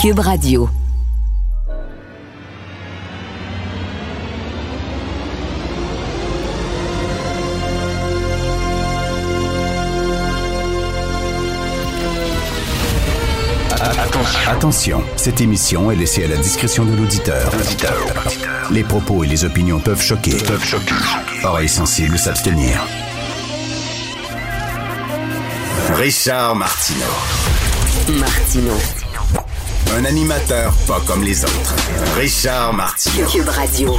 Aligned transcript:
Cube 0.00 0.20
Radio. 0.20 0.66
Attention, 14.48 15.04
cette 15.16 15.42
émission 15.42 15.90
est 15.90 15.96
laissée 15.96 16.24
à 16.24 16.28
la 16.28 16.36
discrétion 16.36 16.86
de 16.86 16.96
l'auditeur. 16.96 17.52
Les 18.70 18.84
propos 18.84 19.22
et 19.24 19.26
les 19.26 19.44
opinions 19.44 19.80
peuvent 19.80 20.00
choquer. 20.00 20.38
Peuvent 20.46 20.64
choquer. 20.64 20.94
Oreilles 21.44 21.68
sensibles 21.68 22.18
s'abstenir. 22.18 22.82
Richard 25.92 26.56
Martineau. 26.56 27.04
Martino. 28.18 28.99
Un 29.96 30.04
animateur 30.04 30.72
pas 30.86 31.00
comme 31.06 31.24
les 31.24 31.44
autres. 31.44 31.74
Richard 32.16 32.72
Martineau. 32.72 33.26
Cube 33.26 33.48
Radio. 33.48 33.96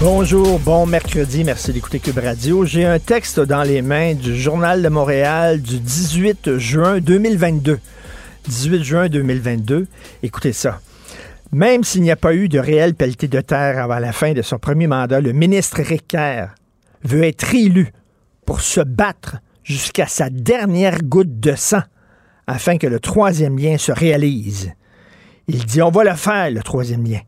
Bonjour, 0.00 0.58
bon 0.58 0.84
mercredi, 0.84 1.44
merci 1.44 1.72
d'écouter 1.72 2.00
Cube 2.00 2.18
Radio. 2.18 2.64
J'ai 2.64 2.84
un 2.84 2.98
texte 2.98 3.38
dans 3.38 3.62
les 3.62 3.82
mains 3.82 4.14
du 4.14 4.36
Journal 4.36 4.82
de 4.82 4.88
Montréal 4.88 5.62
du 5.62 5.78
18 5.78 6.58
juin 6.58 6.98
2022. 6.98 7.78
18 8.48 8.82
juin 8.82 9.08
2022. 9.08 9.86
Écoutez 10.24 10.52
ça. 10.52 10.80
Même 11.52 11.84
s'il 11.84 12.02
n'y 12.02 12.10
a 12.10 12.16
pas 12.16 12.34
eu 12.34 12.48
de 12.48 12.58
réelle 12.58 12.94
pelletée 12.94 13.28
de 13.28 13.40
terre 13.40 13.80
avant 13.80 14.00
la 14.00 14.12
fin 14.12 14.32
de 14.32 14.42
son 14.42 14.58
premier 14.58 14.88
mandat, 14.88 15.20
le 15.20 15.32
ministre 15.32 15.80
Ricker 15.82 16.46
veut 17.04 17.22
être 17.22 17.54
élu 17.54 17.92
pour 18.44 18.60
se 18.60 18.80
battre 18.80 19.36
jusqu'à 19.62 20.08
sa 20.08 20.30
dernière 20.30 21.02
goutte 21.04 21.38
de 21.38 21.54
sang 21.54 21.82
afin 22.46 22.78
que 22.78 22.86
le 22.86 23.00
troisième 23.00 23.58
lien 23.58 23.78
se 23.78 23.92
réalise. 23.92 24.72
Il 25.48 25.64
dit 25.64 25.82
on 25.82 25.90
va 25.90 26.04
le 26.04 26.14
faire, 26.14 26.50
le 26.50 26.62
troisième 26.62 27.04
lien. 27.04 27.20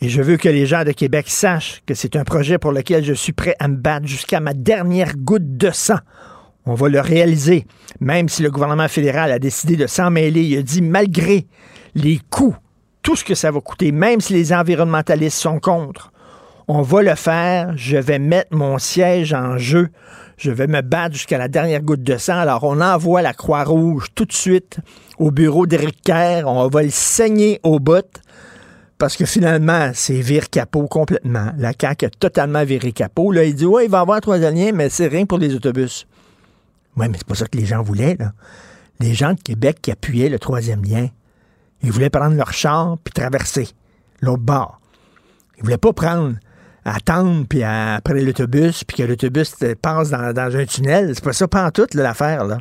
Et 0.00 0.08
je 0.08 0.22
veux 0.22 0.38
que 0.38 0.48
les 0.48 0.64
gens 0.64 0.84
de 0.84 0.92
Québec 0.92 1.26
sachent 1.28 1.82
que 1.84 1.94
c'est 1.94 2.16
un 2.16 2.24
projet 2.24 2.58
pour 2.58 2.72
lequel 2.72 3.04
je 3.04 3.12
suis 3.12 3.32
prêt 3.32 3.54
à 3.58 3.68
me 3.68 3.76
battre 3.76 4.06
jusqu'à 4.06 4.40
ma 4.40 4.54
dernière 4.54 5.14
goutte 5.16 5.58
de 5.58 5.70
sang. 5.70 5.98
On 6.64 6.74
va 6.74 6.88
le 6.88 7.00
réaliser, 7.00 7.66
même 8.00 8.28
si 8.28 8.42
le 8.42 8.50
gouvernement 8.50 8.88
fédéral 8.88 9.30
a 9.30 9.38
décidé 9.38 9.76
de 9.76 9.86
s'en 9.86 10.10
mêler. 10.10 10.42
Il 10.42 10.58
a 10.58 10.62
dit, 10.62 10.82
malgré 10.82 11.46
les 11.94 12.20
coûts, 12.30 12.56
tout 13.02 13.16
ce 13.16 13.24
que 13.24 13.34
ça 13.34 13.50
va 13.50 13.60
coûter, 13.60 13.92
même 13.92 14.20
si 14.20 14.32
les 14.32 14.52
environnementalistes 14.52 15.38
sont 15.38 15.58
contre, 15.58 16.12
on 16.68 16.82
va 16.82 17.02
le 17.02 17.14
faire. 17.14 17.72
Je 17.76 17.96
vais 17.96 18.18
mettre 18.18 18.54
mon 18.56 18.78
siège 18.78 19.34
en 19.34 19.58
jeu. 19.58 19.88
Je 20.40 20.50
vais 20.50 20.66
me 20.66 20.80
battre 20.80 21.16
jusqu'à 21.16 21.36
la 21.36 21.48
dernière 21.48 21.82
goutte 21.82 22.02
de 22.02 22.16
sang. 22.16 22.38
Alors, 22.38 22.64
on 22.64 22.80
envoie 22.80 23.20
la 23.20 23.34
Croix-Rouge 23.34 24.06
tout 24.14 24.24
de 24.24 24.32
suite 24.32 24.78
au 25.18 25.30
bureau 25.30 25.66
d'Éric 25.66 26.00
Kerr. 26.00 26.44
On 26.46 26.66
va 26.68 26.82
le 26.82 26.88
saigner 26.88 27.60
au 27.62 27.78
bout. 27.78 28.06
Parce 28.96 29.18
que 29.18 29.26
finalement, 29.26 29.90
c'est 29.92 30.22
vire 30.22 30.48
capot 30.48 30.88
complètement. 30.88 31.52
La 31.58 31.72
CAQ 31.78 32.06
a 32.06 32.08
totalement 32.08 32.64
viré 32.64 32.92
capot. 32.92 33.32
Là, 33.32 33.44
il 33.44 33.54
dit, 33.54 33.66
ouais, 33.66 33.84
il 33.84 33.90
va 33.90 33.98
y 33.98 34.00
avoir 34.00 34.18
troisième 34.22 34.54
lien, 34.54 34.72
mais 34.72 34.88
c'est 34.88 35.08
rien 35.08 35.26
pour 35.26 35.36
les 35.36 35.54
autobus. 35.54 36.06
Oui, 36.96 37.06
mais 37.10 37.18
c'est 37.18 37.26
pas 37.26 37.34
ça 37.34 37.46
que 37.46 37.58
les 37.58 37.66
gens 37.66 37.82
voulaient. 37.82 38.16
Les 38.98 39.12
gens 39.12 39.34
de 39.34 39.40
Québec 39.42 39.80
qui 39.82 39.90
appuyaient 39.90 40.30
le 40.30 40.38
troisième 40.38 40.82
lien, 40.82 41.08
ils 41.82 41.92
voulaient 41.92 42.08
prendre 42.08 42.34
leur 42.34 42.54
char 42.54 42.96
puis 43.04 43.12
traverser 43.12 43.68
l'autre 44.22 44.42
bord. 44.42 44.80
Ils 45.58 45.64
voulaient 45.64 45.76
pas 45.76 45.92
prendre, 45.92 46.36
attendre 46.84 47.46
puis 47.48 47.62
après 47.62 48.20
l'autobus 48.20 48.84
puis 48.84 48.96
que 48.96 49.02
l'autobus 49.02 49.54
passe 49.80 50.10
dans, 50.10 50.32
dans, 50.32 50.56
un 50.56 50.64
tunnel. 50.64 51.12
C'est 51.14 51.24
pas 51.24 51.32
ça, 51.32 51.48
pas 51.48 51.66
en 51.66 51.70
tout, 51.70 51.86
l'affaire, 51.94 52.44
là. 52.44 52.58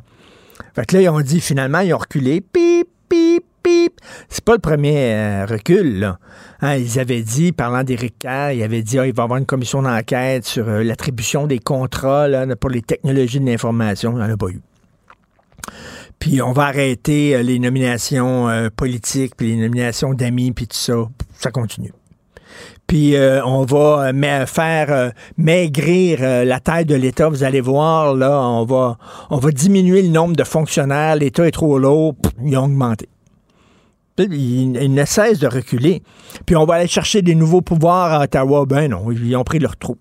Fait 0.75 0.85
que 0.85 0.95
là, 0.95 1.01
ils 1.03 1.09
ont 1.09 1.21
dit, 1.21 1.41
finalement, 1.41 1.79
ils 1.79 1.93
ont 1.93 1.97
reculé. 1.97 2.41
Pip, 2.41 2.87
pip, 3.07 3.43
pip. 3.63 3.93
C'est 4.29 4.43
pas 4.43 4.53
le 4.53 4.59
premier 4.59 5.13
euh, 5.13 5.45
recul, 5.45 5.99
là. 5.99 6.19
Hein, 6.61 6.75
ils 6.75 6.99
avaient 6.99 7.21
dit, 7.21 7.51
parlant 7.51 7.83
d'Éric 7.83 8.19
Kerr, 8.19 8.51
ils 8.51 8.63
avaient 8.63 8.81
dit, 8.81 8.99
ah, 8.99 9.07
il 9.07 9.13
va 9.13 9.23
y 9.23 9.25
avoir 9.25 9.39
une 9.39 9.45
commission 9.45 9.81
d'enquête 9.81 10.45
sur 10.45 10.67
euh, 10.67 10.83
l'attribution 10.83 11.47
des 11.47 11.59
contrats 11.59 12.27
là, 12.27 12.45
pour 12.55 12.69
les 12.69 12.81
technologies 12.81 13.39
de 13.39 13.45
l'information. 13.45 14.11
Il 14.11 14.17
n'y 14.17 14.23
en 14.23 14.33
a 14.33 14.37
pas 14.37 14.49
eu. 14.49 14.61
Puis 16.19 16.41
on 16.41 16.51
va 16.51 16.65
arrêter 16.65 17.35
euh, 17.35 17.41
les 17.41 17.59
nominations 17.59 18.47
politiques, 18.75 19.35
puis 19.35 19.55
les 19.55 19.61
nominations 19.61 20.13
d'amis, 20.13 20.51
puis 20.51 20.67
tout 20.67 20.77
ça. 20.77 20.95
Ça 21.33 21.51
continue. 21.51 21.93
Puis 22.89 23.15
euh, 23.15 23.45
on 23.45 23.65
va 23.65 24.11
euh, 24.11 24.45
faire 24.47 24.91
euh, 24.91 25.09
maigrir 25.37 26.21
la 26.21 26.59
taille 26.59 26.85
de 26.85 26.95
l'État. 26.95 27.29
Vous 27.29 27.43
allez 27.43 27.61
voir, 27.61 28.15
là, 28.15 28.41
on 28.41 28.65
va, 28.65 29.51
diminuer 29.51 30.01
le 30.01 30.09
nombre 30.09 30.35
de 30.35 30.43
fonctionnaires. 30.43 31.15
L'État 31.15 31.47
est 31.47 31.51
trop 31.51 31.77
lourd. 31.77 32.15
Ils 32.43 32.57
ont 32.57 32.65
augmenté. 32.65 33.07
Ils, 34.17 34.75
ils, 34.75 34.91
ne 34.91 35.05
cessent 35.05 35.37
de 35.37 35.47
reculer. 35.47 36.01
Puis 36.47 36.55
on 36.55 36.65
va 36.65 36.75
aller 36.75 36.87
chercher 36.87 37.21
des 37.21 37.35
nouveaux 37.35 37.61
pouvoirs 37.61 38.11
à 38.11 38.23
Ottawa. 38.23 38.65
Ben 38.65 38.89
non, 38.89 39.11
ils 39.11 39.35
ont 39.35 39.43
pris 39.43 39.59
leur 39.59 39.77
trou. 39.77 39.95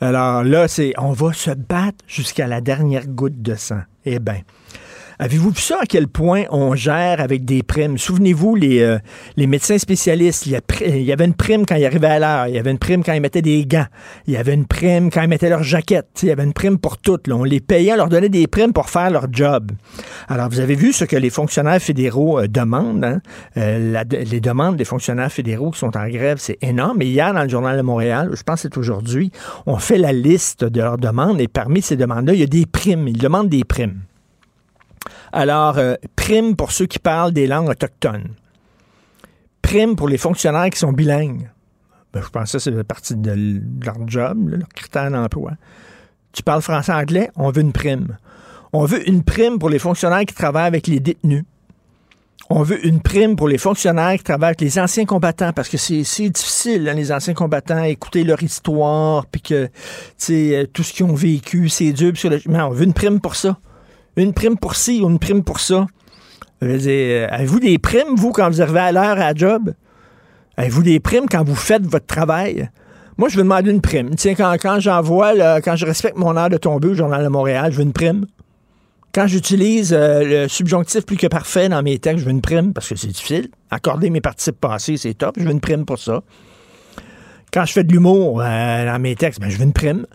Alors 0.00 0.44
là, 0.44 0.68
c'est 0.68 0.92
on 0.96 1.10
va 1.10 1.32
se 1.32 1.50
battre 1.50 2.04
jusqu'à 2.06 2.46
la 2.46 2.60
dernière 2.60 3.08
goutte 3.08 3.42
de 3.42 3.56
sang. 3.56 3.80
Eh 4.04 4.20
bien, 4.20 4.42
Avez-vous 5.22 5.50
vu 5.50 5.60
ça 5.60 5.76
à 5.82 5.84
quel 5.84 6.08
point 6.08 6.44
on 6.48 6.74
gère 6.74 7.20
avec 7.20 7.44
des 7.44 7.62
primes? 7.62 7.98
Souvenez-vous, 7.98 8.54
les, 8.54 8.80
euh, 8.80 8.98
médecins 9.36 9.76
spécialistes, 9.76 10.46
il 10.46 10.52
y, 11.02 11.12
avait 11.12 11.26
une 11.26 11.34
prime 11.34 11.66
quand 11.66 11.74
ils 11.74 11.84
arrivaient 11.84 12.06
à 12.06 12.18
l'heure, 12.18 12.46
il 12.46 12.54
y 12.54 12.58
avait 12.58 12.70
une 12.70 12.78
prime 12.78 13.04
quand 13.04 13.12
ils 13.12 13.20
mettaient 13.20 13.42
des 13.42 13.66
gants, 13.66 13.84
il 14.26 14.32
y 14.32 14.38
avait 14.38 14.54
une 14.54 14.64
prime 14.64 15.10
quand 15.10 15.20
ils 15.20 15.28
mettaient 15.28 15.50
leurs 15.50 15.62
jaquettes, 15.62 16.20
il 16.22 16.30
y 16.30 16.30
avait 16.30 16.44
une 16.44 16.54
prime 16.54 16.78
pour 16.78 16.96
toutes. 16.96 17.30
On 17.30 17.44
les 17.44 17.60
payait, 17.60 17.92
on 17.92 17.96
leur 17.96 18.08
donnait 18.08 18.30
des 18.30 18.46
primes 18.46 18.72
pour 18.72 18.88
faire 18.88 19.10
leur 19.10 19.26
job. 19.30 19.72
Alors, 20.26 20.48
vous 20.48 20.58
avez 20.58 20.74
vu 20.74 20.94
ce 20.94 21.04
que 21.04 21.16
les 21.16 21.28
fonctionnaires 21.28 21.82
fédéraux 21.82 22.38
euh, 22.38 22.48
demandent. 22.48 23.04
Hein? 23.04 23.20
Euh, 23.58 24.02
les 24.10 24.40
demandes 24.40 24.76
des 24.76 24.86
fonctionnaires 24.86 25.30
fédéraux 25.30 25.70
qui 25.70 25.80
sont 25.80 25.98
en 25.98 26.08
grève, 26.08 26.38
c'est 26.40 26.56
énorme. 26.62 27.02
Et 27.02 27.06
hier, 27.06 27.34
dans 27.34 27.42
le 27.42 27.48
Journal 27.50 27.76
de 27.76 27.82
Montréal, 27.82 28.30
je 28.32 28.42
pense 28.42 28.62
que 28.62 28.68
c'est 28.72 28.78
aujourd'hui, 28.78 29.30
on 29.66 29.76
fait 29.76 29.98
la 29.98 30.14
liste 30.14 30.64
de 30.64 30.80
leurs 30.80 30.96
demandes 30.96 31.42
et 31.42 31.48
parmi 31.48 31.82
ces 31.82 31.96
demandes-là, 31.96 32.32
il 32.32 32.40
y 32.40 32.42
a 32.42 32.46
des 32.46 32.64
primes. 32.64 33.06
Ils 33.06 33.18
demandent 33.18 33.50
des 33.50 33.64
primes. 33.64 34.00
Alors, 35.32 35.78
euh, 35.78 35.94
prime 36.16 36.56
pour 36.56 36.72
ceux 36.72 36.86
qui 36.86 36.98
parlent 36.98 37.32
des 37.32 37.46
langues 37.46 37.68
autochtones. 37.68 38.34
Prime 39.62 39.96
pour 39.96 40.08
les 40.08 40.18
fonctionnaires 40.18 40.70
qui 40.70 40.78
sont 40.78 40.92
bilingues. 40.92 41.50
Ben, 42.12 42.22
je 42.22 42.28
pense 42.28 42.52
que 42.52 42.58
ça, 42.58 42.70
c'est 42.70 42.84
partie 42.84 43.14
de 43.14 43.60
leur 43.84 43.96
job, 44.06 44.48
leur 44.48 44.68
critère 44.68 45.10
d'emploi. 45.10 45.52
Tu 46.32 46.42
parles 46.42 46.62
français-anglais, 46.62 47.30
on 47.36 47.50
veut 47.50 47.62
une 47.62 47.72
prime. 47.72 48.16
On 48.72 48.84
veut 48.84 49.08
une 49.08 49.22
prime 49.22 49.58
pour 49.58 49.68
les 49.68 49.78
fonctionnaires 49.78 50.24
qui 50.24 50.34
travaillent 50.34 50.66
avec 50.66 50.86
les 50.86 51.00
détenus. 51.00 51.44
On 52.52 52.62
veut 52.62 52.84
une 52.84 53.00
prime 53.00 53.36
pour 53.36 53.46
les 53.46 53.58
fonctionnaires 53.58 54.16
qui 54.16 54.24
travaillent 54.24 54.48
avec 54.48 54.60
les 54.60 54.78
anciens 54.80 55.04
combattants 55.04 55.52
parce 55.52 55.68
que 55.68 55.76
c'est 55.76 56.30
difficile, 56.30 56.88
hein, 56.88 56.94
les 56.94 57.12
anciens 57.12 57.34
combattants, 57.34 57.84
écouter 57.84 58.24
leur 58.24 58.42
histoire, 58.42 59.26
puis 59.26 59.40
que, 59.40 59.66
tu 59.66 59.72
sais, 60.18 60.68
tout 60.72 60.82
ce 60.82 60.92
qu'ils 60.92 61.06
ont 61.06 61.14
vécu, 61.14 61.68
c'est 61.68 61.92
dur. 61.92 62.12
Mais 62.46 62.60
on 62.60 62.70
veut 62.70 62.84
une 62.84 62.92
prime 62.92 63.20
pour 63.20 63.36
ça 63.36 63.56
une 64.22 64.34
prime 64.34 64.56
pour 64.56 64.76
ci 64.76 65.00
ou 65.02 65.08
une 65.08 65.18
prime 65.18 65.42
pour 65.42 65.60
ça. 65.60 65.86
Euh, 66.62 67.26
avez-vous 67.30 67.60
des 67.60 67.78
primes, 67.78 68.14
vous, 68.16 68.32
quand 68.32 68.48
vous 68.50 68.60
arrivez 68.60 68.80
à 68.80 68.92
l'heure 68.92 69.04
à 69.04 69.14
la 69.14 69.34
job? 69.34 69.72
Avez-vous 70.56 70.82
des 70.82 71.00
primes 71.00 71.26
quand 71.30 71.44
vous 71.44 71.54
faites 71.54 71.86
votre 71.86 72.06
travail? 72.06 72.68
Moi, 73.16 73.28
je 73.28 73.36
veux 73.36 73.42
demander 73.42 73.70
une 73.70 73.80
prime. 73.80 74.14
Tiens, 74.14 74.34
quand, 74.34 74.54
quand 74.60 74.80
j'envoie, 74.80 75.60
quand 75.60 75.76
je 75.76 75.86
respecte 75.86 76.16
mon 76.16 76.36
heure 76.36 76.48
de 76.48 76.56
tomber 76.56 76.88
au 76.88 76.94
Journal 76.94 77.22
de 77.22 77.28
Montréal, 77.28 77.72
je 77.72 77.78
veux 77.78 77.82
une 77.82 77.92
prime. 77.92 78.26
Quand 79.12 79.26
j'utilise 79.26 79.92
euh, 79.92 80.22
le 80.24 80.48
subjonctif 80.48 81.04
plus 81.04 81.16
que 81.16 81.26
parfait 81.26 81.68
dans 81.68 81.82
mes 81.82 81.98
textes, 81.98 82.20
je 82.20 82.24
veux 82.26 82.30
une 82.30 82.40
prime 82.40 82.72
parce 82.72 82.88
que 82.88 82.94
c'est 82.94 83.08
difficile. 83.08 83.48
Accorder 83.70 84.08
mes 84.08 84.20
participes 84.20 84.60
passés, 84.60 84.96
c'est 84.96 85.14
top. 85.14 85.34
Je 85.36 85.44
veux 85.44 85.50
une 85.50 85.60
prime 85.60 85.84
pour 85.84 85.98
ça. 85.98 86.22
Quand 87.52 87.64
je 87.64 87.72
fais 87.72 87.82
de 87.82 87.92
l'humour 87.92 88.40
euh, 88.40 88.86
dans 88.86 89.00
mes 89.00 89.16
textes, 89.16 89.40
ben, 89.40 89.50
je 89.50 89.56
veux 89.56 89.64
une 89.64 89.72
prime. 89.72 90.06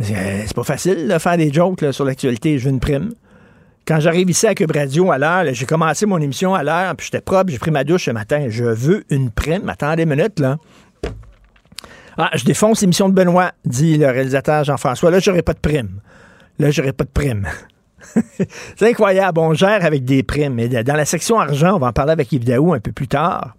C'est 0.00 0.54
pas 0.54 0.64
facile 0.64 1.06
de 1.06 1.18
faire 1.18 1.36
des 1.36 1.52
jokes 1.52 1.84
sur 1.92 2.04
l'actualité. 2.04 2.58
Je 2.58 2.64
veux 2.64 2.70
une 2.70 2.80
prime. 2.80 3.10
Quand 3.90 3.98
j'arrive 3.98 4.30
ici 4.30 4.46
à 4.46 4.54
Cube 4.54 4.70
Radio 4.70 5.10
à 5.10 5.18
l'heure, 5.18 5.52
j'ai 5.52 5.66
commencé 5.66 6.06
mon 6.06 6.18
émission 6.18 6.54
à 6.54 6.62
l'heure, 6.62 6.94
puis 6.94 7.06
j'étais 7.06 7.20
propre, 7.20 7.50
j'ai 7.50 7.58
pris 7.58 7.72
ma 7.72 7.82
douche 7.82 8.04
ce 8.04 8.12
matin. 8.12 8.46
Je 8.48 8.62
veux 8.62 9.02
une 9.10 9.32
prime. 9.32 9.68
Attendez 9.68 10.04
une 10.04 10.10
minute, 10.10 10.38
là. 10.38 10.58
Ah, 12.16 12.30
je 12.34 12.44
défonce 12.44 12.82
l'émission 12.82 13.08
de 13.08 13.14
Benoît, 13.14 13.50
dit 13.64 13.98
le 13.98 14.06
réalisateur 14.06 14.62
Jean-François. 14.62 15.10
Là, 15.10 15.18
j'aurai 15.18 15.42
pas 15.42 15.54
de 15.54 15.58
prime. 15.58 16.00
Là, 16.60 16.70
j'aurai 16.70 16.92
pas 16.92 17.02
de 17.02 17.10
prime. 17.10 17.48
C'est 18.76 18.88
incroyable. 18.88 19.40
On 19.40 19.54
gère 19.54 19.84
avec 19.84 20.04
des 20.04 20.22
primes. 20.22 20.60
Et 20.60 20.68
dans 20.68 20.94
la 20.94 21.04
section 21.04 21.40
argent, 21.40 21.74
on 21.74 21.80
va 21.80 21.88
en 21.88 21.92
parler 21.92 22.12
avec 22.12 22.30
Yves 22.30 22.44
Daou 22.44 22.72
un 22.72 22.78
peu 22.78 22.92
plus 22.92 23.08
tard. 23.08 23.56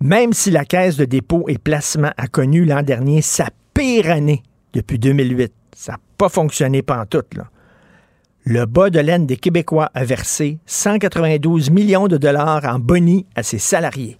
Même 0.00 0.32
si 0.32 0.50
la 0.50 0.64
Caisse 0.64 0.96
de 0.96 1.04
dépôt 1.04 1.44
et 1.46 1.58
placement 1.58 2.10
a 2.16 2.26
connu 2.26 2.64
l'an 2.64 2.82
dernier 2.82 3.22
sa 3.22 3.50
pire 3.72 4.10
année 4.10 4.42
depuis 4.72 4.98
2008, 4.98 5.52
ça 5.76 5.92
n'a 5.92 5.98
pas 6.18 6.28
fonctionné 6.28 6.82
pantoute, 6.82 7.36
là 7.36 7.44
le 8.44 8.64
bas 8.64 8.90
de 8.90 9.00
laine 9.00 9.26
des 9.26 9.36
Québécois 9.36 9.90
a 9.94 10.04
versé 10.04 10.58
192 10.66 11.70
millions 11.70 12.08
de 12.08 12.16
dollars 12.16 12.64
en 12.64 12.78
bonis 12.78 13.26
à 13.34 13.42
ses 13.42 13.58
salariés. 13.58 14.18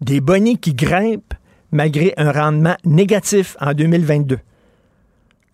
Des 0.00 0.20
bonis 0.20 0.58
qui 0.58 0.74
grimpent 0.74 1.34
malgré 1.72 2.12
un 2.16 2.30
rendement 2.30 2.76
négatif 2.84 3.56
en 3.60 3.72
2022. 3.72 4.38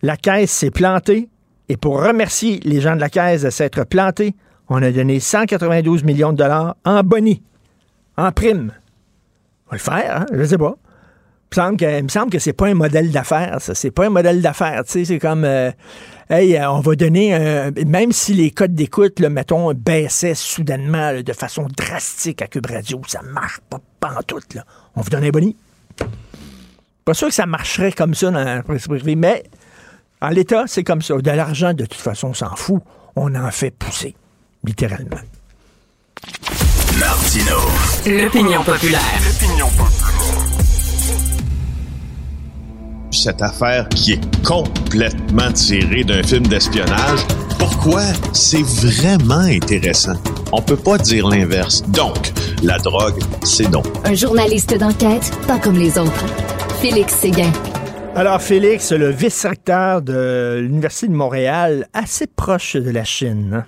La 0.01 0.17
caisse 0.17 0.51
s'est 0.51 0.71
plantée 0.71 1.29
et 1.69 1.77
pour 1.77 2.03
remercier 2.03 2.59
les 2.63 2.81
gens 2.81 2.95
de 2.95 3.01
la 3.01 3.09
caisse 3.09 3.43
de 3.43 3.49
s'être 3.49 3.83
plantés, 3.85 4.35
On 4.71 4.83
a 4.83 4.91
donné 4.91 5.19
192 5.19 6.03
millions 6.03 6.31
de 6.31 6.37
dollars 6.37 6.75
en 6.85 7.01
boni, 7.01 7.41
en 8.17 8.31
prime. 8.31 8.71
On 9.65 9.71
va 9.71 9.77
le 9.77 9.79
faire, 9.79 10.21
hein? 10.21 10.25
je 10.31 10.43
sais 10.43 10.59
pas. 10.59 10.75
Il 11.55 12.03
me 12.03 12.07
semble 12.07 12.29
que, 12.29 12.37
que 12.37 12.39
c'est 12.39 12.53
pas 12.53 12.67
un 12.67 12.75
modèle 12.75 13.11
d'affaires, 13.11 13.59
ça. 13.59 13.73
C'est 13.73 13.89
pas 13.89 14.05
un 14.05 14.11
modèle 14.11 14.41
d'affaires. 14.41 14.83
C'est 14.85 15.17
comme, 15.17 15.43
euh, 15.43 15.71
hey, 16.29 16.55
euh, 16.57 16.71
on 16.71 16.79
va 16.81 16.95
donner, 16.95 17.33
un- 17.33 17.71
même 17.85 18.11
si 18.11 18.33
les 18.33 18.51
codes 18.51 18.73
d'écoute, 18.75 19.19
mettons, 19.19 19.73
baissaient 19.73 20.35
soudainement 20.35 21.11
là, 21.11 21.23
de 21.23 21.33
façon 21.33 21.67
drastique 21.75 22.41
à 22.41 22.47
Cube 22.47 22.65
Radio, 22.67 23.01
ça 23.07 23.21
marche 23.21 23.59
pas, 23.69 23.79
pas 23.99 24.13
en 24.17 24.21
tout, 24.23 24.39
là. 24.55 24.63
On 24.95 25.01
vous 25.01 25.09
donne 25.09 25.23
un 25.23 25.29
boni. 25.29 25.55
Pas 27.05 27.13
sûr 27.13 27.27
que 27.29 27.33
ça 27.33 27.45
marcherait 27.45 27.91
comme 27.91 28.13
ça 28.13 28.29
dans 28.31 28.43
la 28.43 28.63
presse 28.63 28.87
privée, 28.87 29.15
mais 29.15 29.43
en 30.21 30.29
l'état, 30.29 30.65
c'est 30.67 30.83
comme 30.83 31.01
ça. 31.01 31.17
De 31.17 31.31
l'argent, 31.31 31.73
de 31.73 31.85
toute 31.85 32.01
façon, 32.01 32.29
on 32.29 32.33
s'en 32.33 32.55
fout. 32.55 32.81
On 33.15 33.33
en 33.35 33.51
fait 33.51 33.71
pousser, 33.71 34.15
littéralement. 34.63 35.17
Martino. 36.99 37.57
L'opinion 38.05 38.63
populaire. 38.63 39.01
Cette 43.11 43.41
affaire 43.41 43.87
qui 43.89 44.13
est 44.13 44.43
complètement 44.43 45.51
tirée 45.51 46.03
d'un 46.03 46.23
film 46.23 46.47
d'espionnage. 46.47 47.19
Pourquoi? 47.57 48.01
C'est 48.33 48.63
vraiment 48.63 49.39
intéressant? 49.39 50.15
On 50.51 50.61
peut 50.61 50.77
pas 50.77 50.97
dire 50.97 51.27
l'inverse. 51.27 51.83
Donc, 51.89 52.31
la 52.63 52.77
drogue, 52.79 53.19
c'est 53.43 53.69
non. 53.69 53.83
Un 54.05 54.13
journaliste 54.13 54.77
d'enquête, 54.77 55.31
pas 55.47 55.59
comme 55.59 55.77
les 55.77 55.97
autres. 55.97 56.25
Félix 56.81 57.13
Séguin. 57.13 57.51
Alors, 58.15 58.41
Félix, 58.41 58.91
le 58.91 59.09
vice-recteur 59.11 60.01
de 60.01 60.59
l'Université 60.61 61.07
de 61.07 61.13
Montréal, 61.13 61.87
assez 61.93 62.27
proche 62.27 62.75
de 62.75 62.89
la 62.89 63.03
Chine. 63.03 63.51
hein? 63.53 63.65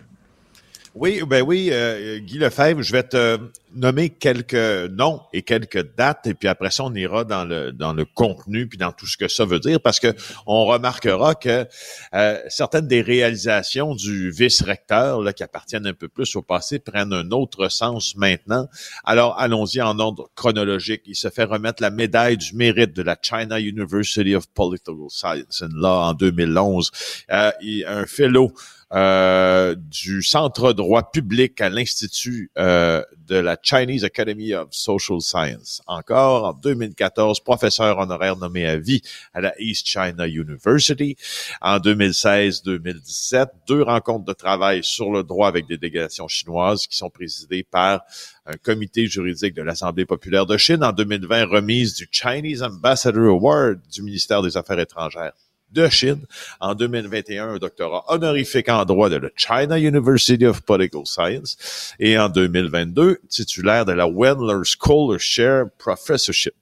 Oui, 0.94 1.22
ben 1.26 1.42
oui, 1.42 1.70
euh, 1.72 2.20
Guy 2.20 2.38
Lefebvre, 2.38 2.82
je 2.82 2.92
vais 2.92 3.04
te 3.04 3.40
nommer 3.74 4.10
quelques 4.10 4.90
noms 4.92 5.22
et 5.32 5.42
quelques 5.42 5.96
dates, 5.96 6.28
et 6.28 6.34
puis 6.34 6.50
après 6.50 6.70
ça, 6.70 6.84
on 6.84 6.94
ira 6.94 7.24
dans 7.24 7.46
le 7.46 7.72
dans 7.72 7.94
le 7.94 8.04
contenu 8.04 8.68
puis 8.68 8.78
dans 8.78 8.92
tout 8.92 9.08
ce 9.08 9.16
que 9.16 9.30
ça 9.30 9.46
veut 9.46 9.62
dire, 9.62 9.80
parce 9.80 10.02
que 10.02 10.14
on 10.48 10.66
remarquera 10.66 11.36
que 11.36 11.66
euh, 12.14 12.38
certaines 12.50 12.88
des 12.88 13.02
réalisations 13.02 13.96
du 13.96 14.32
vice-recteur, 14.32 15.24
qui 15.34 15.44
appartiennent 15.44 15.88
un 15.88 15.94
peu 15.94 16.10
plus 16.10 16.36
au 16.36 16.42
passé, 16.42 16.80
prennent 16.80 17.14
un 17.14 17.32
autre 17.32 17.70
sens 17.70 18.18
maintenant. 18.18 18.68
Alors, 19.06 19.40
allons-y 19.40 19.82
en 19.82 19.98
ordre 19.98 20.30
chronologique. 20.36 21.04
Il 21.06 21.16
se 21.16 21.30
fait 21.30 21.46
remettre 21.46 21.82
la 21.82 21.90
médaille 21.92 22.36
du 22.36 22.54
mérite 22.54 22.92
de 22.94 23.02
la 23.02 23.16
China 23.22 23.58
University 23.58 24.36
of 24.36 24.46
Political 24.54 24.96
Science 25.10 25.62
and 25.62 25.70
Law 25.74 26.02
en 26.10 26.14
2011. 26.16 26.92
Euh, 27.32 27.52
il- 27.62 27.86
un 27.88 28.06
fellow 28.06 28.52
euh, 28.94 29.76
du 29.76 30.22
Centre 30.22 30.74
droit 30.74 31.12
public 31.12 31.62
à 31.62 31.70
l'Institut 31.70 32.52
euh, 32.58 33.02
de 33.28 33.38
la 33.38 33.58
Chinese 33.62 34.04
Academy 34.04 34.54
of 34.54 34.68
Social 34.72 35.22
Science. 35.22 35.82
Encore 35.88 36.46
en 36.46 36.54
2014, 36.54 37.40
professeur 37.40 38.00
honoraire 38.00 38.36
nommé 38.36 38.68
à 38.68 38.78
vie 38.78 39.02
à 39.34 39.40
la 39.40 39.54
East 39.60 39.88
China 39.88 40.28
University. 40.28 41.16
En 41.62 41.78
2016-2017, 41.78 43.48
deux 43.68 43.84
rencontres 43.84 44.26
de 44.26 44.34
travail 44.34 44.84
sur 44.84 45.12
le 45.12 45.24
droit 45.24 45.48
avec 45.48 45.68
des 45.68 45.78
délégations 45.78 46.28
chinoises 46.28 46.86
qui 46.86 46.98
sont 46.98 47.10
présidées 47.10 47.64
par 47.64 48.02
un 48.46 48.58
comité 48.58 49.08
juridique 49.08 49.54
de 49.54 49.62
l'Assemblée 49.62 50.06
populaire 50.06 50.46
de 50.46 50.58
Chine. 50.58 50.84
En 50.84 50.92
2020, 50.92 51.46
remise 51.46 51.94
du 51.96 52.10
Chinese 52.12 52.62
Ambassador 52.62 53.30
Award 53.30 53.80
du 53.90 54.02
ministère 54.02 54.42
des 54.42 54.58
Affaires 54.58 54.80
étrangères 54.80 55.34
de 55.72 55.88
Chine. 55.90 56.26
En 56.60 56.76
2021, 56.76 57.50
un 57.50 57.58
doctorat 57.58 58.04
honorifique 58.08 58.70
en 58.70 58.86
droit 58.86 59.10
de 59.10 59.18
la 59.18 59.30
China 59.36 59.78
University 59.78 60.46
of 60.46 60.62
Political 60.62 61.06
Science. 61.06 61.94
Et 62.00 62.18
en 62.18 62.30
2022, 62.30 63.20
titulaire 63.30 63.86
de 63.86 63.94
la 63.94 64.08
Wendler 64.08 64.64
Scholarship 64.64 65.70
Professorship. 65.78 66.54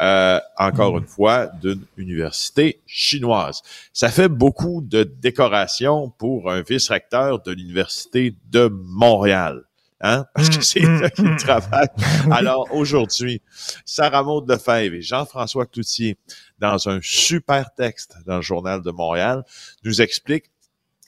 Euh, 0.00 0.40
encore 0.58 0.98
une 0.98 1.06
fois, 1.06 1.46
d'une 1.60 1.82
université 1.96 2.80
chinoise. 2.86 3.62
Ça 3.92 4.08
fait 4.08 4.28
beaucoup 4.28 4.82
de 4.82 5.02
décorations 5.02 6.10
pour 6.18 6.50
un 6.50 6.62
vice-recteur 6.62 7.42
de 7.42 7.52
l'Université 7.52 8.34
de 8.50 8.68
Montréal. 8.68 9.62
Hein? 10.02 10.26
Parce 10.34 10.48
que 10.50 10.62
c'est 10.64 10.80
là 10.80 11.10
qu'il 11.10 11.34
travaille. 11.36 11.88
Alors, 12.30 12.68
aujourd'hui, 12.72 13.40
Sarah 13.84 14.22
Maud 14.22 14.48
Lefebvre 14.50 14.94
et 14.94 15.02
Jean-François 15.02 15.66
Cloutier, 15.66 16.18
dans 16.58 16.88
un 16.88 16.98
super 17.02 17.72
texte 17.74 18.16
dans 18.26 18.36
le 18.36 18.42
Journal 18.42 18.82
de 18.82 18.90
Montréal, 18.90 19.44
nous 19.84 20.02
expliquent 20.02 20.50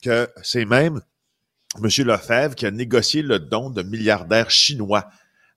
que 0.01 0.29
c'est 0.43 0.65
même 0.65 1.01
M. 1.83 1.89
Lefebvre 2.05 2.55
qui 2.55 2.65
a 2.65 2.71
négocié 2.71 3.21
le 3.21 3.39
don 3.39 3.69
de 3.69 3.83
milliardaires 3.83 4.49
chinois 4.49 5.07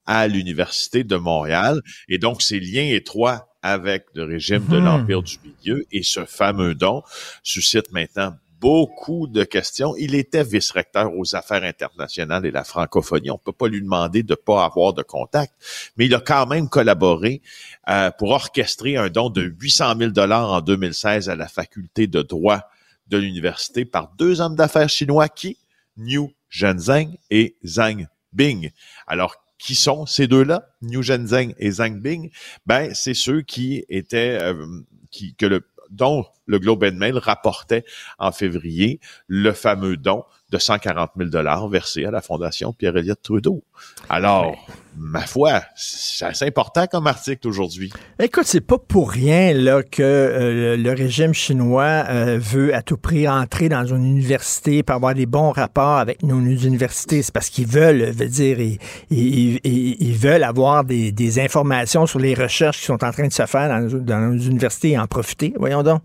à 0.05 0.27
l'Université 0.27 1.05
de 1.05 1.17
Montréal. 1.17 1.81
Et 2.09 2.19
donc, 2.19 2.43
ses 2.43 2.59
liens 2.61 2.87
étroits 2.95 3.55
avec 3.63 4.07
le 4.15 4.25
régime 4.25 4.65
de 4.67 4.79
Mhm. 4.79 4.85
l'Empire 4.85 5.23
du 5.23 5.37
Milieu 5.45 5.85
et 5.93 6.03
ce 6.03 6.25
fameux 6.25 6.75
don 6.75 7.03
suscite 7.43 7.93
maintenant 7.93 8.35
beaucoup 8.61 9.27
de 9.27 9.45
questions. 9.45 9.95
Il 9.97 10.15
était 10.15 10.45
vice-recteur 10.45 11.13
aux 11.17 11.35
affaires 11.37 11.63
internationales 11.63 12.47
et 12.47 12.51
la 12.51 12.65
francophonie. 12.65 13.31
On 13.31 13.39
peut 13.39 13.53
pas 13.53 13.69
lui 13.69 13.81
demander 13.81 14.23
de 14.23 14.35
pas 14.35 14.65
avoir 14.65 14.95
de 14.95 15.03
contact, 15.03 15.53
mais 15.97 16.07
il 16.07 16.15
a 16.15 16.21
quand 16.21 16.47
même 16.47 16.69
collaboré 16.69 17.43
euh, 17.89 18.11
pour 18.19 18.31
orchestrer 18.31 18.97
un 18.97 19.09
don 19.09 19.31
de 19.31 19.43
800 19.43 19.95
000 19.99 20.11
dollars 20.11 20.53
en 20.53 20.61
2016 20.61 21.29
à 21.29 21.37
la 21.37 21.49
faculté 21.49 22.07
de 22.07 22.23
droit 22.23 22.63
de 23.09 23.17
l'université 23.17 23.85
par 23.85 24.13
deux 24.19 24.41
hommes 24.41 24.57
d'affaires 24.57 24.89
chinois 24.89 25.29
qui, 25.29 25.57
Niu 25.97 26.29
Zhenzheng 26.53 27.17
et 27.31 27.57
Zhang 27.65 28.07
Bing. 28.33 28.71
Alors, 29.07 29.37
qui 29.59 29.75
sont 29.75 30.07
ces 30.07 30.27
deux-là, 30.27 30.69
Niu 30.83 31.03
Zhenzheng 31.03 31.55
et 31.59 31.71
Zhang 31.71 32.01
Bing? 32.01 32.31
Ben, 32.67 32.95
c'est 32.95 33.15
ceux 33.15 33.43
qui 33.43 33.85
étaient, 33.89 34.39
euh, 34.41 34.65
qui, 35.11 35.35
que 35.35 35.47
le, 35.47 35.69
dont 35.91 36.27
le 36.49 36.59
Globe 36.59 36.83
and 36.85 36.97
Mail 36.97 37.19
rapportait 37.19 37.85
en 38.19 38.33
février 38.33 38.99
le 39.29 39.53
fameux 39.53 39.97
don 39.97 40.25
de 40.51 40.57
140 40.59 41.11
000 41.19 41.29
dollars 41.29 41.69
versé 41.69 42.07
à 42.07 42.11
la 42.11 42.23
Fondation 42.23 42.73
Pierre-Éliott 42.73 43.21
Trudeau. 43.23 43.63
Alors, 44.09 44.57
ma 44.97 45.21
foi, 45.27 45.61
c'est 45.77 46.25
assez 46.25 46.47
important 46.47 46.87
comme 46.87 47.07
article 47.07 47.47
aujourd'hui. 47.49 47.93
Écoute, 48.19 48.45
c'est 48.47 48.63
pas 48.63 48.79
pour 48.79 49.11
rien 49.11 49.53
là, 49.53 49.83
que 49.83 50.03
euh, 50.03 50.77
le 50.79 50.91
régime 50.95 51.35
chinois 51.35 52.07
euh, 52.09 52.39
veut 52.41 52.75
à 52.75 52.81
tout 52.81 52.97
prix 52.97 53.29
entrer 53.29 53.69
dans 53.69 53.85
une 53.85 54.07
université 54.07 54.83
pour 54.83 54.97
avoir 54.97 55.13
des 55.15 55.27
bons 55.27 55.51
rapports 55.51 55.99
avec 55.99 56.23
nos, 56.23 56.39
universités. 56.41 57.21
C'est 57.23 57.35
parce 57.35 57.51
qu'ils 57.51 57.67
veulent, 57.69 58.05
veut 58.11 58.29
dire, 58.29 58.59
ils, 58.59 58.79
ils- 59.11 59.61
ils- 59.65 59.97
ils 60.01 60.17
veulent 60.17 60.45
avoir 60.45 60.83
des, 60.83 61.13
des 61.13 61.41
informations 61.41 62.07
sur 62.07 62.21
les 62.21 62.33
recherches 62.33 62.79
qui 62.79 62.87
sont 62.87 63.05
en 63.05 63.13
train 63.13 63.29
de 63.29 63.33
se 63.35 63.45
faire 63.45 63.69
dans, 63.69 63.81
nos- 63.81 64.01
dans 64.01 64.19
nos 64.21 64.39
universités 64.39 64.93
et 64.93 64.99
en 64.99 65.07
profiter. 65.07 65.53
Voyons 65.59 65.83
donc. 65.83 66.01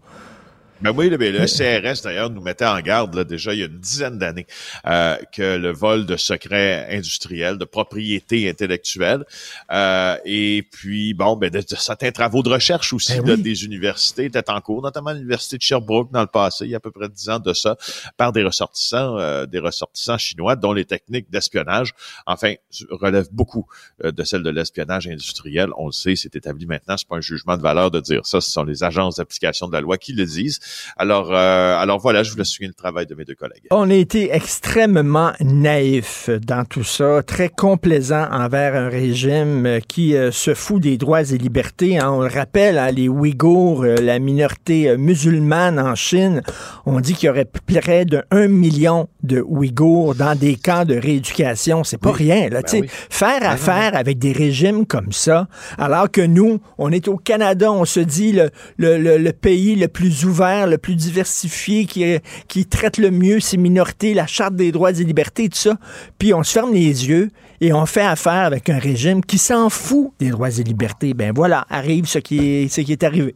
Ben 0.81 0.91
oui, 0.91 1.09
le, 1.09 1.15
le 1.15 1.45
CRS 1.45 2.01
d'ailleurs 2.03 2.29
nous 2.29 2.41
mettait 2.41 2.65
en 2.65 2.79
garde 2.81 3.15
là, 3.15 3.23
déjà 3.23 3.53
il 3.53 3.59
y 3.59 3.63
a 3.63 3.67
une 3.67 3.79
dizaine 3.79 4.17
d'années 4.17 4.45
euh, 4.85 5.15
que 5.31 5.55
le 5.57 5.71
vol 5.71 6.05
de 6.05 6.17
secrets 6.17 6.87
industriels, 6.93 7.57
de 7.57 7.63
propriété 7.63 8.49
intellectuelle, 8.49 9.23
euh, 9.71 10.17
et 10.25 10.67
puis 10.69 11.13
bon, 11.13 11.37
ben 11.37 11.49
de, 11.49 11.59
de 11.59 11.75
certains 11.77 12.11
travaux 12.11 12.43
de 12.43 12.49
recherche 12.49 12.91
aussi 12.91 13.15
Ben 13.21 13.23
de- 13.23 13.33
oui. 13.35 13.41
des 13.43 13.63
universités 13.65 14.25
étaient 14.25 14.49
en 14.49 14.59
cours, 14.59 14.81
notamment 14.81 15.13
l'université 15.13 15.57
de 15.57 15.61
Sherbrooke 15.61 16.11
dans 16.11 16.21
le 16.21 16.27
passé, 16.27 16.65
il 16.65 16.71
y 16.71 16.73
a 16.73 16.77
à 16.77 16.81
peu 16.81 16.91
près 16.91 17.07
dix 17.07 17.29
ans 17.29 17.39
de 17.39 17.53
ça, 17.53 17.77
par 18.17 18.33
des 18.33 18.43
ressortissants, 18.43 19.17
euh, 19.19 19.45
des 19.45 19.59
ressortissants 19.59 20.17
chinois, 20.17 20.57
dont 20.57 20.73
les 20.73 20.85
techniques 20.85 21.29
d'espionnage, 21.29 21.91
enfin, 22.25 22.55
relèvent 22.89 23.29
beaucoup 23.31 23.67
euh, 24.03 24.11
de 24.11 24.23
celles 24.25 24.43
de 24.43 24.49
l'espionnage 24.49 25.07
industriel. 25.07 25.69
On 25.77 25.85
le 25.85 25.91
sait, 25.93 26.15
c'est 26.17 26.35
établi 26.35 26.65
maintenant, 26.65 26.97
c'est 26.97 27.07
pas 27.07 27.15
un 27.17 27.21
jugement 27.21 27.55
de 27.55 27.61
valeur 27.61 27.89
de 27.89 28.01
dire 28.01 28.25
ça, 28.25 28.41
ce 28.41 28.51
sont 28.51 28.63
les 28.65 28.83
agences 28.83 29.15
d'application 29.15 29.67
de 29.67 29.73
la 29.73 29.79
loi 29.81 29.97
qui 29.97 30.11
le 30.11 30.25
disent. 30.25 30.59
Alors, 30.97 31.29
euh, 31.33 31.77
alors 31.77 31.99
voilà, 31.99 32.23
je 32.23 32.31
voulais 32.31 32.43
souligner 32.43 32.69
le 32.69 32.73
travail 32.81 33.05
de 33.05 33.15
mes 33.15 33.25
deux 33.25 33.35
collègues. 33.35 33.63
On 33.71 33.89
a 33.89 33.93
été 33.93 34.33
extrêmement 34.33 35.31
naïf 35.41 36.29
dans 36.45 36.65
tout 36.65 36.83
ça, 36.83 37.21
très 37.25 37.49
complaisant 37.49 38.27
envers 38.31 38.75
un 38.75 38.89
régime 38.89 39.65
euh, 39.65 39.79
qui 39.87 40.15
euh, 40.15 40.31
se 40.31 40.53
fout 40.53 40.81
des 40.81 40.97
droits 40.97 41.21
et 41.21 41.37
libertés. 41.37 41.99
hein. 41.99 42.09
On 42.11 42.21
le 42.21 42.27
rappelle, 42.27 42.77
hein, 42.77 42.91
les 42.91 43.07
Ouïghours, 43.09 43.83
euh, 43.83 43.95
la 44.01 44.19
minorité 44.19 44.95
musulmane 44.97 45.79
en 45.79 45.95
Chine, 45.95 46.41
on 46.85 46.99
dit 46.99 47.13
qu'il 47.13 47.27
y 47.27 47.29
aurait 47.29 47.45
près 47.45 48.05
de 48.05 48.23
1 48.31 48.47
million 48.47 49.07
de 49.23 49.41
Ouïghours 49.41 50.15
dans 50.15 50.37
des 50.37 50.55
camps 50.55 50.85
de 50.85 50.95
rééducation. 50.95 51.83
C'est 51.83 51.97
pas 51.97 52.11
rien. 52.11 52.49
Là, 52.49 52.61
oui. 52.81 52.87
Faire 53.09 53.49
affaire 53.49 53.95
avec 53.95 54.19
des 54.19 54.31
régimes 54.31 54.85
comme 54.85 55.11
ça, 55.11 55.47
alors 55.77 56.09
que 56.11 56.21
nous, 56.21 56.59
on 56.77 56.91
est 56.91 57.07
au 57.07 57.17
Canada, 57.17 57.71
on 57.71 57.85
se 57.85 57.99
dit 57.99 58.31
le, 58.33 58.49
le, 58.77 58.97
le- 58.97 59.17
le 59.17 59.31
pays 59.31 59.75
le 59.75 59.87
plus 59.87 60.25
ouvert, 60.25 60.52
le 60.67 60.77
plus 60.77 60.95
diversifié, 60.95 61.85
qui, 61.85 62.17
qui 62.47 62.65
traite 62.65 62.97
le 62.97 63.11
mieux 63.11 63.39
ses 63.39 63.57
minorités, 63.57 64.13
la 64.13 64.27
charte 64.27 64.55
des 64.55 64.71
droits 64.71 64.91
et 64.91 65.03
libertés, 65.03 65.49
tout 65.49 65.57
ça. 65.57 65.77
Puis 66.17 66.33
on 66.33 66.43
se 66.43 66.51
ferme 66.51 66.73
les 66.73 67.07
yeux 67.07 67.29
et 67.61 67.73
on 67.73 67.85
fait 67.85 68.01
affaire 68.01 68.45
avec 68.45 68.69
un 68.69 68.79
régime 68.79 69.23
qui 69.23 69.37
s'en 69.37 69.69
fout 69.69 70.11
des 70.19 70.29
droits 70.29 70.49
et 70.49 70.63
libertés. 70.63 71.13
Ben 71.13 71.31
voilà, 71.33 71.65
arrive 71.69 72.05
ce 72.05 72.19
qui 72.19 72.39
est 72.39 73.03
arrivé. 73.03 73.35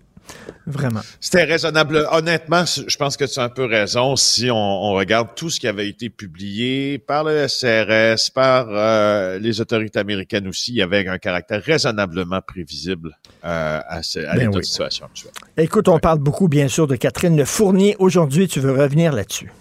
Vraiment. 0.66 1.00
C'était 1.22 1.46
raisonnable. 1.46 2.06
Honnêtement, 2.12 2.66
je 2.66 2.98
pense 2.98 3.16
que 3.16 3.26
tu 3.26 3.40
as 3.40 3.44
un 3.44 3.50
peu 3.50 3.66
raison 3.66 4.16
si 4.16 4.52
on, 4.52 4.94
regarde 4.94 5.30
tout 5.36 5.50
ce 5.50 5.60
qui 5.60 5.68
avait 5.68 5.88
été 5.88 6.10
publié 6.10 6.98
par 6.98 7.24
le 7.24 7.48
SRS, 7.48 8.32
par 8.34 8.68
euh, 8.70 9.40
les 9.40 9.62
autorités 9.62 10.00
américaines 10.00 10.48
aussi. 10.48 10.72
Il 10.72 10.78
y 10.78 10.82
avait 10.82 11.08
un 11.08 11.18
caractère 11.18 11.62
raisonnablement 11.64 12.42
prévisible 12.42 13.18
euh, 13.46 13.80
à, 13.88 13.98
à 14.00 14.36
ben 14.36 14.62
situation 14.62 15.06
actuelle. 15.06 15.32
Écoute, 15.58 15.88
on 15.88 16.00
parle 16.00 16.20
beaucoup, 16.20 16.48
bien 16.48 16.68
sûr, 16.68 16.88
de 16.88 16.96
Catherine 16.96 17.46
Fournier. 17.46 17.96
Aujourd'hui, 18.00 18.48
tu 18.48 18.60
veux 18.60 18.72
revenir 18.72 19.14
là-dessus. 19.14 19.52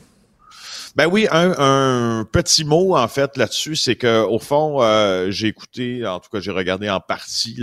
Ben 0.96 1.08
oui, 1.08 1.28
un, 1.30 1.52
un, 1.58 2.24
petit 2.24 2.64
mot 2.64 2.96
en 2.96 3.06
fait 3.06 3.36
là-dessus, 3.36 3.76
c'est 3.76 3.96
que 3.96 4.24
au 4.24 4.38
fond, 4.38 4.80
euh, 4.80 5.30
j'ai 5.30 5.48
écouté, 5.48 6.06
en 6.06 6.20
tout 6.20 6.30
cas 6.30 6.40
j'ai 6.40 6.52
regardé 6.52 6.88
en 6.88 7.00
partie 7.00 7.58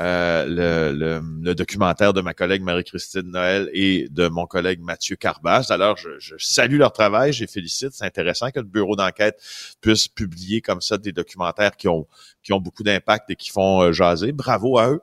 euh, 0.00 0.44
le, 0.48 1.20
le, 1.44 1.54
documentaire 1.54 2.12
de 2.12 2.20
ma 2.20 2.34
collègue 2.34 2.62
Marie-Christine 2.62 3.30
Noël 3.30 3.70
et 3.72 4.08
de 4.10 4.26
mon 4.26 4.46
collègue 4.46 4.80
Mathieu 4.80 5.14
Carbas. 5.14 5.66
Alors, 5.68 5.96
je, 5.96 6.18
je 6.18 6.34
salue 6.40 6.78
leur 6.78 6.92
travail, 6.92 7.32
je 7.32 7.42
les 7.42 7.46
félicite. 7.46 7.92
C'est 7.92 8.04
intéressant 8.04 8.50
que 8.50 8.58
le 8.58 8.66
bureau 8.66 8.96
d'enquête 8.96 9.40
puisse 9.80 10.08
publier 10.08 10.60
comme 10.60 10.80
ça 10.80 10.98
des 10.98 11.12
documentaires 11.12 11.76
qui 11.76 11.86
ont 11.86 12.08
qui 12.42 12.52
ont 12.52 12.60
beaucoup 12.60 12.82
d'impact 12.82 13.30
et 13.30 13.36
qui 13.36 13.50
font 13.50 13.80
euh, 13.82 13.92
jaser. 13.92 14.32
Bravo 14.32 14.76
à 14.76 14.90
eux. 14.90 15.00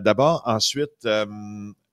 D'abord, 0.00 0.42
ensuite, 0.44 1.06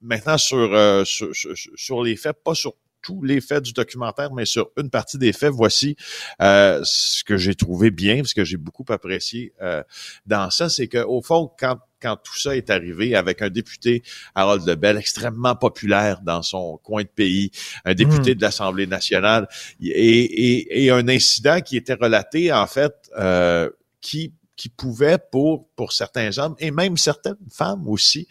maintenant 0.01 0.39
sur, 0.39 1.05
sur, 1.05 1.29
sur 1.75 2.01
les 2.01 2.15
faits, 2.15 2.37
pas 2.43 2.55
sur 2.55 2.73
tous 3.01 3.21
les 3.23 3.41
faits 3.41 3.63
du 3.63 3.73
documentaire, 3.73 4.31
mais 4.33 4.45
sur 4.45 4.69
une 4.77 4.89
partie 4.89 5.17
des 5.17 5.33
faits, 5.33 5.51
voici 5.51 5.95
euh, 6.41 6.81
ce 6.83 7.23
que 7.23 7.37
j'ai 7.37 7.55
trouvé 7.55 7.91
bien, 7.91 8.23
ce 8.23 8.35
que 8.35 8.45
j'ai 8.45 8.57
beaucoup 8.57 8.85
apprécié 8.89 9.53
euh, 9.61 9.83
dans 10.25 10.49
ça, 10.49 10.69
c'est 10.69 10.87
que 10.87 10.99
au 10.99 11.21
fond, 11.21 11.51
quand 11.59 11.77
quand 12.01 12.15
tout 12.15 12.35
ça 12.35 12.57
est 12.57 12.71
arrivé 12.71 13.13
avec 13.15 13.43
un 13.43 13.51
député, 13.51 14.01
Harold 14.33 14.67
Lebel, 14.67 14.97
extrêmement 14.97 15.55
populaire 15.55 16.21
dans 16.23 16.41
son 16.41 16.79
coin 16.81 17.03
de 17.03 17.07
pays, 17.07 17.51
un 17.85 17.93
député 17.93 18.31
hmm. 18.31 18.37
de 18.37 18.41
l'Assemblée 18.41 18.87
nationale, 18.87 19.47
et, 19.83 20.85
et, 20.85 20.89
un 20.89 21.07
incident 21.07 21.61
qui 21.61 21.77
était 21.77 21.93
relaté, 21.93 22.51
en 22.51 22.65
fait, 22.65 22.91
euh, 23.19 23.69
qui, 24.01 24.33
qui 24.55 24.69
pouvait, 24.69 25.19
pour, 25.31 25.69
pour 25.75 25.93
certains 25.93 26.35
hommes, 26.39 26.55
et 26.57 26.71
même 26.71 26.97
certaines 26.97 27.35
femmes 27.51 27.87
aussi, 27.87 28.27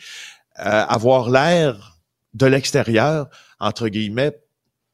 avoir 0.57 1.31
l'air 1.31 2.01
de 2.35 2.47
l'extérieur, 2.47 3.29
entre 3.61 3.89
guillemets, 3.89 4.37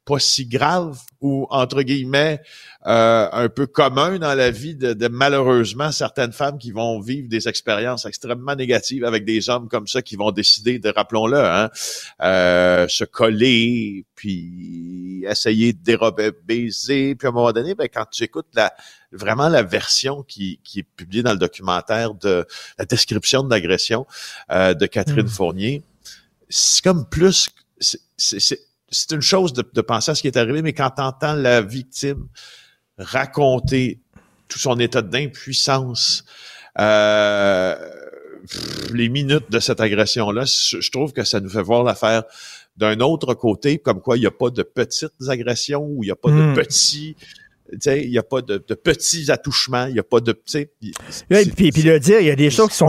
pas 0.07 0.19
si 0.19 0.45
grave 0.45 0.97
ou 1.19 1.47
entre 1.49 1.81
guillemets 1.81 2.41
euh, 2.85 3.27
un 3.29 3.49
peu 3.49 3.67
commun 3.67 4.17
dans 4.17 4.33
la 4.33 4.51
vie 4.51 4.73
de, 4.73 5.07
malheureusement 5.09 5.91
certaines 5.91 6.31
femmes 6.31 6.57
qui 6.57 6.71
vont 6.71 7.01
vivre 7.01 7.27
des 7.27 7.49
expériences 7.49 8.05
extrêmement 8.05 8.55
négatives 8.55 9.03
avec 9.03 9.25
des 9.25 9.49
hommes 9.49 9.67
comme 9.67 9.85
ça 9.85 10.01
qui 10.01 10.15
vont 10.15 10.31
décider 10.31 10.79
de 10.79 10.89
rappelons-le 10.89 11.37
hein, 11.37 11.69
euh, 12.21 12.87
se 12.87 13.03
coller 13.03 14.05
puis 14.15 15.25
essayer 15.27 15.73
de 15.73 15.83
dérober 15.83 16.31
baiser 16.45 17.15
puis 17.15 17.27
à 17.27 17.29
un 17.29 17.33
moment 17.33 17.51
donné 17.51 17.75
ben, 17.75 17.89
quand 17.93 18.05
tu 18.09 18.23
écoutes 18.23 18.47
la 18.53 18.73
vraiment 19.11 19.49
la 19.49 19.63
version 19.63 20.23
qui, 20.23 20.61
qui 20.63 20.79
est 20.79 20.87
publiée 20.95 21.23
dans 21.23 21.33
le 21.33 21.37
documentaire 21.37 22.13
de 22.13 22.45
la 22.79 22.85
description 22.85 23.43
de 23.43 23.49
l'agression 23.49 24.07
euh, 24.51 24.73
de 24.73 24.85
Catherine 24.85 25.25
mmh. 25.25 25.29
Fournier 25.29 25.83
c'est 26.47 26.81
comme 26.81 27.09
plus 27.09 27.49
c'est 27.79 28.66
c'est 28.89 29.11
une 29.11 29.21
chose 29.21 29.53
de, 29.53 29.81
penser 29.81 30.11
à 30.11 30.15
ce 30.15 30.21
qui 30.21 30.27
est 30.27 30.37
arrivé, 30.37 30.61
mais 30.61 30.73
quand 30.73 30.91
tu 30.91 31.01
entends 31.01 31.33
la 31.33 31.61
victime 31.61 32.27
raconter 32.97 33.99
tout 34.47 34.59
son 34.59 34.79
état 34.79 35.01
d'impuissance, 35.01 36.23
euh, 36.79 37.75
les 38.93 39.09
minutes 39.09 39.51
de 39.51 39.59
cette 39.59 39.81
agression-là, 39.81 40.45
je 40.45 40.91
trouve 40.91 41.11
que 41.11 41.23
ça 41.23 41.39
nous 41.39 41.49
fait 41.49 41.61
voir 41.61 41.83
l'affaire 41.83 42.23
d'un 42.77 42.99
autre 42.99 43.33
côté, 43.33 43.79
comme 43.79 44.01
quoi 44.01 44.17
il 44.17 44.21
n'y 44.21 44.27
a 44.27 44.31
pas 44.31 44.49
de 44.49 44.63
petites 44.63 45.11
agressions 45.27 45.83
ou 45.83 46.03
il 46.03 46.07
n'y 46.07 46.11
a 46.11 46.15
pas 46.15 46.29
de 46.29 46.51
hmm. 46.51 46.53
petits 46.53 47.15
il 47.85 48.09
n'y 48.09 48.17
a 48.17 48.23
pas 48.23 48.41
de, 48.41 48.63
de, 48.65 48.73
petits 48.75 49.31
attouchements, 49.31 49.85
il 49.85 49.93
n'y 49.93 49.99
a 49.99 50.03
pas 50.03 50.19
de... 50.19 50.33
puis, 50.33 51.71
puis 51.71 51.81
le 51.81 51.99
dire, 51.99 52.19
il 52.19 52.27
y 52.27 52.31
a 52.31 52.35
des 52.35 52.49
choses 52.49 52.69
qui 52.69 52.75
sont, 52.75 52.87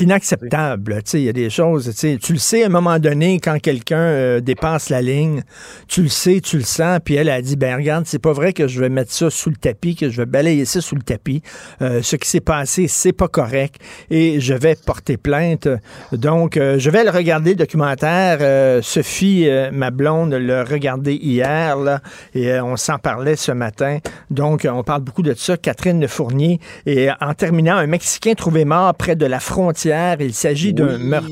inacceptables. 0.00 1.02
Il 1.14 1.20
y 1.20 1.28
a 1.28 1.32
des 1.32 1.50
choses, 1.50 1.92
tu 1.94 2.32
le 2.32 2.38
sais 2.38 2.62
à 2.62 2.66
un 2.66 2.70
moment 2.70 2.98
donné, 2.98 3.40
quand 3.40 3.58
quelqu'un 3.60 3.96
euh, 3.96 4.40
dépasse 4.40 4.88
la 4.88 5.02
ligne, 5.02 5.42
tu 5.88 6.02
le 6.02 6.08
sais, 6.08 6.40
tu 6.40 6.58
le 6.58 6.64
sens, 6.64 7.00
puis 7.04 7.14
elle 7.14 7.28
a 7.28 7.42
dit, 7.42 7.56
ben 7.56 7.76
regarde, 7.76 8.04
c'est 8.06 8.18
pas 8.18 8.32
vrai 8.32 8.52
que 8.52 8.66
je 8.66 8.80
vais 8.80 8.88
mettre 8.88 9.12
ça 9.12 9.30
sous 9.30 9.50
le 9.50 9.56
tapis, 9.56 9.94
que 9.94 10.10
je 10.10 10.18
vais 10.18 10.26
balayer 10.26 10.64
ça 10.64 10.80
sous 10.80 10.94
le 10.94 11.02
tapis. 11.02 11.42
Euh, 11.80 12.02
ce 12.02 12.16
qui 12.16 12.28
s'est 12.28 12.40
passé, 12.40 12.88
c'est 12.88 13.12
pas 13.12 13.28
correct 13.28 13.76
et 14.10 14.40
je 14.40 14.54
vais 14.54 14.76
porter 14.76 15.16
plainte. 15.16 15.68
Donc, 16.12 16.56
euh, 16.56 16.78
je 16.78 16.90
vais 16.90 17.04
le 17.04 17.10
regarder, 17.10 17.50
le 17.50 17.56
documentaire. 17.56 18.82
Sophie, 18.82 19.48
ma 19.72 19.90
blonde, 19.90 20.32
l'a 20.34 20.64
regardé 20.64 21.14
hier, 21.14 21.76
là, 21.76 22.00
et 22.34 22.60
on 22.62 22.76
s'en 22.76 22.98
parlait 22.98 23.36
ce 23.36 23.52
matin. 23.52 23.98
Donc, 24.30 24.66
on 24.70 24.82
parle 24.82 25.02
beaucoup 25.02 25.22
de 25.22 25.34
ça. 25.34 25.56
Catherine 25.56 26.06
Fournier. 26.08 26.60
Et 26.86 27.08
en 27.20 27.34
terminant, 27.34 27.76
un 27.76 27.86
Mexicain 27.86 28.34
trouvé 28.34 28.64
mort 28.64 28.94
près 28.94 29.16
de 29.16 29.26
la 29.26 29.40
frontière. 29.40 30.16
Il 30.20 30.34
s'agit 30.34 30.72
d'un 30.72 30.98
meurtre, 30.98 31.28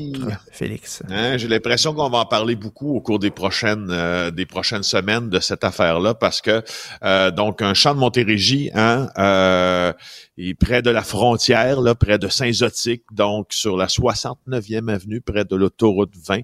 Félix. 0.51 1.03
Hein, 1.09 1.37
j'ai 1.37 1.47
l'impression 1.47 1.93
qu'on 1.93 2.09
va 2.09 2.19
en 2.19 2.25
parler 2.25 2.55
beaucoup 2.55 2.95
au 2.95 3.01
cours 3.01 3.19
des 3.19 3.31
prochaines, 3.31 3.87
euh, 3.89 4.31
des 4.31 4.45
prochaines 4.45 4.83
semaines 4.83 5.29
de 5.29 5.39
cette 5.39 5.63
affaire-là 5.63 6.13
parce 6.13 6.41
que, 6.41 6.63
euh, 7.03 7.31
donc, 7.31 7.61
un 7.61 7.73
champ 7.73 7.93
de 7.93 7.99
Montérégie, 7.99 8.69
hein, 8.73 9.09
euh, 9.17 9.93
est 10.37 10.53
près 10.53 10.81
de 10.81 10.89
la 10.89 11.03
frontière, 11.03 11.81
là, 11.81 11.95
près 11.95 12.17
de 12.17 12.27
Saint-Zotique, 12.27 13.03
donc 13.11 13.47
sur 13.51 13.77
la 13.77 13.87
69e 13.87 14.89
avenue, 14.89 15.21
près 15.21 15.45
de 15.45 15.55
l'autoroute 15.55 16.13
20. 16.27 16.41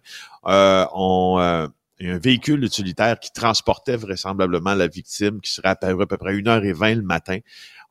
on 0.94 1.70
un 2.01 2.18
véhicule 2.18 2.63
utilitaire 2.63 3.20
qui 3.20 3.32
transportait 3.32 3.98
vraisemblablement 3.98 4.75
la 4.75 4.88
victime, 4.88 5.42
qui 5.42 5.51
serait 5.51 5.70
apparu 5.70 6.04
à 6.04 6.06
peu 6.06 6.18
près 6.18 6.36
une 6.36 6.48
heure 6.48 6.63
et 6.63 6.74
vingt 6.74 6.96
le 6.96 7.01
matin. 7.01 7.39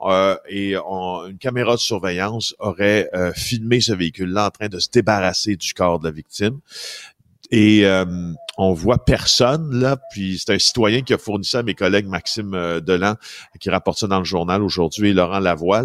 Euh, 0.02 0.36
et 0.48 0.76
une 0.76 1.38
caméra 1.38 1.74
de 1.74 1.80
surveillance 1.80 2.54
aurait 2.58 3.08
euh, 3.14 3.32
filmé 3.32 3.80
ce 3.80 3.92
véhicule-là 3.92 4.46
en 4.46 4.50
train 4.50 4.68
de 4.68 4.78
se 4.78 4.90
débarrasser 4.90 5.56
du 5.56 5.72
corps 5.72 5.98
de 5.98 6.08
la 6.08 6.10
victime. 6.10 6.60
Et 7.50 7.86
euh, 7.86 8.04
on 8.58 8.72
voit 8.72 9.04
personne 9.04 9.78
là, 9.78 9.98
puis 10.10 10.38
c'est 10.38 10.54
un 10.54 10.58
citoyen 10.58 11.02
qui 11.02 11.12
a 11.12 11.18
fourni 11.18 11.44
ça 11.44 11.58
à 11.58 11.62
mes 11.62 11.74
collègues 11.74 12.06
Maxime 12.06 12.54
euh, 12.54 12.80
Delan, 12.80 13.16
qui 13.60 13.70
rapporte 13.70 13.98
ça 13.98 14.06
dans 14.06 14.18
le 14.18 14.24
journal 14.24 14.62
aujourd'hui, 14.62 15.10
et 15.10 15.12
Laurent 15.12 15.38
Lavoie, 15.38 15.84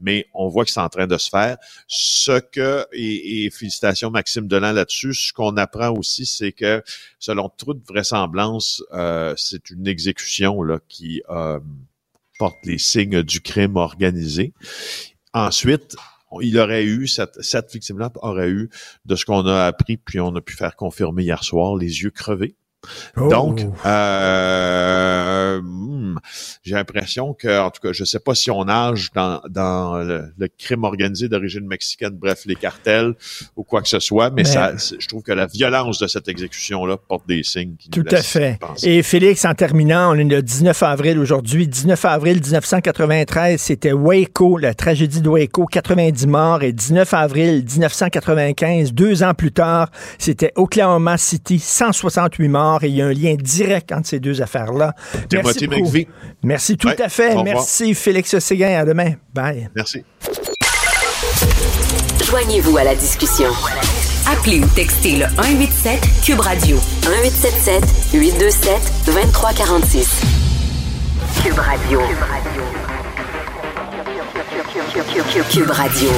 mais 0.00 0.26
on 0.34 0.48
voit 0.48 0.64
que 0.64 0.70
c'est 0.70 0.80
en 0.80 0.88
train 0.88 1.06
de 1.06 1.16
se 1.16 1.28
faire. 1.28 1.56
Ce 1.86 2.40
que, 2.40 2.84
et, 2.92 3.44
et 3.44 3.50
félicitations 3.50 4.10
Maxime 4.10 4.48
Delan 4.48 4.72
là-dessus, 4.72 5.14
ce 5.14 5.32
qu'on 5.32 5.56
apprend 5.56 5.90
aussi, 5.90 6.26
c'est 6.26 6.52
que 6.52 6.82
selon 7.18 7.48
toute 7.48 7.86
vraisemblance, 7.88 8.82
euh, 8.92 9.34
c'est 9.36 9.70
une 9.70 9.86
exécution 9.86 10.62
là, 10.62 10.78
qui 10.88 11.22
euh, 11.30 11.60
porte 12.38 12.58
les 12.64 12.78
signes 12.78 13.22
du 13.22 13.40
crime 13.40 13.76
organisé. 13.76 14.52
Ensuite, 15.32 15.94
il 16.40 16.58
aurait 16.58 16.84
eu, 16.84 17.06
cette, 17.06 17.42
cette 17.42 17.72
victime-là 17.72 18.10
aurait 18.22 18.50
eu, 18.50 18.70
de 19.04 19.16
ce 19.16 19.24
qu'on 19.24 19.46
a 19.46 19.64
appris, 19.66 19.96
puis 19.96 20.20
on 20.20 20.34
a 20.36 20.40
pu 20.40 20.54
faire 20.54 20.76
confirmer 20.76 21.24
hier 21.24 21.42
soir, 21.42 21.76
les 21.76 22.02
yeux 22.02 22.10
crevés. 22.10 22.56
Donc, 23.16 23.60
oh. 23.62 23.74
euh, 23.86 25.60
hmm, 25.60 26.16
j'ai 26.62 26.74
l'impression 26.74 27.34
que, 27.34 27.60
en 27.60 27.70
tout 27.70 27.80
cas, 27.82 27.92
je 27.92 28.04
sais 28.04 28.20
pas 28.20 28.34
si 28.34 28.50
on 28.50 28.64
nage 28.64 29.10
dans, 29.14 29.40
dans 29.48 29.98
le, 29.98 30.32
crime 30.58 30.84
organisé 30.84 31.28
d'origine 31.28 31.66
mexicaine, 31.66 32.12
bref, 32.12 32.42
les 32.46 32.54
cartels 32.54 33.14
ou 33.56 33.64
quoi 33.64 33.82
que 33.82 33.88
ce 33.88 34.00
soit, 34.00 34.30
mais, 34.30 34.44
ça, 34.44 34.72
je 34.76 35.06
trouve 35.06 35.22
que 35.22 35.32
la 35.32 35.46
violence 35.46 35.98
de 35.98 36.06
cette 36.06 36.28
exécution-là 36.28 36.96
porte 36.96 37.26
des 37.28 37.42
signes 37.42 37.76
qui 37.76 37.90
Tout 37.90 38.04
à 38.10 38.22
fait. 38.22 38.58
Et 38.82 39.02
Félix, 39.02 39.44
en 39.44 39.54
terminant, 39.54 40.14
on 40.14 40.18
est 40.18 40.24
le 40.24 40.42
19 40.42 40.82
avril 40.82 41.18
aujourd'hui. 41.18 41.68
19 41.68 42.04
avril 42.04 42.40
1993, 42.40 43.60
c'était 43.60 43.92
Waco, 43.92 44.58
la 44.58 44.74
tragédie 44.74 45.20
de 45.20 45.28
Waco, 45.28 45.66
90 45.66 46.26
morts. 46.26 46.62
Et 46.62 46.72
19 46.72 47.12
avril 47.14 47.64
1995, 47.64 48.92
deux 48.92 49.22
ans 49.22 49.34
plus 49.34 49.52
tard, 49.52 49.90
c'était 50.18 50.52
Oklahoma 50.56 51.18
City, 51.18 51.58
168 51.58 52.48
morts 52.48 52.69
et 52.82 52.88
il 52.88 52.96
y 52.96 53.02
a 53.02 53.06
un 53.06 53.12
lien 53.12 53.34
direct 53.34 53.92
entre 53.92 54.08
ces 54.08 54.20
deux 54.20 54.42
affaires-là. 54.42 54.94
Merci, 55.32 55.68
Merci 56.42 56.76
tout 56.76 56.88
à 56.88 57.08
fait. 57.08 57.42
Merci 57.42 57.94
Félix 57.94 58.38
Séguin. 58.38 58.80
À 58.80 58.84
demain. 58.84 59.12
Bye. 59.34 59.68
Merci. 59.74 60.04
Joignez-vous 62.24 62.76
à 62.76 62.84
la 62.84 62.94
discussion. 62.94 63.50
Appelez 64.30 64.60
ou 64.60 64.66
textez 64.76 65.16
le 65.16 65.26
187 65.36 66.00
Cube 66.24 66.40
Radio 66.40 66.76
1877 67.02 67.84
827 68.14 68.92
2346. 69.06 70.22
Cube 71.42 71.58
Radio. 71.58 71.98
Cube 72.00 72.18
Radio. 72.20 72.89
Cube 74.64 75.70
Radio. 75.70 76.10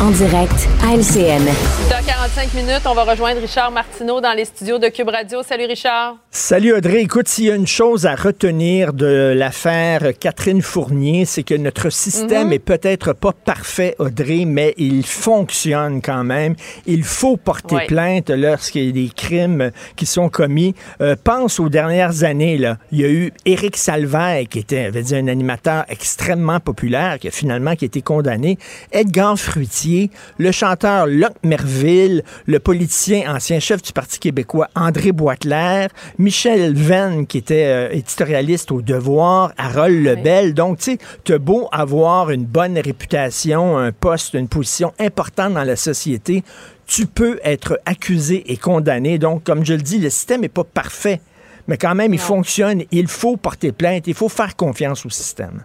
En 0.00 0.10
direct 0.10 0.68
à 0.84 0.94
LCN. 0.94 1.44
Dans 1.90 2.04
45 2.06 2.54
minutes, 2.54 2.82
on 2.86 2.94
va 2.94 3.02
rejoindre 3.04 3.40
Richard 3.40 3.72
Martineau 3.72 4.20
dans 4.20 4.32
les 4.36 4.44
studios 4.44 4.78
de 4.78 4.86
Cube 4.88 5.08
Radio. 5.08 5.42
Salut 5.42 5.66
Richard. 5.66 6.16
Salut 6.30 6.74
Audrey. 6.74 7.02
Écoute, 7.02 7.26
s'il 7.28 7.44
y 7.46 7.50
a 7.50 7.56
une 7.56 7.66
chose 7.66 8.06
à 8.06 8.14
retenir 8.14 8.92
de 8.92 9.32
l'affaire 9.36 10.12
Catherine 10.18 10.62
Fournier, 10.62 11.24
c'est 11.24 11.42
que 11.42 11.54
notre 11.54 11.90
système 11.90 12.48
Mhm. 12.48 12.52
est 12.52 12.58
peut-être 12.60 13.12
pas 13.14 13.32
parfait, 13.32 13.96
Audrey, 13.98 14.44
mais 14.46 14.74
il 14.76 15.04
fonctionne 15.04 16.00
quand 16.02 16.22
même. 16.24 16.54
Il 16.86 17.02
faut 17.02 17.36
porter 17.36 17.74
Ouais. 17.74 17.86
plainte 17.86 18.30
lorsqu'il 18.30 18.84
y 18.86 18.88
a 18.90 18.92
des 18.92 19.10
crimes 19.14 19.72
qui 19.96 20.06
sont 20.06 20.28
commis. 20.28 20.74
Euh, 21.00 21.16
pense 21.22 21.58
aux 21.58 21.68
dernières 21.68 22.22
années. 22.22 22.58
Là. 22.58 22.78
Il 22.92 23.00
y 23.00 23.04
a 23.04 23.08
eu 23.08 23.32
Éric 23.44 23.76
Salvaire, 23.76 24.44
qui 24.48 24.60
était 24.60 24.84
avait 24.86 25.02
dit, 25.02 25.16
un 25.16 25.26
animateur 25.26 25.84
extrêmement 25.88 26.60
populaire, 26.60 27.18
qui 27.18 27.28
a 27.28 27.30
finalement 27.32 27.71
qui 27.76 27.84
a 27.84 27.86
été 27.86 28.02
condamné. 28.02 28.58
Edgar 28.92 29.38
Fruitier, 29.38 30.10
le 30.38 30.52
chanteur 30.52 31.06
Locke 31.06 31.36
Merville, 31.42 32.22
le 32.46 32.58
politicien 32.58 33.34
ancien 33.34 33.60
chef 33.60 33.82
du 33.82 33.92
Parti 33.92 34.18
québécois 34.18 34.68
André 34.74 35.12
Boitler, 35.12 35.86
Michel 36.18 36.74
Venn, 36.74 37.26
qui 37.26 37.38
était 37.38 37.66
euh, 37.66 37.88
éditorialiste 37.92 38.72
au 38.72 38.82
Devoir, 38.82 39.52
Harold 39.56 40.02
Lebel. 40.02 40.54
Donc, 40.54 40.78
tu 40.78 40.92
sais, 40.92 40.98
t'as 41.24 41.38
beau 41.38 41.68
avoir 41.72 42.30
une 42.30 42.44
bonne 42.44 42.78
réputation, 42.78 43.78
un 43.78 43.92
poste, 43.92 44.34
une 44.34 44.48
position 44.48 44.92
importante 44.98 45.54
dans 45.54 45.64
la 45.64 45.76
société, 45.76 46.42
tu 46.86 47.06
peux 47.06 47.40
être 47.44 47.80
accusé 47.86 48.52
et 48.52 48.56
condamné. 48.56 49.18
Donc, 49.18 49.44
comme 49.44 49.64
je 49.64 49.74
le 49.74 49.82
dis, 49.82 49.98
le 49.98 50.10
système 50.10 50.42
n'est 50.42 50.48
pas 50.48 50.64
parfait, 50.64 51.20
mais 51.66 51.76
quand 51.76 51.94
même, 51.94 52.12
il 52.12 52.20
fonctionne. 52.20 52.82
Il 52.90 53.08
faut 53.08 53.36
porter 53.36 53.72
plainte, 53.72 54.06
il 54.06 54.14
faut 54.14 54.28
faire 54.28 54.56
confiance 54.56 55.06
au 55.06 55.10
système. 55.10 55.64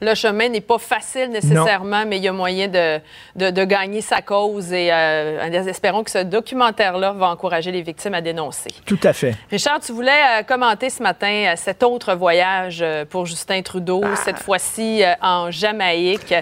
Le 0.00 0.14
chemin 0.14 0.48
n'est 0.48 0.60
pas 0.60 0.78
facile 0.78 1.28
nécessairement, 1.30 2.04
mais 2.06 2.16
il 2.16 2.22
y 2.24 2.28
a 2.28 2.32
moyen 2.32 2.68
de, 2.68 2.98
de, 3.36 3.50
de 3.50 3.64
gagner 3.64 4.00
sa 4.00 4.22
cause 4.22 4.72
et 4.72 4.88
euh, 4.92 5.64
espérons 5.66 6.02
que 6.04 6.10
ce 6.10 6.18
documentaire-là 6.22 7.12
va 7.12 7.28
encourager 7.28 7.70
les 7.70 7.82
victimes 7.82 8.14
à 8.14 8.20
dénoncer. 8.20 8.70
Tout 8.86 8.98
à 9.02 9.12
fait. 9.12 9.34
Richard, 9.50 9.80
tu 9.80 9.92
voulais 9.92 10.10
euh, 10.10 10.42
commenter 10.42 10.88
ce 10.90 11.02
matin 11.02 11.28
euh, 11.48 11.52
cet 11.56 11.82
autre 11.82 12.14
voyage 12.14 12.78
euh, 12.82 13.04
pour 13.04 13.26
Justin 13.26 13.62
Trudeau, 13.62 14.00
Ah. 14.04 14.16
cette 14.16 14.38
fois-ci 14.38 15.02
euh, 15.04 15.12
en 15.20 15.50
Jamaïque, 15.50 16.34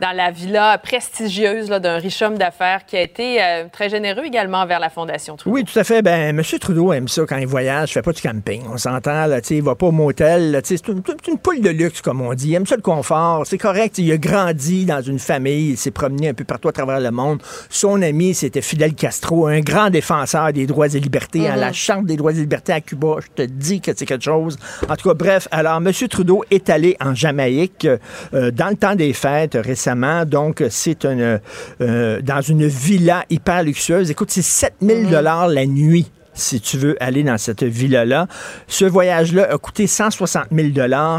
dans 0.00 0.12
la 0.12 0.30
villa 0.30 0.78
prestigieuse 0.78 1.68
d'un 1.68 1.98
riche 1.98 2.22
homme 2.22 2.38
d'affaires 2.38 2.84
qui 2.86 2.96
a 2.96 3.00
été 3.02 3.42
euh, 3.42 3.64
très 3.72 3.88
généreux 3.88 4.24
également 4.24 4.58
envers 4.58 4.78
la 4.80 4.88
Fondation 4.90 5.36
Trudeau. 5.36 5.56
Oui, 5.56 5.64
tout 5.64 5.78
à 5.78 5.84
fait. 5.84 6.02
Ben, 6.02 6.38
M. 6.38 6.42
Trudeau 6.60 6.92
aime 6.92 7.08
ça 7.08 7.22
quand 7.28 7.36
il 7.38 7.46
voyage. 7.46 7.90
Il 7.90 7.92
fait 7.94 8.02
pas 8.02 8.12
du 8.12 8.22
camping. 8.22 8.62
On 8.72 8.76
s'entend, 8.78 9.26
là, 9.26 9.40
tu 9.40 9.48
sais, 9.48 9.56
il 9.56 9.62
va 9.62 9.74
pas 9.74 9.86
au 9.86 9.92
motel. 9.92 10.54
une, 10.54 10.62
c'est 10.62 10.86
une 11.28 11.38
poule 11.38 11.60
de 11.60 11.70
luxe, 11.70 12.00
comme 12.02 12.20
on 12.20 12.32
dit. 12.34 12.50
Il 12.50 12.54
aime 12.54 12.66
ça 12.66 12.76
le 12.76 12.82
confort. 13.00 13.46
C'est 13.46 13.58
correct. 13.58 13.98
Il 13.98 14.12
a 14.12 14.18
grandi 14.18 14.84
dans 14.84 15.00
une 15.00 15.18
famille. 15.18 15.70
Il 15.70 15.76
s'est 15.76 15.90
promené 15.90 16.28
un 16.28 16.34
peu 16.34 16.44
partout 16.44 16.68
à 16.68 16.72
travers 16.72 17.00
le 17.00 17.10
monde. 17.10 17.40
Son 17.70 18.02
ami, 18.02 18.34
c'était 18.34 18.60
Fidel 18.60 18.94
Castro, 18.94 19.46
un 19.46 19.60
grand 19.60 19.88
défenseur 19.90 20.52
des 20.52 20.66
droits 20.66 20.88
et 20.88 21.00
libertés. 21.00 21.48
À 21.48 21.56
la 21.56 21.72
Charte 21.72 22.04
des 22.04 22.16
droits 22.16 22.32
et 22.32 22.36
libertés 22.36 22.72
à 22.72 22.80
Cuba, 22.80 23.16
je 23.20 23.42
te 23.42 23.48
dis 23.48 23.80
que 23.80 23.92
c'est 23.96 24.06
quelque 24.06 24.24
chose. 24.24 24.58
En 24.88 24.96
tout 24.96 25.08
cas, 25.08 25.14
bref. 25.14 25.48
Alors, 25.50 25.78
M. 25.78 25.90
Trudeau 26.08 26.44
est 26.50 26.68
allé 26.68 26.96
en 27.00 27.14
Jamaïque 27.14 27.86
euh, 28.34 28.50
dans 28.50 28.68
le 28.68 28.76
temps 28.76 28.94
des 28.94 29.12
fêtes 29.12 29.56
récemment. 29.60 30.26
Donc, 30.26 30.62
c'est 30.68 31.04
une, 31.04 31.40
euh, 31.80 32.20
dans 32.20 32.42
une 32.42 32.66
villa 32.66 33.24
hyper 33.30 33.62
luxueuse. 33.62 34.10
Écoute, 34.10 34.30
c'est 34.30 34.42
7000 34.42 35.08
dollars 35.08 35.48
la 35.48 35.64
nuit 35.66 36.10
si 36.34 36.60
tu 36.60 36.78
veux 36.78 36.96
aller 37.02 37.22
dans 37.22 37.38
cette 37.38 37.62
villa-là. 37.62 38.26
Ce 38.66 38.84
voyage-là 38.84 39.52
a 39.52 39.58
coûté 39.58 39.86
160 39.86 40.46
000 40.52 40.68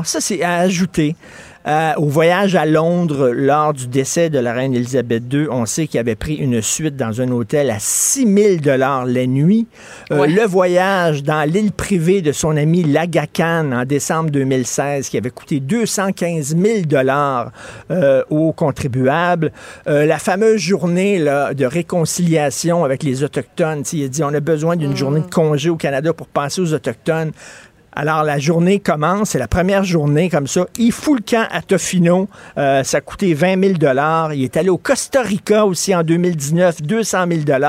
Ça, 0.03 0.19
c'est 0.19 0.41
à 0.41 0.55
ajouter. 0.57 1.15
Euh, 1.67 1.93
au 1.97 2.07
voyage 2.07 2.55
à 2.55 2.65
Londres 2.65 3.29
lors 3.29 3.73
du 3.73 3.87
décès 3.87 4.29
de 4.29 4.39
la 4.39 4.53
reine 4.53 4.73
Elisabeth 4.73 5.23
II, 5.31 5.47
on 5.51 5.65
sait 5.65 5.87
qu'il 5.87 5.99
avait 5.99 6.15
pris 6.15 6.35
une 6.35 6.61
suite 6.61 6.95
dans 6.95 7.21
un 7.21 7.31
hôtel 7.31 7.69
à 7.69 7.77
6 7.79 8.33
000 8.33 8.55
dollars 8.61 9.05
la 9.05 9.27
nuit. 9.27 9.67
Euh, 10.11 10.21
Ouais. 10.21 10.27
Le 10.27 10.43
voyage 10.45 11.23
dans 11.23 11.49
l'île 11.49 11.71
privée 11.71 12.21
de 12.21 12.31
son 12.31 12.55
ami 12.55 12.83
Laga 12.83 13.25
Khan 13.25 13.71
en 13.73 13.85
décembre 13.85 14.29
2016, 14.29 15.09
qui 15.09 15.17
avait 15.17 15.29
coûté 15.31 15.59
215 15.59 16.55
000 16.55 16.81
dollars 16.85 17.51
euh, 17.89 18.23
aux 18.29 18.51
contribuables. 18.51 19.51
La 19.85 20.19
fameuse 20.19 20.59
journée 20.59 21.17
là, 21.17 21.53
de 21.53 21.65
réconciliation 21.65 22.83
avec 22.83 23.03
les 23.03 23.23
Autochtones. 23.23 23.83
Il 23.93 24.05
a 24.05 24.07
dit 24.07 24.23
on 24.23 24.33
a 24.33 24.39
besoin 24.39 24.75
d'une 24.75 24.95
journée 24.95 25.21
de 25.21 25.29
congé 25.29 25.69
au 25.69 25.75
Canada 25.75 26.13
pour 26.13 26.27
passer 26.27 26.61
aux 26.61 26.73
Autochtones. 26.73 27.31
Alors, 27.93 28.23
la 28.23 28.39
journée 28.39 28.79
commence, 28.79 29.31
c'est 29.31 29.39
la 29.39 29.49
première 29.49 29.83
journée 29.83 30.29
comme 30.29 30.47
ça. 30.47 30.65
Il 30.77 30.93
fout 30.93 31.19
le 31.19 31.23
camp 31.29 31.45
à 31.51 31.61
Tofino. 31.61 32.29
Euh, 32.57 32.83
ça 32.83 32.97
a 32.97 33.01
coûté 33.01 33.33
20 33.33 33.77
000 33.77 34.31
Il 34.33 34.43
est 34.43 34.55
allé 34.55 34.69
au 34.69 34.77
Costa 34.77 35.21
Rica 35.21 35.65
aussi 35.65 35.93
en 35.93 36.01
2019, 36.01 36.81
200 36.83 37.25
000 37.45 37.59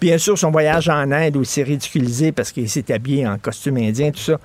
Bien 0.00 0.18
sûr, 0.18 0.38
son 0.38 0.50
voyage 0.50 0.90
en 0.90 1.10
Inde 1.10 1.36
aussi 1.36 1.62
ridiculisé 1.62 2.30
parce 2.30 2.52
qu'il 2.52 2.68
s'est 2.68 2.92
habillé 2.92 3.26
en 3.26 3.38
costume 3.38 3.78
indien, 3.78 4.10
tout 4.10 4.20
ça. 4.20 4.38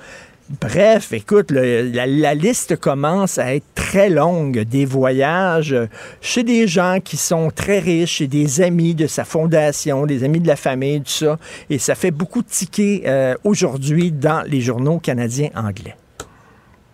Bref, 0.62 1.14
écoute, 1.14 1.52
le- 1.52 1.84
la, 1.92 2.08
la 2.08 2.34
liste 2.34 2.76
commence 2.76 3.38
à 3.38 3.54
être 3.54 3.66
très 3.76 4.10
longue 4.10 4.62
des 4.62 4.84
voyages 4.84 5.74
euh, 5.74 5.86
chez 6.22 6.42
des 6.44 6.68
gens 6.68 6.98
qui 7.04 7.18
sont 7.18 7.52
très 7.52 7.78
riches, 7.78 8.14
chez 8.16 8.28
des 8.28 8.60
amis 8.62 8.96
de 8.96 9.06
sa 9.06 9.26
fondation, 9.26 10.08
des 10.08 10.24
amis 10.24 10.40
de 10.40 10.48
la 10.48 10.56
famille, 10.56 11.02
tout 11.02 11.10
ça. 11.12 11.38
Et 11.70 11.78
ça 11.78 11.94
fait 11.94 12.10
beaucoup 12.10 12.42
tiquer 12.42 13.04
euh, 13.06 13.36
aujourd'hui 13.44 14.12
dans 14.12 14.42
les 14.48 14.60
journaux 14.62 14.98
canadiens 14.98 15.50
anglais. 15.56 15.96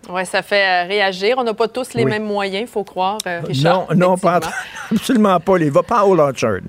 Oui, 0.09 0.25
ça 0.25 0.41
fait 0.41 0.83
euh, 0.83 0.87
réagir. 0.87 1.35
On 1.37 1.43
n'a 1.45 1.53
pas 1.53 1.69
tous 1.69 1.93
les 1.93 2.03
Oui. 2.03 2.11
mêmes 2.11 2.25
moyens, 2.25 2.63
il 2.67 2.71
faut 2.71 2.83
croire, 2.83 3.17
euh, 3.25 3.39
Richard. 3.47 3.87
non, 3.95 4.09
non, 4.09 4.17
pas, 4.17 4.41
absolument 4.91 5.39
pas. 5.39 5.57
Il 5.59 5.71
va 5.71 5.81
pas 5.81 6.03
au 6.05 6.19
Orchard. 6.19 6.59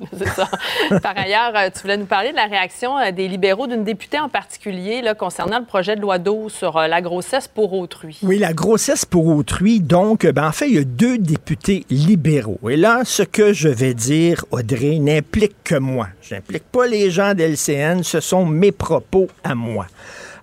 Par 1.02 1.16
ailleurs, 1.16 1.52
euh, 1.54 1.70
tu 1.70 1.82
voulais 1.82 1.96
nous 1.96 2.06
parler 2.06 2.30
de 2.30 2.36
la 2.36 2.46
réaction 2.46 2.98
euh, 2.98 3.12
des 3.12 3.28
libéraux, 3.28 3.66
d'une 3.66 3.84
députée 3.84 4.18
en 4.18 4.28
particulier, 4.28 5.02
concernant 5.18 5.58
le 5.58 5.64
projet 5.64 5.96
de 5.96 6.00
loi 6.00 6.18
12 6.18 6.52
sur 6.52 6.76
euh, 6.76 6.86
la 6.86 7.00
grossesse 7.00 7.48
pour 7.48 7.72
autrui. 7.74 8.18
Oui, 8.22 8.38
la 8.38 8.52
grossesse 8.52 9.04
pour 9.04 9.26
autrui. 9.26 9.80
Donc, 9.80 10.26
ben, 10.26 10.48
en 10.48 10.52
fait, 10.52 10.68
il 10.68 10.74
y 10.74 10.78
a 10.78 10.84
deux 10.84 11.18
députés 11.18 11.84
libéraux. 11.90 12.58
Et 12.68 12.76
là, 12.76 13.02
ce 13.04 13.22
que 13.22 13.52
je 13.52 13.68
vais 13.68 13.94
dire, 13.94 14.44
Audrey, 14.50 14.98
n'implique 14.98 15.56
que 15.64 15.76
moi. 15.76 16.08
Je 16.22 16.34
n'implique 16.34 16.64
pas 16.64 16.86
les 16.86 17.10
gens 17.10 17.34
d'LCN. 17.34 18.02
Ce 18.02 18.20
sont 18.20 18.46
mes 18.46 18.72
propos 18.72 19.28
à 19.44 19.54
moi. 19.54 19.86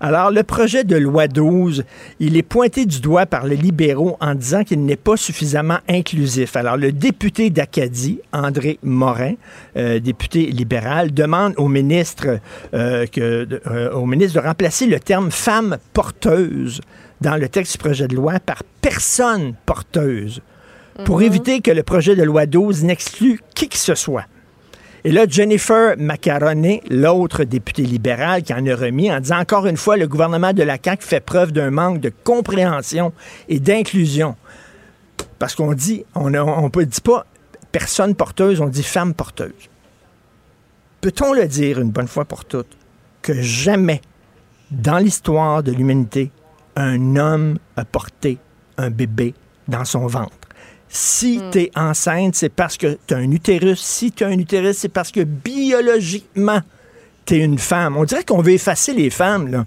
Alors, 0.01 0.31
le 0.31 0.43
projet 0.43 0.85
de 0.85 0.95
loi 0.95 1.27
12, 1.27 1.83
il 2.21 2.37
est 2.37 2.43
pointé 2.43 2.85
du 2.85 3.01
doigt 3.01 3.25
par 3.25 3.45
les 3.45 3.57
libéraux 3.57 4.15
en 4.21 4.33
disant 4.33 4.63
qu'il 4.63 4.85
n'est 4.85 4.95
pas 4.95 5.17
suffisamment 5.17 5.79
inclusif. 5.89 6.55
Alors, 6.55 6.77
le 6.77 6.93
député 6.93 7.49
d'Acadie, 7.49 8.21
André 8.31 8.79
Morin, 8.81 9.33
euh, 9.75 9.99
député 9.99 10.45
libéral, 10.45 11.13
demande 11.13 11.53
au 11.57 11.67
ministre, 11.67 12.39
euh, 12.73 13.07
que, 13.07 13.45
euh, 13.67 13.91
au 13.91 14.05
ministre 14.05 14.41
de 14.41 14.47
remplacer 14.47 14.85
le 14.85 15.01
terme 15.01 15.31
femme 15.31 15.77
porteuse 15.91 16.79
dans 17.19 17.35
le 17.35 17.49
texte 17.49 17.73
du 17.73 17.77
projet 17.79 18.07
de 18.07 18.15
loi 18.15 18.39
par 18.39 18.63
personne 18.81 19.53
porteuse 19.65 20.41
pour 21.03 21.21
éviter 21.21 21.59
que 21.59 21.71
le 21.71 21.83
projet 21.83 22.15
de 22.15 22.23
loi 22.23 22.45
12 22.45 22.83
n'exclue 22.83 23.41
qui 23.53 23.67
que 23.67 23.77
ce 23.77 23.95
soit. 23.95 24.25
Et 25.05 25.11
là, 25.11 25.25
Jennifer 25.27 25.95
Macaroni, 25.97 26.81
l'autre 26.89 27.45
députée 27.45 27.83
libérale, 27.83 28.43
qui 28.43 28.53
en 28.53 28.65
a 28.65 28.75
remis 28.75 29.11
en 29.11 29.19
disant 29.21 29.39
encore 29.39 29.65
une 29.65 29.77
fois, 29.77 29.95
le 29.95 30.07
gouvernement 30.07 30.51
de 30.51 30.63
la 30.63 30.77
CAQ 30.83 31.05
fait 31.05 31.21
preuve 31.21 31.53
d'un 31.53 31.71
manque 31.71 32.01
de 32.01 32.11
compréhension 32.23 33.13
et 33.47 33.59
d'inclusion. 33.59 34.35
Parce 35.37 35.55
qu'on 35.55 35.73
dit, 35.73 36.05
on 36.15 36.29
ne 36.29 36.85
dit 36.85 37.01
pas 37.01 37.25
personne 37.71 38.13
porteuse, 38.13 38.59
on 38.59 38.67
dit 38.67 38.83
femme 38.83 39.13
porteuse. 39.13 39.69
Peut-on 40.99 41.33
le 41.33 41.47
dire 41.47 41.79
une 41.79 41.91
bonne 41.91 42.09
fois 42.09 42.25
pour 42.25 42.43
toutes 42.43 42.77
que 43.21 43.41
jamais 43.41 44.01
dans 44.71 44.97
l'histoire 44.97 45.63
de 45.63 45.71
l'humanité, 45.71 46.31
un 46.75 47.15
homme 47.15 47.57
a 47.77 47.85
porté 47.85 48.37
un 48.77 48.89
bébé 48.89 49.33
dans 49.69 49.85
son 49.85 50.07
ventre? 50.07 50.38
Si 50.91 51.39
tu 51.51 51.59
es 51.59 51.71
enceinte, 51.75 52.35
c'est 52.35 52.49
parce 52.49 52.75
que 52.77 52.97
tu 53.05 53.13
as 53.13 53.17
un 53.17 53.31
utérus. 53.31 53.79
Si 53.79 54.11
tu 54.11 54.23
as 54.23 54.27
un 54.27 54.39
utérus, 54.39 54.77
c'est 54.77 54.89
parce 54.89 55.11
que 55.11 55.21
biologiquement, 55.23 56.61
tu 57.25 57.35
es 57.35 57.39
une 57.39 57.59
femme. 57.59 57.95
On 57.95 58.05
dirait 58.05 58.23
qu'on 58.23 58.41
veut 58.41 58.53
effacer 58.53 58.93
les 58.93 59.09
femmes. 59.11 59.49
là. 59.49 59.65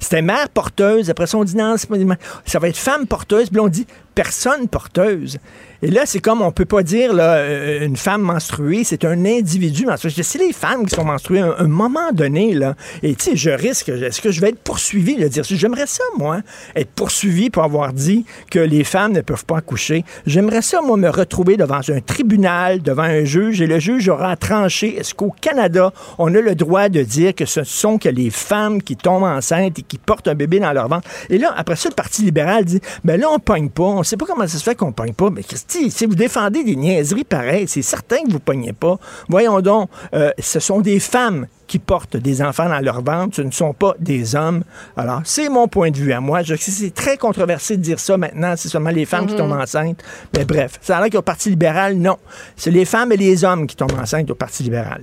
C'était 0.00 0.22
mère 0.22 0.48
porteuse. 0.48 1.08
Après 1.08 1.26
ça, 1.28 1.38
on 1.38 1.44
dit 1.44 1.56
non, 1.56 1.76
c'est 1.76 1.88
pas- 1.88 1.96
ça 2.44 2.58
va 2.58 2.68
être 2.68 2.76
femme 2.76 3.06
porteuse. 3.06 3.48
Puis 3.48 3.56
là, 3.56 3.62
on 3.62 3.68
dit 3.68 3.86
personne 4.14 4.66
porteuse. 4.68 5.38
Et 5.82 5.90
là, 5.90 6.06
c'est 6.06 6.20
comme 6.20 6.42
on 6.42 6.52
peut 6.52 6.64
pas 6.64 6.82
dire 6.82 7.12
là, 7.12 7.36
euh, 7.36 7.84
une 7.84 7.96
femme 7.96 8.22
menstruée, 8.22 8.84
c'est 8.84 9.04
un 9.04 9.24
individu 9.24 9.86
menstrué. 9.86 10.10
C'est 10.22 10.38
les 10.38 10.52
femmes 10.52 10.86
qui 10.86 10.94
sont 10.94 11.04
menstruées 11.04 11.40
à 11.40 11.56
un, 11.58 11.66
moment 11.66 12.12
donné, 12.12 12.54
là. 12.54 12.74
Et 13.02 13.14
tu 13.14 13.30
sais, 13.30 13.36
je 13.36 13.50
risque, 13.50 13.88
est-ce 13.88 14.20
que 14.20 14.30
je 14.30 14.40
vais 14.40 14.50
être 14.50 14.58
poursuivi? 14.58 15.16
de 15.16 15.28
dire, 15.28 15.44
j'aimerais 15.44 15.86
ça, 15.86 16.02
moi, 16.18 16.40
être 16.74 16.90
poursuivi 16.90 17.50
pour 17.50 17.62
avoir 17.62 17.92
dit 17.92 18.24
que 18.50 18.58
les 18.58 18.84
femmes 18.84 19.12
ne 19.12 19.20
peuvent 19.20 19.44
pas 19.44 19.58
accoucher. 19.58 20.04
J'aimerais 20.26 20.62
ça, 20.62 20.80
moi, 20.80 20.96
me 20.96 21.08
retrouver 21.08 21.56
devant 21.56 21.80
un 21.88 22.00
tribunal, 22.00 22.82
devant 22.82 23.02
un 23.02 23.24
juge, 23.24 23.60
et 23.60 23.66
le 23.66 23.78
juge 23.78 24.08
aura 24.08 24.36
tranché, 24.36 24.98
est-ce 24.98 25.14
qu'au 25.14 25.34
Canada, 25.40 25.92
on 26.18 26.34
a 26.34 26.40
le 26.40 26.54
droit 26.54 26.88
de 26.88 27.02
dire 27.02 27.34
que 27.34 27.44
ce 27.44 27.64
sont 27.64 27.98
que 27.98 28.08
les 28.08 28.30
femmes 28.30 28.82
qui 28.82 28.96
tombent 28.96 29.24
enceintes 29.24 29.78
et 29.78 29.82
qui 29.82 29.98
portent 29.98 30.28
un 30.28 30.34
bébé 30.34 30.60
dans 30.60 30.72
leur 30.72 30.88
ventre? 30.88 31.08
Et 31.30 31.38
là, 31.38 31.54
après 31.56 31.76
ça, 31.76 31.88
le 31.88 31.94
Parti 31.94 32.22
libéral 32.22 32.64
dit, 32.64 32.80
ben 33.04 33.20
là, 33.20 33.28
on 33.30 33.38
pogne 33.38 33.68
pas. 33.68 33.84
On 33.84 34.02
sait 34.02 34.16
pas 34.16 34.26
comment 34.26 34.46
ça 34.46 34.58
se 34.58 34.62
fait 34.62 34.74
qu'on 34.74 34.92
pogne 34.92 35.14
pas. 35.14 35.30
Mais 35.30 35.42
Christy, 35.66 35.90
si 35.90 36.06
vous 36.06 36.14
défendez 36.14 36.64
des 36.64 36.76
niaiseries 36.76 37.24
pareilles, 37.24 37.68
c'est 37.68 37.82
certain 37.82 38.18
que 38.24 38.30
vous 38.30 38.40
pognez 38.40 38.72
pas. 38.72 38.98
Voyons 39.28 39.60
donc, 39.60 39.88
euh, 40.14 40.30
ce 40.38 40.60
sont 40.60 40.80
des 40.80 41.00
femmes 41.00 41.46
qui 41.66 41.78
portent 41.78 42.16
des 42.16 42.42
enfants 42.42 42.68
dans 42.68 42.78
leur 42.78 43.02
ventre, 43.02 43.36
ce 43.36 43.42
ne 43.42 43.50
sont 43.50 43.72
pas 43.72 43.94
des 43.98 44.36
hommes. 44.36 44.62
Alors, 44.96 45.22
c'est 45.24 45.48
mon 45.48 45.66
point 45.66 45.90
de 45.90 45.96
vue 45.96 46.12
à 46.12 46.20
moi. 46.20 46.42
Je 46.42 46.54
sais 46.54 46.70
c'est 46.70 46.94
très 46.94 47.16
controversé 47.16 47.76
de 47.76 47.82
dire 47.82 47.98
ça 47.98 48.16
maintenant, 48.16 48.54
c'est 48.56 48.68
seulement 48.68 48.90
les 48.90 49.04
femmes 49.04 49.26
qui 49.26 49.32
mhm. 49.32 49.38
tombent 49.38 49.60
enceintes. 49.60 50.02
Mais 50.36 50.44
bref, 50.44 50.78
ça 50.80 50.98
a 50.98 51.00
l'air 51.00 51.10
qu'au 51.10 51.22
Parti 51.22 51.50
libéral, 51.50 51.96
non. 51.96 52.16
C'est 52.56 52.70
les 52.70 52.84
femmes 52.84 53.12
et 53.12 53.16
les 53.16 53.44
hommes 53.44 53.66
qui 53.66 53.74
tombent 53.74 53.98
enceintes 54.00 54.30
au 54.30 54.34
Parti 54.34 54.62
libéral. 54.62 55.02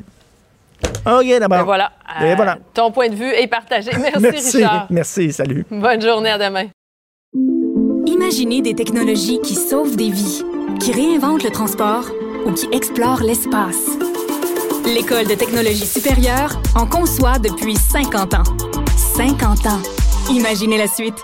OK, 1.06 1.40
d'abord. 1.40 1.60
Ben 1.60 1.64
voilà. 1.64 1.92
Ben 2.20 2.36
voilà. 2.36 2.58
ton 2.74 2.92
point 2.92 3.10
de 3.10 3.16
vue 3.16 3.32
est 3.32 3.48
partagé. 3.48 3.92
Merci, 3.98 4.20
Merci, 4.22 4.58
Richard. 4.58 4.88
Merci, 4.90 5.34
salut. 5.34 5.66
Bonne 5.70 6.02
journée, 6.02 6.30
à 6.30 6.38
demain. 6.38 6.68
Imaginez 8.06 8.62
des 8.62 8.74
technologies 8.74 9.40
qui 9.42 9.56
sauvent 9.56 9.96
des 9.96 10.10
vies, 10.10 10.44
qui 10.80 10.92
réinventent 10.92 11.44
le 11.44 11.50
transport 11.50 12.06
ou 12.46 12.52
qui 12.52 12.68
explorent 12.72 13.24
l'espace. 13.24 13.98
L'École 14.86 15.28
de 15.28 15.36
technologie 15.36 15.86
supérieure 15.86 16.62
en 16.76 16.86
conçoit 16.86 17.40
depuis 17.40 17.76
50 17.76 18.34
ans. 18.34 18.44
50 19.16 19.66
ans. 19.66 19.82
Imaginez 20.30 20.78
la 20.78 20.88
suite. 20.88 21.18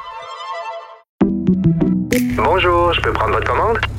Bonjour, 2.36 2.94
je 2.94 3.02
peux 3.02 3.12
prendre 3.12 3.34
votre 3.34 3.48
commande? 3.48 3.78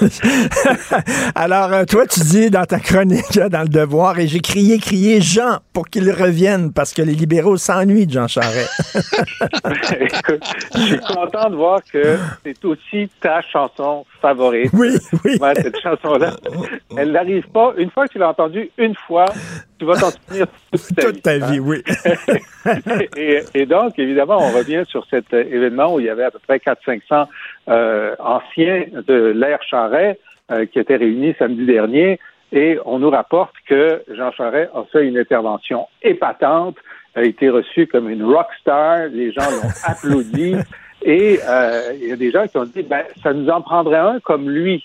Alors, 1.34 1.72
euh, 1.72 1.84
toi, 1.84 2.06
tu 2.06 2.20
dis 2.20 2.50
dans 2.50 2.64
ta 2.64 2.78
chronique, 2.78 3.38
dans 3.38 3.62
le 3.62 3.68
devoir, 3.68 4.18
et 4.18 4.26
j'ai 4.26 4.40
crié, 4.40 4.78
crié 4.78 5.20
Jean 5.20 5.58
pour 5.72 5.88
qu'il 5.88 6.10
revienne 6.10 6.72
parce 6.72 6.92
que 6.92 7.02
les 7.02 7.14
libéraux 7.14 7.56
s'ennuient 7.56 8.06
de 8.06 8.12
Jean 8.12 8.28
Charest. 8.28 8.70
je 10.74 10.80
suis 10.80 11.00
content 11.00 11.50
de 11.50 11.56
voir 11.56 11.80
que 11.92 12.16
c'est 12.44 12.64
aussi 12.64 13.10
ta 13.20 13.42
chanson 13.42 14.04
favorite. 14.20 14.70
Oui, 14.72 14.96
oui. 15.24 15.38
cette 15.56 15.80
chanson-là. 15.80 16.36
Elle 16.96 17.12
n'arrive 17.12 17.48
pas. 17.48 17.72
Une 17.76 17.90
fois 17.90 18.06
que 18.06 18.12
tu 18.12 18.18
l'as 18.18 18.30
entendue, 18.30 18.70
une 18.78 18.94
fois, 19.06 19.26
tu 19.78 19.84
vas 19.84 19.94
t'en 19.94 20.10
souvenir 20.10 20.46
toute 21.00 21.22
ta, 21.22 21.38
vie. 21.38 21.58
oui. 21.58 21.82
et, 23.54 23.66
donc, 23.66 23.98
évidemment, 23.98 24.38
on 24.38 24.50
revient 24.56 24.84
sur 24.86 25.06
cet 25.10 25.32
événement 25.32 25.94
où 25.94 26.00
il 26.00 26.06
y 26.06 26.10
avait 26.10 26.24
à 26.24 26.30
peu 26.30 26.38
près 26.46 26.58
400-500 26.58 27.00
euh, 27.12 27.24
anciens 27.68 28.84
de 29.06 29.32
l'ère 29.36 29.62
Charret 29.62 30.18
euh, 30.50 30.66
qui 30.66 30.80
étaient 30.80 30.96
réunis 30.96 31.32
samedi 31.38 31.64
dernier. 31.64 32.18
Et 32.50 32.76
on 32.84 32.98
nous 32.98 33.10
rapporte 33.10 33.54
que 33.68 34.02
Jean 34.12 34.32
Charest 34.32 34.68
a 34.74 34.82
fait 34.90 35.06
une 35.06 35.16
intervention 35.16 35.86
épatante, 36.02 36.76
a 37.14 37.22
été 37.22 37.48
reçu 37.48 37.86
comme 37.86 38.10
une 38.10 38.24
rock 38.24 38.48
star, 38.60 39.06
les 39.12 39.30
gens 39.30 39.48
l'ont 39.48 39.70
applaudi. 39.86 40.56
Et 41.02 41.38
euh, 41.48 41.92
il 41.94 42.08
y 42.08 42.12
a 42.12 42.16
des 42.16 42.32
gens 42.32 42.48
qui 42.48 42.58
ont 42.58 42.64
dit, 42.64 42.82
ben, 42.82 43.04
ça 43.22 43.32
nous 43.32 43.48
en 43.48 43.62
prendrait 43.62 43.98
un 43.98 44.18
comme 44.18 44.50
lui. 44.50 44.84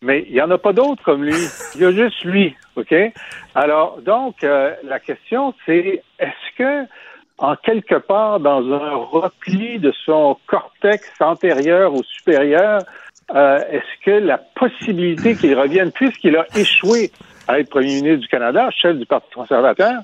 Mais 0.00 0.24
il 0.28 0.34
n'y 0.34 0.40
en 0.40 0.50
a 0.52 0.58
pas 0.58 0.72
d'autres 0.72 1.02
comme 1.02 1.24
lui. 1.24 1.34
Il 1.74 1.80
y 1.80 1.84
a 1.84 1.90
juste 1.90 2.22
lui. 2.22 2.54
OK? 2.76 2.94
Alors, 3.56 4.00
donc, 4.02 4.44
euh, 4.44 4.74
la 4.84 5.00
question, 5.00 5.54
c'est 5.66 6.04
est-ce 6.20 6.56
que, 6.56 6.86
en 7.40 7.56
quelque 7.56 7.96
part, 7.96 8.38
dans 8.38 8.62
un 8.72 8.94
repli 8.94 9.78
de 9.78 9.92
son 10.04 10.36
cortex 10.46 11.10
antérieur 11.20 11.94
ou 11.94 12.02
supérieur, 12.04 12.82
euh, 13.34 13.60
est-ce 13.70 14.04
que 14.04 14.10
la 14.10 14.38
possibilité 14.38 15.34
qu'il 15.34 15.58
revienne, 15.58 15.90
puisqu'il 15.90 16.36
a 16.36 16.46
échoué 16.54 17.10
à 17.48 17.58
être 17.58 17.70
premier 17.70 18.02
ministre 18.02 18.20
du 18.20 18.28
Canada, 18.28 18.68
chef 18.70 18.96
du 18.96 19.06
Parti 19.06 19.30
conservateur, 19.34 20.02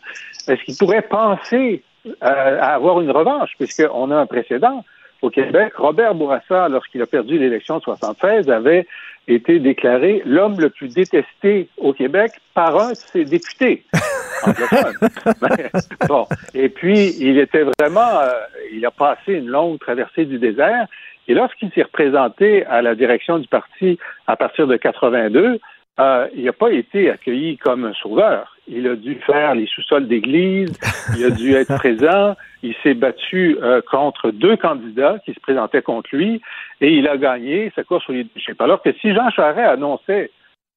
est-ce 0.48 0.62
qu'il 0.64 0.76
pourrait 0.76 1.02
penser 1.02 1.82
à 2.20 2.74
avoir 2.74 3.00
une 3.00 3.10
revanche, 3.10 3.50
puisqu'on 3.58 4.10
a 4.10 4.16
un 4.16 4.26
précédent? 4.26 4.84
Au 5.26 5.30
Québec, 5.30 5.74
Robert 5.76 6.14
Bourassa, 6.14 6.68
lorsqu'il 6.68 7.02
a 7.02 7.06
perdu 7.06 7.36
l'élection 7.36 7.78
de 7.78 7.82
76, 7.82 8.48
avait 8.48 8.86
été 9.26 9.58
déclaré 9.58 10.22
l'homme 10.24 10.60
le 10.60 10.70
plus 10.70 10.94
détesté 10.94 11.68
au 11.78 11.92
Québec 11.92 12.30
par 12.54 12.78
un 12.78 12.90
de 12.90 12.94
ses 12.94 13.24
députés. 13.24 13.84
bon. 16.08 16.26
Et 16.54 16.68
puis, 16.68 17.16
il 17.18 17.38
était 17.38 17.64
vraiment, 17.78 18.20
euh, 18.20 18.30
il 18.72 18.86
a 18.86 18.92
passé 18.92 19.32
une 19.32 19.48
longue 19.48 19.80
traversée 19.80 20.26
du 20.26 20.38
désert. 20.38 20.86
Et 21.26 21.34
lorsqu'il 21.34 21.72
s'est 21.72 21.82
représenté 21.82 22.64
à 22.66 22.82
la 22.82 22.94
direction 22.94 23.40
du 23.40 23.48
parti 23.48 23.98
à 24.28 24.36
partir 24.36 24.68
de 24.68 24.76
82, 24.76 25.58
euh, 25.98 26.28
il 26.34 26.44
n'a 26.44 26.52
pas 26.52 26.70
été 26.70 27.10
accueilli 27.10 27.56
comme 27.56 27.84
un 27.84 27.94
sauveur. 27.94 28.56
Il 28.68 28.86
a 28.86 28.96
dû 28.96 29.14
faire 29.26 29.54
les 29.54 29.66
sous-sols 29.66 30.08
d'église, 30.08 30.72
il 31.16 31.24
a 31.24 31.30
dû 31.30 31.54
être 31.54 31.74
présent, 31.78 32.34
il 32.62 32.74
s'est 32.82 32.94
battu 32.94 33.56
euh, 33.62 33.80
contre 33.80 34.30
deux 34.30 34.56
candidats 34.56 35.18
qui 35.24 35.32
se 35.32 35.40
présentaient 35.40 35.82
contre 35.82 36.10
lui 36.12 36.42
et 36.80 36.92
il 36.92 37.08
a 37.08 37.16
gagné 37.16 37.72
sa 37.74 37.84
course 37.84 38.08
au 38.10 38.12
leadership. 38.12 38.60
Alors 38.60 38.82
que 38.82 38.92
si 39.00 39.14
Jean 39.14 39.30
Charest 39.30 39.68
annonçait 39.68 40.30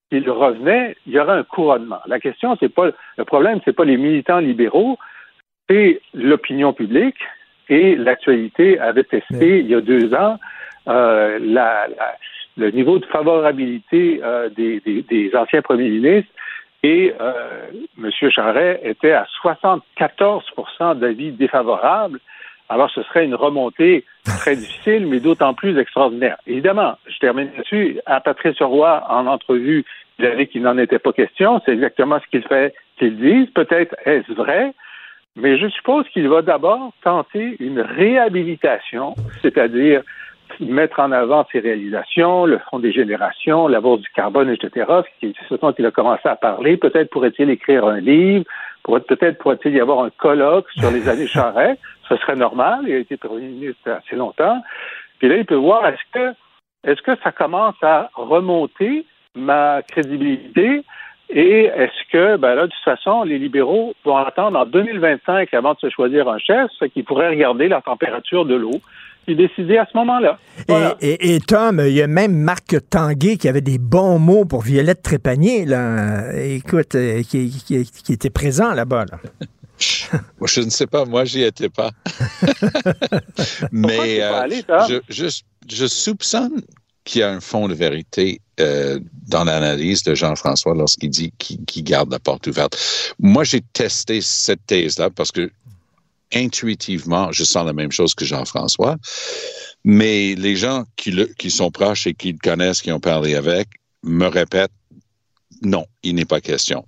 qu'il 0.10 0.30
revenait, 0.30 0.96
il 1.06 1.14
y 1.14 1.20
aurait 1.20 1.40
un 1.40 1.44
couronnement. 1.44 2.00
La 2.06 2.20
question, 2.20 2.56
c'est 2.60 2.74
pas 2.74 2.90
le 3.18 3.26
problème, 3.26 3.60
c'est 3.66 3.76
pas 3.76 3.86
les 3.86 3.98
militants 3.98 4.40
libéraux, 4.40 4.98
c'est 5.70 6.02
l'opinion 6.14 6.72
publique 6.74 7.20
et 7.68 7.96
l'actualité 7.96 8.80
avait 8.80 9.04
testé 9.04 9.60
il 9.60 9.68
y 9.68 9.76
a 9.76 9.82
deux 9.82 10.14
ans 10.14 10.40
euh, 10.88 11.38
la, 11.42 11.88
le 12.60 12.72
niveau 12.72 13.00
de 13.00 13.06
favorabilité 13.06 14.20
euh, 14.24 14.50
des, 14.50 14.82
des, 14.82 15.32
anciens 15.36 15.62
premiers 15.62 15.90
ministres 15.90 16.32
et 16.84 17.14
euh, 17.20 17.72
M. 17.98 18.10
Charret 18.30 18.82
était 18.84 19.12
à 19.12 19.26
74 19.42 20.44
d'avis 20.96 21.32
défavorables. 21.32 22.20
Alors, 22.70 22.90
ce 22.92 23.02
serait 23.04 23.26
une 23.26 23.36
remontée 23.36 24.06
très 24.24 24.56
difficile, 24.64 25.08
mais 25.08 25.20
d'autant 25.20 25.54
plus 25.54 25.78
extraordinaire. 25.78 26.38
Évidemment, 26.46 26.98
je 27.08 27.18
termine 27.18 27.50
là-dessus. 27.56 28.00
À 28.06 28.22
Patrice 28.22 28.62
Roy, 28.62 29.04
en 29.10 29.26
entrevue 29.26 29.86
Il 30.20 30.26
a 30.26 30.36
dit 30.36 30.48
qu'il 30.48 30.62
n'en 30.62 30.78
était 30.78 31.00
pas 31.00 31.14
question. 31.14 31.62
C'est 31.66 31.74
exactement 31.74 32.20
ce 32.20 32.28
qu'il 32.30 32.48
fait 32.48 32.74
qu'ils 32.98 33.18
disent. 33.18 33.50
Peut-être 33.52 33.96
est-ce 34.06 34.32
vrai, 34.34 34.74
mais 35.36 35.58
je 35.58 35.68
suppose 35.70 36.08
qu'il 36.10 36.28
va 36.28 36.42
d'abord 36.42 36.92
tenter 37.04 37.56
une 37.60 37.80
réhabilitation, 37.80 39.16
c'est-à-dire 39.42 40.04
mettre 40.60 41.00
en 41.00 41.12
avant 41.12 41.46
ses 41.52 41.60
réalisations, 41.60 42.46
le 42.46 42.60
Fonds 42.70 42.80
des 42.80 42.92
générations, 42.92 43.68
la 43.68 43.82
bourse 43.82 44.02
du 44.02 44.10
carbone, 44.10 44.50
etc., 44.50 44.86
ce 45.22 45.56
dont 45.56 45.74
il 45.78 45.86
a 45.86 45.92
commencé 45.92 46.28
à 46.28 46.36
parler. 46.36 46.78
Peut-être 46.78 47.10
pourrait-il 47.10 47.50
écrire 47.50 47.86
un 47.86 48.00
livre, 48.00 48.46
peut-être 48.84 49.38
pourrait-il 49.38 49.74
y 49.74 49.80
avoir 49.80 50.04
un 50.04 50.10
colloque 50.10 50.70
sur 50.72 50.92
les 50.92 51.08
années 51.08 51.28
Charest. 51.28 51.80
Ce 52.08 52.16
serait 52.18 52.36
normal, 52.36 52.82
il 52.88 52.94
a 52.94 52.98
été 52.98 53.18
Premier 53.18 53.48
ministre 53.48 53.90
assez 53.92 54.16
longtemps. 54.16 54.62
Puis 55.20 55.30
là, 55.30 55.38
il 55.38 55.46
peut 55.46 55.56
voir 55.56 55.86
est-ce 55.88 56.02
que 56.12 56.34
est-ce 56.86 57.02
que 57.02 57.12
ça 57.24 57.32
commence 57.32 57.76
à 57.82 58.10
remonter 58.14 59.06
ma 59.36 59.82
crédibilité? 59.82 60.84
Et 61.30 61.66
est-ce 61.66 62.12
que, 62.12 62.38
ben 62.38 62.56
là, 62.56 62.64
de 62.64 62.72
toute 62.72 62.84
façon, 62.84 63.24
les 63.24 63.38
libéraux 63.38 63.94
vont 64.04 64.16
attendre 64.16 64.58
en 64.58 64.66
2025 64.66 65.54
avant 65.54 65.74
de 65.74 65.80
se 65.80 65.90
choisir 65.90 66.28
un 66.28 66.40
chef, 66.40 66.72
ce 66.80 66.86
qui 66.86 67.04
pourrait 67.04 67.30
regarder 67.30 67.68
la 67.68 67.82
température 67.82 68.46
de 68.46 68.56
l'eau 68.56 68.82
et 69.30 69.36
décider 69.36 69.78
à 69.78 69.88
ce 69.92 69.98
moment-là. 69.98 70.40
Et, 71.02 71.40
Tom, 71.40 71.82
il 71.86 71.94
y 71.94 72.02
a 72.02 72.08
même 72.08 72.36
Marc 72.36 72.76
Tanguay 72.90 73.38
qui 73.38 73.48
avait 73.48 73.62
des 73.62 73.78
bons 73.78 74.20
mots 74.20 74.46
pour 74.46 74.62
Violette 74.62 75.02
Trépanier, 75.02 75.66
là. 75.66 76.34
Écoute, 76.36 76.96
euh, 76.96 77.24
qui, 77.24 77.54
était 78.10 78.30
présent 78.30 78.74
là-bas, 78.74 79.06
moi, 80.40 80.48
je 80.48 80.62
ne 80.62 80.70
sais 80.70 80.88
pas, 80.88 81.06
moi, 81.06 81.24
j'y 81.26 81.44
étais 81.44 81.70
pas. 81.70 81.92
Mais 83.72 84.22
euh, 84.22 84.48
je, 85.08 85.42
je 85.70 85.86
soupçonne 85.88 86.62
qu'il 87.06 87.22
y 87.22 87.24
a 87.24 87.32
un 87.32 87.40
fond 87.40 87.68
de 87.68 87.74
vérité 87.74 88.42
euh, 88.60 89.00
dans 89.28 89.44
l'analyse 89.44 90.04
de 90.04 90.14
Jean-François 90.16 90.76
lorsqu'il 90.76 91.10
dit 91.10 91.32
qu'il 91.38 91.84
garde 91.84 92.12
la 92.12 92.20
porte 92.20 92.48
ouverte. 92.48 92.78
Moi, 93.20 93.44
j'ai 93.44 93.62
testé 93.62 94.22
cette 94.22 94.66
thèse-là 94.68 95.10
parce 95.10 95.32
que 95.32 95.50
intuitivement, 96.34 97.32
je 97.32 97.44
sens 97.44 97.66
la 97.66 97.74
même 97.74 97.92
chose 97.92 98.14
que 98.14 98.26
Jean-François. 98.26 98.98
Mais 99.84 100.36
les 100.36 100.56
gens 100.56 100.84
qui, 100.96 101.12
le, 101.12 101.26
qui 101.26 101.50
sont 101.50 101.72
proches 101.72 102.08
et 102.08 102.14
qui 102.14 102.34
le 102.34 102.38
connaissent, 102.38 102.82
qui 102.82 102.92
ont 102.92 103.00
parlé 103.00 103.36
avec, 103.36 103.68
me 104.04 104.28
répètent 104.28 104.72
non, 105.62 105.86
il 106.04 106.16
n'est 106.16 106.26
pas 106.26 106.40
question. 106.40 106.86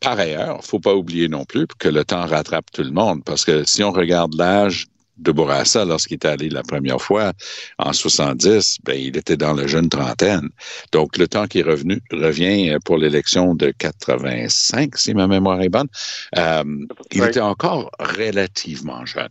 Par 0.00 0.18
ailleurs, 0.18 0.56
il 0.56 0.62
ne 0.62 0.66
faut 0.66 0.80
pas 0.80 0.94
oublier 0.94 1.28
non 1.28 1.44
plus 1.44 1.66
que 1.78 1.88
le 1.88 2.04
temps 2.04 2.26
rattrape 2.26 2.70
tout 2.70 2.82
le 2.82 2.90
monde, 2.90 3.24
parce 3.24 3.44
que 3.44 3.64
si 3.64 3.82
on 3.82 3.92
regarde 3.92 4.34
l'âge 4.34 4.88
de 5.20 5.32
Bourassa 5.32 5.84
lorsqu'il 5.84 6.14
est 6.14 6.24
allé 6.24 6.48
la 6.48 6.62
première 6.62 7.00
fois 7.00 7.32
en 7.78 7.92
70, 7.92 8.78
ben, 8.84 8.98
il 8.98 9.16
était 9.16 9.36
dans 9.36 9.52
la 9.52 9.66
jeune 9.66 9.88
trentaine. 9.88 10.48
Donc, 10.92 11.18
le 11.18 11.28
temps 11.28 11.46
qui 11.46 11.60
est 11.60 11.62
revenu 11.62 12.00
revient 12.10 12.76
pour 12.84 12.98
l'élection 12.98 13.54
de 13.54 13.72
85, 13.78 14.96
si 14.96 15.14
ma 15.14 15.26
mémoire 15.26 15.60
est 15.60 15.68
bonne. 15.68 15.88
Euh, 16.38 16.64
il 17.12 17.22
était 17.22 17.40
encore 17.40 17.90
relativement 17.98 19.04
jeune. 19.04 19.28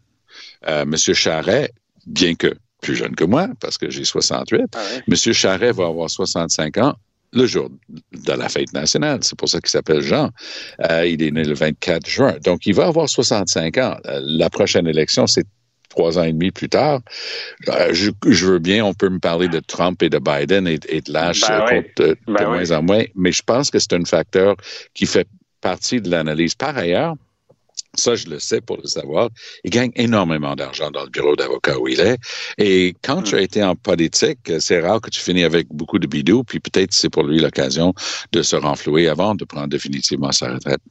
Euh, 0.68 0.86
Monsieur 0.86 1.14
Charret, 1.14 1.72
bien 2.06 2.36
que 2.36 2.54
plus 2.82 2.96
jeune 2.96 3.16
que 3.16 3.24
moi, 3.24 3.50
parce 3.60 3.78
que 3.78 3.90
j'ai 3.90 4.06
68, 4.06 4.62
ah 4.74 4.80
Monsieur 5.08 5.34
Charret 5.34 5.72
va 5.72 5.88
avoir 5.88 6.10
65 6.10 6.78
ans 6.78 6.96
le 7.34 7.46
jour 7.46 7.70
de 7.90 8.34
la 8.34 8.50
fête 8.50 8.74
nationale. 8.74 9.20
C'est 9.22 9.38
pour 9.38 9.50
ça 9.50 9.60
qu'il 9.60 9.70
s'appelle 9.70 10.02
Jean. 10.02 10.30
Euh, 10.90 11.06
il 11.06 11.22
est 11.22 11.32
né 11.32 11.44
le 11.44 11.54
24 11.54 12.08
juin. 12.08 12.36
Donc, 12.44 12.66
il 12.66 12.74
va 12.74 12.88
avoir 12.88 13.08
65 13.08 13.78
ans. 13.78 13.98
la 14.06 14.50
prochaine 14.50 14.88
élection, 14.88 15.28
c'est 15.28 15.46
trois 15.90 16.18
ans 16.18 16.24
et 16.24 16.32
demi 16.32 16.52
plus 16.52 16.70
tard, 16.70 17.02
euh, 17.68 17.94
je, 17.94 18.46
veux 18.46 18.60
bien, 18.60 18.86
on 18.86 18.94
peut 18.94 19.10
me 19.10 19.20
parler 19.20 19.48
de 19.48 19.60
Trump 19.60 20.02
et 20.02 20.10
de 20.10 20.20
Biden 20.20 20.68
et, 20.68 20.78
de 20.78 21.12
l'âge 21.12 21.42
ben 21.48 21.84
de, 21.98 22.18
ben 22.28 22.48
moins 22.48 22.72
en 22.72 22.84
moins, 22.84 23.04
mais 23.16 23.32
je 23.32 23.42
pense 23.44 23.70
que 23.72 23.80
c'est 23.80 23.94
un 23.94 24.06
facteur 24.06 24.56
qui 24.94 25.06
fait 25.06 25.28
partie 25.62 26.00
de 26.00 26.10
l'analyse. 26.10 26.56
Par 26.56 26.78
ailleurs, 26.78 27.16
ça, 27.96 28.16
je 28.16 28.28
le 28.28 28.40
sais 28.40 28.62
pour 28.62 28.78
le 28.78 28.88
savoir. 28.88 29.30
Il 29.64 29.72
gagne 29.72 29.92
énormément 29.96 30.56
d'argent 30.56 30.92
dans 30.92 31.04
le 31.04 31.10
bureau 31.10 31.36
d'avocat 31.36 31.78
où 31.80 31.88
il 31.88 32.00
est. 32.00 32.18
Et 32.58 32.94
quand 33.02 33.24
tu 33.24 33.36
as 33.36 33.40
hmm. 33.40 33.44
été 33.44 33.64
en 33.64 33.76
politique, 33.76 34.52
c'est 34.60 34.80
rare 34.80 35.02
que 35.02 35.10
tu 35.10 35.20
finis 35.20 35.44
avec 35.44 35.68
beaucoup 35.72 36.00
de 36.00 36.08
bidou, 36.08 36.44
puis 36.44 36.60
peut-être 36.60 36.94
c'est 36.94 37.10
pour 37.10 37.24
lui 37.24 37.40
l'occasion 37.40 37.94
de 38.32 38.42
se 38.42 38.56
renflouer 38.56 39.08
avant 39.08 39.36
de 39.36 39.44
prendre 39.44 39.68
définitivement 39.68 40.32
sa 40.32 40.54
retraite. 40.54 40.82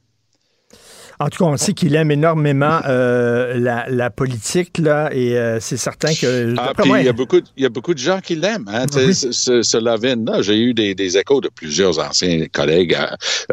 En 1.21 1.27
tout 1.27 1.43
cas, 1.43 1.49
on 1.49 1.57
sait 1.57 1.73
qu'il 1.73 1.95
aime 1.95 2.11
énormément 2.11 2.79
euh, 2.87 3.53
la, 3.57 4.09
politique, 4.09 4.77
là, 4.77 5.09
et 5.11 5.37
euh, 5.37 5.59
c'est 5.59 5.75
certain 5.75 6.13
que. 6.13 6.55
Ah, 6.57 6.71
puis 6.77 6.89
il 6.97 7.05
y, 7.05 7.09
a 7.09 7.13
beaucoup, 7.13 7.41
il 7.57 7.63
y 7.63 7.65
a 7.65 7.69
beaucoup 7.69 7.93
de 7.93 7.99
gens 7.99 8.21
qui 8.21 8.35
l'aiment. 8.35 8.69
Hein, 8.69 8.85
ce, 8.89 9.61
ce, 9.61 9.77
là 9.77 9.97
j'ai 10.41 10.57
eu 10.57 10.73
des, 10.73 10.95
des, 10.95 11.17
échos 11.17 11.41
de 11.41 11.49
plusieurs 11.49 11.99
anciens 11.99 12.45
collègues, 12.53 12.95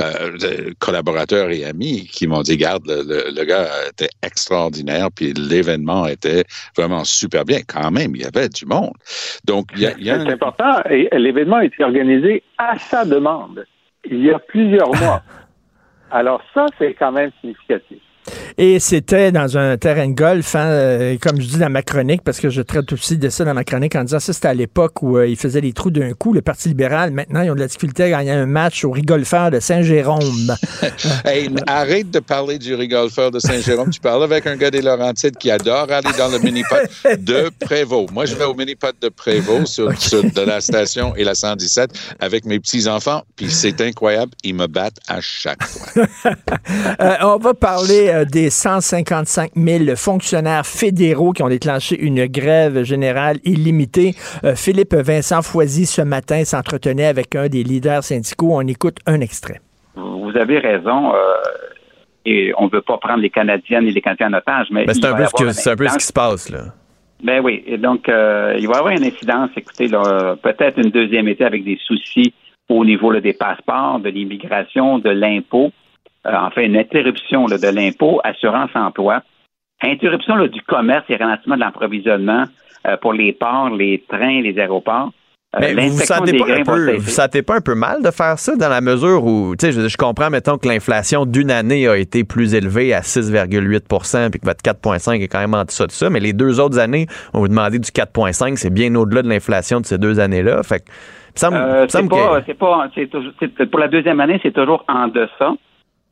euh, 0.01 0.71
collaborateurs 0.79 1.51
et 1.51 1.65
amis 1.65 2.09
qui 2.13 2.29
m'ont 2.29 2.43
dit 2.43 2.57
Garde, 2.57 2.85
le, 2.87 3.33
le, 3.35 3.45
gars 3.45 3.69
était 3.89 4.11
extraordinaire, 4.23 5.09
puis 5.13 5.33
l'événement 5.33 6.07
était 6.07 6.45
vraiment 6.77 7.03
super 7.03 7.45
bien. 7.45 7.61
Quand 7.67 7.91
même, 7.91 8.15
il 8.15 8.23
y 8.23 8.27
avait 8.27 8.49
du 8.49 8.65
monde. 8.65 8.95
Donc, 9.45 9.71
il 9.75 9.83
y 9.83 9.87
a. 9.87 9.95
Il 9.99 10.05
y 10.05 10.11
a 10.11 10.25
C'est 10.25 10.31
important. 10.31 10.83
Et 10.89 11.09
l'événement 11.19 11.57
a 11.57 11.65
été 11.65 11.83
organisé 11.83 12.45
à 12.59 12.79
sa 12.79 13.05
demande 13.05 13.67
il 14.09 14.25
y 14.25 14.31
a 14.31 14.39
plusieurs 14.39 14.95
mois. 14.95 15.23
Alors 16.11 16.43
ça, 16.55 16.67
c'est 16.79 16.95
quand 16.95 17.13
même 17.13 17.31
significatif. 17.41 18.03
Et 18.59 18.81
c'était 18.81 19.33
dans 19.33 19.59
un 19.59 19.77
terrain 19.77 20.09
de 20.09 20.15
golf, 20.15 20.55
hein, 20.55 20.67
euh, 20.67 21.17
comme 21.21 21.41
je 21.41 21.47
dis 21.47 21.59
dans 21.59 21.71
ma 21.71 21.83
chronique, 21.83 22.23
parce 22.23 22.41
que 22.41 22.49
je 22.49 22.63
traite 22.63 22.93
aussi 22.93 23.19
de 23.19 23.29
ça 23.29 23.45
dans 23.45 23.55
ma 23.55 23.65
chronique 23.65 23.95
en 23.97 24.05
disant 24.05 24.21
ça, 24.21 24.33
c'était 24.33 24.49
à 24.49 24.55
l'époque 24.55 25.03
où 25.03 25.17
euh, 25.17 25.27
ils 25.27 25.37
faisaient 25.37 25.61
les 25.61 25.73
trous 25.73 25.91
d'un 25.91 26.13
coup, 26.13 26.33
le 26.33 26.43
Parti 26.43 26.69
libéral. 26.69 27.11
Maintenant, 27.11 27.43
ils 27.43 27.51
ont 27.51 27.55
de 27.55 27.61
la 27.61 27.67
difficulté 27.67 28.05
à 28.05 28.11
gagner 28.11 28.31
un 28.31 28.47
match 28.47 28.85
au 28.85 28.91
rigolfeur 28.91 29.51
de 29.51 29.61
Saint-Jérôme. 29.61 30.55
arrête 31.67 32.11
de 32.11 32.21
parler 32.21 32.59
du 32.59 32.75
rigolfeur 32.75 33.31
de 33.31 33.39
Saint-Jérôme. 33.39 33.91
tu 33.91 34.01
parles 34.01 34.25
avec 34.25 34.47
un 34.47 34.57
gars 34.57 34.71
des 34.71 34.83
Laurentides 34.83 35.37
qui 35.37 35.51
adore 35.51 35.91
aller 35.91 36.11
dans 36.17 36.29
le 36.29 36.39
mini-pot 36.39 36.77
de 37.19 37.51
Prévost. 37.61 38.11
Moi, 38.13 38.25
je 38.25 38.35
vais 38.35 38.45
au 38.45 38.55
mini-pot 38.55 38.95
de 39.01 39.09
Prévost 39.09 39.67
sur, 39.99 40.25
de 40.25 40.41
la 40.41 40.61
station 40.61 41.15
et 41.17 41.25
la 41.25 41.35
117 41.35 41.91
avec 42.21 42.45
mes 42.45 42.59
petits-enfants, 42.59 43.23
puis 43.37 43.51
c'est 43.51 43.81
incroyable. 43.81 44.33
Ils 44.45 44.55
me 44.55 44.67
battent 44.67 44.99
à 45.09 45.21
chaque 45.21 45.63
fois. 45.65 46.05
Euh, 47.01 47.15
on 47.23 47.37
va 47.39 47.53
parler 47.55 48.16
des 48.25 48.51
155 48.51 49.51
000 49.55 49.97
fonctionnaires 49.97 50.67
fédéraux 50.67 51.33
qui 51.33 51.43
ont 51.43 51.49
déclenché 51.49 52.01
une 52.01 52.27
grève 52.27 52.83
générale 52.83 53.37
illimitée. 53.45 54.15
Euh, 54.45 54.55
Philippe 54.55 54.95
Vincent 54.95 55.43
Foisy, 55.43 55.87
ce 55.87 56.03
matin, 56.03 56.45
s'entretenait 56.45 57.07
avec 57.07 57.35
un 57.35 57.49
des 57.49 57.63
leaders 57.63 58.03
syndicaux. 58.03 58.51
On 58.53 58.67
écoute 58.67 58.99
un 59.07 59.21
extrait. 59.21 59.61
Vous 59.95 60.37
avez 60.37 60.59
raison. 60.59 61.15
Euh, 61.15 61.19
et 62.25 62.53
on 62.59 62.65
ne 62.65 62.71
veut 62.71 62.83
pas 62.83 62.99
prendre 62.99 63.21
les 63.21 63.31
Canadiennes 63.31 63.87
et 63.87 63.93
les 63.93 64.01
Canadiens 64.01 64.29
en 64.29 64.39
otage, 64.39 64.67
mais, 64.71 64.85
c'est 64.89 65.05
un, 65.05 65.15
peu 65.15 65.25
ce, 65.25 65.97
qui 65.97 66.05
se 66.05 66.13
passe, 66.13 66.51
là. 66.51 66.65
Ben 67.23 67.41
oui. 67.43 67.63
Et 67.67 67.79
donc, 67.79 68.09
euh, 68.09 68.57
il 68.59 68.67
va 68.67 68.75
y 68.75 68.77
avoir 68.79 68.93
une 68.93 69.05
incidence, 69.05 69.51
écoutez, 69.57 69.89
peut-être 69.89 70.79
une 70.79 70.91
deuxième 70.91 71.29
été 71.29 71.45
avec 71.45 71.65
des 71.65 71.79
soucis 71.85 72.35
au 72.69 72.85
niveau 72.85 73.15
des 73.21 73.33
passeports, 73.33 74.01
de 74.01 74.09
l'immigration, 74.09 74.99
de 74.99 75.11
l'impôt. 75.11 75.71
Euh, 76.27 76.33
enfin 76.35 76.63
une 76.63 76.77
interruption 76.77 77.47
de 77.47 77.75
l'impôt, 77.75 78.21
assurance 78.25 78.71
emploi, 78.75 79.23
interruption 79.83 80.45
du 80.47 80.63
commerce 80.63 81.05
et 81.09 81.17
ralentissement 81.17 81.55
de 81.55 81.61
l'approvisionnement 81.61 82.45
euh, 82.87 82.97
pour 82.97 83.13
les 83.13 83.33
ports, 83.33 83.71
les 83.71 84.05
trains, 84.09 84.41
les 84.41 84.59
aéroports. 84.59 85.11
Euh, 85.55 85.61
Mais 85.61 85.87
vous 85.87 85.97
vous 85.97 86.03
sentez, 86.03 86.37
pas 86.37 86.53
un 86.53 86.65
peu, 86.65 86.97
vous 86.97 87.09
sentez 87.09 87.43
pas 87.43 87.57
un 87.57 87.61
peu 87.61 87.75
mal 87.75 88.03
de 88.03 88.11
faire 88.11 88.39
ça 88.39 88.57
dans 88.57 88.69
la 88.69 88.81
mesure 88.81 89.25
où, 89.25 89.55
tu 89.57 89.67
sais, 89.67 89.73
je, 89.73 89.89
je, 89.89 89.97
comprends, 89.97 90.29
mettons, 90.29 90.59
que 90.59 90.69
l'inflation 90.69 91.25
d'une 91.25 91.51
année 91.51 91.87
a 91.87 91.97
été 91.97 92.25
plus 92.25 92.55
élevée 92.55 92.93
à 92.93 93.01
6,8% 93.01 94.31
puis 94.31 94.41
que 94.41 94.45
votre 94.45 94.63
4,5 94.63 95.23
est 95.23 95.29
quand 95.29 95.39
même 95.39 95.55
en 95.55 95.65
dessous 95.65 95.87
de 95.87 95.93
ça, 95.93 96.11
mais 96.11 96.21
les 96.21 96.33
deux 96.33 96.61
autres 96.61 96.79
années, 96.79 97.07
on 97.33 97.39
vous 97.39 97.49
demandait 97.49 97.79
du 97.79 97.89
4,5, 97.89 98.57
c'est 98.57 98.73
bien 98.73 98.95
au-delà 98.97 99.23
de 99.23 99.29
l'inflation 99.29 99.81
de 99.81 99.87
ces 99.87 99.97
deux 99.97 100.21
années-là. 100.21 100.63
Fait 100.63 100.81
que, 100.81 100.91
ça 101.35 101.51
me, 101.51 101.87
c'est 101.89 102.09
pas, 102.09 102.43
c'est 102.45 102.55
pas, 102.55 102.89
c'est 102.95 103.71
pour 103.71 103.81
la 103.81 103.89
deuxième 103.89 104.21
année, 104.21 104.41
c'est 104.43 104.53
toujours 104.53 104.85
en 104.89 105.09
deçà. 105.09 105.55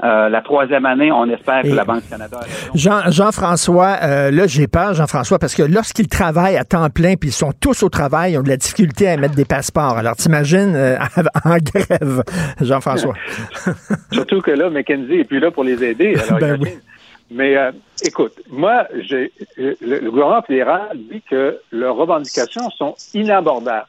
Euh, 0.03 0.29
la 0.29 0.43
troisième 0.43 0.87
année, 0.87 1.13
on 1.13 1.29
espère 1.31 1.63
que 1.63 1.69
la 1.69 1.85
Banque 1.85 2.09
Canada. 2.11 2.41
Jean, 2.75 3.11
Jean-François, 3.11 3.97
euh, 4.03 4.31
là, 4.33 4.49
j'ai 4.49 4.67
peur, 4.67 4.93
Jean-François, 4.93 5.39
parce 5.39 5.55
que 5.55 5.63
lorsqu'ils 5.63 6.09
travaillent 6.09 6.57
à 6.57 6.65
temps 6.65 6.91
plein, 6.91 7.15
puis 7.15 7.29
ils 7.29 7.33
sont 7.33 7.53
tous 7.53 7.85
au 7.85 7.89
travail, 7.89 8.33
ils 8.33 8.39
ont 8.39 8.43
de 8.43 8.49
la 8.49 8.57
difficulté 8.57 9.09
à 9.09 9.17
mettre 9.17 9.37
des 9.37 9.45
passeports. 9.45 9.97
Alors, 9.97 10.17
t'imagines 10.17 10.75
euh, 10.75 10.99
en 11.45 11.57
grève, 11.59 12.25
Jean-François. 12.61 13.15
Surtout 14.13 14.41
que 14.41 14.51
là, 14.51 14.69
McKenzie 14.69 15.21
est 15.21 15.25
plus 15.25 15.39
là 15.39 15.53
pour 15.53 15.65
les 15.65 15.83
aider. 15.83 16.17
Ben 16.41 16.59
Mais 17.31 17.57
écoute, 18.05 18.35
moi, 18.51 18.87
j'ai, 19.01 19.33
le, 19.57 20.11
gouvernement 20.11 20.43
fédéral 20.43 20.91
dit 21.11 21.23
que 21.31 21.59
leurs 21.71 21.97
revendications 21.97 22.69
sont 22.71 22.95
inabordables, 23.15 23.87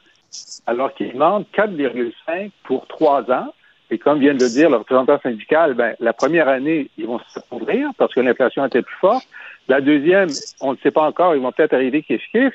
alors 0.66 0.94
qu'ils 0.94 1.12
demandent 1.12 1.44
4,5 1.54 2.50
pour 2.64 2.86
trois 2.86 3.30
ans 3.30 3.52
et 3.90 3.98
comme 3.98 4.18
vient 4.18 4.34
de 4.34 4.42
le 4.42 4.50
dire 4.50 4.68
le 4.68 4.76
représentant 4.76 5.20
syndical, 5.20 5.74
ben, 5.74 5.94
la 6.00 6.12
première 6.12 6.48
année, 6.48 6.88
ils 6.98 7.06
vont 7.06 7.20
se 7.32 7.38
couvrir 7.48 7.90
parce 7.98 8.12
que 8.12 8.20
l'inflation 8.20 8.66
était 8.66 8.82
plus 8.82 8.96
forte. 8.96 9.26
La 9.68 9.80
deuxième, 9.80 10.28
on 10.60 10.72
ne 10.72 10.76
sait 10.78 10.90
pas 10.90 11.02
encore, 11.02 11.34
ils 11.34 11.42
vont 11.42 11.52
peut-être 11.52 11.74
arriver 11.74 12.02
kiff-kiff. 12.02 12.52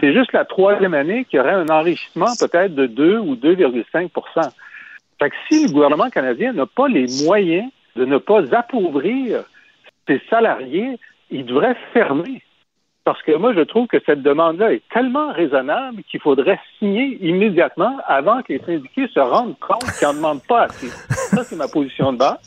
C'est 0.00 0.12
juste 0.12 0.32
la 0.32 0.44
troisième 0.44 0.94
année 0.94 1.24
qu'il 1.24 1.38
y 1.38 1.40
aurait 1.40 1.52
un 1.52 1.68
enrichissement 1.68 2.32
peut-être 2.38 2.74
de 2.74 2.86
2 2.86 3.18
ou 3.18 3.36
2,5 3.36 4.50
Fait 5.18 5.30
que 5.30 5.36
si 5.50 5.66
le 5.66 5.72
gouvernement 5.72 6.08
canadien 6.08 6.52
n'a 6.52 6.66
pas 6.66 6.88
les 6.88 7.06
moyens 7.24 7.70
de 7.96 8.04
ne 8.04 8.18
pas 8.18 8.42
appauvrir 8.54 9.44
ses 10.06 10.20
salariés, 10.30 10.98
il 11.30 11.44
devrait 11.44 11.76
fermer. 11.92 12.42
Parce 13.04 13.20
que 13.22 13.32
moi, 13.32 13.52
je 13.52 13.60
trouve 13.60 13.88
que 13.88 13.98
cette 14.06 14.22
demande-là 14.22 14.72
est 14.72 14.82
tellement 14.92 15.32
raisonnable 15.32 16.02
qu'il 16.04 16.20
faudrait 16.20 16.60
signer 16.78 17.18
immédiatement 17.20 17.98
avant 18.06 18.42
que 18.42 18.52
les 18.52 18.60
syndiqués 18.60 19.08
se 19.08 19.18
rendent 19.18 19.58
compte 19.58 19.84
qu'ils 19.98 20.06
n'en 20.06 20.14
demandent 20.14 20.46
pas 20.46 20.62
assez. 20.64 20.86
Ça, 20.86 21.42
c'est 21.42 21.56
ma 21.56 21.66
position 21.66 22.12
de 22.12 22.18
base. 22.18 22.38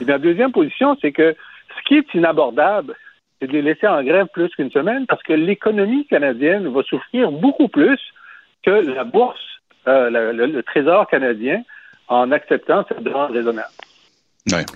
Et 0.00 0.04
ma 0.04 0.18
deuxième 0.18 0.52
position, 0.52 0.96
c'est 1.00 1.12
que 1.12 1.34
ce 1.76 1.82
qui 1.88 1.96
est 1.96 2.14
inabordable, 2.14 2.94
c'est 3.40 3.46
de 3.46 3.52
les 3.52 3.62
laisser 3.62 3.86
en 3.86 4.02
grève 4.02 4.26
plus 4.32 4.48
qu'une 4.50 4.70
semaine 4.70 5.06
parce 5.06 5.22
que 5.22 5.32
l'économie 5.32 6.06
canadienne 6.06 6.68
va 6.68 6.82
souffrir 6.82 7.30
beaucoup 7.30 7.68
plus 7.68 8.00
que 8.64 8.70
la 8.70 9.04
bourse, 9.04 9.40
euh, 9.86 10.32
le, 10.32 10.62
Trésor 10.64 11.06
canadien, 11.06 11.62
en 12.08 12.30
acceptant 12.30 12.84
cette 12.88 13.02
demande 13.02 13.30
raisonnable. 13.30 13.68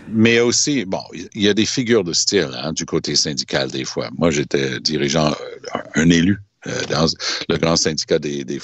Mais 0.08 0.40
aussi, 0.40 0.84
bon, 0.84 1.02
il 1.12 1.42
y 1.42 1.48
a 1.48 1.54
des 1.54 1.66
figures 1.66 2.04
de 2.04 2.12
style 2.12 2.50
hein, 2.54 2.72
du 2.72 2.84
côté 2.84 3.16
syndical 3.16 3.70
des 3.70 3.84
fois. 3.84 4.10
Moi, 4.18 4.30
j'étais 4.30 4.80
dirigeant, 4.80 5.30
euh, 5.30 5.78
un 5.94 6.10
élu 6.10 6.38
euh, 6.66 6.84
dans 6.90 7.06
le 7.48 7.56
grand 7.56 7.76
syndicat 7.76 8.18
des, 8.18 8.44
des, 8.44 8.60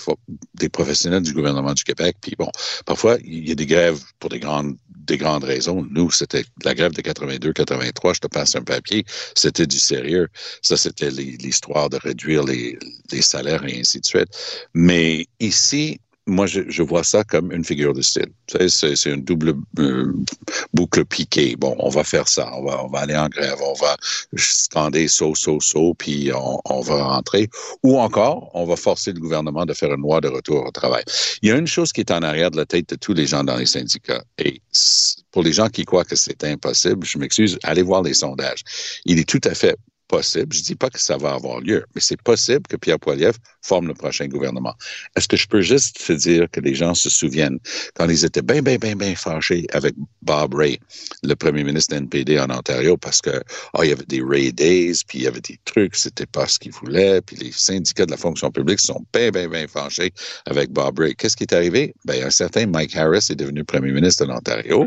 des, 0.54 0.68
professionnels 0.68 1.22
du 1.22 1.32
gouvernement 1.32 1.74
du 1.74 1.82
Québec. 1.82 2.16
Puis 2.20 2.34
bon, 2.38 2.50
parfois, 2.86 3.16
il 3.24 3.48
y 3.48 3.52
a 3.52 3.54
des 3.54 3.66
grèves 3.66 4.00
pour 4.20 4.30
des 4.30 4.38
grandes 4.38 4.76
des 5.08 5.16
grandes 5.16 5.44
raisons. 5.44 5.86
Nous, 5.90 6.10
c'était 6.10 6.44
la 6.64 6.74
grève 6.74 6.92
de 6.92 7.00
82-83, 7.00 8.14
je 8.14 8.20
te 8.20 8.26
passe 8.26 8.54
un 8.54 8.62
papier, 8.62 9.04
c'était 9.34 9.66
du 9.66 9.78
sérieux. 9.78 10.28
Ça, 10.62 10.76
c'était 10.76 11.10
l'histoire 11.10 11.88
de 11.88 11.96
réduire 11.96 12.44
les, 12.44 12.78
les 13.10 13.22
salaires 13.22 13.64
et 13.64 13.80
ainsi 13.80 14.00
de 14.00 14.06
suite. 14.06 14.28
Mais 14.74 15.26
ici, 15.40 15.98
moi, 16.28 16.46
je, 16.46 16.82
vois 16.82 17.02
ça 17.02 17.24
comme 17.24 17.50
une 17.52 17.64
figure 17.64 17.94
de 17.94 18.02
style. 18.02 18.30
C'est 18.68 19.06
une 19.06 19.22
double 19.22 19.54
euh, 19.78 20.12
boucle 20.74 21.04
piquée. 21.04 21.56
Bon, 21.56 21.74
on 21.78 21.88
va 21.88 22.04
faire 22.04 22.28
ça. 22.28 22.50
On 22.54 22.64
va, 22.64 22.84
on 22.84 22.88
va 22.88 23.00
aller 23.00 23.16
en 23.16 23.28
grève. 23.28 23.56
On 23.62 23.72
va 23.74 23.96
scander 24.36 25.08
saut, 25.08 25.34
saut, 25.34 25.60
saut, 25.60 25.94
puis 25.94 26.30
on, 26.34 26.60
on, 26.66 26.80
va 26.82 27.02
rentrer. 27.02 27.48
Ou 27.82 27.98
encore, 27.98 28.50
on 28.54 28.66
va 28.66 28.76
forcer 28.76 29.12
le 29.12 29.20
gouvernement 29.20 29.64
de 29.64 29.72
faire 29.72 29.92
une 29.92 30.02
loi 30.02 30.20
de 30.20 30.28
retour 30.28 30.66
au 30.66 30.70
travail. 30.70 31.02
Il 31.42 31.48
y 31.48 31.52
a 31.52 31.56
une 31.56 31.66
chose 31.66 31.92
qui 31.92 32.00
est 32.00 32.10
en 32.10 32.22
arrière 32.22 32.50
de 32.50 32.58
la 32.58 32.66
tête 32.66 32.90
de 32.90 32.96
tous 32.96 33.14
les 33.14 33.26
gens 33.26 33.42
dans 33.42 33.56
les 33.56 33.66
syndicats. 33.66 34.22
Et 34.38 34.60
pour 35.32 35.42
les 35.42 35.52
gens 35.52 35.68
qui 35.68 35.84
croient 35.84 36.04
que 36.04 36.16
c'est 36.16 36.44
impossible, 36.44 37.06
je 37.06 37.18
m'excuse, 37.18 37.58
allez 37.62 37.82
voir 37.82 38.02
les 38.02 38.14
sondages. 38.14 38.62
Il 39.06 39.18
est 39.18 39.28
tout 39.28 39.40
à 39.44 39.54
fait 39.54 39.76
possible, 40.08 40.54
je 40.54 40.62
dis 40.62 40.74
pas 40.74 40.90
que 40.90 40.98
ça 40.98 41.16
va 41.16 41.34
avoir 41.34 41.60
lieu, 41.60 41.84
mais 41.94 42.00
c'est 42.00 42.20
possible 42.20 42.62
que 42.68 42.76
Pierre 42.76 42.98
Poilievre 42.98 43.38
forme 43.62 43.88
le 43.88 43.94
prochain 43.94 44.26
gouvernement. 44.26 44.74
Est-ce 45.14 45.28
que 45.28 45.36
je 45.36 45.46
peux 45.46 45.60
juste 45.60 46.04
te 46.04 46.12
dire 46.14 46.46
que 46.50 46.60
les 46.60 46.74
gens 46.74 46.94
se 46.94 47.10
souviennent 47.10 47.58
quand 47.94 48.08
ils 48.08 48.24
étaient 48.24 48.42
bien, 48.42 48.62
bien, 48.62 48.76
bien, 48.76 48.96
bien 48.96 49.14
fâchés 49.14 49.66
avec 49.72 49.94
Bob 50.22 50.54
Ray, 50.54 50.80
le 51.22 51.34
premier 51.34 51.62
ministre 51.62 51.94
de 51.94 52.00
NPD 52.00 52.40
en 52.40 52.50
Ontario, 52.50 52.96
parce 52.96 53.20
que 53.20 53.42
oh, 53.74 53.82
il 53.82 53.90
y 53.90 53.92
avait 53.92 54.06
des 54.06 54.22
Ray 54.22 54.52
Days, 54.52 55.02
puis 55.06 55.18
il 55.18 55.24
y 55.24 55.26
avait 55.26 55.40
des 55.40 55.58
trucs, 55.64 55.94
c'était 55.94 56.26
pas 56.26 56.48
ce 56.48 56.58
qu'ils 56.58 56.72
voulaient, 56.72 57.20
puis 57.20 57.36
les 57.36 57.52
syndicats 57.52 58.06
de 58.06 58.10
la 58.10 58.16
fonction 58.16 58.50
publique 58.50 58.80
sont 58.80 59.04
bien, 59.12 59.30
bien, 59.30 59.48
bien 59.48 59.68
fâchés 59.68 60.12
avec 60.46 60.70
Bob 60.70 60.98
Ray. 60.98 61.14
Qu'est-ce 61.14 61.36
qui 61.36 61.44
est 61.44 61.52
arrivé? 61.52 61.94
Ben, 62.06 62.24
un 62.24 62.30
certain 62.30 62.66
Mike 62.66 62.96
Harris 62.96 63.26
est 63.30 63.36
devenu 63.36 63.62
premier 63.64 63.92
ministre 63.92 64.24
de 64.24 64.30
l'Ontario 64.30 64.86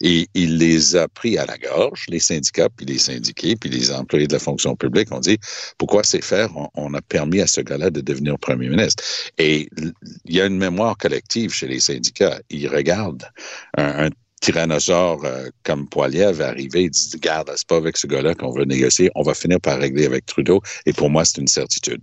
et 0.00 0.28
il 0.34 0.58
les 0.58 0.94
a 0.94 1.08
pris 1.08 1.36
à 1.38 1.46
la 1.46 1.58
gorge, 1.58 2.04
les 2.08 2.20
syndicats, 2.20 2.68
puis 2.68 2.86
les 2.86 2.98
syndiqués, 2.98 3.56
puis 3.56 3.68
les 3.68 3.90
employés 3.90 4.28
de 4.28 4.32
la 4.32 4.38
fonction 4.38 4.59
ont 4.66 5.20
dit 5.20 5.38
pourquoi 5.78 6.04
c'est 6.04 6.22
faire 6.22 6.50
on, 6.74 6.94
a 6.94 7.00
permis 7.02 7.40
à 7.40 7.46
ce 7.46 7.60
gars-là 7.60 7.90
de 7.90 8.00
devenir 8.00 8.38
premier 8.38 8.68
ministre. 8.68 9.02
Et 9.38 9.68
il 10.24 10.34
y 10.34 10.40
a 10.40 10.46
une 10.46 10.58
mémoire 10.58 10.96
collective 10.96 11.52
chez 11.52 11.66
les 11.66 11.80
syndicats. 11.80 12.40
Ils 12.50 12.68
regardent 12.68 13.28
un, 13.76 14.10
tyrannosaure 14.40 15.24
euh, 15.24 15.48
comme 15.64 15.86
Poiliev 15.88 16.40
arriver 16.40 16.84
et 16.84 16.90
dit 16.90 17.10
Garde, 17.20 17.52
c'est 17.56 17.66
pas 17.66 17.76
avec 17.76 17.96
ce 17.96 18.06
gars-là 18.06 18.34
qu'on 18.34 18.50
veut 18.50 18.64
négocier, 18.64 19.10
on 19.14 19.22
va 19.22 19.34
finir 19.34 19.60
par 19.60 19.78
régler 19.78 20.06
avec 20.06 20.26
Trudeau. 20.26 20.62
Et 20.86 20.92
pour 20.92 21.10
moi, 21.10 21.24
c'est 21.24 21.38
une 21.38 21.46
certitude. 21.46 22.00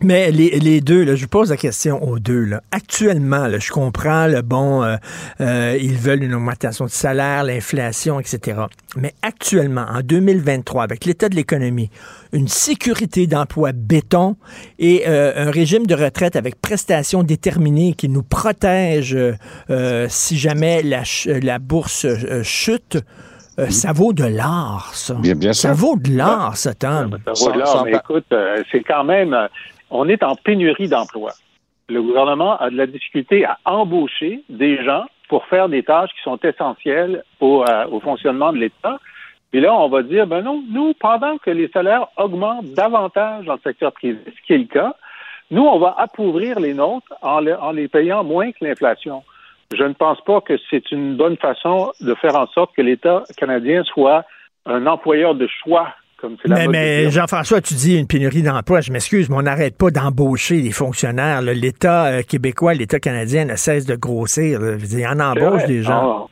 Mais 0.00 0.30
les, 0.30 0.58
les 0.58 0.80
deux, 0.80 1.04
là, 1.04 1.14
je 1.14 1.26
pose 1.26 1.50
la 1.50 1.56
question 1.56 2.02
aux 2.02 2.18
deux. 2.18 2.44
Là. 2.44 2.62
Actuellement, 2.72 3.46
là, 3.46 3.58
je 3.58 3.70
comprends, 3.70 4.26
le 4.26 4.42
bon, 4.42 4.82
euh, 4.82 4.96
euh, 5.40 5.76
ils 5.80 5.96
veulent 5.96 6.24
une 6.24 6.34
augmentation 6.34 6.86
de 6.86 6.90
salaire, 6.90 7.44
l'inflation, 7.44 8.18
etc. 8.18 8.62
Mais 8.96 9.12
actuellement, 9.22 9.84
en 9.88 10.00
2023, 10.00 10.82
avec 10.82 11.04
l'état 11.04 11.28
de 11.28 11.36
l'économie, 11.36 11.90
une 12.32 12.48
sécurité 12.48 13.26
d'emploi 13.26 13.72
béton 13.72 14.36
et 14.78 15.04
euh, 15.06 15.32
un 15.36 15.50
régime 15.50 15.86
de 15.86 15.94
retraite 15.94 16.36
avec 16.36 16.60
prestations 16.60 17.22
déterminées 17.22 17.92
qui 17.92 18.08
nous 18.08 18.22
protège 18.22 19.16
si 20.08 20.38
jamais 20.38 20.82
la, 20.82 21.02
la 21.26 21.58
bourse 21.58 22.06
chute, 22.42 22.98
ça 23.68 23.92
vaut 23.92 24.12
de 24.12 24.24
l'art, 24.24 24.90
ça. 24.94 25.14
Bien, 25.14 25.34
bien 25.34 25.52
ça 25.52 25.72
vaut 25.72 25.96
de 25.96 26.16
l'art, 26.16 26.56
ça, 26.56 26.74
Tom. 26.74 27.18
Ça 27.34 27.44
vaut 27.44 27.52
de 27.52 27.58
l'art, 27.58 27.84
mais 27.84 27.92
écoute, 27.92 28.26
c'est 28.70 28.82
quand 28.82 29.04
même 29.04 29.36
on 29.92 30.08
est 30.08 30.22
en 30.22 30.34
pénurie 30.34 30.88
d'emplois. 30.88 31.34
Le 31.88 32.02
gouvernement 32.02 32.56
a 32.56 32.70
de 32.70 32.76
la 32.76 32.86
difficulté 32.86 33.44
à 33.44 33.58
embaucher 33.64 34.42
des 34.48 34.82
gens 34.82 35.04
pour 35.28 35.44
faire 35.46 35.68
des 35.68 35.82
tâches 35.82 36.10
qui 36.16 36.22
sont 36.22 36.38
essentielles 36.42 37.22
au, 37.40 37.62
euh, 37.62 38.00
fonctionnement 38.00 38.52
de 38.52 38.58
l'État. 38.58 38.98
Et 39.52 39.60
là, 39.60 39.74
on 39.74 39.88
va 39.88 40.02
dire, 40.02 40.26
ben 40.26 40.42
non, 40.42 40.64
nous, 40.70 40.94
pendant 40.94 41.36
que 41.38 41.50
les 41.50 41.68
salaires 41.68 42.06
augmentent 42.16 42.72
davantage 42.72 43.44
dans 43.44 43.54
le 43.54 43.60
secteur 43.62 43.92
privé, 43.92 44.18
ce 44.26 44.46
qui 44.46 44.54
est 44.54 44.58
le 44.58 44.64
cas, 44.64 44.94
nous, 45.50 45.62
on 45.62 45.78
va 45.78 45.94
appauvrir 45.98 46.58
les 46.58 46.72
nôtres 46.72 47.12
en, 47.20 47.46
en 47.46 47.72
les 47.72 47.88
payant 47.88 48.24
moins 48.24 48.50
que 48.52 48.64
l'inflation. 48.64 49.22
Je 49.74 49.84
ne 49.84 49.92
pense 49.92 50.20
pas 50.22 50.40
que 50.40 50.54
c'est 50.70 50.90
une 50.90 51.16
bonne 51.16 51.36
façon 51.36 51.92
de 52.00 52.14
faire 52.14 52.36
en 52.36 52.46
sorte 52.46 52.74
que 52.74 52.82
l'État 52.82 53.24
canadien 53.36 53.84
soit 53.84 54.24
un 54.64 54.86
employeur 54.86 55.34
de 55.34 55.46
choix 55.46 55.88
mais, 56.70 57.10
Jean-François, 57.10 57.60
tu 57.60 57.74
dis 57.74 57.98
une 57.98 58.06
pénurie 58.06 58.42
d'emploi. 58.42 58.80
Je 58.80 58.92
m'excuse, 58.92 59.28
mais 59.30 59.36
on 59.36 59.42
n'arrête 59.42 59.76
pas 59.76 59.90
d'embaucher 59.90 60.56
les 60.56 60.72
fonctionnaires. 60.72 61.42
L'État 61.42 62.06
euh, 62.06 62.22
québécois, 62.22 62.74
l'État 62.74 63.00
canadien 63.00 63.44
ne 63.44 63.56
cesse 63.56 63.86
de 63.86 63.96
grossir. 63.96 64.60
En 64.60 65.20
embauche 65.20 65.64
des 65.66 65.82
gens. 65.82 66.28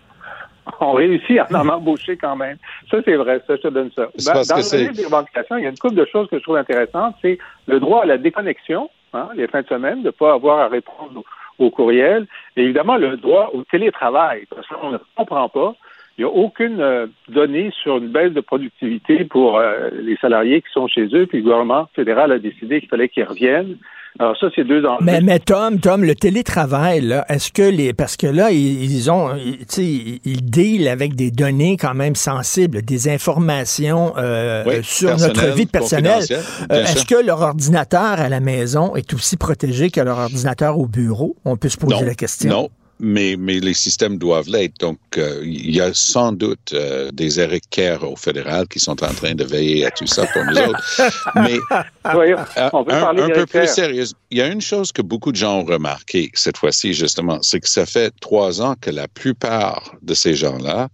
On, 0.81 0.93
réussit 0.93 1.39
à 1.39 1.47
en 1.53 1.69
embaucher 1.69 2.17
quand 2.17 2.37
même. 2.37 2.57
Ça, 2.91 2.99
c'est 3.05 3.17
vrai. 3.17 3.43
Ça, 3.47 3.57
je 3.57 3.63
te 3.63 3.69
donne 3.69 3.91
ça. 3.95 4.09
Ben, 4.25 4.43
dans, 4.49 4.57
le 4.57 4.79
régime 4.79 4.93
des 4.93 5.05
revendications, 5.05 5.57
il 5.57 5.65
y 5.65 5.67
a 5.67 5.71
une 5.71 5.79
couple 5.79 5.97
de 5.97 6.07
choses 6.11 6.29
que 6.29 6.39
je 6.39 6.43
trouve 6.43 6.57
intéressantes. 6.57 7.17
C'est 7.23 7.39
le 7.67 7.81
droit 7.81 8.03
à 8.03 8.07
la 8.07 8.19
déconnexion, 8.19 8.89
hein, 9.13 9.29
les 9.35 9.49
fins 9.49 9.63
de 9.63 9.67
semaine, 9.67 10.03
de 10.03 10.07
ne 10.07 10.11
pas 10.11 10.35
avoir 10.35 10.61
à 10.61 10.69
répondre 10.69 11.23
au, 11.59 11.71
courriel. 11.71 12.27
Et 12.57 12.63
évidemment, 12.63 12.97
le 12.97 13.17
droit 13.17 13.51
au 13.53 13.65
télétravail. 13.65 14.47
Parce 14.55 14.67
qu'on 14.69 14.91
ne 14.93 14.99
comprend 15.17 15.49
pas 15.49 15.75
il 16.21 16.25
n'y 16.25 16.31
a 16.31 16.35
aucune 16.35 16.81
euh, 16.83 17.07
donnée 17.31 17.71
sur 17.83 17.97
une 17.97 18.09
baisse 18.09 18.35
de 18.35 18.43
productivité 18.43 19.25
pour 19.25 19.57
euh, 19.57 19.89
les 20.03 20.19
salariés 20.19 20.61
qui 20.61 20.71
sont 20.71 20.87
chez 20.87 21.07
eux, 21.15 21.27
puis 21.27 21.39
le 21.39 21.45
gouvernement 21.45 21.89
fédéral 21.97 22.31
a 22.31 22.39
décidé 22.39 22.81
qu'il 22.81 22.91
fallait 22.91 23.09
qu'ils 23.09 23.25
reviennent. 23.25 23.79
Alors 24.19 24.37
ça, 24.37 24.49
c'est 24.55 24.65
deux 24.65 24.85
enjeux. 24.85 25.03
Mais, 25.03 25.23
mais 25.23 25.39
Tom, 25.39 25.81
Tom, 25.81 26.05
le 26.05 26.15
télétravail, 26.15 27.01
là, 27.01 27.25
est-ce 27.31 27.51
que 27.51 27.63
les. 27.63 27.95
Parce 27.95 28.19
que 28.19 28.27
là, 28.27 28.51
ils, 28.51 29.11
ont. 29.11 29.31
sais, 29.67 29.83
ils 29.83 30.45
dealent 30.45 30.89
avec 30.89 31.15
des 31.15 31.31
données 31.31 31.79
quand 31.79 31.95
même 31.95 32.17
sensibles, 32.17 32.83
des 32.83 33.09
informations 33.09 34.13
euh, 34.19 34.83
sur 34.83 35.17
notre 35.17 35.55
vie 35.55 35.67
personnelle. 35.67 36.25
est-ce 36.69 37.07
que 37.07 37.25
leur 37.25 37.41
ordinateur 37.41 38.21
à 38.21 38.29
la 38.29 38.41
maison 38.41 38.95
est 38.95 39.15
aussi 39.15 39.39
protégé 39.39 39.91
que 39.91 40.03
leur 40.03 40.19
ordinateur 40.19 40.79
au 40.79 40.87
bureau? 40.87 41.37
On 41.47 41.57
peut 41.57 41.71
se 41.71 41.79
poser 41.79 42.05
la 42.05 42.15
question. 42.15 42.51
Non, 42.51 42.69
mais, 43.01 43.37
mais 43.39 43.59
les 43.61 43.75
systèmes 43.75 44.19
doivent 44.19 44.49
l'être. 44.49 44.79
Donc, 44.79 44.99
euh, 45.17 45.41
il 45.43 45.75
y 45.75 45.81
a 45.81 45.93
sans 45.95 46.33
doute 46.33 46.73
euh, 46.75 47.11
des 47.13 47.41
héritiers 47.41 47.97
au 48.03 48.17
fédéral 48.17 48.69
qui 48.69 48.79
sont 48.79 49.03
en 49.03 49.13
train 49.13 49.35
de 49.35 49.45
veiller 49.45 49.87
à 49.87 49.91
tout 49.91 50.07
ça 50.07 50.27
pour 50.27 50.45
nous 50.45 50.59
autres. 50.59 51.01
Mais 51.37 51.57
euh, 52.07 52.37
un, 52.57 53.31
peu 53.31 53.47
plus 53.47 53.67
sérieux, 53.67 54.05
il 54.31 54.39
y 54.39 54.43
a 54.43 54.47
une 54.47 54.61
chose 54.61 54.93
que 54.93 55.03
beaucoup 55.03 55.33
de 55.33 55.37
gens 55.37 55.61
ont 55.61 55.65
remarqué 55.65 56.31
cette 56.35 56.59
fois-ci, 56.59 56.93
justement, 56.93 57.39
c'est 57.43 57.61
que 57.61 57.69
ça 57.69 57.87
fait 57.87 58.13
trois 58.21 58.61
ans 58.61 58.75
que 58.81 58.91
la 58.91 59.09
plupart 59.09 59.95
de 60.03 60.15
ces 60.15 60.35
gens-là 60.35 60.89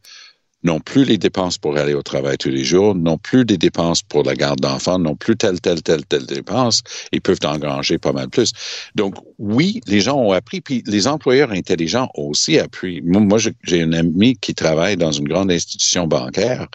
n'ont 0.63 0.81
plus 0.81 1.05
les 1.05 1.19
dépenses 1.19 1.59
pour 1.59 1.77
aller 1.77 1.95
au 1.95 2.03
travail 2.03 2.37
tous 2.39 2.49
les 2.49 2.65
jours, 2.65 2.95
n'ont 2.95 3.19
plus 3.19 3.45
des 3.45 3.59
dépenses 3.59 4.03
pour 4.03 4.25
la 4.25 4.35
garde 4.35 4.61
d'enfants, 4.61 4.99
n'ont 4.99 5.17
plus 5.17 5.37
telle, 5.37 5.61
telle, 5.61 5.83
telle, 5.83 6.05
telle 6.05 6.27
dépense, 6.27 6.83
ils 7.13 7.21
peuvent 7.21 7.39
engranger 7.45 7.99
pas 7.99 8.13
mal 8.13 8.29
plus. 8.29 8.53
Donc, 8.95 9.15
oui, 9.39 9.81
les 9.87 10.01
gens 10.01 10.17
ont 10.17 10.33
appris, 10.33 10.61
puis 10.61 10.83
les 10.87 11.07
employeurs 11.07 11.53
intelligents 11.53 12.11
ont 12.15 12.29
aussi 12.29 12.59
appris. 12.59 13.01
Moi, 13.03 13.39
j'ai 13.39 13.79
une 13.79 13.95
amie 13.95 14.37
qui 14.37 14.55
travaille 14.55 14.97
dans 14.97 15.13
une 15.13 15.29
grande 15.29 15.51
institution 15.51 16.07
bancaire 16.07 16.67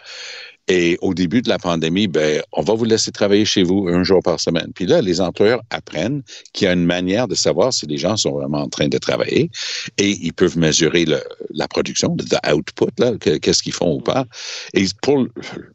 et 0.68 0.96
au 1.00 1.12
début 1.12 1.42
de 1.42 1.48
la 1.48 1.58
pandémie, 1.58 2.06
ben, 2.06 2.42
on 2.52 2.62
va 2.62 2.74
vous 2.74 2.84
laisser 2.84 3.10
travailler 3.10 3.44
chez 3.44 3.62
vous 3.62 3.88
un 3.88 4.04
jour 4.04 4.20
par 4.22 4.38
semaine. 4.38 4.70
Puis 4.74 4.86
là, 4.86 5.02
les 5.02 5.20
employeurs 5.20 5.62
apprennent 5.70 6.22
qu'il 6.52 6.66
y 6.66 6.68
a 6.68 6.72
une 6.72 6.84
manière 6.84 7.26
de 7.26 7.34
savoir 7.34 7.72
si 7.72 7.86
les 7.86 7.98
gens 7.98 8.16
sont 8.16 8.32
vraiment 8.32 8.62
en 8.62 8.68
train 8.68 8.88
de 8.88 8.98
travailler 8.98 9.50
et 9.98 10.10
ils 10.10 10.32
peuvent 10.32 10.56
mesurer 10.56 11.04
la 11.04 11.68
production, 11.68 12.16
le 12.16 12.54
output, 12.54 13.18
qu'est-ce 13.18 13.62
qu'ils 13.62 13.72
font 13.72 13.96
ou 13.96 14.00
pas. 14.00 14.24
Et 14.74 14.86
pour 15.02 15.26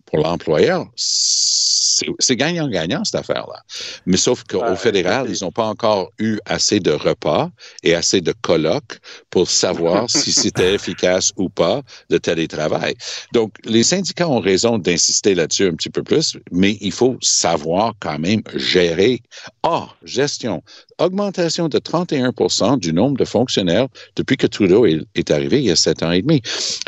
pour 0.08 0.20
l'employeur, 0.20 0.88
c'est 0.96 2.36
gagnant-gagnant 2.36 3.04
cette 3.04 3.16
affaire-là. 3.16 3.62
Mais 4.06 4.18
sauf 4.18 4.44
qu'au 4.44 4.76
fédéral, 4.76 5.28
ils 5.30 5.44
n'ont 5.44 5.52
pas 5.52 5.66
encore 5.66 6.12
eu 6.20 6.38
assez 6.46 6.80
de 6.80 6.92
repas 6.92 7.50
et 7.84 7.96
assez 7.96 8.22
de 8.22 8.34
colloques 8.42 9.00
pour 9.30 9.50
savoir 9.50 10.10
si 10.10 10.32
c'était 10.32 10.74
efficace 10.74 11.32
ou 11.38 11.50
pas 11.50 11.82
le 12.10 12.20
télétravail. 12.20 12.96
Donc, 13.34 13.54
les 13.66 13.84
syndicats 13.84 14.30
ont 14.30 14.40
raison 14.40 14.78
d'insister 14.78 15.36
là-dessus 15.36 15.68
un 15.68 15.74
petit 15.74 15.90
peu 15.90 16.04
plus, 16.04 16.38
mais 16.52 16.78
il 16.82 16.92
faut 16.92 17.18
savoir 17.22 17.94
quand 18.00 18.20
même 18.20 18.42
gérer. 18.56 19.22
Ah, 19.64 19.88
gestion 20.04 20.62
augmentation 21.00 21.68
de 21.68 21.80
31 21.80 22.32
du 22.78 22.94
nombre 22.94 23.18
de 23.18 23.26
fonctionnaires 23.26 23.88
depuis 24.16 24.38
que 24.38 24.48
Trudeau 24.48 24.86
est, 24.86 25.32
arrivé 25.32 25.60
il 25.60 25.66
y 25.66 25.72
a 25.72 25.76
sept 25.76 26.04
ans 26.04 26.12
et 26.12 26.22
demi. 26.22 26.42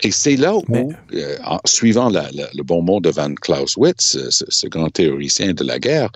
Et 0.04 0.12
c'est 0.12 0.36
là 0.36 0.56
où, 0.56 0.64
euh, 1.14 1.38
en 1.46 1.60
suivant 1.66 2.10
le 2.10 2.64
bon 2.64 2.82
mot 2.82 3.00
de 3.00 3.10
Van 3.10 3.34
Clausewitz, 3.34 4.18
ce, 4.30 4.68
grand 4.68 4.90
théoricien 4.90 5.54
de 5.54 5.64
la 5.64 5.80
guerre, 5.80 6.10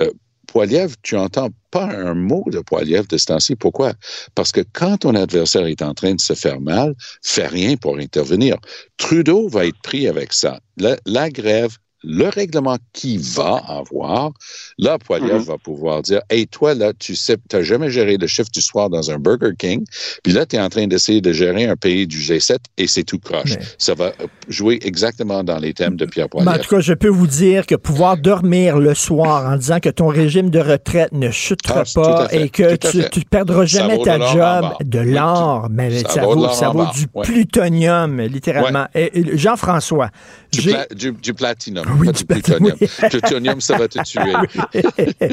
euh, 0.00 0.10
Poiliev, 0.46 0.96
tu 1.02 1.16
entends 1.16 1.50
pas 1.70 1.84
un 1.84 2.14
mot 2.14 2.44
de 2.48 2.58
Poiliev 2.58 3.06
de 3.06 3.16
ce 3.16 3.26
temps-ci. 3.26 3.54
Pourquoi? 3.54 3.92
Parce 4.34 4.50
que 4.50 4.62
quand 4.72 4.98
ton 4.98 5.14
adversaire 5.14 5.66
est 5.66 5.80
en 5.80 5.94
train 5.94 6.14
de 6.14 6.20
se 6.20 6.32
faire 6.32 6.60
mal, 6.60 6.94
fais 7.22 7.46
rien 7.46 7.76
pour 7.76 7.98
intervenir. 7.98 8.56
Trudeau 8.96 9.48
va 9.48 9.66
être 9.66 9.80
pris 9.82 10.08
avec 10.08 10.32
ça. 10.32 10.58
la 11.06 11.30
grève 11.30 11.76
le 12.02 12.28
règlement 12.28 12.78
qui 12.92 13.18
va 13.18 13.62
avoir, 13.66 14.32
là, 14.78 14.98
Poiliev 14.98 15.42
mm-hmm. 15.42 15.44
va 15.44 15.58
pouvoir 15.58 16.02
dire 16.02 16.20
Hey, 16.30 16.46
toi, 16.46 16.74
là, 16.74 16.92
tu 16.98 17.14
sais, 17.14 17.36
tu 17.48 17.56
n'as 17.56 17.62
jamais 17.62 17.90
géré 17.90 18.16
le 18.16 18.26
chiffre 18.26 18.50
du 18.50 18.60
soir 18.60 18.88
dans 18.88 19.10
un 19.10 19.18
Burger 19.18 19.52
King, 19.58 19.84
puis 20.22 20.32
là, 20.32 20.46
tu 20.46 20.56
es 20.56 20.60
en 20.60 20.68
train 20.68 20.86
d'essayer 20.86 21.20
de 21.20 21.32
gérer 21.32 21.66
un 21.66 21.76
pays 21.76 22.06
du 22.06 22.18
G7 22.18 22.56
et 22.78 22.86
c'est 22.86 23.04
tout 23.04 23.18
croche. 23.18 23.56
Ça 23.78 23.94
va 23.94 24.12
jouer 24.48 24.78
exactement 24.82 25.44
dans 25.44 25.58
les 25.58 25.74
thèmes 25.74 25.96
de 25.96 26.06
Pierre 26.06 26.28
Poiliev. 26.28 26.48
en 26.48 26.58
tout 26.58 26.74
cas, 26.74 26.80
je 26.80 26.94
peux 26.94 27.08
vous 27.08 27.26
dire 27.26 27.66
que 27.66 27.74
pouvoir 27.74 28.16
dormir 28.16 28.78
le 28.78 28.94
soir 28.94 29.50
en 29.50 29.56
disant 29.56 29.80
que 29.80 29.90
ton 29.90 30.08
régime 30.08 30.50
de 30.50 30.60
retraite 30.60 31.12
ne 31.12 31.30
chutera 31.30 31.84
ah, 31.86 31.92
pas 31.94 32.28
et 32.32 32.48
que 32.48 32.76
tu 32.76 32.98
ne 32.98 33.24
perdras 33.24 33.64
jamais 33.66 33.98
ta 34.02 34.18
job, 34.18 34.74
de 34.82 35.00
l'or, 35.00 35.68
mais 35.70 36.02
ça, 36.04 36.22
vaut, 36.22 36.48
ça 36.48 36.70
vaut 36.70 36.86
du 36.94 37.06
plutonium, 37.08 38.20
littéralement. 38.22 38.86
Jean-François, 39.34 40.10
du, 40.52 40.74
du, 40.94 41.12
du 41.12 41.34
platinum. 41.34 41.89
Oui, 41.98 42.06
pas 42.06 42.12
du 42.12 42.24
plutonium. 42.24 42.76
plutonium, 43.10 43.60
ça 43.60 43.76
va 43.76 43.88
te 43.88 44.02
tuer. 44.02 44.32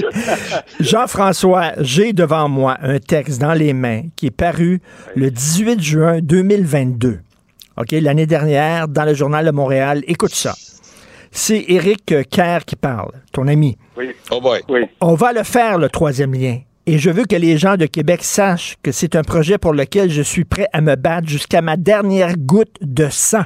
Jean-François, 0.80 1.74
j'ai 1.80 2.14
devant 2.14 2.50
moi 2.50 2.78
un 2.82 3.00
texte 3.00 3.40
dans 3.40 3.54
les 3.54 3.74
mains 3.74 4.04
qui 4.16 4.28
est 4.28 4.32
paru 4.32 4.82
le 5.16 5.32
18 5.32 5.82
juin 5.82 6.20
2022. 6.22 7.20
OK, 7.78 7.92
l'année 7.92 8.26
dernière, 8.26 8.88
dans 8.88 9.06
le 9.06 9.14
Journal 9.14 9.46
de 9.46 9.52
Montréal. 9.52 10.04
Écoute 10.08 10.34
ça. 10.34 10.56
C'est 11.32 11.66
Éric 11.68 12.28
Kerr 12.30 12.66
qui 12.66 12.76
parle, 12.76 13.12
ton 13.32 13.48
ami. 13.48 13.78
Oui. 13.96 14.12
Oh 14.32 14.42
boy. 14.42 14.62
Oui. 14.70 14.82
On 15.02 15.14
va 15.14 15.34
le 15.34 15.44
faire, 15.44 15.78
le 15.78 15.90
troisième 15.90 16.34
lien. 16.34 16.60
Et 16.88 16.98
je 16.98 17.10
veux 17.10 17.26
que 17.26 17.36
les 17.36 17.58
gens 17.58 17.76
de 17.76 17.86
Québec 17.86 18.24
sachent 18.24 18.78
que 18.82 18.92
c'est 18.92 19.16
un 19.16 19.22
projet 19.22 19.58
pour 19.58 19.74
lequel 19.74 20.10
je 20.10 20.22
suis 20.22 20.46
prêt 20.46 20.68
à 20.72 20.82
me 20.82 20.96
battre 20.96 21.28
jusqu'à 21.28 21.62
ma 21.62 21.76
dernière 21.76 22.38
goutte 22.38 22.78
de 22.82 23.10
sang. 23.12 23.44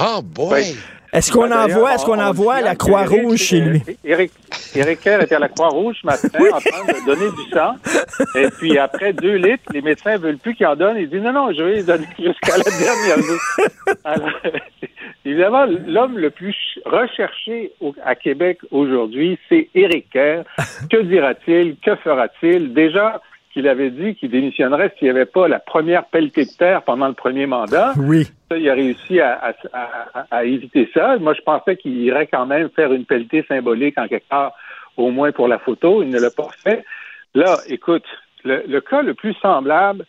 Oh 0.00 0.22
boy! 0.22 0.74
Est-ce 1.12 1.32
qu'on 1.32 1.50
envoie, 1.50 1.94
est-ce 1.94 2.04
qu'on 2.04 2.20
envoie 2.20 2.60
la 2.60 2.76
Croix-Rouge 2.76 3.38
chez 3.38 3.60
lui? 3.60 3.82
Éric, 4.04 4.32
Éric 4.74 5.00
Kerr 5.00 5.22
était 5.22 5.36
à 5.36 5.38
la 5.38 5.48
Croix-Rouge 5.48 5.96
ce 6.02 6.06
matin 6.06 6.28
en 6.52 6.60
train 6.60 6.84
de 6.84 7.06
donner 7.06 7.30
du 7.30 7.50
sang. 7.50 7.74
Et 8.34 8.48
puis 8.58 8.78
après 8.78 9.12
deux 9.12 9.36
litres, 9.36 9.64
les 9.72 9.80
médecins 9.80 10.18
veulent 10.18 10.38
plus 10.38 10.54
qu'il 10.54 10.66
en 10.66 10.76
donne. 10.76 10.96
Il 10.98 11.08
dit 11.08 11.20
non, 11.20 11.32
non, 11.32 11.52
je 11.52 11.62
vais 11.62 11.74
les 11.76 11.82
donner 11.82 12.06
jusqu'à 12.18 12.56
la 12.56 12.78
dernière 12.78 13.16
évidemment, 15.24 15.66
l'homme 15.86 16.18
le 16.18 16.30
plus 16.30 16.56
recherché 16.84 17.72
à 18.04 18.14
Québec 18.14 18.58
aujourd'hui, 18.70 19.38
c'est 19.48 19.68
Éric 19.74 20.10
Kerr. 20.10 20.44
Que 20.90 21.02
dira-t-il? 21.02 21.76
Que 21.84 21.96
fera-t-il? 21.96 22.72
Déjà, 22.72 23.20
qu'il 23.58 23.66
avait 23.66 23.90
dit 23.90 24.14
qu'il 24.14 24.30
démissionnerait 24.30 24.94
s'il 24.96 25.06
n'y 25.06 25.10
avait 25.10 25.26
pas 25.26 25.48
la 25.48 25.58
première 25.58 26.04
pelletée 26.04 26.44
de 26.44 26.56
terre 26.56 26.82
pendant 26.82 27.08
le 27.08 27.14
premier 27.14 27.46
mandat. 27.46 27.92
Oui. 27.96 28.28
il 28.56 28.70
a 28.70 28.74
réussi 28.74 29.18
à, 29.20 29.52
éviter 30.44 30.88
ça. 30.94 31.16
Moi, 31.18 31.34
je 31.34 31.40
pensais 31.40 31.76
qu'il 31.76 31.98
irait 31.98 32.28
quand 32.28 32.46
même 32.46 32.70
faire 32.70 32.92
une 32.92 33.04
pelletée 33.04 33.44
symbolique 33.48 33.98
en 33.98 34.06
quelque 34.06 34.28
part, 34.28 34.52
au 34.96 35.10
moins 35.10 35.32
pour 35.32 35.48
la 35.48 35.58
photo. 35.58 36.04
Il 36.04 36.10
ne 36.10 36.20
l'a 36.20 36.30
pas 36.30 36.50
fait. 36.62 36.84
Là, 37.34 37.56
écoute, 37.66 38.04
le, 38.44 38.78
cas 38.78 39.02
le 39.02 39.14
plus 39.14 39.34
semblable, 39.42 40.04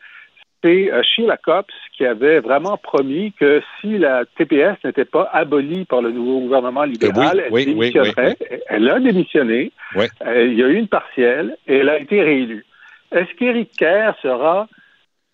c'est 0.63 0.91
euh, 0.91 1.01
Sheila 1.01 1.37
Copps 1.37 1.73
qui 1.97 2.05
avait 2.05 2.41
vraiment 2.41 2.77
promis 2.77 3.33
que 3.33 3.63
si 3.81 3.97
la 3.97 4.25
TPS 4.37 4.77
n'était 4.83 5.05
pas 5.05 5.27
abolie 5.33 5.85
par 5.85 6.03
le 6.03 6.11
nouveau 6.11 6.41
gouvernement 6.41 6.83
libéral, 6.83 7.45
elle 7.51 7.65
démissionnerait. 7.65 8.37
Elle 8.67 8.89
a 8.89 8.99
démissionné. 8.99 9.71
Euh, 9.95 10.45
il 10.45 10.53
y 10.53 10.61
a 10.61 10.67
eu 10.67 10.75
une 10.75 10.87
partielle 10.87 11.57
et 11.67 11.77
elle 11.77 11.89
a 11.89 11.99
été 11.99 12.21
réélue. 12.21 12.63
Est-ce 13.11 13.33
qu'Éric 13.37 13.71
Kerr 13.77 14.13
sera 14.21 14.67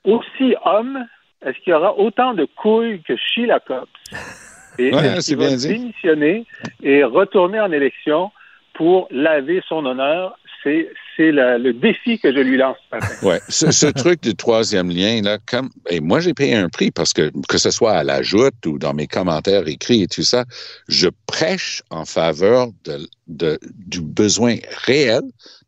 aussi 0.04 0.56
homme? 0.64 1.06
Est-ce 1.46 1.58
qu'il 1.60 1.72
y 1.72 1.74
aura 1.74 1.98
autant 1.98 2.34
de 2.34 2.46
couilles 2.46 3.02
que 3.04 3.16
Sheila 3.16 3.60
Copps? 3.60 3.92
Et 4.78 4.94
ouais, 4.94 5.20
il 5.20 5.38
va 5.38 5.56
démissionner 5.56 6.46
et 6.84 7.06
retourner 7.06 7.62
en 7.62 7.72
élection 7.72 8.32
pour 8.74 9.08
laver 9.10 9.62
son 9.70 9.86
honneur? 9.86 10.38
C'est 10.64 10.90
c'est 11.16 11.32
le 11.32 11.72
défi 11.72 12.20
que 12.20 12.34
je 12.34 12.40
lui 12.40 12.58
lance 12.58 12.76
ce 12.92 13.26
Ouais, 13.26 13.40
ce, 13.48 13.86
truc 13.92 14.22
du 14.22 14.36
troisième 14.36 14.90
lien 14.90 15.22
là, 15.22 15.38
comme 15.46 15.70
et 15.90 16.02
moi 16.02 16.20
j'ai 16.20 16.34
payé 16.34 16.56
un 16.56 16.68
prix 16.68 16.92
parce 16.92 17.14
que 17.14 17.32
que 17.48 17.58
ce 17.58 17.72
soit 17.72 17.94
à 17.94 18.04
la 18.04 18.22
joute 18.22 18.66
ou 18.66 18.78
dans 18.78 18.94
mes 18.94 19.08
commentaires 19.08 19.66
écrits 19.68 20.04
et 20.04 20.08
tout 20.08 20.24
ça, 20.24 20.44
je 20.90 21.08
prêche 21.26 21.82
en 21.90 22.04
faveur 22.04 22.68
de, 22.84 23.08
de 23.28 23.60
du 23.64 24.02
besoin 24.02 24.56
réel 24.86 25.22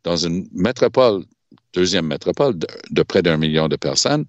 dans 0.04 0.16
une 0.16 0.46
métropole 0.52 1.22
deuxième 1.78 2.06
métropole 2.06 2.54
de, 2.90 3.02
près 3.04 3.22
d'un 3.22 3.36
million 3.36 3.68
de 3.68 3.76
personnes, 3.76 4.24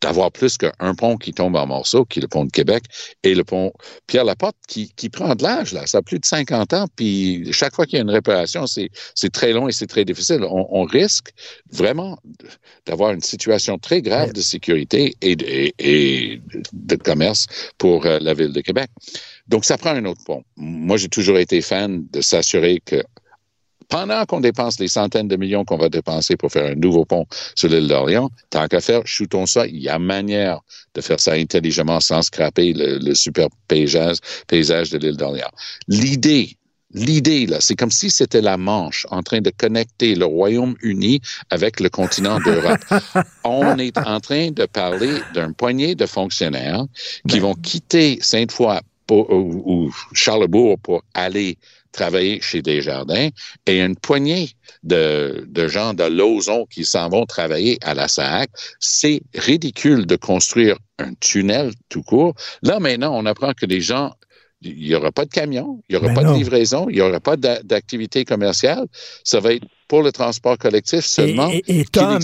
d'avoir 0.00 0.32
plus 0.32 0.58
qu'un 0.58 0.94
pont 0.96 1.16
qui 1.16 1.32
tombe 1.32 1.54
en 1.54 1.66
morceaux, 1.66 2.04
qui 2.04 2.18
est 2.18 2.22
le 2.22 2.28
pont 2.28 2.44
de 2.44 2.50
Québec, 2.50 2.84
et 3.22 3.34
le 3.36 3.44
pont 3.44 3.72
Pierre-Laporte 4.08 4.56
qui, 4.66 4.92
qui 4.96 5.08
prend 5.08 5.36
de 5.36 5.44
l'âge, 5.44 5.72
là. 5.72 5.86
Ça 5.86 5.98
a 5.98 6.02
plus 6.02 6.18
de 6.18 6.24
50 6.24 6.72
ans, 6.72 6.86
puis 6.96 7.52
chaque 7.52 7.74
fois 7.74 7.86
qu'il 7.86 7.96
y 7.96 8.00
a 8.00 8.02
une 8.02 8.10
réparation, 8.10 8.64
c'est 8.66 9.30
très 9.32 9.52
long 9.52 9.68
et 9.68 9.72
c'est 9.72 9.86
très 9.86 10.04
difficile. 10.04 10.40
On, 10.50 10.84
risque 10.88 11.28
vraiment 11.70 12.18
d'avoir 12.86 13.12
une 13.12 13.20
situation 13.20 13.78
très 13.78 14.00
grave 14.00 14.32
de 14.32 14.40
sécurité 14.40 15.14
et 15.20 15.36
de, 15.36 15.44
et, 15.78 16.40
de 16.72 16.96
commerce 16.96 17.46
pour 17.76 18.06
euh, 18.06 18.18
la 18.20 18.32
ville 18.32 18.52
de 18.52 18.62
Québec. 18.62 18.88
Donc, 19.48 19.66
ça 19.66 19.76
prend 19.76 19.90
un 19.90 20.04
autre 20.06 20.22
pont. 20.24 20.42
Moi, 20.56 20.96
j'ai 20.96 21.08
toujours 21.08 21.38
été 21.38 21.60
fan 21.60 22.06
de 22.10 22.20
s'assurer 22.22 22.80
que 22.84 23.02
pendant 23.88 24.24
qu'on 24.26 24.40
dépense 24.40 24.78
les 24.78 24.88
centaines 24.88 25.28
de 25.28 25.36
millions 25.36 25.64
qu'on 25.64 25.78
va 25.78 25.88
dépenser 25.88 26.36
pour 26.36 26.52
faire 26.52 26.72
un 26.72 26.74
nouveau 26.74 27.04
pont 27.04 27.26
sur 27.54 27.68
l'île 27.68 27.88
d'Orléans, 27.88 28.30
tant 28.50 28.66
qu'à 28.68 28.80
faire, 28.80 29.02
shootons 29.06 29.46
ça. 29.46 29.66
Il 29.66 29.78
y 29.78 29.88
a 29.88 29.98
manière 29.98 30.60
de 30.94 31.00
faire 31.00 31.20
ça 31.20 31.32
intelligemment 31.32 32.00
sans 32.00 32.22
scraper 32.22 32.72
le, 32.74 33.14
super 33.14 33.48
paysage, 33.66 34.16
paysage 34.46 34.90
de 34.90 34.98
l'île 34.98 35.16
d'Orléans. 35.16 35.50
L'idée 35.88 36.58
L'idée, 36.94 37.44
là, 37.44 37.58
c'est 37.60 37.76
comme 37.76 37.90
si 37.90 38.08
c'était 38.08 38.40
la 38.40 38.56
Manche 38.56 39.06
en 39.10 39.22
train 39.22 39.42
de 39.42 39.50
connecter 39.50 40.14
le 40.14 40.24
Royaume-Uni 40.24 41.20
avec 41.50 41.80
le 41.80 41.90
continent 41.90 42.40
d'Europe. 42.40 42.80
On 43.44 43.76
est 43.76 43.98
en 43.98 44.20
train 44.20 44.52
de 44.52 44.64
parler 44.64 45.12
d'un 45.34 45.52
poignet 45.52 45.94
de 45.94 46.06
fonctionnaires 46.06 46.86
qui 47.28 47.40
ben. 47.40 47.48
vont 47.48 47.54
quitter 47.54 48.18
Sainte-Foy 48.22 48.78
ou 49.10 49.92
Charlebourg 50.12 50.78
pour 50.80 51.02
aller 51.14 51.58
travailler 51.92 52.40
chez 52.40 52.62
Desjardins 52.62 53.30
et 53.66 53.80
une 53.80 53.96
poignée 53.96 54.50
de, 54.82 55.46
de 55.48 55.68
gens 55.68 55.94
de 55.94 56.04
Lauson 56.04 56.66
qui 56.66 56.84
s'en 56.84 57.08
vont 57.08 57.26
travailler 57.26 57.78
à 57.82 57.94
la 57.94 58.08
SAC. 58.08 58.50
C'est 58.78 59.22
ridicule 59.34 60.06
de 60.06 60.16
construire 60.16 60.78
un 60.98 61.14
tunnel 61.14 61.72
tout 61.88 62.02
court. 62.02 62.34
Là, 62.62 62.78
maintenant, 62.78 63.16
on 63.16 63.26
apprend 63.26 63.52
que 63.52 63.66
les 63.66 63.80
gens 63.80 64.12
il 64.60 64.74
n'y 64.74 64.94
aura 64.94 65.12
pas 65.12 65.24
de 65.24 65.30
camion, 65.30 65.80
il 65.88 65.96
n'y 65.96 66.04
aura 66.04 66.12
pas 66.14 66.24
de 66.24 66.36
livraison, 66.36 66.88
il 66.88 66.96
n'y 66.96 67.00
aura 67.00 67.20
pas 67.20 67.36
d'activité 67.36 68.24
commerciale. 68.24 68.86
Ça 69.22 69.38
va 69.38 69.52
être 69.52 69.66
pour 69.88 70.02
le 70.02 70.12
transport 70.12 70.58
collectif 70.58 71.04
seulement. 71.04 71.50
Et, 71.50 71.64
et, 71.66 71.84
Tom, 71.84 72.18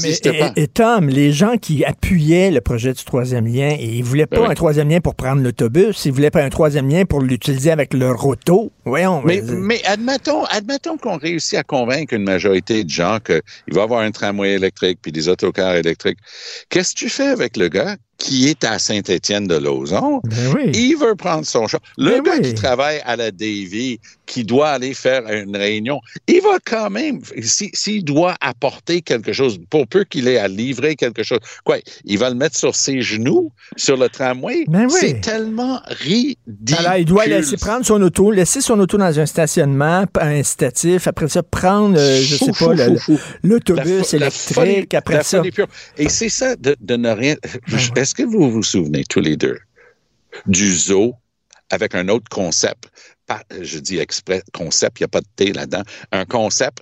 et, 0.57 0.69
Tom, 0.69 1.09
les 1.09 1.33
gens 1.33 1.57
qui 1.57 1.85
appuyaient 1.85 2.51
le 2.51 2.61
projet 2.61 2.93
du 2.93 3.03
troisième 3.03 3.47
lien, 3.47 3.71
et 3.71 3.85
ils 3.85 4.01
ne 4.01 4.05
voulaient 4.05 4.27
pas 4.27 4.41
ben 4.41 4.51
un 4.51 4.55
troisième 4.55 4.91
lien 4.91 5.01
pour 5.01 5.15
prendre 5.15 5.43
l'autobus, 5.43 6.05
ils 6.05 6.13
voulaient 6.13 6.31
pas 6.31 6.43
un 6.43 6.51
troisième 6.51 6.89
lien 6.89 7.05
pour 7.07 7.23
l'utiliser 7.23 7.71
avec 7.71 7.95
leur 7.95 8.25
auto. 8.27 8.71
Voyons. 8.85 9.23
Mais, 9.25 9.41
mais 9.43 9.83
admettons, 9.87 10.45
admettons 10.45 10.99
qu'on 10.99 11.17
réussit 11.17 11.59
à 11.59 11.63
convaincre 11.63 12.13
une 12.13 12.25
majorité 12.25 12.85
de 12.85 12.91
gens 12.91 13.19
qu'il 13.25 13.43
va 13.69 13.81
y 13.81 13.85
avoir 13.85 14.01
un 14.01 14.11
tramway 14.11 14.53
électrique 14.53 14.99
puis 15.01 15.11
des 15.11 15.29
autocars 15.29 15.75
électriques. 15.75 16.19
Qu'est-ce 16.69 16.95
que 16.95 16.99
tu 16.99 17.09
fais 17.09 17.29
avec 17.29 17.57
le 17.57 17.69
gars 17.69 17.97
qui 18.25 18.49
est 18.49 18.65
à 18.65 18.79
Saint-Étienne 18.79 19.47
de 19.47 19.57
Lauzon, 19.57 20.23
Ben 20.25 20.71
il 20.73 20.97
veut 20.97 21.15
prendre 21.15 21.45
son 21.45 21.67
char. 21.69 21.81
Le 21.99 22.13
Ben 22.13 22.23
gars 22.23 22.33
oui. 22.39 22.43
qui 22.43 22.55
travaille 22.55 23.01
à 23.05 23.17
la 23.17 23.31
Davy, 23.31 24.01
qui 24.25 24.45
doit 24.45 24.71
aller 24.71 24.95
faire 24.95 25.31
une 25.31 25.55
réunion, 25.55 26.01
il 26.27 26.41
va 26.41 26.57
quand 26.65 26.89
même, 26.89 27.21
si- 27.43 27.69
s'il 27.75 28.03
doit 28.03 28.35
apporter 28.41 29.03
quelque 29.03 29.35
chose, 29.35 29.59
pour 29.69 29.87
peu 29.87 30.05
qu'il 30.05 30.27
ait 30.29 30.39
à 30.39 30.49
livrer 30.49 30.97
quelque 30.97 31.23
chose, 31.23 31.41
quoi, 31.65 31.77
il 32.07 32.17
va 32.19 32.31
le 32.31 32.37
mettre 32.37 32.57
sur 32.57 32.75
ses 32.75 33.03
genoux, 33.03 33.53
sur 33.77 33.99
le 33.99 34.09
tramway. 34.09 34.65
Ben 34.69 34.87
oui. 34.87 34.97
C'est 34.99 35.21
tellement 35.21 35.81
ridicule. 35.89 36.77
Alors, 36.79 36.97
il 36.97 37.05
doit 37.05 37.27
laisser 37.27 37.59
prendre 37.59 37.85
son 37.85 38.01
auto, 38.01 38.31
laisser 38.31 38.63
son 38.63 38.81
auto 38.81 38.97
dans 38.97 39.21
un 39.21 39.27
stationnement 39.27 40.07
p- 40.07 40.21
incitatif, 40.23 41.07
après 41.07 41.29
ça, 41.29 41.43
prendre, 41.43 41.99
euh, 41.99 42.23
je 42.23 42.37
Fou, 42.37 42.47
sais 42.47 42.53
fou, 42.55 42.65
pas, 42.69 42.75
l'autobus 43.43 43.85
La 43.85 44.03
fo- 44.03 44.19
la 44.19 44.31
folie- 44.31 44.71
électrique, 44.71 44.95
après 44.95 45.15
la 45.17 45.23
ça. 45.23 45.43
pure. 45.43 45.67
Et 45.99 46.09
c'est 46.09 46.31
ça 46.31 46.57
de, 46.57 46.75
de 46.81 46.97
ne 46.97 47.11
rien. 47.11 47.35
Est-ce 48.17 48.27
que 48.27 48.31
vous 48.31 48.49
vous 48.49 48.63
souvenez 48.63 49.03
tous 49.05 49.19
les 49.19 49.37
deux 49.37 49.59
du 50.47 50.73
zoo 50.73 51.15
avec 51.71 51.97
un 51.97 52.09
autre 52.09 52.29
concept? 52.31 52.85
Pas, 53.27 53.43
je 53.61 53.79
dis 53.81 53.99
exprès 53.99 54.41
concept, 54.53 55.01
il 55.01 55.03
n'y 55.03 55.07
a 55.07 55.09
pas 55.09 55.21
de 55.21 55.27
thé 55.35 55.53
là-dedans. 55.53 55.83
Un 56.13 56.25
concept, 56.25 56.79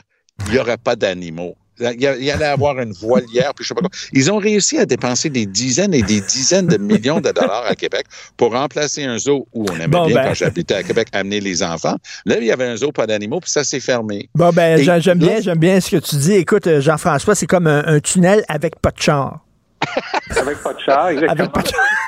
il 0.46 0.52
n'y 0.52 0.58
aurait 0.58 0.76
pas 0.76 0.94
d'animaux. 0.94 1.56
Il 1.80 2.02
y 2.02 2.30
allait 2.30 2.44
avoir 2.44 2.78
une 2.80 2.92
voilière, 2.92 3.54
puis 3.54 3.64
je 3.64 3.68
sais 3.68 3.74
pas 3.74 3.80
quoi. 3.80 3.88
Ils 4.12 4.30
ont 4.30 4.36
réussi 4.36 4.76
à 4.78 4.84
dépenser 4.84 5.30
des 5.30 5.46
dizaines 5.46 5.94
et 5.94 6.02
des 6.02 6.20
dizaines 6.20 6.66
de 6.66 6.76
millions 6.76 7.20
de 7.20 7.30
dollars 7.30 7.64
à 7.66 7.74
Québec 7.74 8.04
pour 8.36 8.52
remplacer 8.52 9.02
un 9.04 9.16
zoo 9.16 9.48
où 9.54 9.64
on 9.70 9.76
aimait 9.76 9.86
Bon, 9.88 10.06
bien, 10.06 10.16
ben. 10.16 10.28
quand 10.28 10.34
j'habitais 10.34 10.74
à 10.74 10.82
Québec, 10.82 11.08
amener 11.12 11.40
les 11.40 11.62
enfants. 11.62 11.96
Là, 12.26 12.36
il 12.38 12.44
y 12.44 12.52
avait 12.52 12.66
un 12.66 12.76
zoo, 12.76 12.92
pas 12.92 13.06
d'animaux, 13.06 13.40
puis 13.40 13.50
ça 13.50 13.64
s'est 13.64 13.80
fermé. 13.80 14.28
Bon, 14.34 14.50
ben, 14.50 15.00
j'aime 15.00 15.18
bien, 15.18 15.40
j'aime 15.40 15.58
bien 15.58 15.80
ce 15.80 15.96
que 15.96 15.96
tu 15.96 16.16
dis. 16.16 16.34
Écoute, 16.34 16.66
euh, 16.66 16.82
Jean-François, 16.82 17.34
c'est 17.34 17.46
comme 17.46 17.66
un, 17.66 17.82
un 17.86 18.00
tunnel 18.00 18.44
avec 18.48 18.78
pas 18.78 18.90
de 18.90 19.00
char. 19.00 19.40
Avec 20.40 20.62
pas 20.62 20.72
de 20.72 20.80
char, 20.80 21.08
exactement. 21.08 21.52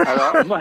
alors, 0.07 0.33
moi- 0.47 0.61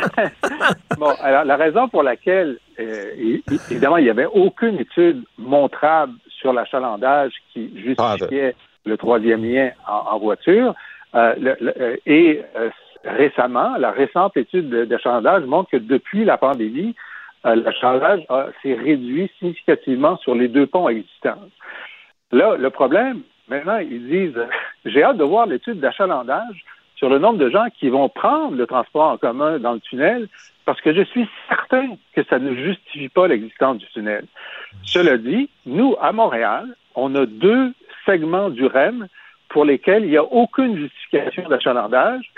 bon, 0.98 1.14
alors, 1.22 1.44
la 1.46 1.56
raison 1.56 1.88
pour 1.88 2.04
laquelle, 2.04 2.58
euh, 2.80 3.38
évidemment, 3.70 3.98
il 3.98 4.04
n'y 4.06 4.10
avait 4.10 4.26
aucune 4.26 4.80
étude 4.80 5.24
montrable 5.38 6.14
sur 6.30 6.54
l'achalandage 6.54 7.32
qui 7.52 7.72
justifiait 7.82 8.56
le 8.86 8.98
troisième 8.98 9.44
lien 9.44 9.72
en, 9.88 10.14
en 10.16 10.20
voiture. 10.20 10.74
Euh, 11.16 11.34
le- 11.40 11.58
le- 11.62 11.82
euh, 11.82 11.96
et 12.06 12.42
euh, 12.58 12.70
récemment, 13.06 13.76
la 13.78 13.92
récente 13.92 14.36
étude 14.38 14.70
de- 14.70 14.86
d'achalandage 14.86 15.44
montre 15.46 15.72
que 15.72 15.78
depuis 15.78 16.26
la 16.26 16.38
pandémie, 16.38 16.96
l'achalandage 17.46 18.22
s'est 18.62 18.74
réduit 18.74 19.30
significativement 19.38 20.18
sur 20.18 20.34
les 20.34 20.48
deux 20.48 20.66
ponts 20.66 20.88
existants. 20.88 21.40
Là, 22.32 22.56
le 22.56 22.70
problème, 22.70 23.20
maintenant, 23.50 23.78
ils 23.80 24.08
disent, 24.08 24.42
j'ai 24.86 25.04
hâte 25.04 25.18
de 25.18 25.26
voir 25.26 25.46
l'étude 25.46 25.80
d'achalandage 25.82 26.64
sur 26.96 27.10
le 27.10 27.20
nombre 27.20 27.40
de 27.40 27.50
gens 27.50 27.68
qui 27.78 27.90
vont 27.90 28.10
prendre 28.10 28.56
le 28.56 28.66
transport 28.66 29.10
en 29.12 29.18
commun 29.18 29.60
dans 29.60 29.74
le 29.74 29.80
tunnel, 29.80 30.28
parce 30.66 30.80
que 30.82 30.94
je 30.94 31.02
suis 31.02 31.28
certain 31.50 31.98
que 32.16 32.24
ça 32.24 32.40
ne 32.40 32.56
justifie 32.56 33.10
pas 33.10 33.28
l'existence 33.28 33.78
du 33.78 33.86
tunnel. 33.88 34.26
Cela 34.84 35.18
dit, 35.18 35.50
nous, 35.66 35.96
à 36.00 36.12
Montréal, 36.12 36.66
on 36.96 37.14
a 37.16 37.26
deux 37.26 37.74
segments 38.06 38.50
du 38.50 38.66
REM 38.66 39.08
pour 39.50 39.66
lesquels 39.66 40.04
il 40.04 40.10
n'y 40.10 40.18
a 40.18 40.24
aucune 40.24 40.78
justification 40.78 41.48
d'achalandage. 41.50 42.32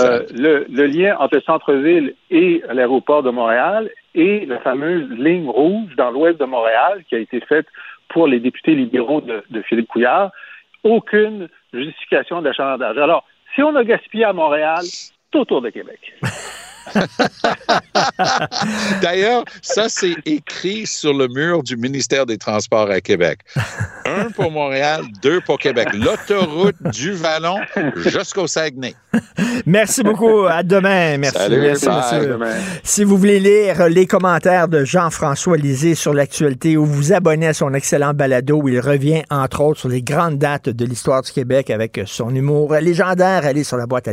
Euh, 0.00 0.22
le, 0.32 0.64
le 0.70 0.86
lien 0.86 1.16
entre 1.18 1.34
le 1.34 1.40
centre-ville 1.40 2.14
et 2.30 2.62
l'aéroport 2.72 3.24
de 3.24 3.30
Montréal 3.30 3.90
et 4.14 4.46
la 4.46 4.60
fameuse 4.60 5.10
ligne 5.10 5.48
rouge 5.48 5.96
dans 5.96 6.12
l'ouest 6.12 6.38
de 6.38 6.44
Montréal 6.44 7.02
qui 7.08 7.16
a 7.16 7.18
été 7.18 7.40
faite 7.40 7.66
pour 8.08 8.28
les 8.28 8.38
députés 8.38 8.76
libéraux 8.76 9.20
de, 9.20 9.42
de 9.50 9.60
Philippe 9.62 9.88
Couillard. 9.88 10.30
Aucune 10.84 11.48
justification 11.72 12.42
d'achalandage. 12.42 12.96
Alors, 12.96 13.24
si 13.54 13.62
on 13.62 13.74
a 13.76 13.84
gaspillé 13.84 14.24
à 14.24 14.32
Montréal, 14.32 14.82
c'est 14.84 15.38
autour 15.38 15.62
de 15.62 15.70
Québec. 15.70 16.00
D'ailleurs, 19.02 19.44
ça, 19.60 19.88
c'est 19.88 20.14
écrit 20.24 20.86
sur 20.86 21.14
le 21.14 21.28
mur 21.28 21.62
du 21.62 21.76
ministère 21.76 22.26
des 22.26 22.38
Transports 22.38 22.90
à 22.90 23.00
Québec. 23.00 23.40
Un 24.04 24.30
pour 24.30 24.50
Montréal, 24.50 25.02
deux 25.22 25.40
pour 25.40 25.58
Québec. 25.58 25.88
L'autoroute 25.94 26.76
du 26.92 27.12
Vallon 27.12 27.58
jusqu'au 27.96 28.46
Saguenay. 28.46 28.94
Merci 29.66 30.02
beaucoup. 30.02 30.46
À 30.46 30.62
demain. 30.62 31.18
Merci. 31.18 31.38
Salut, 31.38 31.60
Merci, 31.60 31.88
monsieur. 31.88 32.38
Si 32.82 33.04
vous 33.04 33.16
voulez 33.16 33.40
lire 33.40 33.88
les 33.88 34.06
commentaires 34.06 34.68
de 34.68 34.84
Jean-François 34.84 35.56
Lisée 35.56 35.94
sur 35.94 36.12
l'actualité 36.12 36.76
ou 36.76 36.84
vous 36.84 37.12
abonner 37.12 37.48
à 37.48 37.54
son 37.54 37.72
excellent 37.74 38.14
balado 38.14 38.60
où 38.62 38.68
il 38.68 38.80
revient, 38.80 39.22
entre 39.30 39.62
autres, 39.62 39.80
sur 39.80 39.88
les 39.88 40.02
grandes 40.02 40.38
dates 40.38 40.68
de 40.68 40.84
l'histoire 40.84 41.22
du 41.22 41.32
Québec 41.32 41.70
avec 41.70 42.00
son 42.06 42.34
humour 42.34 42.74
légendaire, 42.74 43.46
allez 43.46 43.64
sur 43.64 43.76
la 43.76 43.86
boîte 43.86 44.08
à 44.08 44.12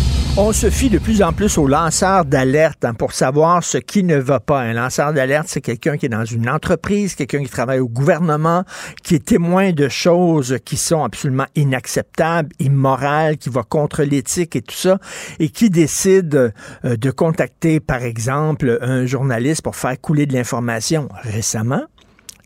On 0.37 0.53
se 0.53 0.69
fie 0.69 0.89
de 0.89 0.97
plus 0.97 1.21
en 1.21 1.33
plus 1.33 1.57
aux 1.57 1.67
lanceurs 1.67 2.23
d'alerte 2.23 2.85
hein, 2.85 2.93
pour 2.93 3.11
savoir 3.11 3.65
ce 3.65 3.77
qui 3.77 4.01
ne 4.01 4.15
va 4.15 4.39
pas. 4.39 4.61
Un 4.61 4.71
lanceur 4.71 5.11
d'alerte, 5.11 5.47
c'est 5.49 5.59
quelqu'un 5.59 5.97
qui 5.97 6.05
est 6.05 6.09
dans 6.09 6.23
une 6.23 6.49
entreprise, 6.49 7.15
quelqu'un 7.15 7.43
qui 7.43 7.49
travaille 7.49 7.79
au 7.79 7.89
gouvernement, 7.89 8.63
qui 9.03 9.15
est 9.15 9.25
témoin 9.25 9.73
de 9.73 9.89
choses 9.89 10.57
qui 10.63 10.77
sont 10.77 11.03
absolument 11.03 11.47
inacceptables, 11.55 12.49
immorales, 12.59 13.37
qui 13.37 13.49
va 13.49 13.63
contre 13.63 14.03
l'éthique 14.03 14.55
et 14.55 14.61
tout 14.61 14.73
ça, 14.73 14.99
et 15.39 15.49
qui 15.49 15.69
décide 15.69 16.53
euh, 16.85 16.95
de 16.95 17.11
contacter, 17.11 17.81
par 17.81 18.01
exemple, 18.01 18.79
un 18.81 19.05
journaliste 19.05 19.63
pour 19.63 19.75
faire 19.75 19.99
couler 19.99 20.27
de 20.27 20.33
l'information. 20.33 21.09
Récemment, 21.23 21.83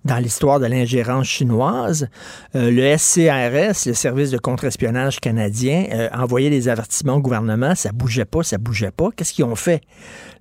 dans 0.05 0.17
l'histoire 0.17 0.59
de 0.59 0.67
l'ingérence 0.67 1.27
chinoise, 1.27 2.07
euh, 2.55 2.71
le 2.71 2.97
SCRS, 2.97 3.87
le 3.87 3.93
service 3.93 4.31
de 4.31 4.37
contre-espionnage 4.37 5.19
canadien, 5.19 5.87
euh, 5.91 6.09
envoyait 6.13 6.51
des 6.51 6.69
avertissements 6.69 7.15
au 7.15 7.21
gouvernement, 7.21 7.75
ça 7.75 7.91
bougeait 7.91 8.25
pas, 8.25 8.43
ça 8.43 8.57
bougeait 8.57 8.91
pas. 8.91 9.09
Qu'est-ce 9.15 9.33
qu'ils 9.33 9.45
ont 9.45 9.55
fait? 9.55 9.81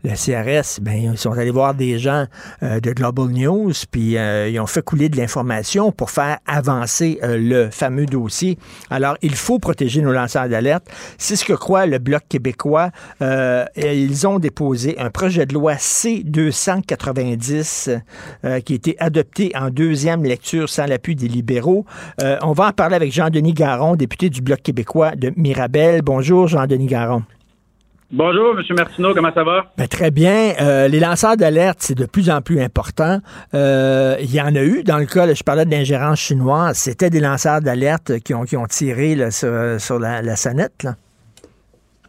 Le 0.04 0.10
CRS, 0.10 0.80
ben, 0.82 1.12
ils 1.12 1.16
sont 1.16 1.32
allés 1.32 1.50
voir 1.50 1.72
des 1.72 1.98
gens 1.98 2.26
euh, 2.62 2.78
de 2.78 2.92
Global 2.92 3.28
News, 3.28 3.72
puis 3.90 4.18
euh, 4.18 4.50
ils 4.50 4.60
ont 4.60 4.66
fait 4.66 4.82
couler 4.82 5.08
de 5.08 5.16
l'information 5.16 5.92
pour 5.92 6.10
faire 6.10 6.36
avancer 6.46 7.18
euh, 7.22 7.38
le 7.38 7.70
fameux 7.70 8.04
dossier. 8.04 8.58
Alors, 8.90 9.16
il 9.22 9.34
faut 9.34 9.58
protéger 9.58 10.02
nos 10.02 10.12
lanceurs 10.12 10.46
d'alerte. 10.46 10.84
C'est 11.16 11.36
ce 11.36 11.44
que 11.46 11.54
croit 11.54 11.86
le 11.86 11.98
Bloc 11.98 12.24
québécois. 12.28 12.90
Euh, 13.22 13.64
ils 13.76 14.26
ont 14.26 14.38
déposé 14.38 14.98
un 14.98 15.08
projet 15.08 15.46
de 15.46 15.54
loi 15.54 15.78
C-290 15.78 17.98
euh, 18.44 18.60
qui 18.60 18.74
a 18.74 18.76
été 18.76 18.96
adopté 18.98 19.52
en 19.54 19.70
deuxième 19.70 20.22
lecture 20.22 20.68
sans 20.68 20.84
l'appui 20.84 21.16
des 21.16 21.28
libéraux. 21.28 21.86
On 22.42 22.52
va 22.52 22.68
en 22.68 22.72
parler 22.72 22.96
avec 22.96 23.10
Jean-Denis 23.10 23.54
Garon, 23.54 23.96
député 23.96 24.28
du 24.28 24.42
Bloc 24.42 24.60
québécois 24.60 25.16
de 25.16 25.32
Mirabel. 25.36 26.02
Bonjour, 26.02 26.46
Jean-Denis 26.46 26.88
Garon. 26.88 27.22
Bonjour, 28.16 28.56
M. 28.56 28.62
Martineau, 28.76 29.12
comment 29.12 29.32
ça 29.34 29.42
va? 29.42 29.72
Ben, 29.76 29.88
très 29.88 30.12
bien. 30.12 30.52
Euh, 30.62 30.86
les 30.86 31.00
lanceurs 31.00 31.36
d'alerte, 31.36 31.78
c'est 31.80 31.98
de 31.98 32.06
plus 32.06 32.30
en 32.30 32.42
plus 32.42 32.60
important. 32.60 33.18
Euh, 33.54 34.14
il 34.20 34.32
y 34.32 34.40
en 34.40 34.54
a 34.54 34.62
eu, 34.62 34.84
dans 34.84 34.98
le 34.98 35.06
cas, 35.06 35.26
là, 35.26 35.34
je 35.34 35.42
parlais 35.42 35.64
de 35.64 35.70
l'ingérence 35.72 36.20
chinoise, 36.20 36.76
c'était 36.76 37.10
des 37.10 37.18
lanceurs 37.18 37.60
d'alerte 37.60 38.20
qui 38.24 38.32
ont, 38.32 38.44
qui 38.44 38.56
ont 38.56 38.66
tiré 38.66 39.16
là, 39.16 39.32
sur, 39.32 39.50
sur 39.80 39.98
la, 39.98 40.22
la 40.22 40.36
sonnette. 40.36 40.84
Là. 40.84 40.92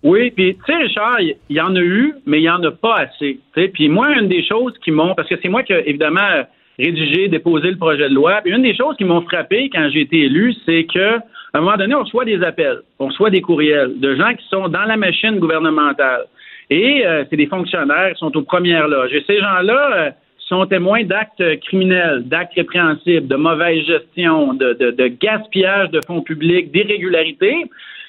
Oui, 0.04 0.30
puis 0.30 0.56
tu 0.64 0.72
sais, 0.72 0.78
Richard, 0.78 1.22
il 1.22 1.38
y, 1.50 1.56
y 1.56 1.60
en 1.60 1.76
a 1.76 1.82
eu, 1.82 2.14
mais 2.28 2.38
il 2.38 2.44
n'y 2.44 2.50
en 2.52 2.64
a 2.64 2.70
pas 2.70 2.98
assez. 2.98 3.40
Puis 3.74 3.90
moi, 3.90 4.12
une 4.12 4.28
des 4.28 4.46
choses 4.46 4.74
qui 4.84 4.92
m'ont, 4.92 5.16
parce 5.16 5.28
que 5.28 5.36
c'est 5.42 5.50
moi 5.50 5.64
qui 5.64 5.74
évidemment 5.74 6.46
rédigé, 6.78 7.30
déposé 7.30 7.72
le 7.72 7.78
projet 7.78 8.10
de 8.10 8.14
loi, 8.14 8.42
puis 8.44 8.54
une 8.54 8.62
des 8.62 8.76
choses 8.76 8.96
qui 8.98 9.06
m'ont 9.06 9.22
frappé 9.22 9.72
quand 9.74 9.90
j'ai 9.92 10.02
été 10.02 10.26
élu, 10.26 10.54
c'est 10.68 10.86
que 10.86 11.18
à 11.56 11.60
un 11.60 11.62
moment 11.62 11.78
donné, 11.78 11.96
on 11.96 12.04
reçoit 12.04 12.26
des 12.26 12.44
appels, 12.44 12.82
on 13.00 13.08
reçoit 13.08 13.30
des 13.30 13.40
courriels 13.40 13.98
de 13.98 14.14
gens 14.14 14.34
qui 14.34 14.46
sont 14.50 14.68
dans 14.68 14.84
la 14.84 14.98
machine 14.98 15.40
gouvernementale. 15.40 16.26
Et 16.70 17.06
euh, 17.06 17.24
c'est 17.30 17.38
des 17.38 17.48
fonctionnaires 17.48 18.12
qui 18.12 18.20
sont 18.20 18.36
aux 18.36 18.42
premières 18.42 18.90
loges. 18.90 19.14
Et 19.14 19.24
ces 19.26 19.40
gens-là 19.40 19.92
euh, 19.94 20.10
sont 20.38 20.66
témoins 20.66 21.06
d'actes 21.06 21.42
criminels, 21.62 22.24
d'actes 22.28 22.56
répréhensibles, 22.56 23.28
de 23.28 23.36
mauvaise 23.38 23.86
gestion, 23.86 24.54
de, 24.54 24.74
de, 24.74 24.92
de 24.92 25.08
gaspillage 25.08 25.92
de 25.92 26.02
fonds 26.06 26.22
publics, 26.22 26.74
d'irrégularités. 26.74 27.64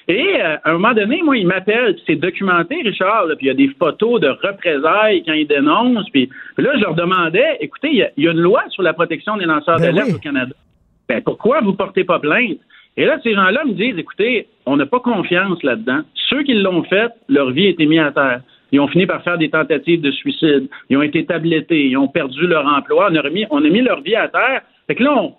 Et 0.09 0.41
euh, 0.41 0.57
à 0.65 0.71
un 0.71 0.73
moment 0.73 0.93
donné, 0.93 1.21
moi, 1.23 1.37
ils 1.37 1.47
m'appellent, 1.47 1.93
puis 1.93 2.03
c'est 2.05 2.15
documenté, 2.17 2.81
Richard, 2.83 3.27
là, 3.27 3.37
puis 3.37 3.45
il 3.45 3.47
y 3.47 3.51
a 3.51 3.53
des 3.53 3.73
photos 3.79 4.19
de 4.19 4.27
représailles 4.27 5.23
quand 5.25 5.33
ils 5.33 5.47
dénoncent. 5.47 6.09
Puis, 6.09 6.29
puis 6.57 6.65
là, 6.65 6.71
je 6.75 6.81
leur 6.81 6.95
demandais, 6.95 7.59
écoutez, 7.61 7.91
il 7.91 7.97
y, 7.99 8.03
a, 8.03 8.09
il 8.17 8.25
y 8.25 8.27
a 8.27 8.31
une 8.31 8.41
loi 8.41 8.63
sur 8.71 8.83
la 8.83 8.91
protection 8.91 9.37
des 9.37 9.45
lanceurs 9.45 9.77
Ben 9.77 9.85
d'alerte 9.85 10.09
oui. 10.09 10.15
au 10.15 10.19
Canada. 10.19 10.53
Ben, 11.07 11.21
pourquoi 11.21 11.61
vous 11.61 11.75
portez 11.75 12.03
pas 12.03 12.19
plainte? 12.19 12.59
Et 12.97 13.05
là, 13.05 13.19
ces 13.23 13.33
gens-là 13.33 13.63
me 13.63 13.73
disent, 13.73 13.97
écoutez, 13.97 14.47
on 14.65 14.75
n'a 14.75 14.87
pas 14.87 14.99
confiance 14.99 15.61
là-dedans. 15.63 15.99
Ceux 16.29 16.43
qui 16.43 16.55
l'ont 16.55 16.83
fait, 16.83 17.11
leur 17.29 17.51
vie 17.51 17.67
a 17.67 17.69
été 17.69 17.85
mise 17.85 17.99
à 17.99 18.11
terre. 18.11 18.41
Ils 18.71 18.79
ont 18.79 18.87
fini 18.87 19.05
par 19.05 19.23
faire 19.23 19.37
des 19.37 19.49
tentatives 19.49 20.01
de 20.01 20.11
suicide. 20.11 20.67
Ils 20.89 20.97
ont 20.97 21.03
été 21.03 21.25
tablettés. 21.25 21.85
Ils 21.85 21.97
ont 21.97 22.07
perdu 22.07 22.47
leur 22.47 22.65
emploi. 22.65 23.09
On 23.11 23.15
a, 23.15 23.21
remis, 23.21 23.45
on 23.51 23.63
a 23.63 23.69
mis 23.69 23.81
leur 23.81 24.01
vie 24.01 24.15
à 24.15 24.27
terre. 24.27 24.61
Fait 24.87 24.95
que 24.95 25.03
là, 25.03 25.15
on, 25.15 25.35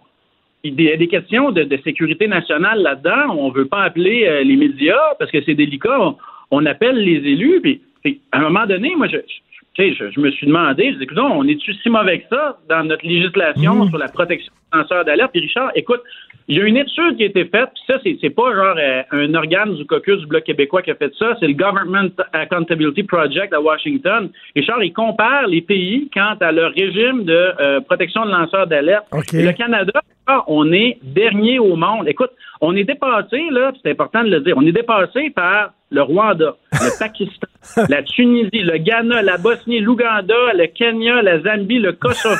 il 0.65 0.81
y 0.81 0.91
a 0.91 0.97
des 0.97 1.09
questions 1.09 1.51
de, 1.51 1.65
de 1.65 1.77
sécurité 1.85 2.29
nationale 2.29 2.81
là-dedans. 2.81 3.37
On 3.37 3.51
veut 3.51 3.67
pas 3.67 3.83
appeler 3.83 4.25
euh, 4.27 4.45
les 4.45 4.57
médias 4.57 5.15
parce 5.19 5.31
que 5.31 5.43
c'est 5.43 5.55
délicat. 5.55 6.01
On, 6.01 6.17
on 6.53 6.65
appelle 6.65 6.97
les 6.97 7.29
élus. 7.29 7.61
Puis, 7.61 7.83
puis, 8.03 8.21
à 8.33 8.39
un 8.39 8.43
moment 8.43 8.67
donné, 8.67 8.95
moi, 8.97 9.09
je, 9.09 9.17
je 9.17 9.35
je, 9.79 10.11
je, 10.11 10.21
me 10.21 10.31
suis 10.33 10.47
demandé, 10.47 10.93
je 10.93 10.99
dis, 10.99 11.07
on 11.21 11.47
est-tu 11.47 11.73
si 11.75 11.89
mauvais 11.89 12.19
que 12.21 12.29
ça 12.29 12.59
dans 12.69 12.83
notre 12.83 13.07
législation 13.07 13.85
mmh. 13.85 13.89
sur 13.91 13.99
la 13.99 14.09
protection 14.09 14.53
des 14.73 14.79
lanceurs 14.79 15.05
d'alerte? 15.05 15.31
Puis 15.33 15.43
Richard, 15.43 15.71
écoute, 15.77 16.01
il 16.49 16.57
y 16.57 16.63
a 16.63 16.65
une 16.65 16.79
étude 16.79 17.17
qui 17.19 17.25
a 17.25 17.27
été 17.27 17.45
faite, 17.45 17.69
puis 17.75 17.83
ça, 17.87 18.01
c'est 18.03 18.31
pas 18.31 18.55
genre 18.55 18.77
euh, 18.79 19.03
un 19.13 19.35
organe 19.35 19.75
du 19.75 19.85
caucus 19.85 20.19
du 20.19 20.27
Bloc 20.27 20.45
québécois 20.45 20.81
qui 20.81 20.91
a 20.91 20.95
fait 20.95 21.13
ça, 21.19 21.37
c'est 21.39 21.47
le 21.47 21.53
Government 21.53 22.09
Accountability 22.33 23.03
Project 23.03 23.53
à 23.53 23.61
Washington. 23.61 24.31
Richard, 24.57 24.83
il 24.83 24.95
compare 24.95 25.47
les 25.47 25.61
pays 25.61 26.09
quant 26.13 26.37
à 26.41 26.51
leur 26.51 26.73
régime 26.73 27.25
de 27.25 27.53
euh, 27.61 27.81
protection 27.81 28.25
de 28.25 28.31
lanceurs 28.31 28.67
d'alerte. 28.67 29.05
Le 29.33 29.53
Canada, 29.53 30.01
on 30.47 30.73
est 30.73 30.99
dernier 31.03 31.59
au 31.59 31.77
monde. 31.77 32.09
Écoute, 32.09 32.31
on 32.63 32.75
est 32.77 32.85
dépassé, 32.85 33.43
là, 33.51 33.73
c'est 33.83 33.91
important 33.91 34.25
de 34.25 34.31
le 34.31 34.41
dire, 34.41 34.55
on 34.57 34.67
est 34.67 34.73
dépassé 34.73 35.29
par 35.29 35.73
le 35.91 36.01
Rwanda, 36.01 36.57
le 36.73 36.99
Pakistan, 36.99 37.47
la 37.91 38.03
Tunisie, 38.03 38.63
le 38.63 38.79
Ghana, 38.79 39.21
la 39.21 39.37
Bosnie, 39.37 39.81
l'Ouganda, 39.81 40.53
le 40.55 40.67
Kenya, 40.67 41.21
la 41.21 41.41
Zambie, 41.41 41.79
le 41.79 41.93
Kosovo, 41.93 42.37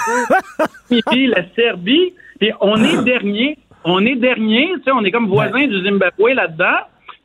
la 0.91 1.45
Serbie. 1.55 2.15
Puis 2.41 2.53
on 2.61 2.77
est 2.77 3.03
dernier, 3.05 3.59
on 3.91 4.05
est 4.05 4.17
dernier, 4.17 4.73
tu 4.77 4.83
sais, 4.85 4.93
on 4.93 5.05
est 5.05 5.11
comme 5.11 5.29
voisin 5.29 5.67
du 5.67 5.83
Zimbabwe 5.83 6.35
là-dedans. 6.35 6.81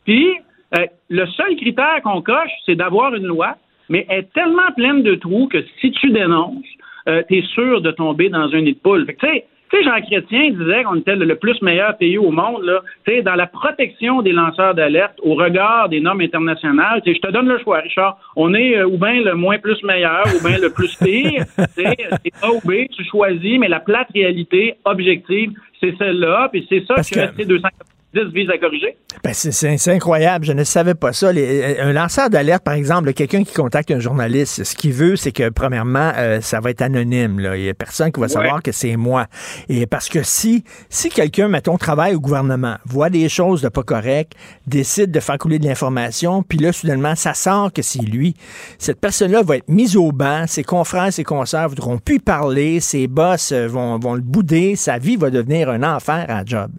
Puis 0.05 0.29
euh, 0.77 0.85
le 1.09 1.25
seul 1.27 1.55
critère 1.55 2.01
qu'on 2.03 2.21
coche, 2.21 2.51
c'est 2.65 2.75
d'avoir 2.75 3.13
une 3.15 3.27
loi, 3.27 3.55
mais 3.89 4.05
elle 4.09 4.19
est 4.19 4.33
tellement 4.33 4.71
pleine 4.75 5.03
de 5.03 5.15
trous 5.15 5.47
que 5.47 5.63
si 5.79 5.91
tu 5.91 6.09
dénonces, 6.09 6.65
euh, 7.07 7.21
tu 7.27 7.37
es 7.37 7.41
sûr 7.41 7.81
de 7.81 7.91
tomber 7.91 8.29
dans 8.29 8.53
un 8.53 8.61
nid 8.61 8.73
de 8.73 8.79
poule. 8.79 9.05
Fait 9.05 9.13
que, 9.13 9.27
tu 9.27 9.43
sais, 9.73 9.83
tu 9.83 9.83
sais, 9.83 9.89
Jean 9.89 10.05
Chrétien 10.05 10.51
disait 10.51 10.83
qu'on 10.83 10.95
était 10.95 11.15
le 11.15 11.35
plus 11.35 11.61
meilleur 11.61 11.97
pays 11.97 12.17
au 12.17 12.31
monde, 12.31 12.63
là, 12.63 12.81
tu 13.05 13.13
sais, 13.13 13.21
dans 13.21 13.35
la 13.35 13.47
protection 13.47 14.21
des 14.21 14.31
lanceurs 14.31 14.75
d'alerte 14.75 15.19
au 15.23 15.35
regard 15.35 15.89
des 15.89 15.99
normes 15.99 16.21
internationales. 16.21 17.01
Tu 17.03 17.11
sais, 17.11 17.19
je 17.21 17.27
te 17.27 17.31
donne 17.31 17.47
le 17.47 17.59
choix, 17.59 17.79
Richard. 17.79 18.17
On 18.35 18.53
est 18.53 18.77
euh, 18.77 18.85
ou 18.85 18.97
bien 18.97 19.21
le 19.21 19.35
moins 19.35 19.57
plus 19.57 19.81
meilleur 19.83 20.25
ou 20.35 20.47
bien 20.47 20.57
le 20.57 20.71
plus 20.71 20.95
pire. 20.95 21.45
tu 21.75 21.83
sais, 21.83 21.95
c'est 22.23 22.33
A 22.41 22.51
ou 22.51 22.59
B, 22.63 22.87
tu 22.91 23.03
choisis, 23.05 23.59
mais 23.59 23.67
la 23.67 23.79
plate 23.79 24.07
réalité 24.13 24.75
objective, 24.85 25.51
c'est 25.79 25.95
celle-là, 25.97 26.49
puis 26.51 26.65
c'est 26.69 26.85
ça 26.85 26.95
que, 26.95 27.43
que... 27.43 27.92
200 28.13 28.29
vise 28.33 28.49
à 28.49 28.57
corriger? 28.57 28.97
Ben 29.23 29.33
c'est 29.33 29.91
incroyable. 29.91 30.45
Je 30.45 30.53
ne 30.53 30.63
savais 30.63 30.95
pas 30.95 31.13
ça. 31.13 31.31
Les, 31.31 31.79
un 31.79 31.93
lanceur 31.93 32.29
d'alerte, 32.29 32.63
par 32.63 32.73
exemple, 32.73 33.13
quelqu'un 33.13 33.43
qui 33.43 33.53
contacte 33.53 33.89
un 33.91 33.99
journaliste, 33.99 34.63
ce 34.63 34.75
qu'il 34.75 34.93
veut, 34.93 35.15
c'est 35.15 35.31
que, 35.31 35.49
premièrement, 35.49 36.11
euh, 36.17 36.41
ça 36.41 36.59
va 36.59 36.71
être 36.71 36.81
anonyme. 36.81 37.39
Là. 37.39 37.57
Il 37.57 37.63
n'y 37.63 37.69
a 37.69 37.73
personne 37.73 38.11
qui 38.11 38.19
va 38.19 38.27
savoir 38.27 38.61
que 38.61 38.71
c'est 38.71 38.95
moi. 38.95 39.27
Et 39.69 39.85
parce 39.87 40.09
que 40.09 40.23
si, 40.23 40.63
si 40.89 41.09
quelqu'un, 41.09 41.47
mettons, 41.47 41.77
travaille 41.77 42.15
au 42.15 42.19
gouvernement, 42.19 42.75
voit 42.85 43.09
des 43.09 43.29
choses 43.29 43.61
de 43.61 43.69
pas 43.69 43.83
correctes, 43.83 44.33
décide 44.67 45.11
de 45.11 45.19
faire 45.19 45.37
couler 45.37 45.59
de 45.59 45.65
l'information, 45.65 46.43
puis 46.43 46.57
là, 46.57 46.71
soudainement, 46.71 47.15
ça 47.15 47.33
sort 47.33 47.71
que 47.71 47.81
c'est 47.81 48.03
lui, 48.03 48.35
cette 48.77 48.99
personne-là 48.99 49.41
va 49.41 49.57
être 49.57 49.69
mise 49.69 49.95
au 49.95 50.11
banc, 50.11 50.45
ses 50.47 50.63
confrères, 50.63 51.13
ses 51.13 51.23
consoeurs 51.23 51.69
voudront 51.69 51.97
plus 51.97 52.19
parler, 52.19 52.79
ses 52.79 53.07
boss 53.07 53.51
euh, 53.51 53.67
vont, 53.67 53.97
vont 53.99 54.15
le 54.15 54.21
bouder, 54.21 54.75
sa 54.75 54.97
vie 54.97 55.15
va 55.15 55.29
devenir 55.29 55.69
un 55.69 55.83
enfer 55.83 56.25
à 56.27 56.43
job. 56.45 56.71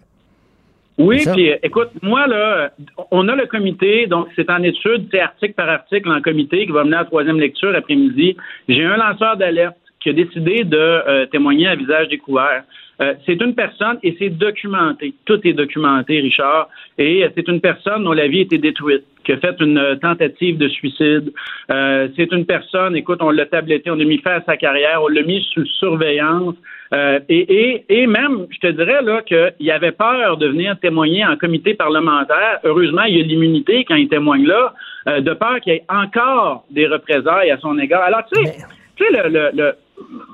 Oui, 0.97 1.25
puis 1.33 1.51
écoute, 1.61 1.89
moi, 2.01 2.25
là, 2.27 2.71
on 3.11 3.27
a 3.27 3.35
le 3.35 3.45
comité, 3.47 4.07
donc 4.07 4.27
c'est 4.35 4.49
en 4.49 4.63
étude, 4.63 5.07
c'est 5.11 5.19
article 5.19 5.53
par 5.53 5.67
article 5.67 6.09
en 6.09 6.21
comité 6.21 6.65
qui 6.65 6.71
va 6.71 6.85
mener 6.85 6.95
à 6.95 6.99
la 6.99 7.05
troisième 7.05 7.39
lecture 7.39 7.75
après-midi. 7.75 8.37
J'ai 8.69 8.85
un 8.85 8.95
lanceur 8.95 9.35
d'alerte 9.35 9.75
qui 9.99 10.09
a 10.09 10.13
décidé 10.13 10.63
de 10.63 10.77
euh, 10.77 11.25
témoigner 11.25 11.67
à 11.67 11.75
visage 11.75 12.07
découvert. 12.07 12.63
Euh, 13.01 13.13
c'est 13.25 13.41
une 13.41 13.55
personne 13.55 13.97
et 14.03 14.15
c'est 14.19 14.29
documenté. 14.29 15.13
Tout 15.25 15.45
est 15.45 15.53
documenté, 15.53 16.21
Richard. 16.21 16.69
Et 16.97 17.27
c'est 17.35 17.47
une 17.49 17.59
personne 17.59 18.05
dont 18.05 18.13
la 18.13 18.27
vie 18.27 18.39
a 18.39 18.43
été 18.43 18.57
détruite, 18.57 19.03
qui 19.25 19.33
a 19.33 19.37
fait 19.37 19.55
une 19.59 19.97
tentative 20.01 20.57
de 20.57 20.67
suicide. 20.69 21.33
Euh, 21.71 22.07
c'est 22.15 22.31
une 22.31 22.45
personne, 22.45 22.95
écoute, 22.95 23.19
on 23.21 23.31
l'a 23.31 23.45
tabletté, 23.45 23.89
on 23.89 23.99
a 23.99 24.03
mis 24.03 24.19
fin 24.19 24.35
à 24.35 24.41
sa 24.43 24.55
carrière, 24.55 25.01
on 25.03 25.07
l'a 25.07 25.23
mis 25.23 25.45
sous 25.53 25.65
surveillance. 25.65 26.55
Euh, 26.93 27.19
et, 27.29 27.83
et, 27.89 28.07
même, 28.07 28.45
je 28.51 28.59
te 28.59 28.67
dirais 28.67 29.01
là 29.01 29.21
qu'il 29.23 29.71
avait 29.71 29.91
peur 29.91 30.37
de 30.37 30.47
venir 30.47 30.79
témoigner 30.79 31.25
en 31.25 31.35
comité 31.35 31.73
parlementaire. 31.73 32.59
Heureusement, 32.63 33.03
il 33.03 33.17
y 33.17 33.21
a 33.21 33.23
l'immunité 33.23 33.83
quand 33.85 33.95
il 33.95 34.07
témoigne 34.07 34.45
là, 34.45 34.73
euh, 35.07 35.21
de 35.21 35.33
peur 35.33 35.59
qu'il 35.61 35.73
y 35.73 35.75
ait 35.77 35.85
encore 35.89 36.65
des 36.69 36.87
représailles 36.87 37.49
à 37.49 37.57
son 37.57 37.77
égard. 37.79 38.03
Alors, 38.03 38.21
tu 38.31 38.39
sais, 38.43 38.55
tu 38.95 39.03
sais, 39.03 39.29
le, 39.29 39.49
le, 39.53 39.73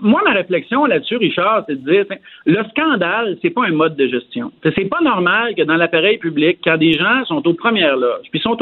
moi, 0.01 0.21
ma 0.25 0.31
réflexion 0.31 0.85
là-dessus, 0.85 1.17
Richard, 1.17 1.63
c'est 1.67 1.81
de 1.83 1.91
dire, 1.91 2.05
le 2.45 2.63
scandale, 2.69 3.37
c'est 3.41 3.51
pas 3.51 3.65
un 3.65 3.71
mode 3.71 3.95
de 3.95 4.07
gestion. 4.07 4.51
C'est 4.63 4.89
pas 4.89 5.01
normal 5.01 5.53
que 5.55 5.61
dans 5.61 5.75
l'appareil 5.75 6.17
public, 6.17 6.59
quand 6.63 6.77
des 6.77 6.93
gens 6.93 7.23
sont 7.25 7.47
aux 7.47 7.53
premières 7.53 7.95
loges, 7.95 8.25
puis 8.31 8.39
sont, 8.39 8.55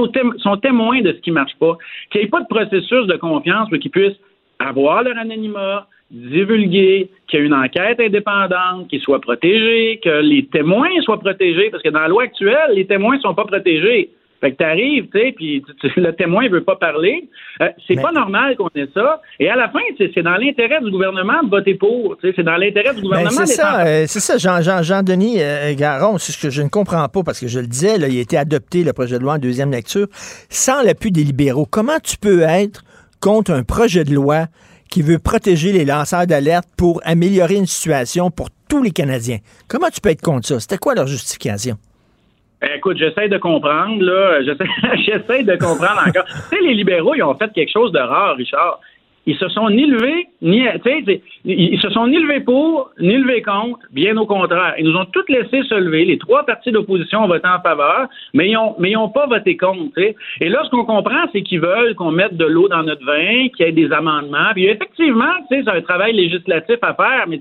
témoins 0.58 1.02
de 1.02 1.14
ce 1.14 1.20
qui 1.20 1.32
marche 1.32 1.56
pas, 1.60 1.78
qu'il 2.12 2.22
n'y 2.22 2.28
ait 2.28 2.30
pas 2.30 2.42
de 2.42 2.48
processus 2.48 3.08
de 3.08 3.16
confiance 3.16 3.70
pour 3.70 3.80
qu'ils 3.80 3.92
puissent 3.92 4.20
avoir 4.60 5.04
leur 5.04 5.18
anonymat, 5.18 5.88
divulguer, 6.12 7.10
qu'il 7.28 7.40
y 7.40 7.44
ait 7.44 7.46
une 7.46 7.54
enquête 7.54 8.00
indépendante, 8.00 8.88
qui 8.90 9.00
soit 9.00 9.22
protégée, 9.22 10.00
que 10.04 10.22
les 10.22 10.46
témoins 10.48 10.90
soient 11.02 11.20
protégés, 11.20 11.70
parce 11.70 11.84
que 11.84 11.90
dans 11.90 12.02
la 12.02 12.08
loi 12.10 12.24
actuelle, 12.24 12.72
les 12.74 12.86
témoins 12.86 13.16
ne 13.16 13.22
sont 13.22 13.36
pas 13.36 13.46
protégés. 13.46 14.10
Fait 14.42 14.52
que 14.52 14.58
t'arrives, 14.58 15.08
tu 15.14 15.20
sais, 15.20 15.34
puis 15.36 15.64
le 15.98 16.12
témoin 16.12 16.48
veut 16.48 16.64
pas 16.64 16.78
parler. 16.78 17.30
Euh, 17.62 17.68
c'est 17.88 17.96
pas 17.96 18.12
normal 18.12 18.56
qu'on 18.56 18.70
ait 18.76 18.88
ça. 18.94 19.22
Et 19.40 19.50
à 19.50 19.56
la 19.56 19.70
fin, 19.70 19.80
c'est 19.98 20.22
dans 20.22 20.38
l'intérêt 20.38 20.80
du 20.82 20.92
gouvernement 20.92 21.44
de 21.44 21.50
voter 21.50 21.76
pour. 21.76 22.16
C'est 22.22 22.44
dans 22.44 22.56
l'intérêt 22.56 22.94
du 22.94 23.02
gouvernement. 23.02 23.32
c'est 23.32 23.48
ça, 23.48 23.86
euh, 23.86 24.06
c'est 24.08 24.22
ça, 24.22 24.38
Jean, 24.38 24.62
Jean, 24.62 24.82
Jean 24.82 25.04
Denis 25.04 25.38
euh, 25.42 25.74
Garon. 25.76 26.18
C'est 26.18 26.32
ce 26.32 26.42
que 26.42 26.50
je 26.50 26.62
ne 26.62 26.70
comprends 26.70 27.08
pas 27.10 27.24
parce 27.24 27.40
que 27.40 27.48
je 27.48 27.60
le 27.60 27.68
disais, 27.68 27.98
là, 27.98 28.08
il 28.08 28.18
a 28.18 28.22
été 28.22 28.38
adopté 28.38 28.84
le 28.84 28.94
projet 28.94 29.18
de 29.18 29.24
loi 29.24 29.34
en 29.34 29.40
deuxième 29.40 29.72
lecture 29.72 30.08
sans 30.50 30.82
l'appui 30.84 31.12
des 31.12 31.24
libéraux. 31.24 31.68
Comment 31.70 32.00
tu 32.02 32.18
peux 32.18 32.42
être 32.42 32.84
contre 33.20 33.52
un 33.52 33.64
projet 33.64 34.06
de 34.06 34.14
loi 34.14 34.46
qui 34.90 35.02
veut 35.02 35.20
protéger 35.20 35.74
les 35.74 35.84
lanceurs 35.84 36.26
d'alerte 36.28 36.68
pour 36.78 37.02
améliorer 37.04 37.56
une 37.56 37.66
situation 37.66 38.32
pour 38.32 38.48
tous 38.70 38.82
les 38.82 38.92
Canadiens? 38.92 39.40
Comment 39.68 39.90
tu 39.90 40.00
peux 40.00 40.10
être 40.10 40.22
contre 40.22 40.48
ça? 40.48 40.60
C'était 40.62 40.78
quoi 40.78 40.96
leur 40.96 41.08
justification? 41.08 41.78
Ben, 42.62 42.72
écoute, 42.76 42.98
j'essaie 42.98 43.30
de 43.30 43.38
comprendre, 43.38 44.04
là. 44.04 44.42
J'essaie 44.44 45.44
de 45.44 45.56
comprendre 45.56 46.04
encore. 46.06 46.26
tu 46.26 46.58
sais, 46.58 46.62
les 46.62 46.74
libéraux, 46.74 47.16
ils 47.16 47.24
ont 47.24 47.36
fait 47.36 47.52
quelque 47.54 47.72
chose 47.72 47.92
de 47.94 48.00
rare, 48.00 48.36
Richard 48.36 48.82
ils 49.30 49.38
se 49.38 49.48
sont 49.50 49.70
ni 49.70 49.86
levés, 49.86 50.28
ni, 50.42 50.66
ils 51.46 51.80
se 51.80 51.90
sont 51.92 52.08
ni 52.08 52.18
levés 52.18 52.40
pour, 52.40 52.90
ni 53.00 53.16
levés 53.16 53.44
contre, 53.44 53.80
bien 53.92 54.18
au 54.18 54.26
contraire. 54.26 54.74
Ils 54.80 54.86
nous 54.86 54.98
ont 54.98 55.06
tous 55.06 55.26
laissé 55.30 55.62
se 55.70 55.76
lever. 55.76 56.04
Les 56.04 56.18
trois 56.18 56.48
partis 56.48 56.72
d'opposition 56.72 57.26
ont 57.26 57.28
voté 57.28 57.48
en 57.48 57.62
faveur, 57.62 58.08
mais 58.34 58.50
ils 58.50 58.94
n'ont 58.94 59.10
pas 59.10 59.28
voté 59.28 59.56
contre. 59.56 60.00
Et 60.00 60.50
là, 60.50 60.64
ce 60.66 60.72
qu'on 60.72 60.84
comprend, 60.84 61.28
c'est 61.32 61.44
qu'ils 61.44 61.62
veulent 61.62 61.94
qu'on 61.94 62.12
mette 62.12 62.38
de 62.38 62.46
l'eau 62.46 62.68
dans 62.70 62.82
notre 62.82 63.06
vin, 63.06 63.50
qu'il 63.50 63.68
y 63.68 63.70
ait 63.70 63.72
des 63.72 63.92
amendements. 63.92 64.50
Puis 64.54 64.66
effectivement, 64.66 65.34
c'est 65.48 65.68
un 65.68 65.82
travail 65.82 66.14
législatif 66.14 66.78
à 66.82 66.96
faire, 66.96 67.26
mais 67.28 67.40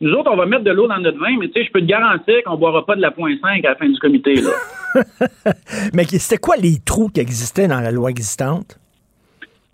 nous 0.00 0.12
autres, 0.12 0.30
on 0.32 0.36
va 0.36 0.46
mettre 0.46 0.64
de 0.64 0.70
l'eau 0.70 0.88
dans 0.88 1.00
notre 1.00 1.18
vin, 1.18 1.36
mais 1.38 1.50
je 1.54 1.70
peux 1.70 1.82
te 1.82 1.86
garantir 1.86 2.42
qu'on 2.46 2.52
ne 2.52 2.56
boira 2.56 2.86
pas 2.86 2.96
de 2.96 3.02
la 3.02 3.10
point 3.10 3.34
5 3.42 3.62
à 3.62 3.68
la 3.68 3.76
fin 3.76 3.90
du 3.90 3.98
comité. 3.98 4.36
Là. 4.36 5.02
mais 5.92 6.04
c'était 6.04 6.40
quoi 6.40 6.56
les 6.56 6.78
trous 6.82 7.08
qui 7.08 7.20
existaient 7.20 7.68
dans 7.68 7.80
la 7.80 7.90
loi 7.90 8.08
existante? 8.08 8.78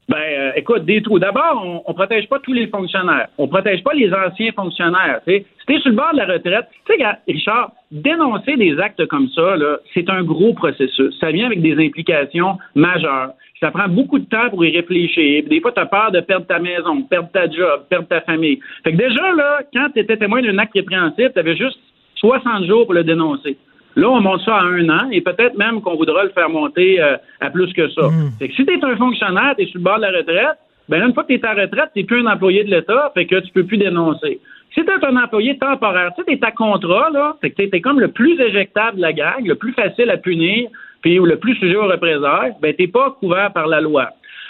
Ben, 0.08 0.18
euh, 0.18 0.52
écoute, 0.56 0.84
des 0.84 1.00
trous. 1.00 1.18
D'abord, 1.18 1.62
on, 1.86 1.90
ne 1.90 1.94
protège 1.94 2.28
pas 2.28 2.38
tous 2.40 2.52
les 2.52 2.66
fonctionnaires. 2.66 3.28
On 3.38 3.46
protège 3.46 3.82
pas 3.84 3.94
les 3.94 4.12
anciens 4.12 4.52
fonctionnaires. 4.52 5.20
Si 5.26 5.44
tu 5.66 5.74
es 5.74 5.78
sur 5.78 5.90
le 5.90 5.96
bord 5.96 6.12
de 6.12 6.18
la 6.18 6.26
retraite, 6.26 6.66
tu 6.86 6.96
sais, 6.96 7.06
Richard, 7.28 7.72
dénoncer 7.90 8.56
des 8.56 8.78
actes 8.80 9.06
comme 9.06 9.28
ça, 9.28 9.54
c'est 9.94 10.10
un 10.10 10.22
gros 10.24 10.54
processus. 10.54 11.16
Ça 11.20 11.30
vient 11.30 11.46
avec 11.46 11.62
des 11.62 11.74
implications 11.74 12.58
majeures. 12.74 13.32
Ça 13.60 13.70
prend 13.70 13.88
beaucoup 13.88 14.18
de 14.18 14.24
temps 14.24 14.50
pour 14.50 14.64
y 14.64 14.76
réfléchir. 14.76 15.44
Des 15.48 15.60
fois, 15.60 15.70
tu 15.70 15.80
as 15.80 15.86
peur 15.86 16.10
de 16.10 16.20
perdre 16.20 16.46
ta 16.46 16.58
maison, 16.58 17.02
perdre 17.02 17.30
ta 17.32 17.48
job, 17.48 17.82
perdre 17.88 18.08
ta 18.08 18.20
famille. 18.22 18.58
Fait 18.82 18.92
que 18.92 18.96
déjà, 18.96 19.32
là, 19.32 19.60
quand 19.72 19.86
tu 19.94 20.00
étais 20.00 20.16
témoin 20.16 20.42
d'un 20.42 20.58
acte 20.58 20.72
répréhensible, 20.74 21.30
tu 21.32 21.38
avais 21.38 21.56
juste 21.56 21.78
60 22.16 22.66
jours 22.66 22.86
pour 22.86 22.94
le 22.94 23.04
dénoncer. 23.04 23.56
Là, 23.96 24.08
on 24.08 24.20
monte 24.20 24.42
ça 24.42 24.56
à 24.56 24.62
un 24.62 24.88
an 24.88 25.10
et 25.10 25.20
peut-être 25.20 25.56
même 25.56 25.80
qu'on 25.82 25.96
voudra 25.96 26.24
le 26.24 26.30
faire 26.30 26.48
monter 26.48 27.00
euh, 27.00 27.16
à 27.40 27.50
plus 27.50 27.72
que 27.72 27.88
ça. 27.90 28.08
Hmm. 28.08 28.30
que 28.40 28.52
si 28.52 28.64
tu 28.64 28.72
es 28.72 28.84
un 28.84 28.96
fonctionnaire, 28.96 29.54
tu 29.56 29.64
es 29.64 29.66
sur 29.66 29.78
le 29.78 29.84
bord 29.84 29.96
de 29.96 30.02
la 30.02 30.10
retraite, 30.10 30.58
ben 30.88 31.06
une 31.06 31.14
fois 31.14 31.24
que 31.24 31.28
tu 31.28 31.34
es 31.34 31.46
en 31.46 31.54
retraite, 31.54 31.90
tu 31.94 32.00
n'es 32.00 32.04
plus 32.04 32.26
un 32.26 32.32
employé 32.32 32.64
de 32.64 32.70
l'État, 32.70 33.10
fait 33.14 33.26
que 33.26 33.36
tu 33.40 33.52
peux 33.52 33.64
plus 33.64 33.78
dénoncer. 33.78 34.40
Si 34.74 34.82
tu 34.82 34.90
es 34.90 35.04
un 35.04 35.16
employé 35.22 35.58
temporaire, 35.58 36.12
tu 36.16 36.32
es 36.32 36.38
à 36.42 36.50
contrat, 36.50 37.10
là, 37.10 37.36
fait 37.40 37.50
que 37.50 37.62
tu 37.62 37.76
es, 37.76 37.80
comme 37.80 38.00
le 38.00 38.08
plus 38.08 38.40
éjectable 38.40 38.96
de 38.96 39.02
la 39.02 39.12
gang, 39.12 39.44
le 39.44 39.54
plus 39.54 39.72
facile 39.72 40.08
à 40.08 40.16
punir, 40.16 40.70
puis 41.02 41.18
ou 41.18 41.26
le 41.26 41.36
plus 41.36 41.54
sujet 41.56 41.76
aux 41.76 41.88
représailles, 41.88 42.54
ben 42.62 42.74
tu 42.74 42.88
pas 42.88 43.10
couvert 43.20 43.52
par 43.52 43.66
la 43.66 43.80
loi. 43.80 44.08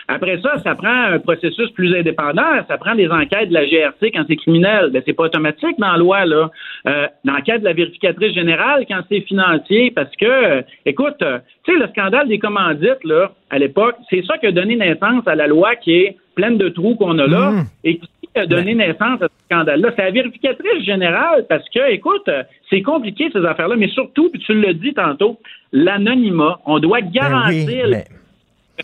Après 0.09 0.41
ça, 0.41 0.59
ça 0.63 0.75
prend 0.75 1.05
un 1.13 1.19
processus 1.19 1.71
plus 1.71 1.95
indépendant, 1.95 2.65
ça 2.69 2.77
prend 2.77 2.95
des 2.95 3.09
enquêtes 3.09 3.49
de 3.49 3.55
la 3.55 3.67
GRC 3.67 4.11
quand 4.13 4.25
c'est 4.29 4.37
criminel. 4.37 4.91
Ben, 4.93 5.03
c'est 5.07 5.13
pas 5.13 5.25
automatique 5.25 5.79
dans 5.79 5.93
la 5.93 5.99
loi, 5.99 6.25
là. 6.25 6.51
Euh, 6.89 7.07
l'enquête 7.25 7.61
de 7.61 7.65
la 7.65 7.73
vérificatrice 7.73 8.35
générale 8.35 8.85
quand 8.89 9.01
c'est 9.09 9.21
financier, 9.21 9.93
parce 9.93 10.15
que, 10.17 10.27
euh, 10.27 10.63
écoute, 10.87 11.23
euh, 11.23 11.39
tu 11.65 11.73
sais, 11.73 11.79
le 11.79 11.87
scandale 11.89 12.29
des 12.29 12.39
commandites, 12.39 13.05
là, 13.05 13.33
à 13.51 13.59
l'époque, 13.59 13.97
c'est 14.11 14.25
ça 14.25 14.39
qui 14.39 14.47
a 14.47 14.53
donné 14.53 14.77
naissance 14.77 15.27
à 15.27 15.35
la 15.35 15.47
loi 15.47 15.77
qui 15.77 15.93
est 15.93 16.17
pleine 16.35 16.59
de 16.59 16.69
trous 16.69 16.97
qu'on 16.97 17.19
a 17.19 17.27
là, 17.27 17.51
mmh. 17.51 17.65
et 17.85 17.99
qui 17.99 18.09
a 18.35 18.47
donné 18.47 18.75
naissance 18.75 19.23
à 19.23 19.27
ce 19.29 19.45
scandale-là. 19.45 19.91
C'est 19.95 20.05
la 20.05 20.11
vérificatrice 20.11 20.85
générale, 20.85 21.47
parce 21.49 21.69
que, 21.69 21.93
écoute, 21.93 22.29
c'est 22.71 22.83
compliqué 22.83 23.31
ces 23.33 23.45
affaires-là, 23.45 23.77
mais 23.77 23.89
surtout, 23.89 24.31
puis 24.31 24.41
tu 24.41 24.55
l'as 24.61 24.73
dit 24.73 24.95
tantôt, 24.95 25.39
l'anonymat. 25.73 26.59
On 26.67 26.79
doit 26.79 27.01
ben 27.03 27.11
garantir 27.11 27.87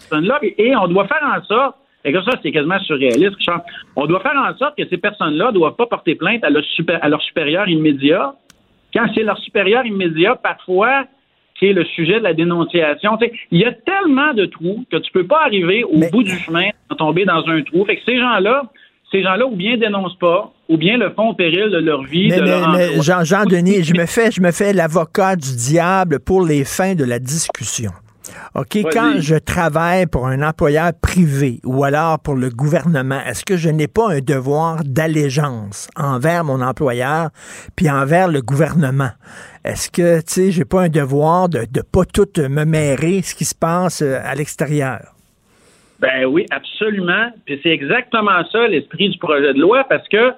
personnes-là. 0.00 0.40
Et 0.42 0.74
on 0.76 0.88
doit 0.88 1.06
faire 1.06 1.22
en 1.22 1.42
sorte, 1.44 1.76
Et 2.04 2.12
que 2.12 2.22
ça, 2.22 2.32
c'est 2.42 2.52
quasiment 2.52 2.78
surréaliste. 2.80 3.36
On 3.96 4.06
doit 4.06 4.20
faire 4.20 4.36
en 4.36 4.56
sorte 4.56 4.76
que 4.76 4.88
ces 4.88 4.98
personnes-là 4.98 5.46
ne 5.48 5.52
doivent 5.52 5.76
pas 5.76 5.86
porter 5.86 6.14
plainte 6.14 6.44
à 6.44 6.50
leur, 6.50 6.62
à 7.00 7.08
leur 7.08 7.22
supérieur 7.22 7.68
immédiat. 7.68 8.34
Quand 8.94 9.06
c'est 9.14 9.22
leur 9.22 9.38
supérieur 9.38 9.84
immédiat, 9.84 10.36
parfois, 10.36 11.04
qui 11.58 11.66
est 11.66 11.72
le 11.72 11.84
sujet 11.84 12.18
de 12.18 12.24
la 12.24 12.34
dénonciation. 12.34 13.18
il 13.50 13.60
y 13.60 13.64
a 13.64 13.72
tellement 13.72 14.32
de 14.32 14.46
trous 14.46 14.84
que 14.90 14.96
tu 14.98 15.10
peux 15.12 15.26
pas 15.26 15.42
arriver 15.44 15.84
au 15.84 15.98
bout 16.10 16.22
du 16.22 16.36
chemin 16.38 16.68
sans 16.88 16.96
tomber 16.96 17.24
dans 17.24 17.46
un 17.48 17.62
trou. 17.62 17.84
Fait 17.84 17.96
que 17.96 18.02
ces 18.06 18.18
gens-là, 18.18 18.62
ces 19.10 19.22
gens-là 19.22 19.46
ou 19.46 19.56
bien 19.56 19.76
dénoncent 19.76 20.18
pas, 20.18 20.52
ou 20.68 20.76
bien 20.76 20.96
le 20.98 21.10
font 21.10 21.30
au 21.30 21.34
péril 21.34 21.70
de 21.70 21.78
leur 21.78 22.04
vie. 22.04 22.28
Mais, 22.28 23.02
Jean, 23.02 23.24
Jean 23.24 23.44
Denis, 23.44 23.82
je 23.82 23.94
me 23.94 24.06
fais, 24.06 24.30
je 24.30 24.40
me 24.40 24.52
fais 24.52 24.72
l'avocat 24.72 25.34
du 25.34 25.56
diable 25.56 26.20
pour 26.20 26.44
les 26.44 26.64
fins 26.64 26.94
de 26.94 27.04
la 27.04 27.18
discussion. 27.18 27.90
OK, 28.54 28.78
quand 28.92 29.14
je 29.18 29.36
travaille 29.36 30.06
pour 30.06 30.26
un 30.26 30.42
employeur 30.42 30.92
privé 31.00 31.60
ou 31.64 31.84
alors 31.84 32.18
pour 32.20 32.34
le 32.34 32.50
gouvernement, 32.50 33.20
est-ce 33.26 33.44
que 33.44 33.56
je 33.56 33.68
n'ai 33.68 33.88
pas 33.88 34.10
un 34.10 34.20
devoir 34.20 34.82
d'allégeance 34.84 35.88
envers 35.96 36.44
mon 36.44 36.60
employeur 36.60 37.30
puis 37.76 37.90
envers 37.90 38.28
le 38.28 38.42
gouvernement? 38.42 39.10
Est-ce 39.64 39.90
que, 39.90 40.18
tu 40.18 40.24
sais, 40.26 40.50
j'ai 40.50 40.64
pas 40.64 40.82
un 40.82 40.88
devoir 40.88 41.48
de 41.48 41.60
ne 41.60 41.82
pas 41.82 42.04
tout 42.04 42.28
me 42.38 42.64
mêler 42.64 43.22
ce 43.22 43.34
qui 43.34 43.44
se 43.44 43.54
passe 43.54 44.02
euh, 44.02 44.18
à 44.24 44.34
l'extérieur? 44.34 45.14
Ben 46.00 46.24
oui, 46.26 46.46
absolument. 46.50 47.30
Puis 47.44 47.60
c'est 47.62 47.70
exactement 47.70 48.44
ça 48.50 48.68
l'esprit 48.68 49.10
du 49.10 49.18
projet 49.18 49.52
de 49.52 49.60
loi 49.60 49.84
parce 49.88 50.06
que 50.08 50.32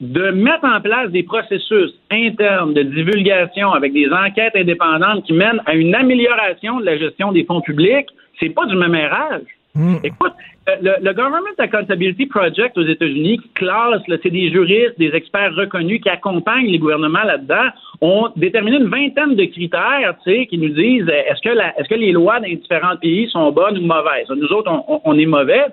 de 0.00 0.30
mettre 0.30 0.64
en 0.64 0.80
place 0.80 1.10
des 1.10 1.22
processus 1.22 1.90
internes 2.10 2.72
de 2.72 2.82
divulgation 2.82 3.72
avec 3.72 3.92
des 3.92 4.08
enquêtes 4.10 4.56
indépendantes 4.56 5.24
qui 5.24 5.34
mènent 5.34 5.60
à 5.66 5.74
une 5.74 5.94
amélioration 5.94 6.80
de 6.80 6.86
la 6.86 6.96
gestion 6.96 7.32
des 7.32 7.44
fonds 7.44 7.60
publics, 7.60 8.08
c'est 8.38 8.48
pas 8.48 8.64
du 8.66 8.76
même. 8.76 8.96
Hmm. 9.74 9.96
Écoute, 10.02 10.32
euh, 10.68 10.76
le, 11.00 11.12
Government 11.14 11.56
Accountability 11.58 12.26
Project 12.26 12.76
aux 12.76 12.86
États-Unis, 12.86 13.38
qui 13.38 13.48
classe, 13.54 14.02
c'est 14.22 14.30
des 14.30 14.50
juristes, 14.50 14.98
des 14.98 15.10
experts 15.14 15.54
reconnus 15.54 16.00
qui 16.02 16.08
accompagnent 16.10 16.70
les 16.70 16.78
gouvernements 16.78 17.22
là-dedans, 17.24 17.68
ont 18.02 18.28
déterminé 18.36 18.76
une 18.76 18.88
vingtaine 18.88 19.36
de 19.36 19.44
critères, 19.44 20.14
tu 20.24 20.30
sais, 20.30 20.46
qui 20.46 20.58
nous 20.58 20.68
disent 20.68 21.08
euh, 21.08 21.30
est-ce 21.30 21.88
que 21.88 21.94
les 21.94 22.12
lois 22.12 22.40
dans 22.40 22.48
différents 22.48 22.96
pays 22.96 23.28
sont 23.30 23.50
bonnes 23.52 23.78
ou 23.78 23.82
mauvaises? 23.82 24.28
Nous 24.28 24.48
autres, 24.48 24.70
on, 25.04 25.18
est 25.18 25.26
mauvais. 25.26 25.64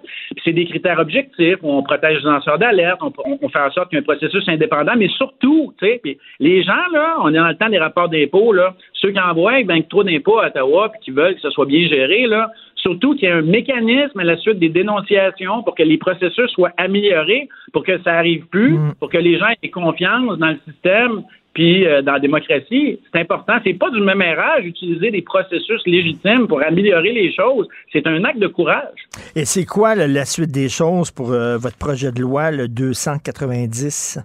C'est 0.43 0.53
des 0.53 0.65
critères 0.65 0.99
objectifs. 0.99 1.57
On 1.63 1.83
protège 1.83 2.19
les 2.19 2.29
lanceurs 2.29 2.57
d'alerte. 2.57 3.01
On, 3.01 3.49
fait 3.49 3.59
en 3.59 3.71
sorte 3.71 3.89
qu'il 3.89 3.97
y 3.97 4.01
ait 4.01 4.03
un 4.03 4.15
processus 4.15 4.47
indépendant, 4.47 4.93
mais 4.97 5.09
surtout, 5.09 5.73
tu 5.79 5.87
sais, 5.87 6.01
les 6.39 6.63
gens 6.63 6.73
là, 6.93 7.17
on 7.21 7.33
est 7.33 7.37
dans 7.37 7.47
le 7.47 7.55
temps 7.55 7.69
des 7.69 7.77
rapports 7.77 8.09
d'impôts 8.09 8.53
là, 8.53 8.73
ceux 8.93 9.11
qui 9.11 9.19
envoient 9.19 9.63
ben, 9.63 9.83
trop 9.83 10.03
d'impôts 10.03 10.39
à 10.39 10.47
Ottawa 10.47 10.89
puis 10.89 10.99
qui 11.01 11.11
veulent 11.11 11.35
que 11.35 11.41
ce 11.41 11.49
soit 11.49 11.65
bien 11.65 11.87
géré 11.87 12.25
là, 12.27 12.51
surtout 12.87 13.15
qu'il 13.15 13.27
y 13.27 13.31
ait 13.31 13.35
un 13.35 13.41
mécanisme 13.41 14.17
à 14.17 14.23
la 14.23 14.37
suite 14.37 14.59
des 14.59 14.69
dénonciations 14.69 15.61
pour 15.63 15.75
que 15.75 15.83
les 15.83 15.97
processus 15.97 16.49
soient 16.51 16.71
améliorés, 16.77 17.49
pour 17.73 17.83
que 17.83 18.01
ça 18.03 18.13
arrive 18.13 18.45
plus, 18.45 18.75
mm. 18.75 18.93
pour 18.99 19.09
que 19.09 19.17
les 19.17 19.37
gens 19.37 19.47
aient 19.61 19.69
confiance 19.69 20.37
dans 20.37 20.47
le 20.47 20.59
système 20.65 21.23
puis 21.53 21.87
euh, 21.87 22.03
dans 22.03 22.13
la 22.13 22.19
démocratie, 22.19 22.99
c'est 23.11 23.19
important. 23.19 23.53
C'est 23.63 23.73
pas 23.73 23.89
du 23.89 23.99
même 23.99 24.21
érage 24.21 24.61
d'utiliser 24.61 25.09
des 25.09 25.23
processus 25.23 25.81
légitimes 25.87 26.47
pour 26.47 26.61
améliorer 26.61 27.11
les 27.11 27.33
choses. 27.33 27.67
C'est 27.91 28.05
un 28.05 28.23
acte 28.25 28.37
de 28.37 28.45
courage. 28.45 28.99
Et 29.35 29.43
c'est 29.43 29.65
quoi 29.65 29.95
la 29.95 30.25
suite 30.25 30.51
des 30.51 30.69
choses 30.69 31.09
pour 31.09 31.31
euh, 31.31 31.57
votre 31.57 31.77
projet 31.79 32.11
de 32.11 32.21
loi, 32.21 32.51
le 32.51 32.67
290? 32.67 34.19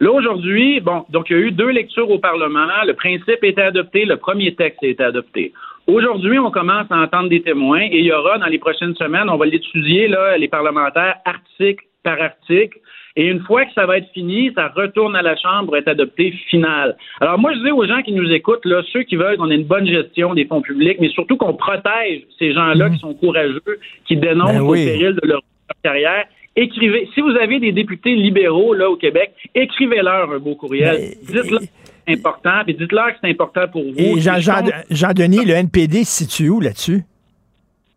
Là, 0.00 0.10
aujourd'hui, 0.10 0.80
bon, 0.80 1.04
donc 1.10 1.30
il 1.30 1.36
y 1.36 1.40
a 1.40 1.42
eu 1.42 1.52
deux 1.52 1.70
lectures 1.70 2.10
au 2.10 2.18
Parlement. 2.18 2.66
Le 2.84 2.94
principe 2.94 3.38
a 3.42 3.46
été 3.46 3.62
adopté, 3.62 4.04
le 4.04 4.16
premier 4.16 4.52
texte 4.56 4.82
a 4.82 4.88
été 4.88 5.04
adopté. 5.04 5.52
Aujourd'hui, 5.88 6.38
on 6.38 6.50
commence 6.50 6.84
à 6.90 6.98
entendre 6.98 7.30
des 7.30 7.40
témoins 7.40 7.80
et 7.80 7.98
il 7.98 8.04
y 8.04 8.12
aura 8.12 8.36
dans 8.36 8.46
les 8.46 8.58
prochaines 8.58 8.94
semaines, 8.96 9.30
on 9.30 9.38
va 9.38 9.46
l'étudier, 9.46 10.06
là, 10.06 10.36
les 10.36 10.46
parlementaires, 10.46 11.16
article 11.24 11.82
par 12.02 12.20
article. 12.20 12.78
Et 13.16 13.26
une 13.26 13.40
fois 13.40 13.64
que 13.64 13.72
ça 13.72 13.86
va 13.86 13.96
être 13.96 14.08
fini, 14.12 14.52
ça 14.54 14.68
retourne 14.68 15.16
à 15.16 15.22
la 15.22 15.34
Chambre 15.34 15.64
pour 15.64 15.78
être 15.78 15.88
adopté 15.88 16.30
final. 16.50 16.94
Alors 17.22 17.38
moi, 17.38 17.54
je 17.54 17.60
dis 17.64 17.70
aux 17.70 17.86
gens 17.86 18.02
qui 18.02 18.12
nous 18.12 18.30
écoutent, 18.30 18.66
là, 18.66 18.82
ceux 18.92 19.02
qui 19.04 19.16
veulent 19.16 19.38
qu'on 19.38 19.50
ait 19.50 19.54
une 19.54 19.64
bonne 19.64 19.86
gestion 19.86 20.34
des 20.34 20.44
fonds 20.44 20.60
publics, 20.60 20.98
mais 21.00 21.08
surtout 21.08 21.38
qu'on 21.38 21.54
protège 21.54 22.20
ces 22.38 22.52
gens-là 22.52 22.90
mhm. 22.90 22.94
qui 22.94 23.00
sont 23.00 23.14
courageux, 23.14 23.80
qui 24.06 24.18
dénoncent 24.18 24.52
ben 24.52 24.60
au 24.60 24.74
péril 24.74 25.16
de 25.22 25.26
leur 25.26 25.40
carrière, 25.82 26.26
écrivez. 26.54 27.08
Si 27.14 27.22
vous 27.22 27.34
avez 27.40 27.60
des 27.60 27.72
députés 27.72 28.14
libéraux 28.14 28.74
là 28.74 28.90
au 28.90 28.96
Québec, 28.96 29.32
écrivez-leur 29.54 30.30
un 30.30 30.38
beau 30.38 30.54
courriel. 30.54 31.14
Dites-leur 31.22 31.60
que 31.60 31.64
c'est 32.08 32.18
important, 32.18 32.64
puis 32.64 32.74
dites-leur 32.74 33.08
que 33.08 33.18
c'est 33.22 33.30
important 33.30 33.68
pour 33.68 33.82
vous. 33.82 33.92
Et 33.96 34.20
Jean-Denis, 34.20 35.44
le 35.44 35.54
NPD 35.54 36.04
se 36.04 36.24
situe 36.24 36.48
où 36.48 36.60
là-dessus? 36.60 37.02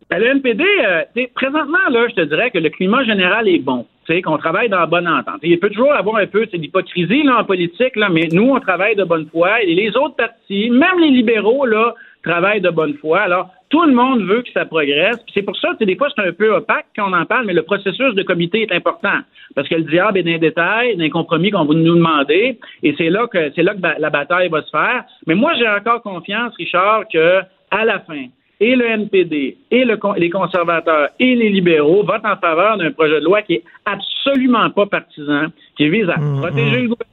Ben, 0.10 0.20
le 0.20 0.28
NPD, 0.28 0.64
euh, 0.64 1.04
présentement, 1.34 1.88
là, 1.90 2.06
je 2.10 2.16
te 2.16 2.22
dirais 2.22 2.52
que 2.52 2.58
le 2.58 2.70
climat 2.70 3.04
général 3.06 3.48
est 3.48 3.60
bon. 3.60 3.86
Qu'on 4.26 4.38
travaille 4.38 4.68
dans 4.68 4.82
la 4.82 4.88
bonne 4.88 5.08
entente. 5.08 5.40
Il 5.42 5.58
peut 5.58 5.70
toujours 5.70 5.94
avoir 5.94 6.18
un 6.18 6.28
peu 6.28 6.46
d'hypocrisie 6.46 7.24
en 7.30 7.46
politique, 7.46 7.96
là, 7.96 8.10
mais 8.10 8.28
nous, 8.30 8.50
on 8.50 8.60
travaille 8.60 8.98
de 8.98 9.06
bonne 9.06 9.26
foi. 9.32 9.64
Et 9.64 9.74
les 9.74 9.96
autres 9.96 10.18
partis, 10.18 10.70
même 10.70 11.00
les 11.00 11.12
libéraux, 11.12 11.66
là, 11.66 11.96
travaillent 12.24 12.62
de 12.62 12.70
bonne 12.70 12.94
foi. 12.96 13.22
Alors, 13.22 13.50
tout 13.70 13.84
le 13.84 13.94
monde 13.94 14.24
veut 14.24 14.42
que 14.42 14.52
ça 14.52 14.66
progresse. 14.66 15.18
C'est 15.34 15.44
pour 15.44 15.58
ça 15.58 15.70
que 15.80 15.86
des 15.86 15.96
fois, 15.96 16.10
c'est 16.16 16.28
un 16.28 16.34
peu 16.34 16.54
opaque 16.54 16.88
quand 16.96 17.10
on 17.10 17.14
en 17.14 17.26
parle, 17.26 17.46
mais 17.46 17.54
le 17.54 17.64
processus 17.64 18.14
de 18.14 18.24
comité 18.24 18.62
est 18.64 18.72
important. 18.74 19.20
Parce 19.56 19.68
que 19.68 19.76
le 19.76 19.84
diable 19.84 20.18
est 20.20 20.24
dans 20.24 20.32
les 20.32 20.40
détails, 20.40 20.96
dans 20.98 21.04
les 21.04 21.10
compromis 21.10 21.52
qu'on 21.52 21.66
va 21.66 21.74
nous 21.74 21.96
demander. 21.96 22.60
Et 22.84 22.96
c'est 22.98 23.10
là 23.10 23.28
que 23.28 23.52
c'est 23.56 23.64
là 23.64 23.74
que 23.74 24.02
la 24.02 24.10
bataille 24.10 24.50
va 24.50 24.62
se 24.62 24.70
faire. 24.70 25.06
Mais 25.26 25.36
moi, 25.36 25.54
j'ai 25.58 25.68
encore 25.68 26.02
confiance, 26.02 26.54
Richard, 26.58 27.06
que 27.12 27.42
à 27.72 27.86
la 27.86 28.00
fin, 28.00 28.26
et 28.60 28.76
le 28.76 28.86
NPD, 28.86 29.58
et 29.72 29.86
les 30.18 30.30
conservateurs, 30.30 31.10
et 31.20 31.36
les 31.36 31.50
libéraux 31.50 32.04
votent 32.04 32.26
en 32.26 32.38
faveur 32.38 32.78
d'un 32.78 32.92
projet 32.92 33.20
de 33.20 33.26
loi 33.26 33.42
qui 33.42 33.56
est 33.56 33.64
absolument 33.86 34.70
pas 34.70 34.86
partisan, 34.86 35.48
qui 35.76 35.90
vise 35.90 36.08
à 36.10 36.18
mm-hmm. 36.18 36.40
protéger 36.40 36.82
le 36.82 36.90
gouvernement 36.90 37.11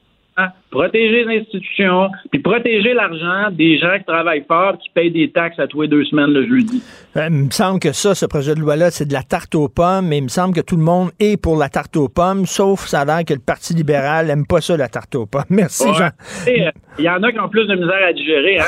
protéger 0.71 1.25
les 1.25 1.39
institutions, 1.39 2.09
puis 2.31 2.41
protéger 2.41 2.93
l'argent 2.93 3.51
des 3.51 3.77
gens 3.79 3.97
qui 3.97 4.05
travaillent 4.05 4.45
fort, 4.47 4.77
qui 4.77 4.89
payent 4.89 5.11
des 5.11 5.31
taxes 5.31 5.59
à 5.59 5.67
tous 5.67 5.83
les 5.83 5.87
deux 5.87 6.03
semaines 6.05 6.31
le 6.31 6.47
jeudi. 6.47 6.83
Euh, 7.17 7.27
il 7.29 7.45
me 7.45 7.51
semble 7.51 7.79
que 7.79 7.91
ça, 7.91 8.13
ce 8.15 8.25
projet 8.25 8.55
de 8.55 8.59
loi-là, 8.59 8.91
c'est 8.91 9.05
de 9.05 9.13
la 9.13 9.23
tarte 9.23 9.55
aux 9.55 9.69
pommes, 9.69 10.07
mais 10.07 10.19
il 10.19 10.23
me 10.23 10.29
semble 10.29 10.53
que 10.53 10.61
tout 10.61 10.77
le 10.77 10.83
monde 10.83 11.09
est 11.19 11.41
pour 11.41 11.57
la 11.57 11.69
tarte 11.69 11.95
aux 11.97 12.09
pommes, 12.09 12.45
sauf 12.45 12.85
ça 12.85 13.01
a 13.01 13.05
l'air 13.05 13.25
que 13.25 13.33
le 13.33 13.39
Parti 13.39 13.73
libéral 13.73 14.27
n'aime 14.27 14.45
pas 14.45 14.61
ça, 14.61 14.77
la 14.77 14.87
tarte 14.87 15.15
aux 15.15 15.25
pommes. 15.25 15.43
Merci, 15.49 15.87
Jean. 15.93 16.09
Euh, 16.47 16.71
il 16.97 17.05
y 17.05 17.09
en 17.09 17.21
a 17.23 17.31
qui 17.31 17.39
ont 17.39 17.49
plus 17.49 17.67
de 17.67 17.75
misère 17.75 18.07
à 18.07 18.13
digérer, 18.13 18.59
hein? 18.59 18.63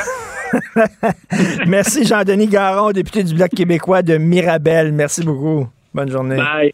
Merci, 1.68 2.06
Jean-Denis 2.06 2.48
Garon, 2.48 2.92
député 2.92 3.24
du 3.24 3.34
Bloc 3.34 3.50
québécois 3.50 4.02
de 4.02 4.18
Mirabel. 4.18 4.92
Merci 4.92 5.24
beaucoup. 5.24 5.68
Bonne 5.94 6.10
journée. 6.10 6.38
Bye. 6.38 6.74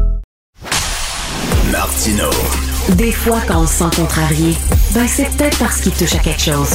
Martino. 1.91 2.29
Des 2.95 3.11
fois, 3.11 3.39
quand 3.45 3.63
on 3.63 3.67
se 3.67 3.73
sent 3.73 4.01
contrarié, 4.01 4.53
ben 4.93 5.05
c'est 5.07 5.25
peut-être 5.35 5.59
parce 5.59 5.81
qu'il 5.81 5.91
touche 5.91 6.15
à 6.15 6.19
quelque 6.19 6.39
chose. 6.39 6.69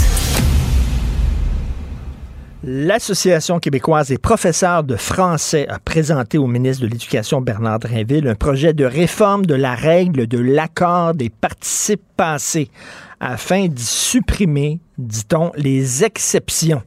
L'Association 2.62 3.58
québécoise 3.58 4.08
des 4.08 4.18
professeurs 4.18 4.84
de 4.84 4.96
français 4.96 5.66
a 5.68 5.78
présenté 5.78 6.36
au 6.36 6.46
ministre 6.46 6.82
de 6.82 6.88
l'Éducation 6.88 7.40
Bernard 7.40 7.78
Drinville 7.78 8.28
un 8.28 8.34
projet 8.34 8.74
de 8.74 8.84
réforme 8.84 9.46
de 9.46 9.54
la 9.54 9.74
règle 9.74 10.26
de 10.26 10.38
l'accord 10.38 11.14
des 11.14 11.30
participes 11.30 12.04
passés 12.18 12.70
afin 13.18 13.68
d'y 13.68 13.84
supprimer, 13.84 14.80
dit-on, 14.98 15.50
les 15.56 16.04
exceptions 16.04 16.82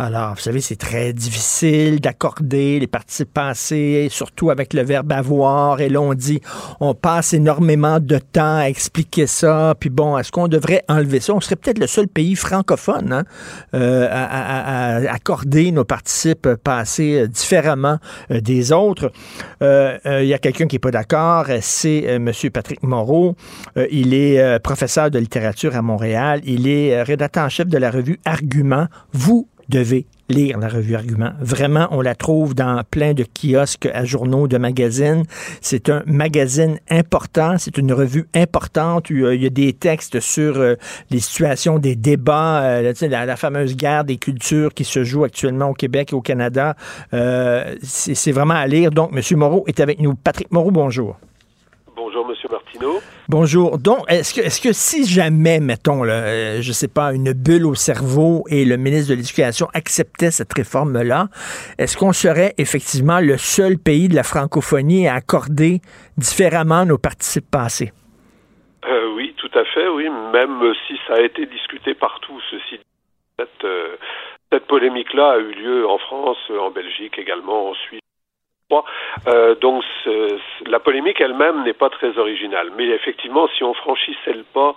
alors, 0.00 0.32
vous 0.32 0.40
savez, 0.40 0.62
c'est 0.62 0.76
très 0.76 1.12
difficile 1.12 2.00
d'accorder 2.00 2.80
les 2.80 2.86
participes 2.86 3.34
passés, 3.34 4.08
surtout 4.10 4.48
avec 4.48 4.72
le 4.72 4.80
verbe 4.80 5.12
avoir. 5.12 5.82
Et 5.82 5.90
là, 5.90 6.14
dit, 6.14 6.40
on 6.80 6.94
passe 6.94 7.34
énormément 7.34 8.00
de 8.00 8.16
temps 8.16 8.56
à 8.56 8.64
expliquer 8.64 9.26
ça. 9.26 9.74
Puis 9.78 9.90
bon, 9.90 10.16
est-ce 10.16 10.32
qu'on 10.32 10.48
devrait 10.48 10.84
enlever 10.88 11.20
ça? 11.20 11.34
On 11.34 11.40
serait 11.40 11.56
peut-être 11.56 11.78
le 11.78 11.86
seul 11.86 12.08
pays 12.08 12.34
francophone 12.34 13.12
hein, 13.12 13.24
euh, 13.74 14.08
à, 14.10 15.12
accorder 15.12 15.70
nos 15.70 15.84
participes 15.84 16.48
passés 16.64 17.20
euh, 17.20 17.26
différemment 17.26 17.98
euh, 18.30 18.40
des 18.40 18.72
autres. 18.72 19.12
Il 19.60 20.26
y 20.26 20.32
a 20.32 20.38
quelqu'un 20.38 20.66
qui 20.66 20.76
n'est 20.76 20.80
pas 20.80 20.92
d'accord, 20.92 21.44
c'est 21.60 22.04
M. 22.04 22.32
Patrick 22.52 22.82
Moreau. 22.82 23.36
il 23.90 24.14
est 24.14 24.58
professeur 24.60 25.10
de 25.10 25.18
littérature 25.18 25.76
à 25.76 25.82
Montréal. 25.82 26.40
Il 26.44 26.66
est 26.66 27.02
rédacteur 27.02 27.44
en 27.44 27.48
chef 27.50 27.68
de 27.68 27.76
la 27.76 27.90
revue 27.90 28.18
Argument. 28.24 28.86
Vous 29.12 29.46
devez 29.70 30.06
lire 30.28 30.58
la 30.58 30.68
revue 30.68 30.94
Argument. 30.94 31.32
Vraiment, 31.40 31.88
on 31.90 32.00
la 32.00 32.14
trouve 32.14 32.54
dans 32.54 32.82
plein 32.88 33.14
de 33.14 33.24
kiosques 33.24 33.88
à 33.92 34.04
journaux, 34.04 34.46
de 34.46 34.58
magazines. 34.58 35.24
C'est 35.60 35.88
un 35.88 36.02
magazine 36.06 36.78
important, 36.88 37.56
c'est 37.58 37.78
une 37.78 37.92
revue 37.92 38.28
importante. 38.34 39.10
Il 39.10 39.42
y 39.42 39.46
a 39.46 39.50
des 39.50 39.72
textes 39.72 40.20
sur 40.20 40.58
euh, 40.58 40.74
les 41.10 41.20
situations 41.20 41.78
des 41.78 41.96
débats, 41.96 42.62
euh, 42.62 42.92
la, 43.00 43.26
la, 43.26 43.36
fameuse 43.36 43.76
guerre 43.76 44.04
des 44.04 44.18
cultures 44.18 44.74
qui 44.74 44.84
se 44.84 45.04
joue 45.04 45.24
actuellement 45.24 45.70
au 45.70 45.74
Québec 45.74 46.12
et 46.12 46.14
au 46.14 46.20
Canada. 46.20 46.76
Euh, 47.14 47.74
c'est 47.82 48.32
vraiment 48.32 48.54
à 48.54 48.66
lire. 48.66 48.90
Donc, 48.90 49.10
M. 49.12 49.38
Moreau 49.38 49.64
est 49.66 49.80
avec 49.80 50.00
nous. 50.00 50.14
Patrick 50.14 50.50
Moreau, 50.52 50.70
bonjour. 50.70 51.16
Bonjour, 52.02 52.26
M. 52.26 52.34
Martineau. 52.50 53.00
Bonjour. 53.28 53.76
Donc, 53.76 53.98
est-ce 54.08 54.32
que, 54.32 54.40
est 54.40 54.64
que 54.64 54.72
si 54.72 55.04
jamais, 55.04 55.60
mettons, 55.60 56.02
là, 56.02 56.24
euh, 56.24 56.62
je 56.62 56.72
sais 56.72 56.88
pas, 56.88 57.12
une 57.12 57.34
bulle 57.34 57.66
au 57.66 57.74
cerveau 57.74 58.44
et 58.48 58.64
le 58.64 58.78
ministre 58.78 59.10
de 59.10 59.16
l'Éducation 59.16 59.68
acceptait 59.74 60.30
cette 60.30 60.50
réforme-là, 60.54 61.28
est-ce 61.76 61.98
qu'on 61.98 62.14
serait 62.14 62.54
effectivement 62.56 63.20
le 63.20 63.36
seul 63.36 63.76
pays 63.76 64.08
de 64.08 64.14
la 64.14 64.22
francophonie 64.22 65.08
à 65.08 65.14
accorder 65.14 65.80
différemment 66.16 66.86
nos 66.86 66.96
participes 66.96 67.50
passés? 67.50 67.92
Euh, 68.88 69.12
oui, 69.14 69.34
tout 69.36 69.52
à 69.52 69.66
fait, 69.66 69.86
oui. 69.88 70.08
Même 70.32 70.72
si 70.88 70.94
ça 71.06 71.16
a 71.16 71.20
été 71.20 71.44
discuté 71.44 71.92
partout, 71.92 72.40
ceci 72.50 72.80
cette, 73.38 73.64
euh, 73.64 73.96
cette 74.50 74.66
polémique-là 74.68 75.32
a 75.32 75.38
eu 75.38 75.52
lieu 75.52 75.86
en 75.86 75.98
France, 75.98 76.38
en 76.48 76.70
Belgique 76.70 77.18
également, 77.18 77.68
en 77.68 77.74
Suisse, 77.74 78.00
euh, 79.26 79.54
donc 79.56 79.82
la 80.66 80.80
polémique 80.80 81.20
elle-même 81.20 81.64
n'est 81.64 81.72
pas 81.72 81.90
très 81.90 82.16
originale. 82.18 82.70
Mais 82.76 82.86
effectivement, 82.88 83.48
si 83.56 83.64
on 83.64 83.74
franchissait 83.74 84.32
le 84.32 84.44
pas 84.44 84.74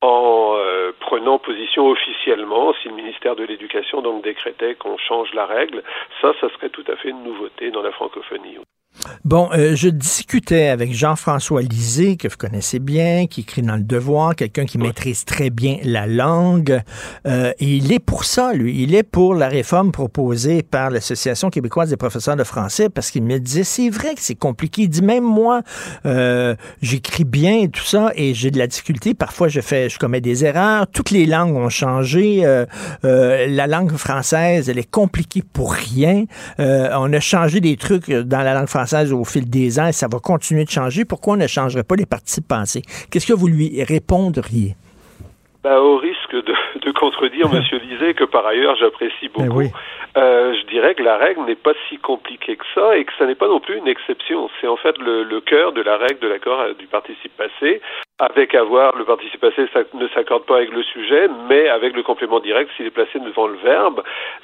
en 0.00 0.54
euh, 0.56 0.92
prenant 1.00 1.38
position 1.38 1.88
officiellement, 1.88 2.74
si 2.82 2.88
le 2.88 2.94
ministère 2.94 3.36
de 3.36 3.44
l'Éducation 3.44 4.02
donc 4.02 4.22
décrétait 4.22 4.74
qu'on 4.74 4.98
change 4.98 5.32
la 5.34 5.46
règle, 5.46 5.82
ça, 6.20 6.32
ça 6.40 6.48
serait 6.50 6.70
tout 6.70 6.84
à 6.88 6.96
fait 6.96 7.10
une 7.10 7.22
nouveauté 7.22 7.70
dans 7.70 7.82
la 7.82 7.92
francophonie. 7.92 8.58
Bon, 9.24 9.48
euh, 9.52 9.74
je 9.74 9.88
discutais 9.88 10.68
avec 10.68 10.94
Jean-François 10.94 11.62
Lisée, 11.62 12.16
que 12.16 12.28
vous 12.28 12.36
connaissez 12.36 12.78
bien, 12.78 13.26
qui 13.26 13.42
écrit 13.42 13.62
dans 13.62 13.76
Le 13.76 13.82
Devoir, 13.82 14.34
quelqu'un 14.34 14.66
qui 14.66 14.78
maîtrise 14.78 15.24
très 15.24 15.50
bien 15.50 15.78
la 15.82 16.06
langue. 16.06 16.80
Euh, 17.26 17.52
et 17.58 17.76
il 17.76 17.92
est 17.92 17.98
pour 17.98 18.24
ça, 18.24 18.52
lui. 18.52 18.82
Il 18.82 18.94
est 18.94 19.02
pour 19.02 19.34
la 19.34 19.48
réforme 19.48 19.92
proposée 19.92 20.62
par 20.62 20.90
l'Association 20.90 21.50
québécoise 21.50 21.90
des 21.90 21.96
professeurs 21.96 22.36
de 22.36 22.44
français, 22.44 22.88
parce 22.88 23.10
qu'il 23.10 23.22
me 23.22 23.38
disait, 23.38 23.64
c'est 23.64 23.90
vrai 23.90 24.14
que 24.14 24.20
c'est 24.20 24.34
compliqué. 24.34 24.82
Il 24.82 24.88
dit, 24.88 25.02
même 25.02 25.24
moi, 25.24 25.62
euh, 26.04 26.54
j'écris 26.82 27.24
bien 27.24 27.60
et 27.60 27.68
tout 27.68 27.84
ça, 27.84 28.12
et 28.14 28.34
j'ai 28.34 28.50
de 28.50 28.58
la 28.58 28.66
difficulté. 28.66 29.14
Parfois, 29.14 29.48
je 29.48 29.60
fais, 29.60 29.88
je 29.88 29.98
commets 29.98 30.20
des 30.20 30.44
erreurs. 30.44 30.86
Toutes 30.86 31.10
les 31.10 31.26
langues 31.26 31.56
ont 31.56 31.68
changé. 31.68 32.42
la 33.02 33.66
langue 33.66 33.96
française, 33.96 34.68
elle 34.68 34.78
est 34.78 34.90
compliquée 34.90 35.42
pour 35.52 35.72
rien. 35.72 36.24
on 36.58 37.12
a 37.12 37.20
changé 37.20 37.60
des 37.60 37.76
trucs 37.76 38.10
dans 38.10 38.42
la 38.42 38.54
langue 38.54 38.68
française 38.68 38.85
au 38.94 39.24
fil 39.24 39.48
des 39.48 39.78
ans 39.78 39.86
et 39.86 39.92
ça 39.92 40.08
va 40.10 40.18
continuer 40.18 40.64
de 40.64 40.70
changer. 40.70 41.04
Pourquoi 41.04 41.34
on 41.34 41.36
ne 41.36 41.46
changerait 41.46 41.84
pas 41.84 41.96
les 41.96 42.06
parties 42.06 42.40
passées? 42.40 42.82
Qu'est-ce 43.10 43.26
que 43.26 43.32
vous 43.32 43.48
lui 43.48 43.82
répondriez? 43.82 44.76
Ben, 45.62 45.76
au 45.78 45.96
risque 45.98 46.32
de, 46.32 46.52
contredire 47.06 47.46
M. 47.52 47.62
Lisée, 47.88 48.14
que 48.14 48.24
par 48.24 48.46
ailleurs 48.46 48.76
j'apprécie 48.76 49.28
ben 49.28 49.46
beaucoup, 49.46 49.62
euh, 50.16 50.54
je 50.58 50.66
dirais 50.66 50.94
que 50.94 51.02
la 51.02 51.16
règle 51.16 51.44
n'est 51.44 51.62
pas 51.68 51.74
si 51.88 51.98
compliquée 51.98 52.56
que 52.56 52.64
ça 52.74 52.96
et 52.96 53.04
que 53.04 53.12
ça 53.18 53.26
n'est 53.26 53.34
pas 53.34 53.48
non 53.48 53.60
plus 53.60 53.76
une 53.76 53.88
exception. 53.88 54.48
C'est 54.60 54.66
en 54.66 54.76
fait 54.76 54.96
le, 54.98 55.22
le 55.22 55.40
cœur 55.40 55.72
de 55.72 55.82
la 55.82 55.96
règle 55.96 56.20
de 56.20 56.28
l'accord 56.28 56.60
euh, 56.60 56.72
du 56.74 56.86
participe 56.86 57.36
passé, 57.36 57.80
avec 58.18 58.54
avoir 58.54 58.96
le 58.96 59.04
participe 59.04 59.40
passé 59.40 59.66
ça 59.72 59.80
ne 59.94 60.08
s'accorde 60.08 60.44
pas 60.46 60.56
avec 60.56 60.72
le 60.72 60.82
sujet, 60.82 61.28
mais 61.48 61.68
avec 61.68 61.94
le 61.94 62.02
complément 62.02 62.40
direct 62.40 62.70
s'il 62.76 62.86
est 62.86 62.90
placé 62.90 63.18
devant 63.20 63.46
le 63.46 63.58
verbe, 63.58 64.02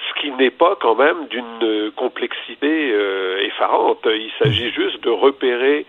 ce 0.08 0.20
qui 0.20 0.30
n'est 0.32 0.50
pas 0.50 0.76
quand 0.80 0.94
même 0.94 1.26
d'une 1.28 1.90
complexité 1.96 2.92
euh, 2.92 3.46
effarante. 3.46 4.00
Il 4.04 4.30
s'agit 4.38 4.70
juste 4.70 5.02
de 5.02 5.10
repérer 5.10 5.86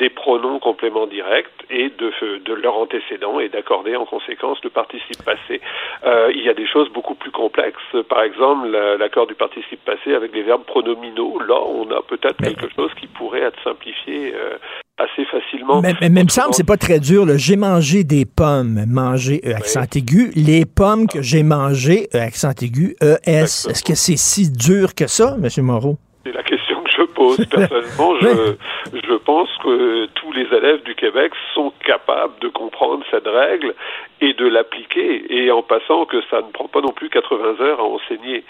des 0.00 0.08
pronoms 0.10 0.58
compléments 0.58 1.06
directs 1.06 1.46
et 1.68 1.90
de, 1.90 2.10
de 2.44 2.54
leur 2.54 2.76
antécédent 2.76 3.38
et 3.38 3.48
d'accorder 3.50 3.94
en 3.96 4.06
conséquence 4.06 4.58
le 4.64 4.70
participe 4.70 5.22
passé. 5.24 5.60
Euh, 6.04 6.32
il 6.34 6.42
y 6.42 6.48
a 6.48 6.54
des 6.54 6.66
choses 6.66 6.88
beaucoup 6.90 7.14
plus 7.14 7.30
complexes. 7.30 7.94
Par 8.08 8.22
exemple, 8.22 8.68
l'accord 8.98 9.26
du 9.26 9.34
participe 9.34 9.84
passé 9.84 10.14
avec 10.14 10.34
les 10.34 10.42
verbes 10.42 10.64
pronominaux. 10.64 11.38
Là, 11.46 11.60
on 11.62 11.90
a 11.90 12.00
peut-être 12.02 12.38
quelque 12.38 12.68
chose 12.74 12.90
qui 12.98 13.06
pourrait 13.06 13.42
être 13.42 13.62
simplifié 13.62 14.34
euh, 14.34 14.56
assez 14.96 15.24
facilement. 15.26 15.82
Mais, 15.82 15.94
mais, 16.00 16.24
me 16.24 16.28
semble 16.28 16.54
c'est 16.54 16.66
pas 16.66 16.78
très 16.78 16.98
dur. 16.98 17.26
J'ai 17.36 17.56
mangé 17.56 18.02
des 18.02 18.24
pommes, 18.24 18.84
manger 18.88 19.42
euh, 19.44 19.54
accent 19.54 19.84
aigu. 19.94 20.30
Les 20.34 20.64
pommes 20.64 21.06
que 21.06 21.20
j'ai 21.20 21.42
mangées, 21.42 22.08
accent 22.14 22.52
aigu, 22.62 22.96
ES. 23.02 23.68
Est-ce 23.68 23.84
que 23.84 23.94
c'est 23.94 24.16
si 24.16 24.50
dur 24.50 24.94
que 24.94 25.06
ça, 25.06 25.36
M. 25.42 25.64
Moreau? 25.64 25.96
C'est 26.24 26.32
la 26.32 26.42
question 26.42 26.59
je 27.00 27.04
pose. 27.04 27.46
Personnellement, 27.46 28.16
je, 28.20 28.56
je 28.92 29.14
pense 29.14 29.48
que 29.62 30.06
tous 30.06 30.32
les 30.32 30.46
élèves 30.56 30.82
du 30.82 30.94
Québec 30.94 31.32
sont 31.54 31.72
capables 31.84 32.38
de 32.40 32.48
comprendre 32.48 33.04
cette 33.10 33.26
règle 33.26 33.74
et 34.20 34.34
de 34.34 34.46
l'appliquer, 34.46 35.24
et 35.28 35.50
en 35.50 35.62
passant 35.62 36.04
que 36.04 36.20
ça 36.30 36.42
ne 36.42 36.50
prend 36.50 36.68
pas 36.68 36.80
non 36.80 36.92
plus 36.92 37.08
80 37.08 37.60
heures 37.60 37.80
à 37.80 37.84
enseigner. 37.84 38.44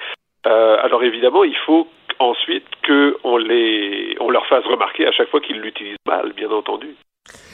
Euh, 0.46 0.76
alors 0.82 1.02
évidemment, 1.02 1.44
il 1.44 1.56
faut 1.66 1.86
ensuite 2.18 2.66
qu'on 2.86 3.36
les, 3.36 4.16
on 4.20 4.30
leur 4.30 4.46
fasse 4.46 4.64
remarquer 4.64 5.06
à 5.06 5.12
chaque 5.12 5.28
fois 5.28 5.40
qu'ils 5.40 5.60
l'utilisent 5.60 5.96
mal, 6.06 6.32
bien 6.32 6.50
entendu. 6.50 6.94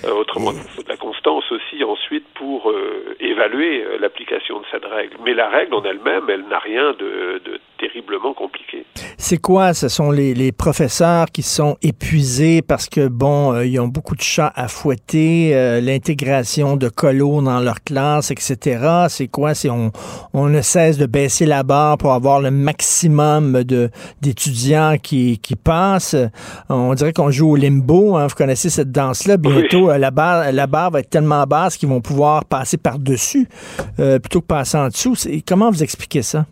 Euh, 0.04 0.12
autrement, 0.12 0.52
il 0.52 0.70
faut 0.70 0.82
de 0.82 0.88
la 0.88 0.96
constance 0.96 1.50
aussi 1.50 1.82
ensuite 1.84 2.26
pour 2.34 2.70
euh, 2.70 3.16
évaluer 3.20 3.84
l'application 3.98 4.60
de 4.60 4.64
cette 4.70 4.84
règle. 4.84 5.16
Mais 5.24 5.34
la 5.34 5.48
règle 5.48 5.74
en 5.74 5.82
elle-même, 5.82 6.24
elle, 6.28 6.46
n'a 6.46 6.58
rien 6.58 6.92
de, 6.92 7.40
de, 7.44 7.60
terriblement 7.78 8.34
compliqué. 8.34 8.84
C'est 9.18 9.38
quoi? 9.38 9.74
Ce 9.74 9.88
sont 9.88 10.10
les, 10.10 10.34
les, 10.34 10.52
professeurs 10.52 11.26
qui 11.26 11.42
sont 11.42 11.76
épuisés 11.82 12.62
parce 12.62 12.88
que, 12.88 13.08
bon, 13.08 13.60
ils 13.60 13.78
ont 13.80 13.88
beaucoup 13.88 14.14
de 14.14 14.22
chats 14.22 14.52
à 14.54 14.68
fouetter, 14.68 15.80
l'intégration 15.80 16.76
de 16.76 16.88
colos 16.88 17.42
dans 17.42 17.60
leur 17.60 17.82
classe, 17.82 18.30
etc. 18.30 19.06
C'est 19.08 19.28
quoi? 19.28 19.54
C'est 19.54 19.70
on, 19.70 19.92
on 20.32 20.48
ne 20.48 20.60
cesse 20.60 20.98
de 20.98 21.06
baisser 21.06 21.46
la 21.46 21.62
barre 21.62 21.98
pour 21.98 22.12
avoir 22.12 22.40
le 22.40 22.50
maximum 22.50 23.64
de 23.64 23.90
d'étudiants 24.20 24.96
qui, 25.02 25.38
qui 25.38 25.56
passent. 25.56 26.16
On 26.68 26.94
dirait 26.94 27.12
qu'on 27.12 27.30
joue 27.30 27.50
au 27.50 27.56
limbo. 27.56 28.16
Hein. 28.16 28.26
Vous 28.26 28.34
connaissez 28.34 28.70
cette 28.70 28.92
danse-là, 28.92 29.36
bien 29.36 29.52
euh, 29.52 29.98
la, 29.98 30.10
barre, 30.10 30.52
la 30.52 30.66
barre 30.66 30.90
va 30.90 31.00
être 31.00 31.10
tellement 31.10 31.44
basse 31.44 31.76
qu'ils 31.76 31.88
vont 31.88 32.00
pouvoir 32.00 32.44
passer 32.44 32.76
par-dessus 32.76 33.48
euh, 33.98 34.18
plutôt 34.18 34.40
que 34.40 34.46
passer 34.46 34.76
en 34.76 34.88
dessous. 34.88 35.14
Comment 35.46 35.70
vous 35.70 35.82
expliquez 35.82 36.22
ça? 36.22 36.46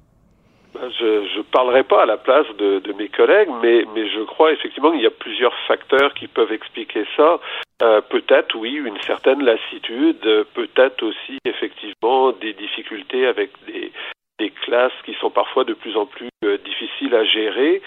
Je 0.99 1.39
ne 1.39 1.43
parlerai 1.43 1.83
pas 1.83 2.03
à 2.03 2.07
la 2.07 2.17
place 2.17 2.47
de, 2.59 2.93
mes 2.97 3.09
collègues, 3.09 3.51
mais, 3.63 3.85
mais 3.95 4.09
je 4.09 4.21
crois 4.21 4.53
effectivement 4.53 4.91
qu'il 4.93 5.03
y 5.03 5.07
a 5.07 5.11
plusieurs 5.11 5.57
facteurs 5.67 6.15
qui 6.15 6.29
peuvent 6.29 6.53
expliquer 6.53 7.05
ça. 7.17 7.41
Euh, 7.83 8.01
peut-être, 8.01 8.55
oui, 8.57 8.75
une 8.75 9.01
certaine 9.03 9.43
lassitude, 9.43 10.21
peut-être 10.55 11.03
aussi 11.03 11.39
effectivement 11.45 12.33
des 12.33 12.53
difficultés 12.53 13.27
avec 13.27 13.51
des, 13.67 13.93
des 14.39 14.51
classes 14.51 14.93
qui 15.05 15.15
sont 15.15 15.31
parfois 15.31 15.65
de 15.65 15.75
plus 15.75 15.97
en 15.97 16.07
plus 16.07 16.29
difficiles 16.65 17.15
à 17.15 17.25
gérer 17.25 17.83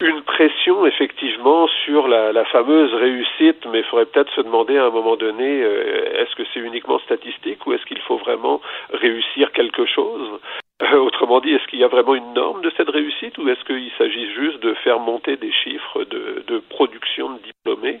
une 0.00 0.22
pression 0.22 0.84
effectivement 0.84 1.66
sur 1.84 2.06
la, 2.06 2.32
la 2.32 2.44
fameuse 2.44 2.92
réussite, 2.92 3.64
mais 3.72 3.78
il 3.78 3.84
faudrait 3.84 4.06
peut-être 4.06 4.32
se 4.34 4.42
demander 4.42 4.76
à 4.76 4.86
un 4.86 4.90
moment 4.90 5.16
donné, 5.16 5.62
euh, 5.62 6.20
est-ce 6.20 6.34
que 6.36 6.42
c'est 6.52 6.60
uniquement 6.60 6.98
statistique 7.00 7.66
ou 7.66 7.72
est-ce 7.72 7.84
qu'il 7.86 8.00
faut 8.00 8.18
vraiment 8.18 8.60
réussir 8.92 9.52
quelque 9.52 9.86
chose? 9.86 10.38
euh, 10.40 10.65
Autrement 10.94 11.40
dit, 11.40 11.54
est-ce 11.54 11.66
qu'il 11.68 11.78
y 11.78 11.84
a 11.84 11.88
vraiment 11.88 12.14
une 12.14 12.34
norme 12.34 12.60
de 12.60 12.70
cette 12.76 12.90
réussite 12.90 13.38
ou 13.38 13.48
est-ce 13.48 13.64
qu'il 13.64 13.90
s'agit 13.96 14.30
juste 14.34 14.60
de 14.60 14.74
faire 14.74 14.98
monter 14.98 15.36
des 15.36 15.52
chiffres 15.52 16.04
de, 16.04 16.44
de 16.46 16.58
production 16.58 17.30
de 17.30 17.38
diplômés 17.38 18.00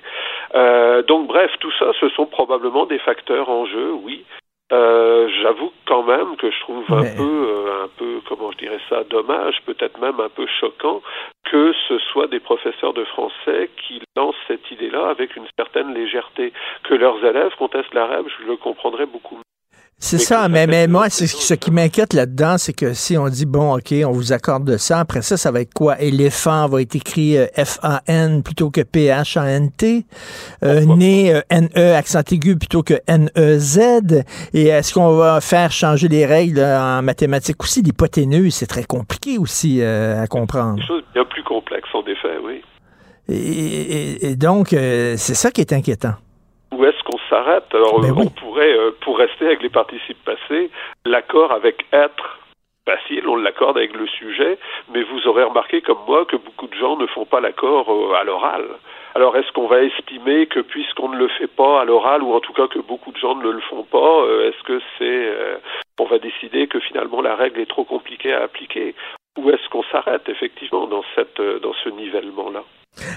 euh, 0.54 1.02
Donc 1.02 1.26
bref, 1.26 1.50
tout 1.60 1.72
ça, 1.78 1.92
ce 2.00 2.08
sont 2.10 2.26
probablement 2.26 2.84
des 2.84 2.98
facteurs 2.98 3.48
en 3.48 3.64
jeu, 3.64 3.92
oui. 3.92 4.24
Euh, 4.72 5.28
j'avoue 5.42 5.72
quand 5.86 6.02
même 6.02 6.36
que 6.36 6.50
je 6.50 6.60
trouve 6.60 6.84
un 6.92 7.04
peu, 7.16 7.22
euh, 7.22 7.84
un 7.84 7.88
peu, 7.96 8.20
comment 8.28 8.50
je 8.50 8.58
dirais 8.58 8.80
ça, 8.88 9.04
dommage, 9.04 9.62
peut-être 9.64 9.98
même 10.00 10.18
un 10.18 10.28
peu 10.28 10.46
choquant 10.60 11.02
que 11.44 11.72
ce 11.88 11.98
soit 12.10 12.26
des 12.26 12.40
professeurs 12.40 12.92
de 12.92 13.04
français 13.04 13.70
qui 13.86 14.02
lancent 14.16 14.34
cette 14.48 14.68
idée-là 14.72 15.08
avec 15.08 15.36
une 15.36 15.46
certaine 15.56 15.94
légèreté. 15.94 16.52
Que 16.82 16.94
leurs 16.94 17.24
élèves 17.24 17.54
contestent 17.56 17.94
l'arabe, 17.94 18.26
je 18.40 18.46
le 18.46 18.56
comprendrais 18.56 19.06
beaucoup 19.06 19.36
mieux. 19.36 19.55
C'est 19.98 20.18
ça, 20.18 20.48
mais, 20.48 20.66
mais 20.66 20.88
moi, 20.88 21.08
c'est 21.08 21.26
ce 21.26 21.54
qui 21.54 21.70
m'inquiète 21.70 22.12
là-dedans, 22.12 22.58
c'est 22.58 22.74
que 22.74 22.92
si 22.92 23.16
on 23.16 23.28
dit, 23.28 23.46
bon, 23.46 23.76
OK, 23.76 23.94
on 24.04 24.12
vous 24.12 24.32
accorde 24.32 24.76
ça, 24.76 25.00
après 25.00 25.22
ça, 25.22 25.38
ça 25.38 25.50
va 25.50 25.62
être 25.62 25.72
quoi? 25.72 26.00
Éléphant 26.00 26.68
va 26.68 26.82
être 26.82 26.94
écrit 26.94 27.38
euh, 27.38 27.46
F-A-N 27.56 28.42
plutôt 28.42 28.70
que 28.70 28.82
P-H-A-N-T, 28.82 30.04
euh, 30.62 30.84
né 30.84 31.34
euh, 31.34 31.40
N-E, 31.48 31.94
accent 31.94 32.20
aigu 32.30 32.56
plutôt 32.56 32.82
que 32.82 32.94
N-E-Z, 33.06 34.22
et 34.52 34.66
est-ce 34.66 34.92
qu'on 34.92 35.16
va 35.16 35.40
faire 35.40 35.72
changer 35.72 36.08
les 36.08 36.26
règles 36.26 36.60
en 36.60 37.00
mathématiques 37.00 37.62
aussi? 37.62 37.80
L'hypoténuse, 37.80 38.54
c'est 38.54 38.66
très 38.66 38.84
compliqué 38.84 39.38
aussi 39.38 39.82
à 39.82 40.26
comprendre. 40.26 40.80
Choses 40.86 41.04
bien 41.14 41.24
plus 41.24 41.42
complexes, 41.42 41.88
en 41.94 42.02
effet, 42.02 42.36
oui. 42.44 42.62
et 43.28 44.36
donc, 44.36 44.68
c'est 44.70 45.16
ça 45.16 45.50
qui 45.50 45.62
est 45.62 45.72
inquiétant 45.72 46.14
où 46.76 46.84
est-ce 46.84 47.02
qu'on 47.04 47.18
s'arrête 47.30 47.74
Alors, 47.74 48.00
ben 48.00 48.14
on 48.16 48.28
pourrait, 48.28 48.76
euh, 48.76 48.90
pour 49.00 49.18
rester 49.18 49.46
avec 49.46 49.62
les 49.62 49.70
participes 49.70 50.22
passés, 50.24 50.70
l'accord 51.04 51.52
avec 51.52 51.86
être 51.92 52.38
facile, 52.86 53.26
on 53.28 53.36
l'accorde 53.36 53.76
avec 53.78 53.94
le 53.94 54.06
sujet, 54.06 54.58
mais 54.92 55.02
vous 55.02 55.26
aurez 55.26 55.42
remarqué 55.42 55.82
comme 55.82 55.98
moi 56.06 56.24
que 56.24 56.36
beaucoup 56.36 56.68
de 56.68 56.74
gens 56.74 56.96
ne 56.96 57.06
font 57.06 57.24
pas 57.24 57.40
l'accord 57.40 57.90
euh, 57.90 58.14
à 58.14 58.24
l'oral. 58.24 58.64
Alors 59.14 59.36
est-ce 59.36 59.50
qu'on 59.52 59.66
va 59.66 59.82
estimer 59.82 60.46
que 60.46 60.60
puisqu'on 60.60 61.08
ne 61.08 61.16
le 61.16 61.28
fait 61.28 61.48
pas 61.48 61.80
à 61.80 61.84
l'oral, 61.84 62.22
ou 62.22 62.32
en 62.32 62.40
tout 62.40 62.52
cas 62.52 62.68
que 62.68 62.78
beaucoup 62.78 63.10
de 63.10 63.16
gens 63.16 63.34
ne 63.34 63.50
le 63.50 63.60
font 63.60 63.82
pas, 63.82 64.22
euh, 64.22 64.48
est-ce 64.48 64.62
que 64.62 64.80
c'est 64.98 65.28
euh, 65.28 65.56
on 65.98 66.04
va 66.04 66.18
décider 66.18 66.68
que 66.68 66.78
finalement 66.78 67.20
la 67.20 67.34
règle 67.34 67.60
est 67.60 67.70
trop 67.70 67.84
compliquée 67.84 68.32
à 68.32 68.44
appliquer? 68.44 68.94
Ou 69.38 69.50
est-ce 69.50 69.68
qu'on 69.70 69.82
s'arrête 69.84 70.28
effectivement 70.28 70.86
dans 70.86 71.04
cette 71.14 71.40
dans 71.40 71.74
ce 71.82 71.88
nivellement-là? 71.88 72.62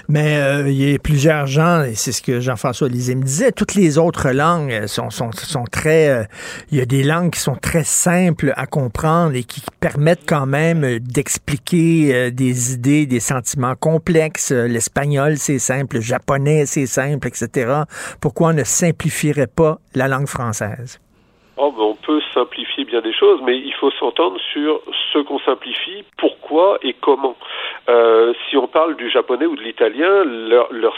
Mais 0.08 0.36
euh, 0.36 0.68
il 0.68 0.74
y 0.74 0.94
a 0.94 0.98
plusieurs 0.98 1.46
gens, 1.46 1.82
et 1.82 1.94
c'est 1.94 2.12
ce 2.12 2.22
que 2.22 2.40
Jean-François 2.40 2.88
Lisée 2.88 3.14
me 3.14 3.22
disait, 3.22 3.52
toutes 3.52 3.74
les 3.74 3.98
autres 3.98 4.30
langues 4.30 4.72
euh, 4.72 4.86
sont, 4.86 5.10
sont, 5.10 5.30
sont 5.32 5.64
très... 5.64 6.08
Euh, 6.08 6.24
il 6.70 6.78
y 6.78 6.80
a 6.80 6.86
des 6.86 7.02
langues 7.02 7.30
qui 7.30 7.40
sont 7.40 7.56
très 7.56 7.84
simples 7.84 8.52
à 8.56 8.66
comprendre 8.66 9.34
et 9.34 9.44
qui 9.44 9.62
permettent 9.80 10.26
quand 10.26 10.46
même 10.46 10.98
d'expliquer 10.98 12.30
des 12.30 12.74
idées, 12.74 13.06
des 13.06 13.20
sentiments 13.20 13.74
complexes. 13.74 14.52
L'espagnol, 14.52 15.36
c'est 15.38 15.58
simple, 15.58 15.96
le 15.96 16.02
japonais, 16.02 16.66
c'est 16.66 16.86
simple, 16.86 17.28
etc. 17.28 17.82
Pourquoi 18.20 18.48
on 18.48 18.52
ne 18.54 18.64
simplifierait 18.64 19.46
pas 19.46 19.80
la 19.94 20.08
langue 20.08 20.28
française? 20.28 20.98
Oh, 21.62 21.72
ben 21.72 21.82
on 21.82 21.94
peut 21.94 22.22
simplifier 22.32 22.84
bien 22.84 23.02
des 23.02 23.12
choses, 23.12 23.40
mais 23.42 23.58
il 23.58 23.74
faut 23.74 23.90
s'entendre 23.90 24.40
sur 24.52 24.80
ce 25.12 25.18
qu'on 25.18 25.38
simplifie, 25.40 26.04
pourquoi 26.16 26.78
et 26.82 26.94
comment. 26.94 27.36
Euh, 27.90 28.32
si 28.48 28.56
on 28.56 28.66
parle 28.66 28.96
du 28.96 29.10
japonais 29.10 29.44
ou 29.44 29.56
de 29.56 29.62
l'italien, 29.62 30.24
leur, 30.24 30.72
leur, 30.72 30.96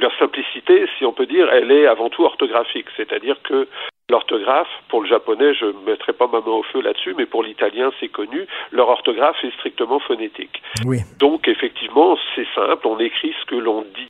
leur 0.00 0.18
simplicité, 0.18 0.86
si 0.98 1.04
on 1.04 1.12
peut 1.12 1.26
dire, 1.26 1.48
elle 1.52 1.70
est 1.70 1.86
avant 1.86 2.10
tout 2.10 2.24
orthographique, 2.24 2.86
c'est-à-dire 2.96 3.36
que 3.42 3.68
L'orthographe, 4.10 4.68
pour 4.88 5.00
le 5.00 5.08
japonais, 5.08 5.54
je 5.54 5.64
ne 5.64 5.86
mettrai 5.86 6.12
pas 6.12 6.26
ma 6.26 6.40
main 6.40 6.52
au 6.52 6.62
feu 6.64 6.82
là-dessus, 6.82 7.14
mais 7.16 7.24
pour 7.24 7.42
l'italien, 7.42 7.90
c'est 7.98 8.08
connu, 8.08 8.46
leur 8.70 8.90
orthographe 8.90 9.42
est 9.42 9.54
strictement 9.54 10.00
phonétique. 10.00 10.62
Oui. 10.84 10.98
Donc, 11.18 11.48
effectivement, 11.48 12.18
c'est 12.34 12.46
simple, 12.54 12.86
on 12.86 12.98
écrit 12.98 13.34
ce 13.40 13.46
que 13.46 13.54
l'on 13.54 13.82
dit. 13.82 14.08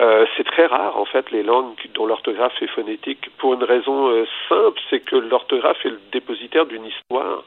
Euh, 0.00 0.26
c'est 0.36 0.44
très 0.44 0.66
rare, 0.66 0.98
en 0.98 1.06
fait, 1.06 1.30
les 1.30 1.42
langues 1.42 1.74
dont 1.94 2.06
l'orthographe 2.06 2.60
est 2.60 2.66
phonétique, 2.66 3.30
pour 3.38 3.54
une 3.54 3.64
raison 3.64 4.08
euh, 4.10 4.26
simple, 4.48 4.78
c'est 4.90 5.00
que 5.00 5.16
l'orthographe 5.16 5.84
est 5.86 5.90
le 5.90 6.00
dépositaire 6.12 6.66
d'une 6.66 6.84
histoire. 6.84 7.44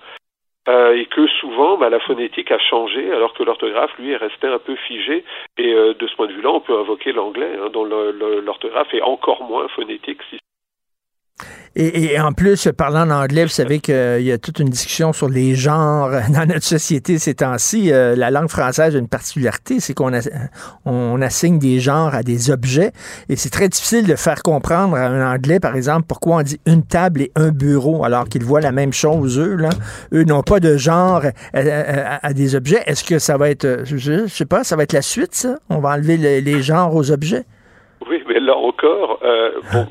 Euh, 0.68 0.94
et 0.94 1.06
que 1.06 1.26
souvent 1.40 1.78
bah, 1.78 1.90
la 1.90 2.02
phonétique 2.02 2.52
a 2.52 2.60
changé 2.60 3.12
alors 3.12 3.34
que 3.34 3.44
l'orthographe 3.44 3.98
lui 3.98 4.12
est 4.12 4.18
resté 4.18 4.46
un 4.46 4.60
peu 4.60 4.76
figé 4.76 5.24
et 5.58 5.74
euh, 5.74 5.94
de 5.94 6.06
ce 6.06 6.16
point 6.16 6.28
de 6.28 6.34
vue-là 6.34 6.52
on 6.52 6.60
peut 6.60 6.78
invoquer 6.78 7.14
l'anglais 7.14 7.58
hein, 7.60 7.70
dont 7.72 7.86
l'orthographe 7.86 8.94
est 8.94 9.02
encore 9.02 9.42
moins 9.44 9.70
phonétique 9.70 10.22
si 10.30 10.38
et, 11.76 12.20
en 12.20 12.32
plus, 12.34 12.70
parlant 12.76 13.08
en 13.08 13.12
anglais, 13.12 13.44
vous 13.44 13.50
savez 13.50 13.80
qu'il 13.80 14.22
y 14.22 14.32
a 14.32 14.38
toute 14.38 14.60
une 14.60 14.70
discussion 14.70 15.14
sur 15.14 15.30
les 15.30 15.56
genres 15.56 16.10
dans 16.34 16.48
notre 16.48 16.64
société 16.64 17.20
ces 17.20 17.36
temps-ci. 17.36 17.92
Euh, 17.92 18.16
la 18.16 18.32
langue 18.32 18.50
française 18.50 18.96
a 18.96 19.00
une 19.00 19.08
particularité, 19.08 19.80
c'est 19.80 19.94
qu'on 19.94 20.12
on 20.86 21.22
assigne 21.22 21.60
des 21.60 21.80
genres 21.80 22.16
à 22.16 22.24
des 22.24 22.52
objets. 22.52 22.92
Et 23.30 23.36
c'est 23.36 23.50
très 23.50 23.70
difficile 23.70 24.08
de 24.08 24.16
faire 24.16 24.42
comprendre 24.44 24.96
à 24.96 25.06
un 25.06 25.34
anglais, 25.34 25.60
par 25.60 25.76
exemple, 25.76 26.06
pourquoi 26.08 26.38
on 26.38 26.42
dit 26.42 26.60
une 26.66 26.84
table 26.84 27.22
et 27.22 27.32
un 27.36 27.50
bureau, 27.50 28.04
alors 28.04 28.28
qu'ils 28.28 28.44
voient 28.44 28.62
la 28.62 28.72
même 28.72 28.94
chose, 28.94 29.40
eux. 29.40 29.56
Là. 29.56 29.70
Eux 30.14 30.24
n'ont 30.24 30.44
pas 30.44 30.60
de 30.60 30.78
genre 30.78 31.22
à, 31.54 32.34
des 32.34 32.56
objets. 32.56 32.82
Est-ce 32.86 33.04
que 33.04 33.20
ça 33.20 33.38
va 33.38 33.50
être, 33.50 33.84
je, 33.86 34.28
sais 34.28 34.46
pas, 34.46 34.64
ça 34.64 34.76
va 34.76 34.84
être 34.84 34.94
la 34.94 35.02
suite, 35.02 35.36
ça? 35.36 35.58
On 35.70 35.80
va 35.80 35.90
enlever 35.90 36.18
les 36.42 36.62
genres 36.62 36.96
aux 36.96 37.12
objets? 37.12 37.46
Oui, 38.08 38.24
mais 38.28 38.40
là 38.40 38.56
encore, 38.56 39.20
euh, 39.24 39.52
bon, 39.74 39.88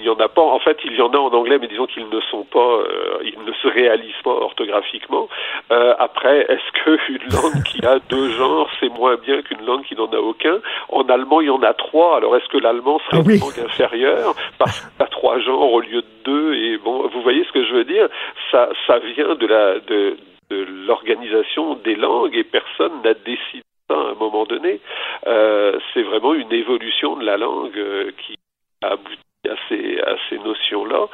n'y 0.00 0.08
en 0.08 0.18
a 0.18 0.28
pas. 0.28 0.42
En 0.42 0.58
fait, 0.58 0.78
il 0.84 0.94
y 0.94 1.02
en 1.02 1.10
a 1.10 1.18
en 1.18 1.32
anglais, 1.32 1.58
mais 1.60 1.68
disons 1.68 1.86
qu'ils 1.86 2.08
ne 2.08 2.20
sont 2.20 2.44
pas, 2.44 2.58
euh, 2.58 3.18
ils 3.24 3.42
ne 3.44 3.52
se 3.52 3.68
réalisent 3.68 4.22
pas 4.24 4.30
orthographiquement. 4.30 5.28
Euh, 5.70 5.94
après, 5.98 6.46
est-ce 6.48 6.72
qu'une 6.82 7.28
langue 7.30 7.62
qui 7.64 7.84
a 7.84 7.98
deux 7.98 8.30
genres, 8.30 8.68
c'est 8.80 8.88
moins 8.88 9.16
bien 9.16 9.42
qu'une 9.42 9.64
langue 9.64 9.84
qui 9.84 9.94
n'en 9.94 10.06
a 10.06 10.18
aucun? 10.18 10.60
En 10.88 11.02
allemand, 11.08 11.40
il 11.40 11.48
y 11.48 11.50
en 11.50 11.62
a 11.62 11.74
trois. 11.74 12.16
Alors, 12.16 12.36
est-ce 12.36 12.48
que 12.48 12.58
l'allemand 12.58 13.00
serait 13.10 13.22
ah 13.26 13.32
une 13.32 13.40
langue 13.40 13.60
inférieure? 13.64 14.34
Parce 14.58 14.80
qu'il 14.80 15.02
a 15.02 15.06
trois 15.06 15.38
genres 15.40 15.72
au 15.72 15.80
lieu 15.80 16.02
de 16.02 16.06
deux 16.24 16.54
Et 16.54 16.78
bon, 16.78 17.08
vous 17.08 17.22
voyez 17.22 17.44
ce 17.44 17.52
que 17.52 17.64
je 17.64 17.72
veux 17.72 17.84
dire 17.84 18.08
Ça, 18.50 18.68
ça 18.86 18.98
vient 18.98 19.34
de 19.34 19.46
la 19.46 19.80
de, 19.80 20.16
de 20.50 20.66
l'organisation 20.86 21.74
des 21.76 21.94
langues 21.94 22.36
et 22.36 22.44
personne 22.44 23.02
n'a 23.02 23.14
décidé 23.14 23.62
à 23.88 23.94
un 23.94 24.14
moment 24.14 24.44
donné. 24.44 24.80
Euh, 25.26 25.78
c'est 25.92 26.02
vraiment 26.02 26.34
une 26.34 26.52
évolution 26.52 27.16
de 27.16 27.24
la 27.24 27.36
langue 27.36 27.80
qui 28.18 28.36
a 28.82 28.92
abouti 28.92 29.29
à 29.48 29.54
ces, 29.68 29.98
à 30.00 30.16
ces 30.28 30.38
notions-là. 30.38 31.06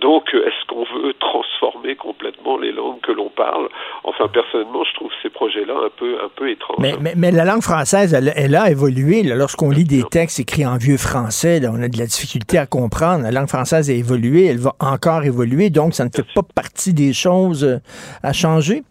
Donc, 0.00 0.24
est-ce 0.34 0.66
qu'on 0.68 0.84
veut 0.84 1.14
transformer 1.20 1.94
complètement 1.94 2.58
les 2.58 2.72
langues 2.72 3.00
que 3.00 3.12
l'on 3.12 3.30
parle? 3.30 3.68
Enfin, 4.02 4.26
personnellement, 4.28 4.82
je 4.84 4.94
trouve 4.94 5.10
ces 5.22 5.30
projets-là 5.30 5.74
un 5.86 5.90
peu, 5.96 6.16
un 6.22 6.28
peu 6.34 6.50
étranges. 6.50 6.78
Mais, 6.80 7.14
mais, 7.16 7.30
la 7.30 7.44
langue 7.44 7.62
française, 7.62 8.12
elle, 8.12 8.56
a 8.56 8.70
évolué. 8.70 9.22
Lorsqu'on 9.22 9.70
lit 9.70 9.84
des 9.84 10.02
textes 10.02 10.40
écrits 10.40 10.66
en 10.66 10.76
vieux 10.76 10.96
français, 10.96 11.60
on 11.70 11.80
a 11.80 11.88
de 11.88 11.98
la 11.98 12.06
difficulté 12.06 12.58
à 12.58 12.66
comprendre. 12.66 13.22
La 13.22 13.30
langue 13.30 13.48
française 13.48 13.88
a 13.88 13.92
évolué, 13.92 14.46
elle 14.46 14.58
va 14.58 14.74
encore 14.80 15.22
évoluer, 15.22 15.70
donc 15.70 15.94
ça 15.94 16.04
ne 16.04 16.10
fait 16.10 16.26
pas 16.34 16.42
partie 16.54 16.92
des 16.92 17.12
choses 17.12 17.64
euh, 17.64 17.78
à 18.24 18.32
changer. 18.32 18.82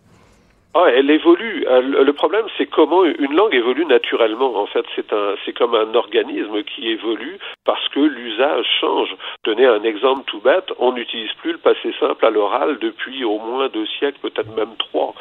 Ah, 0.75 0.87
elle 0.89 1.11
évolue. 1.11 1.65
Euh, 1.67 2.03
le 2.03 2.13
problème, 2.13 2.47
c'est 2.57 2.65
comment 2.65 3.05
une 3.05 3.35
langue 3.35 3.53
évolue 3.53 3.85
naturellement. 3.85 4.55
En 4.55 4.65
fait, 4.65 4.83
c'est 4.95 5.13
un, 5.13 5.35
c'est 5.45 5.53
comme 5.53 5.75
un 5.75 5.93
organisme 5.93 6.63
qui 6.63 6.89
évolue 6.89 7.37
parce 7.63 7.87
que 7.89 7.99
l'usage 7.99 8.65
change. 8.81 9.15
Tenez 9.43 9.67
un 9.67 9.83
exemple 9.83 10.23
tout 10.25 10.41
bête. 10.41 10.73
On 10.79 10.93
n'utilise 10.93 11.31
plus 11.33 11.51
le 11.51 11.57
passé 11.59 11.93
simple 11.99 12.25
à 12.25 12.31
l'oral 12.31 12.79
depuis 12.79 13.23
au 13.23 13.37
moins 13.37 13.69
deux 13.69 13.85
siècles, 13.85 14.17
peut-être 14.19 14.55
même 14.55 14.75
trois. 14.79 15.13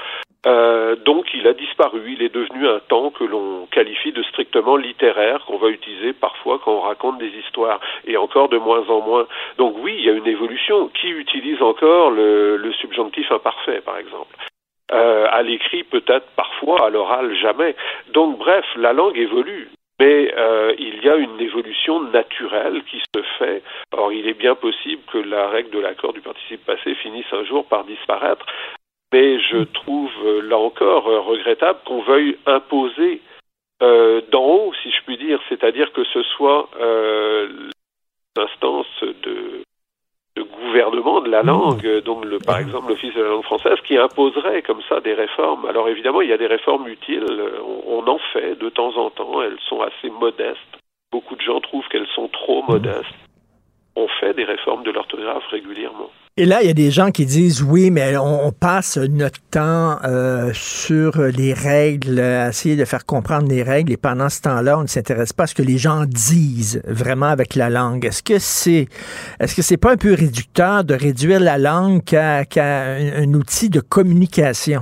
Euh, 0.46 0.96
donc, 0.96 1.26
il 1.34 1.46
a 1.46 1.53
disparu. 1.53 2.14
Il 2.14 2.22
est 2.22 2.34
devenu 2.34 2.66
un 2.66 2.80
temps 2.80 3.11
que 3.11 3.24
l'on 3.24 3.66
qualifie 3.70 4.12
de 4.12 4.22
strictement 4.22 4.76
littéraire, 4.76 5.44
qu'on 5.44 5.59
va 5.59 5.68
utiliser 5.68 6.14
parfois 6.14 6.61
quand 6.64 6.72
on 6.72 6.80
raconte 6.80 7.18
des 7.18 7.32
histoires, 7.44 7.78
et 8.07 8.16
encore 8.16 8.48
de 8.48 8.57
moins 8.57 8.88
en 8.88 9.03
moins. 9.03 9.26
Donc, 9.59 9.76
oui, 9.80 9.96
il 9.98 10.05
y 10.07 10.09
a 10.09 10.14
une 10.14 10.26
évolution. 10.26 10.88
Qui 10.88 11.11
utilise 11.11 11.61
encore 11.61 12.11
le, 12.11 12.57
le 12.57 12.72
subjonctif 12.72 13.30
imparfait, 13.30 13.82
par 13.82 13.98
exemple? 13.98 14.34
Euh, 14.93 15.26
à 15.30 15.43
l'écrit 15.43 15.84
peut-être 15.84 16.26
parfois, 16.36 16.86
à 16.86 16.90
l'oral 16.90 17.34
jamais. 17.36 17.74
Donc 18.12 18.38
bref, 18.38 18.64
la 18.76 18.93
langue 18.93 19.16
évolue. 19.16 19.70
Mais 19.99 20.34
euh, 20.36 20.74
il 20.78 21.03
y 21.03 21.09
a 21.09 21.16
une 21.16 21.40
évolution 21.40 22.01
naturelle 22.01 22.82
qui 22.90 22.99
se 22.99 23.22
fait. 23.38 23.62
Or, 23.93 24.12
il 24.12 24.26
est 24.26 24.34
bien 24.34 24.55
possible 24.55 25.01
que 25.11 25.18
la 25.18 25.49
règle 25.49 25.70
de 25.70 25.78
l'accord 25.78 26.12
du 26.12 26.20
participe 26.20 26.64
passé 26.66 26.95
finisse 26.97 27.32
un 27.32 27.45
jour 27.45 27.64
par 27.66 27.84
disparaître. 27.84 28.45
Mais 29.12 29.38
je 29.40 29.64
trouve, 29.64 30.11
euh, 30.24 30.43
là 30.43 30.59
encore, 30.59 31.05
regrettable 31.05 31.78
qu'on 31.86 32.03
veuille 32.03 32.36
imposer 32.47 33.20
d'en 34.30 34.45
haut, 34.45 34.72
si 34.80 34.93
je 34.93 35.03
puis 35.05 35.16
dire, 35.16 35.40
c'est-à-dire 35.49 35.93
que 35.93 36.05
ce 36.05 36.22
soit 36.22 36.68
l'instance 38.36 38.86
de 39.03 39.64
de 40.36 40.42
gouvernement 40.42 41.20
de 41.20 41.30
la 41.30 41.42
mmh. 41.42 41.46
langue, 41.46 42.02
donc 42.04 42.24
le, 42.24 42.38
par 42.38 42.58
exemple 42.58 42.88
l'Office 42.88 43.14
de 43.14 43.22
la 43.22 43.28
langue 43.28 43.44
française, 43.44 43.78
qui 43.86 43.96
imposerait 43.98 44.62
comme 44.62 44.80
ça 44.88 45.00
des 45.00 45.14
réformes. 45.14 45.66
Alors 45.66 45.88
évidemment, 45.88 46.22
il 46.22 46.30
y 46.30 46.32
a 46.32 46.38
des 46.38 46.46
réformes 46.46 46.88
utiles, 46.88 47.26
on, 47.64 47.98
on 47.98 48.08
en 48.08 48.18
fait 48.32 48.54
de 48.58 48.68
temps 48.68 48.96
en 48.96 49.10
temps, 49.10 49.42
elles 49.42 49.58
sont 49.68 49.80
assez 49.82 50.10
modestes. 50.10 50.58
Beaucoup 51.10 51.36
de 51.36 51.42
gens 51.42 51.60
trouvent 51.60 51.86
qu'elles 51.88 52.08
sont 52.14 52.28
trop 52.28 52.62
mmh. 52.62 52.72
modestes. 52.72 53.21
On 53.95 54.07
fait 54.20 54.34
des 54.34 54.45
réformes 54.45 54.84
de 54.84 54.90
l'orthographe 54.90 55.45
régulièrement. 55.51 56.11
Et 56.38 56.47
là, 56.47 56.62
il 56.62 56.66
y 56.66 56.70
a 56.70 56.74
des 56.74 56.90
gens 56.90 57.11
qui 57.11 57.26
disent 57.26 57.62
oui, 57.62 57.90
mais 57.90 58.16
on, 58.16 58.53
passe 58.53 58.97
notre 58.97 59.38
temps 59.51 59.99
euh, 60.03 60.51
sur 60.55 61.18
les 61.18 61.53
règles, 61.53 62.18
à 62.20 62.49
essayer 62.49 62.74
de 62.74 62.86
faire 62.86 63.05
comprendre 63.05 63.47
les 63.51 63.62
règles, 63.62 63.93
et 63.93 63.99
pendant 63.99 64.30
ce 64.30 64.40
temps-là, 64.40 64.78
on 64.78 64.82
ne 64.82 64.86
s'intéresse 64.86 65.34
pas 65.34 65.43
à 65.43 65.47
ce 65.47 65.55
que 65.55 65.61
les 65.61 65.76
gens 65.76 66.07
disent 66.07 66.80
vraiment 66.86 67.26
avec 67.26 67.55
la 67.55 67.68
langue. 67.68 68.07
Est-ce 68.07 68.22
que 68.22 68.38
c'est 68.38 68.86
est-ce 69.40 69.55
que 69.55 69.61
c'est 69.61 69.76
pas 69.76 69.93
un 69.93 69.99
peu 69.99 70.14
réducteur 70.14 70.84
de 70.84 70.95
réduire 70.95 71.38
la 71.38 71.59
langue 71.59 72.03
qu'à 72.03 72.47
un, 72.57 73.34
outil 73.34 73.68
de 73.68 73.80
communication? 73.80 74.80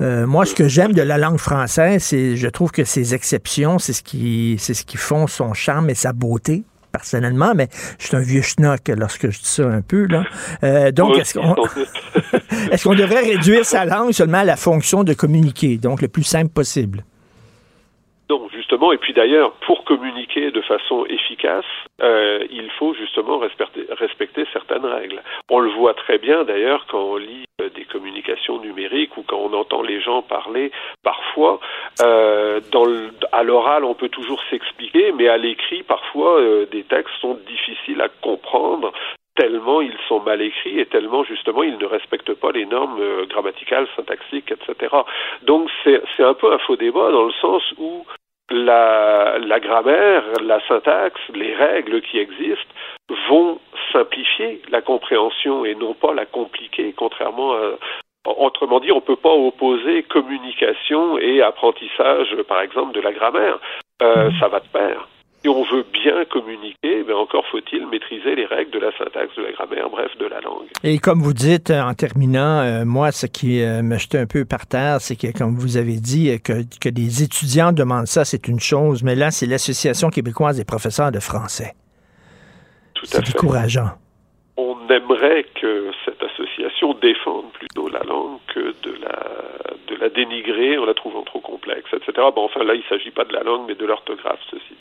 Euh, 0.00 0.26
moi, 0.26 0.46
ce 0.46 0.54
que 0.54 0.68
j'aime 0.68 0.94
de 0.94 1.02
la 1.02 1.18
langue 1.18 1.38
française, 1.38 2.02
c'est, 2.02 2.34
je 2.36 2.48
trouve 2.48 2.70
que 2.70 2.84
ses 2.84 3.14
exceptions, 3.14 3.78
c'est 3.78 3.92
ce 3.92 4.02
qui, 4.02 4.56
c'est 4.58 4.72
ce 4.72 4.86
qui 4.86 4.96
font 4.96 5.26
son 5.26 5.52
charme 5.52 5.90
et 5.90 5.94
sa 5.94 6.14
beauté 6.14 6.62
personnellement, 6.98 7.52
mais 7.54 7.68
je 7.98 8.08
suis 8.08 8.16
un 8.16 8.20
vieux 8.20 8.42
schnock 8.42 8.88
lorsque 8.88 9.30
je 9.30 9.38
dis 9.38 9.54
ça 9.58 9.64
un 9.66 9.82
peu. 9.82 10.06
Là. 10.06 10.24
Euh, 10.64 10.90
donc, 10.90 11.16
est-ce 11.16 11.38
qu'on 11.38 11.54
est 12.72 12.82
qu'on 12.82 12.94
devrait 12.94 13.22
réduire 13.22 13.64
sa 13.64 13.84
langue 13.84 14.12
seulement 14.12 14.38
à 14.38 14.44
la 14.44 14.56
fonction 14.56 15.04
de 15.04 15.14
communiquer, 15.14 15.76
donc 15.78 16.02
le 16.02 16.08
plus 16.08 16.24
simple 16.24 16.52
possible? 16.52 17.04
Non, 18.30 18.48
justement, 18.52 18.92
et 18.92 18.98
puis 18.98 19.14
d'ailleurs, 19.14 19.52
pour 19.66 19.84
communiquer 19.84 20.50
de 20.50 20.60
façon 20.60 21.06
efficace, 21.08 21.64
euh, 22.02 22.44
il 22.50 22.68
faut 22.78 22.92
justement 22.94 23.38
respecter, 23.38 23.86
respecter, 23.98 24.44
certaines 24.52 24.84
règles. 24.84 25.22
On 25.48 25.60
le 25.60 25.70
voit 25.70 25.94
très 25.94 26.18
bien 26.18 26.44
d'ailleurs 26.44 26.86
quand 26.90 27.00
on 27.00 27.16
lit 27.16 27.46
des 27.74 27.84
communications 27.84 28.58
numériques 28.58 29.16
ou 29.16 29.22
quand 29.22 29.38
on 29.38 29.52
entend 29.54 29.82
les 29.82 30.00
gens 30.00 30.22
parler. 30.22 30.70
Parfois, 31.02 31.60
euh, 32.02 32.60
à 33.32 33.42
l'oral, 33.42 33.84
on 33.84 33.94
peut 33.94 34.08
toujours 34.08 34.42
s'expliquer, 34.50 35.12
mais 35.12 35.28
à 35.28 35.36
l'écrit, 35.36 35.82
parfois, 35.82 36.40
euh, 36.40 36.66
des 36.66 36.84
textes 36.84 37.14
sont 37.20 37.38
difficiles 37.46 38.00
à 38.00 38.08
comprendre 38.08 38.92
tellement 39.38 39.80
ils 39.80 39.96
sont 40.08 40.18
mal 40.18 40.42
écrits 40.42 40.80
et 40.80 40.86
tellement 40.86 41.22
justement 41.22 41.62
ils 41.62 41.78
ne 41.78 41.86
respectent 41.86 42.34
pas 42.34 42.50
les 42.50 42.66
normes 42.66 43.00
euh, 43.00 43.24
grammaticales, 43.26 43.86
syntaxiques, 43.94 44.50
etc. 44.50 44.96
Donc 45.42 45.70
c'est 45.84 46.24
un 46.24 46.34
peu 46.34 46.52
un 46.52 46.58
faux 46.58 46.74
débat 46.74 47.12
dans 47.12 47.24
le 47.24 47.32
sens 47.40 47.62
où 47.78 48.04
la, 48.50 49.60
grammaire, 49.60 50.24
la 50.42 50.60
syntaxe, 50.66 51.20
les 51.34 51.54
règles 51.54 52.00
qui 52.02 52.18
existent 52.18 52.74
vont 53.28 53.58
simplifier 53.92 54.62
la 54.70 54.80
compréhension 54.82 55.64
et 55.64 55.74
non 55.74 55.94
pas 55.94 56.14
la 56.14 56.26
compliquer, 56.26 56.94
contrairement 56.96 57.54
à, 57.54 57.74
Autrement 58.36 58.80
dit, 58.80 58.92
on 58.92 58.96
ne 58.96 59.00
peut 59.00 59.16
pas 59.16 59.32
opposer 59.32 60.02
communication 60.02 61.18
et 61.18 61.40
apprentissage, 61.40 62.36
par 62.46 62.60
exemple, 62.60 62.92
de 62.92 63.00
la 63.00 63.12
grammaire. 63.12 63.58
Euh, 64.02 64.30
ça 64.38 64.48
va 64.48 64.60
de 64.60 64.68
pair. 64.68 65.08
Si 65.42 65.48
on 65.48 65.62
veut 65.62 65.84
bien 65.92 66.24
communiquer, 66.24 67.04
mais 67.06 67.12
encore 67.12 67.46
faut-il 67.46 67.86
maîtriser 67.86 68.34
les 68.34 68.46
règles 68.46 68.72
de 68.72 68.80
la 68.80 68.90
syntaxe, 68.98 69.36
de 69.36 69.42
la 69.42 69.52
grammaire, 69.52 69.88
bref, 69.88 70.10
de 70.18 70.26
la 70.26 70.40
langue. 70.40 70.66
Et 70.82 70.98
comme 70.98 71.20
vous 71.20 71.32
dites, 71.32 71.70
en 71.70 71.94
terminant, 71.94 72.60
euh, 72.60 72.84
moi, 72.84 73.12
ce 73.12 73.26
qui 73.26 73.62
euh, 73.62 73.82
me 73.82 73.98
jetait 73.98 74.18
un 74.18 74.26
peu 74.26 74.44
par 74.44 74.66
terre, 74.66 75.00
c'est 75.00 75.14
que, 75.14 75.36
comme 75.36 75.54
vous 75.54 75.76
avez 75.76 76.00
dit, 76.00 76.40
que, 76.42 76.64
que 76.80 76.88
des 76.88 77.22
étudiants 77.22 77.70
demandent 77.72 78.08
ça, 78.08 78.24
c'est 78.24 78.48
une 78.48 78.58
chose, 78.58 79.04
mais 79.04 79.14
là, 79.14 79.30
c'est 79.30 79.46
l'Association 79.46 80.10
québécoise 80.10 80.56
des 80.56 80.64
professeurs 80.64 81.12
de 81.12 81.20
français. 81.20 81.74
Tout 82.94 83.06
à 83.06 83.08
fait. 83.08 83.26
C'est 83.26 83.32
décourageant. 83.32 83.90
On 84.56 84.76
aimerait 84.90 85.44
que 85.54 85.92
cette 86.04 86.20
association 86.20 86.94
défende 86.94 87.52
plutôt 87.52 87.88
la 87.88 88.02
langue 88.02 88.38
que 88.52 88.74
de 88.82 88.92
la, 89.00 89.22
de 89.86 89.94
la 90.00 90.08
dénigrer 90.08 90.78
en 90.78 90.84
la 90.84 90.94
trouvant 90.94 91.22
trop 91.22 91.40
complexe, 91.40 91.88
etc. 91.92 92.12
Bon, 92.34 92.46
enfin, 92.46 92.64
là, 92.64 92.74
il 92.74 92.80
ne 92.80 92.88
s'agit 92.88 93.12
pas 93.12 93.24
de 93.24 93.32
la 93.32 93.44
langue, 93.44 93.66
mais 93.68 93.76
de 93.76 93.86
l'orthographe, 93.86 94.40
ceci. 94.50 94.74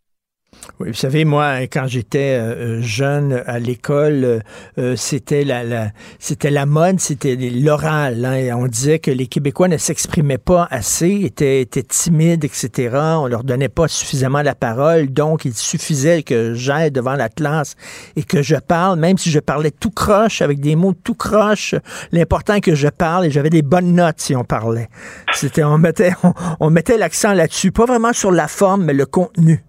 Oui, 0.79 0.89
vous 0.89 0.93
savez, 0.93 1.25
moi, 1.25 1.61
quand 1.61 1.87
j'étais 1.87 2.37
euh, 2.37 2.81
jeune 2.83 3.41
à 3.47 3.57
l'école, 3.57 4.43
euh, 4.77 4.95
c'était 4.95 5.43
la, 5.43 5.63
la 5.63 5.89
c'était 6.19 6.51
la 6.51 6.67
mode, 6.67 6.99
c'était 6.99 7.35
l'oral. 7.35 8.23
Hein, 8.23 8.55
on 8.55 8.67
disait 8.67 8.99
que 8.99 9.09
les 9.09 9.25
Québécois 9.25 9.69
ne 9.69 9.77
s'exprimaient 9.77 10.37
pas 10.37 10.67
assez, 10.69 11.21
étaient, 11.23 11.61
étaient 11.61 11.83
timides, 11.83 12.43
etc. 12.43 12.89
On 12.93 13.25
leur 13.25 13.43
donnait 13.43 13.69
pas 13.69 13.87
suffisamment 13.87 14.43
la 14.43 14.53
parole, 14.53 15.11
donc 15.11 15.45
il 15.45 15.55
suffisait 15.55 16.21
que 16.21 16.53
j'aille 16.53 16.91
devant 16.91 17.15
la 17.15 17.29
classe 17.29 17.75
et 18.15 18.23
que 18.23 18.43
je 18.43 18.55
parle, 18.55 18.99
même 18.99 19.17
si 19.17 19.31
je 19.31 19.39
parlais 19.39 19.71
tout 19.71 19.91
croche 19.91 20.43
avec 20.43 20.59
des 20.59 20.75
mots 20.75 20.93
tout 20.93 21.15
croche. 21.15 21.73
L'important 22.11 22.53
est 22.53 22.61
que 22.61 22.75
je 22.75 22.87
parle 22.87 23.25
et 23.25 23.31
j'avais 23.31 23.49
des 23.49 23.63
bonnes 23.63 23.95
notes 23.95 24.19
si 24.19 24.35
on 24.35 24.43
parlait. 24.43 24.89
C'était, 25.33 25.63
on 25.63 25.79
mettait, 25.79 26.13
on 26.59 26.69
mettait 26.69 26.99
l'accent 26.99 27.33
là-dessus, 27.33 27.71
pas 27.71 27.85
vraiment 27.85 28.13
sur 28.13 28.31
la 28.31 28.47
forme, 28.47 28.85
mais 28.85 28.93
le 28.93 29.07
contenu. 29.07 29.63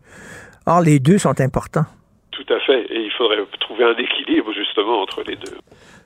Or, 0.69 0.83
les 0.83 0.99
deux 0.99 1.16
sont 1.16 1.41
importants. 1.41 1.87
Tout 2.31 2.45
à 2.53 2.61
fait. 2.61 2.85
Et 2.91 3.01
il 3.01 3.11
faudrait 3.16 3.39
trouver 3.59 3.85
un 3.85 3.97
équilibre, 3.97 4.53
justement, 4.53 5.01
entre 5.01 5.23
les 5.27 5.35
deux. 5.37 5.57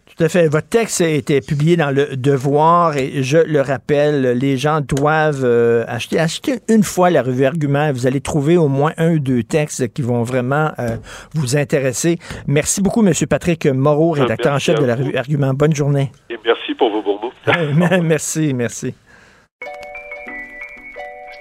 Tout 0.06 0.22
à 0.22 0.28
fait. 0.28 0.46
Votre 0.46 0.68
texte 0.68 1.00
a 1.00 1.08
été 1.08 1.40
publié 1.40 1.76
dans 1.76 1.90
le 1.90 2.16
Devoir 2.16 2.96
et 2.96 3.24
je 3.24 3.38
le 3.38 3.60
rappelle, 3.60 4.38
les 4.38 4.56
gens 4.56 4.80
doivent 4.80 5.44
euh, 5.44 5.84
acheter, 5.88 6.20
acheter 6.20 6.52
une 6.68 6.84
fois 6.84 7.10
la 7.10 7.22
revue 7.22 7.44
Argument. 7.44 7.90
Vous 7.92 8.06
allez 8.06 8.20
trouver 8.20 8.56
au 8.56 8.68
moins 8.68 8.92
un 8.98 9.14
ou 9.14 9.18
deux 9.18 9.42
textes 9.42 9.92
qui 9.92 10.02
vont 10.02 10.22
vraiment 10.22 10.70
euh, 10.78 10.96
vous 11.34 11.56
intéresser. 11.56 12.18
Merci 12.46 12.82
beaucoup, 12.82 13.04
M. 13.04 13.12
Patrick 13.28 13.66
Moreau, 13.66 14.12
rédacteur 14.12 14.54
en 14.54 14.60
chef 14.60 14.78
de 14.78 14.84
la 14.84 14.94
revue 14.94 15.16
Argument. 15.16 15.54
Bonne 15.54 15.74
journée. 15.74 16.12
Et 16.30 16.38
merci 16.44 16.74
pour 16.74 16.90
vos 16.90 17.02
bons 17.02 17.18
mots. 17.20 17.32
merci, 18.02 18.54
merci 18.54 18.94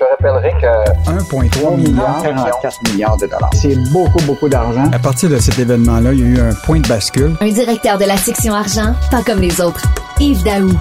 te 0.02 0.10
rappellerai 0.10 0.52
que 0.60 1.12
1,3 1.12 1.76
milliard, 1.78 2.24
44 2.24 2.92
milliards 2.92 3.18
de 3.18 3.28
dollars. 3.28 3.52
C'est 3.54 3.76
beaucoup, 3.94 4.24
beaucoup 4.26 4.50
d'argent. 4.50 4.90
À 4.92 5.00
partir 5.00 5.30
de 5.30 5.38
cet 5.38 5.60
événement-là, 5.60 6.14
il 6.14 6.20
y 6.20 6.24
a 6.24 6.26
eu 6.26 6.50
un 6.50 6.54
point 6.66 6.80
de 6.80 6.88
bascule. 6.88 7.36
Un 7.40 7.50
directeur 7.50 8.00
de 8.00 8.06
la 8.06 8.18
section 8.18 8.54
argent, 8.54 8.96
pas 9.12 9.22
comme 9.22 9.40
les 9.40 9.62
autres. 9.62 9.84
Yves 10.20 10.44
Daou. 10.44 10.72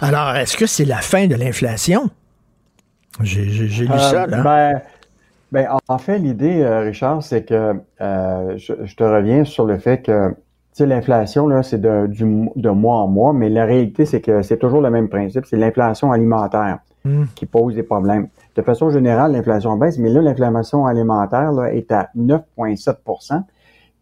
Alors, 0.00 0.34
est-ce 0.34 0.56
que 0.56 0.66
c'est 0.66 0.84
la 0.84 0.96
fin 0.96 1.28
de 1.28 1.36
l'inflation? 1.36 2.10
J'ai 3.20 3.44
lu 3.44 3.88
euh, 3.88 3.98
ça, 3.98 4.26
là. 4.26 4.42
Ben, 4.42 4.82
ben, 5.52 5.68
en 5.86 5.98
fait, 5.98 6.18
l'idée, 6.18 6.62
euh, 6.62 6.80
Richard, 6.80 7.22
c'est 7.22 7.44
que 7.44 7.74
euh, 8.00 8.56
je, 8.56 8.94
te 8.96 9.04
reviens 9.04 9.44
sur 9.44 9.66
le 9.66 9.78
fait 9.78 10.02
que 10.02 10.34
l'inflation, 10.80 11.46
là, 11.46 11.62
c'est 11.62 11.80
de, 11.80 12.08
de 12.08 12.70
mois 12.70 12.96
en 12.96 13.06
mois, 13.06 13.32
mais 13.32 13.50
la 13.50 13.66
réalité, 13.66 14.04
c'est 14.04 14.20
que 14.20 14.42
c'est 14.42 14.58
toujours 14.58 14.80
le 14.80 14.90
même 14.90 15.08
principe, 15.08 15.46
c'est 15.46 15.58
l'inflation 15.58 16.10
alimentaire. 16.10 16.78
Hmm. 17.04 17.24
qui 17.34 17.46
pose 17.46 17.74
des 17.74 17.82
problèmes. 17.82 18.28
De 18.54 18.62
façon 18.62 18.90
générale, 18.90 19.32
l'inflation 19.32 19.76
baisse, 19.76 19.98
mais 19.98 20.08
là, 20.08 20.20
l'inflation 20.20 20.86
alimentaire 20.86 21.50
là, 21.50 21.72
est 21.72 21.90
à 21.90 22.10
9,7% 22.16 23.42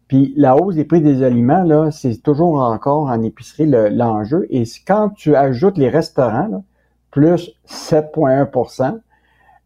Puis 0.07 0.35
la 0.37 0.55
hausse 0.55 0.75
des 0.75 0.83
prix 0.85 1.01
des 1.01 1.23
aliments, 1.23 1.63
là, 1.63 1.89
c'est 1.89 2.21
toujours 2.21 2.61
encore 2.61 3.07
en 3.07 3.23
épicerie 3.23 3.65
l'enjeu. 3.65 4.45
Et 4.51 4.65
quand 4.85 5.09
tu 5.09 5.35
ajoutes 5.35 5.79
les 5.79 5.89
restaurants, 5.89 6.63
plus 7.09 7.51
7,1% 7.67 8.99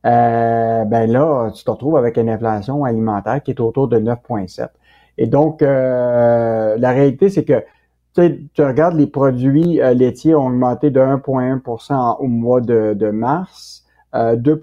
euh, 0.05 0.85
ben 0.85 1.11
là, 1.11 1.49
tu 1.51 1.63
te 1.63 1.71
retrouves 1.71 1.97
avec 1.97 2.17
une 2.17 2.29
inflation 2.29 2.83
alimentaire 2.83 3.41
qui 3.41 3.51
est 3.51 3.59
autour 3.59 3.87
de 3.87 3.99
9,7. 3.99 4.67
Et 5.17 5.27
donc, 5.27 5.61
euh, 5.61 6.77
la 6.77 6.91
réalité, 6.91 7.29
c'est 7.29 7.43
que 7.43 7.63
tu 8.15 8.61
regardes 8.63 8.95
les 8.95 9.07
produits 9.07 9.81
euh, 9.81 9.93
laitiers 9.93 10.35
ont 10.35 10.47
augmenté 10.47 10.89
de 10.89 10.99
1,1% 10.99 12.17
au 12.19 12.27
mois 12.27 12.61
de, 12.61 13.09
mars, 13.11 13.85
euh, 14.13 14.35
2, 14.35 14.61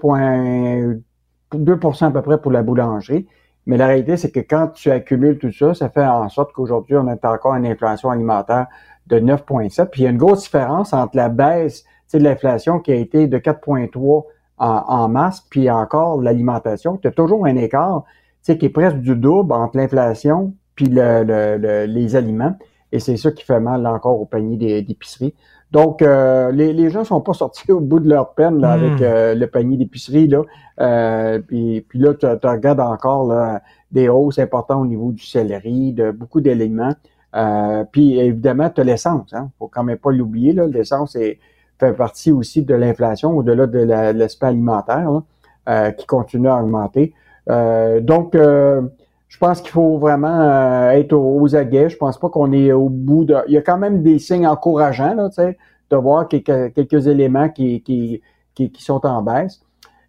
2 1.55 1.81
à 2.01 2.11
peu 2.11 2.23
près 2.23 2.41
pour 2.41 2.53
la 2.53 2.63
boulangerie. 2.63 3.27
Mais 3.67 3.77
la 3.77 3.87
réalité, 3.87 4.17
c'est 4.17 4.31
que 4.31 4.41
quand 4.41 4.69
tu 4.69 4.91
accumules 4.91 5.39
tout 5.39 5.53
ça, 5.53 5.75
ça 5.75 5.89
fait 5.89 6.05
en 6.05 6.29
sorte 6.29 6.53
qu'aujourd'hui, 6.53 6.97
on 6.97 7.07
a 7.07 7.15
encore 7.29 7.55
une 7.55 7.67
inflation 7.67 8.11
alimentaire 8.11 8.67
de 9.07 9.21
9,7. 9.21 9.87
Puis 9.87 10.03
il 10.03 10.05
y 10.05 10.07
a 10.07 10.11
une 10.11 10.17
grosse 10.17 10.43
différence 10.43 10.93
entre 10.93 11.17
la 11.17 11.29
baisse 11.29 11.85
de 12.13 12.19
l'inflation 12.19 12.81
qui 12.81 12.93
a 12.93 12.97
été 12.97 13.27
de 13.27 13.39
4,3 13.39 14.25
en, 14.59 14.67
en, 14.67 15.09
mars, 15.09 15.47
puis 15.49 15.71
encore 15.71 16.21
l'alimentation. 16.21 16.97
Tu 16.97 17.09
as 17.09 17.13
toujours 17.13 17.47
un 17.47 17.57
écart 17.57 18.05
qui 18.45 18.53
est 18.67 18.71
presque 18.71 18.99
du 18.99 19.15
double 19.15 19.53
entre 19.53 19.77
l'inflation 19.77 20.55
puis 20.75 20.87
le, 20.87 21.85
les 21.87 22.17
aliments. 22.17 22.57
Et 22.93 23.01
c'est 23.01 23.17
ça 23.17 23.33
qui 23.33 23.45
fait 23.45 23.61
mal 23.61 23.87
encore 23.87 24.21
au 24.21 24.27
panier 24.27 24.83
d'épicerie. 24.83 25.35
Donc, 25.73 26.03
euh, 26.03 26.53
les, 26.53 26.75
les 26.75 26.91
gens 26.91 27.03
sont 27.03 27.23
pas 27.23 27.33
sortis 27.33 27.73
au 27.73 27.81
bout 27.81 27.99
de 27.99 28.09
leur 28.09 28.35
peine 28.35 28.61
là, 28.61 28.73
avec 28.73 29.01
hmm. 29.01 29.03
euh, 29.03 29.35
le 29.35 29.47
panier 29.47 29.79
d'épicerie. 29.79 30.29
Là. 30.29 30.43
Euh, 30.81 31.39
puis, 31.41 31.81
puis 31.89 31.99
là, 31.99 32.15
tu, 32.15 32.27
regardes 32.27 32.81
encore 32.81 33.27
là, 33.27 33.63
des 33.91 34.09
hausses 34.09 34.39
importantes 34.39 34.83
au 34.83 34.87
niveau 34.87 35.13
du 35.13 35.25
céleri, 35.25 35.93
de 35.93 36.11
beaucoup 36.11 36.41
d'éléments. 36.41 36.95
puis 37.91 38.19
évidemment, 38.19 38.69
tu 38.69 38.83
as 38.83 38.85
l'essence. 38.85 39.33
Hein. 39.33 39.51
faut 39.59 39.69
quand 39.69 39.85
même 39.85 39.99
pas 39.99 40.13
l'oublier. 40.13 40.53
L'essence 40.53 41.17
fait 41.79 41.93
partie 41.95 42.31
aussi 42.31 42.63
de 42.63 42.75
l'inflation 42.75 43.37
au-delà 43.37 43.67
de 43.67 43.79
l'aspect 43.79 44.47
alimentaire 44.47 45.23
qui 45.97 46.07
continue 46.07 46.49
à 46.49 46.63
augmenter. 46.63 47.15
donc, 47.49 48.37
je 49.33 49.39
pense 49.39 49.63
qu'il 49.63 49.71
faut 49.71 49.97
vraiment 49.97 50.41
euh, 50.41 50.91
être 50.91 51.15
aux, 51.15 51.57
aguets. 51.57 51.89
Je 51.89 51.97
pense 51.97 52.19
pas 52.19 52.29
qu'on 52.29 52.53
est 52.53 52.71
au 52.71 52.91
bout 52.91 53.25
de. 53.25 53.35
Il 53.49 53.55
y 53.55 53.57
a 53.57 53.63
quand 53.63 53.79
même 53.79 54.03
des 54.03 54.19
signes 54.19 54.47
encourageants, 54.47 55.15
là, 55.15 55.31
de 55.91 55.97
voir 55.97 56.29
quelques, 56.29 56.75
quelques 56.75 57.07
éléments 57.07 57.49
qui, 57.49 57.83
qui, 57.83 58.21
qui, 58.55 58.71
sont 58.83 59.07
en 59.07 59.23
baisse. 59.23 59.63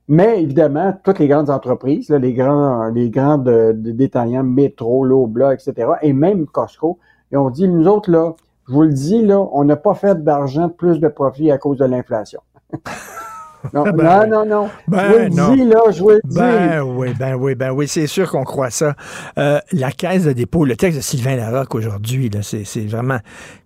Mais 0.09 0.43
évidemment, 0.43 0.93
toutes 1.05 1.19
les 1.19 1.29
grandes 1.29 1.49
entreprises, 1.49 2.09
là, 2.09 2.19
les 2.19 2.33
grands, 2.33 2.89
les 2.89 3.09
grandes 3.09 3.47
euh, 3.47 3.71
détaillants, 3.73 4.43
Métro, 4.43 5.05
Lobla, 5.05 5.53
etc., 5.53 5.91
et 6.01 6.11
même 6.11 6.45
Costco, 6.45 6.99
ils 7.31 7.37
ont 7.37 7.49
dit, 7.49 7.69
nous 7.69 7.87
autres, 7.87 8.11
là, 8.11 8.33
je 8.67 8.73
vous 8.73 8.81
le 8.81 8.91
dis, 8.91 9.21
là, 9.21 9.39
on 9.53 9.63
n'a 9.63 9.77
pas 9.77 9.93
fait 9.93 10.21
d'argent, 10.21 10.67
plus 10.67 10.99
de 10.99 11.07
profit 11.07 11.49
à 11.49 11.57
cause 11.57 11.77
de 11.77 11.85
l'inflation. 11.85 12.41
Non, 13.73 13.83
ben, 13.93 14.27
non, 14.27 14.45
non, 14.45 14.69
Ben, 14.87 14.99
je 14.99 15.07
vous 15.07 15.19
le 15.19 15.55
dis, 15.55 15.65
là, 15.65 15.79
je 15.91 16.01
vous 16.01 16.09
le 16.09 16.19
dis. 16.23 16.37
Ben 16.37 16.81
oui, 16.81 17.13
ben 17.17 17.35
oui, 17.35 17.55
ben 17.55 17.71
oui, 17.71 17.87
c'est 17.87 18.07
sûr 18.07 18.29
qu'on 18.29 18.43
croit 18.43 18.69
ça. 18.69 18.95
Euh, 19.37 19.59
la 19.71 19.91
caisse 19.91 20.23
de 20.25 20.33
dépôt, 20.33 20.65
le 20.65 20.75
texte 20.75 20.97
de 20.97 21.03
Sylvain 21.03 21.35
Larocque 21.35 21.75
aujourd'hui, 21.75 22.29
là, 22.29 22.41
c'est, 22.41 22.65
c'est 22.65 22.85
vraiment... 22.85 23.19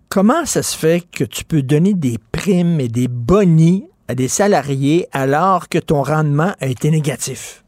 Comment 0.08 0.46
ça 0.46 0.62
se 0.62 0.76
fait 0.76 1.02
que 1.12 1.24
tu 1.24 1.44
peux 1.44 1.62
donner 1.62 1.92
des 1.92 2.16
primes 2.32 2.80
et 2.80 2.88
des 2.88 3.08
bonis 3.08 3.88
à 4.08 4.14
des 4.14 4.28
salariés 4.28 5.06
alors 5.12 5.68
que 5.68 5.78
ton 5.78 6.02
rendement 6.02 6.52
a 6.60 6.66
été 6.66 6.90
négatif? 6.90 7.62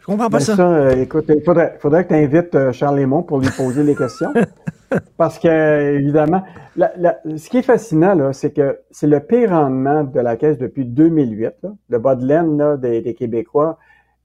Je 0.00 0.06
comprends 0.06 0.30
pas 0.30 0.38
ben 0.38 0.44
ça. 0.44 0.56
ça 0.56 0.68
euh, 0.68 1.02
écoute, 1.02 1.26
il 1.28 1.42
faudrait, 1.42 1.76
faudrait 1.78 2.04
que 2.04 2.08
tu 2.08 2.14
invites 2.14 2.54
euh, 2.54 2.72
Charles 2.72 2.96
Lémon 2.96 3.22
pour 3.22 3.38
lui 3.38 3.50
poser 3.50 3.82
les 3.82 3.94
questions. 3.94 4.32
Parce 5.16 5.38
que, 5.38 5.94
évidemment, 5.96 6.42
ce 6.76 7.48
qui 7.48 7.58
est 7.58 7.62
fascinant, 7.62 8.14
là, 8.14 8.32
c'est 8.32 8.52
que 8.52 8.80
c'est 8.90 9.06
le 9.06 9.20
pire 9.20 9.50
rendement 9.50 10.04
de 10.04 10.20
la 10.20 10.36
caisse 10.36 10.58
depuis 10.58 10.84
2008. 10.84 11.52
Le 11.88 11.98
bas 11.98 12.16
de 12.16 12.26
laine 12.26 12.58
là, 12.58 12.76
des, 12.76 13.14
Québécois 13.14 13.78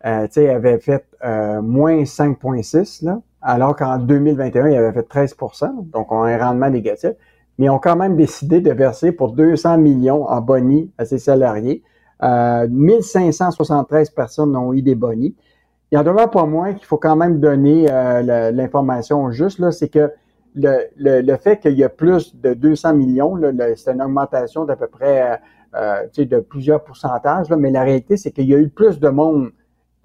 euh, 0.05 0.27
avait 0.35 0.79
fait 0.79 1.05
euh, 1.23 1.61
moins 1.61 2.03
5,6, 2.03 3.07
alors 3.41 3.75
qu'en 3.75 3.97
2021, 3.97 4.69
il 4.69 4.75
avait 4.75 4.93
fait 4.93 5.07
13% 5.07 5.89
donc 5.91 6.11
on 6.11 6.23
a 6.23 6.31
un 6.31 6.37
rendement 6.37 6.69
négatif. 6.69 7.11
Mais 7.57 7.67
ils 7.67 7.69
ont 7.69 7.79
quand 7.79 7.95
même 7.95 8.17
décidé 8.17 8.59
de 8.59 8.71
verser 8.71 9.11
pour 9.11 9.31
200 9.31 9.77
millions 9.77 10.27
en 10.27 10.41
bonus 10.41 10.89
à 10.97 11.05
ses 11.05 11.19
salariés. 11.19 11.83
Euh, 12.23 12.67
1573 12.69 14.09
personnes 14.09 14.55
ont 14.55 14.73
eu 14.73 14.81
des 14.81 14.95
bonus. 14.95 15.33
Il 15.95 15.97
en 15.97 16.03
demeure 16.03 16.29
pas 16.29 16.45
moins 16.45 16.73
qu'il 16.73 16.85
faut 16.85 16.97
quand 16.97 17.15
même 17.15 17.39
donner 17.39 17.87
euh, 17.89 18.51
l'information 18.51 19.31
juste, 19.31 19.59
là, 19.59 19.71
c'est 19.71 19.87
que 19.87 20.11
le, 20.53 20.89
le, 20.97 21.37
fait 21.37 21.57
qu'il 21.59 21.71
y 21.71 21.85
a 21.85 21.89
plus 21.89 22.35
de 22.35 22.53
200 22.53 22.95
millions, 22.95 23.39
c'est 23.77 23.93
une 23.93 24.01
augmentation 24.01 24.65
d'à 24.65 24.75
peu 24.75 24.87
près 24.87 25.39
euh, 25.73 26.01
de 26.17 26.39
plusieurs 26.41 26.83
pourcentages, 26.83 27.49
mais 27.49 27.71
la 27.71 27.83
réalité, 27.83 28.17
c'est 28.17 28.31
qu'il 28.31 28.43
y 28.49 28.53
a 28.53 28.57
eu 28.57 28.67
plus 28.67 28.99
de 28.99 29.07
monde 29.07 29.51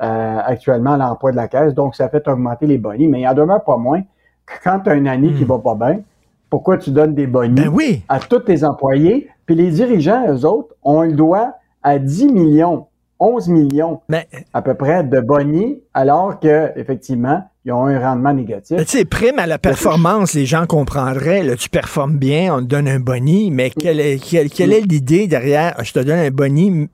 euh, 0.01 0.39
actuellement 0.45 0.93
à 0.93 0.97
l'emploi 0.97 1.33
de 1.33 1.37
la 1.37 1.49
caisse, 1.49 1.75
donc 1.75 1.97
ça 1.97 2.09
fait 2.09 2.29
augmenter 2.29 2.69
les 2.69 2.79
bonnies, 2.79 3.09
mais 3.09 3.23
il 3.23 3.27
en 3.27 3.35
demeure 3.35 3.65
pas 3.65 3.77
moins 3.77 4.03
que 4.47 4.63
quand 4.63 4.79
tu 4.85 4.91
as 4.91 4.95
une 4.95 5.09
année 5.09 5.33
qui 5.33 5.43
hmm. 5.43 5.49
va 5.49 5.59
pas 5.59 5.75
bien, 5.75 6.03
pourquoi 6.49 6.79
tu 6.79 6.93
donnes 6.93 7.17
des 7.17 7.27
bonnies 7.27 7.63
ben 7.63 7.69
oui. 7.69 8.05
à 8.09 8.21
tous 8.21 8.39
tes 8.39 8.63
employés, 8.63 9.29
puis 9.45 9.57
les 9.57 9.73
dirigeants, 9.73 10.25
eux 10.29 10.47
autres, 10.47 10.73
ont 10.85 11.03
le 11.03 11.15
droit 11.15 11.55
à 11.83 11.99
10 11.99 12.33
millions 12.33 12.87
11 13.21 13.49
millions 13.49 14.01
à 14.53 14.63
peu 14.63 14.75
près 14.75 15.05
de 15.05 15.21
bonnies, 15.21 15.81
alors 15.95 16.41
que 16.41 16.71
effectivement, 16.77 17.45
ils 17.65 17.73
ont 17.73 17.87
un 17.87 18.01
rendement 18.01 18.33
négatif. 18.33 18.79
Tu 18.79 18.85
sais, 18.87 19.05
prime 19.05 19.39
à 19.39 19.47
la 19.47 19.59
performance, 19.59 20.33
les 20.35 20.47
gens 20.47 20.67
comprendraient. 20.67 21.43
Là, 21.43 21.57
tu 21.57 21.69
performes 21.69 22.17
bien, 22.17 22.55
on 22.55 22.61
te 22.61 22.65
donne 22.65 22.89
un 22.89 23.01
boni, 23.01 23.51
mais 23.51 23.71
quelle 23.71 24.01
est, 24.01 24.19
quelle, 24.19 24.73
est 24.73 24.81
l'idée 24.81 25.27
derrière 25.27 25.75
je 25.83 25.93
te 25.93 26.01
donne 26.01 26.19
un 26.19 26.31
boni, 26.31 26.89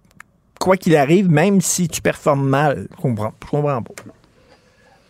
quoi 0.60 0.76
qu'il 0.76 0.96
arrive, 0.96 1.30
même 1.30 1.60
si 1.60 1.88
tu 1.88 2.02
performes 2.02 2.48
mal? 2.48 2.88
Je 2.96 3.02
comprends, 3.02 3.32
je 3.44 3.48
comprends 3.48 3.82
pas. 3.82 3.94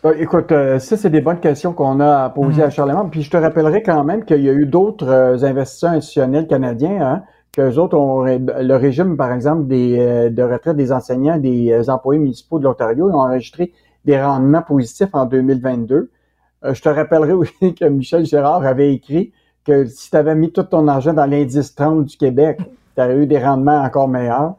Ben, 0.03 0.13
écoute, 0.19 0.51
euh, 0.51 0.77
ça, 0.77 0.95
c'est 0.95 1.09
des 1.09 1.21
bonnes 1.21 1.39
questions 1.39 1.73
qu'on 1.73 1.99
a 1.99 2.25
à 2.25 2.29
poser 2.29 2.61
à 2.61 2.67
mm. 2.67 2.71
Charlemagne. 2.71 3.07
Puis 3.09 3.23
je 3.23 3.31
te 3.31 3.37
rappellerai 3.37 3.81
quand 3.81 4.03
même 4.03 4.25
qu'il 4.25 4.41
y 4.43 4.49
a 4.49 4.53
eu 4.53 4.67
d'autres 4.67 5.07
euh, 5.07 5.43
investisseurs 5.43 5.91
institutionnels 5.91 6.47
canadiens 6.47 7.01
hein, 7.01 7.23
qu'eux 7.57 7.77
autres 7.79 7.97
ont 7.97 8.23
le 8.23 8.75
régime, 8.75 9.17
par 9.17 9.33
exemple, 9.33 9.65
des, 9.65 9.97
euh, 9.97 10.29
de 10.29 10.43
retraite 10.43 10.77
des 10.77 10.91
enseignants, 10.91 11.39
des 11.39 11.71
euh, 11.71 11.91
employés 11.91 12.19
municipaux 12.19 12.59
de 12.59 12.65
l'Ontario, 12.65 13.09
ils 13.09 13.13
ont 13.15 13.21
enregistré 13.21 13.73
des 14.05 14.21
rendements 14.21 14.61
positifs 14.61 15.09
en 15.13 15.25
2022. 15.25 16.11
Euh, 16.65 16.73
je 16.75 16.81
te 16.81 16.87
rappellerai 16.87 17.33
aussi 17.33 17.73
que 17.73 17.85
Michel 17.85 18.27
Gérard 18.27 18.63
avait 18.63 18.93
écrit 18.93 19.33
que 19.65 19.85
si 19.85 20.11
tu 20.11 20.15
avais 20.15 20.35
mis 20.35 20.51
tout 20.51 20.61
ton 20.63 20.87
argent 20.87 21.13
dans 21.13 21.25
l'indice 21.25 21.73
30 21.73 22.05
du 22.05 22.15
Québec, 22.15 22.59
tu 22.95 23.01
aurais 23.01 23.17
eu 23.17 23.25
des 23.25 23.39
rendements 23.39 23.81
encore 23.81 24.07
meilleurs. 24.07 24.53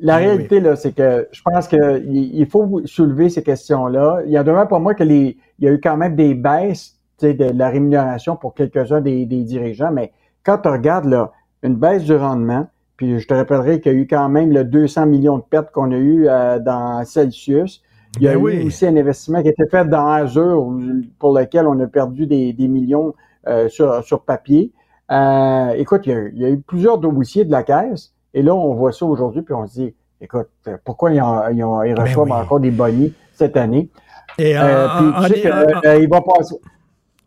La 0.00 0.16
réalité, 0.16 0.60
là, 0.60 0.76
c'est 0.76 0.92
que 0.92 1.28
je 1.32 1.40
pense 1.42 1.66
qu'il 1.66 2.46
faut 2.50 2.82
soulever 2.84 3.30
ces 3.30 3.42
questions-là. 3.42 4.20
Il 4.26 4.32
y 4.32 4.36
a 4.36 4.44
demain 4.44 4.66
pour 4.66 4.80
moi 4.80 4.94
que 4.94 5.04
les, 5.04 5.38
il 5.58 5.64
y 5.64 5.68
a 5.68 5.72
eu 5.72 5.80
quand 5.80 5.96
même 5.96 6.14
des 6.14 6.34
baisses 6.34 6.98
de 7.22 7.56
la 7.56 7.70
rémunération 7.70 8.36
pour 8.36 8.52
quelques-uns 8.52 9.00
des, 9.00 9.24
des, 9.24 9.44
dirigeants, 9.44 9.92
mais 9.92 10.12
quand 10.42 10.58
tu 10.58 10.68
regardes 10.68 11.06
là, 11.06 11.32
une 11.64 11.74
baisse 11.76 12.04
du 12.04 12.14
rendement. 12.14 12.68
Puis 12.96 13.18
je 13.18 13.26
te 13.26 13.34
rappellerai 13.34 13.80
qu'il 13.80 13.92
y 13.92 13.94
a 13.96 13.98
eu 13.98 14.06
quand 14.06 14.28
même 14.28 14.52
le 14.52 14.62
200 14.62 15.06
millions 15.06 15.38
de 15.38 15.42
pertes 15.42 15.72
qu'on 15.72 15.90
a 15.90 15.96
eu 15.96 16.28
euh, 16.28 16.60
dans 16.60 17.04
Celsius. 17.04 17.82
Il 18.16 18.22
y 18.22 18.28
a 18.28 18.34
ben 18.34 18.46
eu 18.46 18.66
aussi 18.66 18.86
un 18.86 18.96
investissement 18.96 19.42
qui 19.42 19.48
a 19.48 19.50
été 19.50 19.64
fait 19.68 19.84
dans 19.86 20.06
Azure 20.06 20.72
pour 21.18 21.36
lequel 21.36 21.66
on 21.66 21.80
a 21.80 21.86
perdu 21.88 22.26
des, 22.26 22.54
millions 22.68 23.12
euh, 23.48 23.68
sur, 23.68 24.04
sur 24.04 24.22
papier. 24.22 24.70
Euh, 25.10 25.70
écoute, 25.70 26.02
il 26.06 26.32
y, 26.34 26.44
a, 26.44 26.48
eu 26.48 26.60
plusieurs 26.60 26.98
dossiers 26.98 27.44
de 27.44 27.50
la 27.50 27.64
caisse 27.64 28.14
et 28.32 28.42
là, 28.42 28.54
on 28.54 28.74
voit 28.74 28.92
ça 28.92 29.04
aujourd'hui 29.04 29.42
puis 29.42 29.54
on 29.54 29.66
se 29.66 29.72
dit, 29.72 29.94
écoute, 30.20 30.48
pourquoi 30.84 31.12
ils, 31.12 31.20
ont, 31.20 31.48
ils, 31.48 31.64
ont, 31.64 31.80
ben 31.80 32.00
reçoivent 32.00 32.30
encore 32.30 32.60
des 32.60 32.70
bonnies 32.70 33.12
cette 33.32 33.56
année? 33.56 33.90
Et 34.38 34.54
puis, 34.54 35.34
tu 35.34 35.40
sais 35.42 36.02
il 36.02 36.08
va 36.08 36.20
passer 36.20 36.54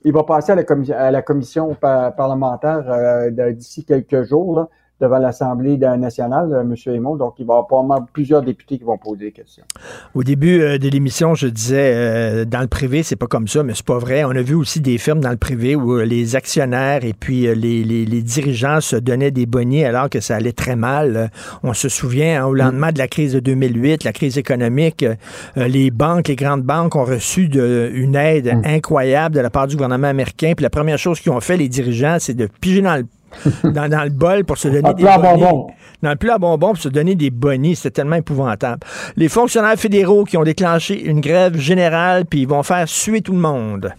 il 0.07 0.13
va 0.13 0.23
passer 0.23 0.53
à 0.53 1.11
la, 1.11 1.21
commission 1.21 1.75
parlementaire 1.75 2.89
euh, 2.89 3.51
d'ici 3.51 3.83
quelques 3.83 4.23
jours. 4.23 4.69
Devant 4.99 5.19
l'Assemblée 5.19 5.77
nationale, 5.77 6.51
euh, 6.51 6.61
M. 6.61 6.75
Aymon. 6.87 7.15
Donc, 7.15 7.35
il 7.37 7.45
va 7.45 7.53
y 7.53 7.55
avoir 7.55 7.67
probablement 7.67 8.07
plusieurs 8.11 8.41
députés 8.41 8.79
qui 8.79 8.83
vont 8.83 8.97
poser 8.97 9.25
des 9.25 9.31
questions. 9.31 9.63
Au 10.15 10.23
début 10.23 10.61
euh, 10.61 10.77
de 10.79 10.89
l'émission, 10.89 11.35
je 11.35 11.47
disais, 11.47 11.93
euh, 11.95 12.45
dans 12.45 12.61
le 12.61 12.67
privé, 12.67 13.03
c'est 13.03 13.15
pas 13.15 13.27
comme 13.27 13.47
ça, 13.47 13.61
mais 13.61 13.73
c'est 13.75 13.85
pas 13.85 13.99
vrai. 13.99 14.23
On 14.23 14.31
a 14.31 14.41
vu 14.41 14.55
aussi 14.55 14.81
des 14.81 14.97
firmes 14.97 15.19
dans 15.19 15.29
le 15.29 15.37
privé 15.37 15.75
où 15.75 15.99
les 15.99 16.35
actionnaires 16.35 17.05
et 17.05 17.13
puis 17.13 17.41
les, 17.41 17.83
les, 17.83 18.05
les, 18.05 18.21
dirigeants 18.21 18.81
se 18.81 18.95
donnaient 18.95 19.31
des 19.31 19.45
bonnets 19.45 19.85
alors 19.85 20.09
que 20.09 20.19
ça 20.19 20.35
allait 20.35 20.51
très 20.51 20.75
mal. 20.75 21.31
On 21.63 21.73
se 21.73 21.89
souvient, 21.89 22.43
hein, 22.43 22.47
au 22.47 22.53
lendemain 22.53 22.91
de 22.91 22.97
la 22.97 23.07
crise 23.07 23.33
de 23.33 23.39
2008, 23.39 24.03
la 24.03 24.13
crise 24.13 24.37
économique, 24.37 25.05
les 25.55 25.91
banques, 25.91 26.27
les 26.27 26.35
grandes 26.35 26.63
banques 26.63 26.95
ont 26.95 27.05
reçu 27.05 27.47
de, 27.47 27.91
une 27.93 28.15
aide 28.15 28.47
mm. 28.47 28.61
incroyable 28.65 29.35
de 29.35 29.41
la 29.41 29.49
part 29.49 29.67
du 29.67 29.75
gouvernement 29.75 30.07
américain. 30.07 30.53
Puis 30.55 30.63
la 30.63 30.69
première 30.69 30.97
chose 30.97 31.19
qu'ils 31.19 31.31
ont 31.31 31.39
fait, 31.39 31.57
les 31.57 31.69
dirigeants, 31.69 32.17
c'est 32.19 32.33
de 32.33 32.47
piger 32.59 32.81
dans 32.81 32.95
le 32.95 33.05
dans, 33.63 33.89
dans, 33.89 34.03
le 34.03 34.09
bol 34.09 34.43
pour 34.45 34.57
se 34.57 34.67
donner 34.67 34.93
des 34.93 35.03
bonbons. 35.03 35.67
Dans 36.01 36.09
le 36.11 36.15
plat 36.15 36.35
à 36.35 36.37
bonbons 36.37 36.69
pour 36.69 36.77
se 36.77 36.89
donner 36.89 37.15
des 37.15 37.29
bonnies. 37.29 37.75
C'est 37.75 37.91
tellement 37.91 38.15
épouvantable. 38.15 38.81
Les 39.15 39.29
fonctionnaires 39.29 39.77
fédéraux 39.77 40.23
qui 40.23 40.37
ont 40.37 40.43
déclenché 40.43 41.01
une 41.03 41.21
grève 41.21 41.57
générale, 41.57 42.25
puis 42.25 42.41
ils 42.41 42.47
vont 42.47 42.63
faire 42.63 42.87
suer 42.87 43.21
tout 43.21 43.33
le 43.33 43.39
monde. 43.39 43.93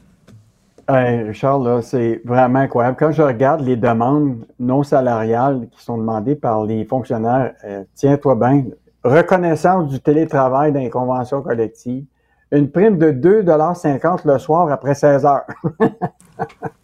Hey, 0.91 1.23
Richard, 1.23 1.59
là, 1.59 1.83
c'est 1.83 2.23
vraiment 2.25 2.61
incroyable. 2.61 2.97
Quand 2.99 3.13
je 3.13 3.21
regarde 3.21 3.61
les 3.61 3.77
demandes 3.77 4.39
non 4.59 4.83
salariales 4.83 5.69
qui 5.71 5.85
sont 5.85 5.99
demandées 5.99 6.35
par 6.35 6.65
les 6.65 6.87
fonctionnaires, 6.87 7.53
euh, 7.65 7.85
tiens-toi 7.95 8.35
bien, 8.37 8.65
reconnaissance 9.05 9.91
du 9.91 10.01
télétravail 10.01 10.73
dans 10.73 10.81
les 10.81 10.89
conventions 10.89 11.43
collectives, 11.43 12.05
une 12.51 12.71
prime 12.71 12.97
de 12.97 13.13
2,50 13.13 14.21
le 14.25 14.39
soir 14.39 14.71
après 14.73 14.95
16 14.95 15.27
heures. 15.27 15.47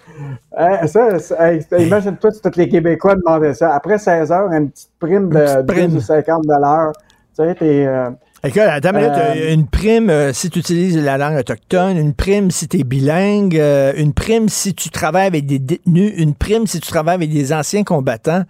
ça, 0.87 1.53
imagine-toi 1.79 2.31
si 2.31 2.41
tous 2.41 2.57
les 2.57 2.69
Québécois 2.69 3.17
demandaient 3.17 3.55
ça. 3.55 3.75
Après 3.75 3.99
16 3.99 4.33
heures, 4.33 4.53
une 4.53 4.71
petite 4.71 4.91
prime 4.99 5.29
de 5.31 5.63
2,50 5.63 6.93
Tu 6.93 7.03
sais, 7.35 7.55
t'es... 7.55 7.87
Euh, 7.87 8.11
Écoute, 8.47 8.61
attends 8.61 8.91
euh, 8.95 9.55
une 9.55 9.67
prime 9.67 10.11
euh, 10.11 10.35
si 10.35 10.51
tu 10.51 10.59
utilises 10.59 10.99
la 10.99 11.17
langue 11.17 11.39
autochtone, 11.39 11.97
une 11.97 12.13
prime 12.13 12.51
si 12.51 12.69
tu 12.69 12.79
es 12.79 12.85
bilingue, 12.85 13.55
une 13.97 14.13
prime 14.13 14.51
si 14.51 14.75
tu 14.75 14.91
travailles 14.91 15.29
avec 15.29 15.47
des 15.47 15.59
détenus, 15.59 16.13
une 16.17 16.35
prime 16.35 16.67
si 16.67 16.79
tu 16.79 16.91
travailles 16.91 17.15
avec 17.15 17.33
des 17.33 17.55
anciens 17.55 17.85
combattants. 17.85 18.45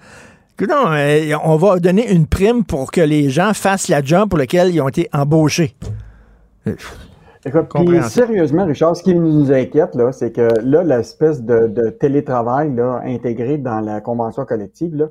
Non, 0.68 0.96
on 1.44 1.56
va 1.56 1.78
donner 1.78 2.10
une 2.10 2.26
prime 2.26 2.64
pour 2.64 2.90
que 2.90 3.00
les 3.00 3.30
gens 3.30 3.54
fassent 3.54 3.88
la 3.88 4.02
job 4.02 4.28
pour 4.28 4.38
laquelle 4.38 4.74
ils 4.74 4.80
ont 4.80 4.88
été 4.88 5.08
embauchés. 5.12 5.76
Écoute, 7.46 7.66
puis 7.74 8.02
sérieusement, 8.04 8.64
Richard, 8.64 8.96
ce 8.96 9.02
qui 9.02 9.14
nous 9.14 9.52
inquiète, 9.52 9.94
là, 9.94 10.12
c'est 10.12 10.32
que 10.32 10.48
là, 10.62 10.82
l'espèce 10.82 11.42
de, 11.42 11.90
télétravail 11.90 12.74
là, 12.74 13.02
intégré 13.04 13.58
dans 13.58 13.80
la 13.80 14.00
convention 14.00 14.44
collective, 14.46 14.94
là, 14.96 15.06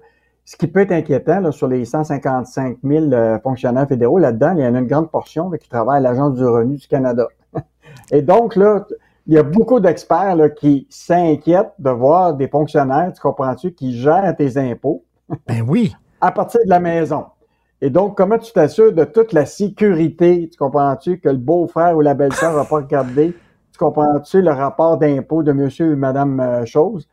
ce 0.46 0.58
qui 0.58 0.68
peut 0.68 0.82
être 0.82 0.92
inquiétant 0.92 1.40
là, 1.40 1.52
sur 1.52 1.68
les 1.68 1.86
155 1.86 2.78
000 2.84 3.14
euh, 3.14 3.40
fonctionnaires 3.40 3.88
fédéraux, 3.88 4.18
là-dedans, 4.18 4.56
il 4.58 4.64
y 4.64 4.68
en 4.68 4.76
a 4.76 4.80
une 4.80 4.88
grande 4.88 5.10
portion 5.10 5.50
qui 5.52 5.70
travaille 5.70 5.98
à 5.98 6.02
l'Agence 6.02 6.34
du 6.34 6.44
revenu 6.44 6.76
du 6.78 6.88
Canada. 6.88 7.28
Et 8.12 8.22
donc, 8.22 8.56
là, 8.56 8.86
il 9.28 9.36
y 9.36 9.38
a 9.38 9.44
beaucoup 9.44 9.80
d'experts 9.80 10.36
qui 10.56 10.88
s'inquiètent 10.90 11.74
de 11.80 11.90
voir 11.92 12.34
des 12.34 12.48
fonctionnaires, 12.48 13.12
tu 13.14 13.22
comprends-tu, 13.22 13.74
qui 13.74 13.98
gèrent 13.98 14.36
tes 14.36 14.58
impôts. 14.58 15.06
Ben 15.48 15.64
oui. 15.66 15.96
À 16.20 16.32
partir 16.32 16.60
de 16.66 16.70
la 16.70 16.80
maison. 16.80 17.26
Et 17.84 17.90
donc, 17.90 18.16
comment 18.16 18.38
tu 18.38 18.54
t'assures 18.54 18.94
de 18.94 19.04
toute 19.04 19.34
la 19.34 19.46
sécurité, 19.46 20.48
tu 20.50 20.58
comprends-tu, 20.58 21.20
que 21.20 21.28
le 21.28 21.36
beau-frère 21.36 21.98
ou 21.98 22.00
la 22.00 22.14
belle-sœur 22.14 22.54
va 22.54 22.64
pas 22.64 22.78
regarder, 22.78 23.36
tu 23.74 23.78
comprends-tu, 23.78 24.42
le 24.42 24.52
rapport 24.52 24.98
d'impôt 24.98 25.44
de 25.44 25.52
monsieur 25.52 25.92
et 25.92 25.96
madame 25.98 26.40
euh, 26.40 26.66
chose? 26.66 27.10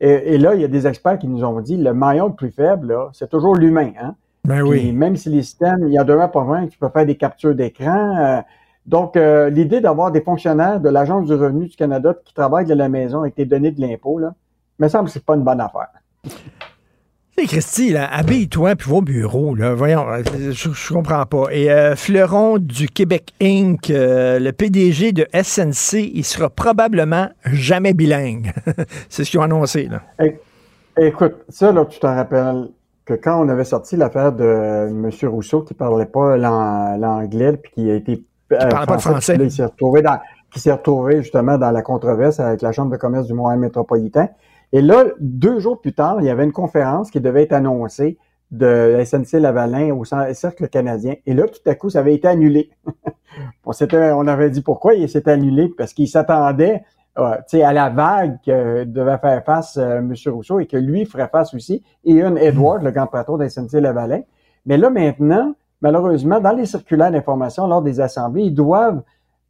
Et, 0.00 0.36
là, 0.38 0.56
il 0.56 0.60
y 0.60 0.64
a 0.64 0.68
des 0.68 0.88
experts 0.88 1.20
qui 1.20 1.28
nous 1.28 1.44
ont 1.44 1.60
dit, 1.60 1.76
le 1.76 1.94
maillon 1.94 2.26
le 2.28 2.34
plus 2.34 2.50
faible, 2.50 2.96
c'est 3.12 3.30
toujours 3.30 3.54
l'humain, 3.54 3.92
hein? 4.00 4.16
Ben 4.44 4.62
oui. 4.62 4.90
Même 4.90 5.14
si 5.14 5.28
les 5.28 5.42
systèmes, 5.42 5.84
il 5.86 5.92
y 5.92 5.98
a 5.98 6.04
demain 6.04 6.26
pas 6.26 6.42
moins 6.42 6.66
tu 6.66 6.78
peux 6.78 6.88
faire 6.88 7.06
des 7.06 7.16
captures 7.16 7.54
d'écran. 7.54 8.16
Euh, 8.18 8.40
donc, 8.86 9.16
euh, 9.16 9.50
l'idée 9.50 9.80
d'avoir 9.80 10.10
des 10.10 10.22
fonctionnaires 10.22 10.80
de 10.80 10.88
l'Agence 10.88 11.26
du 11.26 11.34
revenu 11.34 11.68
du 11.68 11.76
Canada 11.76 12.12
qui 12.24 12.34
travaillent 12.34 12.66
de 12.66 12.74
la 12.74 12.88
maison 12.88 13.20
avec 13.20 13.36
tes 13.36 13.44
données 13.44 13.70
de 13.70 13.80
l'impôt, 13.80 14.18
là, 14.18 14.34
me 14.80 14.88
semble 14.88 15.04
que 15.04 15.12
c'est 15.12 15.24
pas 15.24 15.36
une 15.36 15.44
bonne 15.44 15.60
affaire. 15.60 15.90
Christy, 17.46 17.94
habille-toi 17.96 18.74
puis 18.76 18.90
va 18.90 18.96
au 18.96 19.02
bureau. 19.02 19.54
Là. 19.54 19.74
Voyons, 19.74 20.08
euh, 20.08 20.22
je, 20.50 20.70
je 20.70 20.92
comprends 20.92 21.24
pas. 21.26 21.46
Et 21.50 21.70
euh, 21.70 21.94
Fleuron 21.96 22.58
du 22.58 22.88
Québec 22.88 23.32
Inc., 23.40 23.90
euh, 23.90 24.38
le 24.38 24.52
PDG 24.52 25.12
de 25.12 25.26
SNC, 25.32 26.10
il 26.14 26.24
sera 26.24 26.50
probablement 26.50 27.28
jamais 27.44 27.92
bilingue. 27.92 28.52
C'est 29.08 29.24
ce 29.24 29.30
qu'ils 29.30 29.40
ont 29.40 29.44
annoncé. 29.44 29.88
Là. 29.88 30.02
écoute, 30.98 31.36
ça, 31.48 31.72
là, 31.72 31.84
tu 31.84 31.98
te 31.98 32.06
rappelles 32.06 32.68
que 33.04 33.14
quand 33.14 33.44
on 33.44 33.48
avait 33.48 33.64
sorti 33.64 33.96
l'affaire 33.96 34.32
de 34.32 34.88
M. 34.88 35.10
Rousseau 35.30 35.62
qui 35.62 35.74
parlait 35.74 36.06
pas 36.06 36.36
l'anglais 36.36 37.56
puis 37.56 37.72
qui 37.72 37.90
a 37.90 37.94
été... 37.94 38.24
parlait 38.48 38.86
pas 38.86 38.98
français. 38.98 39.36
il 39.40 39.50
s'est 39.50 39.64
retrouvé 39.64 40.02
dans 40.02 40.18
qui 40.50 40.60
s'est 40.60 40.72
retrouvé 40.72 41.22
justement 41.22 41.58
dans 41.58 41.70
la 41.70 41.82
controverse 41.82 42.40
avec 42.40 42.62
la 42.62 42.72
Chambre 42.72 42.90
de 42.90 42.96
commerce 42.96 43.26
du 43.26 43.34
Montréal 43.34 43.58
métropolitain. 43.60 44.28
Et 44.72 44.82
là, 44.82 45.04
deux 45.20 45.60
jours 45.60 45.80
plus 45.80 45.92
tard, 45.92 46.16
il 46.20 46.26
y 46.26 46.30
avait 46.30 46.44
une 46.44 46.52
conférence 46.52 47.10
qui 47.10 47.20
devait 47.20 47.44
être 47.44 47.52
annoncée 47.52 48.18
de 48.50 49.02
SNC 49.04 49.40
Lavalin 49.40 49.94
au 49.94 50.04
Cercle 50.04 50.68
canadien. 50.68 51.14
Et 51.26 51.34
là, 51.34 51.46
tout 51.46 51.60
à 51.66 51.74
coup, 51.74 51.90
ça 51.90 52.00
avait 52.00 52.14
été 52.14 52.28
annulé. 52.28 52.70
on, 53.66 53.72
on 53.72 54.26
avait 54.26 54.50
dit 54.50 54.62
pourquoi 54.62 54.94
il 54.94 55.08
s'est 55.08 55.28
annulé, 55.28 55.70
parce 55.76 55.92
qu'il 55.92 56.08
s'attendait 56.08 56.82
euh, 57.18 57.36
à 57.64 57.72
la 57.72 57.90
vague 57.90 58.38
que 58.44 58.84
devait 58.84 59.18
faire 59.18 59.44
face 59.44 59.76
euh, 59.76 59.98
M. 59.98 60.14
Rousseau 60.26 60.60
et 60.60 60.66
que 60.66 60.76
lui 60.76 61.04
ferait 61.04 61.28
face 61.28 61.52
aussi, 61.54 61.82
et 62.04 62.12
Ian 62.12 62.36
Edward, 62.36 62.82
le 62.82 62.90
grand 62.90 63.06
patron 63.06 63.36
de 63.36 63.48
SNC 63.48 63.80
Lavalin. 63.80 64.20
Mais 64.66 64.76
là, 64.76 64.88
maintenant, 64.90 65.54
malheureusement, 65.80 66.40
dans 66.40 66.52
les 66.52 66.66
circulaires 66.66 67.10
d'information 67.10 67.66
lors 67.66 67.82
des 67.82 68.00
assemblées, 68.00 68.44
ils 68.44 68.54
doivent 68.54 69.02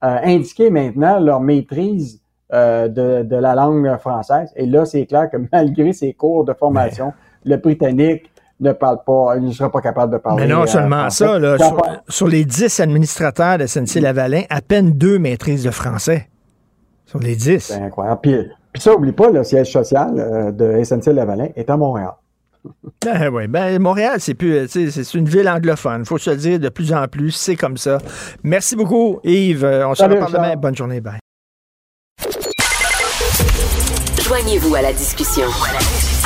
euh, 0.05 0.19
indiquer 0.23 0.70
maintenant 0.70 1.20
leur 1.20 1.40
maîtrise 1.40 2.23
euh, 2.52 2.88
de, 2.88 3.24
de, 3.24 3.36
la 3.36 3.54
langue 3.54 3.94
française. 3.98 4.50
Et 4.56 4.64
là, 4.64 4.86
c'est 4.86 5.04
clair 5.04 5.28
que 5.30 5.36
malgré 5.52 5.92
ses 5.92 6.14
cours 6.14 6.44
de 6.44 6.54
formation, 6.54 7.12
le 7.44 7.56
Britannique 7.56 8.30
ne 8.60 8.72
parle 8.72 8.98
pas, 9.06 9.34
il 9.36 9.44
ne 9.44 9.52
sera 9.52 9.70
pas 9.70 9.82
capable 9.82 10.14
de 10.14 10.18
parler. 10.18 10.46
Mais 10.46 10.52
non 10.52 10.66
seulement 10.66 11.10
ça, 11.10 11.38
là, 11.38 11.56
sur, 12.08 12.26
les 12.26 12.46
10 12.46 12.80
administrateurs 12.80 13.58
de 13.58 13.66
SNC-Lavalin, 13.66 14.44
à 14.48 14.62
peine 14.62 14.92
deux 14.92 15.18
maîtrises 15.18 15.62
de 15.62 15.70
français. 15.70 16.28
Sur 17.04 17.20
les 17.20 17.36
10. 17.36 17.58
C'est 17.58 17.74
incroyable. 17.74 18.20
Puis, 18.22 18.34
puis 18.72 18.82
ça, 18.82 18.94
oublie 18.94 19.12
pas, 19.12 19.30
le 19.30 19.44
siège 19.44 19.70
social 19.70 20.54
de 20.56 20.82
SNC-Lavalin 20.82 21.48
est 21.54 21.68
à 21.68 21.76
Montréal. 21.76 22.12
Ben 23.04 23.28
oui, 23.32 23.46
ben 23.46 23.78
Montréal, 23.78 24.16
c'est 24.18 24.34
plus, 24.34 24.66
c'est 24.68 25.14
une 25.14 25.28
ville 25.28 25.48
anglophone. 25.48 26.04
Faut 26.04 26.18
se 26.18 26.30
le 26.30 26.36
dire 26.36 26.58
de 26.58 26.68
plus 26.68 26.92
en 26.92 27.06
plus, 27.06 27.30
c'est 27.30 27.56
comme 27.56 27.76
ça. 27.76 27.98
Merci 28.42 28.74
beaucoup, 28.74 29.20
Yves. 29.22 29.64
On 29.64 29.94
se 29.94 30.02
reparle 30.02 30.32
demain. 30.32 30.56
Bonne 30.56 30.74
journée, 30.74 31.00
bye. 31.00 31.20
Joignez-vous 34.23 34.74
à 34.74 34.82
la 34.82 34.93
discussion. 34.93 35.47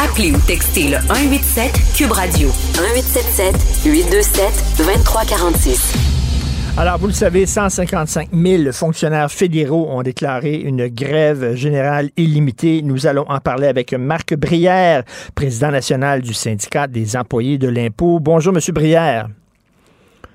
Appelez 0.02 0.32
ou 0.32 0.39
textez 0.47 0.89
le 0.89 0.97
187 0.98 1.73
Cube 1.97 2.12
Radio 2.12 2.48
1877 2.74 3.55
827 3.85 4.77
2346. 4.78 5.94
Alors, 6.78 6.98
vous 6.98 7.09
le 7.09 7.12
savez, 7.12 7.44
155 7.44 8.31
000 8.32 8.73
fonctionnaires 8.73 9.31
fédéraux 9.31 9.89
ont 9.90 10.02
déclaré 10.02 10.56
une 10.56 10.89
grève 10.89 11.55
générale 11.55 12.10
illimitée. 12.16 12.81
Nous 12.82 13.06
allons 13.06 13.27
en 13.28 13.40
parler 13.40 13.66
avec 13.66 13.93
Marc 13.93 14.35
Brière, 14.35 15.05
président 15.35 15.70
national 15.70 16.23
du 16.23 16.32
syndicat 16.32 16.86
des 16.86 17.16
employés 17.16 17.59
de 17.59 17.69
l'impôt. 17.69 18.19
Bonjour, 18.20 18.52
Monsieur 18.52 18.73
Brière. 18.73 19.28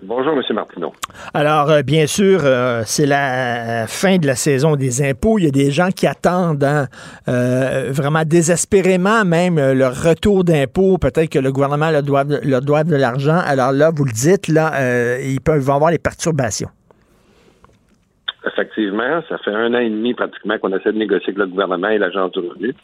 Bonjour, 0.03 0.33
M. 0.33 0.43
Martineau. 0.53 0.93
Alors, 1.33 1.71
euh, 1.71 1.81
bien 1.81 2.05
sûr, 2.05 2.41
euh, 2.43 2.81
c'est 2.85 3.07
la 3.07 3.83
euh, 3.83 3.87
fin 3.87 4.17
de 4.17 4.27
la 4.27 4.35
saison 4.35 4.75
des 4.75 5.01
impôts. 5.01 5.39
Il 5.39 5.45
y 5.45 5.47
a 5.47 5.51
des 5.51 5.71
gens 5.71 5.89
qui 5.89 6.05
attendent 6.05 6.63
hein, 6.63 6.85
vraiment 7.25 8.23
désespérément 8.23 9.25
même 9.25 9.55
leur 9.73 9.93
retour 9.95 10.43
d'impôts. 10.43 10.97
Peut-être 10.99 11.29
que 11.29 11.39
le 11.39 11.51
gouvernement 11.51 11.89
leur 11.89 12.03
doit, 12.03 12.25
leur 12.43 12.61
doit 12.61 12.83
de 12.83 12.95
l'argent. 12.95 13.39
Alors 13.45 13.71
là, 13.71 13.89
vous 13.95 14.05
le 14.05 14.11
dites, 14.11 14.47
là, 14.47 15.19
ils 15.19 15.41
peuvent 15.41 15.69
avoir 15.69 15.89
des 15.89 15.99
perturbations. 15.99 16.69
Effectivement, 18.45 19.21
ça 19.27 19.37
fait 19.39 19.51
un 19.51 19.73
an 19.73 19.79
et 19.79 19.89
demi 19.89 20.13
pratiquement 20.13 20.57
qu'on 20.59 20.73
essaie 20.73 20.93
de 20.93 20.97
négocier 20.97 21.29
avec 21.29 21.39
le 21.39 21.47
gouvernement 21.47 21.89
et 21.89 21.97
l'agence 21.97 22.31
du 22.31 22.39
revenu. 22.39 22.75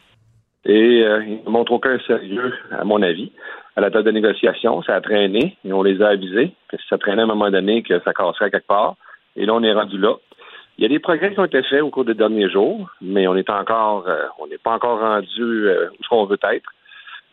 Et 0.65 0.99
ils 0.99 1.41
ne 1.45 1.51
montrent 1.51 1.73
aucun 1.73 1.99
sérieux, 2.07 2.53
à 2.71 2.83
mon 2.83 3.01
avis 3.01 3.31
à 3.75 3.81
la 3.81 3.91
table 3.91 4.05
de 4.05 4.11
négociation. 4.11 4.81
Ça 4.83 4.95
a 4.95 5.01
traîné 5.01 5.57
et 5.65 5.73
on 5.73 5.83
les 5.83 6.01
a 6.01 6.09
avisés 6.09 6.53
que 6.69 6.77
ça 6.89 6.97
traînait 6.97 7.21
à 7.21 7.25
un 7.25 7.27
moment 7.27 7.49
donné 7.49 7.83
que 7.83 7.99
ça 8.01 8.13
casserait 8.13 8.51
quelque 8.51 8.67
part. 8.67 8.95
Et 9.35 9.45
là, 9.45 9.53
on 9.53 9.63
est 9.63 9.73
rendu 9.73 9.97
là. 9.97 10.15
Il 10.77 10.83
y 10.83 10.85
a 10.85 10.89
des 10.89 10.99
progrès 10.99 11.33
qui 11.33 11.39
ont 11.39 11.45
été 11.45 11.61
faits 11.63 11.81
au 11.81 11.89
cours 11.89 12.05
des 12.05 12.15
derniers 12.15 12.49
jours, 12.49 12.89
mais 13.01 13.27
on 13.27 13.35
est 13.35 13.49
encore, 13.49 14.07
euh, 14.07 14.25
on 14.39 14.47
n'est 14.47 14.57
pas 14.57 14.73
encore 14.73 14.99
rendu 14.99 15.67
euh, 15.67 15.89
où 15.89 16.15
on 16.15 16.25
veut 16.25 16.39
être. 16.51 16.69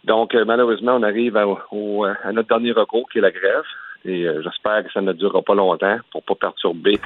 Donc, 0.05 0.35
euh, 0.35 0.45
malheureusement, 0.45 0.97
on 0.97 1.03
arrive 1.03 1.37
à, 1.37 1.43
à, 1.43 2.33
notre 2.33 2.49
dernier 2.49 2.73
recours, 2.73 3.09
qui 3.11 3.19
est 3.19 3.23
la 3.23 3.31
grève. 3.31 3.65
Et 4.05 4.27
j'espère 4.43 4.83
que 4.83 4.91
ça 4.93 5.03
ne 5.03 5.13
durera 5.13 5.43
pas 5.43 5.55
longtemps 5.55 5.99
pour 6.11 6.23
pas 6.23 6.35
perturber 6.35 6.99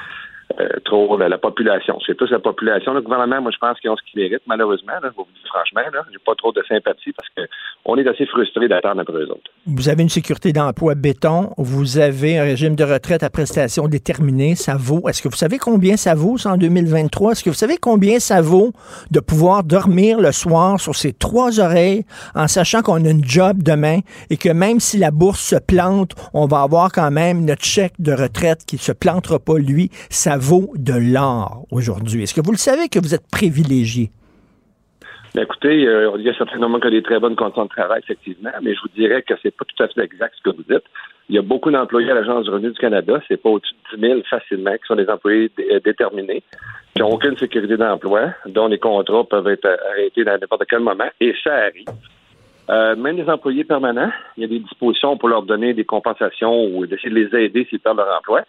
euh, 0.60 0.68
trop 0.84 1.16
la, 1.16 1.38
population. 1.38 1.98
C'est 2.06 2.16
tous 2.16 2.30
la 2.30 2.38
population. 2.38 2.92
Le 2.92 3.00
gouvernement, 3.00 3.40
moi, 3.40 3.50
je 3.50 3.58
pense 3.58 3.80
qu'ils 3.80 3.90
ont 3.90 3.96
ce 3.96 4.02
qu'ils 4.02 4.20
méritent, 4.22 4.46
malheureusement. 4.46 4.92
Là, 5.02 5.10
je 5.10 5.16
vous 5.16 5.26
dis 5.34 5.48
franchement, 5.48 5.80
j'ai 6.12 6.18
pas 6.24 6.34
trop 6.36 6.52
de 6.52 6.62
sympathie 6.68 7.12
parce 7.12 7.28
qu'on 7.30 7.96
est 7.96 8.06
assez 8.06 8.26
frustrés 8.26 8.68
d'attendre 8.68 9.00
après 9.00 9.14
eux 9.14 9.30
autres. 9.30 9.50
Vous 9.66 9.88
avez 9.88 10.02
une 10.02 10.08
sécurité 10.08 10.52
d'emploi 10.52 10.94
béton. 10.94 11.50
Vous 11.56 11.98
avez 11.98 12.38
un 12.38 12.44
régime 12.44 12.76
de 12.76 12.84
retraite 12.84 13.22
à 13.22 13.30
prestations 13.30 13.88
déterminées. 13.88 14.54
Ça 14.54 14.76
vaut. 14.76 15.08
Est-ce 15.08 15.22
que 15.22 15.28
vous 15.28 15.36
savez 15.36 15.58
combien 15.58 15.96
ça 15.96 16.14
vaut, 16.14 16.36
ça, 16.38 16.52
en 16.52 16.56
2023? 16.56 17.32
Est-ce 17.32 17.44
que 17.44 17.50
vous 17.50 17.56
savez 17.56 17.76
combien 17.78 18.18
ça 18.18 18.40
vaut 18.40 18.72
de 19.10 19.20
pouvoir 19.20 19.64
dormir 19.64 20.20
le 20.20 20.30
soir 20.30 20.78
sur 20.78 20.94
ses 20.94 21.12
trois 21.12 21.58
oreilles 21.58 22.04
en 22.34 22.48
sachant 22.48 22.82
qu'on 22.82 23.04
a 23.04 23.10
une 23.10 23.24
job 23.24 23.62
demain 23.62 24.00
et 24.30 24.36
que 24.36 24.50
même 24.50 24.78
si 24.78 24.98
la 24.98 25.10
bourse 25.10 25.40
se 25.40 25.56
plante, 25.56 26.12
on 26.32 26.46
va 26.46 26.62
avoir 26.62 26.92
quand 26.92 27.10
même 27.10 27.44
notre 27.44 27.64
chèque 27.64 27.94
de 27.98 28.12
retraite 28.12 28.64
qui 28.66 28.78
se 28.78 28.92
plantera 28.92 29.38
pas, 29.38 29.58
lui. 29.58 29.90
Vaut 30.36 30.73
de 30.77 30.94
l'or 30.94 31.66
aujourd'hui. 31.70 32.23
Est-ce 32.23 32.35
que 32.35 32.40
vous 32.40 32.52
le 32.52 32.59
savez 32.59 32.89
que 32.89 32.98
vous 32.98 33.15
êtes 33.15 33.28
privilégié? 33.31 34.11
Ben, 35.35 35.43
écoutez, 35.43 35.82
il 35.82 36.23
y 36.23 36.28
a 36.28 36.35
certainement 36.35 36.78
des 36.78 37.02
très 37.02 37.19
bonnes 37.19 37.35
conditions 37.35 37.65
de 37.65 37.70
travail, 37.70 38.01
effectivement, 38.05 38.51
mais 38.62 38.73
je 38.74 38.81
vous 38.82 38.94
dirais 38.94 39.23
que 39.23 39.35
c'est 39.43 39.51
pas 39.56 39.65
tout 39.65 39.82
à 39.82 39.89
fait 39.89 40.05
exact 40.05 40.35
ce 40.36 40.48
que 40.48 40.56
vous 40.56 40.62
dites. 40.62 40.85
Il 41.28 41.35
y 41.35 41.39
a 41.39 41.43
beaucoup 41.43 41.70
d'employés 41.70 42.11
à 42.11 42.15
l'Agence 42.15 42.44
du 42.44 42.51
revenu 42.51 42.70
du 42.70 42.78
Canada, 42.78 43.20
c'est 43.27 43.43
pas 43.43 43.48
au-dessus 43.48 43.74
de 43.93 43.97
10 43.97 44.09
000 44.09 44.20
facilement, 44.31 44.73
qui 44.74 44.86
sont 44.86 44.94
des 44.94 45.09
employés 45.09 45.51
euh, 45.73 45.81
déterminés, 45.85 46.43
qui 46.94 47.02
n'ont 47.02 47.11
aucune 47.11 47.36
sécurité 47.36 47.77
d'emploi, 47.77 48.35
dont 48.47 48.69
les 48.69 48.78
contrats 48.78 49.24
peuvent 49.24 49.48
être 49.48 49.66
arrêtés 49.90 50.28
à 50.28 50.39
n'importe 50.39 50.66
quel 50.69 50.81
moment, 50.81 51.09
et 51.20 51.35
ça 51.43 51.55
arrive. 51.55 51.86
Euh, 52.70 52.94
même 52.97 53.16
les 53.16 53.28
employés 53.28 53.65
permanents, 53.65 54.12
il 54.36 54.43
y 54.43 54.44
a 54.44 54.48
des 54.48 54.61
dispositions 54.61 55.16
pour 55.16 55.28
leur 55.28 55.43
donner 55.43 55.74
des 55.74 55.85
compensations 55.85 56.66
ou 56.66 56.86
d'essayer 56.86 57.11
de 57.11 57.15
les 57.15 57.44
aider 57.44 57.66
s'ils 57.69 57.81
perdent 57.81 57.98
leur 57.98 58.19
emploi. 58.19 58.43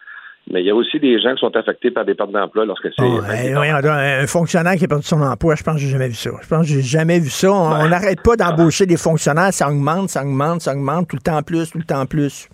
Mais 0.48 0.60
il 0.60 0.66
y 0.66 0.70
a 0.70 0.74
aussi 0.74 1.00
des 1.00 1.18
gens 1.20 1.34
qui 1.34 1.40
sont 1.40 1.56
affectés 1.56 1.90
par 1.90 2.04
des 2.04 2.14
pertes 2.14 2.30
d'emploi 2.30 2.64
lorsque 2.64 2.88
c'est. 2.96 3.02
Oh, 3.02 3.20
un 3.20 4.26
fonctionnaire 4.28 4.76
qui 4.76 4.84
a 4.84 4.88
perdu 4.88 5.04
son 5.04 5.20
emploi, 5.20 5.56
je 5.56 5.64
pense 5.64 5.74
que 5.74 5.80
j'ai 5.80 5.88
jamais 5.88 6.08
vu 6.08 6.14
ça. 6.14 6.30
Je 6.40 6.48
pense 6.48 6.60
que 6.62 6.72
j'ai 6.72 6.82
jamais 6.82 7.18
vu 7.18 7.30
ça. 7.30 7.50
On 7.50 7.88
n'arrête 7.88 8.22
pas 8.22 8.36
d'embaucher 8.36 8.86
des 8.86 8.96
fonctionnaires, 8.96 9.52
ça 9.52 9.68
augmente, 9.68 10.08
ça 10.08 10.22
augmente, 10.22 10.60
ça 10.60 10.72
augmente, 10.72 11.08
tout 11.08 11.16
le 11.16 11.22
temps 11.22 11.42
plus, 11.42 11.72
tout 11.72 11.78
le 11.78 11.84
temps 11.84 12.06
plus. 12.06 12.48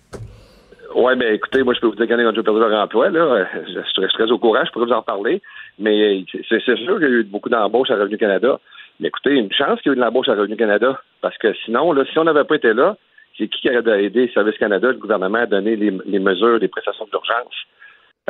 Oui, 0.95 1.15
bien 1.15 1.29
écoutez, 1.33 1.63
moi 1.63 1.73
je 1.73 1.79
peux 1.79 1.87
vous 1.87 1.95
dire 1.95 2.07
qu'il 2.07 2.19
y 2.19 2.23
en 2.23 2.27
a 2.27 2.29
ont 2.29 2.43
perdu 2.43 2.59
leur 2.59 2.83
emploi, 2.83 3.09
là. 3.09 3.47
Je, 3.67 3.81
suis 3.81 4.07
très 4.13 4.31
au 4.31 4.39
courant, 4.39 4.63
je 4.65 4.71
pourrais 4.71 4.85
vous 4.85 4.91
en 4.91 5.01
parler. 5.03 5.41
Mais 5.77 6.23
c'est 6.49 6.61
sûr 6.61 6.75
qu'il 6.99 7.09
y 7.09 7.11
a 7.11 7.19
eu 7.19 7.23
beaucoup 7.23 7.49
d'embauches 7.49 7.91
à 7.91 7.95
Revenu 7.95 8.17
Canada. 8.17 8.59
Mais 8.99 9.09
écoutez, 9.09 9.35
une 9.35 9.51
chance 9.51 9.81
qu'il 9.81 9.91
y 9.91 9.93
ait 9.93 9.97
eu 9.97 9.99
de 9.99 10.01
l'embauche 10.01 10.29
à 10.29 10.33
Revenu 10.33 10.55
Canada. 10.55 10.99
Parce 11.21 11.37
que 11.37 11.53
sinon, 11.65 11.91
là, 11.93 12.03
si 12.11 12.17
on 12.17 12.23
n'avait 12.23 12.43
pas 12.43 12.55
été 12.55 12.73
là, 12.73 12.95
c'est 13.37 13.47
qui 13.47 13.61
qui 13.61 13.69
aurait 13.69 14.03
aidé 14.03 14.29
Service 14.33 14.57
Canada, 14.57 14.89
le 14.89 14.97
gouvernement, 14.97 15.39
à 15.39 15.45
donner 15.45 15.75
les, 15.75 15.91
les 16.05 16.19
mesures, 16.19 16.57
les 16.59 16.67
prestations 16.67 17.07
d'urgence? 17.11 17.55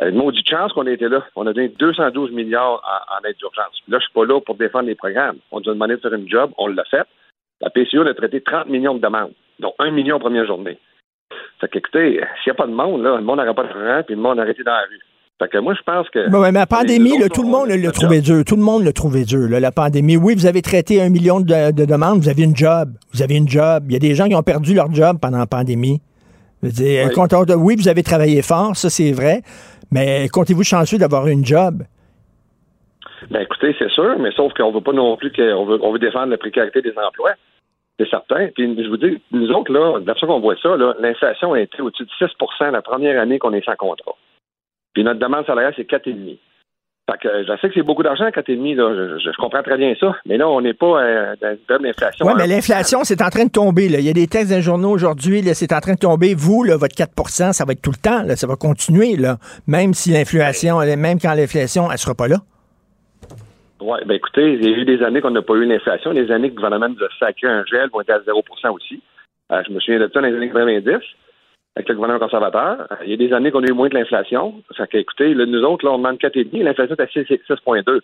Euh, 0.02 0.10
une 0.10 0.16
maudite 0.16 0.48
chance 0.50 0.74
qu'on 0.74 0.88
ait 0.88 0.94
été 0.94 1.08
là. 1.08 1.24
On 1.36 1.46
a 1.46 1.54
donné 1.54 1.70
212 1.70 2.32
milliards 2.32 2.82
en, 3.10 3.28
aide 3.28 3.38
d'urgence. 3.38 3.82
Là, 3.88 4.00
je 4.00 4.06
suis 4.06 4.14
pas 4.14 4.26
là 4.26 4.40
pour 4.42 4.56
défendre 4.56 4.88
les 4.88 4.96
programmes. 4.96 5.38
On 5.52 5.60
nous 5.60 5.70
a 5.70 5.74
demandé 5.74 5.96
de 5.96 6.02
faire 6.02 6.14
une 6.14 6.30
job, 6.30 6.52
on 6.58 6.68
l'a 6.68 6.84
fait. 6.86 7.06
La 7.62 7.70
PCO 7.70 8.02
a 8.02 8.14
traité 8.14 8.42
30 8.42 8.68
millions 8.68 8.96
de 8.96 9.02
demandes, 9.02 9.34
dont 9.60 9.74
1 9.80 9.92
million 9.92 10.16
en 10.18 10.20
première 10.20 10.46
journée. 10.46 10.80
Fait 11.62 11.68
qu'écoutez, 11.68 12.22
s'il 12.44 12.52
n'y 12.52 12.52
a 12.52 12.56
pas 12.56 12.68
de 12.68 12.74
monde, 12.74 13.04
là, 13.04 13.18
le 13.18 13.24
monde 13.24 13.38
n'aurait 13.38 13.54
pas 13.54 13.64
de 13.64 13.74
rang, 13.74 14.04
puis 14.04 14.16
le 14.16 14.22
monde 14.22 14.40
aurait 14.40 14.52
été 14.52 14.64
dans 14.64 14.72
la 14.72 14.82
rue. 14.82 15.00
Fait 15.40 15.50
que 15.50 15.58
moi, 15.58 15.74
je 15.74 15.82
pense 15.84 16.08
que. 16.10 16.30
mais 16.30 16.52
la 16.52 16.66
pandémie, 16.66 17.14
tout 17.34 17.44
le 17.44 17.50
monde 17.50 17.70
l'a 17.70 17.92
trouvé 17.92 18.22
dur. 18.22 18.44
Tout 18.46 18.56
le 18.56 18.62
monde 18.62 18.84
l'a 18.84 18.94
trouvé 18.94 19.26
dur, 19.26 19.48
la 19.50 19.72
pandémie. 19.72 20.16
Oui, 20.16 20.36
vous 20.36 20.46
avez 20.46 20.62
traité 20.62 21.02
un 21.02 21.10
million 21.10 21.40
de, 21.40 21.72
demandes, 21.86 22.22
vous 22.22 22.30
avez 22.30 22.44
une 22.44 22.56
job. 22.56 22.94
Vous 23.14 23.22
avez 23.22 23.36
une 23.36 23.50
job. 23.50 23.84
Il 23.88 23.94
y 23.94 23.96
a 23.96 24.00
des 24.00 24.16
gens 24.16 24.28
qui 24.28 24.36
ont 24.36 24.44
perdu 24.44 24.74
leur 24.74 24.94
job 24.94 25.18
pendant 25.22 25.40
la 25.40 25.48
pandémie. 25.48 26.02
oui. 26.62 26.72
oui, 27.58 27.76
vous 27.76 27.88
avez 27.88 28.04
travaillé 28.04 28.42
fort, 28.42 28.76
ça 28.76 28.90
c'est 28.90 29.12
vrai. 29.12 29.42
Mais 29.94 30.28
comptez-vous 30.28 30.64
chanceux 30.64 30.98
d'avoir 30.98 31.28
une 31.28 31.46
job? 31.46 31.84
Ben 33.30 33.42
écoutez, 33.42 33.76
c'est 33.78 33.92
sûr, 33.92 34.18
mais 34.18 34.32
sauf 34.32 34.52
qu'on 34.54 34.72
veut 34.72 34.82
pas 34.82 34.92
non 34.92 35.16
plus 35.18 35.32
qu'on 35.32 35.66
veut, 35.66 35.80
on 35.84 35.92
veut 35.94 36.00
défendre 36.00 36.32
la 36.32 36.38
précarité 36.38 36.82
des 36.82 36.98
emplois. 36.98 37.34
C'est 38.00 38.10
certain. 38.10 38.48
Puis 38.56 38.76
je 38.84 38.90
vous 38.90 38.98
dis, 38.98 39.22
nous 39.32 39.52
autres, 39.52 39.72
là, 39.72 40.00
de 40.00 40.08
la 40.08 40.16
façon 40.16 40.26
qu'on 40.26 40.40
voit 40.40 40.58
ça, 40.58 40.76
l'inflation 41.00 41.54
a 41.54 41.62
été 41.62 41.80
au-dessus 41.80 42.06
de 42.06 42.28
6% 42.28 42.72
la 42.72 42.82
première 42.82 43.22
année 43.22 43.38
qu'on 43.38 43.54
est 43.54 43.64
sans 43.64 43.76
contrat. 43.76 44.16
Puis 44.94 45.04
notre 45.04 45.20
demande 45.20 45.46
salariale, 45.46 45.74
c'est 45.76 45.88
4,5 45.88 46.38
fait 47.12 47.18
que 47.22 47.44
je 47.44 47.58
sais 47.60 47.68
que 47.68 47.74
c'est 47.74 47.84
beaucoup 47.84 48.02
d'argent, 48.02 48.30
4,5, 48.30 48.76
là. 48.76 49.18
Je, 49.20 49.20
je, 49.20 49.38
comprends 49.38 49.62
très 49.62 49.78
bien 49.78 49.94
ça. 50.00 50.16
Mais 50.26 50.38
là, 50.38 50.48
on 50.48 50.62
n'est 50.62 50.74
pas 50.74 51.04
euh, 51.04 51.36
dans 51.42 51.52
une 51.52 51.58
période 51.58 51.84
d'inflation. 51.84 52.26
Oui, 52.26 52.32
mais 52.38 52.48
l'inflation, 52.48 53.04
c'est 53.04 53.22
en 53.22 53.30
train 53.30 53.44
de 53.44 53.52
tomber. 53.52 53.90
Là. 53.90 54.00
Il 54.00 54.06
y 54.06 54.10
a 54.10 54.14
des 54.14 54.28
textes 54.28 54.52
dans 54.52 54.56
les 54.56 54.62
journaux 54.62 54.92
aujourd'hui, 54.92 55.42
c'est 55.54 55.74
en 55.74 55.82
train 55.82 55.96
de 55.96 56.00
tomber. 56.00 56.34
Vous, 56.34 56.64
là, 56.64 56.78
votre 56.78 56.96
4% 56.96 57.52
ça 57.52 57.66
va 57.66 57.74
être 57.74 57.82
tout 57.82 57.92
le 57.92 58.02
temps. 58.02 58.24
Là. 58.24 58.38
Ça 58.38 58.48
va 58.48 58.56
continuer, 58.56 59.18
là. 59.18 59.36
Même 59.68 59.94
si 59.94 60.12
l'inflation, 60.12 60.80
même 60.80 61.20
quand 61.20 61.34
l'inflation, 61.34 61.92
elle 61.92 61.98
sera 61.98 62.16
pas 62.16 62.30
là. 62.30 62.38
Oui, 63.82 64.00
ben 64.06 64.14
écoutez, 64.14 64.54
il 64.54 64.64
y 64.64 64.74
a 64.74 64.78
eu 64.78 64.86
des 64.86 65.04
années 65.04 65.20
qu'on 65.20 65.32
n'a 65.32 65.42
pas 65.42 65.56
eu 65.56 65.66
l'inflation. 65.66 66.14
Des 66.14 66.32
années 66.32 66.52
que 66.52 66.56
le 66.56 66.62
gouvernement 66.62 66.88
nous 66.88 67.04
a 67.04 67.10
sacré 67.20 67.48
un 67.48 67.66
gel, 67.66 67.90
vont 67.92 68.00
être 68.00 68.12
à 68.12 68.20
0% 68.20 68.70
aussi. 68.74 69.02
Euh, 69.52 69.62
je 69.68 69.74
me 69.74 69.80
souviens 69.82 70.00
de 70.00 70.10
ça 70.14 70.22
dans 70.22 70.28
les 70.28 70.38
années 70.38 70.48
90 70.48 71.02
avec 71.76 71.90
le 71.90 71.96
gouvernement 71.96 72.20
conservateur. 72.20 72.88
Il 73.04 73.10
y 73.10 73.14
a 73.14 73.18
des 73.18 73.34
années 73.34 73.52
qu'on 73.52 73.64
a 73.64 73.68
eu 73.68 73.74
moins 73.74 73.90
de 73.90 73.96
l'inflation. 73.96 74.62
Ça 74.78 74.86
fait 74.86 75.02
écoutez, 75.02 75.34
nous 75.34 75.64
autres, 75.64 75.86
là, 75.86 75.92
on 75.92 75.98
demande 75.98 76.18
4,5, 76.18 76.64
l'inflation 76.64 76.96
est 76.96 77.02
à 77.02 77.06
6,2. 77.06 78.00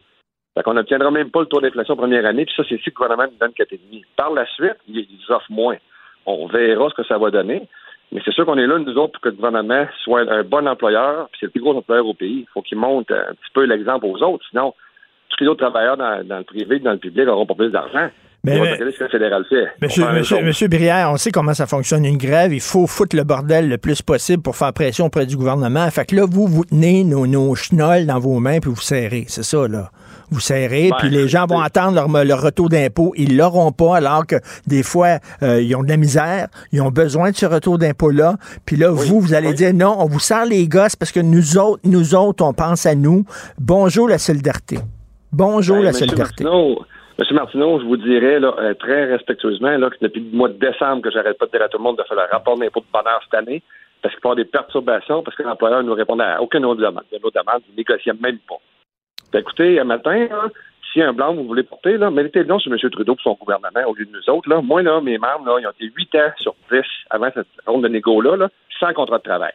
Fait 0.55 0.63
qu'on 0.63 0.73
n'obtiendra 0.73 1.11
même 1.11 1.29
pas 1.29 1.41
le 1.41 1.45
taux 1.45 1.61
d'inflation 1.61 1.95
première 1.95 2.25
année, 2.25 2.45
puis 2.45 2.53
ça, 2.55 2.63
c'est 2.67 2.77
si 2.77 2.89
le 2.89 2.93
gouvernement 2.93 3.31
nous 3.31 3.37
donne 3.39 3.51
4,5. 3.51 4.03
Par 4.15 4.31
la 4.33 4.45
suite, 4.47 4.77
ils, 4.87 5.07
offrent 5.29 5.51
moins. 5.51 5.77
On 6.25 6.47
verra 6.47 6.89
ce 6.89 6.95
que 6.95 7.07
ça 7.07 7.17
va 7.17 7.29
donner. 7.29 7.67
Mais 8.11 8.21
c'est 8.25 8.33
sûr 8.33 8.45
qu'on 8.45 8.57
est 8.57 8.65
là, 8.65 8.79
nous 8.79 8.97
autres, 8.97 9.13
pour 9.13 9.21
que 9.21 9.29
le 9.29 9.35
gouvernement 9.35 9.85
soit 10.03 10.21
un 10.21 10.43
bon 10.43 10.67
employeur, 10.67 11.29
puis 11.29 11.39
c'est 11.39 11.45
le 11.45 11.51
plus 11.51 11.61
gros 11.61 11.77
employeur 11.77 12.07
au 12.07 12.15
pays. 12.15 12.39
Il 12.41 12.49
faut 12.51 12.63
qu'il 12.63 12.79
monte 12.79 13.11
un 13.11 13.33
petit 13.33 13.51
peu 13.53 13.65
l'exemple 13.65 14.07
aux 14.07 14.23
autres. 14.23 14.43
Sinon, 14.49 14.73
tous 15.29 15.43
les 15.43 15.47
autres 15.47 15.63
travailleurs 15.63 15.95
dans, 15.95 16.25
le 16.27 16.43
privé, 16.43 16.79
dans 16.79 16.93
le 16.93 16.97
public, 16.97 17.25
n'auront 17.25 17.45
pas 17.45 17.53
plus 17.53 17.69
d'argent. 17.69 18.09
Mais, 18.49 19.07
fédéral 19.09 19.45
fait. 19.47 19.67
Monsieur, 19.81 20.05
monsieur, 20.11 20.41
monsieur, 20.41 20.67
Brière, 20.67 21.09
on 21.11 21.17
sait 21.17 21.31
comment 21.31 21.53
ça 21.53 21.67
fonctionne 21.67 22.05
une 22.05 22.17
grève. 22.17 22.53
Il 22.53 22.61
faut 22.61 22.87
foutre 22.87 23.15
le 23.15 23.23
bordel 23.23 23.69
le 23.69 23.77
plus 23.77 24.01
possible 24.01 24.41
pour 24.41 24.55
faire 24.55 24.73
pression 24.73 25.05
auprès 25.05 25.25
du 25.25 25.37
gouvernement. 25.37 25.89
Fait 25.91 26.05
que 26.05 26.15
là, 26.15 26.25
vous, 26.29 26.47
vous 26.47 26.65
tenez 26.65 27.03
nos, 27.03 27.27
nos 27.27 27.55
chenolles 27.55 28.05
dans 28.05 28.19
vos 28.19 28.39
mains 28.39 28.59
puis 28.59 28.69
vous 28.69 28.81
serrez. 28.81 29.25
C'est 29.27 29.43
ça, 29.43 29.67
là 29.67 29.91
vous 30.31 30.39
serrez, 30.39 30.91
puis 30.99 31.09
les 31.09 31.27
gens 31.27 31.45
vont 31.47 31.59
attendre 31.59 32.07
leur, 32.23 32.41
retour 32.41 32.69
d'impôt. 32.69 33.13
Ils 33.17 33.35
l'auront 33.35 33.71
pas, 33.71 33.97
alors 33.97 34.25
que 34.25 34.35
des 34.67 34.83
fois, 34.83 35.19
euh, 35.41 35.61
ils 35.61 35.75
ont 35.75 35.83
de 35.83 35.89
la 35.89 35.97
misère, 35.97 36.47
ils 36.71 36.81
ont 36.81 36.91
besoin 36.91 37.31
de 37.31 37.35
ce 37.35 37.45
retour 37.45 37.77
d'impôt-là. 37.77 38.35
Puis 38.65 38.75
là, 38.75 38.91
vous, 38.91 39.19
vous 39.19 39.33
allez 39.33 39.53
dire 39.53 39.73
non, 39.73 39.95
on 39.99 40.05
vous 40.05 40.19
sert 40.19 40.45
les 40.45 40.67
gosses 40.67 40.95
parce 40.95 41.11
que 41.11 41.19
nous 41.19 41.57
autres, 41.57 41.81
nous 41.83 42.15
autres, 42.15 42.43
on 42.43 42.53
pense 42.53 42.85
à 42.85 42.95
nous. 42.95 43.25
Bonjour 43.59 44.07
la 44.07 44.17
solidarité. 44.17 44.77
Bonjour 45.31 45.77
ben, 45.77 45.85
la 45.85 45.93
solidarité. 45.93 46.45
Monsieur 47.19 47.35
Martineau, 47.35 47.81
je 47.81 47.83
vous 47.83 47.97
dirais 47.97 48.39
euh, 48.41 48.73
très 48.75 49.03
respectueusement 49.03 49.77
là, 49.77 49.89
que 49.89 49.97
depuis 49.99 50.21
le 50.21 50.37
mois 50.37 50.47
de 50.47 50.53
décembre 50.53 51.01
que 51.01 51.11
j'arrête 51.11 51.37
pas 51.37 51.47
de 51.47 51.51
dire 51.51 51.63
à 51.63 51.67
tout 51.67 51.77
le 51.77 51.83
monde 51.83 51.97
de 51.97 52.03
faire 52.03 52.15
le 52.15 52.31
rapport 52.31 52.57
d'impôt 52.57 52.79
de 52.79 52.85
bonheur 52.93 53.19
cette 53.25 53.33
année, 53.33 53.61
parce 54.01 54.13
qu'il 54.15 54.21
peut 54.21 54.29
y 54.29 54.31
avoir 54.31 54.35
des 54.37 54.45
perturbations, 54.45 55.21
parce 55.21 55.35
que 55.35 55.43
l'employeur 55.43 55.83
ne 55.83 55.89
nous 55.89 55.95
répondait 55.95 56.23
à 56.23 56.41
aucune 56.41 56.63
autre 56.63 56.79
demande. 56.79 57.03
De 57.11 57.19
nos 57.21 57.29
demandes, 57.29 57.61
il 57.75 57.83
ne 57.85 58.21
même 58.21 58.37
pas. 58.47 58.55
Ben, 59.33 59.39
écoutez, 59.39 59.81
un 59.81 59.83
matin, 59.83 60.29
si 60.93 61.01
un 61.01 61.11
blanc 61.11 61.33
vous 61.33 61.43
voulez 61.43 61.63
porter, 61.63 61.97
là, 61.97 62.09
mettez 62.09 62.39
le 62.39 62.45
nom 62.45 62.57
sur 62.57 62.71
M. 62.71 62.79
Trudeau 62.89 63.15
pour 63.15 63.21
son 63.23 63.37
gouvernement 63.37 63.85
au 63.85 63.95
lieu 63.95 64.05
de 64.05 64.11
nous 64.11 64.33
autres. 64.33 64.49
Là. 64.49 64.61
Moi, 64.61 64.81
là, 64.81 65.01
mes 65.01 65.17
membres, 65.17 65.59
ils 65.59 65.67
ont 65.67 65.71
été 65.71 65.91
huit 65.93 66.15
ans 66.15 66.31
sur 66.37 66.55
dix 66.71 66.87
avant 67.09 67.29
cette 67.33 67.47
ronde 67.67 67.83
de 67.83 67.89
négo-là, 67.89 68.37
là, 68.37 68.49
sans 68.79 68.93
contrat 68.93 69.17
de 69.17 69.23
travail. 69.23 69.51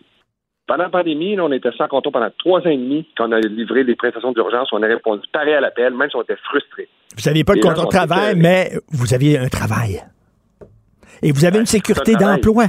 Pendant 0.67 0.85
la 0.85 0.89
pandémie, 0.89 1.37
là, 1.37 1.45
on 1.45 1.53
était 1.53 1.71
sans 1.77 1.89
contrat 1.89 2.11
pendant 2.11 2.31
trois 2.39 2.61
ans 2.61 2.71
et 2.71 2.77
demi 2.77 3.07
quand 3.17 3.29
on 3.29 3.33
a 3.33 3.41
livré 3.41 3.85
les 3.85 3.95
prestations 3.97 4.33
d'urgence. 4.33 4.69
On 4.73 4.83
a 4.83 4.87
répondu 4.87 5.23
pareil 5.31 5.53
à 5.55 5.61
l'appel, 5.61 5.93
même 5.95 6.09
si 6.09 6.17
on 6.17 6.23
était 6.23 6.37
frustrés. 6.37 6.89
Vous 7.17 7.29
n'aviez 7.29 7.45
pas 7.45 7.55
de 7.55 7.61
contrat 7.61 7.85
de 7.85 7.89
travail, 7.89 8.35
mais 8.37 8.73
vous 8.91 9.13
aviez 9.13 9.39
un 9.39 9.49
travail. 9.49 10.03
Et 11.23 11.33
vous 11.33 11.45
avez 11.45 11.59
une 11.59 11.67
sécurité 11.67 12.15
d'emploi. 12.15 12.67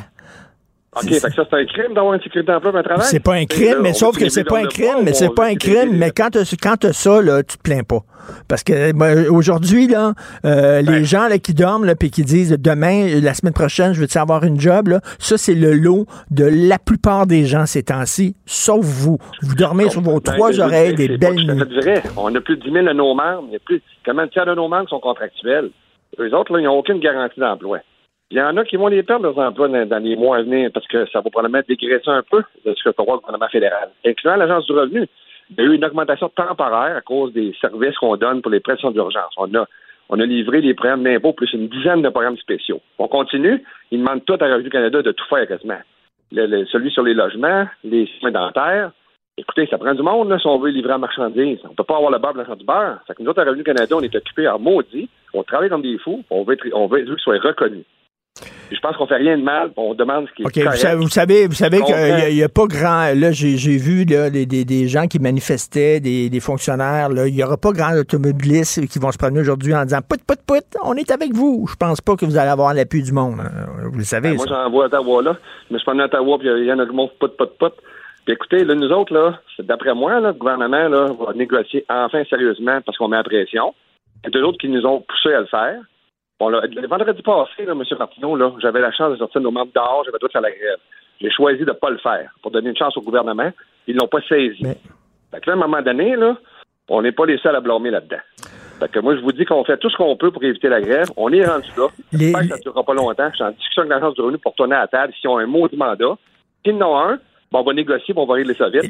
OK, 0.96 1.10
fait 1.10 1.28
que 1.30 1.34
ça, 1.34 1.46
c'est 1.50 1.56
un 1.58 1.66
crime 1.66 1.94
d'avoir 1.94 2.14
une 2.14 2.22
sécurité 2.22 2.52
d'emploi 2.52 2.78
un 2.78 2.84
travail? 2.84 3.06
C'est 3.06 3.24
pas 3.24 3.34
un 3.34 3.46
crime, 3.46 3.80
mais 3.82 3.94
sauf 3.94 4.18
que 4.18 4.30
c'est 4.30 4.46
pas 4.46 4.60
un 4.60 4.68
crime, 4.68 5.04
mais 5.04 5.14
c'est 5.14 5.34
pas 5.34 5.48
un 5.48 5.56
crime, 5.56 5.98
mais 5.98 6.12
quand 6.12 6.30
tu 6.30 6.58
quand 6.58 6.86
as 6.86 6.94
ça, 6.94 7.22
là, 7.22 7.44
tu 7.44 7.58
te 7.58 7.62
plains 7.62 7.84
pas. 7.84 8.00
Parce 8.48 8.64
que 8.64 8.92
ben, 8.94 9.28
aujourd'hui, 9.30 9.88
là, 9.88 10.14
euh, 10.46 10.82
les 10.82 11.04
gens 11.04 11.28
là, 11.28 11.38
qui 11.38 11.54
dorment 11.54 11.94
puis 11.96 12.10
qui 12.10 12.24
disent 12.24 12.58
demain, 12.60 13.20
la 13.22 13.34
semaine 13.34 13.54
prochaine, 13.54 13.94
je 13.94 14.02
veux 14.02 14.08
avoir 14.16 14.44
une 14.44 14.60
job, 14.60 14.88
là, 14.88 15.02
ça, 15.20 15.38
c'est 15.38 15.54
le 15.54 15.74
lot 15.74 16.06
de 16.32 16.46
la 16.46 16.80
plupart 16.80 17.28
des 17.28 17.46
gens 17.46 17.66
ces 17.66 17.84
temps-ci, 17.84 18.36
sauf 18.46 18.84
vous. 18.84 19.18
Vous 19.42 19.56
dormez 19.56 19.90
sur 19.90 20.02
vos 20.02 20.20
ben, 20.20 20.34
trois 20.34 20.60
oreilles 20.60 20.96
des 20.96 21.18
belles 21.18 21.36
nuits. 21.36 21.82
Vrai. 21.82 22.02
On 22.18 22.34
a 22.34 22.42
plus 22.42 22.58
de 22.58 22.64
10 22.64 22.72
000 22.72 22.86
de 22.86 22.94
nos 22.94 23.14
membres. 23.14 23.46
Il 23.50 23.54
y 23.54 23.56
a 23.58 23.60
plus, 23.60 23.82
comment 24.06 24.28
tiers 24.28 24.46
de 24.46 24.56
nos 24.56 24.68
membres 24.68 24.90
sont 24.90 25.00
contractuels? 25.00 25.70
Eux 26.20 26.34
autres, 26.34 26.54
là, 26.54 26.60
ils 26.60 26.64
n'ont 26.64 26.78
aucune 26.78 27.00
garantie 27.00 27.40
d'emploi. 27.40 27.80
Il 28.32 28.38
y 28.38 28.42
en 28.42 28.58
a 28.58 28.66
qui 28.66 28.76
vont 28.76 28.88
les 28.88 29.04
perdre, 29.04 29.26
leurs 29.26 29.38
emplois, 29.38 29.68
dans, 29.68 30.04
les 30.04 30.16
mois 30.16 30.38
à 30.38 30.42
venir, 30.42 30.72
parce 30.74 30.88
que 30.88 31.06
ça 31.12 31.22
va 31.22 31.30
probablement 31.30 31.64
dégraisser 31.68 32.10
un 32.10 32.24
peu 32.24 32.44
de 32.66 32.74
ce 32.74 32.84
que 32.84 32.90
prévoit 32.90 33.16
le 33.16 33.20
gouvernement 33.20 33.50
fédéral, 33.50 33.90
incluant 34.04 34.36
l'Agence 34.36 34.66
du 34.66 34.72
revenu. 34.72 35.08
Il 35.52 35.58
y 35.58 35.62
a 35.62 35.64
eu 35.66 35.76
une 35.76 35.86
augmentation 35.86 36.30
temporaire 36.30 36.98
à 36.98 37.02
cause 37.02 37.34
des 37.34 37.54
services 37.62 37.96
qu'on 37.98 38.18
donne 38.18 38.42
pour 38.42 38.52
les 38.52 38.62
pressions 38.62 38.90
d'urgence. 38.90 39.32
On 39.38 39.54
a, 39.54 39.68
on 40.10 40.20
a 40.20 40.26
livré 40.26 40.62
des 40.62 40.74
programmes 40.74 41.04
d'impôt 41.04 41.34
plus 41.34 41.54
une 41.54 41.70
dizaine 41.70 42.02
de 42.02 42.10
programmes 42.10 42.38
spéciaux. 42.38 42.82
On 42.98 43.08
continue. 43.08 43.64
Ils 43.92 44.00
demandent 44.00 44.26
tout 44.26 44.38
à 44.40 44.48
Revenu 44.48 44.72
Canada 44.72 45.04
de 45.04 45.12
tout 45.12 45.26
faire 45.30 45.48
quasiment. 45.48 45.78
celui 46.32 46.90
sur 46.90 47.04
les 47.04 47.14
logements, 47.14 47.68
les 47.84 48.10
soins 48.20 48.32
dentaires. 48.32 48.92
Écoutez, 49.38 49.68
ça 49.68 49.78
prend 49.78 49.94
du 49.94 50.02
monde 50.02 50.30
là, 50.30 50.40
si 50.40 50.48
on 50.48 50.58
veut 50.58 50.72
livrer 50.72 50.94
à 50.94 50.98
marchandises. 50.98 51.60
On 51.64 51.70
ne 51.70 51.76
peut 51.76 51.84
pas 51.84 51.98
avoir 51.98 52.12
le 52.12 52.18
beurre 52.18 52.34
de 52.34 52.56
du 52.56 52.66
beurre. 52.66 53.02
Ça 53.06 53.14
que 53.14 53.22
nous 53.22 53.30
autres, 53.30 53.42
à 53.42 53.46
Revenu 53.46 53.64
Canada, 53.64 53.96
on 53.96 54.02
est 54.02 54.16
occupés 54.16 54.48
à 54.48 54.58
maudit. 54.58 55.10
On 55.34 55.44
travaille 55.44 55.70
comme 55.70 55.84
des 55.84 56.00
fous. 56.00 56.24
On 56.32 56.44
veut, 56.44 56.54
être, 56.54 56.66
on 56.74 56.88
veut 56.88 57.04
qu'ils 57.04 57.20
soient 57.20 57.38
reconnus. 57.38 57.86
Je 58.72 58.80
pense 58.82 58.98
qu'on 58.98 59.08
fait 59.08 59.16
rien 59.16 59.38
de 59.38 59.44
mal. 59.44 59.72
On 59.78 59.94
demande 59.94 60.28
ce 60.28 60.34
qui 60.34 60.42
est 60.42 60.46
okay, 60.46 60.96
Vous 60.96 61.08
savez, 61.08 61.48
vous 61.48 61.54
savez 61.54 61.82
qu'il 61.82 62.36
n'y 62.36 62.44
a, 62.44 62.50
pas 62.50 62.66
grand. 62.66 63.14
Là, 63.16 63.32
j'ai 63.32 63.78
vu 63.78 64.06
là, 64.06 64.30
des, 64.30 64.46
des, 64.46 64.88
gens 64.88 65.08
qui 65.08 65.20
manifestaient, 65.20 66.00
des, 66.00 66.30
des 66.30 66.40
fonctionnaires. 66.40 67.10
Il 67.28 67.34
n'y 67.34 67.44
aura 67.44 67.58
pas 67.58 67.72
grand 67.72 67.96
automobilistes 67.96 68.88
qui 68.88 69.00
vont 69.00 69.12
se 69.12 69.18
promener 69.18 69.40
aujourd'hui 69.40 69.74
en 69.74 69.84
disant 69.84 70.00
Put, 70.02 70.24
put, 70.26 70.42
put, 70.46 70.78
on 70.84 70.96
est 70.96 71.12
avec 71.12 71.34
vous. 71.34 71.66
Je 71.70 71.76
pense 71.76 72.02
pas 72.02 72.16
que 72.16 72.26
vous 72.26 72.38
allez 72.38 72.50
avoir 72.50 72.74
l'appui 72.74 73.04
du 73.04 73.14
monde. 73.14 73.40
Hein. 73.40 73.68
Vous 73.92 73.98
le 73.98 74.04
savez. 74.04 74.32
Ben, 74.32 74.36
moi, 74.36 74.46
j'en 74.50 74.70
vois 74.70 74.86
à 74.86 74.88
Ottawa, 74.88 75.22
là. 75.22 75.38
Je 75.70 75.74
me 75.74 75.80
suis 75.80 75.86
promené 75.86 76.04
à 76.04 76.06
Ottawa, 76.08 76.38
puis 76.40 76.50
il 76.50 76.66
y 76.66 76.74
en 76.74 76.80
a 76.80 76.86
du 76.86 76.92
monde 76.92 77.12
put, 77.20 77.30
put, 77.30 77.46
put. 77.60 77.74
Puis 78.26 78.34
écoutez, 78.34 78.66
là, 78.66 78.74
nous 78.74 78.90
autres, 78.90 79.14
là, 79.14 79.40
d'après 79.60 79.94
moi, 79.94 80.20
là, 80.20 80.32
le 80.32 80.34
gouvernement 80.34 80.90
là, 80.90 81.12
va 81.14 81.34
négocier 81.34 81.86
enfin 81.88 82.24
sérieusement 82.30 82.82
parce 82.84 82.98
qu'on 82.98 83.08
met 83.08 83.18
la 83.18 83.24
pression. 83.24 83.74
Il 84.24 84.28
y 84.28 84.28
a 84.28 84.32
deux 84.32 84.44
autres 84.44 84.58
qui 84.58 84.68
nous 84.68 84.86
ont 84.86 85.02
poussé 85.02 85.34
à 85.34 85.42
le 85.42 85.46
faire. 85.46 85.80
Bon, 86.40 86.50
le 86.50 86.88
vendredi 86.88 87.22
passé, 87.22 87.66
là, 87.66 87.72
M. 87.72 87.84
Martineau, 87.98 88.36
là, 88.36 88.52
j'avais 88.62 88.82
la 88.82 88.92
chance 88.92 89.12
de 89.14 89.18
sortir 89.18 89.42
nos 89.42 89.52
membres 89.52 89.72
dehors, 89.74 90.04
j'avais 90.06 90.18
droit 90.18 90.28
de 90.28 90.34
faire 90.34 90.42
la 90.42 90.52
grève. 90.52 90.80
J'ai 91.22 91.32
choisi 91.32 91.60
de 91.60 91.66
ne 91.66 91.72
pas 91.72 91.90
le 91.90 91.98
faire 91.98 92.30
pour 92.42 92.52
donner 92.52 92.70
une 92.70 92.78
chance 92.78 92.98
au 92.98 93.02
gouvernement. 93.02 93.52
Ils 93.88 93.96
ne 93.96 94.02
l'ont 94.02 94.08
pas 94.08 94.22
saisi. 94.28 94.60
Mais... 94.62 94.78
Fait 95.32 95.40
que 95.40 95.50
là, 95.50 95.54
à 95.54 95.56
un 95.56 95.68
moment 95.68 95.82
donné, 95.82 96.16
là, 96.16 96.36
on 96.90 97.02
n'est 97.02 97.14
pas 97.14 97.26
les 97.26 97.38
seuls 97.38 97.56
à 97.56 97.62
blâmer 97.62 97.90
là-dedans. 97.90 98.20
Fait 98.80 98.92
que 98.92 99.00
moi, 99.00 99.16
je 99.16 99.22
vous 99.22 99.32
dis 99.32 99.46
qu'on 99.46 99.64
fait 99.64 99.78
tout 99.78 99.90
ce 99.90 99.96
qu'on 99.96 100.18
peut 100.18 100.32
pour 100.32 100.44
éviter 100.44 100.68
la 100.68 100.82
grève. 100.82 101.08
On 101.16 101.32
est 101.32 101.46
rendu 101.46 101.70
là. 101.78 101.88
J'espère 102.12 102.42
que 102.42 102.48
ça 102.48 102.56
ne 102.58 102.62
durera 102.62 102.84
pas 102.84 102.94
longtemps. 102.94 103.30
Je 103.30 103.36
suis 103.36 103.44
en 103.44 103.52
discussion 103.52 103.82
avec 103.84 103.94
l'Agence 103.94 104.16
du 104.16 104.22
revenu 104.22 104.38
pour 104.38 104.54
tourner 104.56 104.76
à 104.76 104.82
la 104.82 104.88
table 104.88 105.14
s'ils 105.20 105.30
ont 105.30 105.38
un 105.38 105.46
mot 105.46 105.68
de 105.70 105.78
mandat. 105.78 106.18
S'ils 106.66 106.84
en 106.84 106.92
ont 106.92 107.00
un, 107.00 107.20
on 107.60 107.64
va 107.64 107.74
négocier, 107.74 108.14
on 108.18 108.26
va. 108.26 108.36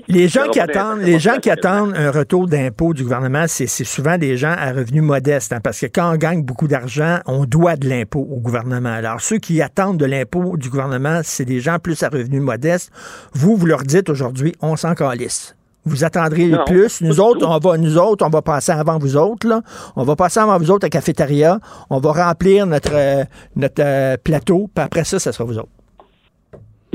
Les 0.08 0.28
gens 0.28 0.48
qui 0.50 0.60
attendent, 0.60 1.02
les 1.02 1.20
gens 1.20 1.38
qui 1.38 1.50
attendent 1.50 1.94
un 1.96 2.12
retour 2.12 2.48
d'impôt 2.48 2.94
du 2.94 3.04
gouvernement, 3.04 3.46
c'est 3.48 3.68
souvent 3.68 4.18
des 4.18 4.38
gens 4.38 4.56
à 4.58 4.72
revenus 4.72 5.04
modestes, 5.04 5.54
hein, 5.54 5.60
parce 5.64 5.80
que 5.80 5.86
quand 5.88 6.14
on 6.14 6.18
gagne 6.18 6.44
beaucoup 6.44 6.68
d'argent, 6.68 7.20
on 7.26 7.46
doit 7.46 7.76
de 7.76 7.88
l'impôt 7.88 8.28
au 8.30 8.40
gouvernement. 8.40 8.90
Alors 8.90 9.22
ceux 9.22 9.38
qui 9.38 9.62
attendent 9.62 9.98
de 9.98 10.06
l'impôt 10.06 10.58
du 10.58 10.70
gouvernement, 10.70 11.22
c'est 11.24 11.46
des 11.46 11.60
gens 11.60 11.80
plus 11.80 12.02
à 12.04 12.10
revenus 12.10 12.42
modestes. 12.42 12.92
Vous, 13.34 13.56
vous 13.56 13.66
leur 13.66 13.84
dites 13.84 14.10
aujourd'hui, 14.10 14.54
on 14.62 14.76
s'en 14.76 14.94
calisse. 14.96 15.56
Vous 15.86 16.04
attendrez 16.04 16.48
le 16.48 16.64
plus. 16.66 17.02
Nous 17.02 17.20
autres, 17.20 17.48
on 17.48 17.60
va, 17.60 17.78
nous 17.78 17.98
autres, 17.98 18.26
on 18.26 18.30
va 18.30 18.42
passer 18.42 18.72
avant 18.72 18.98
vous 18.98 19.18
autres. 19.18 19.48
Là. 19.48 19.62
On 19.96 20.04
va 20.04 20.16
passer 20.16 20.40
avant 20.40 20.58
vous 20.58 20.72
autres 20.72 20.88
à 20.88 20.90
cafétéria. 20.90 21.60
On 21.92 22.00
va 22.00 22.12
remplir 22.12 22.66
notre, 22.66 22.96
euh, 22.96 23.24
notre 23.56 23.84
euh, 23.84 24.18
plateau. 24.18 24.68
Puis 24.74 24.84
après 24.84 25.04
ça, 25.04 25.20
ça 25.20 25.32
sera 25.32 25.44
vous 25.44 25.60
autres. 25.60 25.70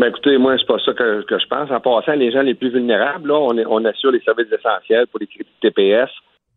Ben 0.01 0.06
écoutez, 0.06 0.39
moi, 0.39 0.56
c'est 0.56 0.66
pas 0.66 0.78
ça 0.78 0.94
que, 0.94 1.27
je 1.28 1.47
pense. 1.47 1.70
En 1.70 1.78
passant, 1.78 2.12
les 2.12 2.32
gens 2.32 2.40
les 2.40 2.55
plus 2.55 2.70
vulnérables, 2.70 3.28
là, 3.28 3.35
on, 3.35 3.55
est, 3.59 3.66
on 3.66 3.85
assure 3.85 4.10
les 4.10 4.20
services 4.20 4.51
essentiels 4.51 5.06
pour 5.09 5.20
les 5.20 5.27
crédits 5.27 5.51
TPS, 5.60 6.09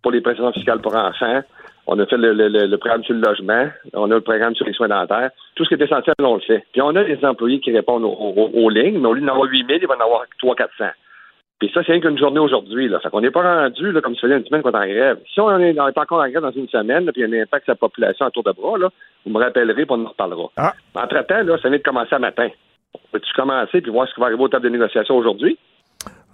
pour 0.02 0.14
les 0.14 0.22
prestations 0.22 0.54
fiscales 0.54 0.80
pour 0.80 0.96
enfants. 0.96 1.42
On 1.86 2.00
a 2.00 2.06
fait 2.06 2.16
le, 2.16 2.32
le, 2.32 2.78
programme 2.78 3.04
sur 3.04 3.14
le 3.14 3.20
logement, 3.20 3.68
on 3.92 4.10
a 4.12 4.16
le 4.16 4.22
programme 4.22 4.56
sur 4.56 4.66
les 4.66 4.72
soins 4.72 4.88
dentaires. 4.88 5.32
Tout 5.56 5.66
ce 5.66 5.76
qui 5.76 5.82
est 5.82 5.84
essentiel, 5.84 6.16
on 6.20 6.36
le 6.36 6.40
fait. 6.40 6.64
Puis 6.72 6.82
on 6.82 6.96
a 6.96 7.04
des 7.04 7.20
employés 7.26 7.60
qui 7.60 7.74
répondent 7.74 8.06
aux, 8.06 8.70
lignes, 8.70 9.00
mais 9.00 9.10
au 9.10 9.14
lieu 9.14 9.20
d'en 9.20 9.34
avoir 9.34 9.50
8 9.50 9.66
000, 9.68 9.80
il 9.82 9.88
va 9.90 9.98
en 9.98 10.06
avoir 10.06 10.24
3 10.40 10.56
400 10.56 10.86
Puis 11.60 11.70
ça, 11.74 11.82
c'est 11.86 11.92
rien 11.92 12.00
qu'une 12.00 12.18
journée 12.18 12.40
aujourd'hui. 12.40 12.88
Là. 12.88 13.02
Fait 13.02 13.10
qu'on 13.10 13.20
n'est 13.20 13.30
pas 13.30 13.44
rendu, 13.44 13.92
là, 13.92 14.00
comme 14.00 14.16
si 14.16 14.22
faisait 14.22 14.38
une 14.38 14.46
semaine 14.46 14.62
qu'on 14.62 14.72
est 14.72 14.78
en 14.78 14.88
grève. 14.88 15.18
Si 15.34 15.42
on 15.42 15.60
est, 15.60 15.78
encore 15.78 16.22
en 16.22 16.30
grève 16.30 16.44
dans 16.44 16.52
une 16.52 16.70
semaine, 16.70 17.12
puis 17.12 17.22
il 17.22 17.30
y 17.30 17.36
a 17.36 17.40
un 17.40 17.44
impact 17.44 17.66
sur 17.66 17.74
la 17.74 17.76
population 17.76 18.26
à 18.26 18.32
tour 18.32 18.44
de 18.44 18.54
bras, 18.54 18.78
là, 18.78 18.88
vous 19.26 19.34
me 19.34 19.44
rappellerez, 19.44 19.86
puis 19.86 19.96
on 19.98 20.06
en 20.06 20.08
reparlera. 20.08 20.50
Ah. 20.56 20.74
Entre-temps, 20.96 21.44
là, 21.44 21.58
ça 21.62 21.68
vient 21.68 21.80
de 21.80 21.84
commencer 21.84 22.16
à 22.16 22.20
matin. 22.20 22.48
Peux-tu 23.12 23.32
commencer 23.36 23.82
puis 23.82 23.92
voir 23.92 24.08
ce 24.08 24.14
qui 24.14 24.20
va 24.20 24.28
arriver 24.28 24.42
au 24.42 24.48
table 24.48 24.66
de 24.66 24.70
négociation 24.70 25.16
aujourd'hui? 25.16 25.58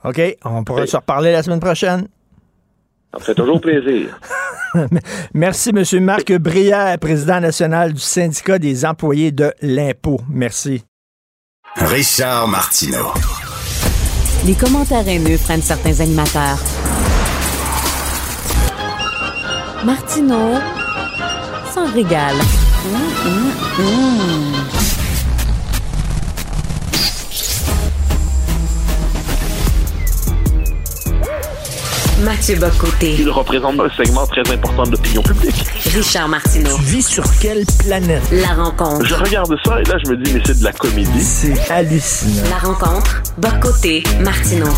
OK. 0.03 0.21
On 0.45 0.63
pourra 0.63 0.85
se 0.87 0.95
reparler 0.95 1.31
la 1.31 1.43
semaine 1.43 1.59
prochaine. 1.59 2.07
Ça 3.11 3.19
me 3.19 3.23
fait 3.23 3.35
toujours 3.35 3.59
plaisir. 3.59 4.17
Merci, 5.33 5.71
M. 5.75 6.03
Marc 6.03 6.31
Brière, 6.33 6.97
président 6.99 7.39
national 7.39 7.93
du 7.93 7.99
syndicat 7.99 8.59
des 8.59 8.85
employés 8.85 9.31
de 9.31 9.51
l'impôt. 9.61 10.19
Merci. 10.29 10.83
Richard 11.75 12.47
Martineau. 12.47 13.13
Les 14.45 14.53
commentaires 14.53 15.07
haineux 15.07 15.37
prennent 15.43 15.61
certains 15.61 15.99
animateurs. 15.99 16.59
Martineau 19.85 20.59
s'en 21.73 21.91
régale. 21.93 22.35
Hum, 22.85 22.95
hum, 23.25 23.51
hum. 23.79 24.48
Mathieu 32.23 32.55
Bocoté. 32.57 33.15
Il 33.17 33.29
représente 33.29 33.79
un 33.79 33.89
segment 33.89 34.27
très 34.27 34.41
important 34.51 34.83
de 34.83 34.91
l'opinion 34.91 35.21
publique. 35.21 35.63
Richard 35.95 36.27
Martineau. 36.27 36.75
Tu 36.75 36.81
vis 36.81 37.07
sur 37.07 37.23
quelle 37.39 37.63
planète? 37.79 38.23
La 38.31 38.61
rencontre. 38.61 39.05
Je 39.05 39.15
regarde 39.15 39.55
ça 39.63 39.79
et 39.79 39.85
là, 39.85 39.97
je 40.03 40.11
me 40.11 40.17
dis, 40.17 40.33
mais 40.33 40.41
c'est 40.45 40.59
de 40.59 40.63
la 40.63 40.73
comédie. 40.73 41.21
C'est 41.21 41.71
hallucinant. 41.71 42.49
La 42.49 42.57
rencontre. 42.57 43.23
Bocoté. 43.37 44.03
Martineau. 44.21 44.73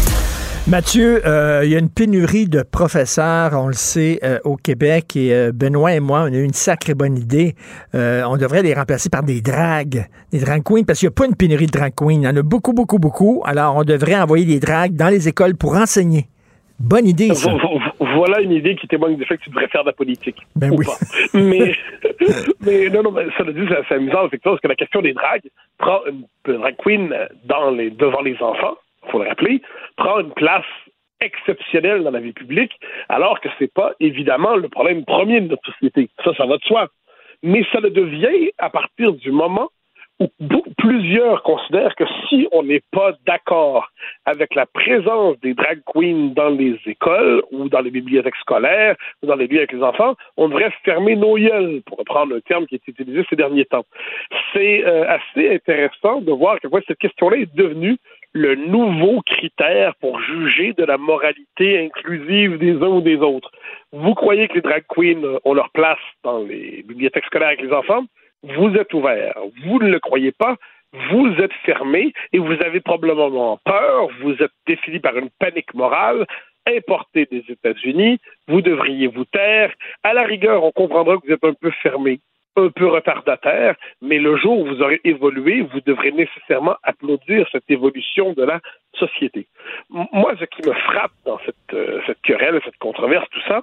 Mathieu, 0.68 1.26
euh, 1.26 1.62
il 1.66 1.72
y 1.72 1.76
a 1.76 1.80
une 1.80 1.90
pénurie 1.90 2.46
de 2.46 2.62
professeurs, 2.62 3.54
on 3.54 3.68
le 3.68 3.74
sait, 3.74 4.20
euh, 4.24 4.38
au 4.44 4.56
Québec. 4.56 5.16
Et 5.16 5.34
euh, 5.34 5.52
Benoît 5.52 5.94
et 5.94 6.00
moi, 6.00 6.22
on 6.22 6.34
a 6.34 6.38
eu 6.38 6.44
une 6.44 6.54
sacrée 6.54 6.94
bonne 6.94 7.18
idée. 7.18 7.56
on 7.94 8.38
devrait 8.38 8.62
les 8.62 8.76
remplacer 8.76 9.10
par 9.10 9.24
des 9.24 9.42
drags, 9.42 10.06
des 10.32 10.40
drag 10.40 10.62
queens, 10.62 10.84
parce 10.86 11.00
qu'il 11.00 11.08
n'y 11.08 11.14
a 11.14 11.16
pas 11.16 11.26
une 11.26 11.36
pénurie 11.36 11.66
de 11.66 11.72
drag 11.72 11.94
queens. 11.96 12.12
Il 12.12 12.22
y 12.22 12.28
en 12.28 12.36
a 12.36 12.44
beaucoup, 12.44 12.74
beaucoup, 12.74 13.00
beaucoup. 13.00 13.42
Alors, 13.46 13.78
on 13.78 13.84
devrait 13.84 14.16
envoyer 14.16 14.46
des 14.46 14.60
drags 14.60 14.96
dans 14.96 15.10
les 15.10 15.28
écoles 15.28 15.56
pour 15.56 15.76
enseigner. 15.76 16.28
Bonne 16.82 17.08
idée, 17.08 17.34
ça. 17.34 17.52
Voilà 18.00 18.42
une 18.42 18.52
idée 18.52 18.76
qui 18.76 18.88
témoigne 18.88 19.16
du 19.16 19.26
fait 19.26 19.38
que 19.38 19.44
tu 19.44 19.50
devrais 19.50 19.68
faire 19.68 19.84
de 19.84 19.90
la 19.90 19.94
politique. 19.94 20.38
Ben 20.56 20.72
ou 20.72 20.78
oui. 20.78 20.86
pas. 20.86 20.98
Mais, 21.34 21.76
mais 22.66 22.90
non, 22.90 23.04
non, 23.04 23.12
mais 23.12 23.26
ça 23.38 23.44
le 23.44 23.54
dit, 23.54 23.62
c'est 23.88 23.96
amusant, 23.96 24.26
effectivement, 24.26 24.54
parce 24.54 24.62
que 24.62 24.68
la 24.68 24.76
question 24.76 25.02
des 25.02 25.14
dragues 25.14 25.50
prend 25.78 26.02
une, 26.08 26.26
une 26.48 26.60
drag 26.60 26.76
queen 26.78 27.16
dans 27.46 27.72
les, 27.72 27.90
devant 27.92 28.22
les 28.22 28.36
enfants, 28.42 28.76
faut 29.10 29.22
le 29.22 29.30
rappeler, 29.30 29.62
prend 29.96 30.20
une 30.20 30.32
place 30.32 30.66
exceptionnelle 31.22 32.04
dans 32.04 32.12
la 32.12 32.20
vie 32.20 32.34
publique, 32.34 32.74
alors 33.08 33.40
que 33.40 33.50
c'est 33.60 33.72
pas 33.72 33.94
évidemment 34.00 34.56
le 34.56 34.68
problème 34.68 35.06
premier 35.06 35.42
de 35.42 35.50
notre 35.50 35.72
société. 35.72 36.10
Ça, 36.24 36.34
ça 36.36 36.46
va 36.46 36.58
de 36.58 36.64
soi. 36.64 36.88
Mais 37.44 37.64
ça 37.72 37.80
le 37.80 37.90
devient 37.90 38.52
à 38.58 38.70
partir 38.70 39.14
du 39.14 39.32
moment 39.32 39.70
plusieurs 40.78 41.44
considèrent 41.44 41.96
que 41.96 42.04
si 42.28 42.48
on 42.52 42.64
n'est 42.64 42.84
pas 42.92 43.14
d'accord 43.26 43.90
avec 44.26 44.56
la 44.56 44.66
présence 44.66 45.40
des 45.42 45.54
drag 45.54 45.82
queens 45.86 46.34
dans 46.36 46.50
les 46.50 46.80
écoles 46.86 47.44
ou 47.52 47.70
dans 47.70 47.82
les 47.82 47.92
bibliothèques 47.92 48.36
scolaires 48.38 48.96
ou 49.22 49.28
dans 49.28 49.36
les 49.36 49.48
lieux 49.48 49.60
avec 49.60 49.72
les 49.72 49.84
enfants, 49.84 50.16
on 50.38 50.50
devrait 50.50 50.74
fermer 50.84 51.16
nos 51.16 51.38
gueules, 51.38 51.82
pour 51.86 51.98
reprendre 51.98 52.34
le 52.34 52.42
terme 52.42 52.66
qui 52.66 52.76
est 52.76 52.88
utilisé 52.88 53.24
ces 53.30 53.36
derniers 53.36 53.66
temps. 53.66 53.86
C'est 54.54 54.86
euh, 54.86 55.06
assez 55.08 55.56
intéressant 55.56 56.22
de 56.22 56.32
voir 56.32 56.60
que 56.60 56.68
cette 56.88 57.00
question-là 57.00 57.38
est 57.38 57.56
devenue 57.56 57.98
le 58.34 58.56
nouveau 58.56 59.22
critère 59.22 59.94
pour 59.96 60.20
juger 60.22 60.74
de 60.74 60.86
la 60.86 60.98
moralité 60.98 61.86
inclusive 61.86 62.58
des 62.58 62.76
uns 62.76 62.88
ou 62.88 63.02
des 63.02 63.18
autres. 63.18 63.52
Vous 63.92 64.14
croyez 64.14 64.48
que 64.48 64.56
les 64.56 64.62
drag 64.62 64.84
queens 64.88 65.40
ont 65.44 65.54
leur 65.54 65.70
place 65.72 66.00
dans 66.24 66.40
les 66.40 66.84
bibliothèques 66.88 67.26
scolaires 67.26 67.50
avec 67.50 67.62
les 67.62 67.74
enfants? 67.74 68.06
Vous 68.44 68.76
êtes 68.76 68.94
ouvert. 68.94 69.36
Vous 69.64 69.80
ne 69.80 69.90
le 69.90 70.00
croyez 70.00 70.32
pas. 70.32 70.56
Vous 71.10 71.28
êtes 71.40 71.54
fermé 71.66 72.14
et 72.34 72.40
vous 72.40 72.54
avez 72.54 72.82
probablement 72.82 73.58
peur. 73.64 74.10
Vous 74.22 74.34
êtes 74.42 74.52
défini 74.68 75.00
par 75.00 75.18
une 75.18 75.30
panique 75.40 75.74
morale 75.74 76.26
importée 76.68 77.28
des 77.32 77.44
États-Unis. 77.48 78.20
Vous 78.48 78.62
devriez 78.62 79.08
vous 79.08 79.26
taire. 79.26 79.74
À 80.04 80.14
la 80.14 80.24
rigueur, 80.24 80.64
on 80.64 80.72
comprendra 80.72 81.18
que 81.18 81.28
vous 81.28 81.34
êtes 81.34 81.44
un 81.44 81.54
peu 81.54 81.72
fermé 81.82 82.20
un 82.58 82.70
peu 82.70 82.88
retardataire, 82.88 83.76
mais 84.02 84.20
le 84.20 84.36
jour 84.38 84.60
où 84.60 84.66
vous 84.66 84.82
aurez 84.82 85.00
évolué, 85.04 85.62
vous 85.62 85.80
devrez 85.82 86.12
nécessairement 86.12 86.76
applaudir 86.84 87.48
cette 87.52 87.70
évolution 87.70 88.34
de 88.34 88.44
la 88.44 88.60
société. 88.94 89.48
Moi, 89.90 90.36
ce 90.40 90.46
qui 90.46 90.68
me 90.68 90.74
frappe 90.74 91.14
dans 91.26 91.40
cette, 91.46 91.74
euh, 91.74 92.02
cette 92.06 92.22
querelle, 92.22 92.60
cette 92.66 92.78
controverse, 92.78 93.28
tout 93.32 93.42
ça, 93.48 93.62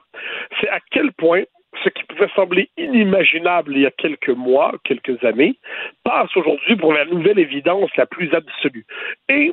c'est 0.60 0.68
à 0.70 0.78
quel 0.90 1.12
point 1.12 1.42
ce 1.84 1.88
qui 1.88 2.04
pouvait 2.04 2.30
sembler 2.34 2.70
inimaginable 2.76 3.72
il 3.74 3.82
y 3.82 3.86
a 3.86 3.90
quelques 3.90 4.30
mois, 4.30 4.74
quelques 4.84 5.22
années, 5.24 5.56
passe 6.04 6.34
aujourd'hui 6.36 6.76
pour 6.76 6.92
la 6.92 7.04
nouvelle 7.04 7.38
évidence 7.38 7.90
la 7.96 8.06
plus 8.06 8.32
absolue. 8.34 8.86
Et 9.28 9.52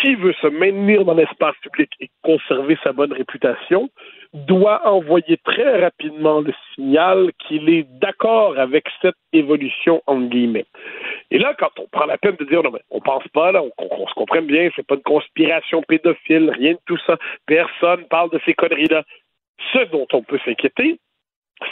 qui 0.00 0.14
veut 0.14 0.34
se 0.40 0.46
maintenir 0.46 1.04
dans 1.04 1.14
l'espace 1.14 1.56
public 1.62 1.90
et 2.00 2.10
conserver 2.22 2.78
sa 2.82 2.92
bonne 2.92 3.12
réputation 3.12 3.90
doit 4.32 4.86
envoyer 4.88 5.36
très 5.44 5.82
rapidement 5.82 6.40
le 6.40 6.54
signal 6.74 7.30
qu'il 7.38 7.68
est 7.68 7.86
d'accord 8.00 8.58
avec 8.58 8.86
cette 9.02 9.16
évolution 9.32 10.02
entre 10.06 10.28
guillemets. 10.28 10.64
Et 11.30 11.38
là, 11.38 11.54
quand 11.58 11.70
on 11.78 11.86
prend 11.88 12.06
la 12.06 12.16
peine 12.16 12.36
de 12.36 12.44
dire 12.44 12.62
non 12.62 12.70
mais 12.70 12.80
on 12.90 13.00
pense 13.00 13.26
pas 13.28 13.52
là, 13.52 13.62
on, 13.62 14.06
se 14.06 14.14
comprenne 14.14 14.46
bien, 14.46 14.70
c'est 14.74 14.86
pas 14.86 14.94
une 14.94 15.02
conspiration 15.02 15.82
pédophile, 15.82 16.50
rien 16.50 16.72
de 16.72 16.80
tout 16.86 16.98
ça, 17.06 17.18
personne 17.46 18.04
parle 18.08 18.30
de 18.30 18.40
ces 18.46 18.54
conneries 18.54 18.88
là. 18.88 19.02
Ce 19.72 19.84
dont 19.90 20.06
on 20.12 20.22
peut 20.22 20.40
s'inquiéter, 20.44 20.98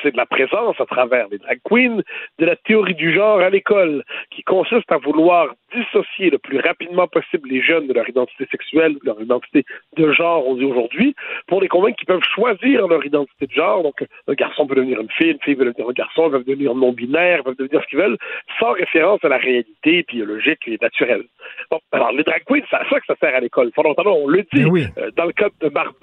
c'est 0.02 0.12
de 0.12 0.16
la 0.16 0.26
présence 0.26 0.80
à 0.80 0.86
travers 0.86 1.28
les 1.30 1.38
drag 1.38 1.58
queens 1.64 2.02
de 2.38 2.46
la 2.46 2.56
théorie 2.56 2.94
du 2.94 3.12
genre 3.12 3.40
à 3.40 3.50
l'école, 3.50 4.04
qui 4.30 4.42
consiste 4.42 4.90
à 4.90 4.98
vouloir 4.98 5.54
dissocier 5.74 6.30
le 6.30 6.38
plus 6.38 6.58
rapidement 6.58 7.06
possible 7.06 7.48
les 7.48 7.62
jeunes 7.62 7.86
de 7.86 7.92
leur 7.92 8.08
identité 8.08 8.46
sexuelle, 8.50 8.94
de 8.94 9.00
leur 9.04 9.20
identité 9.20 9.64
de 9.96 10.12
genre, 10.12 10.46
on 10.46 10.56
dit 10.56 10.64
aujourd'hui, 10.64 11.14
pour 11.46 11.60
les 11.60 11.68
convaincre 11.68 11.96
qu'ils 11.96 12.06
peuvent 12.06 12.24
choisir 12.34 12.88
leur 12.88 13.04
identité 13.04 13.46
de 13.46 13.52
genre. 13.52 13.82
Donc, 13.82 14.04
un 14.26 14.34
garçon 14.34 14.66
peut 14.66 14.74
devenir 14.74 15.00
une 15.00 15.10
fille, 15.10 15.30
une 15.30 15.40
fille 15.40 15.56
peut 15.56 15.64
devenir 15.64 15.88
un 15.88 15.92
garçon, 15.92 16.26
ils 16.26 16.32
peuvent 16.32 16.44
devenir 16.44 16.74
non-binaire, 16.74 17.38
ils 17.40 17.44
peuvent 17.44 17.56
devenir 17.56 17.82
ce 17.82 17.86
qu'ils 17.88 17.98
veulent, 17.98 18.18
sans 18.58 18.72
référence 18.72 19.20
à 19.24 19.28
la 19.28 19.38
réalité 19.38 20.04
biologique 20.08 20.60
et 20.66 20.78
naturelle. 20.80 21.24
Bon, 21.70 21.78
alors, 21.92 22.12
les 22.12 22.24
drag 22.24 22.42
queens, 22.44 22.62
c'est 22.68 22.76
à 22.76 22.88
ça 22.88 23.00
que 23.00 23.06
ça 23.06 23.14
sert 23.20 23.34
à 23.34 23.40
l'école. 23.40 23.70
Fondamentalement, 23.74 24.16
on 24.16 24.28
le 24.28 24.44
dit. 24.52 24.64
Euh, 24.98 25.10
dans 25.16 25.24
le 25.24 25.32
cas 25.32 25.48
de 25.60 25.68
Marc 25.68 25.94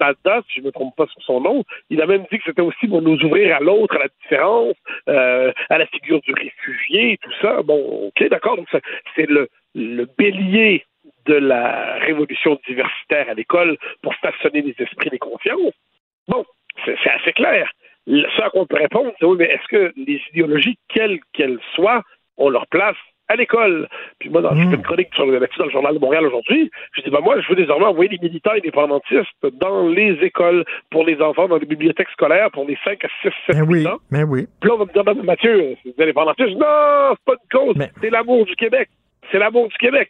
si 0.48 0.56
je 0.56 0.60
ne 0.60 0.66
me 0.66 0.72
trompe 0.72 0.94
pas 0.96 1.06
sur 1.06 1.22
son 1.22 1.40
nom, 1.40 1.64
il 1.90 2.00
a 2.00 2.06
même 2.06 2.24
dit 2.30 2.38
que 2.38 2.44
c'était 2.46 2.62
aussi 2.62 2.86
pour 2.86 3.02
nous 3.02 3.18
ouvrir 3.24 3.56
à 3.56 3.60
l'autre, 3.68 3.96
à 3.96 4.00
la 4.00 4.08
différence, 4.22 4.76
euh, 5.08 5.52
à 5.68 5.78
la 5.78 5.86
figure 5.86 6.20
du 6.22 6.32
réfugié, 6.32 7.18
tout 7.22 7.32
ça. 7.42 7.62
Bon, 7.62 8.08
ok, 8.08 8.28
d'accord. 8.28 8.56
Donc, 8.56 8.68
c'est 9.14 9.28
le, 9.28 9.48
bélier 10.18 10.84
de 11.26 11.34
la 11.34 11.98
révolution 12.00 12.58
diversitaire 12.66 13.28
à 13.28 13.34
l'école 13.34 13.76
pour 14.02 14.14
façonner 14.16 14.62
les 14.62 14.74
esprits, 14.78 15.10
les 15.10 15.18
consciences. 15.18 15.74
Bon, 16.26 16.44
c'est 16.84 17.10
assez 17.10 17.32
clair. 17.32 17.70
Ce 18.06 18.42
à 18.42 18.50
quoi 18.50 18.62
on 18.62 18.66
peut 18.66 18.76
répondre, 18.76 19.12
c'est 19.18 19.26
oui, 19.26 19.36
mais 19.38 19.50
est-ce 19.54 19.68
que 19.68 19.92
les 19.96 20.20
idéologies, 20.30 20.78
quelles 20.88 21.20
qu'elles 21.34 21.60
soient, 21.74 22.02
ont 22.38 22.48
leur 22.48 22.66
place 22.68 22.96
à 23.28 23.36
l'école? 23.36 23.88
Puis 24.18 24.30
moi, 24.30 24.40
dans, 24.42 24.54
je 24.54 24.68
fais 24.68 24.74
une 24.76 24.82
chronique 24.82 25.08
sur 25.14 25.26
là-dessus 25.26 25.58
dans 25.58 25.66
le 25.66 25.70
Journal 25.70 25.94
de 25.94 25.98
Montréal 25.98 26.26
aujourd'hui. 26.26 26.70
Je 26.92 27.02
dis, 27.02 27.10
ben 27.10 27.20
moi, 27.20 27.40
je 27.40 27.48
veux 27.48 27.56
désormais 27.56 27.86
envoyer 27.86 28.10
les 28.10 28.18
militants 28.26 28.52
indépendantistes 28.52 29.46
dans 29.54 29.88
les 29.88 30.12
écoles, 30.22 30.64
pour 30.90 31.04
les 31.04 31.20
enfants, 31.20 31.48
dans 31.48 31.56
les 31.58 31.66
bibliothèques 31.66 32.08
scolaires, 32.10 32.50
pour 32.50 32.64
les 32.66 32.78
5 32.84 33.04
à 33.04 33.08
6, 33.22 33.28
7, 33.46 33.56
Ben 33.56 33.64
8 33.66 33.68
oui, 33.68 33.86
ans. 33.86 33.98
ben 34.10 34.24
oui. 34.28 34.46
Puis 34.60 34.68
là, 34.68 34.74
on 34.76 34.78
va 34.78 34.84
me 34.86 34.92
dire, 34.92 35.02
mais 35.04 35.22
Mathieu, 35.22 35.76
c'est 35.82 35.96
des 35.96 36.02
indépendantistes. 36.04 36.56
Non, 36.56 37.14
c'est 37.16 37.24
pas 37.24 37.32
une 37.32 37.58
cause. 37.58 37.76
C'est 38.00 38.10
l'amour 38.10 38.44
du 38.46 38.56
Québec. 38.56 38.88
C'est 39.30 39.38
l'amour 39.38 39.68
du 39.68 39.76
Québec. 39.76 40.08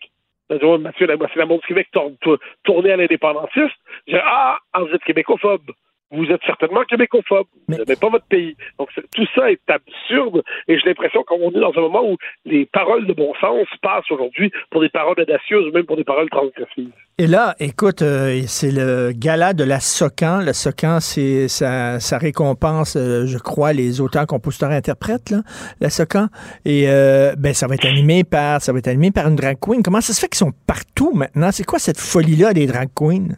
Ouais, 0.51 0.79
Mathieu, 0.79 1.07
c'est 1.09 1.37
l'amour 1.37 1.59
du 1.61 1.67
Québec 1.67 1.89
tour- 1.93 2.13
tour- 2.23 2.39
tourné 2.65 2.93
à 2.93 2.97
l'indépendantiste. 2.97 3.75
Je 4.07 4.15
dis, 4.15 4.19
ah, 4.25 4.59
ah, 4.73 4.81
vous 4.81 4.95
êtes 4.95 5.05
québécophobe. 5.05 5.61
Vous 6.11 6.25
êtes 6.25 6.41
certainement 6.47 6.85
québécophobe. 6.85 7.47
Vous 7.69 7.75
n'aimez 7.75 7.97
pas 7.97 8.09
votre 8.09 8.25
pays. 8.27 8.57
Donc, 8.79 8.89
tout 9.15 9.27
ça 9.35 9.51
est 9.51 9.61
absurde 9.69 10.43
et 10.67 10.79
j'ai 10.79 10.89
l'impression 10.89 11.23
qu'on 11.25 11.51
est 11.51 11.61
dans 11.61 11.73
un 11.77 11.81
moment 11.83 12.11
où 12.11 12.17
les 12.47 12.65
paroles 12.67 13.07
de 13.07 13.13
bon 13.13 13.35
sens 13.41 13.67
passent 13.83 14.11
aujourd'hui 14.11 14.51
pour 14.71 14.81
des 14.81 14.89
paroles 14.89 15.21
audacieuses 15.21 15.67
ou 15.69 15.73
même 15.73 15.85
pour 15.85 15.97
des 15.97 16.05
paroles 16.05 16.31
transgressives. 16.31 16.93
Et 17.19 17.27
là, 17.27 17.57
écoute, 17.59 18.03
euh, 18.03 18.41
c'est 18.47 18.71
le 18.71 19.13
gala 19.13 19.53
de 19.53 19.65
la 19.65 19.81
SOCAN. 19.81 20.39
La 20.39 20.53
SOCAN, 20.53 21.01
c'est 21.01 21.49
ça, 21.49 22.01
ça 22.01 22.17
récompense, 22.17 22.97
euh, 22.97 23.27
je 23.27 23.39
crois, 23.39 23.73
les 23.73 24.01
auteurs, 24.01 24.27
compositeurs, 24.27 24.71
interprètes, 24.71 25.31
là, 25.31 25.43
la 25.81 25.91
SOCAN. 25.91 26.29
Et 26.65 26.85
euh, 26.87 27.35
ben, 27.37 27.53
ça 27.53 27.67
va 27.67 27.75
être 27.75 27.87
animé 27.87 28.25
par, 28.25 28.63
ça 28.63 28.73
va 28.73 28.79
être 28.79 28.89
animé 28.89 29.11
par 29.11 29.27
une 29.29 29.37
drag 29.37 29.59
queen. 29.61 29.83
Comment 29.83 30.01
ça 30.01 30.13
se 30.13 30.21
fait 30.21 30.29
qu'ils 30.29 30.39
sont 30.39 30.53
partout 30.67 31.13
maintenant? 31.13 31.51
C'est 31.51 31.65
quoi 31.65 31.79
cette 31.79 31.99
folie-là 31.99 32.55
des 32.55 32.67
drag 32.67 32.89
queens? 32.95 33.35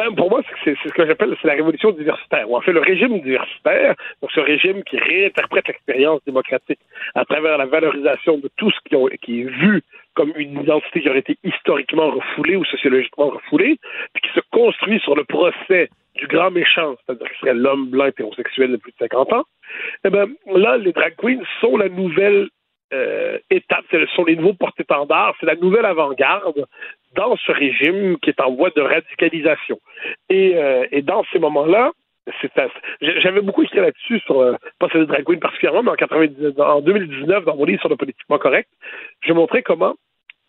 Ben, 0.00 0.14
pour 0.14 0.30
moi, 0.30 0.40
c'est- 0.64 0.74
ce 0.82 0.88
que 0.94 1.06
j'appelle 1.06 1.36
la 1.44 1.52
révolution 1.52 1.90
diversitaire, 1.90 2.50
en 2.50 2.62
fait 2.62 2.72
le 2.72 2.80
régime 2.80 3.20
diversitaire, 3.20 3.94
donc 4.22 4.30
ce 4.32 4.40
régime 4.40 4.82
qui 4.84 4.96
réinterprète 4.96 5.68
l'expérience 5.68 6.24
démocratique 6.24 6.78
à 7.14 7.26
travers 7.26 7.58
la 7.58 7.66
valorisation 7.66 8.38
de 8.38 8.48
tout 8.56 8.70
ce 8.70 8.78
qui 9.20 9.40
est 9.42 9.44
vu 9.44 9.82
comme 10.14 10.32
une 10.36 10.58
identité 10.58 11.02
qui 11.02 11.10
aurait 11.10 11.18
été 11.18 11.36
historiquement 11.44 12.12
refoulée 12.12 12.56
ou 12.56 12.64
sociologiquement 12.64 13.28
refoulée, 13.28 13.76
puis 14.14 14.22
qui 14.22 14.32
se 14.34 14.40
construit 14.50 15.00
sur 15.00 15.14
le 15.16 15.24
procès 15.24 15.90
du 16.14 16.26
grand 16.28 16.50
méchant, 16.50 16.96
c'est-à-dire 17.04 17.30
qui 17.32 17.38
serait 17.40 17.54
l'homme 17.54 17.90
blanc 17.90 18.06
hétérosexuel 18.06 18.72
de 18.72 18.76
plus 18.78 18.92
de 18.92 18.96
50 19.00 19.30
ans, 19.34 19.44
eh 20.06 20.08
ben, 20.08 20.30
là, 20.46 20.78
les 20.78 20.92
drag 20.92 21.14
queens 21.16 21.42
sont 21.60 21.76
la 21.76 21.90
nouvelle 21.90 22.48
euh, 22.92 23.38
étape, 23.50 23.84
ce 23.90 24.04
sont 24.16 24.24
les 24.24 24.36
nouveaux 24.36 24.54
porte-étendards, 24.54 25.34
c'est 25.38 25.46
la 25.46 25.56
nouvelle 25.56 25.84
avant-garde 25.84 26.66
dans 27.14 27.36
ce 27.36 27.52
régime 27.52 28.18
qui 28.18 28.30
est 28.30 28.40
en 28.40 28.52
voie 28.54 28.70
de 28.70 28.80
radicalisation. 28.80 29.78
Et, 30.28 30.56
euh, 30.56 30.86
et 30.90 31.02
dans 31.02 31.24
ces 31.32 31.38
moments-là, 31.38 31.92
j'avais 33.00 33.40
beaucoup 33.40 33.62
écrit 33.62 33.80
là-dessus 33.80 34.20
sur 34.20 34.40
euh, 34.40 34.56
pas 34.78 34.88
sur 34.88 34.98
les 34.98 35.06
drag 35.06 35.24
particulièrement, 35.40 35.82
mais 35.82 35.90
en, 35.90 35.96
90 35.96 36.60
en 36.60 36.80
2019 36.80 37.44
dans 37.44 37.56
mon 37.56 37.64
livre 37.64 37.80
sur 37.80 37.88
le 37.88 37.96
politiquement 37.96 38.38
correct, 38.38 38.68
je 39.20 39.32
montrais 39.32 39.62
comment 39.62 39.94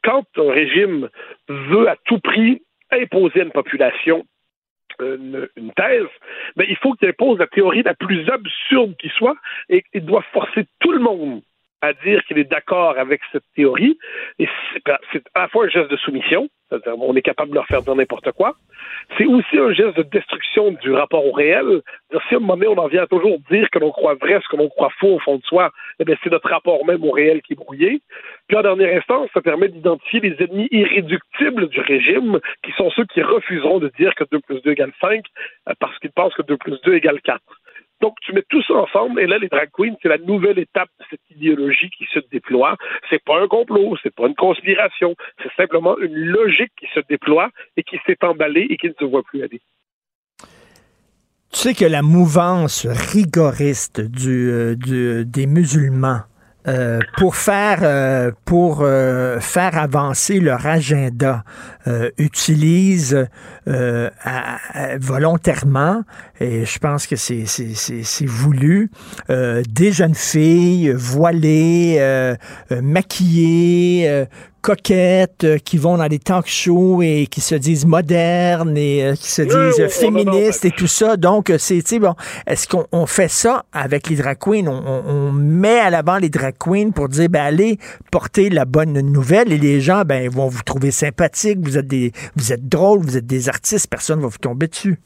quand 0.03 0.25
un 0.37 0.51
régime 0.51 1.09
veut 1.47 1.87
à 1.87 1.95
tout 2.05 2.19
prix 2.19 2.61
imposer 2.91 3.41
à 3.41 3.43
une 3.43 3.51
population 3.51 4.25
une, 4.99 5.47
une 5.55 5.71
thèse, 5.73 6.07
mais 6.55 6.65
il 6.69 6.75
faut 6.75 6.93
qu'il 6.93 7.07
impose 7.07 7.39
la 7.39 7.47
théorie 7.47 7.81
la 7.81 7.95
plus 7.95 8.29
absurde 8.29 8.95
qui 8.97 9.09
soit 9.09 9.35
et 9.69 9.83
il 9.93 10.05
doit 10.05 10.23
forcer 10.33 10.65
tout 10.79 10.91
le 10.91 10.99
monde 10.99 11.41
à 11.81 11.93
dire 11.93 12.23
qu'il 12.25 12.37
est 12.37 12.49
d'accord 12.49 12.97
avec 12.97 13.21
cette 13.31 13.43
théorie. 13.55 13.97
Et 14.39 14.47
c'est 15.11 15.23
à 15.33 15.41
la 15.41 15.47
fois 15.47 15.65
un 15.65 15.69
geste 15.69 15.89
de 15.89 15.97
soumission, 15.97 16.47
c'est-à-dire 16.69 16.93
on 16.99 17.15
est 17.15 17.21
capable 17.21 17.49
de 17.49 17.55
leur 17.55 17.65
faire 17.65 17.81
dire 17.81 17.95
n'importe 17.95 18.31
quoi. 18.31 18.55
C'est 19.17 19.25
aussi 19.25 19.57
un 19.57 19.73
geste 19.73 19.97
de 19.97 20.03
destruction 20.03 20.71
du 20.71 20.91
rapport 20.91 21.25
au 21.25 21.31
réel. 21.31 21.81
Si 22.29 22.35
à 22.35 22.37
un 22.37 22.39
moment 22.39 22.55
donné, 22.55 22.67
on 22.67 22.77
en 22.77 22.87
vient 22.87 23.03
à 23.03 23.07
toujours 23.07 23.37
dire 23.49 23.69
que 23.71 23.79
l'on 23.79 23.91
croit 23.91 24.15
vrai, 24.15 24.39
ce 24.43 24.47
que 24.47 24.55
l'on 24.55 24.69
croit 24.69 24.91
faux 24.99 25.15
au 25.15 25.19
fond 25.19 25.37
de 25.37 25.43
soi, 25.43 25.71
eh 25.99 26.05
bien, 26.05 26.15
c'est 26.23 26.31
notre 26.31 26.49
rapport 26.49 26.85
même 26.85 27.03
au 27.03 27.11
réel 27.11 27.41
qui 27.41 27.53
est 27.53 27.55
brouillé. 27.55 28.01
Puis 28.47 28.57
en 28.57 28.61
dernière 28.61 28.95
instance, 28.97 29.29
ça 29.33 29.41
permet 29.41 29.67
d'identifier 29.67 30.19
les 30.19 30.35
ennemis 30.43 30.67
irréductibles 30.71 31.67
du 31.67 31.79
régime, 31.81 32.39
qui 32.63 32.71
sont 32.73 32.89
ceux 32.91 33.05
qui 33.05 33.21
refuseront 33.21 33.79
de 33.79 33.91
dire 33.97 34.13
que 34.15 34.23
2 34.31 34.39
plus 34.39 34.61
2 34.61 34.71
égale 34.71 34.91
5, 35.01 35.23
euh, 35.67 35.73
parce 35.79 35.97
qu'ils 35.99 36.11
pensent 36.11 36.33
que 36.35 36.43
2 36.43 36.57
plus 36.57 36.79
2 36.81 36.95
égale 36.95 37.21
4. 37.21 37.41
Donc, 38.01 38.15
tu 38.21 38.33
mets 38.33 38.43
tout 38.49 38.63
ça 38.63 38.73
ensemble, 38.73 39.21
et 39.21 39.27
là, 39.27 39.37
les 39.37 39.47
drag 39.47 39.69
queens, 39.71 39.95
c'est 40.01 40.09
la 40.09 40.17
nouvelle 40.17 40.57
étape 40.59 40.89
de 40.99 41.05
cette 41.09 41.21
idéologie 41.29 41.89
qui 41.97 42.05
se 42.13 42.19
déploie. 42.31 42.75
C'est 43.09 43.23
pas 43.23 43.39
un 43.41 43.47
complot, 43.47 43.95
c'est 44.01 44.13
pas 44.13 44.27
une 44.27 44.35
conspiration, 44.35 45.15
c'est 45.41 45.51
simplement 45.55 45.97
une 45.99 46.15
logique 46.15 46.71
qui 46.79 46.87
se 46.93 46.99
déploie 47.07 47.49
et 47.77 47.83
qui 47.83 47.97
s'est 48.05 48.17
emballée 48.23 48.65
et 48.69 48.77
qui 48.77 48.87
ne 48.87 48.93
se 48.99 49.05
voit 49.05 49.23
plus 49.23 49.43
aller. 49.43 49.61
Tu 51.53 51.57
sais 51.59 51.73
que 51.73 51.85
la 51.85 52.01
mouvance 52.01 52.87
rigoriste 52.87 53.99
euh, 53.99 54.75
du- 54.75 55.25
des 55.25 55.47
musulmans 55.47 56.21
euh, 56.67 56.99
pour 57.17 57.35
faire 57.35 57.79
euh, 57.81 58.31
pour 58.45 58.81
euh, 58.81 59.39
faire 59.39 59.77
avancer 59.77 60.39
leur 60.39 60.65
agenda 60.67 61.43
euh, 61.87 62.11
utilise 62.19 63.25
euh, 63.67 64.09
volontairement 64.99 66.03
et 66.39 66.65
je 66.65 66.79
pense 66.79 67.07
que 67.07 67.15
c'est 67.15 67.45
c'est- 67.45 68.25
voulu 68.25 68.91
des 69.29 69.91
jeunes 69.91 70.15
filles 70.15 70.91
voilées 70.95 72.35
maquillées 72.69 74.25
coquettes 74.61 75.43
euh, 75.43 75.57
qui 75.57 75.77
vont 75.77 75.97
dans 75.97 76.07
des 76.07 76.19
talk 76.19 76.47
shows 76.47 77.01
et 77.01 77.27
qui 77.29 77.41
se 77.41 77.55
disent 77.55 77.85
modernes 77.85 78.77
et 78.77 79.03
euh, 79.03 79.15
qui 79.15 79.29
se 79.29 79.41
disent 79.41 79.79
oui, 79.79 79.89
féministes 79.89 80.65
et 80.65 80.71
tout 80.71 80.87
ça. 80.87 81.17
Donc, 81.17 81.49
euh, 81.49 81.57
c'est, 81.57 81.81
tu 81.81 81.95
sais, 81.95 81.99
bon, 81.99 82.13
est-ce 82.47 82.67
qu'on 82.67 82.85
on 82.91 83.05
fait 83.05 83.27
ça 83.29 83.65
avec 83.73 84.09
les 84.09 84.15
drag 84.15 84.37
queens? 84.37 84.67
On, 84.67 84.81
on- 84.85 85.01
on 85.11 85.31
met 85.31 85.79
à 85.79 85.89
l'avant 85.89 86.17
les 86.17 86.29
drag 86.29 86.55
queens 86.59 86.91
pour 86.91 87.09
dire, 87.09 87.29
ben, 87.29 87.41
allez, 87.41 87.77
porter 88.11 88.49
la 88.49 88.65
bonne 88.65 88.93
nouvelle 89.01 89.51
et 89.51 89.57
les 89.57 89.81
gens, 89.81 90.03
ben, 90.05 90.29
vont 90.29 90.47
vous 90.47 90.63
trouver 90.63 90.91
sympathique, 90.91 91.59
vous 91.61 91.77
êtes 91.77 91.87
des, 91.87 92.11
vous 92.35 92.53
êtes 92.53 92.67
drôle, 92.69 92.99
vous 93.01 93.17
êtes 93.17 93.25
des 93.27 93.49
artistes, 93.49 93.87
personne 93.89 94.21
va 94.21 94.27
vous 94.27 94.37
tomber 94.37 94.67
dessus. 94.67 94.99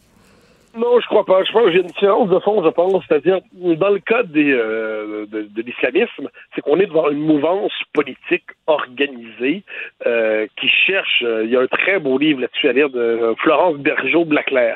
Non, 0.77 0.99
je 0.99 1.06
crois 1.07 1.23
pas. 1.26 1.41
Je 1.45 1.52
pense 1.53 1.64
qu'il 1.65 1.73
y 1.76 1.77
a 1.77 1.81
une 1.81 1.88
différence 1.88 2.30
de 2.30 2.39
fond, 2.39 2.61
je 2.64 2.69
pense. 2.69 3.02
C'est-à-dire, 3.07 3.39
dans 3.53 3.89
le 3.89 3.99
cas 3.99 4.23
des, 4.23 4.52
euh, 4.52 5.26
de, 5.27 5.43
de 5.43 5.61
l'islamisme, 5.61 6.30
c'est 6.53 6.61
qu'on 6.61 6.80
est 6.81 6.85
devant 6.85 7.10
une 7.10 7.19
mouvance 7.19 7.72
politique 7.93 8.43
organisée 8.68 9.64
euh, 10.06 10.47
qui 10.60 10.68
cherche. 10.68 11.23
euh, 11.23 11.45
il 11.45 11.52
y 11.52 11.56
a 11.56 11.61
un 11.61 11.68
très 11.68 11.99
beau 11.99 12.18
livre 12.18 12.41
là-dessus 12.41 12.68
à 12.68 12.73
lire 12.73 12.89
de 12.89 13.34
Florence 13.39 13.77
Bergeau-Blaclair 13.77 14.76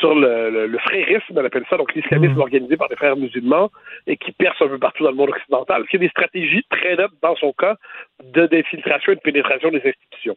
sur 0.00 0.14
le, 0.14 0.50
le, 0.50 0.66
le 0.66 0.78
frérisme, 0.78 1.34
on 1.36 1.44
appelle 1.44 1.64
ça, 1.70 1.76
donc 1.76 1.94
l'islamisme 1.94 2.38
organisé 2.40 2.76
par 2.76 2.88
des 2.88 2.96
frères 2.96 3.16
musulmans 3.16 3.70
et 4.06 4.16
qui 4.16 4.32
perce 4.32 4.60
un 4.60 4.68
peu 4.68 4.78
partout 4.78 5.04
dans 5.04 5.10
le 5.10 5.16
monde 5.16 5.30
occidental. 5.30 5.84
C'est 5.90 5.98
des 5.98 6.08
stratégies 6.08 6.64
très 6.70 6.96
nettes, 6.96 7.10
dans 7.22 7.36
son 7.36 7.52
cas, 7.52 7.76
de 8.24 8.46
d'infiltration 8.46 9.12
et 9.12 9.16
de 9.16 9.20
pénétration 9.20 9.70
des 9.70 9.82
institutions. 9.84 10.36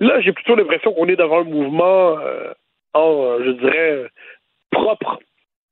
Là, 0.00 0.20
j'ai 0.20 0.32
plutôt 0.32 0.54
l'impression 0.54 0.92
qu'on 0.92 1.06
est 1.08 1.16
devant 1.16 1.40
un 1.40 1.44
mouvement, 1.44 2.16
en, 2.94 3.38
je 3.44 3.50
dirais, 3.52 4.06
propre 4.70 5.18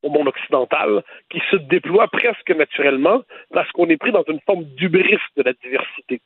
au 0.03 0.11
monde 0.11 0.29
occidental, 0.29 1.03
qui 1.31 1.41
se 1.51 1.57
déploie 1.57 2.07
presque 2.09 2.51
naturellement 2.51 3.23
parce 3.53 3.71
qu'on 3.73 3.89
est 3.89 3.97
pris 3.97 4.13
dans 4.13 4.25
une 4.29 4.41
forme 4.41 4.65
d'ubris 4.65 5.19
de 5.37 5.43
la 5.43 5.53
diversité. 5.55 6.21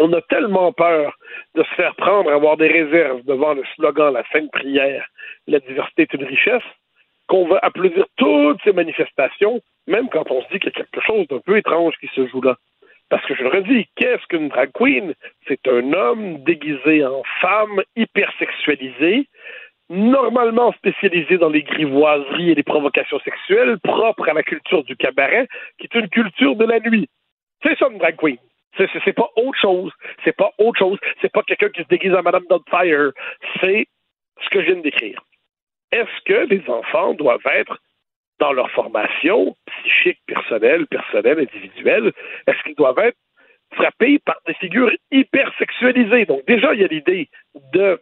On 0.00 0.12
a 0.12 0.20
tellement 0.22 0.72
peur 0.72 1.16
de 1.54 1.62
se 1.62 1.74
faire 1.74 1.94
prendre 1.94 2.32
avoir 2.32 2.56
des 2.56 2.66
réserves 2.66 3.22
devant 3.24 3.54
le 3.54 3.62
slogan 3.76 4.12
La 4.12 4.24
Sainte 4.32 4.50
Prière, 4.50 5.06
la 5.46 5.60
diversité 5.60 6.02
est 6.02 6.14
une 6.14 6.24
richesse, 6.24 6.64
qu'on 7.28 7.46
va 7.46 7.58
applaudir 7.62 8.04
toutes 8.16 8.60
ces 8.64 8.72
manifestations, 8.72 9.60
même 9.86 10.08
quand 10.08 10.30
on 10.30 10.42
se 10.42 10.48
dit 10.48 10.58
qu'il 10.58 10.72
y 10.76 10.80
a 10.80 10.84
quelque 10.84 11.00
chose 11.00 11.28
d'un 11.28 11.38
peu 11.38 11.56
étrange 11.56 11.94
qui 12.00 12.08
se 12.08 12.26
joue 12.26 12.42
là. 12.42 12.56
Parce 13.10 13.24
que 13.26 13.34
je 13.34 13.42
le 13.42 13.50
redis, 13.50 13.86
qu'est-ce 13.96 14.26
qu'une 14.26 14.48
drag 14.48 14.70
queen? 14.74 15.14
C'est 15.46 15.68
un 15.68 15.92
homme 15.92 16.42
déguisé 16.42 17.04
en 17.04 17.22
femme, 17.40 17.82
hypersexualisé, 17.96 19.28
normalement 19.90 20.72
spécialisé 20.72 21.38
dans 21.38 21.50
les 21.50 21.62
grivoiseries 21.62 22.50
et 22.50 22.54
les 22.54 22.62
provocations 22.62 23.20
sexuelles, 23.20 23.78
propre 23.82 24.28
à 24.28 24.32
la 24.32 24.42
culture 24.42 24.84
du 24.84 24.96
cabaret, 24.96 25.46
qui 25.78 25.86
est 25.86 25.98
une 25.98 26.08
culture 26.08 26.56
de 26.56 26.64
la 26.64 26.80
nuit. 26.80 27.08
C'est 27.62 27.78
ça 27.78 27.88
une 27.90 27.98
drag 27.98 28.16
queen. 28.16 28.38
C'est, 28.76 29.12
pas 29.12 29.30
autre 29.36 29.58
chose. 29.60 29.92
C'est 30.24 30.36
pas 30.36 30.50
autre 30.58 30.78
chose. 30.78 30.98
C'est 31.20 31.32
pas 31.32 31.42
quelqu'un 31.42 31.68
qui 31.68 31.82
se 31.82 31.88
déguise 31.88 32.14
en 32.14 32.22
Madame 32.22 32.44
Doubtfire. 32.50 33.12
C'est 33.60 33.86
ce 34.42 34.50
que 34.50 34.60
je 34.60 34.66
viens 34.66 34.76
de 34.76 34.82
décrire. 34.82 35.20
Est-ce 35.92 36.24
que 36.24 36.46
les 36.48 36.68
enfants 36.68 37.14
doivent 37.14 37.46
être 37.46 37.78
dans 38.40 38.52
leur 38.52 38.70
formation 38.72 39.54
psychique, 39.66 40.18
personnelle, 40.26 40.86
personnelle, 40.86 41.38
individuelle, 41.38 42.12
est-ce 42.46 42.62
qu'ils 42.64 42.74
doivent 42.74 42.98
être 42.98 43.16
frappés 43.74 44.18
par 44.18 44.36
des 44.46 44.54
figures 44.54 44.90
hyper 45.12 45.52
sexualisées? 45.58 46.26
Donc 46.26 46.44
déjà, 46.46 46.74
il 46.74 46.80
y 46.80 46.84
a 46.84 46.88
l'idée 46.88 47.28
de 47.72 48.00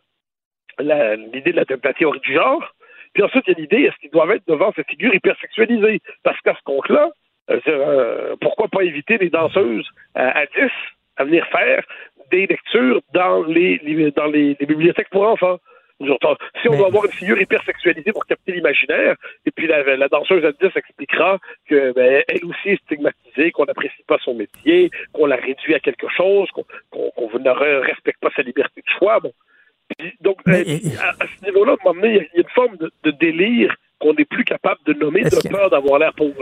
l'idée 0.79 1.53
de 1.53 1.57
la 1.57 1.65
hors 2.07 2.21
du 2.21 2.35
genre. 2.35 2.75
Puis 3.15 3.23
ensuite, 3.23 3.45
il 3.47 3.53
y 3.53 3.57
a 3.57 3.61
l'idée, 3.61 3.83
est-ce 3.83 3.97
qu'ils 3.97 4.11
doivent 4.11 4.31
être 4.31 4.47
devant 4.49 4.73
ces 4.75 4.85
figures 4.85 5.15
hypersexualisées? 5.15 6.01
Parce 6.23 6.41
qu'à 6.41 6.55
ce 6.55 6.63
compte-là, 6.65 7.11
euh, 7.51 7.61
euh, 7.69 8.37
pourquoi 8.41 8.69
pas 8.69 8.83
éviter 8.85 9.19
les 9.19 9.29
danseuses 9.29 9.87
euh, 10.17 10.31
à 10.35 10.47
10 10.47 10.71
à 11.19 11.25
venir 11.25 11.47
faire 11.49 11.85
des 12.31 12.47
lectures 12.47 13.03
dans 13.13 13.43
les, 13.43 13.79
les- 13.83 14.11
dans 14.13 14.27
les, 14.27 14.57
les 14.59 14.67
bibliothèques 14.67 15.11
pour 15.11 15.25
enfants? 15.29 15.59
Si 16.63 16.69
on 16.69 16.77
doit 16.79 16.87
avoir 16.89 17.05
une 17.05 17.13
figure 17.13 17.41
hypersexualisée 17.41 18.11
pour 18.13 18.27
capter 18.27 18.51
l'imaginaire, 18.53 19.15
et 19.47 19.51
puis 19.53 19.69
la, 19.69 19.83
la 19.97 20.09
danseuse 20.09 20.45
à 20.45 20.51
10 20.51 20.71
expliquera 20.75 21.39
que 21.69 21.93
ben, 21.93 22.25
elle 22.27 22.45
aussi 22.45 22.71
est 22.71 22.83
stigmatisée, 22.85 23.53
qu'on 23.53 23.67
n'apprécie 23.67 24.03
pas 24.09 24.19
son 24.25 24.35
métier, 24.35 24.91
qu'on 25.13 25.27
la 25.27 25.37
réduit 25.37 25.75
à 25.75 25.79
quelque 25.81 26.09
chose, 26.09 26.49
qu'on 26.51 26.65
ne 27.39 27.51
re- 27.51 27.81
respecte 27.87 28.21
pas 28.21 28.31
sa 28.35 28.43
liberté 28.43 28.81
de 28.81 28.91
choix. 28.99 29.21
Bon. 29.21 29.33
Donc, 30.21 30.39
euh, 30.49 30.65
à, 31.01 31.11
à 31.25 31.27
ce 31.39 31.45
niveau-là, 31.45 31.77
il 32.09 32.15
y 32.15 32.19
a- 32.19 32.23
il 32.23 32.31
y, 32.35 32.39
a 32.39 32.43
une 32.43 32.49
forme 32.55 32.77
de, 32.77 32.91
de 33.05 33.11
délire 33.13 33.75
qu'on 34.03 34.15
n'est 34.15 34.25
plus 34.25 34.45
capable 34.45 34.81
de 34.87 34.93
nommer 34.95 35.23
de 35.23 35.49
peur 35.49 35.71
d'avoir 35.71 35.99
l'air 35.99 36.13
pauvre. 36.17 36.35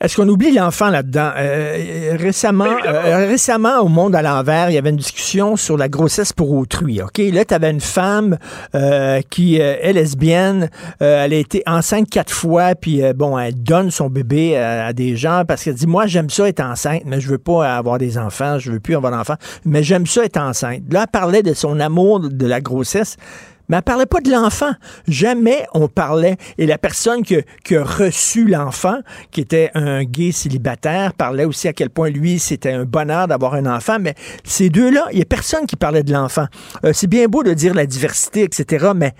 Est-ce 0.00 0.16
qu'on 0.16 0.28
oublie 0.28 0.50
l'enfant 0.52 0.90
là-dedans? 0.90 1.30
Euh, 1.36 2.16
récemment, 2.18 2.64
euh, 2.86 3.26
récemment, 3.28 3.78
au 3.82 3.88
Monde 3.88 4.16
à 4.16 4.22
l'envers, 4.22 4.68
il 4.68 4.74
y 4.74 4.78
avait 4.78 4.90
une 4.90 4.96
discussion 4.96 5.54
sur 5.54 5.76
la 5.76 5.88
grossesse 5.88 6.32
pour 6.32 6.50
autrui. 6.52 7.00
OK? 7.00 7.18
Là, 7.18 7.44
tu 7.44 7.54
avais 7.54 7.70
une 7.70 7.80
femme 7.80 8.36
euh, 8.74 9.20
qui 9.30 9.60
euh, 9.60 9.76
est 9.80 9.92
lesbienne. 9.92 10.70
euh, 11.02 11.24
elle 11.24 11.34
a 11.34 11.36
été 11.36 11.62
enceinte 11.66 12.10
quatre 12.10 12.32
fois, 12.32 12.74
puis 12.74 13.04
euh, 13.04 13.12
bon, 13.12 13.38
elle 13.38 13.54
donne 13.62 13.92
son 13.92 14.08
bébé 14.08 14.56
à, 14.56 14.86
à 14.86 14.92
des 14.92 15.14
gens 15.14 15.44
parce 15.46 15.62
qu'elle 15.62 15.74
dit 15.74 15.86
Moi, 15.86 16.06
j'aime 16.06 16.30
ça 16.30 16.48
être 16.48 16.60
enceinte, 16.60 17.02
mais 17.06 17.20
je 17.20 17.28
veux 17.28 17.38
pas 17.38 17.76
avoir 17.76 17.98
des 17.98 18.18
enfants, 18.18 18.58
je 18.58 18.72
veux 18.72 18.80
plus 18.80 18.96
avoir 18.96 19.12
d'enfants, 19.12 19.36
mais 19.64 19.84
j'aime 19.84 20.06
ça 20.06 20.24
être 20.24 20.38
enceinte. 20.38 20.82
Là, 20.90 21.02
elle 21.02 21.10
parlait 21.12 21.44
de 21.44 21.54
son 21.54 21.78
amour 21.78 22.18
de 22.28 22.46
la 22.46 22.60
grossesse. 22.60 23.16
Mais 23.72 23.78
elle 23.78 23.82
parlait 23.84 24.04
pas 24.04 24.20
de 24.20 24.30
l'enfant. 24.30 24.72
Jamais 25.08 25.64
on 25.72 25.88
parlait. 25.88 26.36
Et 26.58 26.66
la 26.66 26.76
personne 26.76 27.22
qui, 27.22 27.38
qui 27.64 27.74
a 27.74 27.82
reçu 27.82 28.46
l'enfant, 28.46 28.98
qui 29.30 29.40
était 29.40 29.70
un 29.74 30.04
gay 30.04 30.30
célibataire, 30.30 31.14
parlait 31.14 31.46
aussi 31.46 31.68
à 31.68 31.72
quel 31.72 31.88
point 31.88 32.10
lui, 32.10 32.38
c'était 32.38 32.72
un 32.72 32.84
bonheur 32.84 33.28
d'avoir 33.28 33.54
un 33.54 33.64
enfant. 33.64 33.96
Mais 33.98 34.14
ces 34.44 34.68
deux-là, 34.68 35.06
il 35.12 35.18
y 35.20 35.22
a 35.22 35.24
personne 35.24 35.64
qui 35.64 35.76
parlait 35.76 36.02
de 36.02 36.12
l'enfant. 36.12 36.44
Euh, 36.84 36.92
c'est 36.92 37.06
bien 37.06 37.28
beau 37.28 37.42
de 37.42 37.54
dire 37.54 37.72
la 37.72 37.86
diversité, 37.86 38.42
etc., 38.42 38.88
mais 38.94 39.12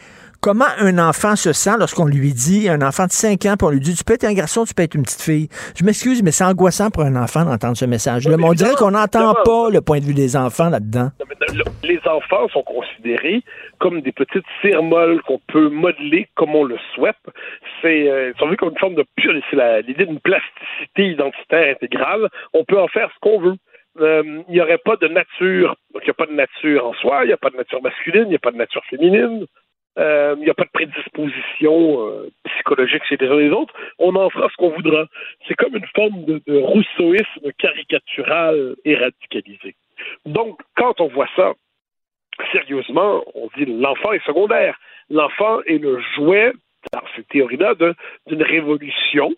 comment 0.42 0.66
un 0.80 0.98
enfant 0.98 1.34
se 1.34 1.52
sent 1.54 1.76
lorsqu'on 1.78 2.04
lui 2.04 2.34
dit, 2.34 2.68
un 2.68 2.82
enfant 2.82 3.06
de 3.06 3.12
5 3.12 3.46
ans, 3.46 3.54
puis 3.56 3.66
on 3.66 3.70
lui 3.70 3.80
dit, 3.80 3.94
tu 3.94 4.04
peux 4.04 4.12
être 4.14 4.24
un 4.24 4.34
garçon, 4.34 4.64
tu 4.66 4.74
peux 4.74 4.82
être 4.82 4.94
une 4.96 5.04
petite 5.04 5.22
fille. 5.22 5.48
Je 5.78 5.84
m'excuse, 5.84 6.22
mais 6.22 6.30
c'est 6.32 6.44
angoissant 6.44 6.90
pour 6.90 7.04
un 7.04 7.16
enfant 7.16 7.44
d'entendre 7.46 7.76
ce 7.78 7.86
message-là. 7.86 8.36
Mais 8.36 8.44
on 8.44 8.52
dirait 8.52 8.74
qu'on 8.74 8.90
n'entend 8.90 9.34
pas 9.46 9.70
le 9.70 9.80
point 9.80 10.00
de 10.00 10.04
vue 10.04 10.14
des 10.14 10.36
enfants 10.36 10.68
là-dedans. 10.68 11.10
Le- 11.54 11.62
Les 11.88 11.98
enfants 12.06 12.48
sont 12.52 12.62
considérés 12.62 13.42
comme 13.82 14.00
des 14.00 14.12
petites 14.12 14.46
cires 14.60 14.80
qu'on 15.26 15.40
peut 15.48 15.68
modeler 15.68 16.28
comme 16.36 16.54
on 16.54 16.62
le 16.62 16.78
souhaite. 16.94 17.16
C'est, 17.80 18.08
euh, 18.08 18.32
comme 18.38 18.54
une 18.70 18.78
forme 18.78 18.94
de 18.94 19.04
pure, 19.16 19.34
c'est 19.50 19.82
l'idée 19.82 20.06
d'une 20.06 20.20
plasticité 20.20 21.08
identitaire 21.08 21.74
intégrale. 21.74 22.28
On 22.54 22.64
peut 22.64 22.78
en 22.78 22.86
faire 22.86 23.10
ce 23.12 23.18
qu'on 23.20 23.40
veut. 23.40 23.56
Euh, 24.00 24.22
Il 24.48 24.54
n'y 24.54 24.60
aurait 24.60 24.78
pas 24.78 24.94
de 24.94 25.08
nature. 25.08 25.74
Il 25.96 26.04
n'y 26.04 26.10
a 26.10 26.14
pas 26.14 26.26
de 26.26 26.32
nature 26.32 26.86
en 26.86 26.94
soi, 26.94 27.24
il 27.24 27.26
n'y 27.26 27.32
a 27.32 27.36
pas 27.36 27.50
de 27.50 27.56
nature 27.56 27.82
masculine, 27.82 28.26
il 28.26 28.28
n'y 28.28 28.36
a 28.36 28.46
pas 28.46 28.52
de 28.52 28.56
nature 28.56 28.84
féminine. 28.84 29.46
Euh, 29.98 30.36
Il 30.38 30.44
n'y 30.44 30.50
a 30.50 30.54
pas 30.54 30.64
de 30.64 30.76
prédisposition 30.78 32.06
euh, 32.06 32.30
psychologique 32.44 33.02
chez 33.08 33.16
les 33.16 33.26
uns 33.26 33.38
et 33.40 33.48
les 33.48 33.50
autres. 33.50 33.74
On 33.98 34.14
en 34.14 34.30
fera 34.30 34.48
ce 34.48 34.56
qu'on 34.58 34.70
voudra. 34.70 35.06
C'est 35.48 35.54
comme 35.54 35.74
une 35.74 35.90
forme 35.96 36.24
de 36.24 36.56
rousseauisme 36.56 37.50
caricatural 37.58 38.76
et 38.84 38.94
radicalisé. 38.94 39.74
Donc, 40.24 40.60
quand 40.76 41.00
on 41.00 41.08
voit 41.08 41.28
ça, 41.34 41.52
sérieusement, 42.50 43.22
on 43.34 43.48
dit 43.56 43.66
l'enfant 43.66 44.12
est 44.12 44.24
secondaire. 44.24 44.78
L'enfant 45.10 45.60
est 45.66 45.78
le 45.78 46.00
jouet, 46.14 46.52
dans 46.92 47.00
cette 47.14 47.28
théorie-là, 47.28 47.74
d'une 48.26 48.42
révolution 48.42 49.34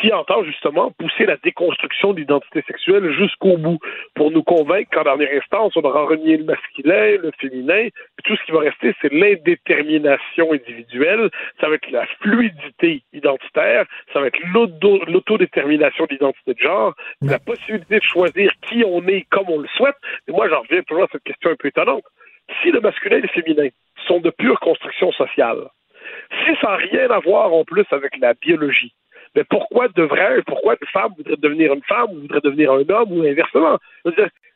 qui 0.00 0.12
entend 0.12 0.44
justement 0.44 0.92
pousser 0.98 1.24
la 1.24 1.38
déconstruction 1.38 2.12
de 2.12 2.20
l'identité 2.20 2.62
sexuelle 2.68 3.10
jusqu'au 3.14 3.56
bout 3.56 3.78
pour 4.14 4.30
nous 4.30 4.42
convaincre 4.44 4.90
qu'en 4.92 5.02
dernière 5.02 5.30
instance, 5.34 5.72
on 5.76 5.80
aura 5.80 6.04
renié 6.04 6.36
le 6.36 6.44
masculin, 6.44 7.16
le 7.20 7.32
féminin, 7.40 7.88
tout 8.22 8.36
ce 8.36 8.44
qui 8.44 8.52
va 8.52 8.60
rester, 8.60 8.94
c'est 9.00 9.10
l'indétermination 9.12 10.52
individuelle, 10.52 11.30
ça 11.60 11.68
va 11.68 11.74
être 11.76 11.90
la 11.90 12.06
fluidité 12.20 13.02
identitaire, 13.12 13.86
ça 14.12 14.20
va 14.20 14.26
être 14.26 14.38
l'auto- 14.52 15.04
l'autodétermination 15.06 16.04
de 16.04 16.10
l'identité 16.12 16.54
de 16.54 16.60
genre, 16.60 16.94
la 17.22 17.38
possibilité 17.38 17.98
de 17.98 18.04
choisir 18.04 18.52
qui 18.68 18.84
on 18.86 19.06
est 19.08 19.26
comme 19.30 19.48
on 19.48 19.58
le 19.58 19.68
souhaite. 19.68 19.96
Et 20.28 20.32
moi, 20.32 20.48
j'en 20.48 20.60
reviens 20.60 20.82
toujours 20.82 21.04
à 21.04 21.08
cette 21.10 21.24
question 21.24 21.50
un 21.50 21.56
peu 21.56 21.68
étonnante. 21.68 22.04
Si 22.62 22.70
le 22.70 22.80
masculin 22.80 23.18
et 23.18 23.22
le 23.22 23.28
féminin 23.28 23.68
sont 24.06 24.20
de 24.20 24.30
pure 24.30 24.58
construction 24.60 25.12
sociale, 25.12 25.68
si 26.44 26.54
ça 26.60 26.68
n'a 26.68 26.76
rien 26.76 27.10
à 27.10 27.18
voir 27.18 27.52
en 27.52 27.64
plus 27.64 27.84
avec 27.90 28.16
la 28.18 28.34
biologie, 28.34 28.92
mais 29.34 29.44
pourquoi 29.44 29.88
devrait, 29.88 30.42
pourquoi 30.46 30.76
une 30.80 30.88
femme 30.88 31.12
voudrait 31.16 31.36
devenir 31.36 31.72
une 31.72 31.82
femme 31.82 32.10
ou 32.10 32.20
voudrait 32.20 32.40
devenir 32.42 32.72
un 32.72 32.88
homme 32.88 33.12
ou 33.12 33.22
inversement? 33.22 33.78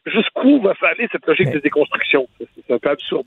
Jusqu'où 0.07 0.61
va 0.61 0.75
aller 0.83 1.09
cette 1.13 1.27
logique 1.27 1.51
de 1.51 1.61
déconstruction? 1.61 2.27
C'est 2.39 2.75
un 2.75 2.79
peu 2.79 2.91
absurde. 2.91 3.27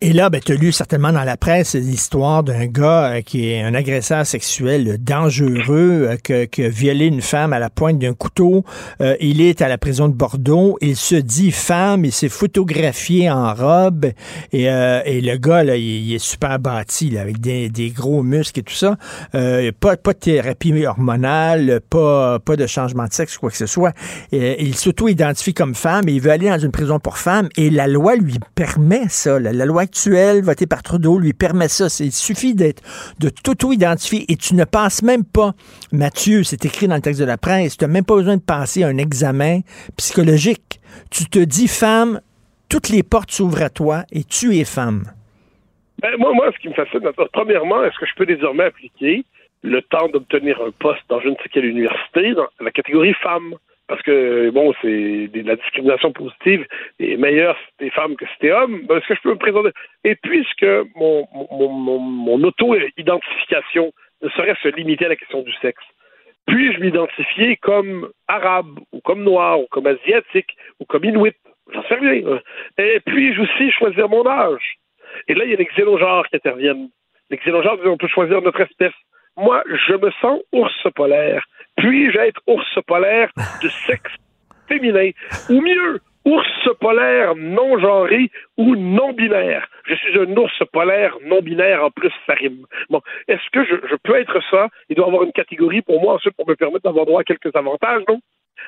Et 0.00 0.12
là, 0.12 0.30
ben, 0.30 0.40
tu 0.40 0.52
as 0.52 0.54
lu 0.54 0.70
certainement 0.70 1.10
dans 1.10 1.24
la 1.24 1.36
presse 1.36 1.74
l'histoire 1.74 2.44
d'un 2.44 2.66
gars 2.66 3.14
euh, 3.14 3.20
qui 3.20 3.50
est 3.50 3.62
un 3.62 3.74
agresseur 3.74 4.24
sexuel 4.24 4.96
dangereux, 5.00 6.16
euh, 6.30 6.46
qui 6.46 6.62
a 6.62 6.68
violé 6.68 7.06
une 7.06 7.20
femme 7.20 7.52
à 7.52 7.58
la 7.58 7.68
pointe 7.68 7.98
d'un 7.98 8.14
couteau. 8.14 8.64
Euh, 9.00 9.16
il 9.18 9.40
est 9.40 9.60
à 9.60 9.66
la 9.66 9.76
prison 9.76 10.06
de 10.06 10.12
Bordeaux. 10.12 10.78
Il 10.80 10.94
se 10.94 11.16
dit 11.16 11.50
femme. 11.50 12.04
Il 12.04 12.12
s'est 12.12 12.28
photographié 12.28 13.28
en 13.28 13.52
robe. 13.52 14.06
Et, 14.52 14.66
le 14.68 15.36
gars, 15.36 15.64
là, 15.64 15.74
il, 15.74 16.14
est 16.14 16.20
super 16.20 16.60
bâti, 16.60 17.10
là, 17.10 17.22
avec 17.22 17.40
des, 17.40 17.92
gros 17.92 18.22
muscles 18.22 18.60
et 18.60 18.62
tout 18.62 18.74
ça. 18.74 18.96
pas, 19.32 19.96
de 19.96 20.12
thérapie 20.12 20.86
hormonale, 20.86 21.80
pas, 21.90 22.38
pas 22.38 22.54
de 22.54 22.68
changement 22.68 23.06
de 23.06 23.12
sexe, 23.12 23.36
quoi 23.36 23.50
que 23.50 23.56
ce 23.56 23.66
soit. 23.66 23.94
Et, 24.30 24.64
il 24.64 24.76
s'auto-identifie 24.76 25.54
comme 25.54 25.74
femme 25.74 26.08
et 26.08 26.12
il 26.12 26.20
veut 26.20 26.30
aller 26.30 26.48
dans 26.48 26.58
une 26.58 26.70
prison 26.70 27.00
pour 27.00 27.18
femmes. 27.18 27.48
Et 27.56 27.68
la 27.68 27.88
loi 27.88 28.14
lui 28.14 28.38
permet 28.54 29.08
ça. 29.08 29.40
la 29.40 29.64
loi 29.64 29.87
actuel 29.88 30.42
voté 30.42 30.66
par 30.66 30.82
Trudeau 30.82 31.18
lui 31.18 31.32
permet 31.32 31.68
ça. 31.68 31.86
Il 32.04 32.12
suffit 32.12 32.54
d'être, 32.54 32.82
de 33.18 33.30
t'auto-identifier 33.30 34.24
et 34.28 34.36
tu 34.36 34.54
ne 34.54 34.64
passes 34.64 35.02
même 35.02 35.24
pas, 35.24 35.52
Mathieu, 35.92 36.42
c'est 36.42 36.64
écrit 36.64 36.88
dans 36.88 36.96
le 36.96 37.00
texte 37.00 37.20
de 37.20 37.26
la 37.26 37.38
presse, 37.38 37.78
tu 37.78 37.84
n'as 37.84 37.90
même 37.90 38.04
pas 38.04 38.16
besoin 38.16 38.36
de 38.36 38.42
passer 38.42 38.84
un 38.84 38.98
examen 38.98 39.60
psychologique. 39.96 40.80
Tu 41.10 41.24
te 41.24 41.38
dis 41.38 41.68
femme, 41.68 42.20
toutes 42.68 42.90
les 42.90 43.02
portes 43.02 43.30
s'ouvrent 43.30 43.62
à 43.62 43.70
toi 43.70 44.04
et 44.12 44.24
tu 44.24 44.56
es 44.56 44.64
femme. 44.64 45.04
Ben, 46.02 46.14
moi, 46.18 46.32
moi, 46.34 46.50
ce 46.54 46.58
qui 46.60 46.68
me 46.68 46.74
fascine, 46.74 47.00
premièrement, 47.32 47.82
est-ce 47.84 47.98
que 47.98 48.06
je 48.06 48.14
peux 48.14 48.26
désormais 48.26 48.64
appliquer 48.64 49.24
le 49.62 49.82
temps 49.82 50.08
d'obtenir 50.08 50.60
un 50.60 50.70
poste 50.78 51.02
dans 51.08 51.20
je 51.20 51.28
ne 51.28 51.34
sais 51.36 51.48
quelle 51.50 51.64
université 51.64 52.34
dans 52.34 52.46
la 52.60 52.70
catégorie 52.70 53.14
femme? 53.14 53.54
Parce 53.88 54.02
que 54.02 54.50
bon, 54.50 54.74
c'est 54.82 55.28
de 55.28 55.42
la 55.46 55.56
discrimination 55.56 56.12
positive 56.12 56.66
et 56.98 57.16
meilleure 57.16 57.56
si 57.56 57.76
t'es 57.78 57.90
femme 57.90 58.16
que 58.16 58.26
si 58.26 58.38
t'es 58.38 58.52
homme, 58.52 58.86
ben, 58.86 58.98
est-ce 58.98 59.08
que 59.08 59.14
je 59.14 59.22
peux 59.22 59.30
me 59.30 59.36
présenter? 59.36 59.70
Et 60.04 60.14
puisque 60.14 60.66
mon, 60.94 62.42
auto-identification 62.44 63.92
ne 64.22 64.28
saurait 64.30 64.56
se 64.62 64.68
limiter 64.68 65.06
à 65.06 65.08
la 65.08 65.16
question 65.16 65.42
du 65.42 65.52
sexe, 65.54 65.82
puis-je 66.46 66.80
m'identifier 66.80 67.56
comme 67.56 68.10
arabe, 68.26 68.78
ou 68.92 69.00
comme 69.00 69.22
noir, 69.22 69.60
ou 69.60 69.66
comme 69.70 69.86
asiatique, 69.86 70.56
ou 70.80 70.84
comme 70.84 71.04
inuit? 71.04 71.36
J'en 71.72 71.82
sais 71.84 71.94
rien. 71.94 72.40
Et 72.78 73.00
puis-je 73.04 73.42
aussi 73.42 73.70
choisir 73.70 74.08
mon 74.08 74.26
âge? 74.26 74.76
Et 75.28 75.34
là, 75.34 75.44
il 75.44 75.50
y 75.50 75.54
a 75.54 75.56
les 75.56 75.66
xénogenres 75.66 76.28
qui 76.28 76.36
interviennent. 76.36 76.88
Les 77.30 77.38
xénogenres, 77.38 77.78
on 77.84 77.96
peut 77.96 78.08
choisir 78.08 78.40
notre 78.42 78.60
espèce. 78.60 78.94
Moi, 79.36 79.62
je 79.66 79.94
me 79.94 80.10
sens 80.22 80.40
ours 80.52 80.86
polaire. 80.94 81.44
Puis-je 81.78 82.18
être 82.18 82.40
ours 82.46 82.78
polaire 82.86 83.30
de 83.62 83.68
sexe 83.86 84.12
féminin? 84.68 85.10
Ou 85.48 85.60
mieux, 85.60 86.00
ours 86.24 86.68
polaire 86.80 87.34
non 87.36 87.78
genré 87.78 88.30
ou 88.56 88.76
non 88.76 89.12
binaire? 89.12 89.66
Je 89.86 89.94
suis 89.94 90.18
un 90.18 90.36
ours 90.36 90.58
polaire 90.72 91.16
non 91.24 91.40
binaire 91.40 91.84
en 91.84 91.90
plus, 91.90 92.12
ça. 92.26 92.34
Bon, 92.90 93.00
est-ce 93.28 93.50
que 93.52 93.64
je, 93.64 93.76
je, 93.88 93.96
peux 94.02 94.16
être 94.16 94.40
ça? 94.50 94.68
Il 94.88 94.96
doit 94.96 95.06
y 95.06 95.08
avoir 95.08 95.22
une 95.22 95.32
catégorie 95.32 95.82
pour 95.82 96.00
moi 96.00 96.14
ensuite 96.14 96.34
pour 96.34 96.48
me 96.48 96.56
permettre 96.56 96.84
d'avoir 96.84 97.06
droit 97.06 97.20
à 97.20 97.24
quelques 97.24 97.54
avantages, 97.54 98.02
non? 98.08 98.20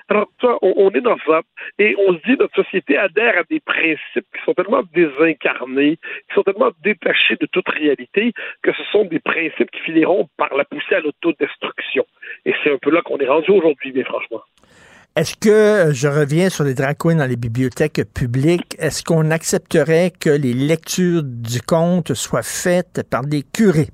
Alors, 0.08 0.28
on, 0.62 0.90
est 0.90 1.00
dans 1.00 1.18
ça. 1.26 1.42
Et 1.78 1.94
on 1.98 2.14
se 2.14 2.18
dit, 2.26 2.36
notre 2.38 2.54
société 2.54 2.96
adhère 2.96 3.38
à 3.38 3.42
des 3.48 3.60
principes 3.60 4.26
qui 4.34 4.44
sont 4.44 4.54
tellement 4.54 4.82
désincarnés, 4.92 5.96
qui 6.28 6.34
sont 6.34 6.42
tellement 6.42 6.70
détachés 6.82 7.36
de 7.40 7.46
toute 7.46 7.68
réalité, 7.68 8.32
que 8.62 8.72
ce 8.72 8.82
sont 8.90 9.04
des 9.04 9.20
principes 9.20 9.70
qui 9.70 9.80
finiront 9.80 10.28
par 10.36 10.54
la 10.56 10.64
pousser 10.64 10.96
à 10.96 11.00
l'autodestruction. 11.00 12.04
Et 12.44 12.54
c'est 12.62 12.72
un 12.72 12.78
peu 12.78 12.90
là 12.90 13.02
qu'on 13.02 13.18
est 13.18 13.28
rendu 13.28 13.50
aujourd'hui, 13.50 13.92
bien 13.92 14.04
franchement. 14.04 14.42
Est-ce 15.16 15.36
que, 15.36 15.92
je 15.92 16.06
reviens 16.06 16.50
sur 16.50 16.64
les 16.64 16.74
drag 16.74 16.96
queens 16.96 17.16
dans 17.16 17.26
les 17.26 17.36
bibliothèques 17.36 18.02
publiques, 18.14 18.76
est-ce 18.78 19.02
qu'on 19.02 19.30
accepterait 19.32 20.12
que 20.18 20.30
les 20.30 20.54
lectures 20.54 21.22
du 21.24 21.60
conte 21.60 22.14
soient 22.14 22.44
faites 22.44 23.02
par 23.10 23.26
des 23.26 23.42
curés? 23.42 23.88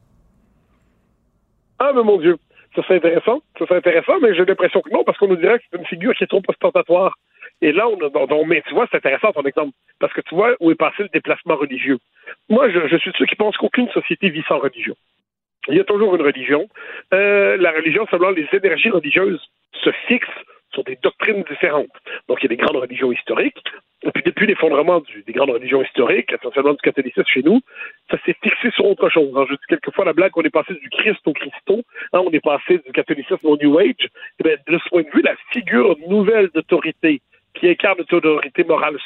Ah, 1.78 1.93
mais 1.94 2.02
mon 2.02 2.18
Dieu! 2.18 2.36
Ça, 2.77 2.82
c'est 2.86 2.97
intéressant. 2.97 3.40
Ça, 3.59 3.65
c'est 3.66 3.77
intéressant, 3.77 4.20
mais 4.20 4.35
j'ai 4.35 4.44
l'impression 4.44 4.82
que 4.82 4.90
non, 4.90 5.03
parce 5.03 5.16
qu'on 5.19 5.28
nous 5.28 5.36
dirait 5.36 5.59
que 5.59 5.65
c'est 5.70 5.78
une 5.78 5.86
figure 5.86 6.15
qui 6.15 6.24
est 6.24 6.28
trop 6.28 6.43
ostentatoire. 6.47 7.16
Et 7.62 7.73
là, 7.73 7.89
on 7.89 7.97
a, 7.97 8.44
mais 8.44 8.62
tu 8.69 8.74
vois, 8.74 8.86
c'est 8.90 8.98
intéressant 8.98 9.32
ton 9.32 9.43
exemple, 9.44 9.73
parce 9.98 10.12
que 10.12 10.20
tu 10.20 10.35
vois 10.35 10.55
où 10.61 10.70
est 10.70 10.74
passé 10.74 11.03
le 11.03 11.09
déplacement 11.09 11.57
religieux. 11.57 11.98
Moi, 12.51 12.69
je, 12.69 12.97
suis 12.98 13.11
de 13.11 13.16
ceux 13.16 13.24
qui 13.24 13.35
pensent 13.35 13.57
qu'aucune 13.57 13.89
société 13.90 14.28
vit 14.28 14.44
sans 14.47 14.59
religion. 14.59 14.94
Il 15.69 15.77
y 15.77 15.81
a 15.81 15.85
toujours 15.85 16.15
une 16.15 16.23
religion. 16.23 16.69
Euh, 17.15 17.57
la 17.57 17.73
religion, 17.73 18.07
selon 18.11 18.31
les 18.31 18.47
énergies 18.53 18.90
religieuses 18.90 19.40
se 19.73 19.90
fixent 20.07 20.28
sur 20.77 20.85
des 20.85 20.98
doctrines 21.03 21.43
différentes. 21.51 21.97
Donc, 22.28 22.39
il 22.40 22.44
y 22.44 22.53
a 22.53 22.57
des 22.57 22.62
grandes 22.62 22.77
religions 22.77 23.11
historiques, 23.11 23.62
et 24.03 24.11
puis 24.12 24.23
depuis 24.23 24.47
l'effondrement 24.47 25.03
des 25.27 25.32
grandes 25.32 25.51
religions 25.51 25.82
historiques, 25.82 26.31
essentiellement 26.31 26.74
du 26.74 26.82
catholicisme 26.82 27.24
chez 27.27 27.43
nous, 27.43 27.61
ça 28.11 28.19
s'est 28.27 28.36
fixé 28.43 28.70
sur 28.73 28.85
autre 28.85 29.09
chose. 29.09 29.32
je 29.48 29.55
dis 29.55 29.66
quelquefois 29.69 30.05
la 30.05 30.12
blague, 30.12 30.32
on 30.36 30.43
est 30.43 30.51
passé 30.51 30.74
du 30.74 30.90
Christ 30.90 31.27
au 31.27 31.32
Christo, 31.32 31.82
hein, 32.12 32.20
on 32.24 32.31
est 32.31 32.44
passé 32.44 32.78
du 32.85 32.93
catholicisme 32.93 33.44
au 33.44 33.57
New 33.57 33.78
Age. 33.78 34.09
Eh 34.44 34.44
de 34.44 34.78
ce 34.78 34.89
point 34.90 35.03
de 35.03 35.11
vue, 35.15 35.23
la 35.23 35.35
figure 35.51 35.97
nouvelle 36.09 36.51
d'autorité 36.55 37.23
qui 37.55 37.70
incarne 37.70 37.98
une 37.98 38.16
autorité 38.19 38.65
morale 38.65 38.98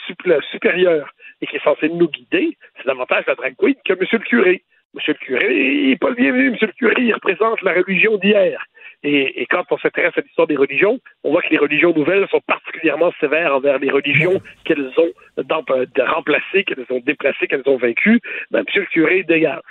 supérieure 0.50 1.08
et 1.40 1.46
qui 1.46 1.56
est 1.56 1.64
censée 1.64 1.88
nous 1.88 2.08
guider, 2.08 2.56
c'est 2.76 2.86
davantage 2.86 3.24
la 3.28 3.36
drag 3.36 3.54
queen 3.56 3.76
que 3.84 3.94
Monsieur 3.94 4.18
le 4.18 4.24
curé. 4.24 4.64
Monsieur 4.92 5.12
le 5.12 5.24
curé, 5.24 5.86
n'est 5.86 5.96
pas 5.96 6.08
le 6.08 6.16
bienvenu. 6.16 6.50
Monsieur 6.50 6.66
le 6.66 6.72
curé, 6.72 6.94
il 6.98 7.14
représente 7.14 7.62
la 7.62 7.74
religion 7.74 8.16
d'hier. 8.16 8.60
Et, 9.02 9.46
quand 9.50 9.64
on 9.70 9.78
s'intéresse 9.78 10.12
à 10.16 10.20
l'histoire 10.20 10.46
des 10.46 10.56
religions, 10.56 10.98
on 11.24 11.30
voit 11.30 11.42
que 11.42 11.48
les 11.50 11.58
religions 11.58 11.94
nouvelles 11.94 12.26
sont 12.30 12.40
particulièrement 12.46 13.12
sévères 13.18 13.54
envers 13.54 13.78
les 13.78 13.90
religions 13.90 14.40
qu'elles 14.64 14.90
ont 14.98 15.10
euh, 15.38 15.84
remplacées, 16.06 16.64
qu'elles 16.64 16.84
ont 16.90 17.00
déplacées, 17.00 17.46
qu'elles 17.46 17.62
ont 17.66 17.78
vaincues. 17.78 18.20
Ben, 18.50 18.62
monsieur 18.66 18.82
le 18.82 18.86
curé, 18.86 19.22
dégage. 19.22 19.62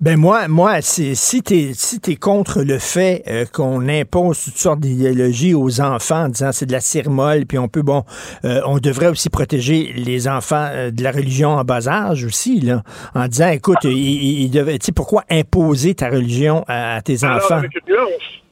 Ben 0.00 0.18
moi, 0.18 0.48
moi, 0.48 0.82
si 0.82 1.14
t'es 1.42 1.70
si 1.72 2.00
es 2.08 2.16
contre 2.16 2.62
le 2.62 2.80
fait 2.80 3.22
euh, 3.28 3.44
qu'on 3.46 3.88
impose 3.88 4.44
toutes 4.44 4.56
sortes 4.56 4.80
d'idéologies 4.80 5.54
aux 5.54 5.80
enfants 5.80 6.24
en 6.24 6.28
disant 6.28 6.50
c'est 6.50 6.66
de 6.66 6.72
la 6.72 6.80
cire 6.80 7.08
molle, 7.10 7.46
puis 7.46 7.58
on 7.58 7.68
peut 7.68 7.82
bon, 7.82 8.02
euh, 8.44 8.60
on 8.66 8.78
devrait 8.78 9.06
aussi 9.06 9.30
protéger 9.30 9.92
les 9.94 10.26
enfants 10.26 10.68
de 10.90 11.02
la 11.02 11.12
religion 11.12 11.50
en 11.50 11.62
bas 11.62 11.86
âge 11.86 12.24
aussi 12.24 12.60
là, 12.60 12.82
en 13.14 13.28
disant 13.28 13.50
écoute, 13.50 13.84
il, 13.84 14.50
devait, 14.50 14.78
tu 14.80 14.86
sais 14.86 14.92
pourquoi 14.92 15.22
imposer 15.30 15.94
ta 15.94 16.10
religion 16.10 16.64
à, 16.66 17.00
tes 17.00 17.24
enfants? 17.24 17.62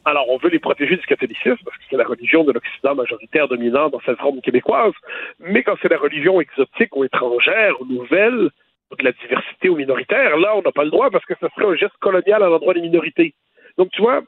Alors, 0.07 0.31
on 0.31 0.39
veut 0.39 0.51
les 0.51 0.61
protéger 0.61 0.97
du 0.97 1.05
catholicisme, 1.05 1.59
parce 1.65 1.77
que 1.79 1.83
c'est 1.91 1.97
la 1.97 2.05
religion 2.05 2.45
de 2.45 2.53
l'Occident 2.53 2.95
majoritaire 2.95 3.49
dominant 3.49 3.89
dans 3.89 4.01
cette 4.07 4.19
forme 4.19 4.41
québécoise. 4.41 4.93
Mais 5.41 5.65
quand 5.65 5.75
c'est 5.83 5.91
la 5.91 5.99
religion 5.99 6.41
exotique 6.41 6.95
ou 6.95 7.03
étrangère 7.03 7.75
ou 7.81 7.87
nouvelle, 7.87 8.51
ou 8.93 8.97
de 8.97 9.05
la 9.05 9.11
diversité 9.11 9.69
ou 9.69 9.75
minoritaire, 9.75 10.37
là, 10.37 10.55
on 10.57 10.63
n'a 10.63 10.71
pas 10.71 10.85
le 10.85 10.91
droit 10.91 11.11
parce 11.11 11.25
que 11.25 11.35
ce 11.41 11.49
serait 11.49 11.67
un 11.67 11.75
geste 11.75 11.97
colonial 11.99 12.41
à 12.45 12.49
l'endroit 12.49 12.75
des 12.75 12.83
minorités. 12.83 13.35
Donc, 13.79 13.91
tu 13.91 14.01
vois, 14.01 14.23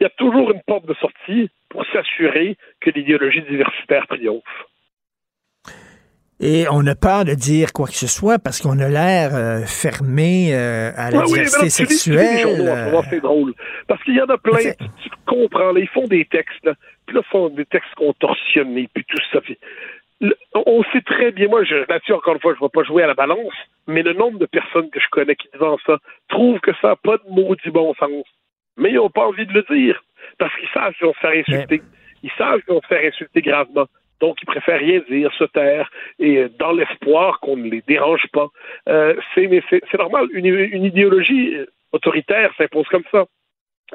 il 0.00 0.02
y 0.02 0.06
a 0.06 0.10
toujours 0.10 0.50
une 0.50 0.62
porte 0.66 0.86
de 0.86 0.94
sortie 0.94 1.48
pour 1.68 1.86
s'assurer 1.92 2.56
que 2.80 2.90
l'idéologie 2.90 3.42
diversitaire 3.42 4.08
triomphe. 4.08 4.42
Et 6.42 6.64
on 6.70 6.86
a 6.86 6.94
peur 6.94 7.26
de 7.26 7.34
dire 7.34 7.72
quoi 7.74 7.86
que 7.86 7.94
ce 7.94 8.06
soit 8.06 8.38
parce 8.38 8.62
qu'on 8.62 8.78
a 8.78 8.88
l'air 8.88 9.36
euh, 9.36 9.60
fermé 9.66 10.54
euh, 10.54 10.90
à 10.96 11.10
la 11.10 11.22
diversité 11.24 11.68
sexuelle. 11.68 12.66
Euh. 12.66 13.02
c'est 13.10 13.20
drôle. 13.20 13.52
Parce 13.90 14.04
qu'il 14.04 14.14
y 14.14 14.22
en 14.22 14.26
a 14.26 14.38
plein, 14.38 14.70
tu, 15.02 15.10
comprends, 15.26 15.72
là, 15.72 15.80
ils 15.80 15.88
font 15.88 16.06
des 16.06 16.24
textes, 16.24 16.64
là, 16.64 16.74
puis 17.06 17.16
là, 17.16 17.22
ils 17.26 17.30
font 17.32 17.48
des 17.48 17.64
textes 17.64 17.92
contorsionnés, 17.96 18.88
puis 18.94 19.04
tout 19.04 19.18
ça. 19.32 19.40
on 20.54 20.84
sait 20.92 21.00
très 21.00 21.32
bien, 21.32 21.48
moi, 21.48 21.64
là-dessus, 21.64 22.12
encore 22.12 22.34
une 22.34 22.40
fois, 22.40 22.54
je 22.54 22.60
ne 22.62 22.66
vais 22.66 22.70
pas 22.72 22.84
jouer 22.84 23.02
à 23.02 23.08
la 23.08 23.14
balance, 23.14 23.52
mais 23.88 24.04
le 24.04 24.12
nombre 24.12 24.38
de 24.38 24.46
personnes 24.46 24.90
que 24.90 25.00
je 25.00 25.08
connais 25.10 25.34
qui 25.34 25.48
disent 25.52 25.76
ça 25.84 25.98
trouvent 26.28 26.60
que 26.60 26.70
ça 26.80 26.90
n'a 26.90 26.96
pas 26.96 27.16
de 27.16 27.24
maudit 27.30 27.70
bon 27.70 27.92
sens. 27.94 28.24
Mais 28.76 28.90
ils 28.90 28.94
n'ont 28.94 29.10
pas 29.10 29.26
envie 29.26 29.44
de 29.44 29.52
le 29.52 29.64
dire, 29.68 30.00
parce 30.38 30.54
qu'ils 30.54 30.68
savent 30.68 30.94
qu'ils 30.94 31.08
vont 31.08 31.14
se 31.14 31.18
faire 31.18 31.44
insulter. 31.44 31.82
Ils 32.22 32.30
savent 32.38 32.60
qu'ils 32.60 32.74
vont 32.74 32.82
se 32.82 32.86
faire 32.86 33.04
insulter 33.04 33.42
gravement. 33.42 33.86
Donc, 34.20 34.36
ils 34.40 34.46
préfèrent 34.46 34.78
rien 34.78 35.00
dire, 35.10 35.32
se 35.36 35.44
taire, 35.44 35.90
et 36.20 36.36
euh, 36.36 36.48
dans 36.60 36.70
l'espoir 36.70 37.40
qu'on 37.40 37.56
ne 37.56 37.68
les 37.68 37.82
dérange 37.88 38.28
pas. 38.32 38.46
Euh, 38.88 39.16
c'est, 39.34 39.98
normal. 39.98 40.28
Une, 40.32 40.46
une 40.46 40.84
idéologie 40.84 41.56
euh, 41.56 41.66
autoritaire 41.90 42.52
s'impose 42.56 42.86
comme 42.86 43.02
ça. 43.10 43.24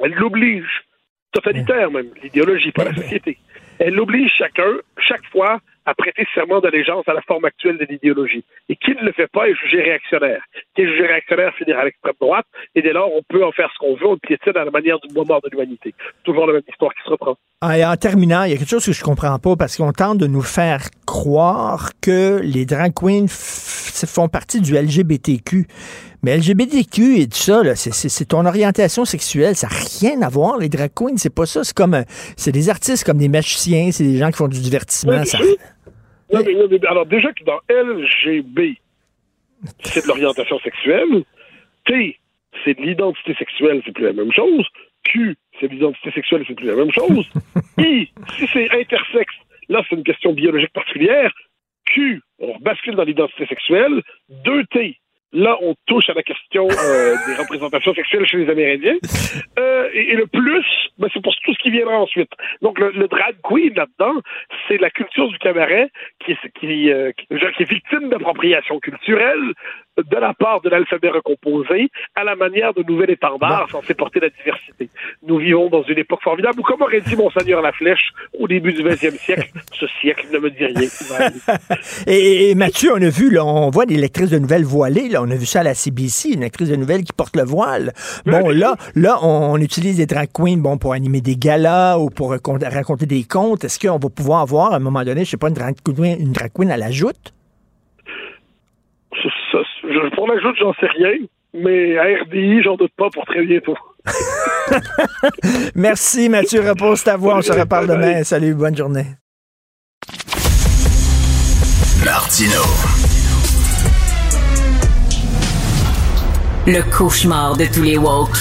Elle 0.02 0.12
l'oblige, 0.12 0.84
totalitaire 1.32 1.90
même, 1.90 2.10
l'idéologie, 2.22 2.72
pas 2.72 2.84
la 2.84 2.94
société. 2.94 3.38
Elle 3.78 3.98
oblige 4.00 4.32
chacun, 4.32 4.78
chaque 4.98 5.24
fois, 5.30 5.58
à 5.84 5.94
prêter 5.94 6.26
serment 6.34 6.60
d'allégeance 6.60 7.06
à 7.06 7.14
la 7.14 7.22
forme 7.22 7.44
actuelle 7.44 7.78
de 7.78 7.84
l'idéologie. 7.84 8.44
Et 8.68 8.76
qui 8.76 8.90
ne 8.90 9.04
le 9.04 9.12
fait 9.12 9.30
pas 9.30 9.48
est 9.48 9.54
jugé 9.54 9.82
réactionnaire. 9.82 10.42
Qui 10.74 10.82
est 10.82 10.88
jugé 10.88 11.06
réactionnaire 11.06 11.54
finira 11.54 11.82
à 11.82 11.84
l'extrême 11.84 12.14
droite, 12.20 12.46
et 12.74 12.82
dès 12.82 12.92
lors, 12.92 13.10
on 13.14 13.22
peut 13.28 13.44
en 13.44 13.52
faire 13.52 13.70
ce 13.72 13.78
qu'on 13.78 13.94
veut, 13.94 14.06
on 14.06 14.12
le 14.12 14.18
piétine 14.18 14.56
à 14.56 14.64
la 14.64 14.70
manière 14.70 14.98
du 14.98 15.14
mort 15.14 15.40
de 15.42 15.48
l'humanité. 15.50 15.94
Toujours 16.24 16.46
la 16.46 16.54
même 16.54 16.62
histoire 16.68 16.92
qui 16.94 17.02
se 17.04 17.10
reprend. 17.10 17.36
Ah, 17.60 17.78
et 17.78 17.84
en 17.84 17.96
terminant, 17.96 18.42
il 18.44 18.50
y 18.50 18.54
a 18.54 18.56
quelque 18.56 18.68
chose 18.68 18.84
que 18.84 18.92
je 18.92 19.04
comprends 19.04 19.38
pas, 19.38 19.56
parce 19.56 19.76
qu'on 19.76 19.92
tente 19.92 20.18
de 20.18 20.26
nous 20.26 20.42
faire 20.42 20.80
croire 21.06 21.90
que 22.02 22.40
les 22.42 22.66
drag 22.66 22.92
queens 22.94 23.28
font 23.28 24.28
partie 24.28 24.60
du 24.60 24.74
LGBTQ. 24.74 25.66
Mais 26.26 26.38
LGBTQ 26.38 27.20
et 27.20 27.28
tout 27.28 27.36
ça, 27.36 27.62
c'est 27.76 28.24
ton 28.24 28.44
orientation 28.46 29.04
sexuelle. 29.04 29.54
Ça 29.54 29.68
n'a 29.68 29.76
rien 30.00 30.22
à 30.22 30.28
voir, 30.28 30.58
les 30.58 30.68
drag 30.68 30.90
queens. 30.92 31.18
C'est 31.18 31.32
pas 31.32 31.46
ça. 31.46 31.62
C'est 31.62 31.72
comme, 31.72 32.02
c'est 32.36 32.50
des 32.50 32.68
artistes 32.68 33.04
comme 33.04 33.18
des 33.18 33.28
magiciens, 33.28 33.92
c'est 33.92 34.02
des 34.02 34.18
gens 34.18 34.32
qui 34.32 34.38
font 34.38 34.48
du 34.48 34.60
divertissement. 34.60 35.24
ça... 35.24 35.38
alors 36.88 37.06
déjà 37.06 37.32
que 37.32 37.44
dans 37.44 37.60
LGB, 37.70 38.76
c'est 39.84 40.02
de 40.02 40.08
l'orientation 40.08 40.58
sexuelle. 40.58 41.22
T, 41.86 42.18
c'est 42.64 42.76
de 42.76 42.82
l'identité 42.82 43.36
sexuelle, 43.38 43.80
c'est 43.86 43.92
plus 43.92 44.06
la 44.06 44.12
même 44.12 44.32
chose. 44.32 44.66
Q, 45.04 45.36
c'est 45.60 45.68
de 45.68 45.74
l'identité 45.74 46.10
sexuelle, 46.10 46.42
c'est 46.48 46.56
plus 46.56 46.66
la 46.66 46.74
même 46.74 46.90
chose. 46.90 47.24
I, 47.78 48.10
si 48.36 48.48
c'est 48.52 48.68
intersexe, 48.72 49.34
là, 49.68 49.80
c'est 49.88 49.94
une 49.94 50.02
question 50.02 50.32
biologique 50.32 50.72
particulière. 50.72 51.30
Q, 51.84 52.20
on 52.40 52.58
bascule 52.58 52.96
dans 52.96 53.04
l'identité 53.04 53.46
sexuelle. 53.46 54.02
2T, 54.44 54.96
Là, 55.36 55.58
on 55.60 55.74
touche 55.86 56.08
à 56.08 56.14
la 56.14 56.22
question 56.22 56.66
euh, 56.66 57.14
des 57.26 57.34
représentations 57.34 57.92
sexuelles 57.92 58.26
chez 58.26 58.38
les 58.38 58.50
Amérindiens. 58.50 58.96
Euh, 59.58 59.88
et, 59.92 60.14
le 60.14 60.26
plus, 60.26 60.66
ben, 60.98 61.08
c'est 61.12 61.22
pour 61.22 61.34
tout 61.44 61.52
ce 61.52 61.58
qui 61.62 61.70
viendra 61.70 61.98
ensuite. 61.98 62.30
Donc, 62.60 62.78
le, 62.78 63.08
drag 63.08 63.36
queen 63.42 63.72
là-dedans, 63.74 64.20
c'est 64.68 64.78
la 64.78 64.90
culture 64.90 65.28
du 65.28 65.38
cabaret 65.38 65.90
qui 66.20 66.32
est, 66.32 66.52
qui, 66.58 66.90
euh, 66.90 67.12
qui, 67.12 67.26
est 67.30 67.70
victime 67.70 68.10
d'appropriation 68.10 68.78
culturelle 68.80 69.52
de 69.96 70.16
la 70.16 70.34
part 70.34 70.60
de 70.60 70.68
l'alphabet 70.68 71.08
recomposé 71.08 71.90
à 72.14 72.24
la 72.24 72.36
manière 72.36 72.74
de 72.74 72.82
nouvel 72.82 73.10
étendard 73.10 73.68
censé 73.70 73.94
porter 73.94 74.20
la 74.20 74.28
diversité. 74.28 74.90
Nous 75.26 75.38
vivons 75.38 75.68
dans 75.68 75.82
une 75.82 75.98
époque 75.98 76.22
formidable 76.22 76.60
où, 76.60 76.62
comme 76.62 76.82
aurait 76.82 77.00
dit 77.00 77.16
Monseigneur 77.16 77.62
La 77.62 77.72
Flèche 77.72 78.10
au 78.38 78.46
début 78.46 78.72
du 78.72 78.82
20e 78.82 79.16
siècle, 79.18 79.50
ce 79.72 79.86
siècle 80.00 80.26
ne 80.32 80.38
me 80.38 80.50
dit 80.50 80.64
rien. 80.64 80.88
et, 82.06 82.50
et, 82.50 82.54
Mathieu, 82.54 82.90
on 82.94 83.02
a 83.02 83.08
vu, 83.08 83.30
là, 83.30 83.44
on 83.44 83.70
voit 83.70 83.86
des 83.86 83.96
lectrices 83.96 84.30
de 84.30 84.38
nouvelles 84.38 84.64
voilées, 84.64 85.08
là, 85.08 85.22
on 85.22 85.30
a 85.30 85.36
vu 85.36 85.46
ça 85.46 85.60
à 85.60 85.62
la 85.62 85.74
CBC, 85.74 86.34
une 86.34 86.44
actrice 86.44 86.68
de 86.68 86.76
nouvelles 86.76 87.04
qui 87.04 87.12
porte 87.12 87.36
le 87.36 87.44
voile. 87.44 87.92
Bon, 88.26 88.48
là, 88.50 88.76
là, 88.94 89.18
on, 89.22 89.56
utilise 89.58 89.96
des 89.96 90.06
drag 90.06 90.28
queens 90.32 90.58
bon, 90.58 90.76
pour 90.76 90.92
animer 90.92 91.20
des 91.20 91.36
galas 91.36 91.98
ou 91.98 92.10
pour 92.10 92.30
raconter 92.30 93.06
des 93.06 93.24
contes. 93.24 93.64
Est-ce 93.64 93.78
qu'on 93.78 93.98
va 93.98 94.08
pouvoir 94.08 94.42
avoir, 94.42 94.72
à 94.72 94.76
un 94.76 94.80
moment 94.80 95.02
donné, 95.04 95.24
je 95.24 95.30
sais 95.30 95.36
pas, 95.36 95.48
une 95.48 95.54
drag 95.54 95.76
queen, 95.82 96.20
une 96.20 96.32
drag 96.32 96.50
queen 96.52 96.70
à 96.70 96.76
la 96.76 96.90
joute? 96.90 97.32
Pour 100.26 100.34
la 100.34 100.40
joute, 100.40 100.56
j'en 100.58 100.74
sais 100.74 100.86
rien. 100.86 101.12
Mais 101.54 101.96
à 101.98 102.22
RDI, 102.22 102.62
j'en 102.62 102.76
doute 102.76 102.92
pas 102.96 103.08
pour 103.10 103.24
très 103.24 103.42
bientôt. 103.46 103.76
Merci 105.74 106.28
Mathieu, 106.28 106.60
repose 106.60 107.02
ta 107.02 107.16
voix. 107.16 107.36
On 107.36 107.42
se 107.42 107.52
reparle 107.52 107.86
demain. 107.86 108.24
Salut, 108.24 108.54
bonne 108.54 108.76
journée. 108.76 109.06
Martino. 112.04 112.62
Le 116.66 116.82
cauchemar 116.96 117.56
de 117.56 117.64
tous 117.72 117.82
les 117.82 117.96
woke. 117.96 118.36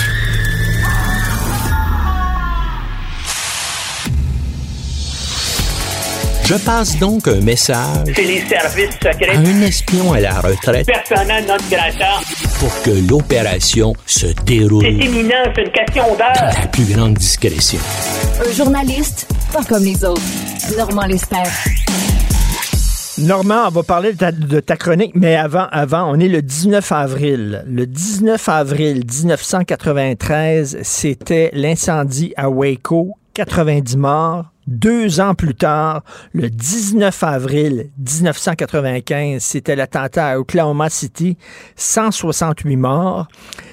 Je 6.45 6.55
passe 6.55 6.97
donc 6.99 7.27
un 7.27 7.41
message 7.41 8.05
C'est 8.15 8.21
les 8.23 8.41
services 8.47 8.93
secrets. 9.01 9.35
à 9.35 9.39
un 9.39 9.61
espion 9.61 10.13
à 10.13 10.19
la 10.19 10.39
retraite 10.41 10.85
Personnel 10.85 11.43
non 11.47 11.55
grata. 11.71 12.19
pour 12.59 12.81
que 12.83 12.91
l'opération 13.09 13.93
se 14.05 14.27
déroule 14.45 14.83
C'est 14.85 14.91
imminent, 15.05 15.43
c'est 15.55 15.63
une 15.63 15.71
question 15.71 16.03
dans 16.09 16.17
d'heure. 16.17 16.53
la 16.61 16.67
plus 16.67 16.85
grande 16.85 17.15
discrétion. 17.15 17.79
Un 18.47 18.51
journaliste 18.53 19.27
pas 19.51 19.63
comme 19.63 19.83
les 19.83 20.03
autres. 20.05 20.21
Normand 20.77 21.05
Lester. 21.05 21.35
Normand, 23.17 23.67
on 23.67 23.71
va 23.71 23.83
parler 23.83 24.11
de 24.13 24.17
ta, 24.17 24.31
de 24.33 24.59
ta 24.59 24.75
chronique, 24.75 25.13
mais 25.15 25.35
avant, 25.37 25.67
avant, 25.71 26.11
on 26.11 26.19
est 26.19 26.27
le 26.27 26.41
19 26.41 26.91
avril. 26.91 27.63
Le 27.65 27.87
19 27.87 28.49
avril 28.49 29.03
1993, 29.09 30.79
c'était 30.83 31.49
l'incendie 31.53 32.33
à 32.35 32.49
Waco, 32.49 33.13
90 33.33 33.95
morts. 33.97 34.45
Deux 34.67 35.19
ans 35.19 35.35
plus 35.35 35.53
tard, 35.53 36.01
le 36.33 36.49
19 36.49 37.23
avril 37.23 37.91
1995, 37.99 39.43
c'était 39.43 39.75
l'attentat 39.75 40.29
à 40.29 40.39
Oklahoma 40.39 40.89
City, 40.89 41.37
168 41.75 42.75
morts. 42.75 43.27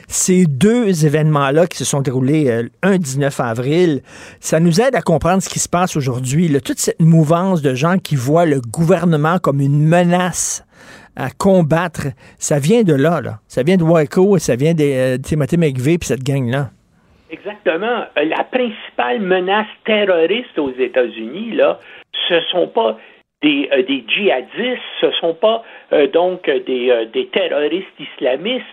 Ces 0.09 0.45
deux 0.45 1.07
événements-là 1.07 1.67
qui 1.67 1.79
se 1.79 1.87
sont 1.87 2.03
déroulés 2.03 2.51
euh, 2.51 2.69
un 2.83 2.99
19 2.99 3.41
avril, 3.41 4.03
ça 4.41 4.61
nous 4.61 4.83
aide 4.83 4.95
à 4.95 5.01
comprendre 5.01 5.43
ce 5.43 5.49
qui 5.49 5.61
se 5.61 5.69
passe 5.69 5.97
aujourd'hui. 5.97 6.55
Toute 6.61 6.79
cette 6.79 7.01
mouvance 7.01 7.63
de 7.63 7.75
gens 7.75 7.97
qui 7.97 8.15
voient 8.15 8.45
le 8.45 8.61
gouvernement 8.61 9.39
comme 9.39 9.63
une 9.63 9.83
menace 9.83 10.63
à 11.17 11.31
combattre, 11.31 12.09
ça 12.39 12.59
vient 12.59 12.83
de 12.83 12.93
là. 12.93 13.41
Ça 13.49 13.63
vient 13.63 13.79
de 13.79 13.85
Waco 13.85 14.37
et 14.37 14.41
ça 14.41 14.57
vient 14.57 14.75
de 14.75 14.85
euh, 14.85 15.17
Timothy 15.17 15.57
McVeigh 15.57 15.97
puis 15.97 16.09
cette 16.09 16.23
gang-là. 16.23 16.71
Exactement. 17.33 18.05
Euh, 18.19 18.25
La 18.25 18.45
principale 18.45 19.21
menace 19.21 19.67
terroriste 19.85 20.59
aux 20.59 20.73
États-Unis, 20.73 21.53
là, 21.53 21.81
ce 22.29 22.41
sont 22.43 22.69
pas 22.69 22.99
des, 23.41 23.69
euh, 23.73 23.83
des 23.83 24.05
djihadistes, 24.07 24.83
ce 25.01 25.11
sont 25.13 25.35
pas 25.35 25.65
euh, 25.93 26.07
donc 26.09 26.49
des, 26.49 27.09
des 27.13 27.27
terroristes 27.29 27.99
islamistes, 27.99 28.67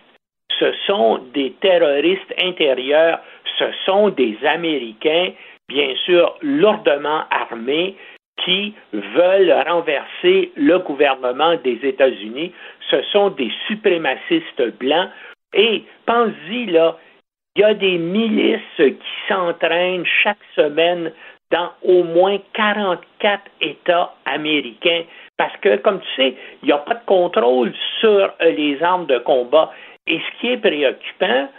ce 0.59 0.73
sont 0.85 1.19
des 1.33 1.53
terroristes 1.61 2.33
intérieurs, 2.43 3.19
ce 3.57 3.65
sont 3.85 4.09
des 4.09 4.37
Américains, 4.45 5.31
bien 5.69 5.95
sûr, 6.05 6.35
lourdement 6.41 7.23
armés, 7.31 7.95
qui 8.43 8.73
veulent 8.93 9.53
renverser 9.67 10.51
le 10.55 10.79
gouvernement 10.79 11.55
des 11.63 11.79
États-Unis. 11.83 12.53
Ce 12.89 13.01
sont 13.11 13.29
des 13.29 13.51
suprémacistes 13.67 14.77
blancs. 14.79 15.09
Et 15.53 15.83
pense-y, 16.05 16.67
là, 16.67 16.97
il 17.55 17.61
y 17.61 17.63
a 17.63 17.73
des 17.73 17.97
milices 17.97 18.61
qui 18.77 18.97
s'entraînent 19.27 20.05
chaque 20.23 20.43
semaine 20.55 21.11
dans 21.51 21.71
au 21.83 22.03
moins 22.03 22.37
44 22.53 23.41
États 23.61 24.13
américains. 24.25 25.03
Parce 25.37 25.55
que, 25.57 25.77
comme 25.77 25.99
tu 25.99 26.07
sais, 26.15 26.35
il 26.61 26.67
n'y 26.67 26.71
a 26.71 26.77
pas 26.77 26.95
de 26.95 27.05
contrôle 27.05 27.73
sur 27.99 28.09
euh, 28.41 28.51
les 28.51 28.81
armes 28.83 29.07
de 29.07 29.17
combat. 29.19 29.71
Et 30.05 30.19
ce 30.19 30.39
qui 30.39 30.51
est 30.51 30.57
préoccupant, 30.57 31.49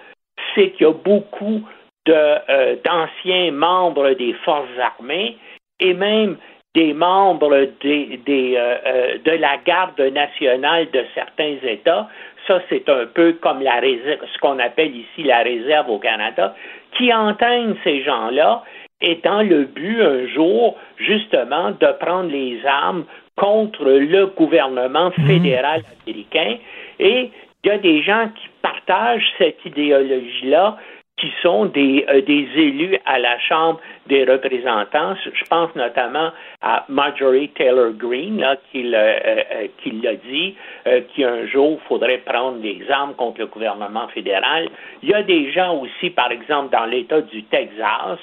c'est 0.54 0.70
qu'il 0.72 0.86
y 0.86 0.90
a 0.90 0.92
beaucoup 0.92 1.62
euh, 2.08 2.76
d'anciens 2.84 3.52
membres 3.52 4.10
des 4.14 4.32
forces 4.44 4.78
armées 4.80 5.36
et 5.80 5.94
même 5.94 6.36
des 6.74 6.92
membres 6.92 7.68
des, 7.82 8.20
des, 8.24 8.54
euh, 8.56 8.76
euh, 8.86 9.18
de 9.24 9.32
la 9.32 9.56
garde 9.64 10.00
nationale 10.00 10.88
de 10.92 11.04
certains 11.14 11.56
États. 11.62 12.08
Ça, 12.46 12.62
c'est 12.68 12.88
un 12.88 13.06
peu 13.06 13.34
comme 13.34 13.60
la 13.60 13.80
réserve, 13.80 14.20
ce 14.32 14.38
qu'on 14.38 14.58
appelle 14.58 14.94
ici 14.94 15.24
la 15.24 15.42
réserve 15.42 15.90
au 15.90 15.98
Canada, 15.98 16.54
qui 16.96 17.12
entraîne 17.12 17.76
ces 17.82 18.02
gens-là 18.02 18.62
étant 19.00 19.42
le 19.42 19.64
but 19.64 20.00
un 20.02 20.26
jour, 20.28 20.76
justement, 20.98 21.70
de 21.70 21.92
prendre 21.98 22.30
les 22.30 22.60
armes 22.66 23.04
contre 23.36 23.84
le 23.84 24.26
gouvernement 24.26 25.10
fédéral 25.26 25.82
américain. 26.04 26.56
Et 26.98 27.30
il 27.64 27.68
y 27.68 27.70
a 27.70 27.78
des 27.78 28.02
gens 28.02 28.28
qui 28.28 28.48
partagent 28.62 29.26
cette 29.38 29.64
idéologie-là, 29.64 30.76
qui 31.20 31.30
sont 31.42 31.66
des, 31.66 32.04
euh, 32.08 32.22
des 32.22 32.48
élus 32.56 32.98
à 33.04 33.18
la 33.18 33.38
Chambre 33.40 33.80
des 34.10 34.24
représentants. 34.24 35.14
Je 35.24 35.44
pense 35.48 35.74
notamment 35.76 36.30
à 36.62 36.84
Marjorie 36.88 37.48
Taylor 37.50 37.92
Greene, 37.92 38.44
qui, 38.70 38.84
euh, 38.92 38.96
euh, 38.96 39.66
qui 39.82 39.92
l'a 40.02 40.14
dit, 40.16 40.56
euh, 40.86 41.00
qu'un 41.14 41.46
jour, 41.46 41.78
il 41.80 41.88
faudrait 41.88 42.18
prendre 42.18 42.58
des 42.58 42.82
armes 42.90 43.14
contre 43.14 43.40
le 43.40 43.46
gouvernement 43.46 44.08
fédéral. 44.08 44.68
Il 45.02 45.10
y 45.10 45.14
a 45.14 45.22
des 45.22 45.52
gens 45.52 45.78
aussi, 45.78 46.10
par 46.10 46.32
exemple, 46.32 46.70
dans 46.72 46.86
l'État 46.86 47.20
du 47.20 47.44
Texas, 47.44 48.18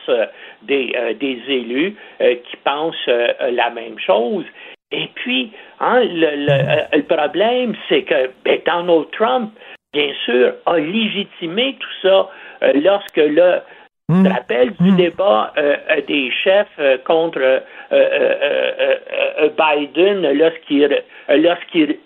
des, 0.63 0.93
élus 1.47 1.95
qui 2.19 2.57
pensent 2.63 3.07
la 3.07 3.69
même 3.69 3.97
chose. 3.99 4.45
Et 4.91 5.09
puis, 5.15 5.51
hein, 5.79 6.01
le 6.03 7.01
problème, 7.03 7.75
c'est 7.87 8.03
que 8.03 8.31
ben, 8.43 8.59
Donald 8.65 9.07
Trump, 9.11 9.51
bien 9.97 10.13
sûr, 10.25 10.53
a 10.67 10.77
légitimé 10.77 11.75
tout 11.79 11.95
ça 12.03 12.29
euh, 12.63 12.73
lorsque 12.75 13.17
le 13.17 13.59
tu 14.09 14.23
te 14.23 14.29
rappelles 14.29 14.73
du 14.79 14.91
débat 14.93 15.51
euh, 15.57 15.75
euh, 15.89 16.01
des 16.07 16.31
chefs 16.31 16.79
euh, 16.79 16.97
contre 17.03 17.61
Biden 19.57 20.31
lorsqu'il 20.31 21.03
lorsqu'il 21.29 21.97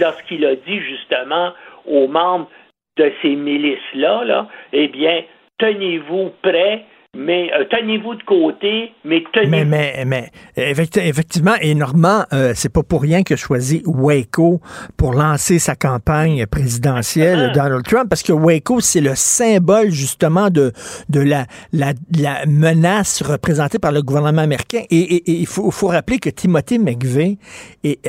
lorsqu'il 0.00 0.46
a 0.46 0.54
dit 0.54 0.80
justement 0.80 1.52
aux 1.86 2.08
membres 2.08 2.48
de 2.96 3.12
ces 3.20 3.36
milices-là, 3.36 4.24
là, 4.24 4.48
eh 4.72 4.88
bien, 4.88 5.22
tenez-vous 5.58 6.32
prêts 6.42 6.84
mais 7.16 7.50
euh, 7.52 7.64
tenez-vous 7.70 8.14
de 8.14 8.22
côté, 8.22 8.92
mais 9.04 9.22
tenez 9.32 9.46
Mais, 9.48 9.64
mais, 9.64 10.04
mais 10.04 10.30
effecti- 10.56 11.00
effectivement, 11.00 11.54
et 11.60 11.74
Normand, 11.74 12.24
euh, 12.32 12.52
c'est 12.54 12.72
pas 12.72 12.82
pour 12.82 13.02
rien 13.02 13.22
que 13.22 13.36
choisi 13.36 13.82
Waco 13.86 14.60
pour 14.96 15.14
lancer 15.14 15.58
sa 15.58 15.74
campagne 15.74 16.46
présidentielle, 16.46 17.52
Donald 17.54 17.84
Trump, 17.84 18.08
parce 18.08 18.22
que 18.22 18.32
Waco, 18.32 18.80
c'est 18.80 19.00
le 19.00 19.14
symbole 19.14 19.90
justement 19.90 20.50
de, 20.50 20.72
de 21.08 21.20
la, 21.20 21.46
la, 21.72 21.92
la 22.16 22.44
menace 22.46 23.22
représentée 23.22 23.78
par 23.78 23.92
le 23.92 24.02
gouvernement 24.02 24.42
américain. 24.42 24.82
Et, 24.90 25.22
il 25.40 25.46
faut, 25.46 25.70
faut 25.70 25.88
rappeler 25.88 26.18
que 26.18 26.30
Timothy 26.30 26.78
McVeigh 26.78 27.38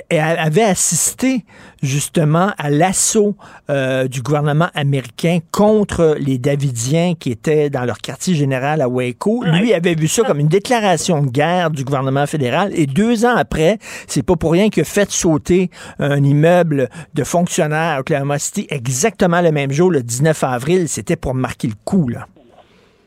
avait 0.09 0.63
assisté 0.63 1.45
justement 1.81 2.51
à 2.57 2.69
l'assaut 2.69 3.35
euh, 3.69 4.07
du 4.07 4.21
gouvernement 4.21 4.69
américain 4.73 5.39
contre 5.51 6.15
les 6.19 6.37
Davidiens 6.37 7.13
qui 7.19 7.31
étaient 7.31 7.69
dans 7.69 7.85
leur 7.85 7.97
quartier 7.99 8.35
général 8.35 8.81
à 8.81 8.89
Waco. 8.89 9.43
Lui 9.43 9.73
avait 9.73 9.95
vu 9.95 10.07
ça 10.07 10.23
comme 10.23 10.39
une 10.39 10.47
déclaration 10.47 11.23
de 11.23 11.29
guerre 11.29 11.71
du 11.71 11.83
gouvernement 11.83 12.25
fédéral. 12.25 12.71
Et 12.75 12.85
deux 12.85 13.25
ans 13.25 13.35
après, 13.35 13.77
c'est 14.07 14.25
pas 14.25 14.35
pour 14.35 14.51
rien 14.51 14.69
que 14.69 14.83
fait 14.83 15.11
sauter 15.11 15.69
un 15.99 16.23
immeuble 16.23 16.89
de 17.13 17.23
fonctionnaires 17.23 17.97
à 17.97 17.99
Oklahoma 17.99 18.39
City 18.39 18.67
exactement 18.69 19.41
le 19.41 19.51
même 19.51 19.71
jour, 19.71 19.91
le 19.91 20.01
19 20.01 20.43
avril. 20.43 20.87
C'était 20.87 21.15
pour 21.15 21.33
marquer 21.33 21.67
le 21.67 21.75
coup, 21.85 22.07
là. 22.09 22.27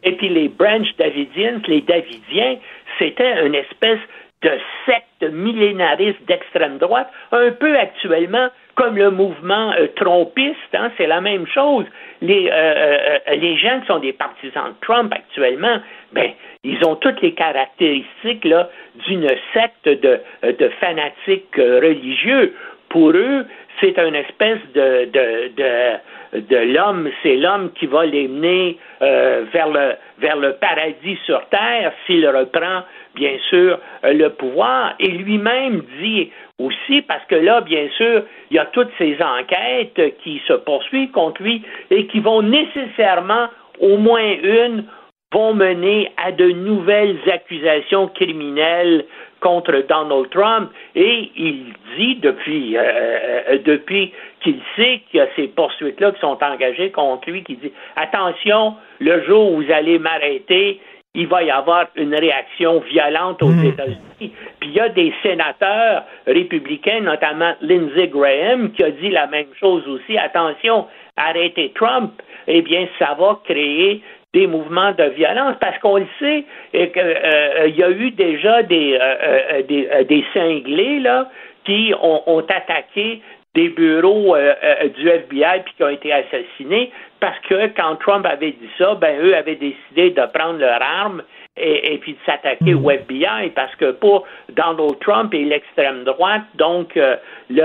Et 0.03 0.13
puis 0.13 0.29
les 0.29 0.49
branches 0.49 0.97
davidiennes, 0.99 1.63
les 1.69 1.83
Davidiens, 1.83 2.57
c'était 2.99 3.47
une 3.47 3.55
espèce 3.55 4.01
de 4.43 4.51
secte 4.87 5.33
millénariste 5.33 6.25
d'extrême 6.27 6.79
droite, 6.79 7.11
un 7.33 7.51
peu 7.51 7.77
actuellement 7.79 8.49
comme 8.75 8.97
le 8.97 9.11
mouvement 9.11 9.73
euh, 9.73 9.87
trompiste, 9.97 10.75
hein, 10.75 10.91
c'est 10.97 11.07
la 11.07 11.21
même 11.21 11.47
chose. 11.47 11.85
Les, 12.23 12.49
euh, 12.49 13.19
euh, 13.29 13.35
les 13.37 13.57
gens 13.57 13.81
qui 13.81 13.87
sont 13.87 13.99
des 13.99 14.13
partisans 14.13 14.69
de 14.69 14.87
Trump 14.87 15.13
actuellement, 15.15 15.79
ben, 16.13 16.31
ils 16.65 16.85
ont 16.85 16.97
toutes 16.97 17.21
les 17.23 17.33
caractéristiques 17.33 18.45
là, 18.45 18.69
d'une 19.07 19.29
secte 19.55 19.87
de, 19.87 20.21
de 20.43 20.69
fanatiques 20.81 21.57
religieux. 21.57 22.55
Pour 22.89 23.11
eux, 23.11 23.47
c'est 23.81 23.97
une 23.99 24.17
espèce 24.17 24.59
de, 24.75 25.05
de, 25.07 25.53
de, 25.57 26.41
de 26.41 26.57
l'homme, 26.75 27.09
c'est 27.23 27.37
l'homme 27.37 27.71
qui 27.79 27.87
va 27.87 28.05
les 28.05 28.27
mener 28.29 28.79
vers, 29.01 29.69
le, 29.69 29.95
vers 30.19 30.37
le 30.37 30.55
paradis 30.55 31.17
sur 31.25 31.41
terre 31.49 31.93
s'il 32.07 32.29
reprend 32.29 32.83
bien 33.15 33.37
sûr, 33.49 33.79
euh, 34.05 34.13
le 34.13 34.31
pouvoir. 34.31 34.95
Et 34.99 35.09
lui-même 35.09 35.83
dit 36.01 36.31
aussi, 36.61 37.03
parce 37.03 37.24
que 37.27 37.35
là, 37.35 37.61
bien 37.61 37.89
sûr, 37.97 38.23
il 38.51 38.57
y 38.57 38.59
a 38.59 38.66
toutes 38.66 38.91
ces 38.99 39.16
enquêtes 39.23 40.19
qui 40.23 40.41
se 40.47 40.53
poursuivent 40.53 41.11
contre 41.11 41.43
lui 41.43 41.62
et 41.91 42.07
qui 42.07 42.20
vont 42.20 42.43
nécessairement, 42.43 43.49
au 43.81 43.97
moins 43.97 44.35
une, 44.43 44.85
vont 45.32 45.55
mener 45.55 46.11
à 46.16 46.32
de 46.32 46.51
nouvelles 46.51 47.19
accusations 47.32 48.09
criminelles 48.09 49.05
contre 49.41 49.85
Donald 49.89 50.28
Trump. 50.31 50.70
Et 50.95 51.31
il 51.37 51.73
dit 51.97 52.16
depuis 52.16 52.77
euh, 52.77 52.82
euh, 52.82 53.59
depuis 53.65 54.12
qu'il 54.43 54.61
sait 54.77 55.01
qu'il 55.11 55.19
y 55.19 55.20
a 55.20 55.28
ces 55.37 55.49
poursuites-là 55.49 56.12
qui 56.12 56.20
sont 56.20 56.39
engagées 56.43 56.91
contre 56.91 57.31
lui, 57.31 57.43
qu'il 57.45 57.59
dit 57.61 57.73
attention, 57.97 58.74
le 58.99 59.23
jour 59.24 59.53
où 59.53 59.62
vous 59.62 59.73
allez 59.73 59.99
m'arrêter, 59.99 60.81
il 61.15 61.27
va 61.27 61.43
y 61.43 61.51
avoir 61.51 61.87
une 61.97 62.15
réaction 62.15 62.81
violente 62.81 63.43
aux 63.43 63.49
hmm. 63.49 63.66
États-Unis. 63.66 63.99
Puis 64.19 64.32
il 64.62 64.73
y 64.73 64.81
a 64.81 64.89
des 64.89 65.12
sénateurs 65.23 66.05
républicains, 66.27 67.01
notamment 67.01 67.55
Lindsey 67.62 68.09
Graham, 68.09 68.70
qui 68.73 68.85
a 68.85 68.91
dit 68.91 69.11
la 69.11 69.27
même 69.27 69.49
chose 69.59 69.87
aussi. 69.89 70.16
Attention, 70.16 70.87
arrêtez 71.16 71.73
Trump. 71.74 72.12
Eh 72.47 72.62
bien, 72.62 72.87
ça 72.99 73.16
va 73.19 73.41
créer 73.45 74.03
des 74.32 74.47
mouvements 74.47 74.93
de 74.93 75.05
violence 75.05 75.57
parce 75.61 75.78
qu'on 75.78 75.97
le 75.97 76.07
sait 76.20 76.45
et 76.73 76.91
que 76.91 77.01
euh, 77.01 77.66
il 77.66 77.77
y 77.77 77.82
a 77.82 77.91
eu 77.91 78.12
déjà 78.12 78.62
des 78.62 78.97
euh, 79.01 79.62
euh, 79.70 80.05
des, 80.05 80.24
cinglés 80.32 81.01
là 81.01 81.28
qui 81.65 81.93
ont, 82.01 82.23
ont 82.27 82.41
attaqué 82.41 83.20
des 83.55 83.69
bureaux 83.69 84.37
euh, 84.37 84.55
euh, 84.62 84.89
du 84.91 85.09
FBI 85.09 85.62
puis 85.65 85.74
qui 85.77 85.82
ont 85.82 85.89
été 85.89 86.12
assassinés 86.12 86.93
parce 87.21 87.39
que 87.41 87.69
quand 87.77 87.97
Trump 87.97 88.27
avait 88.27 88.53
dit 88.53 88.71
ça, 88.79 88.95
ben 88.95 89.21
eux 89.21 89.37
avaient 89.37 89.57
décidé 89.57 90.11
de 90.11 90.27
prendre 90.33 90.59
leur 90.59 90.83
arme 90.83 91.23
et, 91.57 91.99
puis 91.99 92.13
de 92.13 92.19
s'attaquer 92.25 92.75
au 92.75 92.91
FBI 92.91 93.51
parce 93.55 93.75
que 93.77 93.91
pour 93.91 94.27
Donald 94.51 94.99
Trump 95.01 95.35
et 95.35 95.45
l'extrême 95.45 96.05
droite, 96.05 96.43
donc 96.55 96.97
euh, 96.97 97.17
le, 97.51 97.63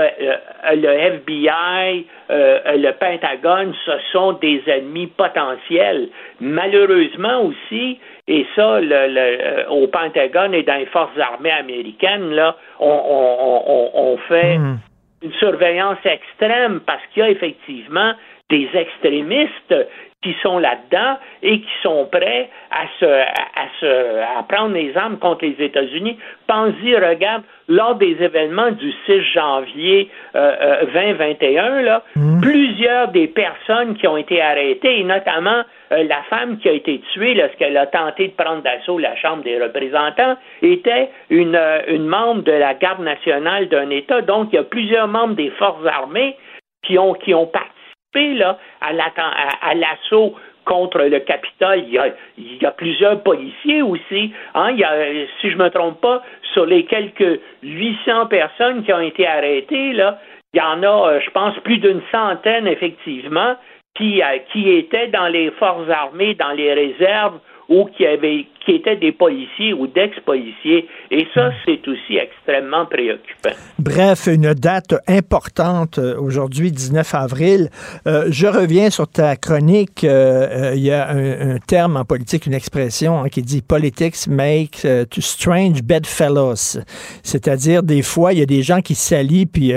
le, 0.74 0.88
FBI, 0.88 2.06
le 2.28 2.90
Pentagone, 2.92 3.74
ce 3.86 3.92
sont 4.12 4.32
des 4.32 4.62
ennemis 4.66 5.06
potentiels. 5.06 6.08
Malheureusement 6.40 7.42
aussi, 7.42 7.98
et 8.28 8.44
ça, 8.54 8.80
le, 8.80 9.70
au 9.70 9.86
Pentagone 9.86 10.52
et 10.52 10.62
dans 10.62 10.74
les 10.74 10.86
forces 10.86 11.18
armées 11.18 11.52
américaines, 11.52 12.32
là, 12.32 12.56
on, 12.80 12.86
on, 12.88 13.62
on, 13.66 13.90
on 13.94 14.16
fait 14.28 14.58
hmm 14.58 14.76
une 15.22 15.32
surveillance 15.34 15.98
extrême 16.04 16.80
parce 16.80 17.02
qu'il 17.12 17.22
y 17.22 17.26
a 17.26 17.30
effectivement 17.30 18.12
des 18.50 18.68
extrémistes 18.74 19.74
qui 20.22 20.34
sont 20.42 20.58
là-dedans 20.58 21.18
et 21.42 21.60
qui 21.60 21.72
sont 21.82 22.08
prêts 22.10 22.48
à 22.70 22.86
se, 22.98 23.04
à, 23.04 23.68
se, 23.80 24.38
à 24.38 24.42
prendre 24.42 24.74
les 24.74 24.96
armes 24.96 25.18
contre 25.18 25.44
les 25.44 25.64
États-Unis. 25.64 26.18
Pensez, 26.46 26.96
regarde, 26.96 27.42
lors 27.68 27.94
des 27.96 28.16
événements 28.20 28.70
du 28.72 28.92
6 29.06 29.22
janvier 29.34 30.10
2021, 30.34 31.64
euh, 31.64 31.78
euh, 31.78 31.82
là, 31.82 32.02
mmh. 32.16 32.40
plusieurs 32.40 33.08
des 33.08 33.28
personnes 33.28 33.96
qui 33.96 34.06
ont 34.08 34.16
été 34.16 34.40
arrêtées, 34.40 35.00
et 35.00 35.04
notamment 35.04 35.62
euh, 35.92 36.02
la 36.04 36.22
femme 36.30 36.58
qui 36.58 36.68
a 36.68 36.72
été 36.72 37.00
tuée 37.12 37.34
lorsqu'elle 37.34 37.76
a 37.76 37.86
tenté 37.86 38.28
de 38.28 38.32
prendre 38.32 38.62
d'assaut 38.62 38.98
la 38.98 39.14
Chambre 39.16 39.44
des 39.44 39.60
représentants, 39.62 40.36
était 40.62 41.10
une, 41.30 41.60
une 41.88 42.06
membre 42.06 42.42
de 42.42 42.52
la 42.52 42.74
garde 42.74 43.02
nationale 43.02 43.68
d'un 43.68 43.90
État. 43.90 44.22
Donc, 44.22 44.48
il 44.52 44.56
y 44.56 44.58
a 44.58 44.64
plusieurs 44.64 45.08
membres 45.08 45.34
des 45.34 45.50
forces 45.50 45.86
armées 45.86 46.36
qui 46.82 46.98
ont, 46.98 47.14
qui 47.14 47.34
ont 47.34 47.46
participé 47.46 47.75
là, 48.20 48.58
à 48.80 49.74
l'assaut 49.74 50.34
contre 50.66 50.98
le 50.98 51.20
Capitole. 51.20 51.84
Il 51.86 51.94
y, 51.94 51.98
a, 51.98 52.08
il 52.36 52.60
y 52.60 52.66
a 52.66 52.72
plusieurs 52.72 53.22
policiers 53.22 53.80
aussi. 53.80 54.32
Hein. 54.54 54.72
Il 54.72 54.78
y 54.78 54.84
a, 54.84 54.92
si 55.40 55.50
je 55.50 55.56
ne 55.56 55.64
me 55.64 55.70
trompe 55.70 56.00
pas, 56.02 56.22
sur 56.52 56.66
les 56.66 56.84
quelques 56.84 57.40
800 57.62 58.26
personnes 58.26 58.84
qui 58.84 58.92
ont 58.92 59.00
été 59.00 59.26
arrêtées, 59.26 59.92
là, 59.94 60.18
il 60.52 60.58
y 60.58 60.62
en 60.62 60.82
a, 60.82 61.12
euh, 61.12 61.20
je 61.24 61.30
pense, 61.30 61.54
plus 61.60 61.78
d'une 61.78 62.02
centaine, 62.12 62.66
effectivement, 62.66 63.56
qui, 63.96 64.22
euh, 64.22 64.38
qui 64.52 64.70
étaient 64.70 65.08
dans 65.08 65.28
les 65.28 65.50
forces 65.52 65.88
armées, 65.88 66.34
dans 66.34 66.52
les 66.52 66.74
réserves 66.74 67.38
ou 67.68 67.86
qui, 67.96 68.06
avaient, 68.06 68.46
qui 68.66 68.72
étaient 68.72 68.96
des 68.96 69.12
policiers 69.12 69.72
ou 69.72 69.86
d'ex-policiers. 69.86 70.88
Et 71.12 71.26
ça, 71.32 71.52
c'est 71.64 71.86
aussi 71.86 72.16
extrêmement 72.16 72.84
préoccupant. 72.84 73.50
Bref, 73.78 74.26
une 74.26 74.52
date 74.54 74.96
importante 75.06 75.98
euh, 75.98 76.18
aujourd'hui, 76.18 76.72
19 76.72 77.14
avril. 77.14 77.70
Euh, 78.08 78.26
je 78.28 78.48
reviens 78.48 78.90
sur 78.90 79.06
ta 79.06 79.36
chronique. 79.36 80.02
Euh, 80.02 80.72
il 80.74 80.82
y 80.82 80.90
a 80.90 81.08
un, 81.08 81.58
terme 81.58 81.96
en 81.96 82.04
politique, 82.04 82.46
une 82.46 82.54
expression 82.54 83.20
hein, 83.20 83.28
qui 83.28 83.42
dit 83.42 83.62
Politics 83.62 84.26
make 84.26 84.84
to 85.10 85.20
strange 85.20 85.82
bedfellows. 85.82 86.80
C'est-à-dire, 87.22 87.84
des 87.84 88.02
fois, 88.02 88.32
il 88.32 88.40
y 88.40 88.42
a 88.42 88.46
des 88.46 88.62
gens 88.62 88.80
qui 88.80 88.96
s'allient, 88.96 89.46
puis 89.46 89.72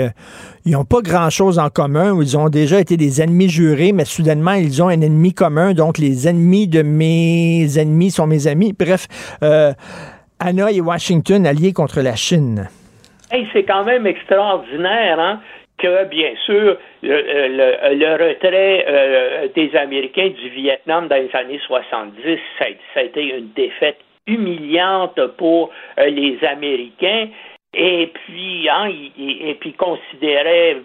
ils 0.66 0.72
n'ont 0.72 0.84
pas 0.84 1.00
grand-chose 1.00 1.58
en 1.58 1.70
commun, 1.70 2.12
ou 2.12 2.22
ils 2.22 2.36
ont 2.36 2.48
déjà 2.48 2.80
été 2.80 2.96
des 2.96 3.22
ennemis 3.22 3.48
jurés, 3.48 3.92
mais 3.92 4.04
soudainement, 4.04 4.52
ils 4.52 4.82
ont 4.82 4.88
un 4.88 5.00
ennemi 5.00 5.32
commun. 5.32 5.72
Donc, 5.72 5.96
les 5.96 6.28
ennemis 6.28 6.68
de 6.68 6.82
mes 6.82 7.78
ennemis 7.78 8.10
sont 8.10 8.26
mes 8.26 8.46
amis. 8.46 8.74
Bref, 8.80 9.36
euh, 9.42 9.72
et 10.42 10.80
Washington 10.80 11.46
alliés 11.46 11.74
contre 11.74 12.00
la 12.00 12.16
Chine. 12.16 12.68
c'est 13.52 13.64
quand 13.64 13.84
même 13.84 14.06
extraordinaire, 14.06 15.20
hein? 15.20 15.40
que, 15.76 16.04
bien 16.04 16.32
sûr, 16.46 16.78
le, 17.02 18.12
retrait 18.12 18.84
euh, 18.88 19.48
des 19.54 19.76
Américains 19.76 20.28
du 20.28 20.48
Vietnam 20.48 21.08
dans 21.08 21.16
les 21.16 21.30
années 21.34 21.60
70, 21.66 22.38
ça, 22.58 22.66
a 22.96 23.02
été 23.02 23.22
une 23.22 23.50
défaite 23.54 23.98
humiliante 24.26 25.20
pour 25.36 25.70
euh, 25.98 26.06
les 26.06 26.38
Américains. 26.46 27.28
Et 27.74 28.10
puis, 28.12 28.68
hein, 28.70 28.90
et, 29.18 29.54
puis 29.60 29.74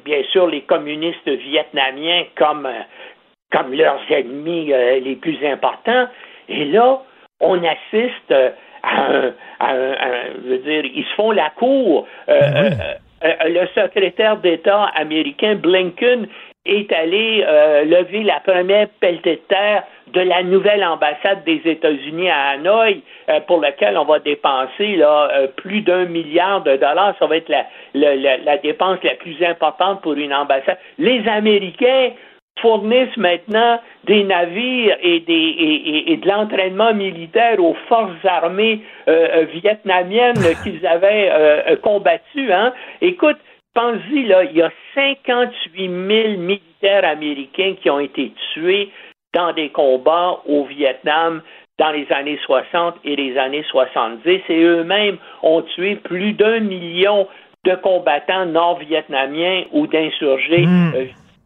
bien 0.03 0.21
sûr 0.31 0.47
les 0.47 0.61
communistes 0.61 1.27
vietnamiens 1.27 2.25
comme, 2.37 2.67
comme 3.51 3.73
leurs 3.73 4.03
ennemis 4.09 4.71
les 5.01 5.15
plus 5.15 5.37
importants. 5.45 6.07
Et 6.47 6.65
là, 6.65 7.01
on 7.39 7.61
assiste 7.63 8.33
à 8.83 9.71
un, 9.71 9.83
je 10.43 10.49
veux 10.49 10.57
dire, 10.59 10.85
ils 10.85 11.05
se 11.05 11.15
font 11.15 11.31
la 11.31 11.49
cour. 11.51 12.07
Euh, 12.29 12.39
ben 12.39 12.73
euh, 13.23 13.33
euh, 13.41 13.49
le 13.49 13.67
secrétaire 13.81 14.37
d'État 14.37 14.85
américain 14.95 15.55
Blinken 15.55 16.27
est 16.65 16.91
allé 16.91 17.45
lever 17.85 18.23
la 18.23 18.39
première 18.39 18.87
pelletée 18.99 19.35
de 19.35 19.41
terre 19.47 19.83
de 20.07 20.21
la 20.21 20.41
nouvelle 20.41 20.83
ambassade 20.83 21.43
des 21.45 21.61
États-Unis 21.63 22.29
à 22.29 22.53
Hanoï, 22.53 23.03
pour 23.45 23.61
laquelle 23.61 23.95
on 23.99 24.05
va 24.05 24.17
dépenser 24.17 24.95
là, 24.95 25.29
plus 25.57 25.81
d'un 25.81 26.05
milliard 26.05 26.63
de 26.63 26.75
dollars. 26.75 27.13
Ça 27.19 27.27
va 27.27 27.37
être 27.37 27.49
la, 27.49 27.65
la 27.93 28.57
dépense 28.57 28.97
la 29.03 29.13
plus 29.13 29.37
importante 29.45 30.01
pour 30.01 30.13
une 30.13 30.33
ambassade. 30.33 30.79
Les 30.97 31.27
Américains 31.27 32.13
fournissent 32.61 33.17
maintenant 33.17 33.79
des 34.05 34.23
navires 34.23 34.97
et, 35.01 35.19
des, 35.21 36.03
et, 36.07 36.17
de 36.17 36.27
l'entraînement 36.27 36.93
militaire 36.93 37.59
aux 37.59 37.75
forces 37.87 38.23
armées 38.23 38.81
euh, 39.07 39.27
euh, 39.33 39.45
vietnamiennes 39.45 40.41
qu'ils 40.63 40.85
avaient 40.85 41.29
euh, 41.31 41.75
combattues. 41.77 42.51
Hein. 42.53 42.73
Écoute, 43.01 43.37
pensez 43.73 44.23
là, 44.23 44.43
il 44.43 44.55
y 44.55 44.61
a 44.61 44.71
58 44.93 45.79
000 45.79 46.37
militaires 46.37 47.05
américains 47.05 47.75
qui 47.81 47.89
ont 47.89 47.99
été 47.99 48.31
tués 48.53 48.89
dans 49.33 49.51
des 49.51 49.69
combats 49.69 50.39
au 50.45 50.63
Vietnam 50.63 51.41
dans 51.77 51.91
les 51.91 52.09
années 52.11 52.39
60 52.45 52.95
et 53.03 53.17
les 53.17 53.37
années 53.37 53.65
70 53.69 54.41
et 54.47 54.63
eux-mêmes 54.63 55.17
ont 55.43 55.61
tué 55.61 55.95
plus 55.95 56.31
d'un 56.31 56.61
million 56.61 57.27
de 57.65 57.75
combattants 57.75 58.45
nord-vietnamiens 58.45 59.65
ou 59.73 59.87
d'insurgés 59.87 60.65
hmm. 60.65 60.93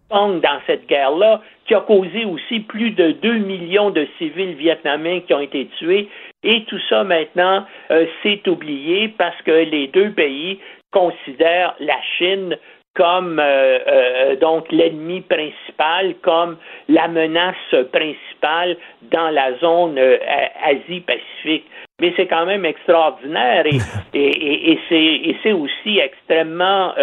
Kong 0.10 0.42
dans 0.42 0.60
cette 0.68 0.88
guerre-là, 0.88 1.42
qui 1.66 1.76
a 1.76 1.82
causé 1.82 2.26
aussi 2.26 2.62
plus 2.62 2.92
de 2.92 3.12
2 3.12 3.38
millions 3.38 3.92
de 3.92 4.08
civils 4.18 4.56
vietnamiens 4.56 5.22
qui 5.22 5.34
ont 5.34 5.40
été 5.40 5.68
tués. 5.78 6.10
Et 6.44 6.64
tout 6.66 6.80
ça 6.90 7.04
maintenant 7.04 7.66
euh, 7.92 8.06
s'est 8.24 8.48
oublié 8.48 9.10
parce 9.10 9.40
que 9.44 9.52
les 9.52 9.88
deux 9.88 10.12
pays 10.12 10.60
considèrent 10.92 11.76
la 11.80 12.02
Chine 12.18 12.58
comme 13.00 13.40
euh, 13.40 13.80
euh, 13.88 14.36
donc 14.36 14.70
l'ennemi 14.72 15.22
principal, 15.22 16.16
comme 16.22 16.58
la 16.90 17.08
menace 17.08 17.56
principale 17.94 18.76
dans 19.04 19.30
la 19.30 19.58
zone 19.60 19.98
euh, 19.98 20.18
Asie-Pacifique. 20.66 21.66
Mais 22.00 22.14
c'est 22.16 22.28
quand 22.28 22.46
même 22.46 22.66
extraordinaire 22.66 23.66
et, 23.66 23.78
et, 24.14 24.72
et, 24.72 25.30
et 25.30 25.38
c'est 25.44 25.52
aussi 25.52 26.00
extrêmement 26.00 26.94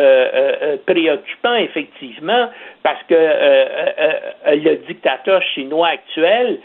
préoccupant, 0.87 1.55
effectivement, 1.55 2.49
parce 2.83 3.03
que 3.09 3.15
le 3.15 4.87
dictateur 4.87 5.43
chinois 5.55 5.89
actuel, 5.89 6.59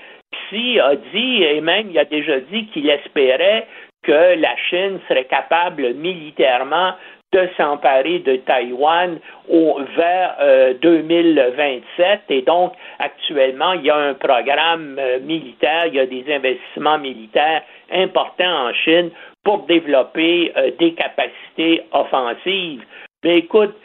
Xi, 0.49 0.79
a 0.79 0.95
dit, 0.95 1.43
et 1.43 1.61
même 1.61 1.89
il 1.89 1.99
a 1.99 2.05
déjà 2.05 2.39
dit 2.39 2.67
qu'il 2.67 2.89
espérait 2.89 3.67
que 4.03 4.39
la 4.39 4.55
Chine 4.69 4.99
serait 5.07 5.25
capable 5.25 5.93
militairement 5.93 6.93
de 7.31 7.47
s'emparer 7.55 8.19
de 8.19 8.35
Taïwan 8.37 9.17
au, 9.49 9.79
vers 9.95 10.35
2027. 10.81 11.81
Euh, 11.99 12.15
Et 12.29 12.41
donc, 12.41 12.73
actuellement, 12.99 13.73
il 13.73 13.85
y 13.85 13.89
a 13.89 13.95
un 13.95 14.13
programme 14.15 14.97
euh, 14.99 15.19
militaire, 15.21 15.87
il 15.87 15.95
y 15.95 15.99
a 15.99 16.05
des 16.05 16.25
investissements 16.33 16.97
militaires 16.97 17.63
importants 17.91 18.67
en 18.67 18.73
Chine 18.73 19.11
pour 19.43 19.59
développer 19.65 20.51
euh, 20.57 20.71
des 20.77 20.93
capacités 20.93 21.83
offensives. 21.93 22.83
Mais 23.23 23.37
écoute, 23.39 23.75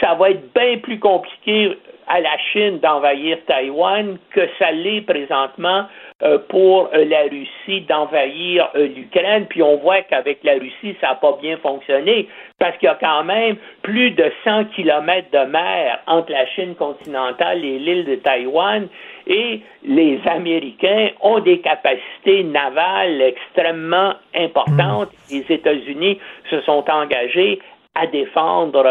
ça 0.00 0.14
va 0.14 0.30
être 0.30 0.52
bien 0.54 0.78
plus 0.78 1.00
compliqué 1.00 1.76
à 2.08 2.20
la 2.20 2.36
Chine 2.52 2.78
d'envahir 2.78 3.38
Taïwan 3.46 4.18
que 4.30 4.48
ça 4.58 4.70
l'est 4.70 5.02
présentement 5.02 5.86
euh, 6.22 6.38
pour 6.48 6.90
euh, 6.94 7.04
la 7.04 7.22
Russie 7.22 7.80
d'envahir 7.88 8.68
euh, 8.76 8.86
l'Ukraine. 8.86 9.46
Puis 9.48 9.62
on 9.62 9.76
voit 9.76 10.02
qu'avec 10.02 10.44
la 10.44 10.54
Russie, 10.54 10.96
ça 11.00 11.08
n'a 11.08 11.14
pas 11.16 11.36
bien 11.40 11.56
fonctionné 11.58 12.28
parce 12.58 12.76
qu'il 12.78 12.86
y 12.86 12.90
a 12.90 12.98
quand 13.00 13.24
même 13.24 13.56
plus 13.82 14.12
de 14.12 14.30
100 14.44 14.66
kilomètres 14.66 15.30
de 15.32 15.50
mer 15.50 15.98
entre 16.06 16.30
la 16.30 16.46
Chine 16.46 16.74
continentale 16.76 17.64
et 17.64 17.78
l'île 17.78 18.04
de 18.04 18.14
Taïwan 18.16 18.88
et 19.26 19.60
les 19.84 20.20
Américains 20.26 21.08
ont 21.20 21.40
des 21.40 21.60
capacités 21.60 22.44
navales 22.44 23.20
extrêmement 23.20 24.14
importantes. 24.34 25.10
Hmm. 25.10 25.34
Les 25.34 25.54
États-Unis 25.54 26.18
se 26.50 26.60
sont 26.62 26.84
engagés 26.88 27.58
à 27.94 28.06
défendre 28.06 28.84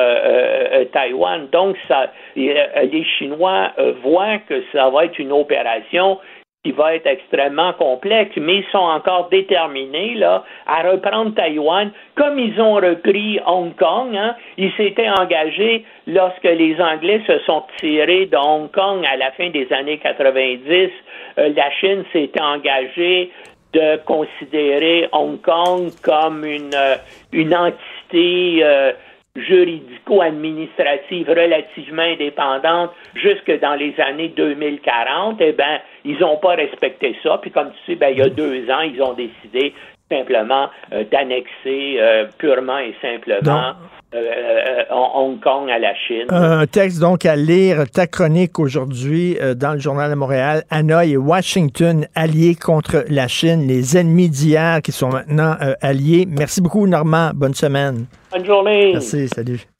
Taïwan. 0.92 1.48
Donc, 1.52 1.76
ça, 1.88 2.12
les 2.36 3.04
Chinois 3.18 3.72
voient 4.04 4.38
que 4.48 4.64
ça 4.72 4.90
va 4.90 5.06
être 5.06 5.18
une 5.18 5.32
opération 5.32 6.20
qui 6.64 6.72
va 6.72 6.96
être 6.96 7.08
extrêmement 7.08 7.74
complexe, 7.74 8.34
mais 8.38 8.58
ils 8.58 8.66
sont 8.72 8.78
encore 8.78 9.30
déterminés 9.30 10.14
là, 10.16 10.44
à 10.68 10.84
reprendre 10.84 11.34
Taïwan 11.34 11.92
comme 12.16 12.38
ils 12.38 12.60
ont 12.62 12.76
repris 12.76 13.40
Hong 13.48 13.76
Kong. 13.76 14.16
Hein. 14.16 14.36
Ils 14.58 14.72
s'étaient 14.74 15.10
engagés 15.10 15.84
lorsque 16.06 16.44
les 16.44 16.80
Anglais 16.80 17.22
se 17.26 17.40
sont 17.40 17.64
tirés 17.80 18.28
de 18.28 18.38
Hong 18.38 18.70
Kong 18.72 19.04
à 19.12 19.18
la 19.18 19.32
fin 19.32 19.50
des 19.50 19.72
années 19.74 19.98
90. 19.98 20.92
Euh, 21.40 21.50
la 21.56 21.72
Chine 21.72 22.04
s'était 22.14 22.42
engagée 22.42 23.32
de 23.74 23.98
considérer 24.06 25.08
Hong 25.14 25.42
Kong 25.42 25.90
comme 26.04 26.46
une, 26.46 26.76
euh, 26.76 26.96
une 27.32 27.56
entité 27.56 28.01
euh, 28.16 28.92
juridico-administrative 29.36 31.30
relativement 31.30 32.02
indépendante 32.02 32.92
jusque 33.16 33.60
dans 33.60 33.76
les 33.76 33.94
années 34.00 34.30
2040, 34.30 35.38
eh 35.40 35.54
bien, 35.54 35.80
ils 36.04 36.18
n'ont 36.20 36.38
pas 36.38 36.56
respecté 36.56 37.16
ça. 37.24 37.38
Puis 37.42 37.52
comme 37.52 37.72
tu 37.72 37.92
sais, 37.92 37.96
ben, 37.96 38.10
il 38.10 38.18
y 38.18 38.22
a 38.22 38.30
deux 38.30 38.70
ans, 38.70 38.82
ils 38.82 39.02
ont 39.02 39.14
décidé 39.14 39.74
simplement 40.12 40.68
euh, 40.92 41.04
d'annexer 41.12 41.98
euh, 42.00 42.26
purement 42.38 42.78
et 42.78 42.94
simplement 43.02 43.74
euh, 44.14 44.84
Hong 44.92 45.40
Kong 45.40 45.70
à 45.72 45.80
la 45.80 45.96
Chine. 45.96 46.28
Un 46.30 46.68
texte 46.68 47.00
donc 47.00 47.26
à 47.26 47.36
lire, 47.36 47.90
ta 47.90 48.08
chronique 48.08 48.60
aujourd'hui 48.60 49.38
dans 49.56 49.74
le 49.74 49.80
Journal 49.80 50.10
de 50.10 50.16
Montréal, 50.16 50.64
Hanoï 50.70 51.14
et 51.14 51.18
Washington 51.18 52.06
alliés 52.14 52.56
contre 52.56 53.06
la 53.10 53.28
Chine, 53.28 53.68
les 53.68 53.98
ennemis 53.98 54.30
d'hier 54.30 54.82
qui 54.82 54.92
sont 54.92 55.10
maintenant 55.10 55.56
alliés. 55.82 56.28
Merci 56.28 56.62
beaucoup 56.62 56.86
Normand, 56.88 57.32
bonne 57.34 57.54
semaine. 57.54 58.06
Bonne 58.32 58.46
journée. 58.46 58.92
Merci, 58.92 59.30
salut. 59.30 59.71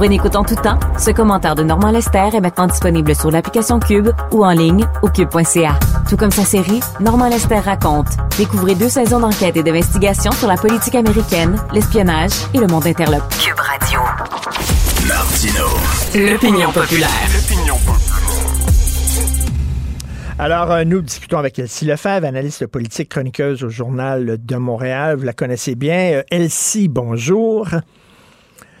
Pour 0.00 0.06
une 0.06 0.14
écoute 0.14 0.34
en 0.34 0.44
tout 0.44 0.54
temps, 0.54 0.80
ce 0.98 1.10
commentaire 1.10 1.54
de 1.54 1.62
Normand 1.62 1.90
Lester 1.90 2.30
est 2.32 2.40
maintenant 2.40 2.66
disponible 2.66 3.14
sur 3.14 3.30
l'application 3.30 3.78
Cube 3.78 4.08
ou 4.32 4.46
en 4.46 4.52
ligne 4.52 4.86
au 5.02 5.10
cube.ca. 5.10 5.78
Tout 6.08 6.16
comme 6.16 6.30
sa 6.30 6.42
série, 6.42 6.80
Normand 7.00 7.28
Lester 7.28 7.58
raconte. 7.58 8.06
Découvrez 8.38 8.74
deux 8.74 8.88
saisons 8.88 9.20
d'enquête 9.20 9.58
et 9.58 9.62
d'investigation 9.62 10.32
sur 10.32 10.48
la 10.48 10.56
politique 10.56 10.94
américaine, 10.94 11.54
l'espionnage 11.74 12.30
et 12.54 12.58
le 12.60 12.66
monde 12.66 12.86
interlope. 12.86 13.28
Cube 13.28 13.58
Radio. 13.58 14.00
Martino. 15.06 15.66
L'opinion 16.14 16.72
populaire. 16.72 17.10
L'opinion 17.34 17.76
populaire. 17.76 18.20
Alors, 20.38 20.72
euh, 20.72 20.84
nous 20.84 21.02
discutons 21.02 21.36
avec 21.36 21.58
Elsie 21.58 21.84
Lefebvre, 21.84 22.26
analyste 22.26 22.66
politique 22.66 23.10
chroniqueuse 23.10 23.62
au 23.64 23.68
Journal 23.68 24.38
de 24.42 24.56
Montréal. 24.56 25.16
Vous 25.18 25.24
la 25.24 25.34
connaissez 25.34 25.74
bien. 25.74 26.12
Euh, 26.14 26.22
Elsie, 26.30 26.88
bonjour. 26.88 27.68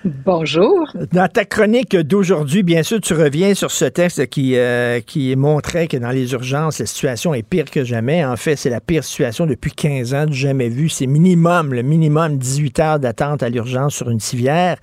Bonjour. 0.04 0.90
Dans 1.12 1.28
ta 1.28 1.44
chronique 1.44 1.94
d'aujourd'hui, 1.94 2.62
bien 2.62 2.82
sûr, 2.82 3.02
tu 3.02 3.12
reviens 3.12 3.52
sur 3.52 3.70
ce 3.70 3.84
texte 3.84 4.28
qui, 4.28 4.56
euh, 4.56 5.00
qui 5.00 5.36
montrait 5.36 5.88
que 5.88 5.98
dans 5.98 6.10
les 6.10 6.32
urgences, 6.32 6.78
la 6.78 6.86
situation 6.86 7.34
est 7.34 7.42
pire 7.42 7.66
que 7.66 7.84
jamais. 7.84 8.24
En 8.24 8.36
fait, 8.36 8.56
c'est 8.56 8.70
la 8.70 8.80
pire 8.80 9.04
situation 9.04 9.44
depuis 9.44 9.72
15 9.72 10.14
ans, 10.14 10.24
jamais 10.30 10.70
vu. 10.70 10.88
C'est 10.88 11.06
minimum, 11.06 11.74
le 11.74 11.82
minimum 11.82 12.38
18 12.38 12.78
heures 12.78 12.98
d'attente 12.98 13.42
à 13.42 13.50
l'urgence 13.50 13.94
sur 13.94 14.08
une 14.08 14.20
civière. 14.20 14.78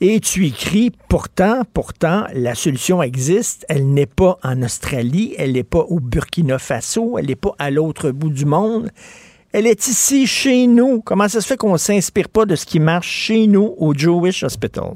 Et 0.00 0.20
tu 0.20 0.46
écris, 0.46 0.92
pourtant, 1.08 1.62
pourtant, 1.74 2.26
la 2.32 2.54
solution 2.54 3.02
existe. 3.02 3.66
Elle 3.68 3.92
n'est 3.92 4.06
pas 4.06 4.38
en 4.44 4.62
Australie, 4.62 5.34
elle 5.36 5.52
n'est 5.52 5.64
pas 5.64 5.84
au 5.88 5.98
Burkina 5.98 6.60
Faso, 6.60 7.18
elle 7.18 7.26
n'est 7.26 7.34
pas 7.34 7.56
à 7.58 7.72
l'autre 7.72 8.12
bout 8.12 8.30
du 8.30 8.44
monde. 8.44 8.90
Elle 9.52 9.66
est 9.66 9.86
ici, 9.88 10.26
chez 10.26 10.66
nous. 10.66 11.00
Comment 11.02 11.28
ça 11.28 11.40
se 11.40 11.46
fait 11.46 11.56
qu'on 11.56 11.72
ne 11.72 11.78
s'inspire 11.78 12.28
pas 12.28 12.46
de 12.46 12.54
ce 12.54 12.64
qui 12.64 12.78
marche 12.78 13.08
chez 13.08 13.46
nous 13.46 13.74
au 13.78 13.94
Jewish 13.94 14.44
Hospital? 14.44 14.94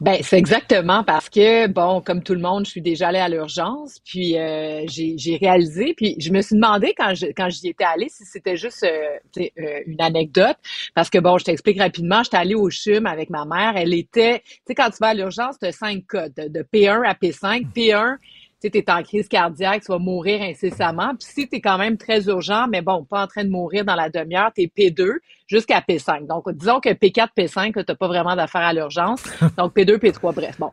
Ben, 0.00 0.18
c'est 0.22 0.36
exactement 0.36 1.02
parce 1.04 1.28
que, 1.28 1.66
bon, 1.68 2.00
comme 2.00 2.22
tout 2.22 2.34
le 2.34 2.40
monde, 2.40 2.66
je 2.66 2.70
suis 2.70 2.82
déjà 2.82 3.08
allée 3.08 3.18
à 3.18 3.28
l'urgence, 3.28 4.00
puis 4.04 4.38
euh, 4.38 4.84
j'ai 4.86 5.38
réalisé, 5.40 5.94
puis 5.96 6.16
je 6.18 6.30
me 6.30 6.42
suis 6.42 6.56
demandé 6.56 6.94
quand 6.96 7.14
je, 7.14 7.26
quand 7.26 7.48
j'y 7.48 7.68
étais 7.68 7.84
allée 7.84 8.08
si 8.08 8.24
c'était 8.24 8.56
juste 8.56 8.84
euh, 8.84 9.40
euh, 9.40 9.80
une 9.86 10.00
anecdote, 10.00 10.56
parce 10.94 11.10
que, 11.10 11.18
bon, 11.18 11.38
je 11.38 11.44
t'explique 11.44 11.78
rapidement, 11.78 12.22
j'étais 12.22 12.36
allée 12.36 12.54
au 12.54 12.68
CHUM 12.70 13.06
avec 13.06 13.30
ma 13.30 13.44
mère, 13.44 13.74
elle 13.76 13.94
était, 13.94 14.40
tu 14.40 14.60
sais, 14.66 14.74
quand 14.74 14.90
tu 14.90 14.98
vas 15.00 15.08
à 15.08 15.14
l'urgence, 15.14 15.58
tu 15.58 15.66
as 15.66 15.72
cinq 15.72 16.04
codes, 16.06 16.34
de 16.36 16.62
P1 16.62 17.06
à 17.06 17.14
P5. 17.14 17.66
P1, 17.74 18.16
tu 18.60 18.68
es 18.78 18.90
en 18.90 19.02
crise 19.02 19.28
cardiaque, 19.28 19.82
tu 19.84 19.92
vas 19.92 19.98
mourir 19.98 20.42
incessamment. 20.42 21.14
Puis 21.18 21.28
si 21.28 21.48
tu 21.48 21.56
es 21.56 21.60
quand 21.60 21.78
même 21.78 21.96
très 21.96 22.26
urgent, 22.26 22.66
mais 22.68 22.82
bon, 22.82 23.04
pas 23.04 23.24
en 23.24 23.26
train 23.26 23.44
de 23.44 23.50
mourir 23.50 23.84
dans 23.84 23.94
la 23.94 24.08
demi-heure, 24.08 24.50
tu 24.54 24.62
es 24.62 24.66
P2 24.66 25.18
jusqu'à 25.46 25.80
P5. 25.80 26.26
Donc, 26.26 26.50
disons 26.52 26.80
que 26.80 26.88
P4, 26.88 27.28
P5, 27.36 27.72
tu 27.72 27.78
n'as 27.86 27.94
pas 27.94 28.08
vraiment 28.08 28.34
d'affaires 28.34 28.62
à 28.62 28.72
l'urgence. 28.72 29.22
Donc, 29.56 29.76
P2, 29.76 29.98
P3, 29.98 30.34
bref. 30.34 30.58
Bon. 30.58 30.70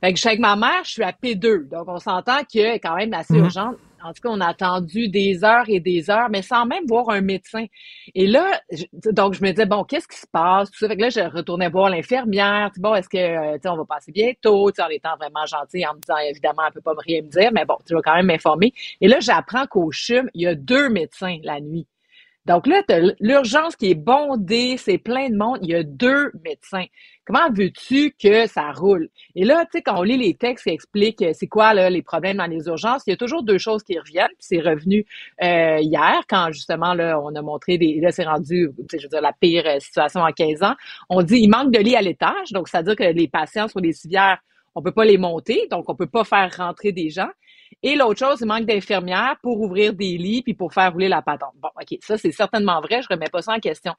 Fait 0.00 0.12
que 0.12 0.18
je 0.18 0.26
avec 0.28 0.40
ma 0.40 0.56
mère, 0.56 0.84
je 0.84 0.90
suis 0.90 1.02
à 1.02 1.12
P2. 1.12 1.68
Donc, 1.68 1.88
on 1.88 1.98
s'entend 1.98 2.38
est 2.54 2.78
quand 2.78 2.96
même 2.96 3.12
assez 3.14 3.34
mm-hmm. 3.34 3.44
urgente 3.44 3.76
en 4.04 4.12
tout 4.12 4.22
cas, 4.22 4.28
on 4.30 4.40
a 4.40 4.46
attendu 4.46 5.08
des 5.08 5.44
heures 5.44 5.64
et 5.68 5.80
des 5.80 6.10
heures, 6.10 6.28
mais 6.30 6.42
sans 6.42 6.66
même 6.66 6.84
voir 6.86 7.10
un 7.10 7.20
médecin. 7.20 7.66
Et 8.14 8.26
là, 8.26 8.60
donc 9.04 9.34
je 9.34 9.42
me 9.42 9.50
disais, 9.50 9.66
bon, 9.66 9.84
qu'est-ce 9.84 10.08
qui 10.08 10.18
se 10.18 10.26
passe? 10.26 10.70
Tout 10.70 10.78
ça. 10.78 10.88
Fait 10.88 10.96
que 10.96 11.02
là, 11.02 11.10
je 11.10 11.20
retournais 11.20 11.68
voir 11.68 11.90
l'infirmière. 11.90 12.70
Bon, 12.78 12.94
est-ce 12.94 13.08
que, 13.08 13.18
euh, 13.18 13.58
tu 13.62 13.68
on 13.68 13.76
va 13.76 13.84
passer 13.84 14.12
bientôt? 14.12 14.70
en 14.78 14.88
étant 14.88 15.16
vraiment 15.16 15.46
gentil, 15.46 15.86
en 15.86 15.94
me 15.94 16.00
disant, 16.00 16.18
évidemment, 16.18 16.62
elle 16.66 16.72
peut 16.72 16.80
pas 16.80 16.94
rien 16.98 17.22
me 17.22 17.28
dire, 17.28 17.50
mais 17.52 17.64
bon, 17.64 17.76
tu 17.86 17.94
vas 17.94 18.02
quand 18.02 18.14
même 18.14 18.26
m'informer. 18.26 18.72
Et 19.00 19.08
là, 19.08 19.20
j'apprends 19.20 19.66
qu'au 19.66 19.90
CHUM, 19.90 20.28
il 20.34 20.42
y 20.42 20.46
a 20.46 20.54
deux 20.54 20.88
médecins 20.88 21.38
la 21.42 21.60
nuit. 21.60 21.86
Donc 22.46 22.66
là, 22.66 22.82
l'urgence 23.20 23.76
qui 23.76 23.90
est 23.90 23.94
bondée, 23.94 24.76
c'est 24.76 24.98
plein 24.98 25.30
de 25.30 25.36
monde. 25.36 25.58
Il 25.62 25.70
y 25.70 25.74
a 25.76 25.84
deux 25.84 26.32
médecins. 26.44 26.86
Comment 27.24 27.50
veux-tu 27.52 28.12
que 28.20 28.48
ça 28.48 28.72
roule? 28.72 29.08
Et 29.36 29.44
là, 29.44 29.64
tu 29.64 29.78
sais, 29.78 29.82
quand 29.82 30.00
on 30.00 30.02
lit 30.02 30.16
les 30.16 30.34
textes 30.34 30.64
qui 30.64 30.70
expliquent 30.70 31.22
euh, 31.22 31.30
c'est 31.34 31.46
quoi 31.46 31.72
les 31.72 32.02
problèmes 32.02 32.38
dans 32.38 32.46
les 32.46 32.66
urgences, 32.66 33.04
il 33.06 33.10
y 33.10 33.12
a 33.12 33.16
toujours 33.16 33.44
deux 33.44 33.58
choses 33.58 33.84
qui 33.84 33.96
reviennent. 33.96 34.26
c'est 34.40 34.58
revenu 34.58 35.06
euh, 35.40 35.78
hier, 35.80 36.22
quand 36.28 36.50
justement, 36.50 36.94
là, 36.94 37.20
on 37.22 37.32
a 37.36 37.42
montré 37.42 37.78
des. 37.78 38.00
Là, 38.00 38.10
c'est 38.10 38.24
rendu, 38.24 38.70
je 38.92 39.02
veux 39.02 39.08
dire, 39.08 39.20
la 39.20 39.32
pire 39.32 39.64
euh, 39.66 39.78
situation 39.78 40.20
en 40.22 40.32
15 40.32 40.64
ans. 40.64 40.74
On 41.08 41.22
dit 41.22 41.38
il 41.38 41.48
manque 41.48 41.70
de 41.70 41.78
lits 41.78 41.94
à 41.94 42.02
l'étage, 42.02 42.50
donc 42.50 42.68
c'est-à-dire 42.68 42.96
que 42.96 43.04
les 43.04 43.28
patients 43.28 43.68
sur 43.68 43.78
les 43.78 43.92
civières, 43.92 44.38
on 44.74 44.82
peut 44.82 44.92
pas 44.92 45.04
les 45.04 45.18
monter, 45.18 45.68
donc 45.70 45.88
on 45.88 45.94
peut 45.94 46.06
pas 46.06 46.24
faire 46.24 46.50
rentrer 46.56 46.90
des 46.90 47.10
gens. 47.10 47.28
Et 47.82 47.96
l'autre 47.96 48.18
chose, 48.18 48.38
il 48.40 48.46
manque 48.46 48.64
d'infirmières 48.64 49.36
pour 49.42 49.60
ouvrir 49.60 49.92
des 49.92 50.16
lits 50.18 50.42
puis 50.42 50.54
pour 50.54 50.72
faire 50.72 50.92
rouler 50.92 51.08
la 51.08 51.22
patente. 51.22 51.54
Bon, 51.56 51.68
OK, 51.76 51.98
ça, 52.00 52.16
c'est 52.18 52.32
certainement 52.32 52.80
vrai. 52.80 53.02
Je 53.02 53.08
remets 53.08 53.30
pas 53.30 53.42
ça 53.42 53.52
en 53.52 53.60
question. 53.60 53.94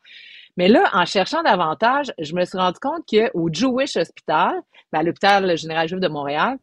Mais 0.57 0.67
là, 0.67 0.89
en 0.93 1.05
cherchant 1.05 1.41
davantage, 1.43 2.13
je 2.19 2.33
me 2.35 2.45
suis 2.45 2.57
rendu 2.57 2.79
compte 2.79 3.03
qu'au 3.09 3.49
Jewish 3.51 3.95
Hospital, 3.95 4.61
ben, 4.91 4.99
à 4.99 5.03
l'hôpital 5.03 5.57
général 5.57 5.87
juif 5.87 5.99
de 5.99 6.07
Montréal, 6.07 6.57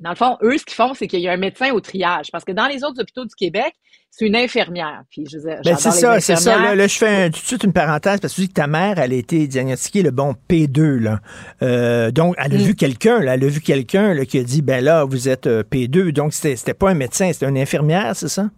dans 0.00 0.10
le 0.10 0.16
fond, 0.16 0.36
eux, 0.42 0.58
ce 0.58 0.64
qu'ils 0.64 0.74
font, 0.74 0.92
c'est 0.94 1.06
qu'il 1.06 1.20
y 1.20 1.28
a 1.28 1.32
un 1.32 1.36
médecin 1.36 1.70
au 1.72 1.80
triage. 1.80 2.30
Parce 2.32 2.44
que 2.44 2.52
dans 2.52 2.66
les 2.66 2.82
autres 2.84 3.00
hôpitaux 3.00 3.24
du 3.24 3.34
Québec, 3.34 3.74
c'est 4.10 4.26
une 4.26 4.36
infirmière. 4.36 5.02
Puis 5.10 5.24
je 5.30 5.38
ben, 5.38 5.60
c'est 5.76 5.90
ça, 5.90 6.20
c'est 6.20 6.36
ça. 6.36 6.74
Là, 6.74 6.86
je 6.86 6.96
fais 6.98 7.30
tout 7.30 7.40
de 7.40 7.44
suite 7.46 7.64
une 7.64 7.72
parenthèse 7.72 8.20
parce 8.20 8.32
que 8.32 8.36
tu 8.36 8.42
dis 8.42 8.48
que 8.48 8.54
ta 8.54 8.66
mère, 8.68 8.98
elle 8.98 9.12
a 9.12 9.16
été 9.16 9.46
diagnostiquée 9.48 10.02
le 10.02 10.10
bon 10.12 10.34
P2. 10.48 10.98
Là. 10.98 11.20
Euh, 11.62 12.10
donc, 12.12 12.34
elle 12.38 12.54
a 12.54 12.58
Mm. 12.58 12.62
vu 12.62 12.74
quelqu'un, 12.76 13.20
elle 13.20 13.28
a 13.28 13.36
vu 13.48 13.60
quelqu'un 13.60 14.24
qui 14.24 14.38
a 14.38 14.44
dit, 14.44 14.62
ben 14.62 14.84
là, 14.84 15.04
vous 15.04 15.28
êtes 15.28 15.46
euh, 15.48 15.62
P2. 15.64 16.12
Donc, 16.12 16.32
c'était 16.32 16.74
pas 16.74 16.90
un 16.90 16.94
médecin, 16.94 17.32
c'était 17.32 17.48
une 17.48 17.58
infirmière, 17.58 18.14
c'est 18.14 18.28
ça? 18.28 18.50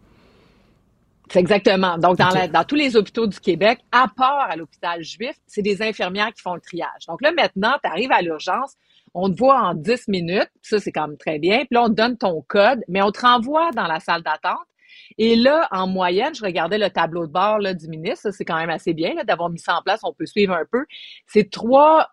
C'est 1.30 1.40
exactement. 1.40 1.98
Donc, 1.98 2.18
dans, 2.18 2.28
la- 2.28 2.46
dans 2.48 2.62
tous 2.64 2.76
les 2.76 2.94
hôpitaux 2.96 3.26
du 3.26 3.40
Québec, 3.40 3.80
à 3.90 4.06
part 4.14 4.46
à 4.48 4.56
l'hôpital 4.56 5.02
juif, 5.02 5.34
c'est 5.46 5.62
des 5.62 5.82
infirmières 5.82 6.32
qui 6.32 6.40
font 6.42 6.54
le 6.54 6.60
triage. 6.60 7.06
Donc 7.08 7.20
là, 7.20 7.32
maintenant, 7.32 7.72
tu 7.82 7.90
arrives 7.90 8.12
à 8.12 8.22
l'urgence, 8.22 8.74
on 9.18 9.30
te 9.32 9.38
voit 9.38 9.58
en 9.62 9.74
10 9.74 10.08
minutes, 10.08 10.50
ça, 10.60 10.78
c'est 10.78 10.92
quand 10.92 11.08
même 11.08 11.16
très 11.16 11.38
bien. 11.38 11.60
Puis 11.60 11.68
là, 11.70 11.84
on 11.84 11.88
te 11.88 11.94
donne 11.94 12.18
ton 12.18 12.44
code, 12.46 12.80
mais 12.86 13.00
on 13.00 13.10
te 13.10 13.20
renvoie 13.20 13.70
dans 13.72 13.86
la 13.86 13.98
salle 13.98 14.22
d'attente. 14.22 14.66
Et 15.18 15.36
là, 15.36 15.68
en 15.70 15.86
moyenne, 15.86 16.34
je 16.34 16.44
regardais 16.44 16.78
le 16.78 16.90
tableau 16.90 17.26
de 17.26 17.32
bord 17.32 17.58
là, 17.58 17.74
du 17.74 17.88
ministre, 17.88 18.30
c'est 18.30 18.44
quand 18.44 18.56
même 18.56 18.70
assez 18.70 18.92
bien 18.92 19.14
d'avoir 19.24 19.50
mis 19.50 19.58
ça 19.58 19.76
en 19.76 19.82
place, 19.82 20.00
on 20.02 20.12
peut 20.12 20.26
suivre 20.26 20.52
un 20.54 20.64
peu. 20.70 20.84
C'est 21.26 21.50
trois, 21.50 22.08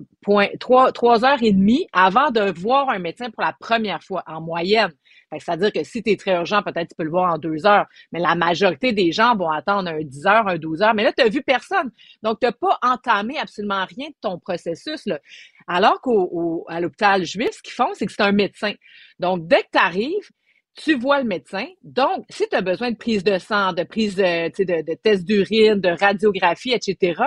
trois, 0.60 0.92
trois 0.92 1.26
heures 1.26 1.42
et 1.44 1.52
demie 1.52 1.88
avant 1.92 2.32
de 2.32 2.52
voir 2.60 2.90
un 2.90 3.00
médecin 3.00 3.30
pour 3.30 3.44
la 3.44 3.54
première 3.54 4.04
fois, 4.04 4.24
en 4.28 4.42
moyenne. 4.42 4.92
C'est-à-dire 5.40 5.72
que 5.72 5.84
si 5.84 6.04
tu 6.04 6.12
es 6.12 6.18
très 6.18 6.34
urgent, 6.34 6.62
peut-être 6.62 6.90
tu 6.90 6.96
peux 6.96 7.04
le 7.04 7.10
voir 7.10 7.34
en 7.34 7.38
deux 7.38 7.66
heures. 7.66 7.86
Mais 8.12 8.20
la 8.20 8.36
majorité 8.36 8.94
des 8.94 9.12
gens 9.12 9.36
vont 9.36 9.50
attendre 9.50 9.90
un 9.90 10.02
10 10.02 10.26
heures, 10.26 10.48
un 10.48 10.58
12 10.58 10.82
heures. 10.82 10.94
Mais 10.94 11.04
là, 11.04 11.12
tu 11.12 11.24
n'as 11.24 11.30
vu 11.30 11.42
personne. 11.42 11.92
Donc, 12.22 12.40
tu 12.40 12.46
n'as 12.46 12.52
pas 12.52 12.78
entamé 12.82 13.38
absolument 13.40 13.86
rien 13.86 14.10
de 14.10 14.16
ton 14.22 14.40
processus. 14.40 15.06
Là. 15.06 15.20
Alors 15.68 16.02
qu'à 16.02 16.80
l'hôpital 16.80 17.26
juif, 17.26 17.52
ce 17.52 17.62
qu'ils 17.62 17.74
font, 17.74 17.90
c'est 17.94 18.06
que 18.06 18.12
c'est 18.12 18.22
un 18.22 18.32
médecin. 18.32 18.74
Donc, 19.20 19.48
dès 19.48 19.62
que 19.62 19.70
tu 19.74 19.80
arrives, 19.80 20.30
tu 20.76 20.96
vois 20.96 21.20
le 21.20 21.26
médecin. 21.26 21.66
Donc, 21.84 22.26
si 22.30 22.48
tu 22.50 22.56
as 22.56 22.62
besoin 22.62 22.92
de 22.92 22.98
prise 22.98 23.24
de 23.24 23.38
sang, 23.38 23.74
de 23.74 23.84
prise 23.84 24.16
de, 24.16 24.50
de, 24.50 24.82
de 24.82 24.94
test 24.96 25.26
d'urine, 25.26 25.76
de 25.80 25.90
radiographie, 25.90 26.72
etc., 26.72 27.22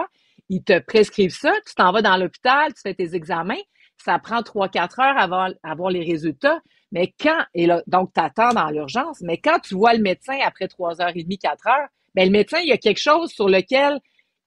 ils 0.48 0.62
te 0.62 0.78
prescrivent 0.80 1.34
ça. 1.34 1.52
Tu 1.66 1.74
t'en 1.74 1.92
vas 1.92 2.02
dans 2.02 2.16
l'hôpital, 2.16 2.72
tu 2.74 2.80
fais 2.82 2.94
tes 2.94 3.14
examens. 3.14 3.54
Ça 3.98 4.18
prend 4.18 4.40
3-4 4.40 5.00
heures 5.00 5.18
avant 5.18 5.48
avoir 5.62 5.90
les 5.90 6.04
résultats. 6.04 6.60
Mais 6.92 7.12
quand, 7.20 7.44
et 7.54 7.66
là, 7.66 7.82
donc, 7.86 8.12
tu 8.14 8.20
attends 8.20 8.52
dans 8.52 8.70
l'urgence, 8.70 9.20
mais 9.22 9.38
quand 9.38 9.58
tu 9.60 9.74
vois 9.74 9.94
le 9.94 10.02
médecin 10.02 10.38
après 10.44 10.66
3h30, 10.66 11.38
4 11.38 11.66
heures, 11.66 11.88
ben, 12.14 12.26
le 12.26 12.30
médecin, 12.32 12.58
il 12.60 12.68
y 12.68 12.72
a 12.72 12.78
quelque 12.78 13.00
chose 13.00 13.30
sur 13.30 13.48
lequel 13.48 14.00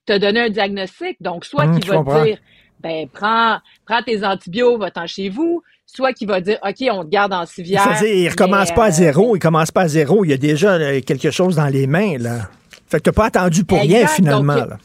te 0.05 0.17
donner 0.17 0.41
un 0.41 0.49
diagnostic. 0.49 1.17
Donc, 1.21 1.45
soit 1.45 1.65
Hum, 1.65 1.73
qu'il 1.73 1.85
va 1.85 1.99
te 1.99 2.23
dire, 2.23 2.39
ben, 2.79 3.07
prends, 3.09 3.59
prends 3.85 4.01
tes 4.03 4.23
antibiotiques, 4.25 4.79
va-t'en 4.79 5.07
chez 5.07 5.29
vous. 5.29 5.61
Soit 5.91 6.13
qu'il 6.13 6.27
va 6.27 6.39
dire, 6.39 6.59
OK, 6.63 6.87
on 6.91 7.03
te 7.03 7.09
garde 7.09 7.33
en 7.33 7.45
civière. 7.47 7.83
C'est-à-dire, 7.83 8.15
il 8.15 8.29
recommence 8.29 8.69
mais, 8.69 8.75
pas 8.75 8.85
à 8.85 8.89
euh, 8.89 8.91
zéro, 8.91 9.35
il 9.35 9.39
commence 9.39 9.71
pas 9.71 9.81
à 9.81 9.87
zéro. 9.87 10.23
Il 10.23 10.29
y 10.29 10.33
a 10.33 10.37
déjà 10.37 10.73
euh, 10.73 11.01
quelque 11.01 11.31
chose 11.31 11.55
dans 11.55 11.67
les 11.67 11.87
mains, 11.87 12.17
là. 12.19 12.49
Fait 12.87 12.97
que 12.97 13.03
t'as 13.03 13.11
pas 13.11 13.25
attendu 13.25 13.63
pour 13.63 13.79
rien, 13.79 14.05
finalement, 14.07 14.55
donc, 14.55 14.69
là. 14.69 14.77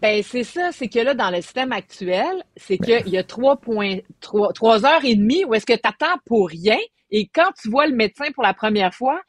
Ben, 0.00 0.22
c'est 0.22 0.44
ça, 0.44 0.70
c'est 0.72 0.88
que 0.88 1.00
là, 1.00 1.14
dans 1.14 1.30
le 1.30 1.42
système 1.42 1.72
actuel, 1.72 2.44
c'est 2.56 2.78
qu'il 2.78 3.08
y 3.08 3.18
a 3.18 3.24
trois 3.24 3.56
points, 3.56 3.98
trois, 4.20 4.52
trois 4.52 4.86
heures 4.86 5.04
et 5.04 5.14
demie 5.14 5.44
où 5.44 5.52
est-ce 5.52 5.66
que 5.66 5.74
tu 5.74 5.80
attends 5.84 6.18
pour 6.24 6.48
rien 6.48 6.78
et 7.10 7.28
quand 7.32 7.50
tu 7.60 7.68
vois 7.68 7.86
le 7.86 7.94
médecin 7.94 8.32
pour 8.34 8.42
la 8.42 8.54
première 8.54 8.94
fois, 8.94 9.20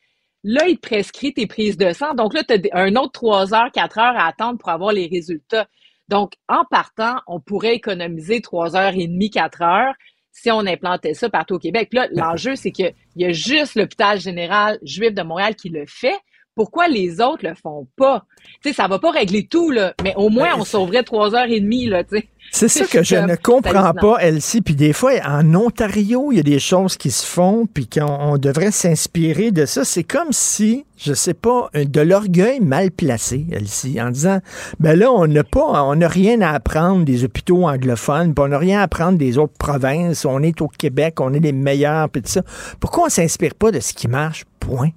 là, 0.43 0.67
il 0.67 0.77
te 0.77 0.87
prescrit 0.87 1.33
tes 1.33 1.47
prises 1.47 1.77
de 1.77 1.91
sang. 1.91 2.13
Donc 2.13 2.33
là, 2.33 2.43
tu 2.43 2.53
as 2.53 2.79
un 2.79 2.95
autre 2.95 3.11
trois 3.11 3.53
heures, 3.53 3.71
quatre 3.73 3.99
heures 3.99 4.15
à 4.17 4.27
attendre 4.27 4.57
pour 4.57 4.69
avoir 4.69 4.93
les 4.93 5.07
résultats. 5.07 5.67
Donc, 6.07 6.33
en 6.47 6.63
partant, 6.69 7.17
on 7.27 7.39
pourrait 7.41 7.75
économiser 7.75 8.41
trois 8.41 8.75
heures 8.75 8.93
et 8.95 9.07
demie, 9.07 9.29
quatre 9.29 9.61
heures 9.61 9.93
si 10.33 10.51
on 10.51 10.65
implantait 10.65 11.13
ça 11.13 11.29
partout 11.29 11.55
au 11.55 11.59
Québec. 11.59 11.87
Puis 11.89 11.99
là, 11.99 12.07
l'enjeu, 12.11 12.55
c'est 12.55 12.71
qu'il 12.71 12.93
y 13.15 13.23
a 13.23 13.31
juste 13.31 13.75
l'hôpital 13.75 14.19
général 14.19 14.79
juif 14.81 15.13
de 15.13 15.21
Montréal 15.21 15.55
qui 15.55 15.69
le 15.69 15.85
fait. 15.87 16.17
Pourquoi 16.55 16.87
les 16.87 17.21
autres 17.21 17.47
le 17.47 17.55
font 17.55 17.87
pas? 17.95 18.25
Tu 18.61 18.69
sais, 18.69 18.73
ça 18.73 18.87
va 18.87 18.99
pas 18.99 19.11
régler 19.11 19.47
tout, 19.47 19.71
là, 19.71 19.93
mais 20.03 20.13
au 20.15 20.29
moins, 20.29 20.55
on 20.57 20.65
sauverait 20.65 21.03
trois 21.03 21.33
heures 21.33 21.49
et 21.49 21.59
demie, 21.59 21.85
là, 21.85 22.03
tu 22.03 22.17
sais. 22.17 22.27
C'est 22.55 22.67
ça 22.67 22.85
que 22.85 23.01
je 23.03 23.15
ne 23.15 23.35
comprends 23.35 23.93
pas, 23.93 24.17
Elsie. 24.19 24.61
Puis 24.61 24.75
des 24.75 24.93
fois, 24.93 25.11
en 25.25 25.55
Ontario, 25.55 26.31
il 26.31 26.37
y 26.37 26.39
a 26.39 26.43
des 26.43 26.59
choses 26.59 26.97
qui 26.97 27.09
se 27.09 27.25
font, 27.25 27.65
puis 27.65 27.87
qu'on 27.87 28.05
on 28.05 28.37
devrait 28.37 28.69
s'inspirer 28.69 29.49
de 29.49 29.65
ça. 29.65 29.83
C'est 29.83 30.03
comme 30.03 30.31
si, 30.31 30.85
je 30.95 31.13
sais 31.13 31.33
pas, 31.33 31.71
un- 31.73 31.85
de 31.85 32.01
l'orgueil 32.01 32.59
mal 32.59 32.91
placé, 32.91 33.47
Elsie, 33.51 33.99
en 33.99 34.11
disant, 34.11 34.39
ben 34.79 34.97
là, 34.97 35.11
on 35.11 35.25
n'a 35.25 35.43
pas, 35.43 35.83
on 35.83 35.95
n'a 35.95 36.07
rien 36.07 36.41
à 36.41 36.51
apprendre 36.51 37.03
des 37.05 37.23
hôpitaux 37.23 37.67
anglophones, 37.67 38.35
puis 38.35 38.45
on 38.45 38.49
n'a 38.49 38.59
rien 38.59 38.81
à 38.81 38.83
apprendre 38.83 39.17
des 39.17 39.39
autres 39.39 39.57
provinces. 39.57 40.23
On 40.23 40.43
est 40.43 40.61
au 40.61 40.67
Québec, 40.67 41.19
on 41.21 41.33
est 41.33 41.39
les 41.39 41.53
meilleurs, 41.53 42.07
puis 42.09 42.21
tout 42.21 42.29
ça. 42.29 42.43
Pourquoi 42.79 43.05
on 43.07 43.09
s'inspire 43.09 43.55
pas 43.55 43.71
de 43.71 43.79
ce 43.79 43.93
qui 43.93 44.07
marche? 44.07 44.45
Point. 44.59 44.91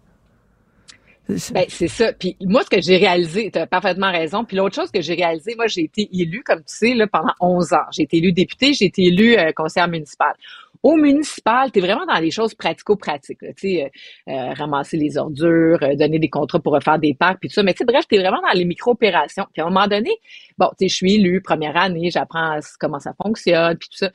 Ben, 1.29 1.65
c'est 1.69 1.89
ça. 1.89 2.13
Puis 2.13 2.37
moi, 2.41 2.63
ce 2.63 2.71
que 2.71 2.81
j'ai 2.81 2.97
réalisé, 2.99 3.51
tu 3.51 3.59
as 3.59 3.67
parfaitement 3.67 4.13
raison. 4.13 4.45
Puis 4.45 4.57
l'autre 4.57 4.77
chose 4.77 4.91
que 4.93 5.01
j'ai 5.01 5.15
réalisé, 5.15 5.55
moi, 5.57 5.67
j'ai 5.67 5.83
été 5.83 6.09
élue, 6.13 6.43
comme 6.45 6.61
tu 6.61 6.77
sais, 6.77 6.95
là, 6.95 7.07
pendant 7.09 7.33
11 7.41 7.73
ans. 7.73 7.87
J'ai 7.93 8.03
été 8.05 8.19
élue 8.19 8.33
députée, 8.33 8.75
j'ai 8.75 8.87
été 8.87 9.03
élue 9.03 9.37
euh, 9.37 9.51
conseillère 9.53 9.89
municipale. 9.89 10.35
Au 10.83 10.95
municipal, 10.95 11.73
tu 11.73 11.81
es 11.81 11.83
vraiment 11.83 12.07
dans 12.07 12.21
les 12.21 12.31
choses 12.31 12.55
pratico-pratiques. 12.55 13.41
Tu 13.41 13.55
sais, 13.57 13.85
euh, 13.85 14.33
euh, 14.33 14.53
ramasser 14.55 14.97
les 14.97 15.19
ordures, 15.19 15.79
euh, 15.83 15.97
donner 15.97 16.21
des 16.21 16.29
contrats 16.29 16.61
pour 16.61 16.75
refaire 16.75 17.01
des 17.01 17.15
parcs, 17.15 17.41
puis 17.41 17.49
tout 17.49 17.55
ça. 17.55 17.65
Mais 17.65 17.73
tu 17.73 17.79
sais, 17.79 17.85
bref, 17.85 18.07
tu 18.09 18.15
es 18.15 18.19
vraiment 18.21 18.41
dans 18.41 18.57
les 18.57 18.65
micro-opérations. 18.65 19.47
Puis 19.53 19.63
à 19.63 19.67
un 19.67 19.71
moment 19.71 19.89
donné, 19.89 20.11
bon, 20.59 20.69
tu 20.79 20.85
sais, 20.85 20.89
je 20.89 20.95
suis 20.95 21.15
élue, 21.15 21.41
première 21.41 21.77
année, 21.77 22.11
j'apprends 22.11 22.61
comment 22.79 23.01
ça 23.01 23.15
fonctionne, 23.21 23.77
puis 23.79 23.89
tout 23.89 23.99
ça. 23.99 24.11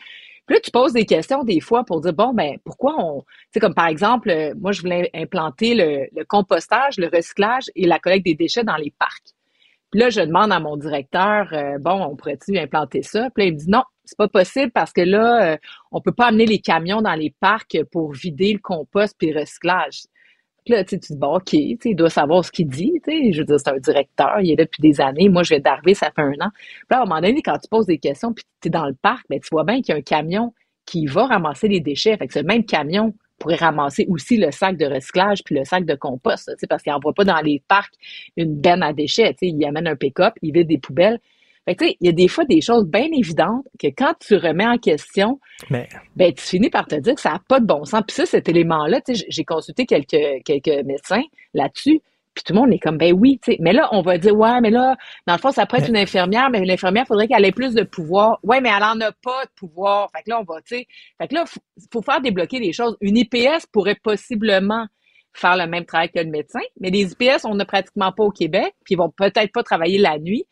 Là, 0.52 0.60
tu 0.62 0.70
poses 0.70 0.92
des 0.92 1.06
questions 1.06 1.46
des 1.46 1.62
fois 1.62 1.86
pour 1.86 2.02
dire, 2.02 2.12
bon, 2.12 2.34
ben, 2.34 2.58
pourquoi 2.66 2.96
on... 2.98 3.22
Tu 3.22 3.28
sais, 3.54 3.60
comme 3.62 3.74
par 3.74 3.88
exemple, 3.88 4.30
euh, 4.30 4.54
moi, 4.60 4.74
je 4.74 4.82
voulais 4.82 5.10
implanter 5.14 5.76
le, 5.76 6.08
le 6.14 6.26
compostage, 6.26 6.98
le 6.98 7.08
recyclage 7.08 7.72
et 7.74 7.88
la 7.88 8.00
collecte 8.00 8.26
des 8.26 8.36
déchets 8.36 8.66
dans 8.66 8.76
les 8.76 8.94
parcs. 9.00 9.30
Puis 9.92 10.02
là, 10.02 10.10
je 10.10 10.20
demande 10.20 10.52
à 10.52 10.60
mon 10.60 10.76
directeur, 10.76 11.48
euh, 11.54 11.78
bon, 11.80 12.04
on 12.04 12.18
pourrait-tu 12.18 12.58
implanter 12.58 13.02
ça? 13.02 13.30
Puis 13.34 13.46
là, 13.46 13.48
il 13.48 13.54
me 13.54 13.60
dit, 13.60 13.70
non, 13.70 13.84
c'est 14.04 14.18
pas 14.18 14.28
possible 14.28 14.74
parce 14.74 14.92
que 14.92 15.00
là, 15.00 15.54
euh, 15.54 15.58
on 15.94 16.02
peut 16.02 16.12
pas 16.12 16.28
amener 16.28 16.46
les 16.46 16.60
camions 16.60 17.02
dans 17.02 17.16
les 17.16 17.34
parcs 17.40 17.78
pour 17.90 18.12
vider 18.12 18.52
le 18.52 18.60
compost 18.60 19.16
puis 19.18 19.32
le 19.32 19.40
recyclage. 19.40 20.02
Là, 20.68 20.84
tu 20.84 21.00
tu 21.00 21.14
dis, 21.14 21.18
bon, 21.20 21.38
OK, 21.38 21.54
il 21.54 21.96
doit 21.96 22.10
savoir 22.10 22.46
ce 22.46 22.52
qu'il 22.52 22.68
dit. 22.68 22.94
Je 23.08 23.40
veux 23.40 23.46
dire, 23.46 23.60
c'est 23.60 23.70
un 23.70 23.80
directeur, 23.80 24.40
il 24.42 24.52
est 24.52 24.56
là 24.56 24.66
depuis 24.66 24.82
des 24.82 25.02
années. 25.02 25.28
Moi, 25.28 25.44
je 25.44 25.56
vais 25.56 25.60
d'arriver, 25.60 25.96
ça 25.96 26.12
fait 26.16 26.22
un 26.22 26.34
an. 26.34 26.50
Puis 26.54 26.88
là, 26.92 27.00
à 27.00 27.02
un 27.02 27.06
moment 27.06 27.20
donné, 27.22 27.42
quand 27.42 27.58
tu 27.58 27.68
poses 27.68 27.88
des 27.88 27.98
questions 27.98 28.32
puis 28.34 28.46
tu 28.62 28.68
es 28.68 28.72
dans 28.72 28.86
le 28.86 28.94
parc, 28.94 29.26
ben, 29.30 29.40
tu 29.40 29.48
vois 29.52 29.64
bien 29.64 29.78
qu'il 29.82 29.90
y 29.90 29.92
a 29.94 29.96
un 29.96 30.02
camion 30.02 30.54
qui 30.86 31.08
va 31.08 31.26
ramasser 31.26 31.68
les 31.68 31.80
déchets. 31.80 32.16
Fait 32.18 32.28
que 32.28 32.34
ce 32.34 32.40
même 32.40 32.64
camion 32.64 33.14
pourrait 33.40 33.56
ramasser 33.56 34.06
aussi 34.08 34.38
le 34.38 34.52
sac 34.52 34.78
de 34.78 34.86
recyclage 34.86 35.44
puis 35.44 35.56
le 35.56 35.66
sac 35.66 35.86
de 35.86 35.96
compost, 35.96 36.52
parce 36.70 36.84
qu'il 36.84 36.92
n'envoie 36.94 37.14
pas 37.14 37.24
dans 37.24 37.42
les 37.42 37.64
parcs 37.68 37.94
une 38.38 38.56
benne 38.56 38.84
à 38.84 38.94
déchets. 38.94 39.36
Il 39.42 39.66
amène 39.66 39.88
un 39.88 39.96
pick-up, 39.96 40.36
il 40.44 40.54
vide 40.54 40.68
des 40.68 40.78
poubelles. 40.78 41.20
Fait 41.66 41.76
tu 41.76 41.86
sais, 41.86 41.98
il 42.00 42.08
y 42.08 42.10
a 42.10 42.14
des 42.14 42.28
fois 42.28 42.46
des 42.46 42.62
choses 42.62 42.86
bien 42.88 43.08
évidentes 43.14 43.66
que 43.80 43.88
quand 43.88 44.14
tu 44.20 44.36
remets 44.36 44.66
en 44.66 44.78
question, 44.78 45.40
Mais 45.70 45.88
ben, 46.16 46.34
tu 46.34 46.44
finis 46.44 46.70
par 46.70 46.88
te 46.88 46.96
dire 46.96 47.16
que 47.16 47.22
ça 47.22 47.32
n'a 47.32 47.42
pas 47.48 47.60
de 47.60 47.66
bon 47.66 47.86
sens. 47.86 48.02
Puis 48.08 48.16
ça, 48.16 48.26
cet 48.26 48.50
élément-là, 48.50 49.02
tu 49.02 49.16
sais, 49.16 49.26
j'ai 49.30 49.44
consulté 49.44 49.86
quelques, 49.86 50.44
quelques 50.44 50.86
médecins 50.86 51.22
là-dessus, 51.54 52.02
puis 52.34 52.44
tout 52.46 52.54
le 52.54 52.60
monde 52.60 52.74
est 52.74 52.80
comme, 52.80 52.98
ben 52.98 53.14
oui, 53.14 53.40
tu 53.44 53.52
sais. 53.52 53.58
Mais 53.60 53.74
là, 53.74 53.90
on 53.92 54.02
va 54.02 54.18
dire, 54.18 54.36
ouais, 54.36 54.62
mais 54.62 54.70
là, 54.70 54.96
dans 55.28 55.34
le 55.34 55.40
fond, 55.40 55.52
ça 55.52 55.66
pourrait 55.66 55.82
être 55.82 55.90
une 55.90 55.98
infirmière, 55.98 56.50
mais 56.50 56.64
l'infirmière, 56.64 57.04
il 57.06 57.08
faudrait 57.08 57.28
qu'elle 57.28 57.46
ait 57.46 57.52
plus 57.52 57.74
de 57.74 57.84
pouvoir. 57.84 58.40
Ouais, 58.44 58.62
mais 58.62 58.70
elle 58.70 58.84
en 58.84 59.00
a 59.02 59.12
pas 59.12 59.46
de 59.46 59.52
pouvoir. 59.56 60.10
Fait 60.16 60.24
que 60.24 60.30
là, 60.30 60.40
on 60.40 60.44
va, 60.44 60.62
tu 60.62 60.78
sais. 60.78 60.88
Fait 61.18 61.28
que 61.28 61.36
là, 61.36 61.46
faut, 61.46 61.60
faut 61.92 62.02
faire 62.02 62.22
débloquer 62.22 62.60
les 62.60 62.72
choses. 62.72 62.96
Une 63.02 63.18
IPS 63.18 63.68
pourrait 63.72 63.98
possiblement 64.02 64.88
faire 65.34 65.58
le 65.58 65.68
même 65.68 65.86
travail 65.86 66.10
que 66.10 66.20
le 66.20 66.30
médecin, 66.30 66.60
mais 66.80 66.90
les 66.90 67.12
IPS, 67.12 67.46
on 67.46 67.56
n'a 67.56 67.66
pratiquement 67.66 68.12
pas 68.12 68.24
au 68.24 68.32
Québec, 68.32 68.74
puis 68.86 68.96
ils 68.96 68.98
vont 68.98 69.10
peut-être 69.10 69.52
pas 69.52 69.64
travailler 69.64 69.98
la 69.98 70.18
nuit. 70.18 70.46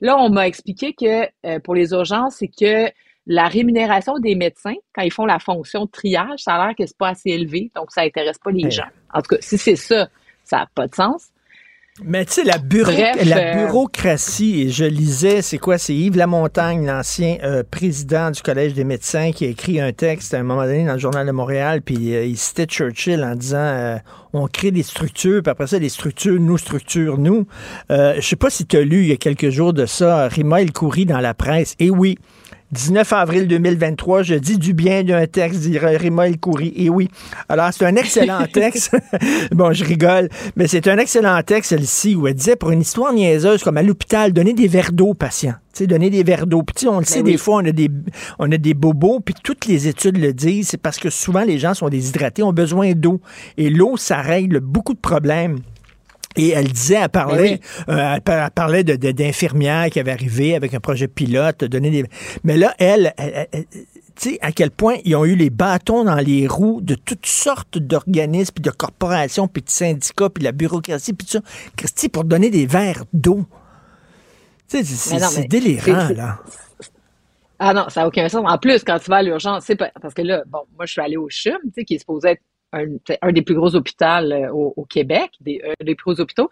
Là, 0.00 0.16
on 0.18 0.30
m'a 0.30 0.46
expliqué 0.46 0.92
que 0.94 1.24
euh, 1.46 1.58
pour 1.60 1.74
les 1.74 1.90
urgences, 1.92 2.36
c'est 2.36 2.48
que 2.48 2.90
la 3.26 3.46
rémunération 3.48 4.18
des 4.18 4.34
médecins, 4.34 4.74
quand 4.94 5.02
ils 5.02 5.12
font 5.12 5.26
la 5.26 5.38
fonction 5.38 5.84
de 5.84 5.90
triage, 5.90 6.40
ça 6.40 6.54
a 6.54 6.66
l'air 6.66 6.74
que 6.76 6.86
c'est 6.86 6.96
pas 6.96 7.10
assez 7.10 7.30
élevé, 7.30 7.70
donc 7.76 7.90
ça 7.92 8.02
intéresse 8.02 8.38
pas 8.38 8.50
les 8.50 8.64
Ouais. 8.64 8.70
gens. 8.70 8.88
En 9.12 9.20
tout 9.20 9.34
cas, 9.36 9.40
si 9.40 9.58
c'est 9.58 9.76
ça, 9.76 10.08
ça 10.44 10.58
n'a 10.58 10.68
pas 10.74 10.86
de 10.86 10.94
sens. 10.94 11.28
Mais 12.04 12.24
tu 12.24 12.32
sais, 12.32 12.44
la, 12.44 12.58
bureau- 12.58 12.90
Bref, 12.92 13.24
la 13.26 13.36
euh, 13.38 13.66
bureaucratie, 13.66 14.62
et 14.62 14.68
je 14.70 14.84
lisais, 14.84 15.42
c'est 15.42 15.58
quoi? 15.58 15.76
C'est 15.78 15.94
Yves 15.94 16.16
Lamontagne, 16.16 16.86
l'ancien 16.86 17.36
euh, 17.44 17.62
président 17.70 18.30
du 18.30 18.40
Collège 18.42 18.74
des 18.74 18.84
médecins, 18.84 19.32
qui 19.32 19.44
a 19.44 19.48
écrit 19.48 19.80
un 19.80 19.92
texte 19.92 20.32
à 20.34 20.38
un 20.38 20.42
moment 20.42 20.62
donné 20.64 20.86
dans 20.86 20.94
le 20.94 20.98
Journal 20.98 21.26
de 21.26 21.32
Montréal, 21.32 21.82
puis 21.82 22.14
euh, 22.14 22.24
il 22.24 22.36
citait 22.38 22.66
Churchill 22.66 23.22
en 23.22 23.34
disant 23.34 23.58
euh, 23.58 23.96
on 24.32 24.46
crée 24.46 24.70
des 24.70 24.82
structures, 24.82 25.42
puis 25.42 25.50
après 25.50 25.66
ça, 25.66 25.78
les 25.78 25.88
structures 25.88 26.40
nous 26.40 26.58
structurent 26.58 27.18
nous. 27.18 27.46
Euh, 27.90 28.14
je 28.16 28.26
sais 28.26 28.36
pas 28.36 28.50
si 28.50 28.64
tu 28.66 28.76
as 28.78 28.82
lu 28.82 29.02
il 29.02 29.08
y 29.08 29.12
a 29.12 29.16
quelques 29.16 29.50
jours 29.50 29.72
de 29.72 29.84
ça, 29.86 30.26
Rima 30.28 30.62
El 30.62 30.72
Khoury 30.72 31.04
dans 31.04 31.20
la 31.20 31.34
presse. 31.34 31.74
Et 31.80 31.90
oui, 31.90 32.16
19 32.72 33.12
avril 33.14 33.48
2023, 33.48 34.22
je 34.22 34.36
dis 34.36 34.56
du 34.56 34.74
bien 34.74 35.02
d'un 35.02 35.26
texte, 35.26 35.60
dit 35.60 35.76
Rima 35.76 36.28
El 36.28 36.38
Khoury. 36.38 36.72
Et 36.76 36.88
oui. 36.88 37.08
Alors, 37.48 37.70
c'est 37.72 37.84
un 37.84 37.96
excellent 37.96 38.46
texte. 38.52 38.96
bon, 39.50 39.72
je 39.72 39.84
rigole, 39.84 40.28
mais 40.54 40.68
c'est 40.68 40.86
un 40.86 40.98
excellent 40.98 41.40
texte, 41.42 41.70
celle-ci, 41.70 42.14
où 42.14 42.28
elle 42.28 42.34
disait, 42.34 42.54
pour 42.54 42.70
une 42.70 42.82
histoire 42.82 43.12
niaiseuse, 43.12 43.64
comme 43.64 43.76
à 43.76 43.82
l'hôpital, 43.82 44.32
donner 44.32 44.52
des 44.52 44.68
verres 44.68 44.92
d'eau 44.92 45.08
aux 45.08 45.14
patients. 45.14 45.54
Tu 45.72 45.78
sais, 45.78 45.86
donner 45.88 46.10
des 46.10 46.22
verres 46.22 46.46
d'eau. 46.46 46.62
Puis, 46.62 46.86
on 46.86 47.00
le 47.00 47.04
sait, 47.04 47.24
des 47.24 47.38
fois, 47.38 47.56
on 47.56 47.64
a 47.66 47.72
des, 47.72 47.90
on 48.38 48.50
a 48.52 48.56
des 48.56 48.74
bobos, 48.74 49.18
puis 49.18 49.34
toutes 49.42 49.66
les 49.66 49.88
études 49.88 50.18
le 50.18 50.32
disent, 50.32 50.68
c'est 50.68 50.80
parce 50.80 50.98
que 50.98 51.10
souvent, 51.10 51.42
les 51.42 51.58
gens 51.58 51.74
sont 51.74 51.88
déshydratés, 51.88 52.44
ont 52.44 52.52
besoin 52.52 52.92
d'eau. 52.92 53.20
Et 53.56 53.68
l'eau, 53.68 53.96
ça 53.96 54.20
règle 54.20 54.60
beaucoup 54.60 54.94
de 54.94 55.00
problèmes. 55.00 55.58
Et 56.36 56.50
elle 56.50 56.68
disait, 56.68 57.00
elle 57.02 57.08
parlait, 57.08 57.60
euh, 57.88 58.16
elle, 58.24 58.50
parlait 58.54 58.84
de, 58.84 58.94
d'infirmières 59.10 59.90
qui 59.90 59.98
avaient 59.98 60.12
arrivé 60.12 60.54
avec 60.54 60.74
un 60.74 60.80
projet 60.80 61.08
pilote, 61.08 61.64
donner 61.64 61.90
des. 61.90 62.04
Mais 62.44 62.56
là, 62.56 62.72
elle, 62.78 63.12
tu 64.20 64.30
sais, 64.30 64.38
à 64.40 64.52
quel 64.52 64.70
point 64.70 64.96
ils 65.04 65.16
ont 65.16 65.24
eu 65.24 65.34
les 65.34 65.50
bâtons 65.50 66.04
dans 66.04 66.16
les 66.16 66.46
roues 66.46 66.80
de 66.82 66.94
toutes 66.94 67.26
sortes 67.26 67.78
d'organismes, 67.78 68.52
puis 68.54 68.62
de 68.62 68.70
corporations, 68.70 69.48
puis 69.48 69.62
de 69.62 69.70
syndicats, 69.70 70.28
puis 70.28 70.40
de 70.40 70.44
la 70.44 70.52
bureaucratie, 70.52 71.14
puis 71.14 71.26
tout 71.26 71.32
ça. 71.32 71.40
Christy, 71.76 72.08
pour 72.08 72.24
donner 72.24 72.50
des 72.50 72.66
verres 72.66 73.04
d'eau. 73.12 73.44
Tu 74.68 74.84
sais, 74.84 75.18
c'est, 75.18 75.48
délirant, 75.48 76.10
là. 76.14 76.38
Ah 77.58 77.74
non, 77.74 77.88
ça 77.88 78.02
n'a 78.02 78.08
aucun 78.08 78.28
sens. 78.28 78.42
En 78.46 78.56
plus, 78.56 78.84
quand 78.84 78.98
tu 78.98 79.10
vas 79.10 79.16
à 79.16 79.22
l'urgence, 79.22 79.64
c'est 79.66 79.76
pas, 79.76 79.90
parce 80.00 80.14
que 80.14 80.22
là, 80.22 80.42
bon, 80.46 80.60
moi, 80.76 80.86
je 80.86 80.92
suis 80.92 81.00
allée 81.00 81.16
au 81.16 81.28
CHUM, 81.28 81.58
tu 81.64 81.70
sais, 81.74 81.84
qui 81.84 81.94
est 81.94 81.98
supposé 81.98 82.30
être 82.30 82.42
un, 82.72 83.32
des 83.32 83.42
plus 83.42 83.54
gros 83.54 83.74
hôpitaux 83.74 84.04
euh, 84.04 84.48
au, 84.50 84.84
Québec, 84.84 85.32
des, 85.40 85.60
un 85.64 85.84
des 85.84 85.94
plus 85.94 86.12
gros 86.12 86.20
hôpitaux. 86.20 86.50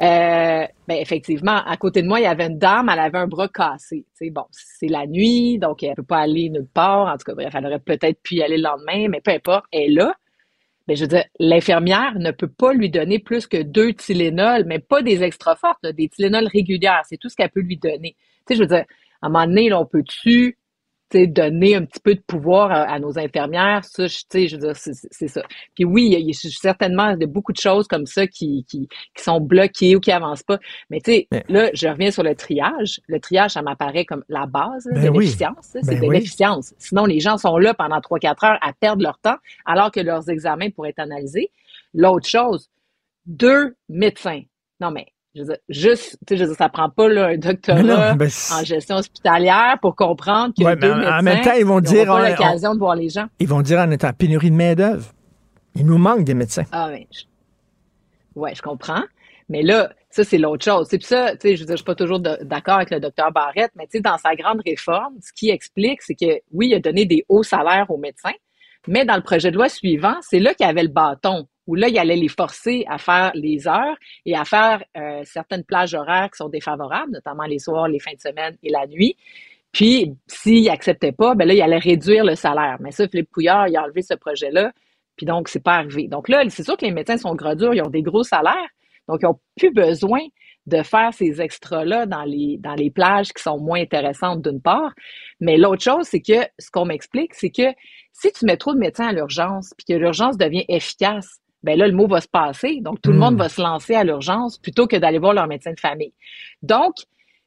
Euh, 0.00 0.66
ben 0.88 0.96
effectivement, 0.96 1.62
à 1.64 1.76
côté 1.76 2.02
de 2.02 2.08
moi, 2.08 2.18
il 2.18 2.22
y 2.22 2.26
avait 2.26 2.46
une 2.46 2.58
dame, 2.58 2.88
elle 2.90 2.98
avait 2.98 3.18
un 3.18 3.26
bras 3.26 3.48
cassé. 3.48 4.06
sais, 4.14 4.30
bon, 4.30 4.44
c'est 4.50 4.88
la 4.88 5.06
nuit, 5.06 5.58
donc 5.58 5.82
elle 5.82 5.94
peut 5.94 6.02
pas 6.02 6.18
aller 6.18 6.48
nulle 6.48 6.66
part. 6.66 7.12
En 7.12 7.16
tout 7.16 7.24
cas, 7.24 7.34
bref, 7.34 7.54
elle 7.54 7.66
aurait 7.66 7.78
peut-être 7.78 8.22
pu 8.22 8.36
y 8.36 8.42
aller 8.42 8.56
le 8.56 8.62
lendemain, 8.62 9.08
mais 9.08 9.20
peu 9.20 9.32
importe, 9.32 9.66
elle 9.70 9.82
est 9.82 9.94
là. 9.94 10.14
Mais 10.88 10.96
je 10.96 11.02
veux 11.02 11.08
dire, 11.08 11.24
l'infirmière 11.38 12.18
ne 12.18 12.30
peut 12.32 12.48
pas 12.48 12.72
lui 12.72 12.90
donner 12.90 13.18
plus 13.18 13.46
que 13.46 13.62
deux 13.62 13.92
Tylenol, 13.92 14.64
mais 14.66 14.78
pas 14.78 15.02
des 15.02 15.22
extra 15.22 15.54
fortes, 15.54 15.86
des 15.86 16.08
Tylenol 16.08 16.46
régulières. 16.46 17.02
C'est 17.04 17.18
tout 17.18 17.28
ce 17.28 17.36
qu'elle 17.36 17.50
peut 17.50 17.60
lui 17.60 17.76
donner. 17.76 18.16
Tu 18.46 18.48
sais, 18.48 18.54
je 18.56 18.60
veux 18.60 18.66
dire, 18.66 18.84
à 19.20 19.26
un 19.26 19.28
moment 19.28 19.46
donné, 19.46 19.72
on 19.72 19.86
peut-tu 19.86 20.58
donner 21.18 21.76
un 21.76 21.84
petit 21.84 22.00
peu 22.00 22.14
de 22.14 22.20
pouvoir 22.20 22.70
à, 22.70 22.98
nos 22.98 23.18
infirmières, 23.18 23.84
ça, 23.84 24.06
je, 24.06 24.16
je 24.32 24.56
veux 24.56 24.62
dire, 24.62 24.76
c'est 24.76 25.28
ça. 25.28 25.42
Puis 25.74 25.84
oui, 25.84 26.10
il 26.12 26.26
y, 26.26 26.30
a 26.30 26.34
certainement 26.34 27.16
de 27.16 27.26
beaucoup 27.26 27.52
de 27.52 27.58
choses 27.58 27.86
comme 27.86 28.06
ça 28.06 28.26
qui, 28.26 28.64
qui, 28.68 28.88
qui 28.88 29.22
sont 29.22 29.40
bloquées 29.40 29.96
ou 29.96 30.00
qui 30.00 30.12
avancent 30.12 30.42
pas. 30.42 30.58
Mais 30.90 31.00
tu 31.00 31.12
sais, 31.12 31.28
là, 31.48 31.70
je 31.74 31.88
reviens 31.88 32.10
sur 32.10 32.22
le 32.22 32.34
triage. 32.34 33.00
Le 33.06 33.20
triage, 33.20 33.52
ça 33.52 33.62
m'apparaît 33.62 34.04
comme 34.04 34.24
la 34.28 34.46
base 34.46 34.84
de 34.84 34.94
ben 34.94 35.12
l'efficience. 35.12 35.76
C'est 35.82 35.86
ben 35.86 36.00
de 36.00 36.12
l'efficience. 36.12 36.74
Sinon, 36.78 37.04
les 37.04 37.20
gens 37.20 37.36
sont 37.36 37.56
là 37.58 37.74
pendant 37.74 37.98
3-4 37.98 38.46
heures 38.46 38.58
à 38.60 38.72
perdre 38.72 39.02
leur 39.02 39.18
temps 39.18 39.36
alors 39.64 39.90
que 39.90 40.00
leurs 40.00 40.28
examens 40.28 40.70
pourraient 40.70 40.90
être 40.90 40.98
analysés. 40.98 41.50
L'autre 41.94 42.28
chose, 42.28 42.70
deux 43.26 43.74
médecins. 43.88 44.42
Non, 44.80 44.90
mais 44.90 45.06
je 45.34 45.42
veux 45.42 45.56
juste, 45.68 46.18
tu 46.26 46.34
sais, 46.34 46.36
je 46.36 46.42
veux 46.42 46.48
dire, 46.48 46.58
ça 46.58 46.68
prend 46.68 46.90
pas 46.90 47.08
là, 47.08 47.28
un 47.28 47.38
doctorat 47.38 48.14
ben, 48.14 48.28
en 48.52 48.64
gestion 48.64 48.96
hospitalière 48.96 49.78
pour 49.80 49.96
comprendre 49.96 50.52
que 50.54 50.62
deux 50.62 50.94
médecins, 50.94 51.18
en 51.18 51.22
même 51.22 51.42
temps, 51.42 51.54
ils 51.58 51.64
vont 51.64 51.80
dire, 51.80 52.06
pas 52.06 52.28
l'occasion 52.28 52.74
de 52.74 52.78
voir 52.78 52.94
les 52.96 53.08
gens. 53.08 53.26
Ils 53.38 53.48
vont 53.48 53.62
dire 53.62 53.78
en 53.78 53.90
étant 53.90 54.12
pénurie 54.12 54.50
de 54.50 54.56
main 54.56 54.74
d'œuvre, 54.74 55.06
il 55.74 55.86
nous 55.86 55.98
manque 55.98 56.24
des 56.24 56.34
médecins. 56.34 56.64
Ah 56.70 56.88
oui, 56.92 57.06
je, 57.10 57.22
ouais, 58.38 58.54
je 58.54 58.62
comprends. 58.62 59.02
Mais 59.48 59.62
là, 59.62 59.90
ça 60.10 60.24
c'est 60.24 60.38
l'autre 60.38 60.64
chose. 60.64 60.86
C'est 60.90 61.02
ça, 61.02 61.32
tu 61.32 61.48
sais, 61.48 61.56
je 61.56 61.62
veux 61.62 61.66
dire, 61.66 61.76
je 61.76 61.78
suis 61.78 61.84
pas 61.84 61.94
toujours 61.94 62.20
d'accord 62.20 62.76
avec 62.76 62.90
le 62.90 63.00
docteur 63.00 63.32
Barrette, 63.32 63.72
mais 63.74 63.84
tu 63.84 63.98
sais, 63.98 64.00
dans 64.00 64.18
sa 64.18 64.34
grande 64.34 64.60
réforme, 64.66 65.14
ce 65.22 65.32
qui 65.32 65.50
explique, 65.50 66.02
c'est 66.02 66.14
que 66.14 66.40
oui, 66.52 66.68
il 66.68 66.74
a 66.74 66.80
donné 66.80 67.06
des 67.06 67.24
hauts 67.28 67.42
salaires 67.42 67.90
aux 67.90 67.98
médecins, 67.98 68.34
mais 68.86 69.04
dans 69.04 69.16
le 69.16 69.22
projet 69.22 69.50
de 69.50 69.56
loi 69.56 69.68
suivant, 69.68 70.16
c'est 70.20 70.40
là 70.40 70.54
qu'il 70.54 70.66
y 70.66 70.68
avait 70.68 70.82
le 70.82 70.88
bâton 70.88 71.46
où 71.66 71.74
là, 71.74 71.88
il 71.88 71.98
allait 71.98 72.16
les 72.16 72.28
forcer 72.28 72.84
à 72.88 72.98
faire 72.98 73.30
les 73.34 73.68
heures 73.68 73.96
et 74.26 74.36
à 74.36 74.44
faire 74.44 74.82
euh, 74.96 75.22
certaines 75.24 75.64
plages 75.64 75.94
horaires 75.94 76.30
qui 76.30 76.38
sont 76.38 76.48
défavorables, 76.48 77.12
notamment 77.12 77.44
les 77.44 77.58
soirs, 77.58 77.88
les 77.88 78.00
fins 78.00 78.14
de 78.14 78.20
semaine 78.20 78.56
et 78.62 78.70
la 78.70 78.86
nuit. 78.86 79.16
Puis, 79.70 80.14
s'il 80.26 80.64
n'acceptait 80.64 81.12
pas, 81.12 81.34
ben 81.34 81.46
là, 81.46 81.54
il 81.54 81.62
allait 81.62 81.78
réduire 81.78 82.24
le 82.24 82.34
salaire. 82.34 82.76
Mais 82.80 82.90
ça, 82.90 83.08
Philippe 83.08 83.30
Couillard, 83.30 83.68
il 83.68 83.76
a 83.76 83.84
enlevé 83.84 84.02
ce 84.02 84.14
projet-là, 84.14 84.72
puis 85.16 85.24
donc, 85.26 85.48
c'est 85.48 85.62
pas 85.62 85.74
arrivé. 85.74 86.08
Donc 86.08 86.28
là, 86.28 86.42
c'est 86.48 86.62
sûr 86.62 86.76
que 86.76 86.84
les 86.84 86.90
médecins 86.90 87.16
sont 87.16 87.34
gros 87.34 87.54
durs, 87.54 87.74
ils 87.74 87.82
ont 87.82 87.90
des 87.90 88.02
gros 88.02 88.22
salaires, 88.22 88.68
donc 89.08 89.20
ils 89.22 89.26
n'ont 89.26 89.38
plus 89.56 89.72
besoin 89.72 90.20
de 90.66 90.82
faire 90.82 91.12
ces 91.12 91.40
extras-là 91.40 92.06
dans 92.06 92.22
les, 92.22 92.56
dans 92.58 92.74
les 92.74 92.90
plages 92.90 93.32
qui 93.32 93.42
sont 93.42 93.58
moins 93.58 93.80
intéressantes 93.80 94.42
d'une 94.42 94.60
part. 94.60 94.92
Mais 95.40 95.56
l'autre 95.56 95.82
chose, 95.82 96.06
c'est 96.06 96.20
que 96.20 96.46
ce 96.58 96.70
qu'on 96.70 96.84
m'explique, 96.84 97.34
c'est 97.34 97.50
que 97.50 97.72
si 98.12 98.30
tu 98.32 98.44
mets 98.44 98.56
trop 98.56 98.72
de 98.72 98.78
médecins 98.78 99.08
à 99.08 99.12
l'urgence, 99.12 99.72
puis 99.76 99.92
que 99.92 99.98
l'urgence 99.98 100.36
devient 100.36 100.64
efficace, 100.68 101.40
ben 101.62 101.78
là, 101.78 101.86
le 101.86 101.94
mot 101.94 102.06
va 102.06 102.20
se 102.20 102.28
passer. 102.28 102.80
Donc, 102.80 103.00
tout 103.00 103.12
le 103.12 103.18
monde 103.18 103.34
hmm. 103.34 103.38
va 103.38 103.48
se 103.48 103.60
lancer 103.60 103.94
à 103.94 104.04
l'urgence 104.04 104.58
plutôt 104.58 104.86
que 104.86 104.96
d'aller 104.96 105.18
voir 105.18 105.34
leur 105.34 105.46
médecin 105.46 105.72
de 105.72 105.80
famille. 105.80 106.12
Donc, 106.62 106.94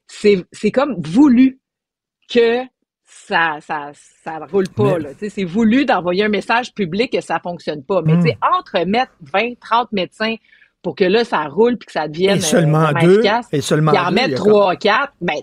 c'est 0.08 0.72
comme 0.72 0.96
voulu 1.02 1.60
que 2.30 2.62
ça 3.04 3.58
ça 3.62 3.92
ça 3.94 4.40
roule 4.52 4.68
pas 4.68 4.98
c'est 5.30 5.44
voulu 5.44 5.86
d'envoyer 5.86 6.26
un 6.26 6.30
message 6.30 6.74
public 6.74 7.14
que 7.14 7.22
ça 7.22 7.40
fonctionne 7.40 7.84
pas 7.84 8.02
mais 8.02 8.16
tu 8.16 8.30
sais 8.30 8.38
hmm. 8.42 8.56
entre 8.56 8.86
mettre 8.86 9.12
20 9.22 9.60
30 9.60 9.92
médecins 9.92 10.36
pour 10.82 10.96
que 10.96 11.04
là 11.04 11.24
ça 11.24 11.44
roule 11.46 11.78
puis 11.78 11.86
que 11.86 11.92
ça 11.92 12.08
devienne 12.08 12.38
et 12.38 12.42
seulement 12.42 12.88
euh, 12.88 12.94
deux, 13.00 13.14
efficace 13.20 13.48
et 13.52 13.62
seulement 13.62 13.92
puis 13.92 14.02
en 14.02 14.12
mettre 14.12 14.36
trois 14.36 14.76
quatre 14.76 15.14
ben 15.22 15.36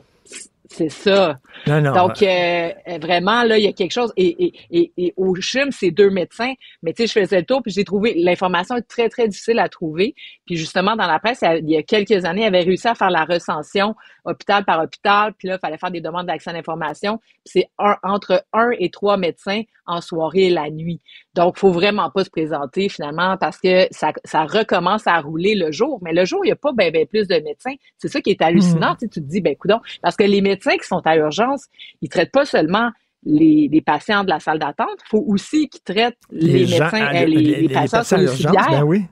c'est 0.73 0.89
ça. 0.89 1.39
Donc, 1.67 2.23
euh, 2.23 2.71
vraiment, 3.01 3.45
là, 3.45 3.59
il 3.59 3.65
y 3.65 3.69
a 3.69 3.73
quelque 3.73 3.93
chose. 3.93 4.13
Et, 4.17 4.53
et, 4.71 4.93
et, 4.97 5.15
au 5.17 5.35
CHUM, 5.35 5.71
c'est 5.71 5.91
deux 5.91 6.11
médecins. 6.11 6.53
Mais 6.83 6.93
tu 6.93 7.03
sais, 7.03 7.07
je 7.07 7.25
faisais 7.25 7.41
le 7.41 7.45
tour, 7.45 7.63
puis 7.63 7.73
j'ai 7.73 7.85
trouvé 7.85 8.15
l'information 8.17 8.77
est 8.77 8.89
très, 8.89 9.09
très 9.09 9.29
difficile 9.29 9.59
à 9.59 9.69
trouver. 9.69 10.15
Puis 10.47 10.57
justement, 10.57 10.97
dans 10.97 11.07
la 11.07 11.19
presse, 11.19 11.43
il 11.43 11.71
y 11.71 11.77
a 11.77 11.83
quelques 11.83 12.25
années, 12.25 12.43
il 12.43 12.47
avait 12.47 12.63
réussi 12.63 12.89
à 12.89 12.95
faire 12.95 13.11
la 13.11 13.25
recension 13.25 13.95
hôpital 14.25 14.65
par 14.65 14.83
hôpital. 14.83 15.33
Puis 15.35 15.49
là, 15.49 15.57
il 15.57 15.59
fallait 15.59 15.79
faire 15.79 15.91
des 15.91 16.01
demandes 16.01 16.27
d'accès 16.27 16.51
à 16.51 16.53
l'information. 16.53 17.19
Puis 17.19 17.43
c'est 17.45 17.71
entre 18.03 18.45
un 18.53 18.71
et 18.79 18.91
trois 18.91 19.17
médecins 19.17 19.63
en 19.87 20.01
soirée 20.01 20.47
et 20.47 20.51
la 20.51 20.71
nuit. 20.71 21.01
Donc, 21.35 21.59
faut 21.59 21.73
vraiment 21.73 22.11
pas 22.11 22.25
se 22.25 22.31
présenter 22.31 22.89
finalement 22.89 23.37
parce 23.37 23.59
que 23.59 23.87
ça, 23.91 24.13
ça 24.25 24.45
recommence 24.45 25.07
à 25.07 25.21
rouler 25.21 25.55
le 25.55 25.73
jour. 25.73 25.99
Mais 26.03 26.13
le 26.13 26.25
jour, 26.25 26.41
il 26.45 26.49
n'y 26.49 26.53
a 26.53 26.57
pas 26.57 26.73
ben, 26.73 26.93
ben 26.93 27.07
plus 27.07 27.27
de 27.27 27.35
médecins. 27.37 27.75
C'est 27.99 28.09
ça 28.09 28.21
qui 28.21 28.31
est 28.31 28.43
hallucinant. 28.43 28.93
Mmh. 28.93 29.09
Tu, 29.09 29.09
te 29.09 29.21
dis, 29.21 29.41
ben 29.41 29.57
coudon, 29.57 29.81
parce 30.03 30.17
que 30.17 30.25
les 30.25 30.41
médecins 30.41 30.77
qui 30.77 30.87
sont 30.87 31.03
à 31.05 31.17
urgence, 31.17 31.67
ils 32.01 32.09
traitent 32.09 32.33
pas 32.33 32.45
seulement 32.45 32.91
les, 33.25 33.69
les 33.71 33.81
patients 33.81 34.25
de 34.25 34.31
la 34.31 34.41
salle 34.41 34.59
d'attente, 34.59 34.99
il 35.05 35.09
faut 35.09 35.25
aussi 35.29 35.69
qu'ils 35.69 35.83
traitent 35.83 36.19
les, 36.31 36.67
médecins, 36.67 37.15
euh, 37.15 37.25
les, 37.25 37.69
patients 37.69 38.03
sur 38.03 38.19
ben 38.19 38.83
oui. 38.83 39.05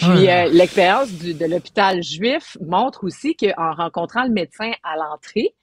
Puis 0.00 0.28
ah. 0.28 0.44
euh, 0.44 0.48
l'expérience 0.50 1.12
de 1.12 1.44
l'hôpital 1.44 2.02
juif 2.02 2.56
montre 2.60 3.04
aussi 3.04 3.36
qu'en 3.36 3.74
rencontrant 3.74 4.24
le 4.24 4.30
médecin 4.30 4.72
à 4.82 4.96
l'entrée, 4.96 5.54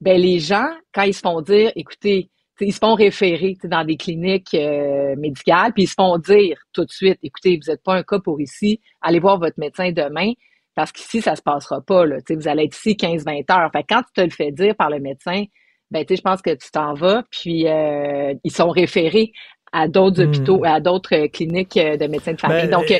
ben 0.00 0.18
les 0.18 0.38
gens, 0.38 0.68
quand 0.94 1.02
ils 1.02 1.14
se 1.14 1.20
font 1.20 1.42
dire, 1.42 1.72
écoutez, 1.76 2.30
ils 2.60 2.72
se 2.72 2.78
font 2.78 2.94
référer 2.94 3.54
dans 3.64 3.84
des 3.84 3.98
cliniques 3.98 4.54
euh, 4.54 5.14
médicales, 5.16 5.74
puis 5.74 5.82
ils 5.82 5.88
se 5.88 5.94
font 5.94 6.16
dire 6.16 6.58
tout 6.72 6.86
de 6.86 6.90
suite, 6.90 7.18
écoutez, 7.22 7.58
vous 7.62 7.70
n'êtes 7.70 7.82
pas 7.82 7.94
un 7.94 8.02
cas 8.02 8.18
pour 8.18 8.40
ici, 8.40 8.80
allez 9.02 9.18
voir 9.18 9.38
votre 9.38 9.58
médecin 9.58 9.92
demain, 9.92 10.32
parce 10.74 10.90
qu'ici, 10.92 11.20
ça 11.20 11.36
se 11.36 11.42
passera 11.42 11.80
pas. 11.82 12.06
Là, 12.06 12.16
vous 12.28 12.48
allez 12.48 12.64
être 12.64 12.76
ici 12.76 12.92
15-20 12.92 13.50
heures. 13.50 13.70
Fait 13.72 13.84
quand 13.88 14.02
tu 14.02 14.12
te 14.14 14.20
le 14.22 14.30
fais 14.30 14.52
dire 14.52 14.74
par 14.74 14.90
le 14.90 15.00
médecin, 15.00 15.44
ben, 15.90 16.04
je 16.08 16.20
pense 16.20 16.42
que 16.42 16.50
tu 16.50 16.70
t'en 16.70 16.94
vas, 16.94 17.22
puis 17.30 17.68
euh, 17.68 18.34
ils 18.42 18.52
sont 18.52 18.70
référés 18.70 19.32
à 19.72 19.88
d'autres 19.88 20.22
hmm. 20.22 20.28
hôpitaux, 20.28 20.62
à 20.64 20.80
d'autres 20.80 21.14
euh, 21.14 21.28
cliniques 21.28 21.76
euh, 21.76 21.96
de 21.96 22.06
médecins 22.06 22.32
de 22.32 22.40
famille. 22.40 22.62
Ben, 22.62 22.70
Donc, 22.70 22.90
euh, 22.90 22.98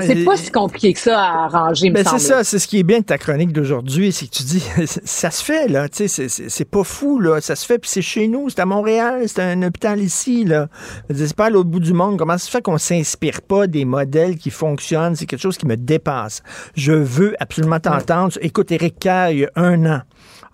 c'est 0.00 0.24
pas 0.24 0.36
si 0.36 0.50
compliqué 0.50 0.92
que 0.92 0.98
ça 0.98 1.18
à 1.20 1.44
arranger, 1.44 1.90
ben, 1.90 2.04
C'est 2.04 2.18
ça, 2.18 2.44
c'est 2.44 2.58
ce 2.58 2.68
qui 2.68 2.78
est 2.78 2.82
bien 2.82 3.00
de 3.00 3.04
ta 3.04 3.18
chronique 3.18 3.52
d'aujourd'hui, 3.52 4.12
c'est 4.12 4.26
que 4.26 4.32
tu 4.32 4.42
dis, 4.44 4.60
ça 4.86 5.30
se 5.30 5.44
fait, 5.44 5.68
là, 5.68 5.88
tu 5.88 6.08
sais, 6.08 6.28
c'est 6.28 6.68
pas 6.68 6.84
fou, 6.84 7.18
là, 7.18 7.40
ça 7.40 7.56
se 7.56 7.66
fait, 7.66 7.78
puis 7.78 7.90
c'est 7.90 8.02
chez 8.02 8.28
nous, 8.28 8.48
c'est 8.50 8.60
à 8.60 8.66
Montréal, 8.66 9.22
c'est 9.26 9.42
un 9.42 9.62
hôpital 9.62 10.00
ici, 10.00 10.44
là. 10.44 10.68
C'est 11.14 11.34
pas 11.34 11.46
à 11.46 11.50
l'autre 11.50 11.68
bout 11.68 11.80
du 11.80 11.92
monde. 11.92 12.18
Comment 12.18 12.38
ça 12.38 12.46
se 12.46 12.50
fait 12.50 12.62
qu'on 12.62 12.78
s'inspire 12.78 13.42
pas 13.42 13.66
des 13.66 13.84
modèles 13.84 14.36
qui 14.36 14.50
fonctionnent? 14.50 15.16
C'est 15.16 15.26
quelque 15.26 15.42
chose 15.42 15.58
qui 15.58 15.66
me 15.66 15.76
dépasse. 15.76 16.42
Je 16.76 16.92
veux 16.92 17.34
absolument 17.40 17.80
t'entendre. 17.80 18.38
Écoute, 18.40 18.70
Éric 18.70 18.98
Kerr, 19.00 19.30
il 19.30 19.38
y 19.38 19.44
a 19.44 19.50
un 19.56 19.84
an, 19.86 20.00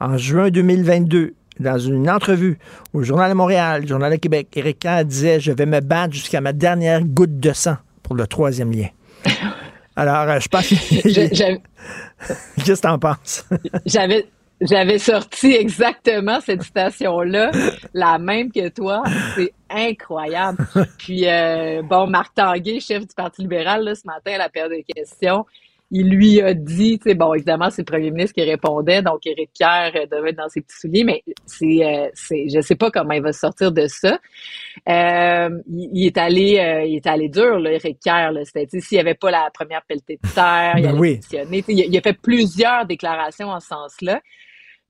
en 0.01 0.17
juin 0.17 0.51
2022, 0.51 1.35
dans 1.61 1.79
une 1.79 2.11
entrevue 2.11 2.59
au 2.93 3.03
Journal 3.03 3.31
de 3.31 3.37
Montréal, 3.37 3.87
Journal 3.87 4.13
de 4.13 4.17
Québec, 4.17 4.49
Éric 4.55 4.81
Kerr 4.81 5.05
disait 5.05 5.41
Je 5.41 5.53
vais 5.53 5.67
me 5.67 5.81
battre 5.81 6.15
jusqu'à 6.15 6.41
ma 6.41 6.53
dernière 6.53 7.05
goutte 7.05 7.39
de 7.39 7.53
sang 7.53 7.77
pour 8.03 8.15
le 8.15 8.27
troisième 8.27 8.73
lien. 8.73 8.89
Alors, 9.97 10.29
euh, 10.29 10.41
je 10.41 10.49
pense 10.49 10.69
que. 10.69 10.75
Qu'est-ce 12.65 12.83
que 12.83 12.87
t'en 12.87 12.99
penses? 12.99 13.47
J'avais. 13.87 14.27
J'avais 14.63 14.99
sorti 14.99 15.55
exactement 15.55 16.39
cette 16.43 16.63
citation-là, 16.63 17.51
la 17.95 18.19
même 18.19 18.53
que 18.53 18.69
toi. 18.69 19.03
C'est 19.35 19.55
incroyable. 19.71 20.59
Puis, 20.99 21.27
euh, 21.27 21.81
bon, 21.83 22.07
Marc 22.07 22.35
Tanguay, 22.35 22.79
chef 22.79 23.07
du 23.07 23.15
Parti 23.15 23.41
libéral, 23.41 23.91
ce 23.97 24.07
matin, 24.07 24.33
à 24.35 24.37
la 24.37 24.49
paire 24.51 24.69
de 24.69 24.83
questions, 24.95 25.47
il 25.91 26.09
lui 26.09 26.41
a 26.41 26.55
dit, 26.55 26.99
tu 26.99 27.11
sais, 27.11 27.15
bon, 27.15 27.35
évidemment, 27.35 27.71
c'est 27.71 27.83
le 27.83 27.93
premier 27.93 28.11
ministre 28.11 28.35
qui 28.35 28.43
répondait, 28.43 29.03
donc 29.03 29.27
Éric 29.27 29.51
Kerr 29.53 29.93
euh, 29.97 30.07
devait 30.07 30.31
être 30.31 30.37
dans 30.37 30.49
ses 30.49 30.61
petits 30.61 30.77
souliers, 30.79 31.05
mais 31.05 31.23
c'est, 31.47 31.85
euh, 31.85 32.09
c'est, 32.15 32.49
je 32.49 32.61
sais 32.61 32.77
pas 32.77 32.91
comment 32.91 33.13
il 33.13 33.23
va 33.23 33.33
sortir 33.33 33.73
de 33.73 33.87
ça. 33.87 34.19
Euh, 34.89 35.51
il, 35.69 36.07
est 36.07 36.17
allé, 36.17 36.59
euh, 36.59 36.85
il 36.85 36.97
est 36.97 37.07
allé 37.07 37.29
dur, 37.29 37.59
là, 37.59 37.73
Éric 37.73 37.99
Kerr, 38.01 38.33
là. 38.33 38.45
C'était, 38.45 38.81
s'il 38.81 38.97
n'y 38.97 39.01
avait 39.01 39.15
pas 39.15 39.31
la 39.31 39.51
première 39.53 39.83
pelletée 39.83 40.19
de 40.23 40.29
terre, 40.29 40.75
il 40.77 40.83
Ben 40.83 40.99
oui. 40.99 41.21
Il, 41.33 41.65
il 41.69 41.97
a 41.97 42.01
fait 42.01 42.13
plusieurs 42.13 42.87
déclarations 42.87 43.49
en 43.49 43.61
ce 43.61 43.69
sens-là. 43.69 44.21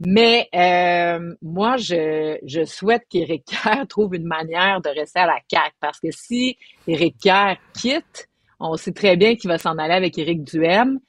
Mais 0.02 0.48
euh, 0.54 1.34
moi, 1.42 1.76
je, 1.76 2.38
je 2.46 2.64
souhaite 2.64 3.02
qu'Éric 3.10 3.44
Kerr 3.44 3.86
trouve 3.88 4.14
une 4.14 4.24
manière 4.24 4.80
de 4.80 4.88
rester 4.88 5.20
à 5.20 5.26
la 5.26 5.38
CAQ 5.50 5.74
parce 5.78 6.00
que 6.00 6.10
si 6.10 6.56
Éric 6.88 7.16
Kerr 7.18 7.56
quitte, 7.74 8.29
on 8.60 8.76
sait 8.76 8.92
très 8.92 9.16
bien 9.16 9.36
qu'il 9.36 9.48
va 9.48 9.58
s'en 9.58 9.78
aller 9.78 9.94
avec 9.94 10.18
Éric 10.18 10.44
Duhem. 10.44 11.00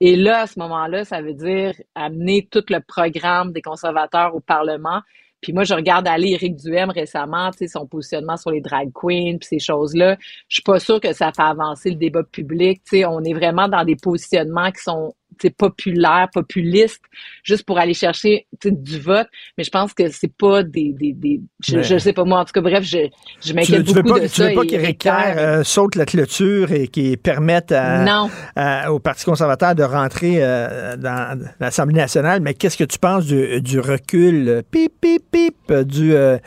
Et 0.00 0.14
là, 0.14 0.42
à 0.42 0.46
ce 0.46 0.58
moment-là, 0.60 1.04
ça 1.04 1.20
veut 1.22 1.34
dire 1.34 1.74
amener 1.94 2.46
tout 2.50 2.62
le 2.68 2.80
programme 2.80 3.52
des 3.52 3.62
conservateurs 3.62 4.34
au 4.34 4.40
Parlement. 4.40 5.00
Puis 5.40 5.52
moi, 5.52 5.64
je 5.64 5.74
regarde 5.74 6.06
aller 6.06 6.30
Éric 6.30 6.56
Duhem 6.56 6.90
récemment, 6.90 7.50
tu 7.50 7.58
sais, 7.58 7.68
son 7.68 7.86
positionnement 7.86 8.36
sur 8.36 8.50
les 8.50 8.60
drag 8.60 8.90
queens, 8.92 9.38
puis 9.38 9.48
ces 9.48 9.58
choses-là. 9.58 10.16
Je 10.48 10.56
suis 10.56 10.62
pas 10.62 10.78
sûre 10.78 11.00
que 11.00 11.12
ça 11.12 11.32
fait 11.32 11.42
avancer 11.42 11.90
le 11.90 11.96
débat 11.96 12.22
public. 12.24 12.82
Tu 12.84 12.98
sais, 12.98 13.04
on 13.04 13.22
est 13.22 13.34
vraiment 13.34 13.68
dans 13.68 13.84
des 13.84 13.96
positionnements 13.96 14.70
qui 14.70 14.82
sont 14.82 15.14
tu 15.38 15.48
sais, 15.48 15.50
populaires, 15.56 16.28
populistes, 16.32 17.02
juste 17.42 17.64
pour 17.64 17.78
aller 17.78 17.94
chercher 17.94 18.46
tu 18.60 18.72
du 18.72 18.98
vote. 19.00 19.26
Mais 19.56 19.64
je 19.64 19.70
pense 19.70 19.94
que 19.94 20.08
c'est 20.10 20.32
pas 20.36 20.62
des, 20.62 20.92
des, 20.98 21.12
des 21.12 21.40
je, 21.66 21.76
Ouais. 21.76 21.82
je 21.82 21.98
sais 21.98 22.12
pas 22.12 22.24
moi. 22.24 22.40
En 22.40 22.44
tout 22.44 22.52
cas, 22.52 22.60
bref, 22.60 22.84
je, 22.84 23.08
je 23.40 23.48
Tu, 23.48 23.54
m'inquiète 23.54 23.84
tu 23.86 23.94
veux 23.94 24.02
beaucoup 24.02 24.14
pas, 24.18 24.20
de 24.24 24.26
tu 24.28 24.34
ça. 24.34 24.48
veux 24.48 24.54
pas 24.54 24.64
qu'Éric 24.64 25.06
euh, 25.06 25.64
saute 25.64 25.94
la 25.94 26.04
clôture 26.06 26.72
et 26.72 26.88
qu'il 26.88 27.16
permette 27.18 27.72
à- 27.72 28.04
Non. 28.04 28.30
à- 28.56 28.92
au 28.92 28.98
Parti 28.98 29.24
conservateur 29.24 29.74
de 29.74 29.82
rentrer 29.82 30.36
euh, 30.38 30.96
dans 30.96 31.38
l'Assemblée 31.60 31.94
nationale, 31.96 32.40
mais 32.40 32.54
qu'est-ce 32.54 32.76
que 32.76 32.84
tu 32.84 32.98
penses 32.98 33.26
du, 33.26 33.60
du 33.60 33.78
recul, 33.80 34.48
euh, 34.48 34.62
pip, 34.68 34.92
pip, 35.00 35.22
pip, 35.30 35.54
euh, 35.70 35.84
du, 35.84 36.14
euh, 36.14 36.38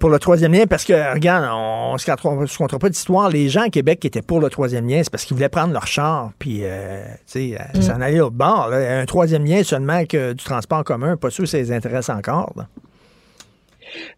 pour 0.00 0.10
le 0.10 0.18
troisième 0.18 0.52
lien? 0.52 0.66
Parce 0.66 0.84
que, 0.84 1.12
regarde, 1.14 1.48
on 1.54 1.96
se 1.98 2.56
comptera 2.56 2.78
pas 2.78 2.88
d'histoire. 2.88 3.28
Les 3.28 3.48
gens 3.48 3.62
à 3.62 3.68
Québec 3.68 4.00
qui 4.00 4.06
étaient 4.06 4.22
pour 4.22 4.40
le 4.40 4.48
troisième 4.50 4.88
lien, 4.88 5.00
c'est 5.02 5.10
parce 5.10 5.24
qu'ils 5.24 5.36
voulaient 5.36 5.48
prendre 5.48 5.72
leur 5.72 5.86
char, 5.86 6.30
puis, 6.38 6.60
euh, 6.62 7.04
tu 7.30 7.54
sais, 7.54 7.58
Mm. 7.74 7.82
s'en 7.82 8.00
aller 8.00 8.20
bord. 8.30 8.68
là. 8.68 9.00
Un 9.00 9.06
troisième 9.06 9.44
lien 9.44 9.62
seulement 9.62 10.04
que 10.04 10.32
du 10.32 10.44
transport 10.44 10.84
commun, 10.84 11.16
pas 11.16 11.30
sûr 11.30 11.44
que 11.44 11.50
ça 11.50 11.58
les 11.58 11.72
intéresse 11.72 12.08
encore. 12.08 12.54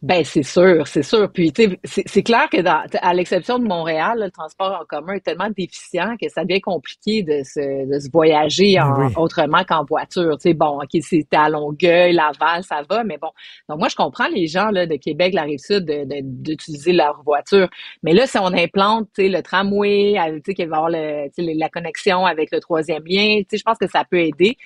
Ben 0.02 0.24
c'est 0.24 0.42
sûr, 0.42 0.86
c'est 0.86 1.02
sûr. 1.02 1.30
Puis 1.32 1.52
tu 1.52 1.78
sais, 1.84 2.02
c'est 2.06 2.22
clair 2.22 2.48
que 2.50 2.60
dans, 2.60 2.82
à 3.00 3.14
l'exception 3.14 3.58
de 3.58 3.64
Montréal, 3.66 4.18
là, 4.18 4.26
le 4.26 4.30
transport 4.30 4.78
en 4.80 4.84
commun 4.84 5.14
est 5.14 5.20
tellement 5.20 5.48
déficient 5.56 6.16
que 6.20 6.28
ça 6.28 6.44
devient 6.44 6.60
compliqué 6.60 7.22
de 7.22 7.42
se, 7.44 7.90
de 7.92 7.98
se 7.98 8.10
voyager 8.12 8.78
en- 8.80 8.90
Ben 8.98 9.06
oui. 9.08 9.12
autrement 9.16 9.64
qu'en 9.64 9.84
voiture. 9.84 10.36
Tu 10.38 10.50
sais, 10.50 10.54
bon, 10.54 10.78
ok, 10.80 10.88
si 11.00 11.24
t'es 11.24 11.36
à 11.36 11.48
Longueuil, 11.48 12.12
Laval, 12.12 12.62
ça 12.64 12.82
va, 12.88 13.04
mais 13.04 13.18
bon. 13.18 13.30
Donc 13.68 13.78
moi, 13.78 13.88
je 13.88 13.96
comprends 13.96 14.28
les 14.28 14.46
gens 14.46 14.70
là 14.70 14.86
de 14.86 14.96
Québec, 14.96 15.34
la 15.34 15.42
rive 15.42 15.58
sud, 15.58 15.84
de- 15.84 16.04
de- 16.04 16.20
d'utiliser 16.22 16.92
leur 16.92 17.22
voiture. 17.24 17.68
Mais 18.02 18.12
là, 18.12 18.26
si 18.26 18.38
on 18.38 18.46
implante, 18.52 19.08
tu 19.14 19.22
sais, 19.22 19.28
le 19.28 19.42
tramway, 19.42 20.14
tu 20.36 20.42
sais, 20.46 20.54
qu'il 20.54 20.68
va 20.68 20.76
avoir 20.76 20.90
le, 20.90 21.28
la 21.58 21.68
connexion 21.68 22.26
avec 22.26 22.50
le 22.52 22.60
troisième 22.60 23.02
lien, 23.06 23.38
tu 23.40 23.46
sais, 23.50 23.58
je 23.58 23.62
pense 23.62 23.78
que 23.78 23.88
ça 23.88 24.04
peut 24.04 24.20
aider. 24.20 24.56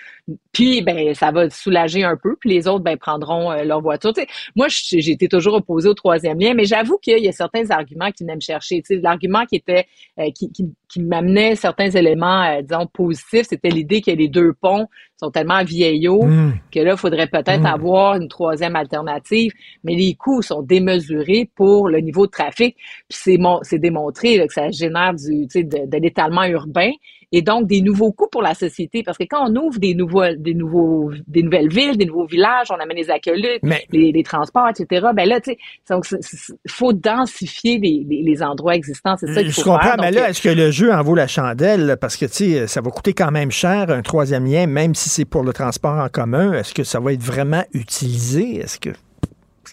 Puis, 0.53 0.83
ben, 0.83 1.15
ça 1.15 1.31
va 1.31 1.49
soulager 1.51 2.05
un 2.05 2.17
peu. 2.17 2.37
Puis 2.41 2.51
les 2.51 2.69
autres, 2.69 2.85
ben, 2.85 2.97
prendront 2.97 3.51
euh, 3.53 3.65
leur 3.65 3.81
voiture. 3.81 4.13
Tu 4.13 4.23
sais, 4.23 4.27
moi, 4.57 4.69
je- 4.69 4.98
j'ai 5.01 5.13
été 5.13 5.29
toujours 5.29 5.55
opposée 5.55 5.89
au 5.89 5.95
troisième 5.95 6.39
lien, 6.39 6.55
mais 6.55 6.65
j'avoue 6.65 6.99
qu'il 6.99 7.19
y 7.19 7.29
a 7.29 7.33
certains 7.33 7.71
arguments 7.71 8.11
qui 8.11 8.25
venaient 8.25 8.37
me 8.37 8.41
chercher. 8.41 8.83
Tu 8.83 8.97
sais, 8.97 9.01
l'argument 9.01 9.45
qui 9.47 9.57
était, 9.57 9.87
euh, 10.19 10.31
qui, 10.35 10.51
qui, 10.53 10.67
qui 10.89 11.01
m'amenait 11.03 11.55
certains 11.57 11.91
éléments, 11.91 12.43
euh, 12.45 12.63
disons, 12.63 12.87
positifs, 12.87 13.47
c'était 13.49 13.69
l'idée 13.69 14.01
que 14.01 14.11
les 14.11 14.29
deux 14.29 14.53
ponts 14.53 14.87
sont 15.17 15.31
tellement 15.31 15.65
vieillots 15.65 16.25
Mm. 16.25 16.53
que 16.73 16.81
là, 16.81 16.93
il 16.93 16.97
faudrait 16.99 17.27
peut-être 17.27 17.63
Mm. 17.63 17.67
avoir 17.67 18.17
une 18.17 18.29
troisième 18.29 18.77
alternative, 18.77 19.53
mais 19.85 19.95
les 19.95 20.15
coûts 20.15 20.43
sont 20.43 20.63
démesurés 20.63 21.51
pour 21.57 21.89
le 21.89 21.99
niveau 22.01 22.27
de 22.27 22.31
trafic. 22.31 22.77
Puis 23.09 23.19
c'est 23.23 23.37
mon, 23.39 23.61
c'est 23.63 23.79
démontré 23.79 24.37
là, 24.39 24.47
que 24.47 24.53
ça 24.53 24.71
génère 24.71 25.15
du, 25.15 25.47
tu 25.47 25.61
sais, 25.61 25.63
de, 25.65 25.87
de 25.87 25.97
l'étalement 25.99 26.45
urbain 26.45 26.91
et 27.33 27.43
donc 27.43 27.67
des 27.67 27.81
nouveaux 27.83 28.13
coûts 28.13 28.29
pour 28.31 28.43
la 28.43 28.55
société. 28.55 29.03
Parce 29.03 29.19
que 29.19 29.25
quand 29.25 29.51
on 29.51 29.55
ouvre 29.57 29.79
des 29.79 29.95
nouveaux, 29.95 30.23
des 30.37 30.55
nouveaux, 30.55 31.11
des 31.27 31.43
nouvelles 31.43 31.69
villes, 31.69 31.97
des 31.97 32.07
nouveaux 32.07 32.27
villages, 32.27 32.69
on 32.71 32.75
amène 32.81 32.97
les 32.97 33.11
acolytes, 33.11 33.61
Mais- 33.63 33.85
les, 33.93 34.13
les 34.13 34.23
transports, 34.23 34.69
etc. 34.69 35.09
Ben 35.15 35.29
là, 35.29 35.41
tu 35.41 35.53
sais, 35.53 35.59
donc 35.91 36.05
faut 36.69 36.93
densifier 36.93 37.79
les, 37.79 38.05
les, 38.09 38.23
les 38.23 38.43
endroits 38.43 38.75
existants. 38.75 39.17
C'est 39.19 39.33
ça 39.33 39.43
qu'il 39.43 39.51
Je 39.51 39.61
faut 39.61 39.71
comprends, 39.71 39.81
faire. 39.89 39.97
mais 40.01 40.11
là, 40.11 40.31
est-ce 40.31 40.41
que 40.43 40.49
le 40.49 40.71
jeu 40.71 40.93
en 40.93 41.03
vaut 41.03 41.15
la 41.15 41.27
chandelle? 41.27 41.97
Parce 42.01 42.17
que, 42.17 42.27
tu 42.27 42.33
sais, 42.33 42.67
ça 42.67 42.81
va 42.81 42.91
coûter 42.91 43.13
quand 43.13 43.31
même 43.31 43.51
cher, 43.51 43.91
un 43.91 44.03
troisième 44.03 44.45
lien, 44.47 44.67
même 44.67 44.95
si 44.95 45.09
c'est 45.09 45.25
pour 45.25 45.43
le 45.43 45.53
transport 45.53 45.99
en 45.99 46.09
commun. 46.09 46.53
Est-ce 46.55 46.73
que 46.75 46.85
ça 46.85 47.01
va 47.01 47.13
être 47.13 47.23
vraiment 47.23 47.65
utilisé? 47.73 48.57
Est-ce 48.57 48.79
que 48.79 48.91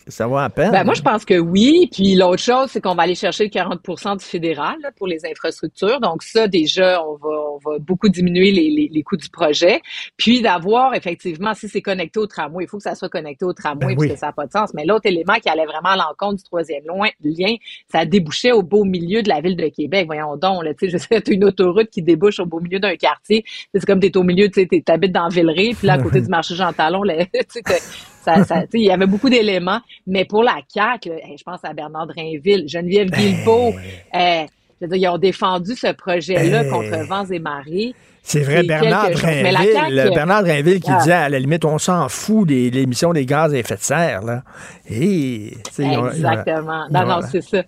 ça 0.07 0.27
va 0.27 0.43
à 0.43 0.49
peine? 0.49 0.71
Ben, 0.71 0.83
moi, 0.83 0.93
je 0.93 1.01
pense 1.01 1.25
que 1.25 1.37
oui. 1.37 1.89
Puis 1.91 2.15
l'autre 2.15 2.41
chose, 2.41 2.69
c'est 2.71 2.81
qu'on 2.81 2.95
va 2.95 3.03
aller 3.03 3.15
chercher 3.15 3.45
le 3.45 3.49
40% 3.49 4.17
du 4.17 4.25
fédéral 4.25 4.75
là, 4.81 4.91
pour 4.95 5.07
les 5.07 5.25
infrastructures. 5.25 5.99
Donc 5.99 6.23
ça, 6.23 6.47
déjà, 6.47 7.03
on 7.03 7.15
va, 7.15 7.29
on 7.29 7.57
va 7.57 7.79
beaucoup 7.79 8.09
diminuer 8.09 8.51
les, 8.51 8.69
les, 8.69 8.89
les 8.91 9.03
coûts 9.03 9.17
du 9.17 9.29
projet. 9.29 9.81
Puis 10.17 10.41
d'avoir, 10.41 10.93
effectivement, 10.93 11.53
si 11.53 11.67
c'est 11.69 11.81
connecté 11.81 12.19
au 12.19 12.27
tramway, 12.27 12.65
il 12.65 12.67
faut 12.67 12.77
que 12.77 12.83
ça 12.83 12.95
soit 12.95 13.09
connecté 13.09 13.45
au 13.45 13.53
tramway 13.53 13.87
Ben 13.87 13.95
parce 13.95 14.01
oui. 14.01 14.09
que 14.09 14.19
ça 14.19 14.27
n'a 14.27 14.33
pas 14.33 14.45
de 14.45 14.51
sens. 14.51 14.73
Mais 14.73 14.85
l'autre 14.85 15.05
élément 15.05 15.35
qui 15.35 15.49
allait 15.49 15.65
vraiment 15.65 15.89
à 15.89 15.97
l'encontre 15.97 16.37
du 16.37 16.43
troisième 16.43 16.83
lien, 17.23 17.55
ça 17.91 18.05
débouchait 18.05 18.51
au 18.51 18.61
beau 18.61 18.83
milieu 18.83 19.21
de 19.21 19.29
la 19.29 19.41
ville 19.41 19.55
de 19.55 19.67
Québec. 19.67 20.05
Voyons 20.05 20.37
donc, 20.37 20.63
là, 20.63 20.73
tu 20.73 20.89
sais, 20.89 20.97
je 20.97 20.97
sais, 20.97 21.21
une 21.27 21.45
autoroute 21.45 21.89
qui 21.89 22.01
débouche 22.01 22.39
au 22.39 22.45
beau 22.45 22.59
milieu 22.59 22.79
d'un 22.79 22.95
quartier. 22.95 23.43
C'est 23.73 23.85
comme 23.85 23.99
t'es 23.99 24.15
au 24.17 24.23
milieu, 24.23 24.49
tu 24.49 24.67
sais, 24.69 24.81
t'habites 24.81 25.11
dans 25.11 25.27
Villeray, 25.27 25.73
puis 25.73 25.87
là, 25.87 25.93
à 25.93 25.97
côté 25.97 26.21
du 26.25 26.27
marché 26.27 26.55
Jean 26.55 26.73
Talon, 26.73 27.03
là, 27.03 27.25
tu 27.33 27.61
sais, 27.65 27.81
ça, 28.25 28.43
ça, 28.43 28.63
il 28.73 28.81
y 28.81 28.91
avait 28.91 29.05
beaucoup 29.05 29.29
d'éléments, 29.29 29.79
mais 30.07 30.25
pour 30.25 30.43
la 30.43 30.57
CAQ, 30.67 31.09
là, 31.09 31.15
hey, 31.23 31.37
je 31.37 31.43
pense 31.43 31.63
à 31.63 31.73
Bernard 31.73 32.07
Drainville, 32.07 32.65
Geneviève 32.67 33.09
Guilbeault, 33.09 33.73
euh, 34.15 34.43
je 34.81 34.85
veux 34.85 34.97
dire, 34.97 35.09
ils 35.09 35.13
ont 35.13 35.17
défendu 35.17 35.75
ce 35.75 35.91
projet-là 35.93 36.63
Hey. 36.63 36.69
contre 36.69 36.97
vents 37.07 37.25
et 37.25 37.39
marées. 37.39 37.93
C'est 38.27 38.41
vrai, 38.41 38.63
Bernard 38.63 39.11
Drainville, 39.11 39.57
CAQ, 39.71 40.13
Bernard 40.15 40.43
Drainville 40.43 40.79
qui 40.79 40.91
ah. 40.91 40.97
disait 40.97 41.11
à 41.13 41.29
la 41.29 41.39
limite, 41.39 41.63
on 41.63 41.77
s'en 41.77 42.09
fout 42.09 42.47
des 42.47 42.71
de 42.71 42.75
l'émission 42.75 43.13
des 43.13 43.25
gaz 43.25 43.53
à 43.53 43.57
effet 43.57 43.75
de 43.75 43.81
serre. 43.81 44.23
Là. 44.23 44.43
Et, 44.89 45.53
ont- 45.79 46.09
Exactement. 46.09 46.85
Non, 46.89 47.05
non, 47.05 47.19
c'est 47.31 47.41
ça. 47.41 47.63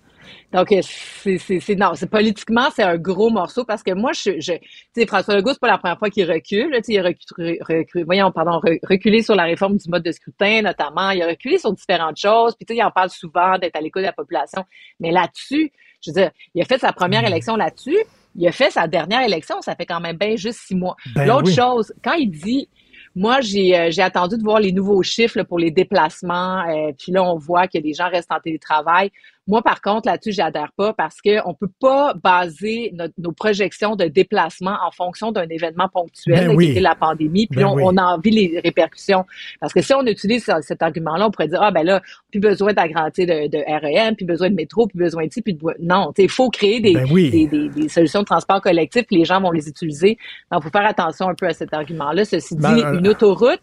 Donc, 0.52 0.72
euh, 0.72 0.80
c'est, 0.82 1.76
non, 1.76 1.92
c'est 1.94 2.08
politiquement, 2.10 2.68
c'est 2.74 2.82
un 2.82 2.96
gros 2.96 3.28
morceau 3.28 3.64
parce 3.64 3.82
que 3.82 3.92
moi, 3.92 4.12
je, 4.12 4.40
je 4.40 4.52
tu 4.54 4.60
sais, 4.94 5.06
François 5.06 5.36
Legault, 5.36 5.52
c'est 5.52 5.60
pas 5.60 5.68
la 5.68 5.76
première 5.76 5.98
fois 5.98 6.08
qu'il 6.08 6.30
recule, 6.30 6.70
là, 6.70 6.78
il 6.88 6.98
a 6.98 7.02
recu- 7.02 7.58
recu- 7.60 8.04
voyons, 8.04 8.30
pardon, 8.32 8.52
re- 8.60 8.78
reculé 8.88 9.22
sur 9.22 9.34
la 9.34 9.44
réforme 9.44 9.76
du 9.76 9.88
mode 9.90 10.02
de 10.02 10.10
scrutin, 10.12 10.62
notamment. 10.62 11.10
Il 11.10 11.22
a 11.22 11.26
reculé 11.26 11.58
sur 11.58 11.72
différentes 11.74 12.16
choses, 12.16 12.54
puis 12.56 12.64
tu 12.64 12.72
sais, 12.72 12.78
il 12.78 12.82
en 12.82 12.90
parle 12.90 13.10
souvent 13.10 13.58
d'être 13.58 13.76
à 13.76 13.80
l'écoute 13.82 14.00
de 14.02 14.06
la 14.06 14.12
population. 14.14 14.64
Mais 15.00 15.10
là-dessus, 15.10 15.70
je 16.00 16.10
veux 16.10 16.14
dire, 16.14 16.30
il 16.54 16.62
a 16.62 16.64
fait 16.64 16.78
sa 16.78 16.92
première 16.92 17.26
élection 17.26 17.54
là-dessus. 17.56 17.98
Il 18.34 18.46
a 18.48 18.52
fait 18.52 18.70
sa 18.70 18.86
dernière 18.86 19.22
élection, 19.22 19.60
ça 19.60 19.74
fait 19.74 19.84
quand 19.86 20.00
même 20.00 20.16
bien 20.16 20.36
juste 20.36 20.60
six 20.60 20.74
mois. 20.76 20.96
Ben 21.14 21.26
L'autre 21.26 21.48
oui. 21.48 21.54
chose, 21.54 21.92
quand 22.02 22.12
il 22.14 22.30
dit, 22.30 22.68
moi, 23.16 23.40
j'ai 23.40 23.76
euh, 23.76 23.90
j'ai 23.90 24.02
attendu 24.02 24.36
de 24.38 24.42
voir 24.44 24.60
les 24.60 24.70
nouveaux 24.70 25.02
chiffres 25.02 25.38
là, 25.38 25.44
pour 25.44 25.58
les 25.58 25.72
déplacements. 25.72 26.62
euh, 26.68 26.92
puis 26.96 27.10
là, 27.10 27.24
on 27.24 27.36
voit 27.36 27.66
que 27.66 27.78
les 27.78 27.92
gens 27.94 28.08
restent 28.08 28.30
en 28.30 28.38
télétravail. 28.38 29.10
Moi, 29.48 29.62
par 29.62 29.80
contre, 29.80 30.06
là-dessus, 30.06 30.32
j'adhère 30.32 30.70
pas 30.76 30.92
parce 30.92 31.20
que 31.20 31.40
on 31.46 31.54
peut 31.54 31.70
pas 31.80 32.14
baser 32.14 32.92
notre- 32.94 33.14
nos 33.18 33.32
projections 33.32 33.96
de 33.96 34.04
déplacement 34.04 34.76
en 34.86 34.90
fonction 34.90 35.32
d'un 35.32 35.48
événement 35.48 35.88
ponctuel 35.88 36.48
Ben 36.48 36.54
oui. 36.56 36.66
qui 36.66 36.70
était 36.72 36.80
la 36.80 36.94
pandémie. 36.94 37.46
Puis 37.46 37.58
Ben 37.60 37.66
on, 37.66 37.74
oui. 37.74 37.82
on 37.86 37.96
en 37.96 38.18
vit 38.18 38.30
les 38.30 38.60
répercussions. 38.60 39.24
Parce 39.58 39.72
que 39.72 39.80
si 39.80 39.92
on 39.94 40.04
utilise 40.06 40.44
ce- 40.44 40.60
cet 40.60 40.82
argument-là, 40.82 41.26
on 41.26 41.30
pourrait 41.30 41.48
dire 41.48 41.62
ah 41.62 41.70
ben 41.70 41.82
là, 41.82 42.02
plus 42.30 42.40
besoin 42.40 42.72
d'agrandir 42.74 43.26
de, 43.26 43.48
de 43.48 43.58
REM, 43.66 44.14
plus 44.16 44.26
besoin 44.26 44.50
de 44.50 44.54
métro, 44.54 44.86
plus 44.86 44.98
besoin 44.98 45.26
de 45.26 45.32
ci, 45.32 45.40
puis 45.42 45.54
de 45.54 45.60
non. 45.80 46.12
Il 46.18 46.28
faut 46.28 46.50
créer 46.50 46.80
des, 46.80 46.92
Ben 46.92 47.06
oui. 47.10 47.30
des, 47.30 47.46
des, 47.46 47.68
des 47.70 47.88
solutions 47.88 48.20
de 48.20 48.26
transport 48.26 48.60
collectif, 48.60 49.04
puis 49.06 49.16
les 49.16 49.24
gens 49.24 49.40
vont 49.40 49.50
les 49.50 49.66
utiliser. 49.68 50.18
Donc, 50.52 50.60
il 50.62 50.64
faut 50.64 50.70
faire 50.78 50.86
attention 50.86 51.28
un 51.28 51.34
peu 51.34 51.46
à 51.46 51.54
cet 51.54 51.72
argument-là. 51.72 52.24
Ceci 52.26 52.54
dit, 52.54 52.60
Ben, 52.62 52.76
euh, 52.78 52.98
une 52.98 53.08
autoroute 53.08 53.60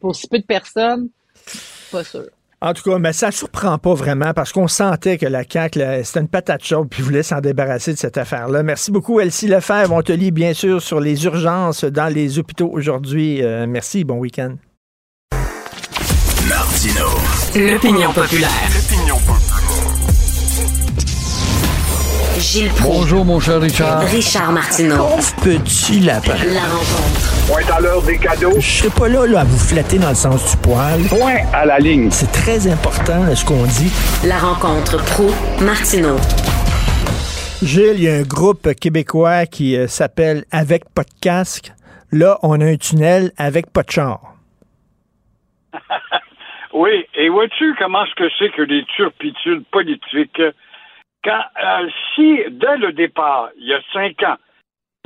pour 0.00 0.16
si 0.16 0.26
peu 0.28 0.38
de 0.38 0.44
personnes, 0.44 1.08
pas 1.92 2.02
sûr. 2.02 2.24
En 2.60 2.72
tout 2.74 2.90
cas, 2.90 2.98
mais 2.98 3.12
ça 3.12 3.30
surprend 3.30 3.78
pas 3.78 3.94
vraiment 3.94 4.32
parce 4.34 4.50
qu'on 4.50 4.66
sentait 4.66 5.16
que 5.16 5.26
la 5.26 5.44
CAQ, 5.48 5.80
c'était 6.02 6.20
une 6.20 6.28
patate 6.28 6.64
chaude 6.64 6.88
puis 6.90 7.04
voulait 7.04 7.22
s'en 7.22 7.40
débarrasser 7.40 7.92
de 7.92 7.98
cette 7.98 8.18
affaire-là. 8.18 8.64
Merci 8.64 8.90
beaucoup, 8.90 9.20
Elsie 9.20 9.46
Lefebvre. 9.46 9.94
On 9.94 10.02
te 10.02 10.10
lit 10.10 10.32
bien 10.32 10.54
sûr 10.54 10.82
sur 10.82 10.98
les 10.98 11.24
urgences 11.24 11.84
dans 11.84 12.12
les 12.12 12.40
hôpitaux 12.40 12.68
aujourd'hui. 12.72 13.44
Euh, 13.44 13.66
merci, 13.68 14.02
bon 14.02 14.16
week-end. 14.16 14.56
Martino. 16.48 17.06
L'opinion 17.54 18.12
populaire. 18.12 18.50
Gilles 22.38 22.70
Proulx. 22.70 22.98
Bonjour, 22.98 23.24
mon 23.24 23.38
cher 23.38 23.60
Richard. 23.60 24.00
Richard 24.02 24.52
Martineau. 24.52 25.06
Petit 25.42 26.00
lapin. 26.00 26.34
La 26.52 26.62
rencontre. 26.62 27.27
Point 27.48 27.64
à 27.74 27.80
l'heure 27.80 28.02
des 28.02 28.18
cadeaux. 28.18 28.60
Je 28.60 28.84
serai 28.84 28.90
pas 28.92 29.08
là, 29.08 29.26
là, 29.26 29.40
à 29.40 29.44
vous 29.44 29.56
flatter 29.56 29.98
dans 29.98 30.10
le 30.10 30.14
sens 30.14 30.52
du 30.52 30.56
poil. 30.60 31.00
Point 31.08 31.48
à 31.54 31.64
la 31.64 31.78
ligne. 31.78 32.10
C'est 32.10 32.30
très 32.30 32.68
important 32.70 33.24
là, 33.24 33.34
ce 33.34 33.40
qu'on 33.40 33.64
dit. 33.64 33.88
La 34.28 34.36
rencontre 34.36 35.00
pro 35.16 35.32
martineau 35.64 36.20
Gilles, 37.64 37.96
il 37.96 38.04
y 38.04 38.08
a 38.10 38.20
un 38.20 38.28
groupe 38.28 38.68
québécois 38.74 39.46
qui 39.46 39.78
euh, 39.78 39.86
s'appelle 39.86 40.44
Avec 40.52 40.92
pas 40.94 41.04
de 41.04 41.14
casque. 41.22 41.72
Là, 42.12 42.36
on 42.42 42.60
a 42.60 42.66
un 42.66 42.76
tunnel 42.76 43.32
avec 43.38 43.72
pas 43.72 43.82
de 43.82 43.92
char. 43.92 44.20
oui, 46.74 47.06
et 47.14 47.30
vois-tu 47.30 47.74
comment 47.78 48.04
est-ce 48.04 48.14
que 48.14 48.28
c'est 48.38 48.50
que 48.50 48.60
les 48.60 48.84
turpitudes 48.94 49.64
politiques, 49.72 50.42
quand, 51.24 51.44
euh, 51.64 51.88
si, 52.14 52.44
dès 52.50 52.76
le 52.76 52.92
départ, 52.92 53.48
il 53.56 53.68
y 53.68 53.72
a 53.72 53.80
cinq 53.94 54.22
ans, 54.22 54.36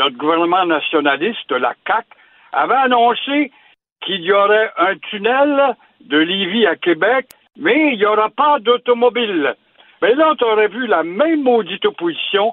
notre 0.01 0.17
gouvernement 0.17 0.67
nationaliste, 0.67 1.53
la 1.53 1.75
CAC, 1.85 2.05
avait 2.53 2.75
annoncé 2.75 3.51
qu'il 4.05 4.23
y 4.23 4.33
aurait 4.33 4.71
un 4.77 4.97
tunnel 5.11 5.77
de 6.01 6.19
Lévis 6.19 6.67
à 6.67 6.77
Québec, 6.77 7.27
mais 7.57 7.93
il 7.93 7.99
n'y 7.99 8.07
aura 8.07 8.31
pas 8.31 8.59
d'automobile. 8.59 9.55
Mais 10.01 10.15
là, 10.15 10.35
tu 10.37 10.45
aurais 10.45 10.69
vu 10.69 10.87
la 10.87 11.03
même 11.03 11.43
maudite 11.43 11.85
opposition 11.85 12.53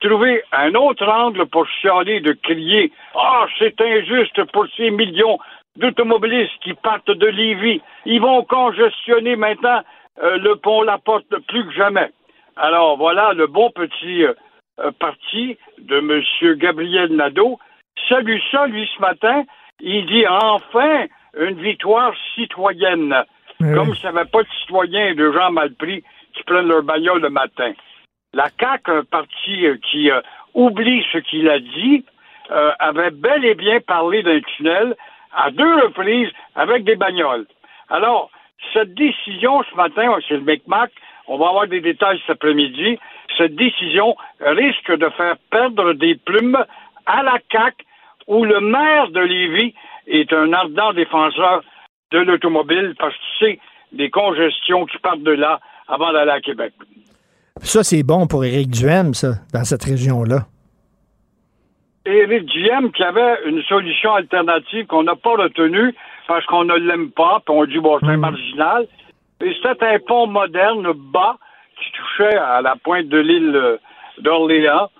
trouver 0.00 0.42
un 0.52 0.74
autre 0.74 1.08
angle 1.08 1.46
pour 1.46 1.66
chialer, 1.66 2.20
de 2.20 2.32
crier 2.32 2.92
Ah, 3.14 3.46
c'est 3.58 3.80
injuste 3.80 4.44
pour 4.52 4.66
ces 4.76 4.90
millions 4.90 5.38
d'automobilistes 5.76 6.58
qui 6.62 6.74
partent 6.74 7.10
de 7.10 7.26
Lévis. 7.26 7.80
Ils 8.04 8.20
vont 8.20 8.44
congestionner 8.44 9.36
maintenant 9.36 9.82
euh, 10.22 10.36
le 10.38 10.56
pont 10.56 10.82
La 10.82 10.98
Porte 10.98 11.26
plus 11.46 11.64
que 11.66 11.72
jamais. 11.72 12.10
Alors 12.56 12.96
voilà 12.96 13.32
le 13.32 13.46
bon 13.46 13.70
petit 13.70 14.24
euh, 14.24 14.34
euh, 14.80 14.90
parti 14.98 15.56
de 15.78 15.98
M. 15.98 16.56
Gabriel 16.58 17.14
Nadeau. 17.14 17.58
Ça, 18.08 18.20
lui, 18.20 18.42
ce 18.50 19.00
matin, 19.00 19.44
il 19.80 20.06
dit 20.06 20.26
enfin 20.26 21.06
une 21.38 21.60
victoire 21.60 22.12
citoyenne. 22.34 23.14
Comme 23.58 23.94
s'il 23.94 24.08
n'y 24.10 24.18
avait 24.18 24.30
pas 24.30 24.42
de 24.42 24.48
citoyens 24.60 25.08
et 25.08 25.14
de 25.14 25.32
gens 25.32 25.50
mal 25.50 25.74
pris 25.74 26.04
qui 26.32 26.42
prennent 26.44 26.68
leur 26.68 26.82
bagnole 26.82 27.22
le 27.22 27.30
matin. 27.30 27.72
La 28.32 28.48
CAQ, 28.60 28.90
un 28.90 29.04
parti 29.04 29.66
euh, 29.66 29.76
qui 29.90 30.10
euh, 30.10 30.20
oublie 30.54 31.04
ce 31.12 31.18
qu'il 31.18 31.48
a 31.48 31.58
dit, 31.58 32.04
euh, 32.50 32.72
avait 32.78 33.10
bel 33.10 33.44
et 33.44 33.54
bien 33.54 33.80
parlé 33.80 34.22
d'un 34.22 34.40
tunnel 34.40 34.94
à 35.34 35.50
deux 35.50 35.74
reprises 35.82 36.30
avec 36.54 36.84
des 36.84 36.94
bagnoles. 36.94 37.46
Alors, 37.88 38.30
cette 38.72 38.94
décision 38.94 39.62
ce 39.64 39.74
matin, 39.76 40.14
c'est 40.28 40.34
le 40.34 40.42
McMac, 40.42 40.90
on 41.26 41.38
va 41.38 41.48
avoir 41.48 41.66
des 41.66 41.80
détails 41.80 42.20
cet 42.26 42.36
après-midi, 42.36 42.98
cette 43.36 43.54
décision 43.54 44.14
risque 44.40 44.92
de 44.96 45.08
faire 45.10 45.36
perdre 45.50 45.92
des 45.94 46.14
plumes 46.16 46.58
à 47.06 47.22
la 47.22 47.38
CAQ 47.50 47.84
où 48.28 48.44
le 48.44 48.60
maire 48.60 49.08
de 49.10 49.20
Lévis 49.20 49.74
est 50.06 50.32
un 50.32 50.52
ardent 50.52 50.92
défenseur 50.92 51.62
de 52.12 52.18
l'automobile 52.18 52.94
parce 52.98 53.14
qu'il 53.14 53.48
sait 53.48 53.58
des 53.92 54.10
congestions 54.10 54.86
qui 54.86 54.98
partent 54.98 55.22
de 55.22 55.32
là 55.32 55.60
avant 55.88 56.12
d'aller 56.12 56.30
à 56.30 56.40
Québec. 56.40 56.72
Ça, 57.62 57.82
c'est 57.82 58.02
bon 58.02 58.26
pour 58.26 58.44
Éric 58.44 58.70
Duhem, 58.70 59.14
ça, 59.14 59.28
dans 59.52 59.64
cette 59.64 59.84
région-là. 59.84 60.46
Éric 62.04 62.44
Duhem 62.46 62.92
qui 62.92 63.02
avait 63.02 63.38
une 63.46 63.62
solution 63.62 64.14
alternative 64.14 64.86
qu'on 64.86 65.02
n'a 65.02 65.16
pas 65.16 65.34
retenue 65.34 65.94
parce 66.26 66.44
qu'on 66.46 66.64
ne 66.64 66.74
l'aime 66.74 67.10
pas, 67.10 67.40
puis 67.44 67.54
on 67.56 67.64
dit, 67.64 67.78
bon, 67.78 67.98
c'est 68.00 68.16
hmm. 68.16 68.20
marginal. 68.20 68.86
Et 69.40 69.54
c'était 69.54 69.86
un 69.86 69.98
pont 70.06 70.26
moderne 70.26 70.92
bas 70.92 71.36
qui 71.80 71.90
touchait 71.92 72.36
à 72.36 72.60
la 72.60 72.76
pointe 72.76 73.08
de 73.08 73.18
l'île 73.18 73.78
d'Orléans. 74.18 74.90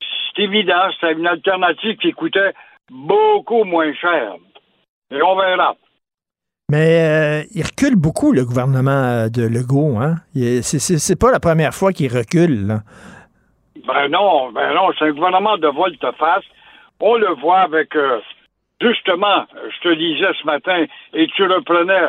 C'est 0.00 0.42
évident, 0.42 0.90
c'était 0.92 1.12
une 1.12 1.26
alternative 1.26 1.96
qui 1.96 2.12
coûtait 2.12 2.52
beaucoup 2.90 3.64
moins 3.64 3.92
cher. 3.94 4.34
Et 5.10 5.22
on 5.22 5.36
verra. 5.36 5.76
Mais 6.70 7.00
euh, 7.02 7.42
il 7.54 7.62
recule 7.62 7.96
beaucoup, 7.96 8.32
le 8.32 8.44
gouvernement 8.44 8.90
euh, 8.90 9.28
de 9.28 9.42
Legault. 9.42 9.98
Hein? 9.98 10.16
C'est 10.34 11.18
pas 11.20 11.30
la 11.30 11.40
première 11.40 11.74
fois 11.74 11.92
qu'il 11.92 12.12
recule. 12.12 12.80
Ben 13.86 14.08
non, 14.08 14.50
ben 14.50 14.72
non, 14.72 14.90
c'est 14.98 15.04
un 15.04 15.12
gouvernement 15.12 15.58
de 15.58 15.68
volte-face. 15.68 16.44
On 17.00 17.16
le 17.16 17.34
voit 17.40 17.60
avec, 17.60 17.94
euh, 17.96 18.18
justement, 18.80 19.44
je 19.52 19.88
te 19.88 19.94
disais 19.94 20.32
ce 20.40 20.46
matin, 20.46 20.86
et 21.12 21.26
tu 21.36 21.44
reprenais 21.44 22.08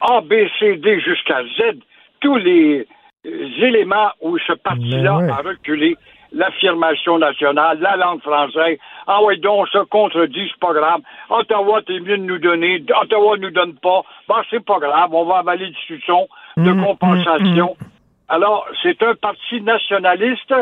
A, 0.00 0.20
B, 0.20 0.34
C, 0.58 0.76
D 0.76 1.00
jusqu'à 1.00 1.42
Z, 1.42 1.78
tous 2.20 2.36
les 2.36 2.86
éléments 3.24 4.10
où 4.20 4.36
ce 4.38 4.52
parti-là 4.52 5.18
ben 5.20 5.30
a 5.30 5.36
reculé 5.36 5.96
l'affirmation 6.36 7.18
nationale, 7.18 7.78
la 7.80 7.96
langue 7.96 8.22
française. 8.22 8.78
Ah 9.06 9.20
oui, 9.24 9.40
donc, 9.40 9.68
ça 9.72 9.82
contredit, 9.90 10.48
c'est 10.50 10.60
pas 10.60 10.72
grave. 10.72 11.00
Ottawa, 11.30 11.82
t'es 11.82 11.98
mieux 11.98 12.18
de 12.18 12.22
nous 12.22 12.38
donner. 12.38 12.84
Ottawa 13.02 13.36
nous 13.38 13.50
donne 13.50 13.74
pas. 13.74 14.02
Bah, 14.28 14.42
c'est 14.50 14.64
pas 14.64 14.78
grave, 14.78 15.12
on 15.12 15.24
va 15.24 15.38
avaler 15.38 15.68
du 15.68 15.80
suçon 15.86 16.28
de 16.56 16.70
mmh, 16.70 16.84
compensation. 16.84 17.76
Mmh, 17.80 17.84
mmh. 17.84 17.90
Alors, 18.28 18.66
c'est 18.82 19.02
un 19.02 19.14
parti 19.14 19.60
nationaliste 19.60 20.54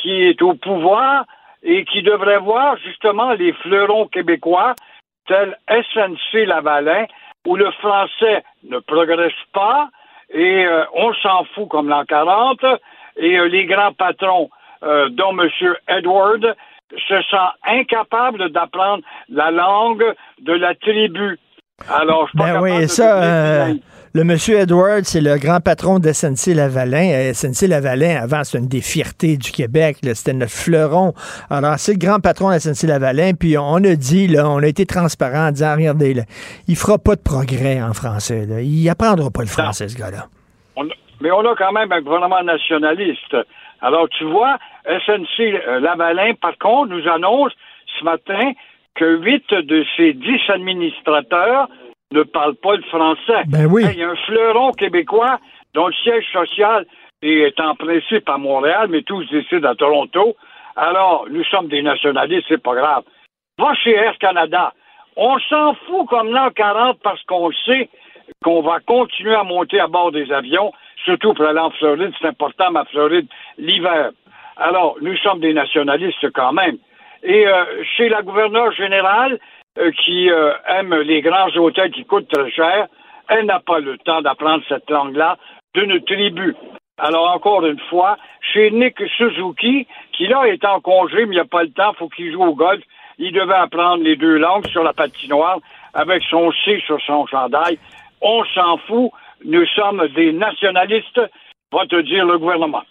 qui 0.00 0.22
est 0.22 0.40
au 0.40 0.54
pouvoir 0.54 1.24
et 1.62 1.84
qui 1.84 2.02
devrait 2.02 2.38
voir 2.38 2.76
justement 2.78 3.32
les 3.32 3.52
fleurons 3.52 4.06
québécois 4.06 4.74
tels 5.26 5.58
SNC 5.68 6.46
Lavalin, 6.46 7.06
où 7.46 7.56
le 7.56 7.70
français 7.72 8.44
ne 8.64 8.78
progresse 8.78 9.32
pas 9.52 9.88
et 10.30 10.66
euh, 10.66 10.84
on 10.94 11.12
s'en 11.14 11.44
fout 11.54 11.68
comme 11.68 11.88
l'an 11.88 12.04
40 12.04 12.60
et 13.16 13.38
euh, 13.38 13.48
les 13.48 13.64
grands 13.64 13.92
patrons 13.92 14.50
euh, 14.82 15.08
dont 15.10 15.36
M. 15.38 15.48
Edward 15.88 16.54
se 16.90 17.22
sent 17.22 17.48
incapable 17.66 18.50
d'apprendre 18.50 19.02
la 19.28 19.50
langue 19.50 20.04
de 20.40 20.52
la 20.52 20.74
tribu. 20.74 21.38
Alors, 21.88 22.28
je 22.32 22.38
ben 22.38 22.60
oui, 22.60 22.88
ça, 22.88 23.22
euh, 23.22 23.74
le 24.14 24.24
monsieur 24.24 24.58
Edward, 24.58 25.04
c'est 25.04 25.20
le 25.20 25.36
grand 25.38 25.60
patron 25.60 26.00
de 26.00 26.10
SNC 26.12 26.54
Lavalin. 26.54 27.10
Euh, 27.12 27.32
SNC 27.32 27.68
Lavalin, 27.68 28.20
avant, 28.20 28.42
c'était 28.42 28.58
une 28.58 28.68
des 28.68 28.80
fiertés 28.80 29.36
du 29.36 29.52
Québec. 29.52 29.98
C'était 30.14 30.32
notre 30.32 30.50
fleuron. 30.50 31.12
Alors, 31.50 31.78
c'est 31.78 31.92
le 31.92 31.98
grand 31.98 32.18
patron 32.18 32.50
de 32.52 32.58
SNC 32.58 32.88
Lavalin. 32.88 33.34
Puis, 33.38 33.56
on 33.58 33.76
a 33.76 33.94
dit, 33.94 34.26
là, 34.26 34.48
on 34.48 34.58
a 34.58 34.66
été 34.66 34.86
transparent 34.86 35.48
en 35.48 35.52
disant, 35.52 35.76
regardez, 35.76 36.14
là, 36.14 36.22
il 36.66 36.74
fera 36.74 36.98
pas 36.98 37.14
de 37.14 37.20
progrès 37.20 37.80
en 37.80 37.92
français. 37.92 38.46
Là. 38.46 38.60
Il 38.60 38.88
apprendra 38.88 39.30
pas 39.30 39.42
le 39.42 39.48
français, 39.48 39.88
ce 39.88 39.96
gars-là. 39.96 40.26
mais 41.20 41.30
on 41.30 41.44
a 41.46 41.54
quand 41.54 41.72
même 41.72 41.92
un 41.92 42.00
gouvernement 42.00 42.42
nationaliste. 42.42 43.36
Alors, 43.80 44.08
tu 44.08 44.24
vois, 44.24 44.58
SNC 44.86 45.40
euh, 45.40 45.80
Lavalin, 45.80 46.34
par 46.34 46.56
contre, 46.58 46.90
nous 46.90 47.08
annonce 47.08 47.52
ce 47.98 48.04
matin 48.04 48.52
que 48.94 49.16
huit 49.16 49.48
de 49.52 49.84
ses 49.96 50.12
dix 50.12 50.40
administrateurs 50.48 51.68
ne 52.12 52.22
parlent 52.22 52.56
pas 52.56 52.76
le 52.76 52.82
français. 52.82 53.44
Ben 53.46 53.66
oui. 53.66 53.84
Il 53.92 53.98
y 53.98 54.02
a 54.02 54.10
un 54.10 54.16
fleuron 54.26 54.72
québécois 54.72 55.38
dont 55.74 55.86
le 55.86 55.92
siège 55.92 56.24
social 56.32 56.86
est 57.22 57.60
en 57.60 57.74
principe 57.74 58.28
à 58.28 58.38
Montréal, 58.38 58.88
mais 58.90 59.02
tous 59.02 59.28
décident 59.30 59.70
à 59.70 59.74
Toronto. 59.74 60.36
Alors, 60.76 61.26
nous 61.30 61.44
sommes 61.44 61.68
des 61.68 61.82
nationalistes, 61.82 62.46
c'est 62.48 62.62
pas 62.62 62.74
grave. 62.74 63.02
Va 63.58 63.74
chez 63.74 63.94
Air 63.94 64.16
Canada. 64.18 64.72
On 65.16 65.38
s'en 65.40 65.74
fout 65.74 66.06
comme 66.08 66.30
l'an 66.30 66.50
40 66.54 66.98
parce 67.02 67.22
qu'on 67.24 67.50
sait 67.66 67.88
qu'on 68.44 68.62
va 68.62 68.78
continuer 68.80 69.34
à 69.34 69.42
monter 69.42 69.80
à 69.80 69.88
bord 69.88 70.12
des 70.12 70.30
avions 70.30 70.72
surtout 71.04 71.34
pour 71.34 71.46
aller 71.46 71.58
en 71.58 71.70
Floride, 71.70 72.12
c'est 72.20 72.28
important, 72.28 72.70
ma 72.70 72.84
Floride, 72.86 73.26
l'hiver. 73.58 74.10
Alors, 74.56 74.96
nous 75.00 75.16
sommes 75.18 75.40
des 75.40 75.52
nationalistes 75.52 76.30
quand 76.32 76.52
même. 76.52 76.78
Et 77.22 77.46
euh, 77.46 77.82
chez 77.96 78.08
la 78.08 78.22
gouverneure 78.22 78.72
générale, 78.72 79.38
euh, 79.78 79.90
qui 80.04 80.30
euh, 80.30 80.52
aime 80.68 80.94
les 80.94 81.20
grands 81.20 81.54
hôtels 81.56 81.92
qui 81.92 82.04
coûtent 82.04 82.28
très 82.28 82.50
cher, 82.50 82.88
elle 83.28 83.46
n'a 83.46 83.60
pas 83.60 83.78
le 83.78 83.98
temps 83.98 84.22
d'apprendre 84.22 84.64
cette 84.68 84.90
langue-là 84.90 85.36
d'une 85.74 86.02
tribu. 86.04 86.56
Alors, 86.98 87.30
encore 87.30 87.64
une 87.64 87.78
fois, 87.90 88.16
chez 88.40 88.70
Nick 88.72 88.96
Suzuki, 89.16 89.86
qui 90.12 90.26
là 90.26 90.44
est 90.46 90.64
en 90.64 90.80
congé, 90.80 91.26
mais 91.26 91.36
il 91.36 91.38
n'a 91.38 91.44
pas 91.44 91.62
le 91.62 91.70
temps, 91.70 91.92
faut 91.94 92.08
qu'il 92.08 92.32
joue 92.32 92.42
au 92.42 92.54
golf, 92.54 92.82
il 93.18 93.32
devait 93.32 93.54
apprendre 93.54 94.02
les 94.02 94.16
deux 94.16 94.38
langues 94.38 94.66
sur 94.66 94.82
la 94.82 94.92
patinoire 94.92 95.58
avec 95.94 96.22
son 96.24 96.50
C 96.64 96.82
sur 96.84 97.00
son 97.02 97.26
chandail. 97.26 97.78
On 98.20 98.44
s'en 98.46 98.78
fout 98.78 99.12
nous 99.44 99.64
sommes 99.74 100.06
des 100.14 100.32
nationalistes, 100.32 101.20
va 101.72 101.86
te 101.86 102.00
dire 102.02 102.24
le 102.24 102.38
gouvernement. 102.38 102.82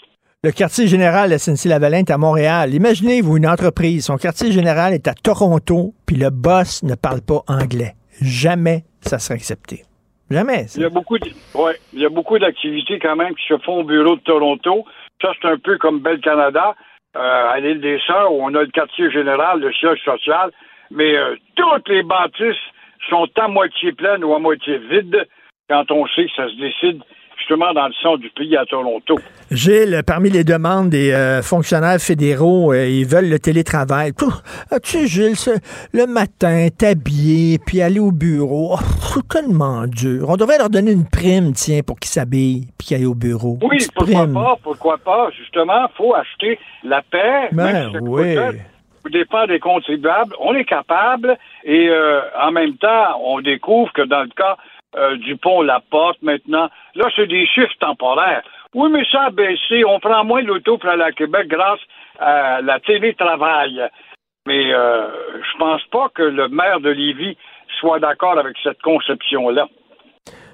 Le 0.44 0.52
quartier 0.52 0.88
général 0.88 1.32
de 1.32 1.38
SNC-Lavalin 1.38 2.00
est 2.00 2.12
à 2.12 2.18
Montréal. 2.18 2.74
Imaginez-vous 2.74 3.38
une 3.38 3.48
entreprise, 3.48 4.06
son 4.06 4.18
quartier 4.18 4.52
général 4.52 4.94
est 4.94 5.08
à 5.08 5.14
Toronto, 5.14 5.94
puis 6.06 6.16
le 6.16 6.30
boss 6.30 6.84
ne 6.84 6.96
parle 6.96 7.22
pas 7.22 7.42
anglais. 7.48 7.94
Jamais 8.22 8.84
ça 9.02 9.20
sera 9.20 9.36
accepté. 9.36 9.82
Jamais. 10.30 10.66
Il 10.76 10.82
y 10.82 10.86
a 10.86 10.90
beaucoup, 10.90 11.18
il 11.18 12.00
y 12.00 12.06
a 12.06 12.10
beaucoup 12.10 12.38
d'activités 12.38 13.00
quand 13.00 13.16
même 13.16 13.34
qui 13.36 13.48
se 13.48 13.58
font 13.60 13.80
au 13.80 13.84
bureau 13.84 14.16
de 14.16 14.22
Toronto. 14.22 14.86
Ça, 15.22 15.32
c'est 15.42 15.48
un 15.48 15.58
peu 15.58 15.78
comme 15.78 16.02
Bel 16.02 16.20
Canada, 16.20 16.76
euh, 17.16 17.50
à 17.50 17.60
l'île 17.60 17.82
des 17.82 18.00
Sœurs, 18.06 18.32
où 18.32 18.44
on 18.44 18.54
a 18.54 18.62
le 18.62 18.68
quartier 18.68 19.10
général, 19.10 19.62
le 19.62 19.72
siège 19.74 20.04
social, 20.04 20.52
mais 20.92 21.18
euh, 21.18 21.36
toutes 21.56 21.90
les 21.90 22.04
bâtisses 22.04 22.56
sont 23.10 23.28
à 23.38 23.48
moitié 23.48 23.94
pleines 23.94 24.24
ou 24.24 24.36
à 24.36 24.40
moitié 24.40 24.78
vides 24.78 25.26
quand 25.70 25.92
on 25.92 26.06
sait 26.08 26.26
que 26.26 26.32
ça 26.36 26.48
se 26.50 26.56
décide 26.56 27.02
justement 27.38 27.72
dans 27.74 27.88
le 27.88 27.94
centre 28.02 28.18
du 28.18 28.30
pays 28.32 28.58
à 28.58 28.66
Toronto. 28.66 29.16
Gilles, 29.52 30.02
parmi 30.06 30.30
les 30.30 30.44
demandes 30.44 30.90
des 30.90 31.12
euh, 31.12 31.42
fonctionnaires 31.42 32.00
fédéraux, 32.00 32.74
euh, 32.74 32.88
ils 32.88 33.06
veulent 33.06 33.30
le 33.30 33.40
télétravail. 33.40 34.12
Tu 34.18 34.26
sais, 34.84 35.08
Gilles, 35.08 35.60
le 35.94 36.08
matin, 36.08 36.68
t'habiller, 36.78 37.60
puis 37.66 37.82
aller 37.82 38.00
au 38.00 38.12
bureau, 38.12 38.74
oh, 38.74 38.80
c'est 39.00 39.28
tellement 39.28 39.86
dur. 39.86 40.28
On 40.30 40.36
devrait 40.36 40.58
leur 40.58 40.70
donner 40.70 40.92
une 40.92 41.08
prime, 41.08 41.54
tiens, 41.54 41.82
pour 41.86 42.00
qu'ils 42.00 42.10
s'habillent, 42.10 42.68
puis 42.78 42.88
qu'ils 42.88 42.98
aillent 42.98 43.06
au 43.06 43.16
bureau. 43.16 43.58
Oui, 43.62 43.78
pourquoi 43.96 44.28
pas, 44.28 44.56
pourquoi 44.62 44.98
pas? 44.98 45.30
Justement, 45.38 45.88
il 45.88 45.96
faut 45.96 46.16
acheter 46.16 46.60
la 46.84 47.02
paix. 47.02 47.50
Ben, 47.52 47.92
oui. 48.02 48.36
dépend 49.12 49.46
des 49.46 49.60
contribuables. 49.60 50.36
On 50.40 50.54
est 50.54 50.66
capable 50.66 51.38
et 51.64 51.88
euh, 51.88 52.22
en 52.42 52.52
même 52.52 52.76
temps, 52.78 53.22
on 53.24 53.40
découvre 53.40 53.94
que 53.94 54.02
dans 54.02 54.24
le 54.24 54.30
cas 54.36 54.58
euh, 54.96 55.18
du 55.18 55.36
pont 55.36 55.62
La 55.62 55.82
Porte 55.92 56.22
maintenant, 56.22 56.70
là, 56.96 57.06
c'est 57.16 57.28
des 57.28 57.46
chiffres 57.46 57.78
temporaires. 57.80 58.44
Oui, 58.74 58.90
mais 58.92 59.04
ça 59.12 59.24
a 59.24 59.30
baissé. 59.32 59.84
On 59.86 60.00
prend 60.00 60.24
moins 60.24 60.42
l'auto 60.42 60.78
pour 60.78 60.90
aller 60.90 61.04
à 61.04 61.12
Québec 61.12 61.48
grâce 61.48 61.80
à 62.20 62.62
la 62.62 62.80
télétravail. 62.80 63.82
Mais 64.46 64.74
euh, 64.74 65.08
je 65.42 65.58
pense 65.58 65.84
pas 65.92 66.10
que 66.16 66.24
le 66.24 66.48
maire 66.48 66.80
de 66.80 66.90
Lévis 66.90 67.38
soit 67.80 68.00
d'accord 68.00 68.40
avec 68.40 68.56
cette 68.64 68.82
conception-là. 68.82 69.68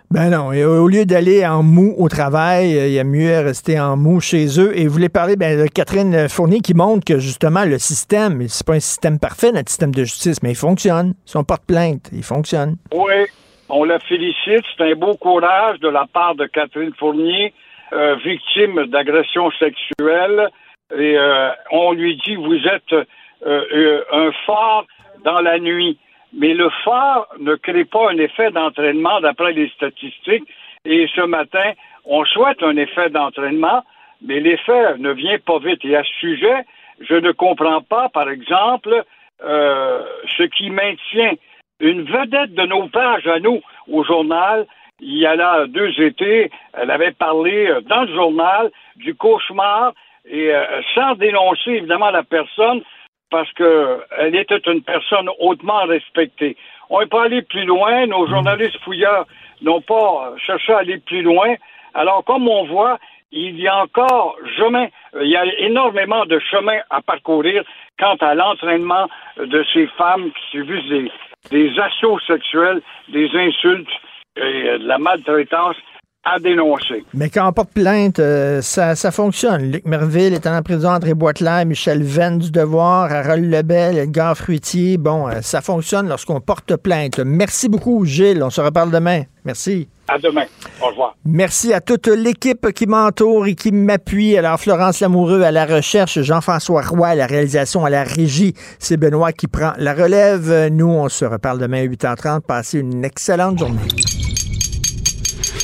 Ben 0.10 0.30
non, 0.30 0.52
et 0.52 0.64
au 0.64 0.88
lieu 0.88 1.06
d'aller 1.06 1.46
en 1.46 1.64
mou 1.64 1.96
au 1.98 2.08
travail, 2.08 2.78
euh, 2.78 2.88
il 2.88 2.94
y 2.94 3.00
a 3.00 3.04
mieux 3.04 3.40
rester 3.40 3.80
en 3.80 3.98
mou 3.98 4.20
chez 4.20 4.60
eux. 4.60 4.78
Et 4.78 4.88
vous 4.88 4.94
voulez 4.94 5.10
parler 5.10 5.36
ben, 5.36 5.64
de 5.64 5.68
Catherine 5.68 6.28
Fournier 6.28 6.60
qui 6.60 6.74
montre 6.74 7.04
que 7.06 7.18
justement 7.18 7.66
le 7.66 7.80
système, 7.80 8.48
c'est 8.48 8.66
pas 8.66 8.74
un 8.74 8.80
système 8.80 9.20
parfait, 9.20 9.52
notre 9.52 9.70
système 9.70 9.94
de 9.94 10.04
justice, 10.04 10.42
mais 10.44 10.52
il 10.52 10.56
fonctionne. 10.56 11.14
Si 11.26 11.38
on 11.38 11.44
porte 11.44 11.66
plainte, 11.66 12.10
il 12.14 12.24
fonctionne. 12.24 12.78
Oui, 12.94 13.26
on 13.70 13.84
la 13.84 14.00
félicite. 14.00 14.66
C'est 14.76 14.92
un 14.92 14.96
beau 14.96 15.16
courage 15.16 15.80
de 15.80 15.90
la 15.90 16.06
part 16.06 16.36
de 16.36 16.46
Catherine 16.46 16.94
Fournier, 16.98 17.54
euh, 17.94 18.16
victime 18.16 18.86
d'agression 18.88 19.52
sexuelle. 19.52 20.50
Et 20.96 21.18
euh, 21.18 21.50
on 21.72 21.94
lui 21.94 22.18
dit, 22.18 22.36
vous 22.36 22.68
êtes 22.68 23.08
euh, 23.46 24.04
un 24.12 24.32
phare 24.46 24.86
dans 25.24 25.42
la 25.42 25.60
nuit. 25.60 25.98
Mais 26.36 26.54
le 26.54 26.70
phare 26.84 27.28
ne 27.40 27.56
crée 27.56 27.86
pas 27.86 28.12
un 28.12 28.18
effet 28.18 28.52
d'entraînement 28.52 29.22
d'après 29.22 29.54
les 29.54 29.70
statistiques. 29.70 30.48
Et 30.86 31.08
ce 31.16 31.22
matin, 31.22 31.74
on 32.06 32.26
souhaite 32.26 32.62
un 32.64 32.76
effet 32.76 33.10
d'entraînement, 33.10 33.84
mais 34.22 34.40
l'effet 34.40 34.98
ne 34.98 35.12
vient 35.12 35.38
pas 35.40 35.60
vite. 35.60 35.86
Et 35.86 35.96
à 35.96 36.04
ce 36.04 36.14
sujet, 36.20 36.66
je 37.00 37.16
ne 37.16 37.32
comprends 37.32 37.82
pas, 37.82 38.10
par 38.10 38.30
exemple, 38.30 39.04
ce 39.40 40.44
qui 40.44 40.70
maintient 40.70 41.34
une 41.80 42.04
vedette 42.04 42.54
de 42.54 42.66
nos 42.66 42.88
pages 42.88 43.28
à 43.28 43.40
nous 43.40 43.62
au 43.92 44.04
journal. 44.04 44.66
Il 45.00 45.18
y 45.18 45.26
a 45.26 45.36
là 45.36 45.66
deux 45.68 45.92
étés, 46.00 46.50
elle 46.74 46.92
avait 46.92 47.12
parlé 47.12 47.68
euh, 47.68 47.82
dans 47.82 48.04
le 48.04 48.14
journal 48.14 48.72
du 48.96 49.16
cauchemar 49.16 49.94
et 50.26 50.54
euh, 50.54 50.82
sans 50.96 51.16
dénoncer 51.16 51.72
évidemment 51.72 52.12
la 52.12 52.24
personne, 52.24 52.82
parce 53.30 53.52
qu'elle 53.54 54.36
était 54.36 54.62
une 54.68 54.82
personne 54.84 55.30
hautement 55.40 55.84
respectée. 55.86 56.56
On 56.90 57.00
n'est 57.00 57.08
pas 57.08 57.24
allé 57.24 57.42
plus 57.42 57.66
loin, 57.66 58.06
nos 58.06 58.28
journalistes 58.28 58.78
fouilleurs 58.84 59.26
n'ont 59.62 59.82
pas 59.82 60.34
cherché 60.38 60.72
à 60.72 60.80
aller 60.80 61.00
plus 61.00 61.22
loin. 61.22 61.56
Alors, 61.94 62.24
comme 62.24 62.48
on 62.48 62.66
voit, 62.66 63.00
il 63.32 63.60
y 63.60 63.68
a 63.68 63.82
encore 63.82 64.38
chemin, 64.58 64.88
il 65.20 65.28
y 65.28 65.36
a 65.36 65.46
énormément 65.60 66.26
de 66.26 66.40
chemin 66.40 66.78
à 66.92 67.02
parcourir 67.02 67.64
quant 68.00 68.16
à 68.22 68.36
l'entraînement 68.36 69.10
de 69.38 69.66
ces 69.74 69.88
femmes 69.98 70.32
qui 70.32 70.58
subissent 70.58 70.90
des, 70.90 71.12
des 71.52 71.78
assauts 71.80 72.20
sexuels, 72.20 72.82
des 73.10 73.30
insultes 73.36 73.90
et 74.36 74.80
de 74.80 74.88
la 74.88 74.98
maltraitance 74.98 75.76
à 76.24 76.40
dénoncer. 76.40 77.04
Mais 77.14 77.30
quand 77.30 77.48
on 77.48 77.52
porte 77.52 77.72
plainte, 77.72 78.20
euh, 78.20 78.62
ça, 78.62 78.96
ça 78.96 79.12
fonctionne. 79.12 79.72
Luc 79.72 79.86
Merville 79.86 80.34
est 80.34 80.48
en 80.48 80.62
prison, 80.62 80.90
André 80.90 81.14
Boitelaire, 81.14 81.66
Michel 81.66 82.02
Venn 82.02 82.40
du 82.40 82.50
Devoir, 82.50 83.12
Harold 83.12 83.44
Lebel, 83.44 83.98
Edgar 83.98 84.38
Fruitier. 84.38 84.98
Bon, 84.98 85.28
euh, 85.28 85.42
ça 85.42 85.62
fonctionne 85.62 86.08
lorsqu'on 86.08 86.40
porte 86.40 86.78
plainte. 86.78 87.20
Merci 87.20 87.68
beaucoup, 87.68 88.06
Gilles. 88.06 88.42
On 88.42 88.50
se 88.50 88.62
reparle 88.62 88.92
demain. 88.92 89.24
Merci. 89.44 89.90
À 90.08 90.18
demain. 90.18 90.46
Au 90.82 90.88
revoir. 90.88 91.16
Merci 91.26 91.74
à 91.74 91.82
toute 91.82 92.08
l'équipe 92.08 92.72
qui 92.72 92.88
m'entoure 92.88 93.46
et 93.46 93.56
qui 93.56 93.74
m'appuie. 93.74 94.38
Alors, 94.38 94.60
Florence 94.60 95.02
Lamoureux 95.02 95.42
à 95.42 95.52
la 95.52 95.66
recherche, 95.66 96.22
Jean-François 96.22 96.82
Roy 96.84 97.08
à 97.10 97.16
la 97.16 97.26
réalisation, 97.26 97.84
à 97.84 97.90
la 97.90 98.04
régie. 98.04 98.54
C'est 98.80 98.98
Benoît 98.98 99.34
qui 99.34 99.48
prend 99.48 99.74
la 99.78 99.94
relève. 99.94 100.70
Nous, 100.72 100.90
on 100.90 101.10
se 101.10 101.26
reparle 101.26 101.60
demain 101.60 101.84
à 101.84 101.86
8h30. 101.86 102.42
Passez 102.42 102.80
une 102.80 103.04
excellente 103.04 103.60
journée. 103.60 103.80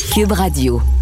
Cube 0.10 0.31
Radio. 0.31 0.98